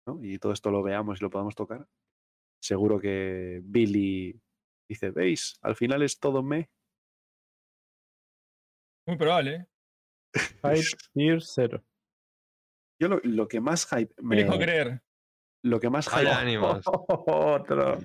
[0.07, 0.19] ¿no?
[0.23, 1.87] y todo esto lo veamos y lo podamos tocar,
[2.61, 4.41] seguro que Billy
[4.89, 5.57] dice, ¿veis?
[5.61, 6.69] Al final es todo me.
[9.07, 9.55] Muy probable.
[9.55, 9.67] ¿eh?
[10.63, 11.83] Hype tier 0.
[12.99, 15.01] Yo lo, lo que más hype Me dijo me, creer.
[15.63, 16.81] lo que más hype, ánimos.
[17.27, 17.99] Otro.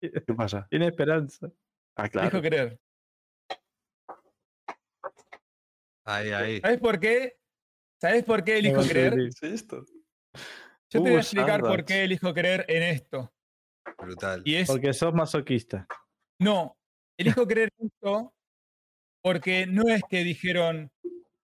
[0.00, 0.66] ¿qué pasa?
[0.70, 1.50] Tiene esperanza.
[1.96, 2.30] Ah, Me claro.
[2.30, 2.80] dijo creer.
[6.04, 6.60] Ahí, ahí.
[6.60, 7.38] ¿Sabes por qué?
[8.00, 9.14] ¿Sabes por qué elijo creer?
[9.14, 9.84] el- ¿Qué es esto?
[10.90, 13.32] Yo te voy a explicar por qué elijo creer en esto.
[13.98, 14.42] Brutal.
[14.44, 15.86] Y es Porque sos masoquista.
[16.40, 16.76] No,
[17.18, 18.32] elijo creer esto
[19.22, 20.92] porque no es que dijeron,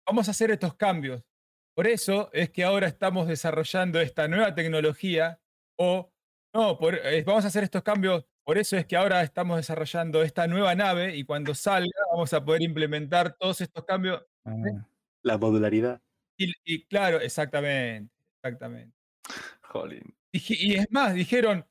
[0.06, 1.22] vamos a hacer estos cambios.
[1.78, 5.40] Por eso es que ahora estamos desarrollando esta nueva tecnología
[5.78, 6.12] o,
[6.52, 8.26] no, por- eh, vamos a hacer estos cambios.
[8.44, 12.44] Por eso es que ahora estamos desarrollando esta nueva nave y cuando salga vamos a
[12.44, 14.26] poder implementar todos estos cambios.
[14.44, 14.56] Ah,
[15.22, 16.02] La modularidad.
[16.36, 18.12] Y, y claro, exactamente,
[18.42, 18.96] exactamente.
[19.62, 20.16] Jolín.
[20.32, 21.64] Y es más, dijeron,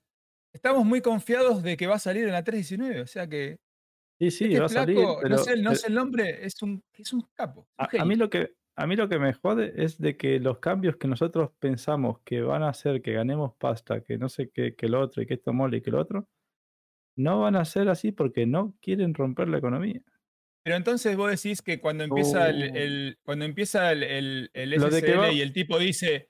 [0.52, 3.58] estamos muy confiados de que va a salir en la 319, o sea que
[4.20, 4.96] Sí, sí, Este va a salir.
[4.96, 7.66] pero- no, sé, el- no pero- sé el nombre, es un, es un capo.
[7.76, 10.38] es un A, mí lo que, a mí lo que me jode es de que
[10.38, 14.50] los cambios que nosotros pensamos que van a hacer que ganemos pasta, que no sé
[14.50, 16.28] qué, que lo otro, y que esto mole y que lo otro,
[17.16, 20.00] no van a ser así porque no quieren romper la economía.
[20.62, 22.74] Pero entonces vos decís que cuando empieza el, Oh.
[22.76, 26.28] el- cuando empieza el, el, el Lo de que SSL va- y el tipo dice,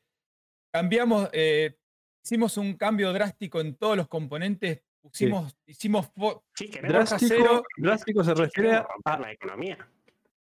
[0.72, 1.76] cambiamos, eh,
[2.22, 6.10] hicimos un cambio drástico en todos los componentes, pusimos, hicimos
[6.54, 7.62] Sí, queremos, Forja Drástico, cero.
[7.78, 9.88] drástico se sí, refiere a, romper la economía.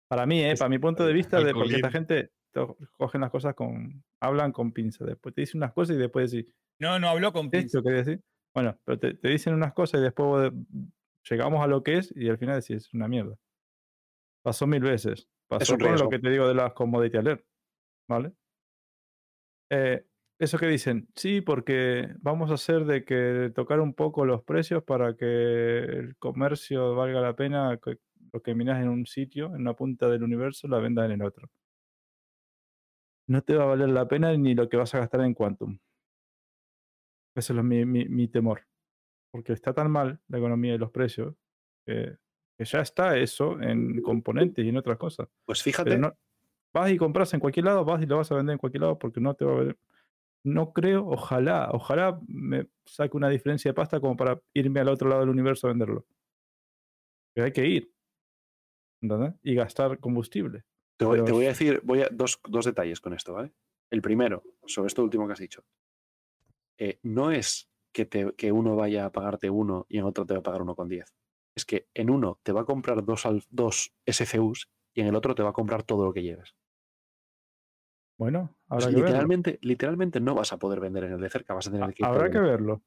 [0.07, 3.31] Para mí, eh, para mi punto de vista, de porque esta gente to- cogen las
[3.31, 7.09] cosas con, hablan con pinza, después te dicen unas cosas y después decís, No, no
[7.09, 7.77] habló con pinza.
[7.79, 8.21] ¿esto decir?
[8.53, 10.51] Bueno, pero te, te dicen unas cosas y después
[11.29, 13.35] llegamos a lo que es y al final decís, es una mierda.
[14.41, 15.27] Pasó mil veces.
[15.47, 17.45] Pasó con lo que te digo de las commodity alert,
[18.09, 18.33] ¿vale?
[19.69, 20.05] Eh,
[20.39, 24.83] eso que dicen, sí, porque vamos a hacer de que tocar un poco los precios
[24.83, 25.25] para que
[25.79, 27.97] el comercio valga la pena, que
[28.33, 31.21] lo que minas en un sitio, en una punta del universo, la vendas en el
[31.23, 31.49] otro.
[33.33, 35.77] No te va a valer la pena ni lo que vas a gastar en Quantum.
[37.35, 38.61] Eso es mi, mi- mi temor.
[39.31, 41.35] Porque está tan mal la economía y los precios
[41.85, 42.17] que,
[42.57, 45.27] que ya está eso en componentes y en otras cosas.
[45.45, 46.13] Pues fíjate, no,
[46.73, 48.99] vas y compras en cualquier lado, vas y lo vas a vender en cualquier lado
[48.99, 49.79] porque no te va a ver.
[50.43, 55.09] No creo, ojalá, ojalá me saque una diferencia de pasta como para irme al otro
[55.09, 56.07] lado del universo a venderlo.
[57.33, 57.92] Pero hay que ir.
[59.03, 59.33] ¿Entendés?
[59.43, 60.63] Y gastar combustible.
[60.97, 63.53] te voy, te pero- voy a decir voy a, dos, dos detalles con esto, ¿vale?
[63.91, 65.63] El primero, sobre esto último que has dicho.
[66.79, 70.33] Eh, no es que, te- que uno vaya a pagarte uno y en otro te
[70.33, 71.13] va a pagar uno con 10.
[71.55, 75.15] Es que en uno te va a comprar dos, al- dos SCUs y en el
[75.15, 76.55] otro te va a comprar todo lo que lleves.
[78.17, 79.05] Bueno, O sea, verlo.
[79.05, 82.05] literalmente, literalmente no vas a poder vender en el de cerca, vas a tener que
[82.05, 82.81] Habrá que verlo.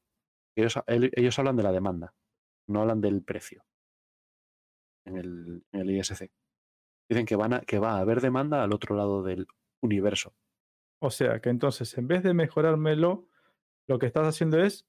[0.55, 2.15] Ellos, el- ellos hablan de la demanda,
[2.67, 3.63] no hablan del precio
[5.07, 6.29] en el, en el ISC.
[7.09, 9.47] Dicen que, van a, que va a haber demanda al otro lado del
[9.81, 10.33] universo.
[10.99, 13.27] O sea que entonces, en vez de mejorármelo,
[13.87, 14.85] lo que estás haciendo es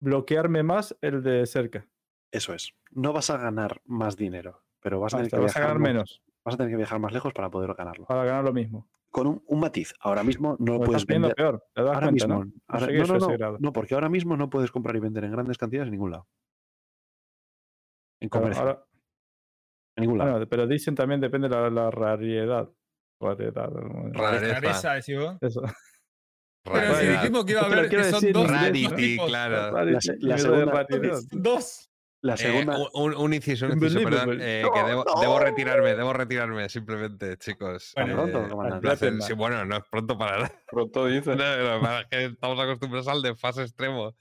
[0.00, 1.88] bloquearme más el de cerca.
[2.32, 2.72] Eso es.
[2.90, 5.78] No vas a ganar más dinero, pero vas a tener que vas a viajar ganar
[5.80, 8.06] más- menos Vas a tener que viajar más lejos para poder ganarlo.
[8.06, 8.88] para ganar lo mismo.
[9.10, 9.92] Con un, un matiz.
[10.00, 11.34] Ahora mismo no Lo puedes vender.
[11.34, 11.62] peor.
[11.74, 12.44] ¿Te das Ahora cuenta, mismo.
[12.44, 12.52] no?
[12.68, 15.58] ahora- no, no, a no, porque ahora mismo no puedes comprar y vender en grandes
[15.58, 16.28] cantidades en ningún lado.
[18.20, 18.62] En comercio.
[18.62, 18.84] ahora-
[19.96, 20.30] en ningún lado.
[20.32, 22.68] bueno, pero dicen también depende de la, la rariedad.
[23.20, 24.12] Rariedad, ¿no?
[24.12, 25.36] Rareza, decís vos.
[25.40, 25.62] Eso.
[26.64, 27.20] Pero si Raridad.
[27.22, 29.28] dijimos que iba a haber que son decir dos, dos Rarity, tipos.
[29.28, 29.70] claro.
[29.72, 31.18] Rarity, La la segunda- rariedad.
[31.32, 31.86] Dos.
[32.22, 32.76] La Eh, segunda.
[32.78, 34.60] un, un- un inciso, un inciso, perdón, Unbelievable.
[34.60, 37.92] eh, que debo, debo retirarme, debo retirarme simplemente, chicos.
[37.96, 40.52] Bueno, Eh, pronto, Sí, bueno, no es pronto para nada.
[40.70, 41.34] Pronto dice.
[41.34, 44.14] No, no, para- es que estamos acostumbrados al de fase extremo.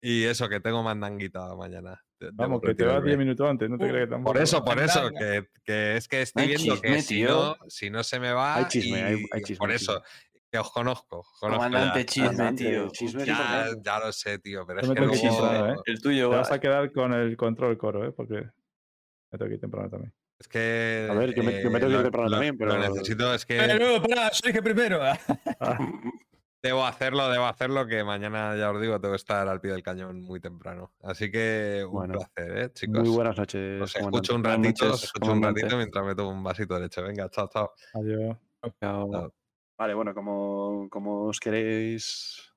[0.00, 2.03] Y eso, que tengo mandanguita mañana.
[2.20, 3.06] De- Vamos, que te vas retirarme.
[3.08, 4.32] 10 minutos antes, no te creas que tampoco.
[4.34, 7.28] Por eso, por eso, que, que es que estoy Hay viendo que chisme, si tío.
[7.28, 8.56] no, si no se me va.
[8.56, 10.02] Hay chisme, hay- y hay chisme, Por eso,
[10.50, 11.26] que os conozco.
[11.40, 12.06] conozco Comandante ya.
[12.06, 12.88] chisme, Comandante, tío.
[12.90, 15.76] chisme Ya, ya lo sé, tío, pero Yo es me que luego- temprano, ¿eh?
[15.86, 16.36] El tuyo Te va.
[16.42, 18.12] vas a quedar con el control coro, ¿eh?
[18.12, 20.12] Porque me tengo que ir temprano también.
[20.38, 21.08] Es que.
[21.10, 23.34] A ver, yo me- yo me tengo que ir temprano lo- también, pero- Lo necesito,
[23.34, 23.56] es que.
[23.58, 25.00] Pero luego, pará, yo dije primero.
[26.64, 29.82] Debo hacerlo, debo hacerlo, que mañana, ya os digo, tengo que estar al pie del
[29.82, 30.94] cañón muy temprano.
[31.02, 33.06] Así que un Bueno, placer, ¿eh, chicos?
[33.06, 33.82] Muy buenas noches.
[33.82, 37.02] Os escucho un ratito, os escucho un ratito mientras me tomo un vasito de leche.
[37.02, 37.70] Venga, chao, chao.
[37.92, 38.38] Adiós.
[38.80, 39.10] Chao.
[39.12, 39.34] Chao.
[39.76, 42.50] Vale, bueno, como, como os queréis.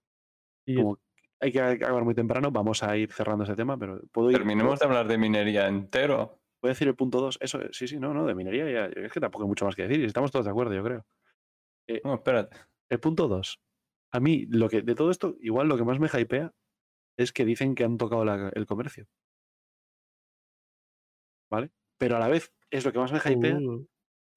[0.66, 1.00] Y Como
[1.42, 4.38] hay que acabar muy temprano, vamos a ir cerrando ese tema, pero puedo ir.
[4.38, 6.40] Terminemos de hablar de minería entero.
[6.62, 7.40] Voy a decir el punto 2.
[7.42, 8.86] Eso, sí, sí, no, no, de minería ya.
[8.86, 10.00] Es que tampoco hay mucho más que decir.
[10.00, 11.06] y Estamos todos de acuerdo, yo creo.
[12.06, 12.56] No, espérate.
[12.90, 13.60] El punto 2.
[14.14, 16.54] A mí, lo que, de todo esto, igual lo que más me hypea
[17.20, 19.08] es que dicen que han tocado la- el comercio.
[21.52, 21.72] ¿Vale?
[22.00, 23.88] Pero a la vez es lo que más me hypea, Uh,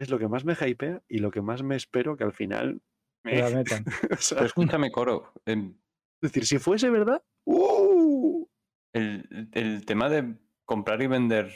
[0.00, 2.82] es lo que más me hypea y lo que más me espero que al final
[3.24, 3.38] me.
[3.38, 3.84] la metan.
[4.12, 5.32] o sea, Pero escúchame, Coro.
[5.44, 5.78] em,
[6.22, 7.22] es decir, si fuese verdad.
[7.46, 8.46] ¡uh!
[8.94, 10.36] El, el tema de
[10.66, 11.48] comprar y vender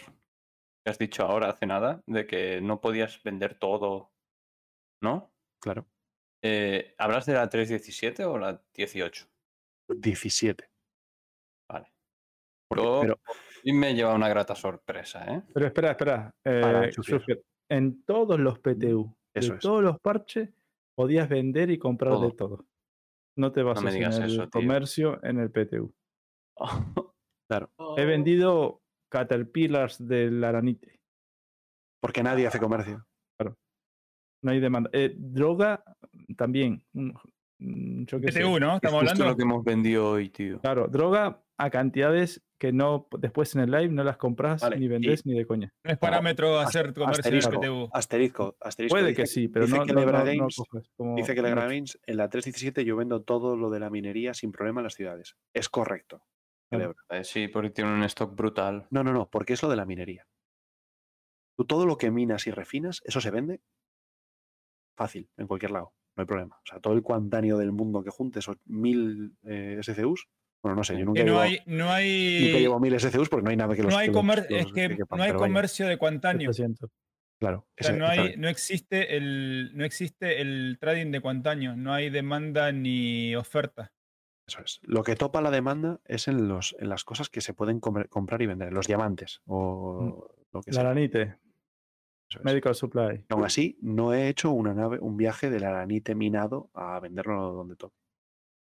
[0.85, 4.13] que has dicho ahora hace nada, de que no podías vender todo,
[5.03, 5.33] ¿no?
[5.63, 5.87] Claro.
[6.47, 9.27] Eh, ¿Hablas de la 317 o la 18?
[9.89, 10.69] 17.
[11.71, 11.87] Vale.
[12.69, 13.19] Porque- Yo- pero
[13.63, 15.43] Y me lleva una grata sorpresa, ¿eh?
[15.55, 16.31] Pero espera, espera.
[16.45, 16.91] Eh,
[17.71, 19.63] en todos los PTU, Eso de es.
[19.63, 20.51] todos los parches,
[20.95, 22.67] podías vender y comprar de Todo.
[23.37, 24.51] No te me digas en el eso, tío.
[24.51, 25.95] comercio, en el PTU.
[27.51, 27.71] Claro.
[27.99, 28.81] He vendido
[29.13, 30.99] Caterpillars del Aranite.
[32.01, 33.05] Porque nadie hace comercio.
[34.45, 34.91] No hay demanda.
[34.93, 35.83] Eh, droga
[36.37, 36.85] también.
[36.93, 38.27] Yo sé.
[38.41, 38.73] PTU, ¿no?
[38.73, 39.25] Es Estamos justo hablando.
[39.25, 40.61] lo que hemos vendido hoy, tío.
[40.61, 44.85] Claro, droga a cantidades que no después en el live no las compras Vale, ni
[44.85, 45.73] y- vendés ni de coña.
[45.85, 47.89] No es parámetro hacer comercio en el asterisco, PTU.
[47.93, 48.95] Asterisco, asterisco.
[48.97, 51.35] Puede dice que sí, pero dice no, que no, no- no Games- coges como Dice
[51.35, 51.51] que la.
[51.55, 54.95] Games en la 317 yo vendo todo lo de la minería sin problema en las
[54.95, 55.37] ciudades.
[55.55, 56.23] Es correcto.
[56.71, 56.95] Claro.
[57.11, 58.87] Eh, sí, porque tiene un stock brutal.
[58.91, 60.27] No, no, no, porque es lo de la minería.
[61.57, 63.61] Tú todo lo que minas y refinas, eso se vende
[64.97, 66.57] fácil, en cualquier lado, no hay problema.
[66.57, 70.27] O sea, todo el cuantáneo del mundo que junte esos mil eh, SCUs,
[70.63, 73.29] bueno, no sé, yo nunca, Que no llevo, hay, no nunca hay, llevo mil SCUs
[73.29, 75.19] porque no hay nada que los no hay que los- comer- los- es que quepan,
[75.19, 76.53] no hay vaya, comercio de cuantanio.
[76.53, 76.91] 700.
[77.41, 81.77] Claro, O sea, ese- no, hay, no, existe el, no existe el trading de cuantaño,
[81.77, 83.93] no hay demanda ni oferta.
[84.47, 84.79] Eso es.
[84.83, 88.09] Lo que topa la demanda es en, los, en las cosas que se pueden comer-
[88.09, 90.85] comprar y vender, los diamantes o lo que El sea.
[92.31, 92.43] Es.
[92.45, 93.25] Medical Supply.
[93.29, 97.77] Aún así, no he hecho una nave, un viaje del aranite minado a venderlo donde
[97.77, 97.97] toque.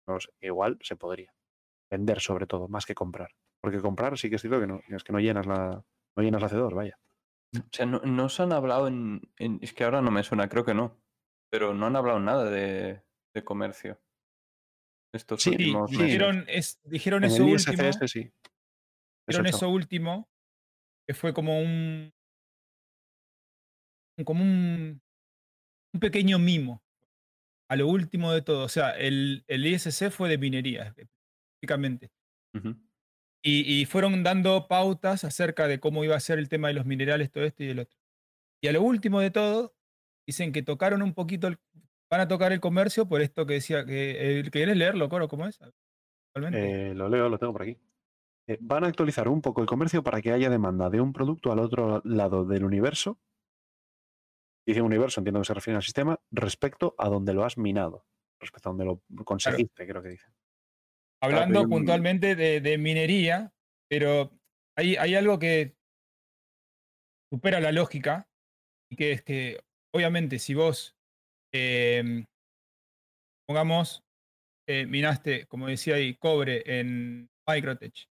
[0.09, 1.33] No sé, Igual se podría.
[1.91, 3.31] Vender sobre todo, más que comprar.
[3.63, 5.85] Porque comprar sí que es cierto que no, es que no llenas la,
[6.17, 6.99] no llenas la hacedor, vaya.
[7.57, 10.49] O sea, no, no se han hablado en, en- Es que ahora no me suena,
[10.49, 10.97] creo que no.
[11.53, 13.03] Pero no han hablado nada de,
[13.35, 14.01] de comercio.
[15.13, 16.07] Estos Sí, Sí, últimos meses.
[16.07, 17.93] dijeron, es, dijeron En eso el último.
[18.07, 18.33] Sí.
[19.29, 20.29] Dijeron Eso eso último,
[21.09, 22.13] que fue como un.
[24.25, 25.01] Como un.
[25.95, 26.83] un pequeño mimo.
[27.69, 28.65] A lo último de todo.
[28.65, 32.11] O sea, el, el ISC fue de minería, específicamente.
[32.55, 32.77] Ujú.
[33.45, 36.85] Y, y fueron dando pautas acerca de cómo iba a ser el tema de los
[36.85, 37.99] minerales, todo esto y el otro.
[38.63, 39.75] Y a lo último de todo,
[40.27, 41.59] dicen que tocaron un poquito, el-
[42.11, 44.41] van a tocar el comercio por esto que decía que.
[44.41, 45.29] eh, ¿Querés leerlo, Coro?
[45.29, 45.59] ¿Cómo es?
[46.53, 47.77] Eh, lo leo, lo tengo por aquí.
[48.49, 51.53] Eh, van a actualizar un poco el comercio para que haya demanda de un producto
[51.53, 53.19] al otro lado del universo.
[54.67, 58.05] Dice universo, entiendo que se refiere al sistema, respecto a donde lo has minado.
[58.41, 60.27] Respecto a donde lo conseguiste, creo que dice.
[61.23, 63.53] Hablando puntualmente de, de minería,
[63.89, 64.31] pero
[64.77, 65.77] hay, hay algo que
[67.31, 68.29] supera la lógica
[68.91, 69.61] y que es que,
[69.95, 70.97] obviamente, si vos,
[71.53, 72.27] em,
[73.47, 74.03] pongamos,
[74.67, 78.09] eh, minaste, como decía ahí, cobre en Microtech,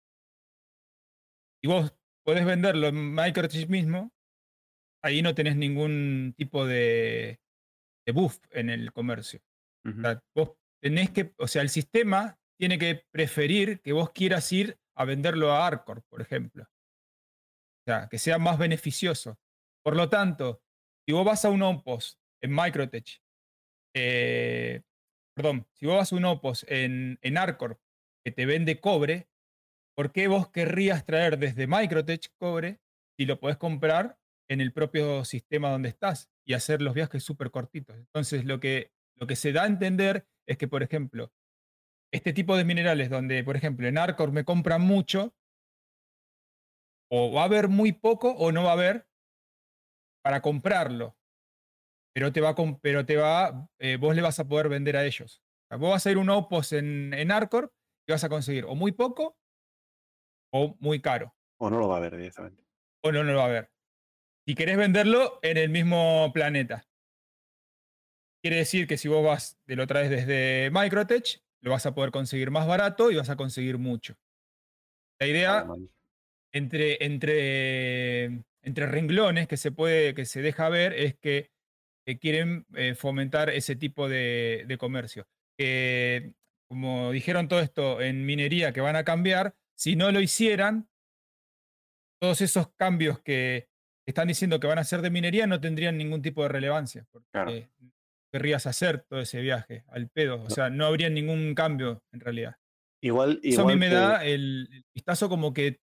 [1.62, 4.12] y vos podés venderlo en Microtech mismo,
[5.02, 7.40] ahí no tenés ningún tipo de,
[8.06, 9.42] de buff en el comercio.
[9.86, 14.52] O sea, vos tenés que, o sea, el sistema tiene que preferir que vos quieras
[14.52, 16.64] ir a venderlo a Arcor, por ejemplo.
[16.64, 19.40] O sea, que sea más beneficioso.
[19.84, 20.62] Por lo tanto,
[21.06, 23.22] si vos vas a un Opos en Microtech,
[23.96, 24.84] eh,
[25.36, 27.80] perdón, si vos vas a un Opos en, en Arcor
[28.24, 29.30] que te vende cobre,
[29.96, 32.82] ¿por qué vos querrías traer desde Microtech cobre
[33.18, 34.19] si lo podés comprar
[34.50, 37.96] en el propio sistema donde estás y hacer los viajes súper cortitos?
[37.98, 41.32] Entonces, lo que, lo que se da a entender es que, por ejemplo,
[42.12, 45.36] este tipo de minerales donde, por ejemplo, en Arcor me compran mucho,
[47.12, 49.08] o va a haber muy poco o no va a haber
[50.24, 51.18] para comprarlo.
[52.14, 55.44] Pero te va, pero te va, eh, vos le vas a poder vender a ellos.
[55.66, 57.74] O sea, vos vas a ir un Opos en, en Arcor
[58.08, 59.38] y vas a conseguir o muy poco
[60.52, 61.36] o muy caro.
[61.60, 62.64] O no lo va a ver directamente.
[63.04, 63.72] O no, no lo va a haber.
[64.50, 66.84] Si querés venderlo en el mismo planeta.
[68.42, 72.10] Quiere decir que si vos vas, te lo traes desde Microtech, lo vas a poder
[72.10, 74.16] conseguir más barato y vas a conseguir mucho.
[75.20, 75.68] La idea,
[76.52, 81.52] entre, entre, entre renglones que se puede, que se deja ver, es que,
[82.04, 85.28] que quieren eh, fomentar ese tipo de, de comercio.
[85.60, 86.34] Que,
[86.68, 90.90] como dijeron todo esto en minería que van a cambiar, si no lo hicieran,
[92.20, 93.70] todos esos cambios que
[94.12, 97.06] están diciendo que van a hacer de minería no tendrían ningún tipo de relevancia.
[97.12, 97.70] Porque
[98.32, 100.44] querrías hacer todo ese viaje al pedo.
[100.44, 102.56] O sea, no habría ningún cambio en realidad.
[103.02, 105.80] Igual, Eso a mí me que- da el, el vistazo como que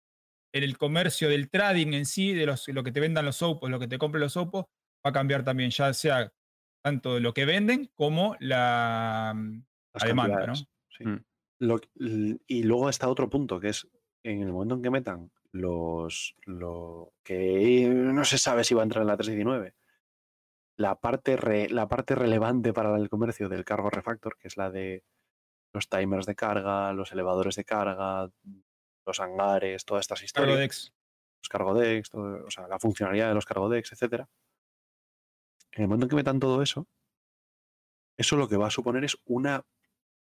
[0.53, 3.69] en el comercio del trading en sí, de los, lo que te vendan los opos,
[3.69, 4.65] lo que te compren los opos,
[5.05, 6.31] va a cambiar también, ya sea
[6.83, 9.33] tanto lo que venden como la,
[9.93, 10.55] la demanda, ¿no?
[10.55, 11.03] sí.
[11.59, 13.87] Lo- l- y luego está otro punto, que es
[14.23, 18.83] en el momento en que metan los, lo que no se sabe si va a
[18.83, 19.75] entrar en la 319,
[20.77, 24.69] la parte, re- la parte relevante para el comercio del cargo refactor, que es la
[24.71, 25.03] de
[25.73, 28.29] los timers de carga, los elevadores de carga,
[29.05, 30.49] los hangares, todas estas historias.
[30.55, 30.93] Cargodex.
[31.41, 34.29] Los cargodex, todo- o sea, la funcionalidad de los cargodex, etcétera.
[35.73, 36.87] En el momento en que metan todo eso,
[38.17, 39.65] eso lo que va a suponer es una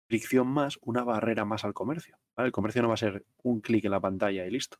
[0.07, 2.17] fricción más, una barrera más al comercio.
[2.35, 2.47] ¿vale?
[2.47, 4.77] El comercio no va a ser un clic en la pantalla y listo.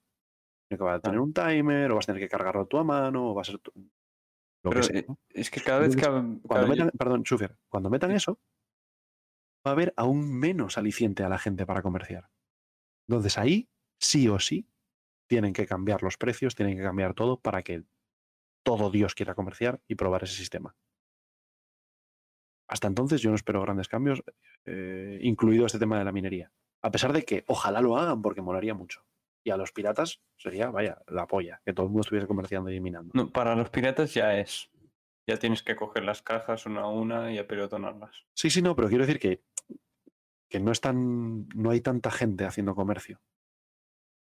[0.70, 3.32] Que va a tener un timer, o vas a tener que cargarlo tú a mano,
[3.32, 5.00] o va a ser tu- lo Pero, que sea.
[5.00, 5.20] eh, ¿no?
[5.30, 8.40] es que cada vez que Cuando cada- metan, perdón, Schufer, cuando metan eso,
[9.66, 12.30] va a haber aún menos aliciente a la gente para comerciar.
[13.08, 14.68] Entonces ahí, sí o sí,
[15.28, 17.84] tienen que cambiar los precios, tienen que cambiar todo para que
[18.64, 20.76] todo Dios quiera comerciar y probar ese sistema.
[22.68, 24.24] Hasta entonces yo no espero grandes cambios,
[24.66, 26.52] eh, incluido este tema de la minería.
[26.82, 29.06] A pesar de que ojalá lo hagan porque molaría mucho.
[29.46, 32.82] Y a los piratas sería, vaya, la polla, que todo el mundo estuviese comerciando y
[32.82, 33.12] minando.
[33.14, 34.72] No, para los piratas ya es.
[35.28, 38.26] Ya tienes que coger las cajas una a una y apelotonarlas.
[38.34, 39.44] Sí, sí, no, pero quiero decir que,
[40.50, 43.22] que no es tan, no hay tanta gente haciendo comercio.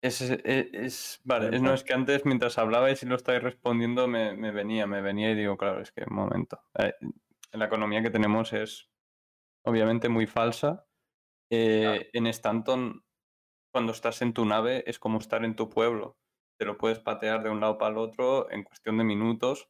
[0.02, 4.34] Es, es, es- vale, no es que antes mientras hablabais y lo estáis respondiendo me,
[4.34, 6.60] me venía, me venía y digo, claro, es que un momento.
[6.78, 6.94] eh,
[7.52, 8.90] la economía que tenemos es
[9.64, 10.86] obviamente muy falsa.
[11.50, 13.04] Eh, En Stanton,
[13.72, 16.16] cuando estás en tu nave, es como estar en tu pueblo.
[16.58, 19.68] Te lo puedes patear de un lado para el otro en cuestión de minutos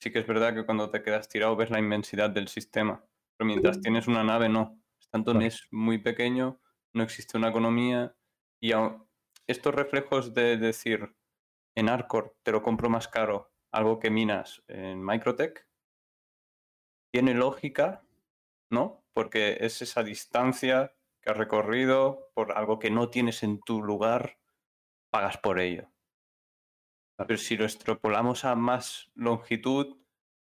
[0.00, 3.04] sí que es verdad que cuando te quedas tirado ves la inmensidad del sistema.
[3.36, 4.80] Pero mientras tienes una nave, no.
[5.00, 6.60] Stanton es muy pequeño,
[6.94, 8.16] no existe una economía.
[8.60, 8.72] Y
[9.46, 11.14] estos reflejos de decir
[11.74, 15.66] en Arcor te lo compro más caro, algo que minas en Microtech,
[17.12, 18.02] tiene lógica,
[18.70, 19.04] ¿no?
[19.12, 24.38] Porque es esa distancia que has recorrido por algo que no tienes en tu lugar,
[25.10, 25.88] pagas por ello.
[27.16, 29.98] Pero si lo extrapolamos a más longitud,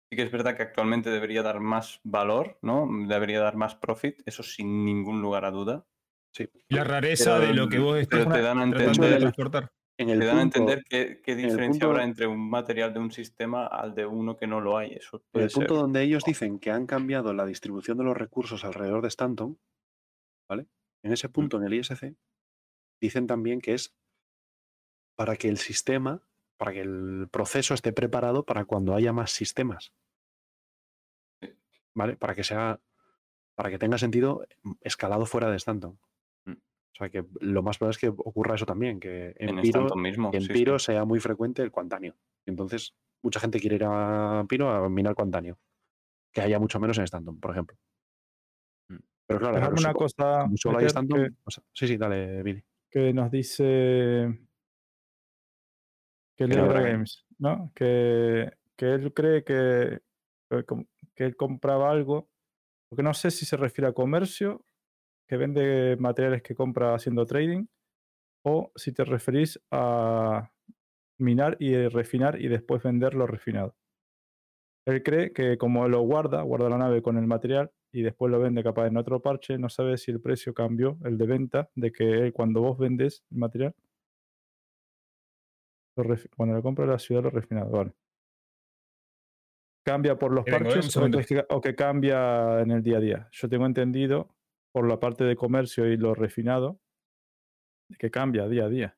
[0.10, 2.88] sí que es verdad que actualmente debería dar más valor, ¿no?
[3.08, 5.86] Debería dar más profit, eso sin ningún lugar a duda.
[6.34, 6.48] Sí.
[6.70, 9.20] La rareza Pero- de lo que vos pero estás te dan a tratando de entender-
[9.20, 9.72] transportar.
[9.98, 12.50] En el Te dan a entender qué, qué en el diferencia punto- habrá entre un
[12.50, 14.94] material de un sistema al de uno que no lo hay.
[14.94, 15.82] Eso En el punto ser.
[15.82, 19.60] donde ellos dicen que han cambiado la distribución de los recursos alrededor de Stanton,
[20.50, 20.68] ¿vale?
[21.04, 22.16] En ese punto, en el ISC,
[23.00, 23.96] dicen también que es
[25.16, 26.22] para que el sistema,
[26.58, 29.94] para que el proceso esté preparado para cuando haya más sistemas.
[31.94, 32.18] ¿Vale?
[32.18, 32.80] Para que sea,
[33.56, 36.00] para que tenga sentido mm, escalado fuera de Stanton.
[36.46, 36.54] Mm.
[36.54, 39.96] O sea que lo más probable es que ocurra eso también, que en, En Piro,
[39.96, 40.88] mismo, en sí, Piro sí.
[40.88, 42.16] sea muy frecuente el cuantáneo.
[42.46, 45.58] Entonces, mucha gente quiere ir a Piro a minar cuantáneo.
[46.32, 47.78] Que haya mucho menos en Stanton, por ejemplo.
[49.30, 52.64] Pero claro, una cosa, solo que- o sea, sí, sí, dale, Billy.
[52.90, 54.40] que nos dice
[56.36, 57.72] que no- Games, ¿no?
[57.76, 60.00] Que, que él cree que,
[60.50, 62.28] que com- que él compraba algo,
[62.90, 64.66] porque no sé si se refiere a comercio,
[65.28, 67.68] que vende materiales que compra haciendo trading,
[68.44, 70.52] o si te referís a
[71.20, 73.76] minar y eh, refinar y después venderlo refinado.
[74.88, 78.40] Él cree que como lo guarda, guarda la nave con el material y después lo
[78.40, 81.92] vende capaz en otro parche, no sabe si el precio cambió, el de venta, de
[81.92, 83.76] que él, cuando vos vendes el material,
[85.96, 86.04] lo
[86.36, 87.94] cuando lo compra la ciudad lo refinado, vale.
[89.86, 93.30] ¿Cambia por los Eh, parches o que, o que cambia en el día a día?
[93.32, 94.36] Yo tengo entendido
[94.72, 96.80] por la parte de comercio y lo refinado
[97.98, 98.98] que cambia día a día.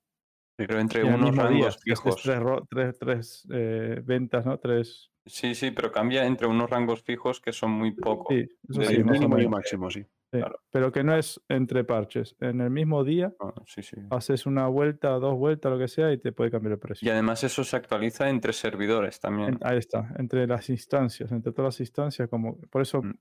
[0.57, 2.21] Pero entre unos día, rangos fijos.
[2.21, 4.59] Tres, tres- tres, eh, ventas, ¿no?
[4.59, 5.10] Tres.
[5.25, 8.35] Sí, sí, pero cambia entre unos rangos fijos que son muy pocos.
[8.35, 8.47] Sí,
[8.79, 10.03] de mínimo y máximo, sí.
[10.33, 10.39] Sí,
[10.71, 12.35] Pero que no es entre parches.
[12.39, 13.97] En el mismo día Ah, sí, sí.
[14.09, 17.07] haces una vuelta, dos vueltas, lo que sea, y te puede cambiar el precio.
[17.07, 19.49] Y además eso se actualiza entre servidores también.
[19.55, 23.11] En- ahí está, entre las instancias, entre todas las instancias, como por eso, Mm.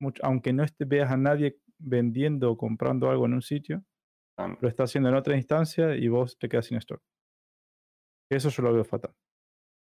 [0.00, 3.84] mucho- aunque no esté, veas a nadie vendiendo o comprando algo en un sitio,
[4.38, 7.02] Ah, lo está haciendo en otra instancia y vos te quedas sin stock.
[8.30, 9.12] Eso yo lo veo fatal.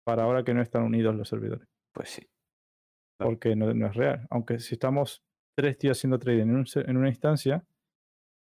[0.09, 1.67] Para ahora que no están unidos los servidores.
[1.93, 2.27] Pues sí.
[3.19, 4.25] Porque no, no es real.
[4.29, 5.24] Aunque si estamos
[5.58, 7.63] tres tíos haciendo trading en, un se- en una instancia,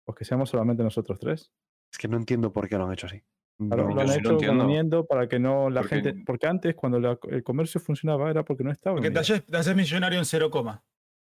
[0.06, 1.50] pues que seamos solamente nosotros tres.
[1.92, 3.22] Es que no entiendo por qué lo han hecho así.
[3.58, 4.64] Claro, No- lo han sí lo hecho entiendo.
[4.64, 6.22] uniendo para que no la Porque- gente.
[6.24, 8.96] Porque antes, cuando la- el comercio funcionaba, era porque no estaba.
[8.96, 10.84] Porque te haces, te haces millonario en cero coma.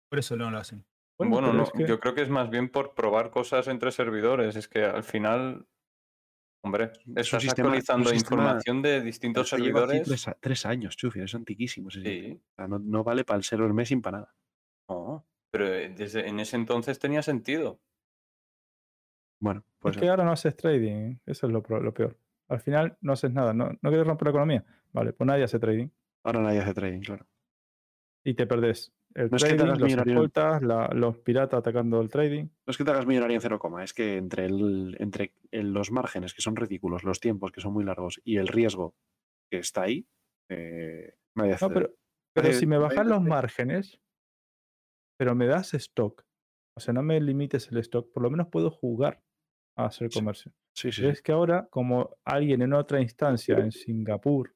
[0.09, 0.85] Por eso no lo hacen.
[1.19, 3.91] Bueno, pero no, es que- yo creo que es más bien por probar cosas entre
[3.91, 4.55] servidores.
[4.55, 5.67] Es que al final,
[6.65, 10.25] hombre, estás sistema- actualizando información de distintos servidores.
[10.39, 12.01] Tres, años, Chufi, es antiquísimo ese.
[12.01, 14.35] Sí, O sea, no, no vale para el server Messing para nada.
[14.89, 17.79] no, pero eh, desde en ese entonces tenía sentido.
[19.39, 22.17] Bueno, Es pues que ahora no haces trading, eso es lo peor.
[22.47, 24.65] Al final no haces nada, no, no quieres romper la economía.
[24.91, 25.89] Vale, pues nadie hace trading.
[26.23, 27.25] ahora nadie hace trading, claro.
[28.23, 30.13] Y te perdés el No es que trading, los millonario.
[30.13, 32.43] escoltas, la- los piratas atacando el trading.
[32.43, 35.71] No es que te hagas millonario en cero coma, es que entre, el, entre el-
[35.71, 38.95] los márgenes que son ridículos, los tiempos que son muy largos y el riesgo
[39.49, 40.07] que está ahí,
[40.49, 41.65] eh, nadie hace.
[41.67, 41.89] No, pero,
[42.33, 43.29] pero nadie- si me bajas los trading.
[43.29, 43.99] márgenes,
[45.17, 46.23] pero me das stock,
[46.75, 49.21] o sea, no me limites el stock, por lo menos puedo jugar
[49.77, 50.51] a hacer comercio.
[50.75, 51.07] Sí, sí, sí.
[51.07, 54.53] es que ahora, como alguien en otra instancia en Singapur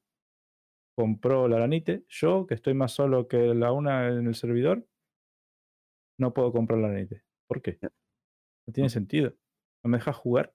[1.00, 4.86] compró la Lanite, yo, que estoy más solo que la una en el servidor,
[6.18, 7.24] no puedo comprar la Lanite.
[7.48, 7.78] ¿Por qué?
[7.80, 9.32] No tiene sentido.
[9.82, 10.54] No me dejas jugar.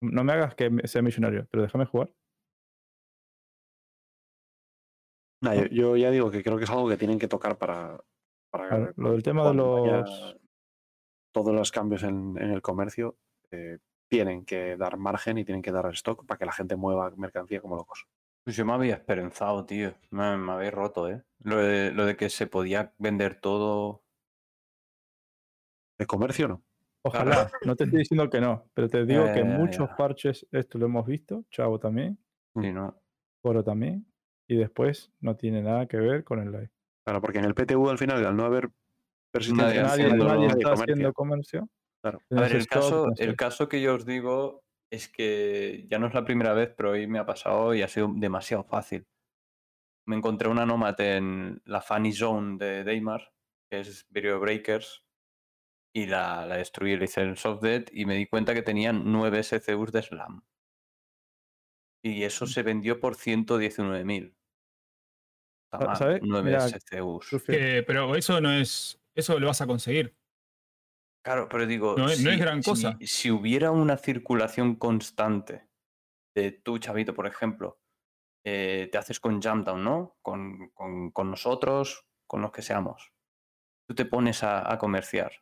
[0.00, 2.10] No me hagas que sea millonario, pero déjame jugar.
[5.42, 8.02] Nah, yo, yo ya digo que creo que es algo que tienen que tocar para.
[8.50, 10.36] para Claro, lo del tema de los...
[11.32, 13.18] Todos los cambios en, en el comercio
[13.52, 17.12] eh, tienen que dar margen y tienen que dar stock para que la gente mueva
[17.16, 18.08] mercancía como locos.
[18.46, 19.92] Pues yo me había esperanzado, tío.
[20.10, 21.20] Me, me habéis roto, ¿eh?
[21.40, 24.04] Lo de, lo de que se podía vender todo.
[25.98, 26.62] De comercio no.
[27.02, 29.96] Ojalá, no te estoy diciendo que no, pero te digo Ya, que muchos ya.
[29.96, 32.18] parches, esto lo hemos visto, Chavo también,
[32.54, 33.00] Sí, ¿no?
[33.42, 34.06] Coro también,
[34.46, 36.70] y después no tiene nada que ver con el live.
[37.04, 38.70] Claro, porque en el PTU al final, al no haber
[39.32, 41.68] persistencia, Nadie Nadie, haciendo- nadie nadie está haciendo comercio.
[42.00, 42.20] Claro.
[42.30, 43.24] A ver, el caso, no sé.
[43.24, 46.92] el caso que yo os digo es que ya no es la primera vez, pero
[46.92, 49.06] hoy me ha pasado y ha sido demasiado fácil.
[50.08, 53.32] me encontré una Nomad en la Funny Zone de Daymar,
[53.68, 55.04] que es Video Breakers,
[55.92, 59.02] y la, la destruí, le hice el soft dead y me di cuenta que tenían
[59.10, 60.44] 9 SCUs de Slam.
[62.04, 64.36] Y eso se vendió por 119.000.
[65.64, 66.20] Está Sa- mal, ¿sabes?
[66.22, 67.42] 9 Mira, SCUs.
[67.44, 69.00] Que- pero eso no es.
[69.14, 70.14] Eso lo vas a conseguir.
[71.26, 72.96] Claro, pero digo, No es- no es si- gran si- cosa.
[73.00, 75.68] Si, hubiera una circulación constante
[76.36, 77.80] de tú, Chavito, por ejemplo,
[78.44, 80.16] eh, te haces con Jamdown, ¿no?
[80.22, 83.12] Con, con- con nosotros, con los que seamos.
[83.88, 85.32] Tú te pones a, a comerciar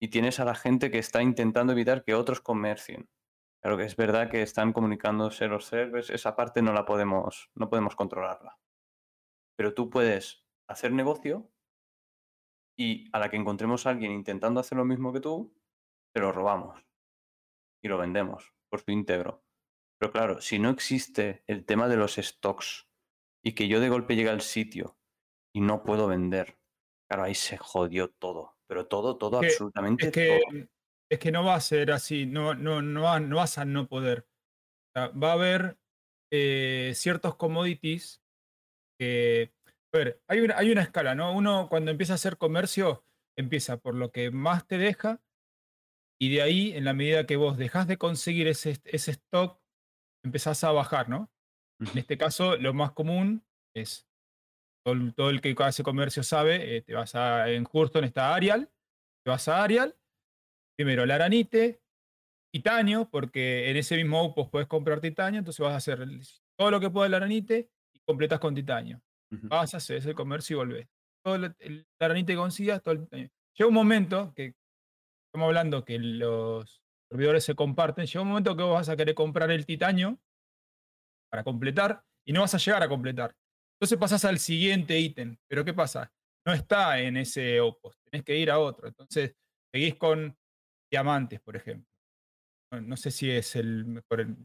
[0.00, 3.10] y tienes a la gente que está intentando evitar que otros comercien.
[3.62, 7.68] Claro que es verdad que están comunicándose los servers, esa parte no la podemos, no
[7.68, 8.58] podemos controlarla.
[9.58, 11.50] Pero tú puedes hacer negocio
[12.78, 15.54] y a la que encontremos a alguien intentando hacer lo mismo que tú,
[16.14, 16.86] te lo robamos
[17.82, 19.44] y lo vendemos por su íntegro.
[20.00, 22.88] Pero claro, si no existe el tema de los stocks
[23.44, 24.98] y que yo de golpe llegue al sitio
[25.54, 26.58] y no puedo vender,
[27.08, 28.58] claro, ahí se jodió todo.
[28.68, 30.66] Pero todo, todo, que- absolutamente Es que, todo.
[31.10, 32.26] es que no va a ser así.
[32.26, 34.28] No, no, no, va- no vas a no poder.
[34.96, 35.78] O sea, va a haber
[36.32, 38.22] eh, ciertos commodities
[38.98, 39.54] que.
[39.92, 41.32] A ver, hay una, hay una escala, ¿no?
[41.34, 43.04] Uno cuando empieza a hacer comercio,
[43.36, 45.22] empieza por lo que más te deja,
[46.20, 49.60] y de ahí, en la medida que vos dejás de conseguir ese, ese stock,
[50.24, 51.30] empezás a bajar, ¿no?
[51.80, 54.08] En este caso, lo más común es,
[54.84, 58.34] todo, el- todo el que hace comercio sabe, eh, te vas a, en Hurston está
[58.34, 58.70] Arial,
[59.24, 59.96] te vas a Arial,
[60.76, 61.82] primero la aranite,
[62.52, 66.00] titanio, porque en ese mismo outpost puedes comprar titanio, entonces vas a hacer
[66.58, 69.02] todo lo que pueda el aranite y completas con titanio.
[69.32, 69.48] Ujú.
[69.48, 70.88] Vas, haces el comercio y volvés.
[71.24, 73.28] Todo el, el aranite que consigas, todo el titanio.
[73.56, 74.54] Llega un momento que
[75.28, 76.80] estamos hablando que los
[77.10, 80.18] servidores se comparten, llega un momento que vos vas a querer comprar el titanio
[81.30, 83.34] para completar y no vas a llegar a completar.
[83.76, 85.36] Entonces pasas al siguiente ítem.
[85.48, 86.12] Pero ¿qué pasa?
[86.46, 88.88] No está en ese outpost, tenés que ir a otro.
[88.88, 89.34] Entonces
[89.72, 90.36] seguís con
[90.90, 91.86] diamantes, por ejemplo.
[92.72, 94.20] No, sé si es el mejor.
[94.20, 94.36] el-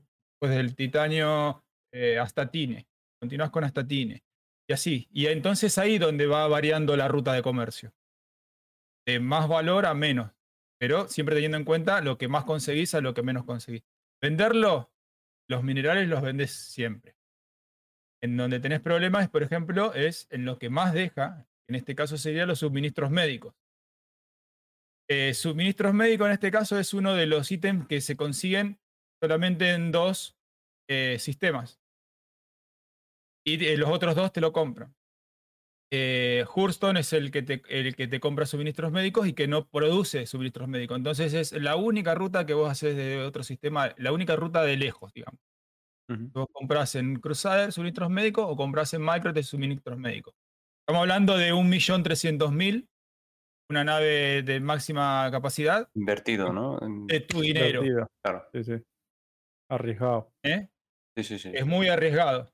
[0.41, 2.85] Después del titanio eh, astatine.
[3.21, 4.21] Continúas con astatine.
[4.67, 5.07] Y así.
[5.11, 7.93] Y entonces ahí donde va variando la ruta de comercio.
[9.05, 10.31] De más valor a menos.
[10.79, 13.83] Pero siempre teniendo en cuenta lo que más conseguís a lo que menos conseguís.
[14.21, 14.91] Venderlo,
[15.47, 17.15] los minerales los vendes siempre.
[18.21, 22.17] En donde tenés problemas, por ejemplo, es en lo que más deja, en este caso
[22.17, 23.53] serían los suministros médicos.
[25.09, 28.79] Eh, suministros médicos en este caso es uno de los ítems que se consiguen
[29.21, 30.37] solamente en dos
[30.87, 31.82] eh, sistemas.
[33.45, 34.95] Y eh, los otros dos te lo compran.
[35.95, 39.67] Eh, Hurston es el que, te, el que te compra suministros médicos y que no
[39.67, 40.97] produce suministros médicos.
[40.97, 44.77] Entonces es la única ruta que vos haces de otro sistema, la única ruta de
[44.77, 45.39] lejos, digamos.
[46.09, 46.29] Ujú.
[46.33, 50.33] Vos compras en Crusader suministros médicos o compras en Micro de suministros médicos.
[50.81, 52.87] Estamos hablando de 1.300.000,
[53.69, 56.79] una nave de máxima capacidad, Invertido, ¿no?
[57.07, 57.83] De tu dinero.
[57.83, 58.07] invertido.
[58.23, 58.47] Claro.
[58.51, 58.83] Sí, sí.
[59.69, 60.31] Arriesgado.
[60.43, 60.69] ¿eh?
[61.15, 61.51] Sí, sí, sí.
[61.53, 62.49] Es muy arriesgado.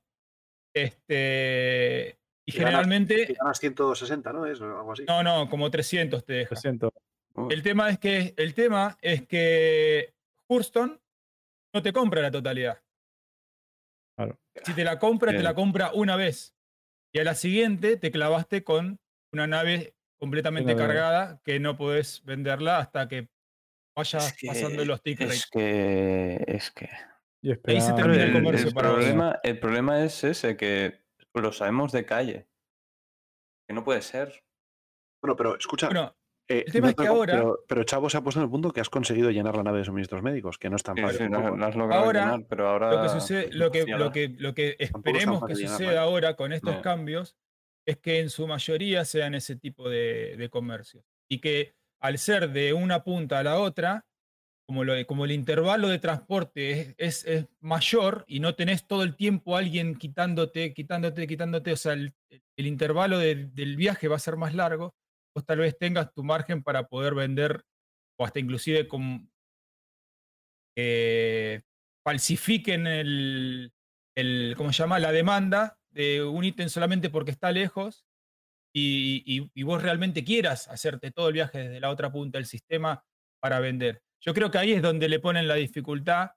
[0.83, 4.45] Este, y Y ganas- generalmente, Y ganas 160, ¿no?
[4.45, 5.03] Es algo así.
[5.07, 6.49] no, no, como 300 te deja.
[6.49, 6.91] 300.
[7.35, 10.13] Uy, El tema es que, el tema es que
[10.47, 10.99] Hurston
[11.73, 12.81] no te compra la totalidad.
[14.17, 14.37] Claro.
[14.65, 16.53] Si te la compra, te la compra una vez.
[17.13, 18.99] Y a la siguiente te clavaste con
[19.31, 23.29] una nave completamente Una cargada que no podés venderla hasta que
[23.95, 25.49] vayas es que- pasando los tick Es rates.
[25.51, 26.43] que.
[26.47, 26.89] Es que.
[27.41, 31.01] Y Ahí se termina el el, comercio el para problema, el problema es ese, que
[31.33, 32.47] lo sabemos de calle.
[33.67, 34.43] Que no puede ser.
[35.21, 35.87] Bueno, pero escucha.
[35.87, 36.15] Bueno,
[36.49, 38.49] eh, el tema no es que ahora- Pero, pero Chavo se ha puesto en el
[38.49, 41.27] punto que has conseguido llenar la nave de suministros médicos, que no es tan fácil.
[41.27, 42.91] sí, lo has logrado Ahora, llenar, pero ahora.
[42.91, 46.75] lo que sucede, lo que, lo que, lo esperemos que llenarla, suceda ahora con estos
[46.75, 46.81] No.
[46.81, 47.37] cambios
[47.87, 51.05] es que en su mayoría sean ese tipo de, de comercio.
[51.29, 54.05] Y que al ser de una punta a la otra,
[54.69, 57.25] como, el intervalo de transporte es,
[57.59, 62.13] mayor y no tenés todo el tiempo alguien quitándote, quitándote, quitándote, o sea, el,
[62.55, 64.93] intervalo de- del viaje va a ser más largo,
[65.33, 67.63] vos tal vez tengas tu margen para poder vender
[68.19, 68.87] o hasta inclusive
[70.77, 71.61] eh,
[72.05, 73.73] falsifiquen el,
[74.15, 74.99] el, ¿cómo se llama?
[74.99, 78.05] La demanda de un ítem solamente porque está lejos
[78.71, 83.03] y vos realmente quieras hacerte todo el viaje desde la otra punta del sistema
[83.41, 84.03] para vender.
[84.21, 86.31] Yo creo que ahí es donde le ponen la dificultad.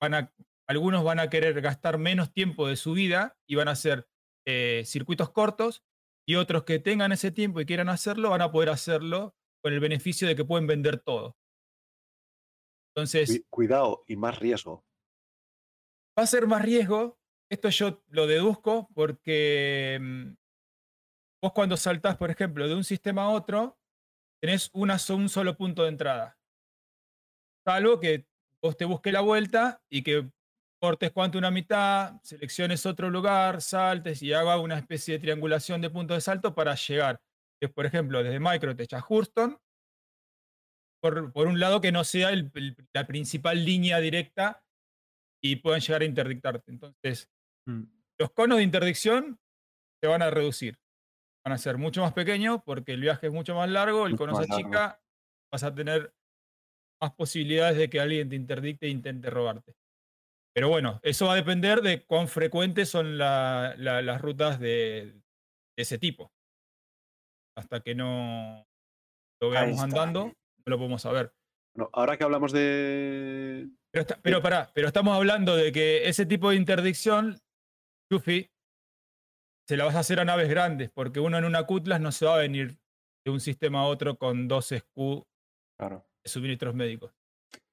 [0.00, 0.34] Van a,
[0.68, 4.08] algunos van a querer gastar menos tiempo de su vida y van a hacer
[4.46, 5.84] eh, circuitos cortos
[6.26, 9.80] y otros que tengan ese tiempo y quieran hacerlo van a poder hacerlo con el
[9.80, 11.36] beneficio de que pueden vender todo.
[12.94, 14.84] Entonces, Cu- Cuidado y más riesgo.
[16.18, 17.18] va a ser más riesgo,
[17.50, 20.32] esto yo lo deduzco porque mm,
[21.42, 23.78] vos cuando saltás, por ejemplo, de un sistema a otro,
[24.42, 26.39] tenés una, un solo punto de entrada.
[27.66, 28.26] Salvo que
[28.62, 30.30] vos te busques la vuelta y que
[30.82, 35.90] cortes cuanto una mitad, selecciones otro lugar, saltes y haga una especie de triangulación de
[35.90, 37.20] puntos de salto para llegar.
[37.60, 39.58] Que, por ejemplo, desde Microtech a Houston,
[41.02, 44.62] por, por un lado que no sea el- el- la principal línea directa
[45.42, 46.70] y puedan llegar a interdictarte.
[46.70, 47.30] Entonces,
[48.18, 49.38] los conos de interdicción
[50.02, 50.78] se van a reducir.
[51.44, 54.32] Van a ser mucho más pequeños porque el viaje es mucho más largo, el cono
[54.34, 55.02] se achica,
[55.52, 56.12] vas a tener
[57.00, 59.74] más posibilidades de que alguien te interdicte e intente robarte.
[60.54, 65.12] Pero bueno, eso va a depender de cuán frecuentes son la- la- las rutas de,
[65.76, 66.32] de ese tipo.
[67.56, 68.66] Hasta que no
[69.42, 70.34] lo veamos andando, no
[70.66, 71.32] lo podemos saber.
[71.74, 73.68] Bueno, ahora que hablamos de.
[73.92, 77.38] Pero, está- pero pará, pero estamos hablando de que ese tipo de interdicción,
[78.10, 78.50] Luffy,
[79.68, 82.26] se la vas a hacer a naves grandes, porque uno en una Cutlass no se
[82.26, 82.76] va a venir
[83.24, 85.22] de un sistema a otro con dos SKU
[85.78, 86.04] Claro.
[86.24, 87.12] Suministros médicos.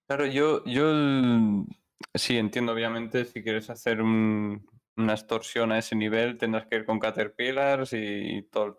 [0.08, 1.66] Claro, yo, yo el-
[2.14, 4.66] sí entiendo, obviamente, si quieres hacer un-
[4.96, 8.78] una extorsión a ese nivel, tendrás que ir con Caterpillars y todo,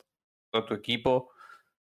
[0.51, 1.31] todo tu equipo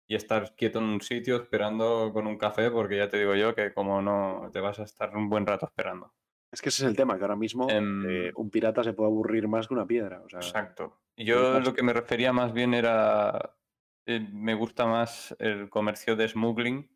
[0.08, 3.54] y estar quieto en un sitio esperando con un café, porque ya te digo yo
[3.56, 6.14] que como no te vas a estar un buen rato esperando.
[6.52, 9.10] Es que ese es el tema, que ahora mismo Em, eh, un pirata se puede
[9.12, 10.22] aburrir más que una piedra.
[10.26, 11.00] O sea, Exacto.
[11.16, 13.56] Yo lo que me refería más bien era,
[14.08, 16.90] eh, me gusta más el comercio de smuggling,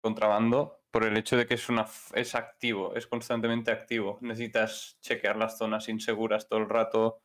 [0.00, 4.18] contrabando, por el hecho de que es, una, es activo, es constantemente activo.
[4.22, 7.22] Necesitas chequear las zonas inseguras todo el rato,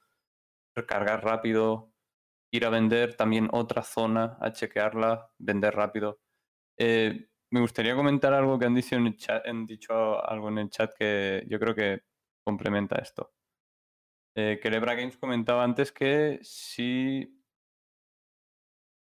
[0.75, 1.91] recargar rápido,
[2.51, 6.19] ir a vender también otra zona, a chequearla, vender rápido.
[6.77, 10.59] Eh, me gustaría comentar algo que han dicho en el chat, han dicho algo en
[10.59, 12.01] el chat que yo creo que
[12.43, 13.33] complementa esto.
[14.37, 17.44] Eh, que Lebra Games comentaba antes que si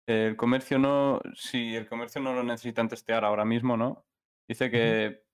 [0.07, 4.05] el comercio no, si el comercio no lo necesitan testear ahora mismo, ¿no?
[4.47, 5.25] Dice que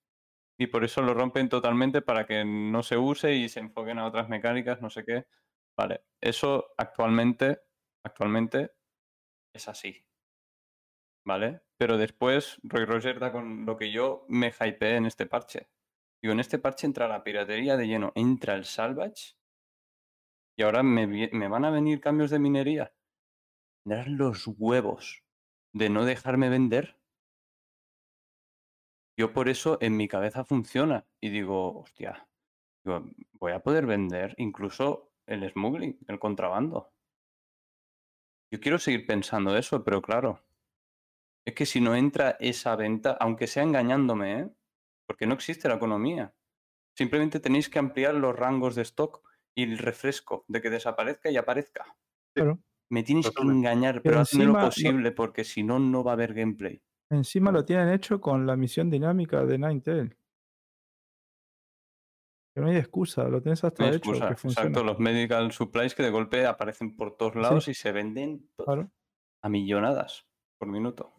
[0.62, 4.06] y por eso lo rompen totalmente para que no se use y se enfoquen a
[4.06, 5.26] otras mecánicas, no sé qué.
[5.76, 7.62] Vale, eso actualmente,
[8.06, 8.72] actualmente
[9.56, 10.06] es así.
[11.26, 11.62] ¿Vale?
[11.78, 15.68] Pero después Roy Roger da con lo que yo me hypeé en este parche.
[16.22, 19.36] Digo, en este parche entra la piratería de lleno, entra el salvage
[20.56, 22.94] y ahora me, van a venir cambios de minería.
[23.84, 25.24] Tendrás los huevos
[25.74, 26.98] de no dejarme vender.
[29.18, 32.28] Yo por eso en mi cabeza funciona y digo, hostia,
[32.84, 36.94] digo, voy a poder vender incluso el smuggling, el contrabando.
[38.52, 40.44] Yo quiero seguir pensando eso, pero claro,
[41.46, 44.50] es que si no entra esa venta, aunque sea engañándome, ¿eh?
[45.08, 46.36] porque no existe la economía.
[46.96, 49.24] Simplemente tenéis que ampliar los rangos de stock
[49.56, 51.98] y el refresco de que desaparezca y aparezca.
[52.92, 56.14] Me tienes que engañar, Pero pero hazme lo posible, porque si no, no va a
[56.16, 56.82] haber gameplay.
[57.10, 60.18] Encima lo tienen hecho con la misión dinámica de Ninetale.
[62.54, 64.28] Que no hay excusa, lo tienes hasta No hay hecho excusa.
[64.28, 64.68] que funciona.
[64.68, 68.92] Exacto, los medical supplies que de golpe aparecen por todos lados y se venden Claro.
[69.42, 70.28] a millonadas
[70.60, 71.14] por minuto.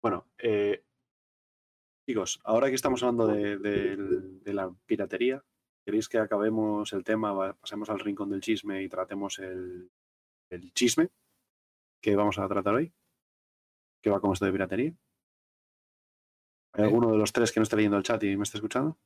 [0.00, 0.84] Bueno, eh,
[2.08, 5.44] chicos, ahora que estamos hablando de, la piratería,
[5.84, 9.90] ¿queréis que acabemos el tema, pasemos al rincón del chisme y tratemos el,
[10.50, 11.08] el chisme
[12.02, 12.92] que vamos a tratar hoy?
[14.02, 14.92] ¿Qué va con esto de piratería?
[16.74, 18.98] ¿Hay alguno de los tres que no esté leyendo el chat y me está escuchando?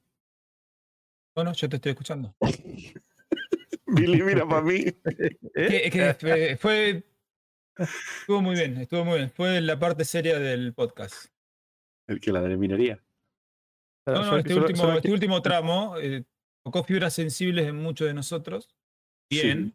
[1.35, 2.35] Bueno, yo te estoy escuchando.
[3.87, 4.85] Billy, mira para mí.
[5.55, 7.05] Que- que fue, fue-
[8.21, 9.31] Estuvo muy bien, estuvo muy bien.
[9.31, 11.27] Fue la parte seria del podcast.
[12.07, 13.03] El que la de minería.
[14.07, 16.25] No, este, solo- último, solo este último tramo eh,
[16.63, 18.77] tocó fibras sensibles en muchos de nosotros.
[19.31, 19.75] Bien.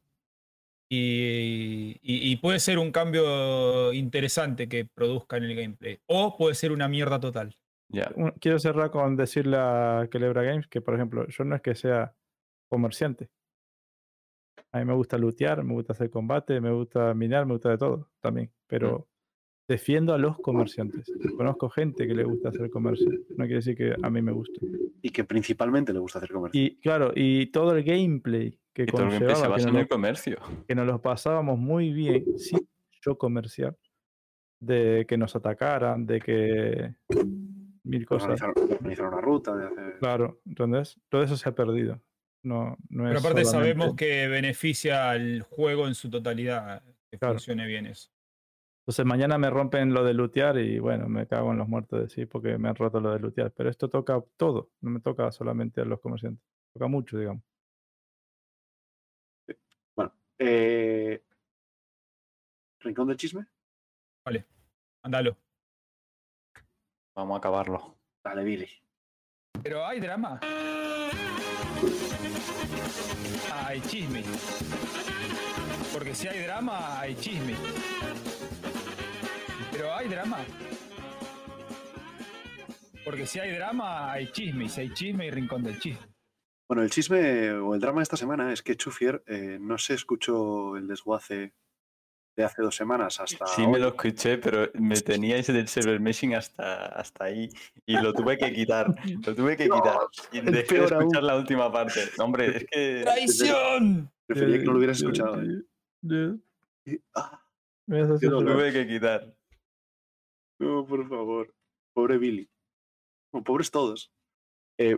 [0.90, 6.00] Y, y- y puede ser un cambio interesante que produzca en el gameplay.
[6.08, 7.56] O puede ser una mierda total.
[7.90, 8.12] Ya.
[8.16, 11.74] un- quiero cerrar con decirle a Celebra Games que, por ejemplo, yo no es que
[11.76, 12.14] sea
[12.70, 13.30] comerciante.
[14.74, 17.78] A mí me gusta lootear, me gusta hacer combate, me gusta minar, me gusta de
[17.78, 18.52] todo también.
[18.68, 19.08] Pero
[19.68, 21.12] defiendo a los comerciantes.
[21.36, 23.10] Conozco gente que le gusta hacer comercio.
[23.32, 24.60] No quiere decir que a mí me guste.
[25.02, 26.62] Y que principalmente le gusta hacer comercio.
[26.62, 29.74] Y claro, y todo el gameplay que Y todo el gameplay se conllevaba, que en
[29.74, 30.38] lo- el comercio.
[30.68, 32.60] que nos los pasábamos muy bien sin
[33.06, 33.76] yo comercial,
[34.60, 36.96] de que nos atacaran, de que
[37.84, 38.42] mil cosas.
[38.42, 39.98] organizar, de organizar una ruta, de hacer...
[40.00, 42.02] Claro, entonces todo eso se ha perdido.
[42.44, 46.84] No, no Pero es aparte solamente- sabemos que beneficia al juego en su totalidad.
[47.12, 47.36] Que Claro.
[47.36, 48.10] funcione bien eso.
[48.88, 52.08] Entonces mañana me rompen lo de lootear y bueno, me cago en los muertos de
[52.08, 53.52] sí porque me han roto lo de lootear.
[53.52, 56.42] Pero esto toca todo, no me toca solamente a los comerciantes.
[56.74, 57.44] Toca mucho, digamos.
[60.40, 61.22] Eh,
[62.80, 63.46] ¿Rincón del chisme?
[64.24, 64.46] Vale,
[65.04, 65.36] mándalo.
[67.14, 67.98] Vamos a acabarlo.
[68.24, 68.70] Dale, Billy.
[69.64, 70.40] Pero hay drama.
[73.66, 74.24] Hay chisme.
[75.92, 77.56] Porque si hay drama, hay chisme.
[79.78, 80.38] Pero hay drama.
[83.06, 84.66] Porque si hay drama, hay chisme.
[84.66, 86.02] Y si hay chisme, hay rincón del chisme.
[86.68, 89.94] Bueno, el chisme o el drama de esta semana es que Chufier eh, no se
[89.94, 91.54] escuchó el desguace
[92.36, 93.46] de hace dos semanas hasta.
[93.48, 97.48] Sí, me lo escuché, pero me teníais del server meshing hasta, hasta ahí
[97.86, 98.94] y lo tuve que quitar.
[99.26, 99.98] Lo tuve que quitar.
[100.32, 100.94] Y dejé de aún.
[101.04, 102.02] escuchar la última parte.
[102.18, 103.02] No, hombre, es que.
[103.04, 104.12] ¡Traición!
[104.26, 105.40] Prefería que no lo hubieras escuchado.
[105.42, 106.36] ¿eh?
[106.86, 107.42] Y- ah,
[107.88, 109.37] Lo tuve que quitar.
[110.60, 111.54] No, por favor.
[111.94, 112.50] Pobre Billy.
[113.46, 114.12] Pobres todos.
[114.80, 114.98] Eh,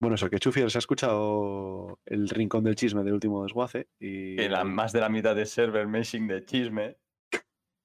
[0.00, 4.36] bueno, eso, que Chufier se ha escuchado el rincón del chisme del último desguace y.
[4.36, 6.96] Que la, más de la mitad de server meshing de chisme.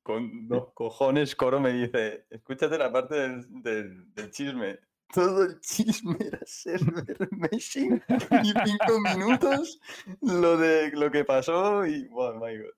[0.04, 4.80] Con dos cojones, Coro me dice: Escúchate la parte del, del- del chisme.
[5.14, 8.02] Todo el chisme era server meshing
[8.44, 9.80] y cinco minutos
[10.22, 12.08] lo de lo que pasó y.
[12.12, 12.72] Oh my god.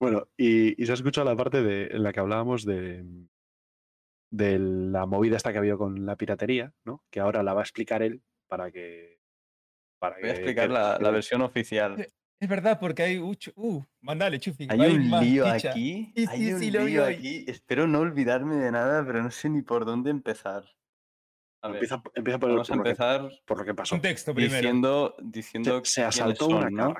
[0.00, 3.04] Bueno, y, y se ha escuchado la parte de, en la que hablábamos de,
[4.30, 7.02] de la movida esta que ha habido con la piratería, ¿no?
[7.10, 9.20] Que ahora la va a explicar él para que.
[10.00, 12.06] Para Voy a que- explicar que- la, que- la versión oficial.
[12.40, 13.18] Es verdad, porque hay.
[13.20, 14.66] mucho- Uh, mandale, Chufi.
[14.68, 15.70] Hay hay un más lío chicha.
[15.70, 16.12] aquí.
[16.16, 17.14] Sí, hay sí, un sí, lo vi lío hoy.
[17.14, 17.44] aquí.
[17.48, 20.64] Espero no olvidarme de nada, pero no sé ni por dónde empezar.
[21.62, 23.94] A ver, Empieza, empieza por, vamos a por lo que, empezar por lo que pasó.
[23.94, 24.54] Contexto primero.
[24.56, 26.94] diciendo, diciendo Se, se asaltó son, una ¿no?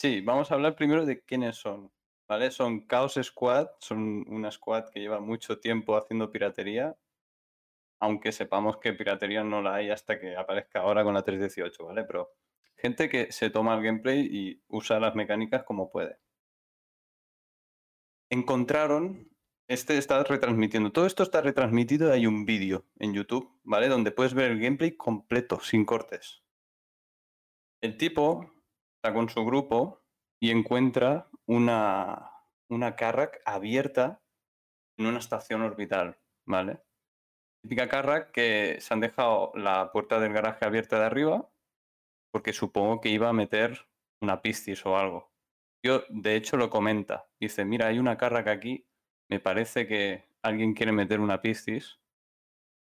[0.00, 1.92] Sí, vamos a hablar primero de quiénes son.
[2.26, 2.50] ¿Vale?
[2.50, 6.96] Son Chaos Squad, son una squad que lleva mucho tiempo haciendo piratería,
[8.00, 12.04] aunque sepamos que piratería no la hay hasta que aparezca ahora con la 318, ¿vale?
[12.04, 12.30] Pero
[12.76, 16.18] gente que se toma el gameplay y usa las mecánicas como puede.
[18.30, 19.28] Encontraron,
[19.68, 23.88] este está retransmitiendo, todo esto está retransmitido, hay un vídeo en YouTube, ¿vale?
[23.88, 26.42] Donde puedes ver el gameplay completo, sin cortes.
[27.82, 28.59] El tipo
[29.02, 30.02] con su grupo
[30.40, 32.32] y encuentra una,
[32.68, 34.22] una Carrack abierta
[34.98, 36.82] en una estación orbital, ¿vale?
[37.62, 41.50] Típica Carrack que se han dejado la puerta del garaje abierta de arriba
[42.32, 43.88] porque supongo que iba a meter
[44.22, 45.32] una piscis o algo.
[45.84, 47.28] Yo, de hecho, lo comenta.
[47.40, 48.86] Dice, mira, hay una Carrack aquí,
[49.30, 52.00] me parece que alguien quiere meter una piscis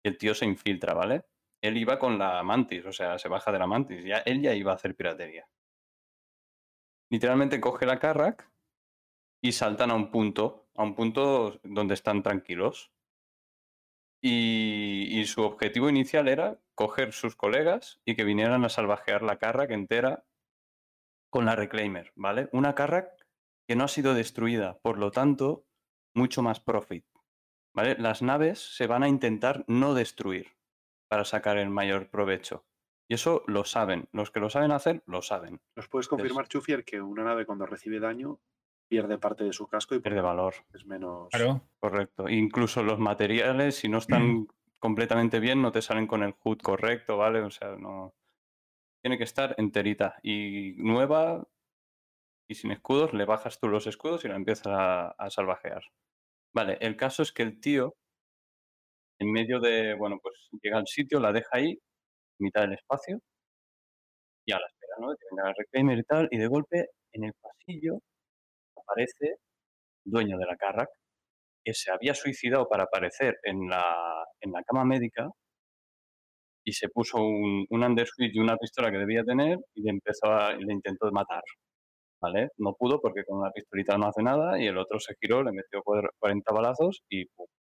[0.03, 1.25] y el tío se infiltra, ¿vale?
[1.61, 4.53] Él iba con la mantis, o sea, se baja de la mantis, ya, él ya
[4.53, 5.47] iba a hacer piratería
[7.09, 8.49] literalmente coge la Carrack
[9.41, 12.91] y saltan a un punto, a un punto donde están tranquilos.
[14.21, 19.71] Y, su objetivo inicial era coger sus colegas y que vinieran a salvajear la Carrack
[19.71, 20.25] entera
[21.29, 22.49] con la Reclaimer, ¿vale?
[22.51, 23.27] Una Carrack
[23.67, 25.65] que no ha sido destruida, por lo tanto,
[26.15, 27.05] mucho más profit,
[27.73, 27.97] ¿vale?
[27.99, 30.55] Las naves se van a intentar no destruir
[31.07, 32.65] para sacar el mayor provecho.
[33.07, 35.61] Y eso lo saben, los que lo saben hacer, lo saben.
[35.75, 38.39] ¿Nos puedes confirmar, Chufier, que una nave cuando recibe daño
[38.87, 40.55] pierde parte de su casco y Pierde valor.
[40.73, 41.29] es menos.
[41.29, 41.61] Claro.
[41.79, 42.29] Correcto.
[42.29, 44.47] Incluso los materiales, si no están
[44.79, 47.41] completamente bien, no te salen con el HUD correcto, ¿vale?
[47.41, 48.13] O sea, no.
[49.01, 50.15] Tiene que estar enterita.
[50.23, 51.47] Y nueva
[52.47, 55.83] y sin escudos, le bajas tú los escudos y la empiezas a, a salvajear.
[56.53, 57.95] Vale, el caso es que el tío,
[59.19, 59.95] en medio de.
[59.95, 61.79] Bueno, pues llega al sitio, la deja ahí,
[62.39, 63.19] mitad del espacio,
[64.45, 65.09] y a la espera, ¿no?
[65.11, 67.99] De que reclaimer y tal, y de golpe, en el pasillo,
[68.77, 69.37] aparece
[70.05, 70.89] dueño de la Carrack,
[71.65, 75.29] que se había suicidado para aparecer en la, en la cama médica
[76.63, 80.27] y se puso un, un undersuit y una pistola que debía tener y le empezó
[80.57, 81.41] le intentó matar.
[82.21, 82.49] ¿Vale?
[82.57, 85.51] No pudo porque con una pistolita no hace nada y el otro se giró, le
[85.53, 87.23] metió cuadra- 40 balazos y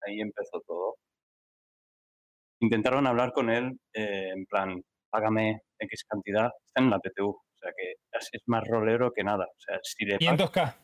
[0.02, 0.96] ahí empezó todo.
[2.60, 7.58] Intentaron hablar con él eh, en plan, págame X cantidad, está en la PTU, o
[7.60, 9.46] sea que es, más rolero que nada.
[9.46, 10.76] O sea, si le pagan, 500k.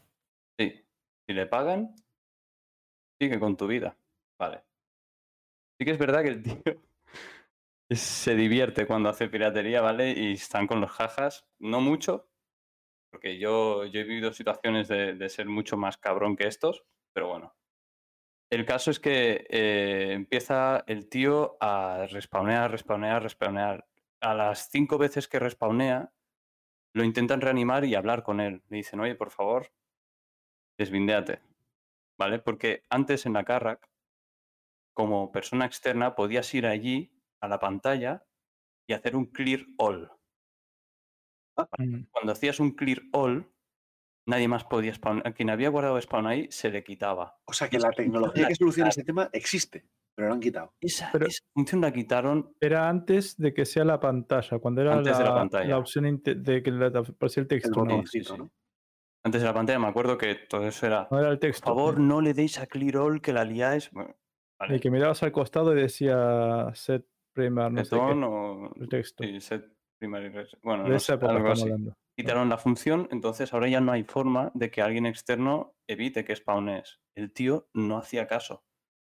[0.59, 0.85] Sí.
[1.25, 1.95] Si le pagan,
[3.19, 3.97] sigue con tu vida.
[4.37, 4.63] Vale.
[5.79, 6.61] Sí que es verdad que el tío
[7.89, 10.11] se divierte cuando hace piratería, ¿vale?
[10.11, 11.47] Y están con los jajas.
[11.59, 12.29] No mucho,
[13.11, 17.29] porque yo, yo he vivido situaciones de, de ser mucho más cabrón que estos, pero
[17.29, 17.55] bueno.
[18.53, 23.87] El caso es que eh, empieza el tío a respawnear, respawnear, respawnear.
[24.21, 26.13] A las cinco veces que respawnea,
[26.93, 28.61] lo intentan reanimar y hablar con él.
[28.69, 29.73] Le dicen, oye, por favor,
[30.77, 31.41] desvindéate,
[32.15, 32.37] ¿vale?
[32.37, 33.89] Porque antes en la Carrack,
[34.93, 38.23] como persona externa, podías ir allí a la pantalla
[38.87, 40.11] y hacer un clear all.
[41.79, 42.03] Mm.
[42.11, 43.51] Cuando hacías un clear all,
[44.25, 45.21] nadie más podía spawn.
[45.25, 47.37] A quien había guardado spawn ahí, se le quitaba.
[47.45, 50.73] O sea que la tecnología que la soluciona ese tema existe, pero lo han quitado.
[50.79, 54.93] Esa, Pero- esa función la quitaron Era antes de que sea la pantalla, cuando era
[54.93, 55.65] Antes de la la, pantalla.
[55.69, 57.69] la opción de que le aparecía el El texto.
[57.71, 57.81] ¿no?
[57.95, 58.39] botoncito, sí.
[58.39, 58.51] ¿no?
[59.25, 59.79] antes de la pantalla.
[59.79, 61.07] Me acuerdo que todo eso era.
[61.09, 61.65] No era el Por texto.
[61.65, 63.89] favor, no le deis a clear all que la liáis.
[63.91, 64.15] Bueno,
[64.59, 64.75] vale.
[64.75, 68.01] El que mirabas al costado y decía set primar, no sé qué.
[68.01, 69.23] o El texto.
[69.23, 69.65] sí, set
[69.97, 71.63] primary res- Bueno, de no esa sé, época algo así.
[71.63, 71.93] hablando.
[72.15, 76.35] Quitaron la función, entonces ahora ya no hay forma de que alguien externo evite que
[76.35, 77.01] spawnes.
[77.15, 78.65] El tío no hacía caso.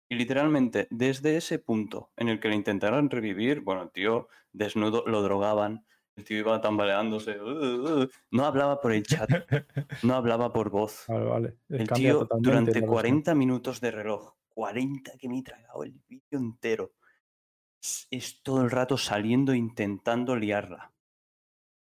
[0.09, 5.03] Y literalmente, desde ese punto en el que le intentaron revivir, bueno, el tío desnudo
[5.07, 9.29] lo drogaban, el tío iba tambaleándose, "Uh, uh", no hablaba por el chat,
[10.03, 11.05] no hablaba por voz.
[11.07, 11.57] Vale, vale.
[11.69, 12.87] El tío durante la versión.
[12.87, 16.93] 40 minutos de reloj, 40 que me he tragado el vídeo entero,
[18.11, 20.93] es todo el rato saliendo intentando liarla.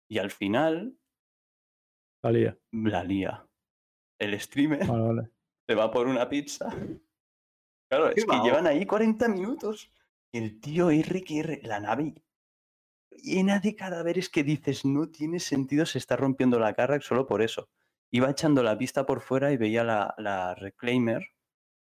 [0.09, 0.97] Y al final
[2.21, 2.57] Salía.
[2.71, 3.47] la lía.
[4.19, 5.29] El streamer Vale, vale.
[5.67, 6.69] se va por una pizza.
[7.89, 9.91] Claro, es que llevan ahí 40 minutos.
[10.33, 12.15] Y el tío R que R, la nave
[13.23, 17.41] llena de cadáveres que dices, no tiene sentido, se está rompiendo la cara solo por
[17.41, 17.69] eso.
[18.11, 21.23] Iba echando la vista por fuera y veía la, la Reclaimer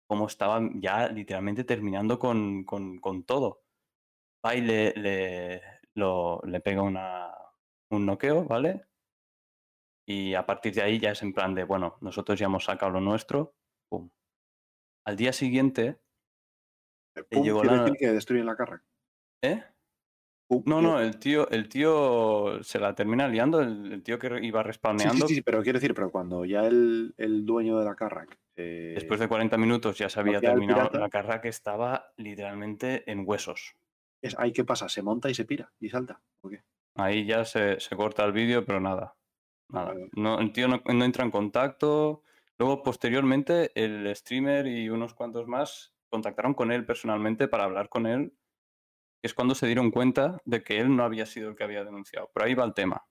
[0.07, 3.63] como estaba ya literalmente terminando con, con- con todo.
[4.45, 5.63] Va y le, le,
[5.95, 7.31] lo- le pega una,
[7.91, 8.87] un noqueo, ¿vale?
[10.11, 12.93] Y a partir de ahí ya es en plan de, bueno, nosotros ya hemos sacado
[12.93, 13.55] lo nuestro,
[13.91, 14.09] pum.
[15.05, 16.01] Al día siguiente,
[17.31, 18.83] Pum, llegó quiere la- decir que destruyen la carga.
[19.43, 19.65] ¿eh?
[20.49, 24.29] Pum, No, no, el tío, el tío se la termina liando, el, el tío que
[24.43, 25.27] iba Sí, respawneando.
[25.29, 28.93] sí, sí, pero quiero decir, pero cuando ya el, el dueño de la Carrack eh,
[28.95, 30.99] Después de 40 minutos ya se había terminado pirata.
[31.01, 33.75] la carrera que estaba literalmente en huesos.
[34.23, 36.23] es ahí qué pasa, se monta y se pira y salta.
[36.41, 36.63] ¿o qué?
[36.97, 39.15] Ahí ya se, se corta el vídeo, pero nada.
[39.69, 39.95] Nada.
[40.13, 42.23] No, el tío no, no entra en contacto.
[42.59, 48.07] Luego, posteriormente, el streamer y unos cuantos más contactaron con él personalmente para hablar con
[48.07, 48.35] él.
[49.23, 52.31] Es cuando se dieron cuenta de que él no había sido el que había denunciado.
[52.33, 53.07] Pero ahí va el tema.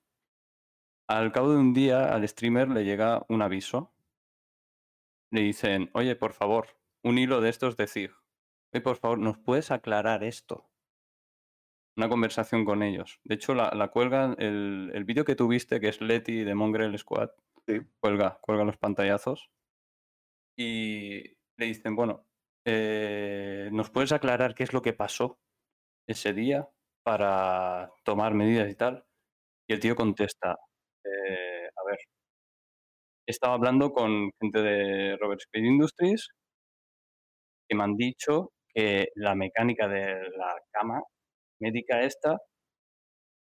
[1.06, 3.94] Al cabo de un día, al streamer le llega un aviso.
[5.30, 6.68] Le dicen, oye, por favor,
[7.02, 8.12] un hilo de estos de CIG.
[8.72, 10.68] Oye, por favor, ¿nos puedes aclarar esto?
[11.98, 13.20] Una conversación con ellos.
[13.24, 16.96] De hecho, la, la cuelgan, el, el vídeo que tuviste, que es Leti de Mongrel
[16.98, 17.30] Squad,
[17.66, 17.80] Sí.
[18.00, 19.50] cuelga, cuelga los pantallazos.
[20.56, 21.22] Y
[21.56, 22.26] le dicen, bueno,
[22.64, 25.38] eh, ¿nos puedes aclarar qué es lo que pasó
[26.08, 26.68] ese día
[27.04, 29.06] para tomar medidas y tal?
[29.68, 30.56] Y el tío contesta,
[31.04, 31.98] eh, a ver,
[33.26, 36.28] estaba hablando con gente de Robert Speed Industries
[37.68, 41.02] que me han dicho que la mecánica de la cama
[41.60, 42.38] médica esta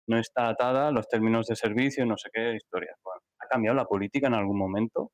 [0.07, 2.95] no está atada a los términos de servicio, no sé qué historia.
[3.03, 5.11] Bueno, ¿ha cambiado la política en algún momento?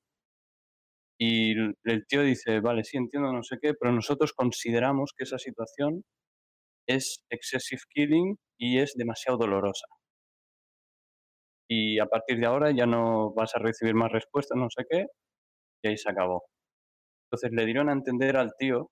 [1.18, 1.52] Y
[1.84, 6.02] el tío dice, vale, sí, entiendo, no sé qué, pero nosotros consideramos que esa situación
[6.88, 9.86] es excessive killing y es demasiado dolorosa.
[11.68, 15.06] Y a partir de ahora ya no vas a recibir más respuestas, no sé qué,
[15.82, 16.44] y ahí se acabó.
[17.26, 18.90] Entonces le dieron a entender al tío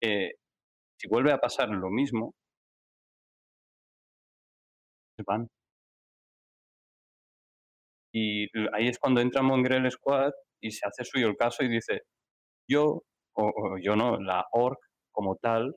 [0.00, 0.32] que
[1.00, 2.34] si vuelve a pasar lo mismo,
[5.16, 5.48] se van.
[8.12, 12.02] Y ahí es cuando entra Mongrel Squad y se hace suyo el caso y dice,
[12.68, 13.02] yo,
[13.36, 14.78] o, o yo no, la org
[15.12, 15.76] como tal,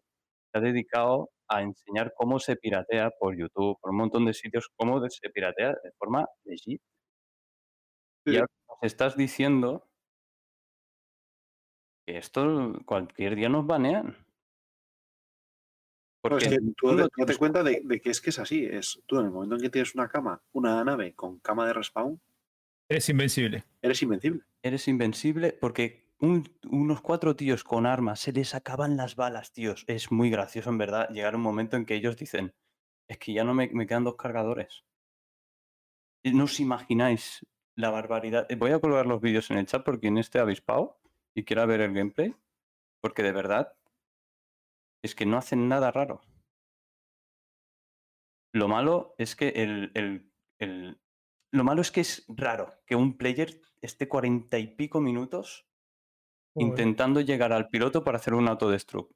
[0.53, 4.69] se ha dedicado a enseñar cómo se piratea por YouTube, por un montón de sitios,
[4.77, 6.81] cómo se piratea de forma legit.
[8.25, 8.35] Y Sí.
[8.35, 9.87] ahora nos estás diciendo
[12.05, 14.25] que esto cualquier día nos banean.
[16.23, 18.65] No, Porque es que tú date, cuenta de, de que es que es así.
[18.65, 21.73] Es tú en el momento en que tienes una cama, una nave con cama de
[21.73, 22.21] respawn,
[22.89, 23.65] Es invencible.
[23.81, 24.43] eres invencible.
[24.61, 29.83] Eres invencible porque un- unos cuatro tíos con armas se les acaban las balas, tíos.
[29.87, 32.53] Es muy gracioso, en verdad, llegar un momento en que ellos dicen,
[33.09, 34.85] es que ya no me, me quedan dos cargadores.
[36.23, 38.45] No os imagináis la barbaridad.
[38.49, 40.97] Eh, Voy a colgar los vídeos en el chat por quien esté avispado
[41.35, 42.33] y quiera ver el gameplay,
[43.01, 43.73] porque de verdad
[45.03, 46.21] es que no hacen nada raro.
[48.55, 50.99] Lo malo es que el, el- el-
[51.51, 55.67] lo malo es que es raro que un player esté cuarenta y pico minutos
[56.55, 56.69] Joder.
[56.69, 59.11] intentando llegar al piloto para hacer un autodestruct.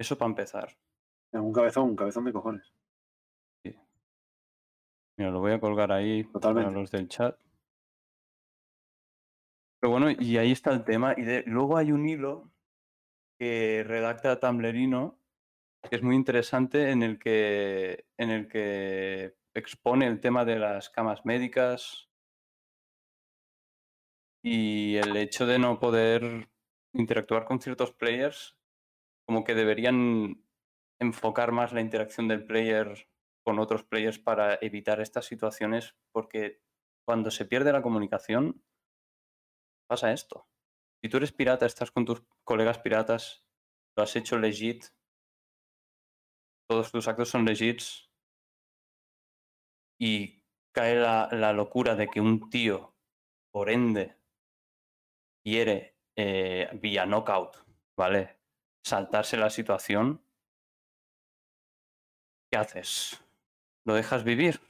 [0.00, 0.78] Eso para empezar.
[1.32, 2.72] Un cabezón, un cabezón de cojones.
[5.18, 6.68] Mira, lo voy a colgar ahí Totalmente.
[6.68, 7.38] para los del chat.
[9.80, 11.14] Pero bueno, y ahí está el tema.
[11.16, 12.52] Y de- luego hay un hilo
[13.38, 15.20] que redacta Tumblerino,
[15.88, 20.90] que es muy interesante, en el que, en el que expone el tema de las
[20.90, 22.10] camas médicas
[24.42, 26.48] y el hecho de no poder
[26.92, 28.56] interactuar con ciertos players,
[29.26, 30.42] como que deberían
[31.00, 33.08] enfocar más la interacción del player
[33.44, 36.60] con otros players para evitar estas situaciones, porque
[37.06, 38.62] cuando se pierde la comunicación,
[39.88, 40.48] pasa esto.
[41.06, 43.46] Si tú eres pirata, estás con tus colegas piratas,
[43.96, 44.86] lo has hecho legit,
[46.68, 48.10] todos tus actos son legits,
[50.00, 50.42] y
[50.74, 52.96] cae la, locura de que un tío,
[53.52, 54.18] por ende,
[55.44, 57.64] quiere eh, vía knockout,
[57.96, 58.40] ¿vale?
[58.84, 60.26] Saltarse la situación,
[62.50, 63.24] ¿qué haces?
[63.86, 64.60] ¿Lo dejas vivir?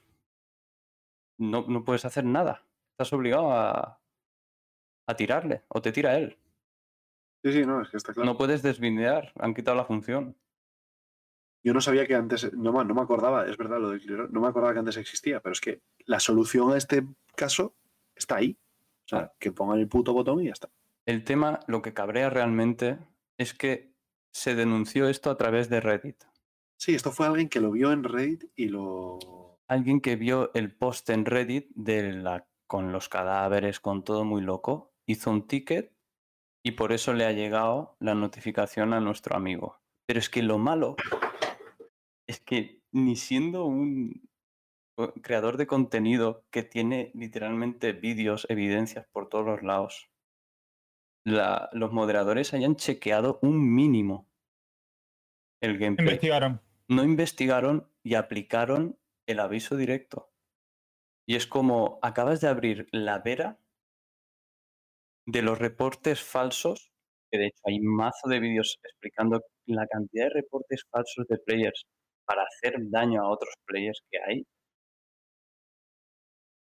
[1.39, 2.63] No, no puedes hacer nada.
[2.93, 4.03] Estás obligado a,
[5.07, 6.39] a tirarle o te tira él.
[7.45, 8.27] Sí, sí, no, es que está claro.
[8.27, 10.37] No puedes desvindear, han quitado la función.
[11.65, 14.29] Yo no sabía que antes, no, me- no me acordaba, es verdad lo del clero,
[14.29, 17.05] no me acordaba que antes existía, pero es que la solución a este
[17.37, 17.75] caso
[18.15, 18.57] está ahí.
[19.05, 20.69] O sea, que pongan el puto botón y ya está.
[21.07, 22.99] El tema, lo que cabrea realmente
[23.39, 23.93] es que
[24.33, 26.25] se denunció esto a través de Reddit.
[26.77, 29.61] Sí, esto fue alguien que lo vio en Reddit y lo.
[29.69, 34.43] Alguien que vio el post en Reddit de la, con los cadáveres, con todo muy
[34.43, 35.93] loco, hizo un ticket
[36.65, 39.81] y por eso le ha llegado la notificación a nuestro amigo.
[40.07, 40.97] Pero es que lo malo
[42.29, 44.29] es que ni siendo un
[45.23, 50.11] creador de contenido que tiene literalmente vídeos, evidencias por todos los lados,
[51.25, 54.29] la- los moderadores hayan chequeado un mínimo
[55.61, 56.07] el gameplay.
[56.09, 56.61] Investigaron.
[56.89, 60.33] No investigaron y aplicaron el aviso directo.
[61.29, 63.59] Y es como acabas de abrir la vera
[65.27, 66.91] de los reportes falsos,
[67.31, 71.85] que de hecho hay mazo de vídeos explicando la cantidad de reportes falsos de players
[72.25, 74.47] para hacer daño a otros players que hay.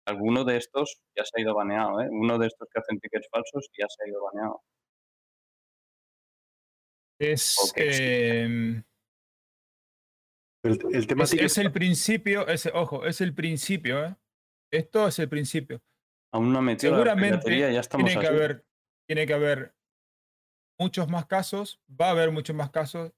[0.05, 2.07] Alguno de estos ya se ha ido baneado, ¿eh?
[2.09, 4.61] Uno de estos que hacen tickets falsos ya se ha ido baneado.
[7.19, 8.83] Es, que em,
[10.63, 14.15] El, el tema es, el principio, es, ojo, es el principio, ¿eh?
[14.71, 15.81] Esto es el principio.
[16.33, 18.65] Aún no ha metido la Seguramente piratería, ya estamos tiene que haber,
[19.07, 19.75] tiene que haber
[20.79, 23.13] muchos más casos, va a haber muchos más casos.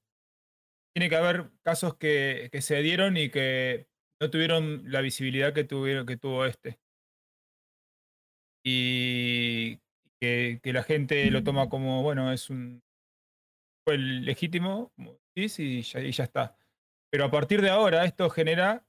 [0.95, 3.88] Tiene que haber casos que, que se dieron y que
[4.22, 6.79] no tuvieron la visibilidad que tuvieron, que tuvo este.
[8.63, 9.77] Y
[10.19, 12.81] que, que la gente lo toma como, bueno, es un
[13.85, 14.92] fue el legítimo,
[15.35, 16.58] y ya, y ya está.
[17.11, 18.85] Pero a partir de ahora esto genera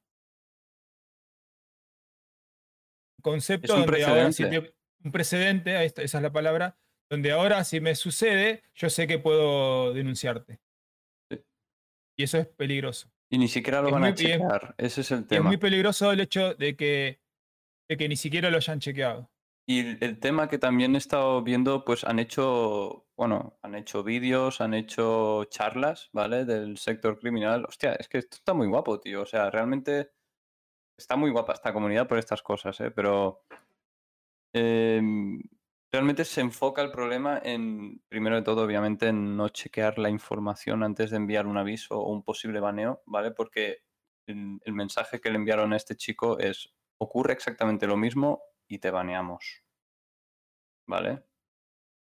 [3.21, 4.71] concepto un donde ahora si precedente.
[4.71, 6.79] te- un precedente, esa es la palabra,
[7.11, 10.61] donde ahora si me sucede, yo sé que puedo denunciarte.
[11.31, 11.41] Sí.
[12.19, 13.11] Y eso es peligroso.
[13.31, 14.41] Y ni siquiera lo Es van a muy bien.
[14.41, 14.75] checar.
[14.77, 15.47] Ese es el Y es tema.
[15.49, 17.21] muy peligroso el hecho de que,
[17.89, 19.31] de que ni siquiera lo hayan chequeado.
[19.67, 24.03] Y el- el tema que también he estado viendo, pues han hecho, bueno, han hecho
[24.03, 26.45] vídeos, han hecho charlas, ¿vale?
[26.45, 27.65] Del sector criminal.
[27.69, 29.23] Hostia, es que esto está muy guapo, tío.
[29.23, 30.11] O sea, realmente
[31.01, 32.91] está muy guapa esta comunidad por estas cosas, ¿eh?
[32.91, 33.43] Pero
[34.53, 35.41] em,
[35.91, 40.83] realmente se enfoca el problema en, primero de todo, obviamente, en no chequear la información
[40.83, 43.31] antes de enviar un aviso o un posible baneo, ¿vale?
[43.31, 43.83] Porque
[44.27, 48.91] el, mensaje que le enviaron a este chico es, ocurre exactamente lo mismo y te
[48.91, 49.65] baneamos.
[50.87, 51.25] ¿Vale?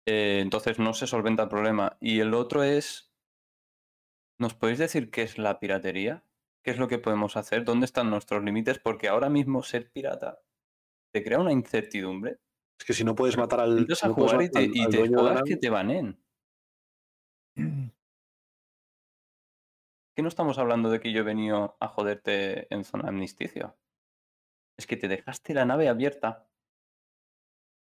[0.06, 1.96] Eh, entonces no se solventa el problema.
[2.00, 3.14] Y el otro es,
[4.38, 6.24] ¿nos podéis decir qué es la piratería?
[6.62, 7.64] ¿Qué es lo que podemos hacer?
[7.64, 8.78] ¿Dónde están nuestros límites?
[8.78, 10.38] Porque ahora mismo ser pirata
[11.12, 12.38] te crea una incertidumbre.
[12.78, 13.86] Es que si no puedes matar al.
[13.94, 16.18] Si no jugar y te, al- y te que te baneen.
[20.14, 23.78] Que no estamos hablando de que yo he venido a joderte en zona amnisticio.
[24.78, 26.50] Es que te dejaste la nave abierta.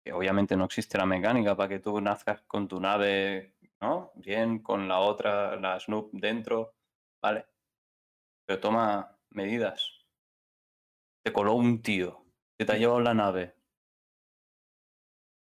[0.05, 4.13] Que obviamente no existe la mecánica para que tú nazcas con tu nave, ¿no?
[4.15, 6.77] Bien, con la otra, la Snoop dentro.
[7.21, 7.47] Vale.
[8.47, 10.07] Pero toma medidas.
[11.25, 12.25] Te coló un tío.
[12.59, 13.55] Que te ha llevado la nave.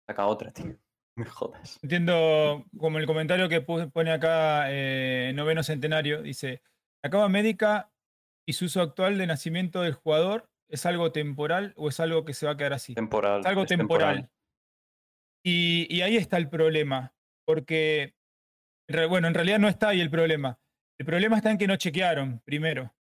[0.09, 0.77] Saca otra, tío.
[1.17, 1.79] Me jodas.
[1.83, 6.63] Entiendo como el comentario que pone acá eh, Noveno Centenario, dice,
[7.03, 7.93] la cama médica
[8.47, 12.35] y su uso actual de nacimiento del jugador es algo temporal o es algo que
[12.35, 12.95] se va a quedar así.
[12.95, 13.41] Temporal.
[13.41, 14.31] Es algo es temporal.
[15.45, 17.15] Y, y ahí está el problema,
[17.45, 18.15] porque,
[19.09, 20.61] bueno, en realidad no está ahí el problema.
[21.01, 22.95] El problema está en que no chequearon primero.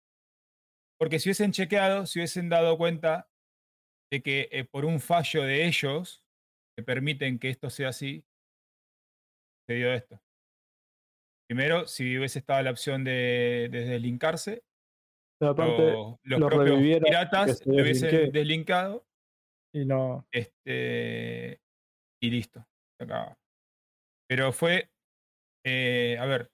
[0.99, 3.29] Porque si hubiesen chequeado, si hubiesen dado cuenta
[4.13, 6.23] de que eh, por un fallo de ellos,
[6.77, 8.25] que permiten que esto sea así,
[9.69, 10.21] se dio esto.
[11.49, 14.65] Primero, si hubiese estado la opción de, de deslinkarse,
[15.41, 19.07] lo- los lo propios piratas le hubiesen deslinkado
[19.75, 20.27] y no.
[20.33, 21.61] este,
[22.23, 22.67] y listo.
[22.99, 23.37] se acaba.
[24.29, 24.91] Pero fue,
[25.67, 26.51] eh, a ver,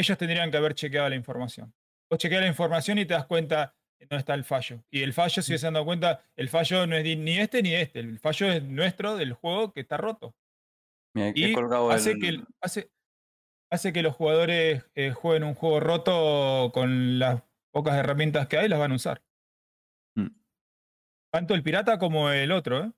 [0.00, 1.72] ellos tendrían que haber chequeado la información.
[2.10, 4.82] Vos chequeas la información y te das cuenta de dónde está el fallo.
[4.90, 7.74] Y el fallo, si se han dado cuenta, el fallo no es ni- este ni
[7.74, 8.00] este.
[8.00, 10.34] El fallo es nuestro del juego que está roto.
[11.14, 11.54] Mira, Y
[11.90, 12.90] hace, el- que, hace,
[13.70, 18.68] hace que los jugadores eh, jueguen un juego roto con las pocas herramientas que hay,
[18.68, 19.22] las van a usar.
[20.16, 20.28] Mm.
[21.32, 22.92] Tanto el pirata como el otro, ¿eh?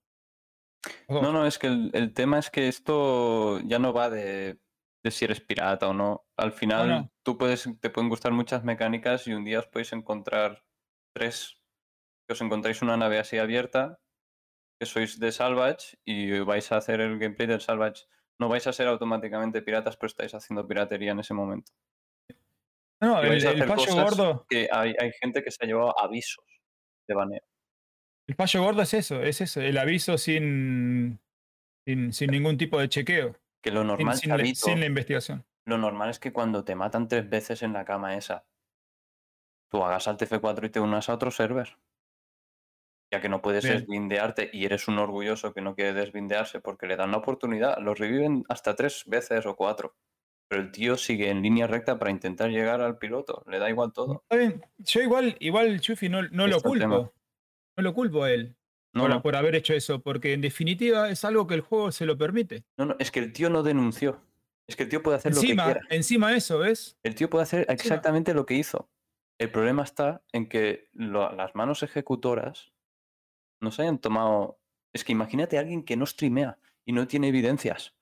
[1.09, 4.59] No, no, es que el, el tema es que esto ya no va de,
[5.03, 6.25] de si eres pirata o no.
[6.37, 10.65] Al final tú puedes, te pueden gustar muchas mecánicas y un día os podéis encontrar
[11.13, 11.61] tres,
[12.27, 13.99] que os encontráis una nave así abierta,
[14.79, 18.05] que sois de Salvage y vais a hacer el gameplay del Salvage.
[18.39, 21.73] No vais a ser automáticamente piratas, pero estáis haciendo piratería en ese momento.
[23.01, 25.65] No, el, vais a el hacer fallo cosas gordo, Que hay, hay gente que se
[25.65, 26.45] ha llevado avisos
[27.09, 27.43] de baneo.
[28.29, 31.21] el fallo gordo es eso, es eso, el aviso sin,
[31.85, 35.45] sin, sin ningún tipo de chequeo, Que lo normal, sin la, chavito, sin la investigación.
[35.65, 38.45] Lo normal es que cuando te matan tres veces en la cama esa,
[39.71, 41.79] tú hagas alt F4 y te unas a otro server.
[43.13, 43.79] Ya que no puedes Bien.
[43.79, 47.79] desbindearte y eres un orgulloso que no quiere desbindearse porque le dan la oportunidad.
[47.79, 49.95] Los reviven hasta tres veces o cuatro.
[50.49, 53.45] Pero el tío sigue en línea recta para intentar llegar al piloto.
[53.47, 54.25] Le da igual todo.
[54.79, 57.15] Yo igual, igual Chufi, no, no lo culpo.
[57.77, 58.57] No lo culpo a él
[58.95, 61.91] No, por, no, por haber hecho eso, porque en definitiva es algo que el juego
[61.93, 62.65] se lo permite.
[62.77, 64.21] no, no, es que el tío no denunció.
[64.67, 65.81] Es que el tío puede hacer lo que Encima, quiera.
[65.91, 66.97] encima eso, ¿ves?
[67.03, 68.91] El tío puede hacer exactamente lo que hizo.
[69.39, 72.73] El problema está en que lo- las manos ejecutoras
[73.61, 74.61] no se hayan tomado.
[74.93, 77.95] Es que imagínate a alguien que no streamea y no tiene evidencias.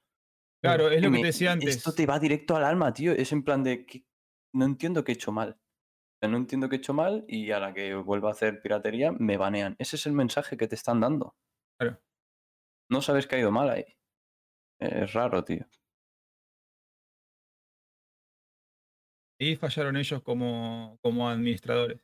[0.62, 1.76] Claro, es lo que me- te decía antes.
[1.76, 3.12] Esto te va directo al alma, tío.
[3.12, 4.04] Es en plan de que
[4.52, 5.56] no entiendo que he hecho mal.
[6.22, 9.38] No entiendo que he hecho mal y a la que vuelva a hacer piratería me
[9.38, 9.74] banean.
[9.78, 11.34] Ese es el mensaje que te están dando.
[11.78, 11.98] Claro.
[12.90, 13.84] No sabes que ha ido mal ahí.
[14.78, 15.66] Es raro, tío.
[19.38, 22.00] Y fallaron ellos como, como administradores.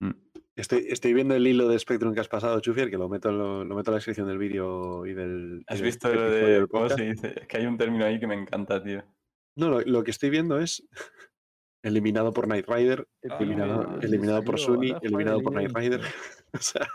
[0.00, 0.12] Mm.
[0.56, 3.38] Estoy, estoy viendo el hilo de Spectrum que has pasado, Chufier, que lo meto, en
[3.38, 5.64] lo, lo meto en la descripción del vídeo y del.
[5.68, 6.98] y ¿Has del visto lo episodio de del cómo podcast.
[7.00, 7.40] se dice?
[7.40, 9.04] Es que hay un término ahí que me encanta, tío.
[9.56, 10.86] No, lo, lo que estoy viendo es
[11.82, 15.72] eliminado por Knight Rider, eliminado, Ah, eliminado por salió, Sunny, eliminado por Knight.
[15.74, 16.00] Rider.
[16.54, 16.88] o sea,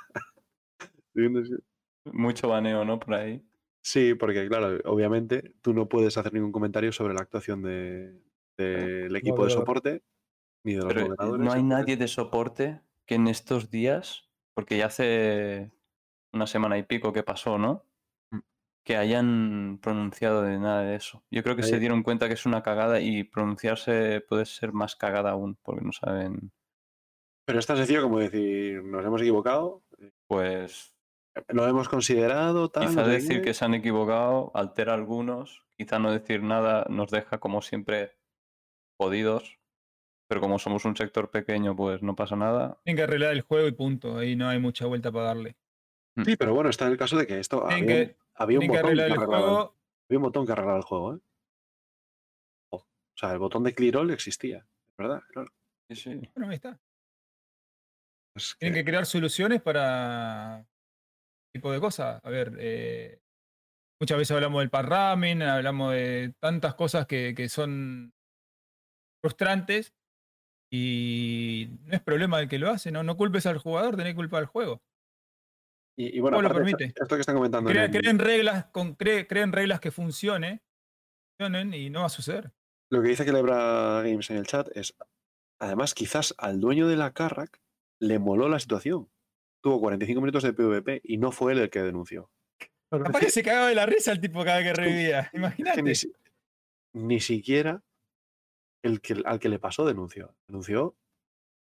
[2.13, 2.99] Mucho baneo, ¿no?
[2.99, 3.41] Por ahí.
[3.81, 8.21] sí, porque claro, obviamente tú no puedes hacer ningún comentario sobre la actuación de-
[8.57, 10.03] del equipo de soporte
[10.63, 11.45] ni de los Pero eh, moderadores.
[11.45, 15.71] no hay nadie de soporte que en estos días, porque ya hace
[16.31, 17.83] una semana y pico que pasó, ¿no?
[18.85, 21.23] Que hayan pronunciado de nada de eso.
[21.31, 24.95] Yo creo que se dieron cuenta que es una cagada y pronunciarse puede ser más
[24.95, 26.51] cagada aún, porque no saben,
[27.45, 29.81] Pero es tan sencillo como decir, nos hemos equivocado,
[30.27, 30.93] pues
[31.49, 32.87] lo hemos considerado, tal.
[32.87, 37.39] quizá decir que se han equivocado altera a algunos, quizá no decir nada nos deja
[37.39, 38.15] como siempre
[38.99, 39.59] jodidos,
[40.27, 42.79] pero como somos un sector pequeño, pues no pasa nada.
[42.83, 44.17] Tienen que arreglar el juego y punto.
[44.17, 45.55] Ahí no hay mucha vuelta para darle.
[46.23, 48.61] Sí, pero bueno, está en el caso de que esto había, un- que, había un
[48.67, 49.75] tienen que botón que arreglar el arreglaba el- juego.
[50.09, 51.19] había un botón que arreglaba el juego, ¿eh?
[52.71, 52.85] O
[53.17, 54.67] sea, el botón de clear all existía,
[54.97, 55.21] ¿verdad?
[55.31, 55.49] Claro.
[55.89, 56.15] Sí, sí.
[56.35, 56.79] Bueno, ahí está.
[58.35, 60.65] Es Tienen que- que crear soluciones para
[61.53, 62.19] tipo de cosas.
[62.23, 63.21] A ver, eh,
[64.01, 68.13] muchas veces hablamos del parramen, hablamos de tantas cosas que, que son
[69.23, 69.93] frustrantes
[70.71, 74.37] y no es problema del que lo hace, no, no culpes al jugador, tenés culpa
[74.39, 74.81] al juego.
[75.97, 77.01] Y, y bueno, ¿Cómo lo aparte, esto- permite?
[77.01, 80.61] esto que están comentando en Crea- el- creen reglas, con, cre- creen reglas que funcione,
[81.39, 82.51] funcionen y no va a suceder.
[82.91, 84.95] lo que dice que Lebra Games en el chat es,
[85.59, 87.59] además, quizás al dueño de la Carrack
[88.01, 89.09] le moló la situación.
[89.63, 92.29] Tuvo 45 minutos de PvP y no fue él el que denunció.
[92.91, 95.29] Capaz que se cagaba de la risa el tipo cada vez que revivía.
[95.33, 95.81] Imagínate.
[95.81, 95.93] ni,
[96.93, 97.83] ni siquiera
[98.83, 100.35] el que, al que le pasó denunció.
[100.47, 100.95] Denunció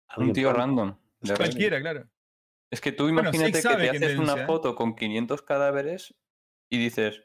[0.08, 0.88] a Un tío random.
[0.88, 0.98] random.
[1.20, 1.36] de Reddit.
[1.52, 2.08] Cualquiera, claro.
[2.72, 4.46] Es que tú imagínate que te haces una ¿eh?
[4.46, 6.14] foto con 500 cadáveres
[6.70, 7.22] y dices,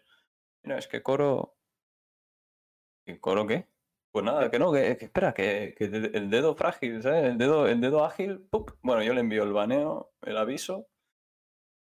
[0.62, 1.58] mira, es que Coro...
[3.06, 3.66] ¿Que ¿Coro qué?
[4.12, 7.24] Pues nada, que no, que, que espera, que, el dedo frágil, ¿sabes?
[7.24, 8.72] El dedo, el dedo ágil, ¡pup!
[8.82, 10.90] bueno, yo le envío el baneo, el aviso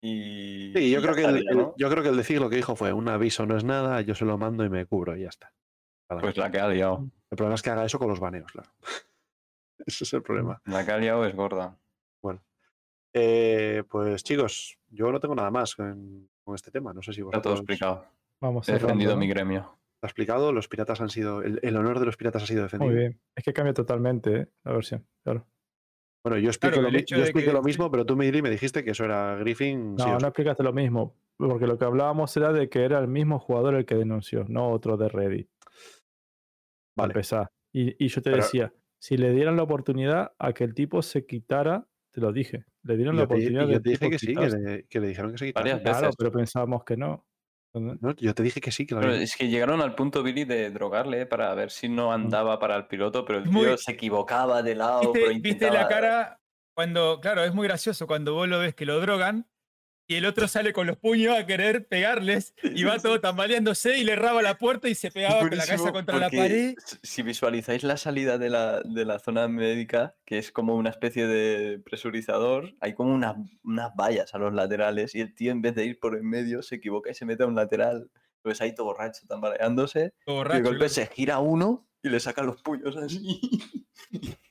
[0.03, 0.72] y...
[0.74, 1.44] Sí, yo y creo, que el,
[1.78, 4.15] yo creo que el decir lo que dijo fue un aviso no es nada, yo
[4.15, 5.55] se lo mando y me cubro y ya está.
[6.08, 7.10] Pues la que ha liado.
[7.31, 8.71] El problema es que haga eso con los baneos, claro.
[9.87, 10.60] Ese es el problema.
[10.67, 11.78] La que ha liado es gorda.
[13.18, 16.92] Eh, pues chicos, yo no tengo nada más con, con este tema.
[16.92, 18.04] No sé si Está todo vosotros explicado.
[18.42, 19.78] Vamos He defendido mi gremio.
[19.94, 20.52] está explicado.
[20.52, 21.42] Los piratas han sido.
[21.42, 22.90] El, el honor de los piratas ha sido defendido.
[22.92, 23.20] Muy bien.
[23.34, 24.49] Es que cambia totalmente ¿eh?
[24.65, 25.06] la versión.
[25.24, 25.47] Claro.
[26.22, 28.84] Bueno, yo explico, Claro, lo, yo de expliqué que- lo mismo, pero tú, me dijiste
[28.84, 29.94] que eso era Griffin.
[29.94, 31.15] No, no explicaste lo mismo.
[31.38, 34.70] Porque lo que hablábamos era de que era el mismo jugador el que denunció, no
[34.70, 35.49] otro de Reddit.
[36.97, 37.12] Vale.
[37.12, 37.50] empezar.
[37.72, 41.00] Y, y yo te Pero- decía, si le dieran la oportunidad a que el tipo
[41.02, 43.90] se quitara, te lo dije, le dieron Y la yo te, y oportunidad yo te
[43.90, 45.82] dije que sí, que le, que le dijeron que se quitara.
[45.82, 47.26] Claro, pero pensábamos que no.
[47.74, 50.47] No, yo te dije que sí, que lo Pero es que llegaron al punto, Billy,
[50.47, 51.26] de drogarle ¿eh?
[51.26, 54.76] para ver si no andaba para el piloto, pero el tío Muy- se equivocaba de
[54.76, 55.00] lado.
[55.00, 55.74] ¿Viste, pero viste intentaba...
[55.82, 56.40] la cara
[56.74, 59.47] cuando, claro, es muy gracioso cuando vos lo ves que lo drogan
[60.08, 64.05] y el otro sale con los puños a querer pegarles y va todo tambaleándose y
[64.05, 66.74] le raba la puerta y se pegaba con la cabeza contra la pared.
[67.03, 71.26] Si visualizáis la salida de la, de la zona médica, que es como una especie
[71.26, 75.74] de presurizador, hay como unas, unas vallas a los laterales y el tío en vez
[75.74, 78.10] de ir por en medio se equivoca y se mete a un lateral.
[78.42, 80.15] Pues ahí todo borracho, tambaleándose.
[80.24, 83.40] Todo y de golpe se gira uno y le saca los puños así.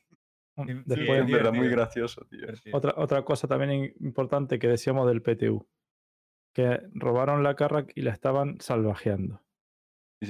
[0.57, 2.47] Sí, Después, es verdad, muy gracioso, tío.
[2.73, 5.67] Otra, otra cosa también importante que decíamos del PTU,
[6.53, 9.41] que robaron la Carrack y la estaban salvajeando.
[10.21, 10.27] Sí,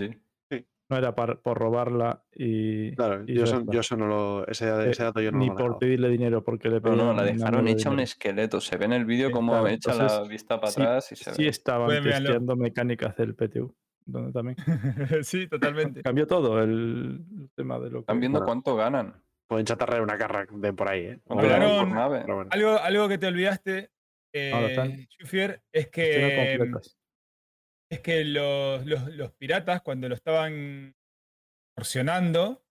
[0.50, 0.66] sí.
[0.90, 2.96] No era par- por robarla y.
[2.96, 3.72] Claro, y yo eso, está.
[3.72, 4.48] yo eso no lo.
[4.48, 6.98] Ese, Eh, ese dato yo no Ni lo por pedirle dinero, porque le No, pedían
[7.08, 8.62] no, la dejaron de hecha un esqueleto.
[8.62, 11.16] Se ve en el vídeo Sí, como claro, echa la vista para sí- atrás y
[11.16, 11.50] se Sí ve.
[11.50, 12.12] estaban verlo.
[12.12, 13.76] testeando mecánicas del PTU.
[14.08, 14.58] Donde también
[15.24, 16.04] sí, totalmente.
[16.04, 18.00] cambió todo el, el tema de lo que.
[18.02, 18.46] Están viendo Bueno.
[18.48, 19.16] cuánto ganan.
[19.48, 21.20] Pueden chatarrar una carra de por ahí, ¿eh?
[21.28, 22.50] Pero bueno.
[22.52, 23.92] Algo, algo que te olvidaste,
[24.34, 26.98] eh, Chufier, es que, completas.
[27.92, 30.96] es que los, los- los piratas, cuando lo estaban
[31.78, 32.66] torsionando,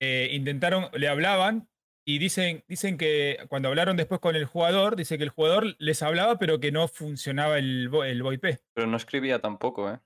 [0.00, 1.68] eh, intentaron, le hablaban
[2.06, 6.02] y dicen, dicen que cuando hablaron después con el jugador, dice que el jugador les
[6.02, 8.44] hablaba, pero que no funcionaba el, el VoIP.
[8.74, 10.00] Pero no escribía tampoco, ¿eh?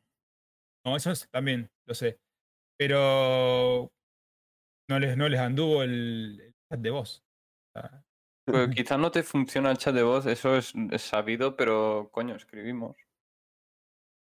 [0.84, 2.18] No, eso es- también, lo sé.
[2.78, 3.90] Pero
[4.88, 7.24] no les, no les anduvo el, el chat de voz.
[7.74, 8.04] O sea,
[8.44, 12.36] Pues quizás no te funciona el chat de voz, eso es, es sabido, pero coño,
[12.36, 12.96] escribimos.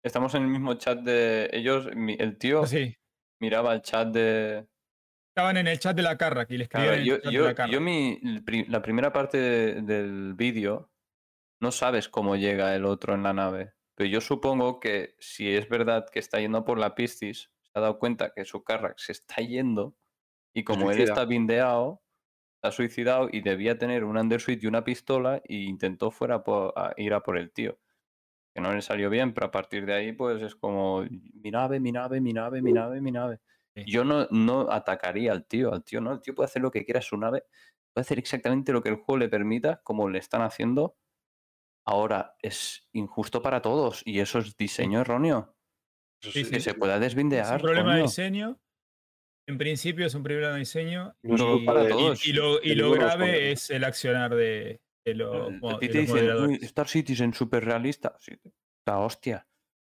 [0.03, 1.93] Estamos en el mismo chat de ellos.
[1.95, 2.95] mi- El tío sí.
[3.42, 4.67] miraba el chat de.
[5.35, 7.42] Estaban en el chat de la carra y le Claro, escribían yo, el chat yo,
[7.42, 7.72] de la carra.
[7.72, 8.19] yo mi,
[8.67, 10.92] la primera parte de- del vídeo
[11.61, 13.74] no sabes cómo llega el otro en la nave.
[13.95, 17.81] Pero yo supongo que si es verdad que está yendo por la Piscis, se ha
[17.81, 19.97] dado cuenta que su Carrack se está yendo
[20.53, 22.01] y como él está bindeado,
[22.62, 26.94] está suicidado y debía tener un undersuit y una pistola y intentó fuera po- a
[26.98, 27.80] ir a por el tío.
[28.53, 31.80] Que no le salió bien, pero a partir de ahí pues es como mi nave,
[31.80, 33.40] mi nave, mi nave, mi nave, mi nave.
[33.76, 33.83] Sí.
[33.88, 36.83] Yo no, no atacaría al tío, al tío no, el tío puede hacer lo que
[36.83, 37.44] quiera, su nave
[37.94, 40.98] puede hacer exactamente lo que el juego le permita, como le están haciendo.
[41.85, 45.56] Ahora, es injusto para todos y eso es diseño erróneo.
[46.22, 47.56] Sí, sí, Que se pueda Es desvindear.
[47.56, 48.10] un problema de coño.
[48.10, 48.60] diseño.
[49.49, 51.15] En principio es un problema de diseño.
[51.24, 52.28] No y, para y- todos.
[52.28, 55.98] y lo, y lo grave es el accionar de, de los, El- ti de te
[55.98, 56.64] los dicen, "Uy, moderadores.
[56.64, 58.15] Star Citizen súper realista.
[58.19, 58.33] Sí,
[58.85, 59.48] la hostia.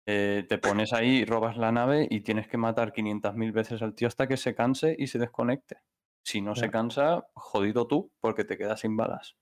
[0.07, 4.07] Eh, te pones ahí, robas la nave y tienes que matar 500.000 veces al tío
[4.07, 5.81] hasta que se canse y se desconecte.
[6.25, 9.35] Si no se cansa, jodido tú, porque te quedas sin balas.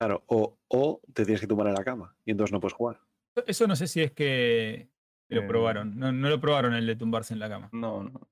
[0.00, 3.00] Claro, o, o te tienes que tumbar en la cama y entonces no puedes jugar.
[3.46, 4.88] Eso no sé si es que
[5.28, 5.96] lo Eh, probaron.
[5.96, 7.68] No, no lo probaron el de tumbarse en la cama.
[7.72, 8.28] No, no.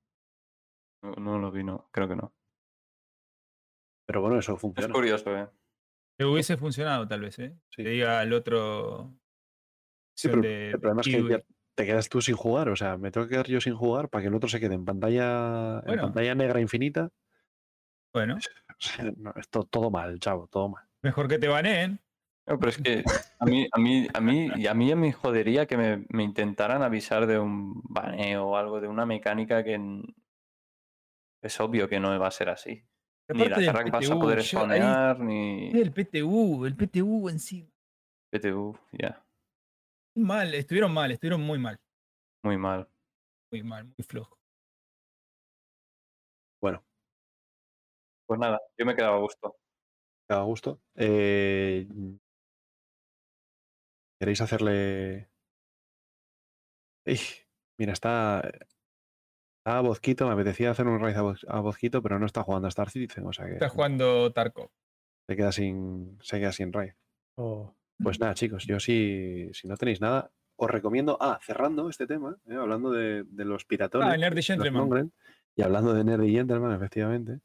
[1.05, 1.89] No, no lo vi, no.
[1.93, 2.33] Creo que no.
[4.07, 4.93] Pero bueno, eso Es funciona.
[4.93, 5.49] curioso, ¿eh?
[6.19, 7.57] Que hubiese funcionado tal vez, ¿eh?
[7.71, 7.83] Sí.
[7.83, 9.13] Que diga el otro...
[10.17, 11.43] Sí, pero de- el problema es que ya
[11.75, 12.69] te quedas tú sin jugar.
[12.69, 14.75] O sea, me tengo que quedar yo sin jugar para que el otro se quede
[14.75, 17.11] en pantalla, en pantalla negra infinita.
[18.13, 18.37] Bueno,
[18.71, 20.85] O sea, no, es to- todo mal, chavo, todo mal.
[21.03, 22.01] mejor que te baneen.
[22.47, 23.03] No, pero es que
[23.41, 26.83] a mí, a mí, a mí, y a mí me jodería que me, me intentaran
[26.83, 29.79] avisar de un baneo o algo, de una mecánica que
[31.45, 32.83] es obvio que no va a ser así.
[33.29, 37.71] Ni la carga vas a poder spawnear, ni El PTU, el PTU encima.
[38.31, 39.25] PTU, ya,
[40.17, 41.79] Mal, estuvieron mal, estuvieron muy mal.
[42.45, 42.89] muy mal.
[43.53, 44.39] Muy mal, muy flojo.
[46.61, 46.85] Bueno,
[48.27, 49.57] Pues nada, yo me quedaba a gusto.
[50.29, 50.81] a gusto.
[50.97, 51.87] Eh,
[54.19, 55.29] ¿Queréis hacerle.
[57.07, 57.19] Ey,
[57.79, 58.43] mira, está.
[59.67, 61.17] A Bozquito, me apetecía hacer un raid
[61.49, 64.69] a, Bozquito, pero no está jugando a Star Citizen, o sea que Está jugando Tarkov.
[65.27, 66.93] se queda sin, se queda sin raid.
[67.37, 71.17] Oh, Pues nada, chicos, yo si, si no tenéis nada, os recomiendo.
[71.21, 74.09] Ah, cerrando este tema, eh, hablando de, de los piratones.
[74.09, 75.13] Ah, Nerdy Gentleman.
[75.57, 77.41] Y hablando de Nerdy Gentleman, efectivamente.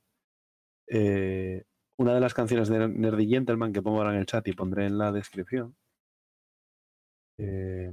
[0.87, 1.63] eh,
[1.97, 4.85] una de las canciones de Nerdy Gentleman que pongo ahora en el chat y pondré
[4.85, 5.75] en la descripción.
[7.37, 7.91] eh,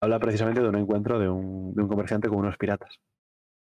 [0.00, 2.98] habla precisamente de un encuentro de un, de un comerciante con unos piratas.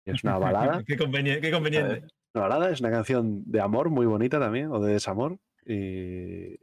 [0.06, 0.84] Y es una balada.
[0.86, 1.42] qué conveniente.
[1.42, 2.08] Qué conveniente.
[2.36, 5.38] Una balada es una canción de amor muy bonita también, o de desamor.
[5.66, 6.58] Y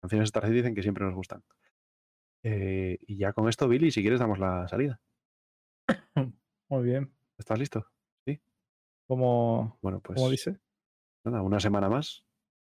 [0.00, 1.42] canciones de Star Citizen que siempre nos gustan.
[2.42, 5.00] Eh, y ya con esto, Billy, si quieres, damos la salida.
[6.68, 7.10] Muy bien.
[7.38, 7.86] ¿Estás listo?
[8.26, 8.38] Sí.
[9.06, 10.58] Como, Bueno, pues como dice.
[11.24, 12.24] nada, una semana más.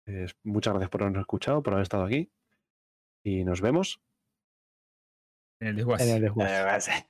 [0.05, 2.31] Eh, muchas gracias por habernos escuchado, por haber estado aquí.
[3.23, 4.01] Y nos vemos.
[5.59, 6.09] En el desguace.
[6.09, 7.07] En el desguace.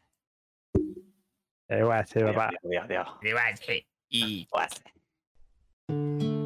[1.67, 2.47] El desguace, papá.
[2.47, 3.07] adiós, adiós, adiós.
[3.21, 3.87] Desguace.
[4.09, 6.36] Y Mass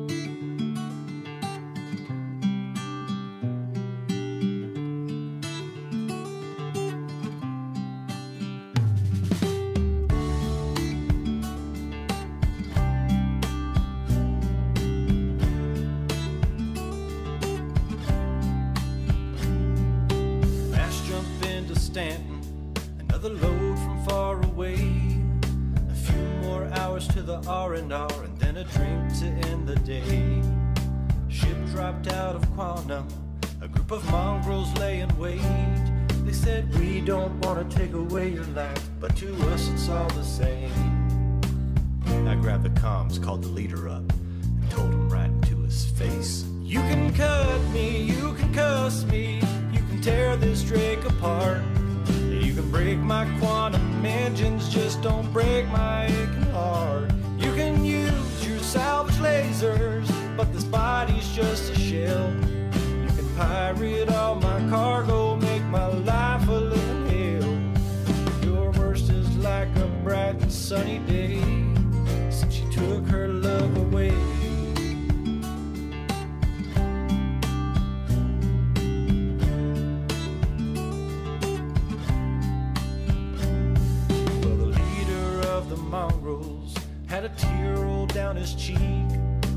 [88.31, 88.78] down his cheek.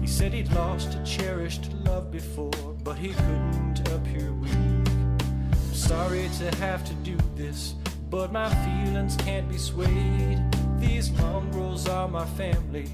[0.01, 2.51] He said he'd lost a cherished love before,
[2.83, 4.53] but he couldn't appear weak.
[4.53, 7.75] I'm sorry to have to do this,
[8.11, 10.43] but my feelings can't be swayed.
[10.79, 12.87] These mongrels are my family,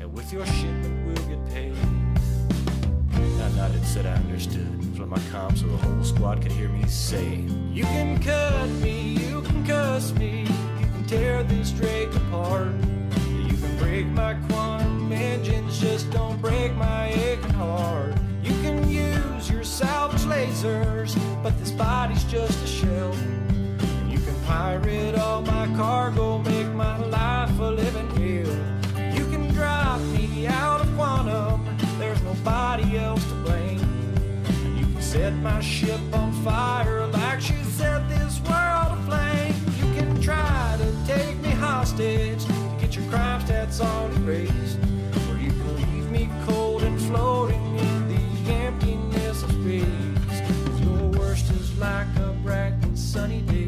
[0.00, 1.76] and with your shipment we'll get paid.
[3.12, 4.66] I nodded, said I understood.
[5.00, 7.36] On my comm so the whole squad could hear me say,
[7.72, 12.74] You can cut me, you can cuss me, you can tear this Drake apart.
[13.48, 14.97] You can break my quantum
[15.78, 18.12] just don't break my aching heart.
[18.42, 23.14] You can use your salvage lasers, but this body's just a shell.
[24.08, 29.14] You can pirate all my cargo, make my life a living hell.
[29.14, 31.64] You can drop me out of quantum,
[31.98, 33.78] there's nobody else to blame.
[34.76, 39.54] You can set my ship on fire like she set this world aflame.
[39.76, 44.67] You can try to take me hostage to get your crime stats all erased.
[47.08, 49.86] Floating in the emptiness of space.
[50.82, 53.67] your worst is like a bright and sunny day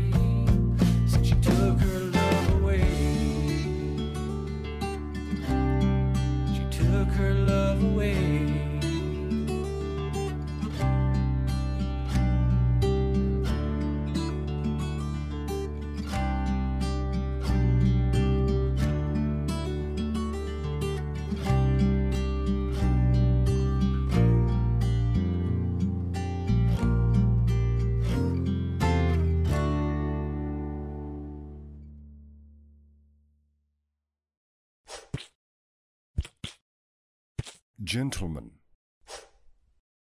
[37.90, 38.59] gentleman.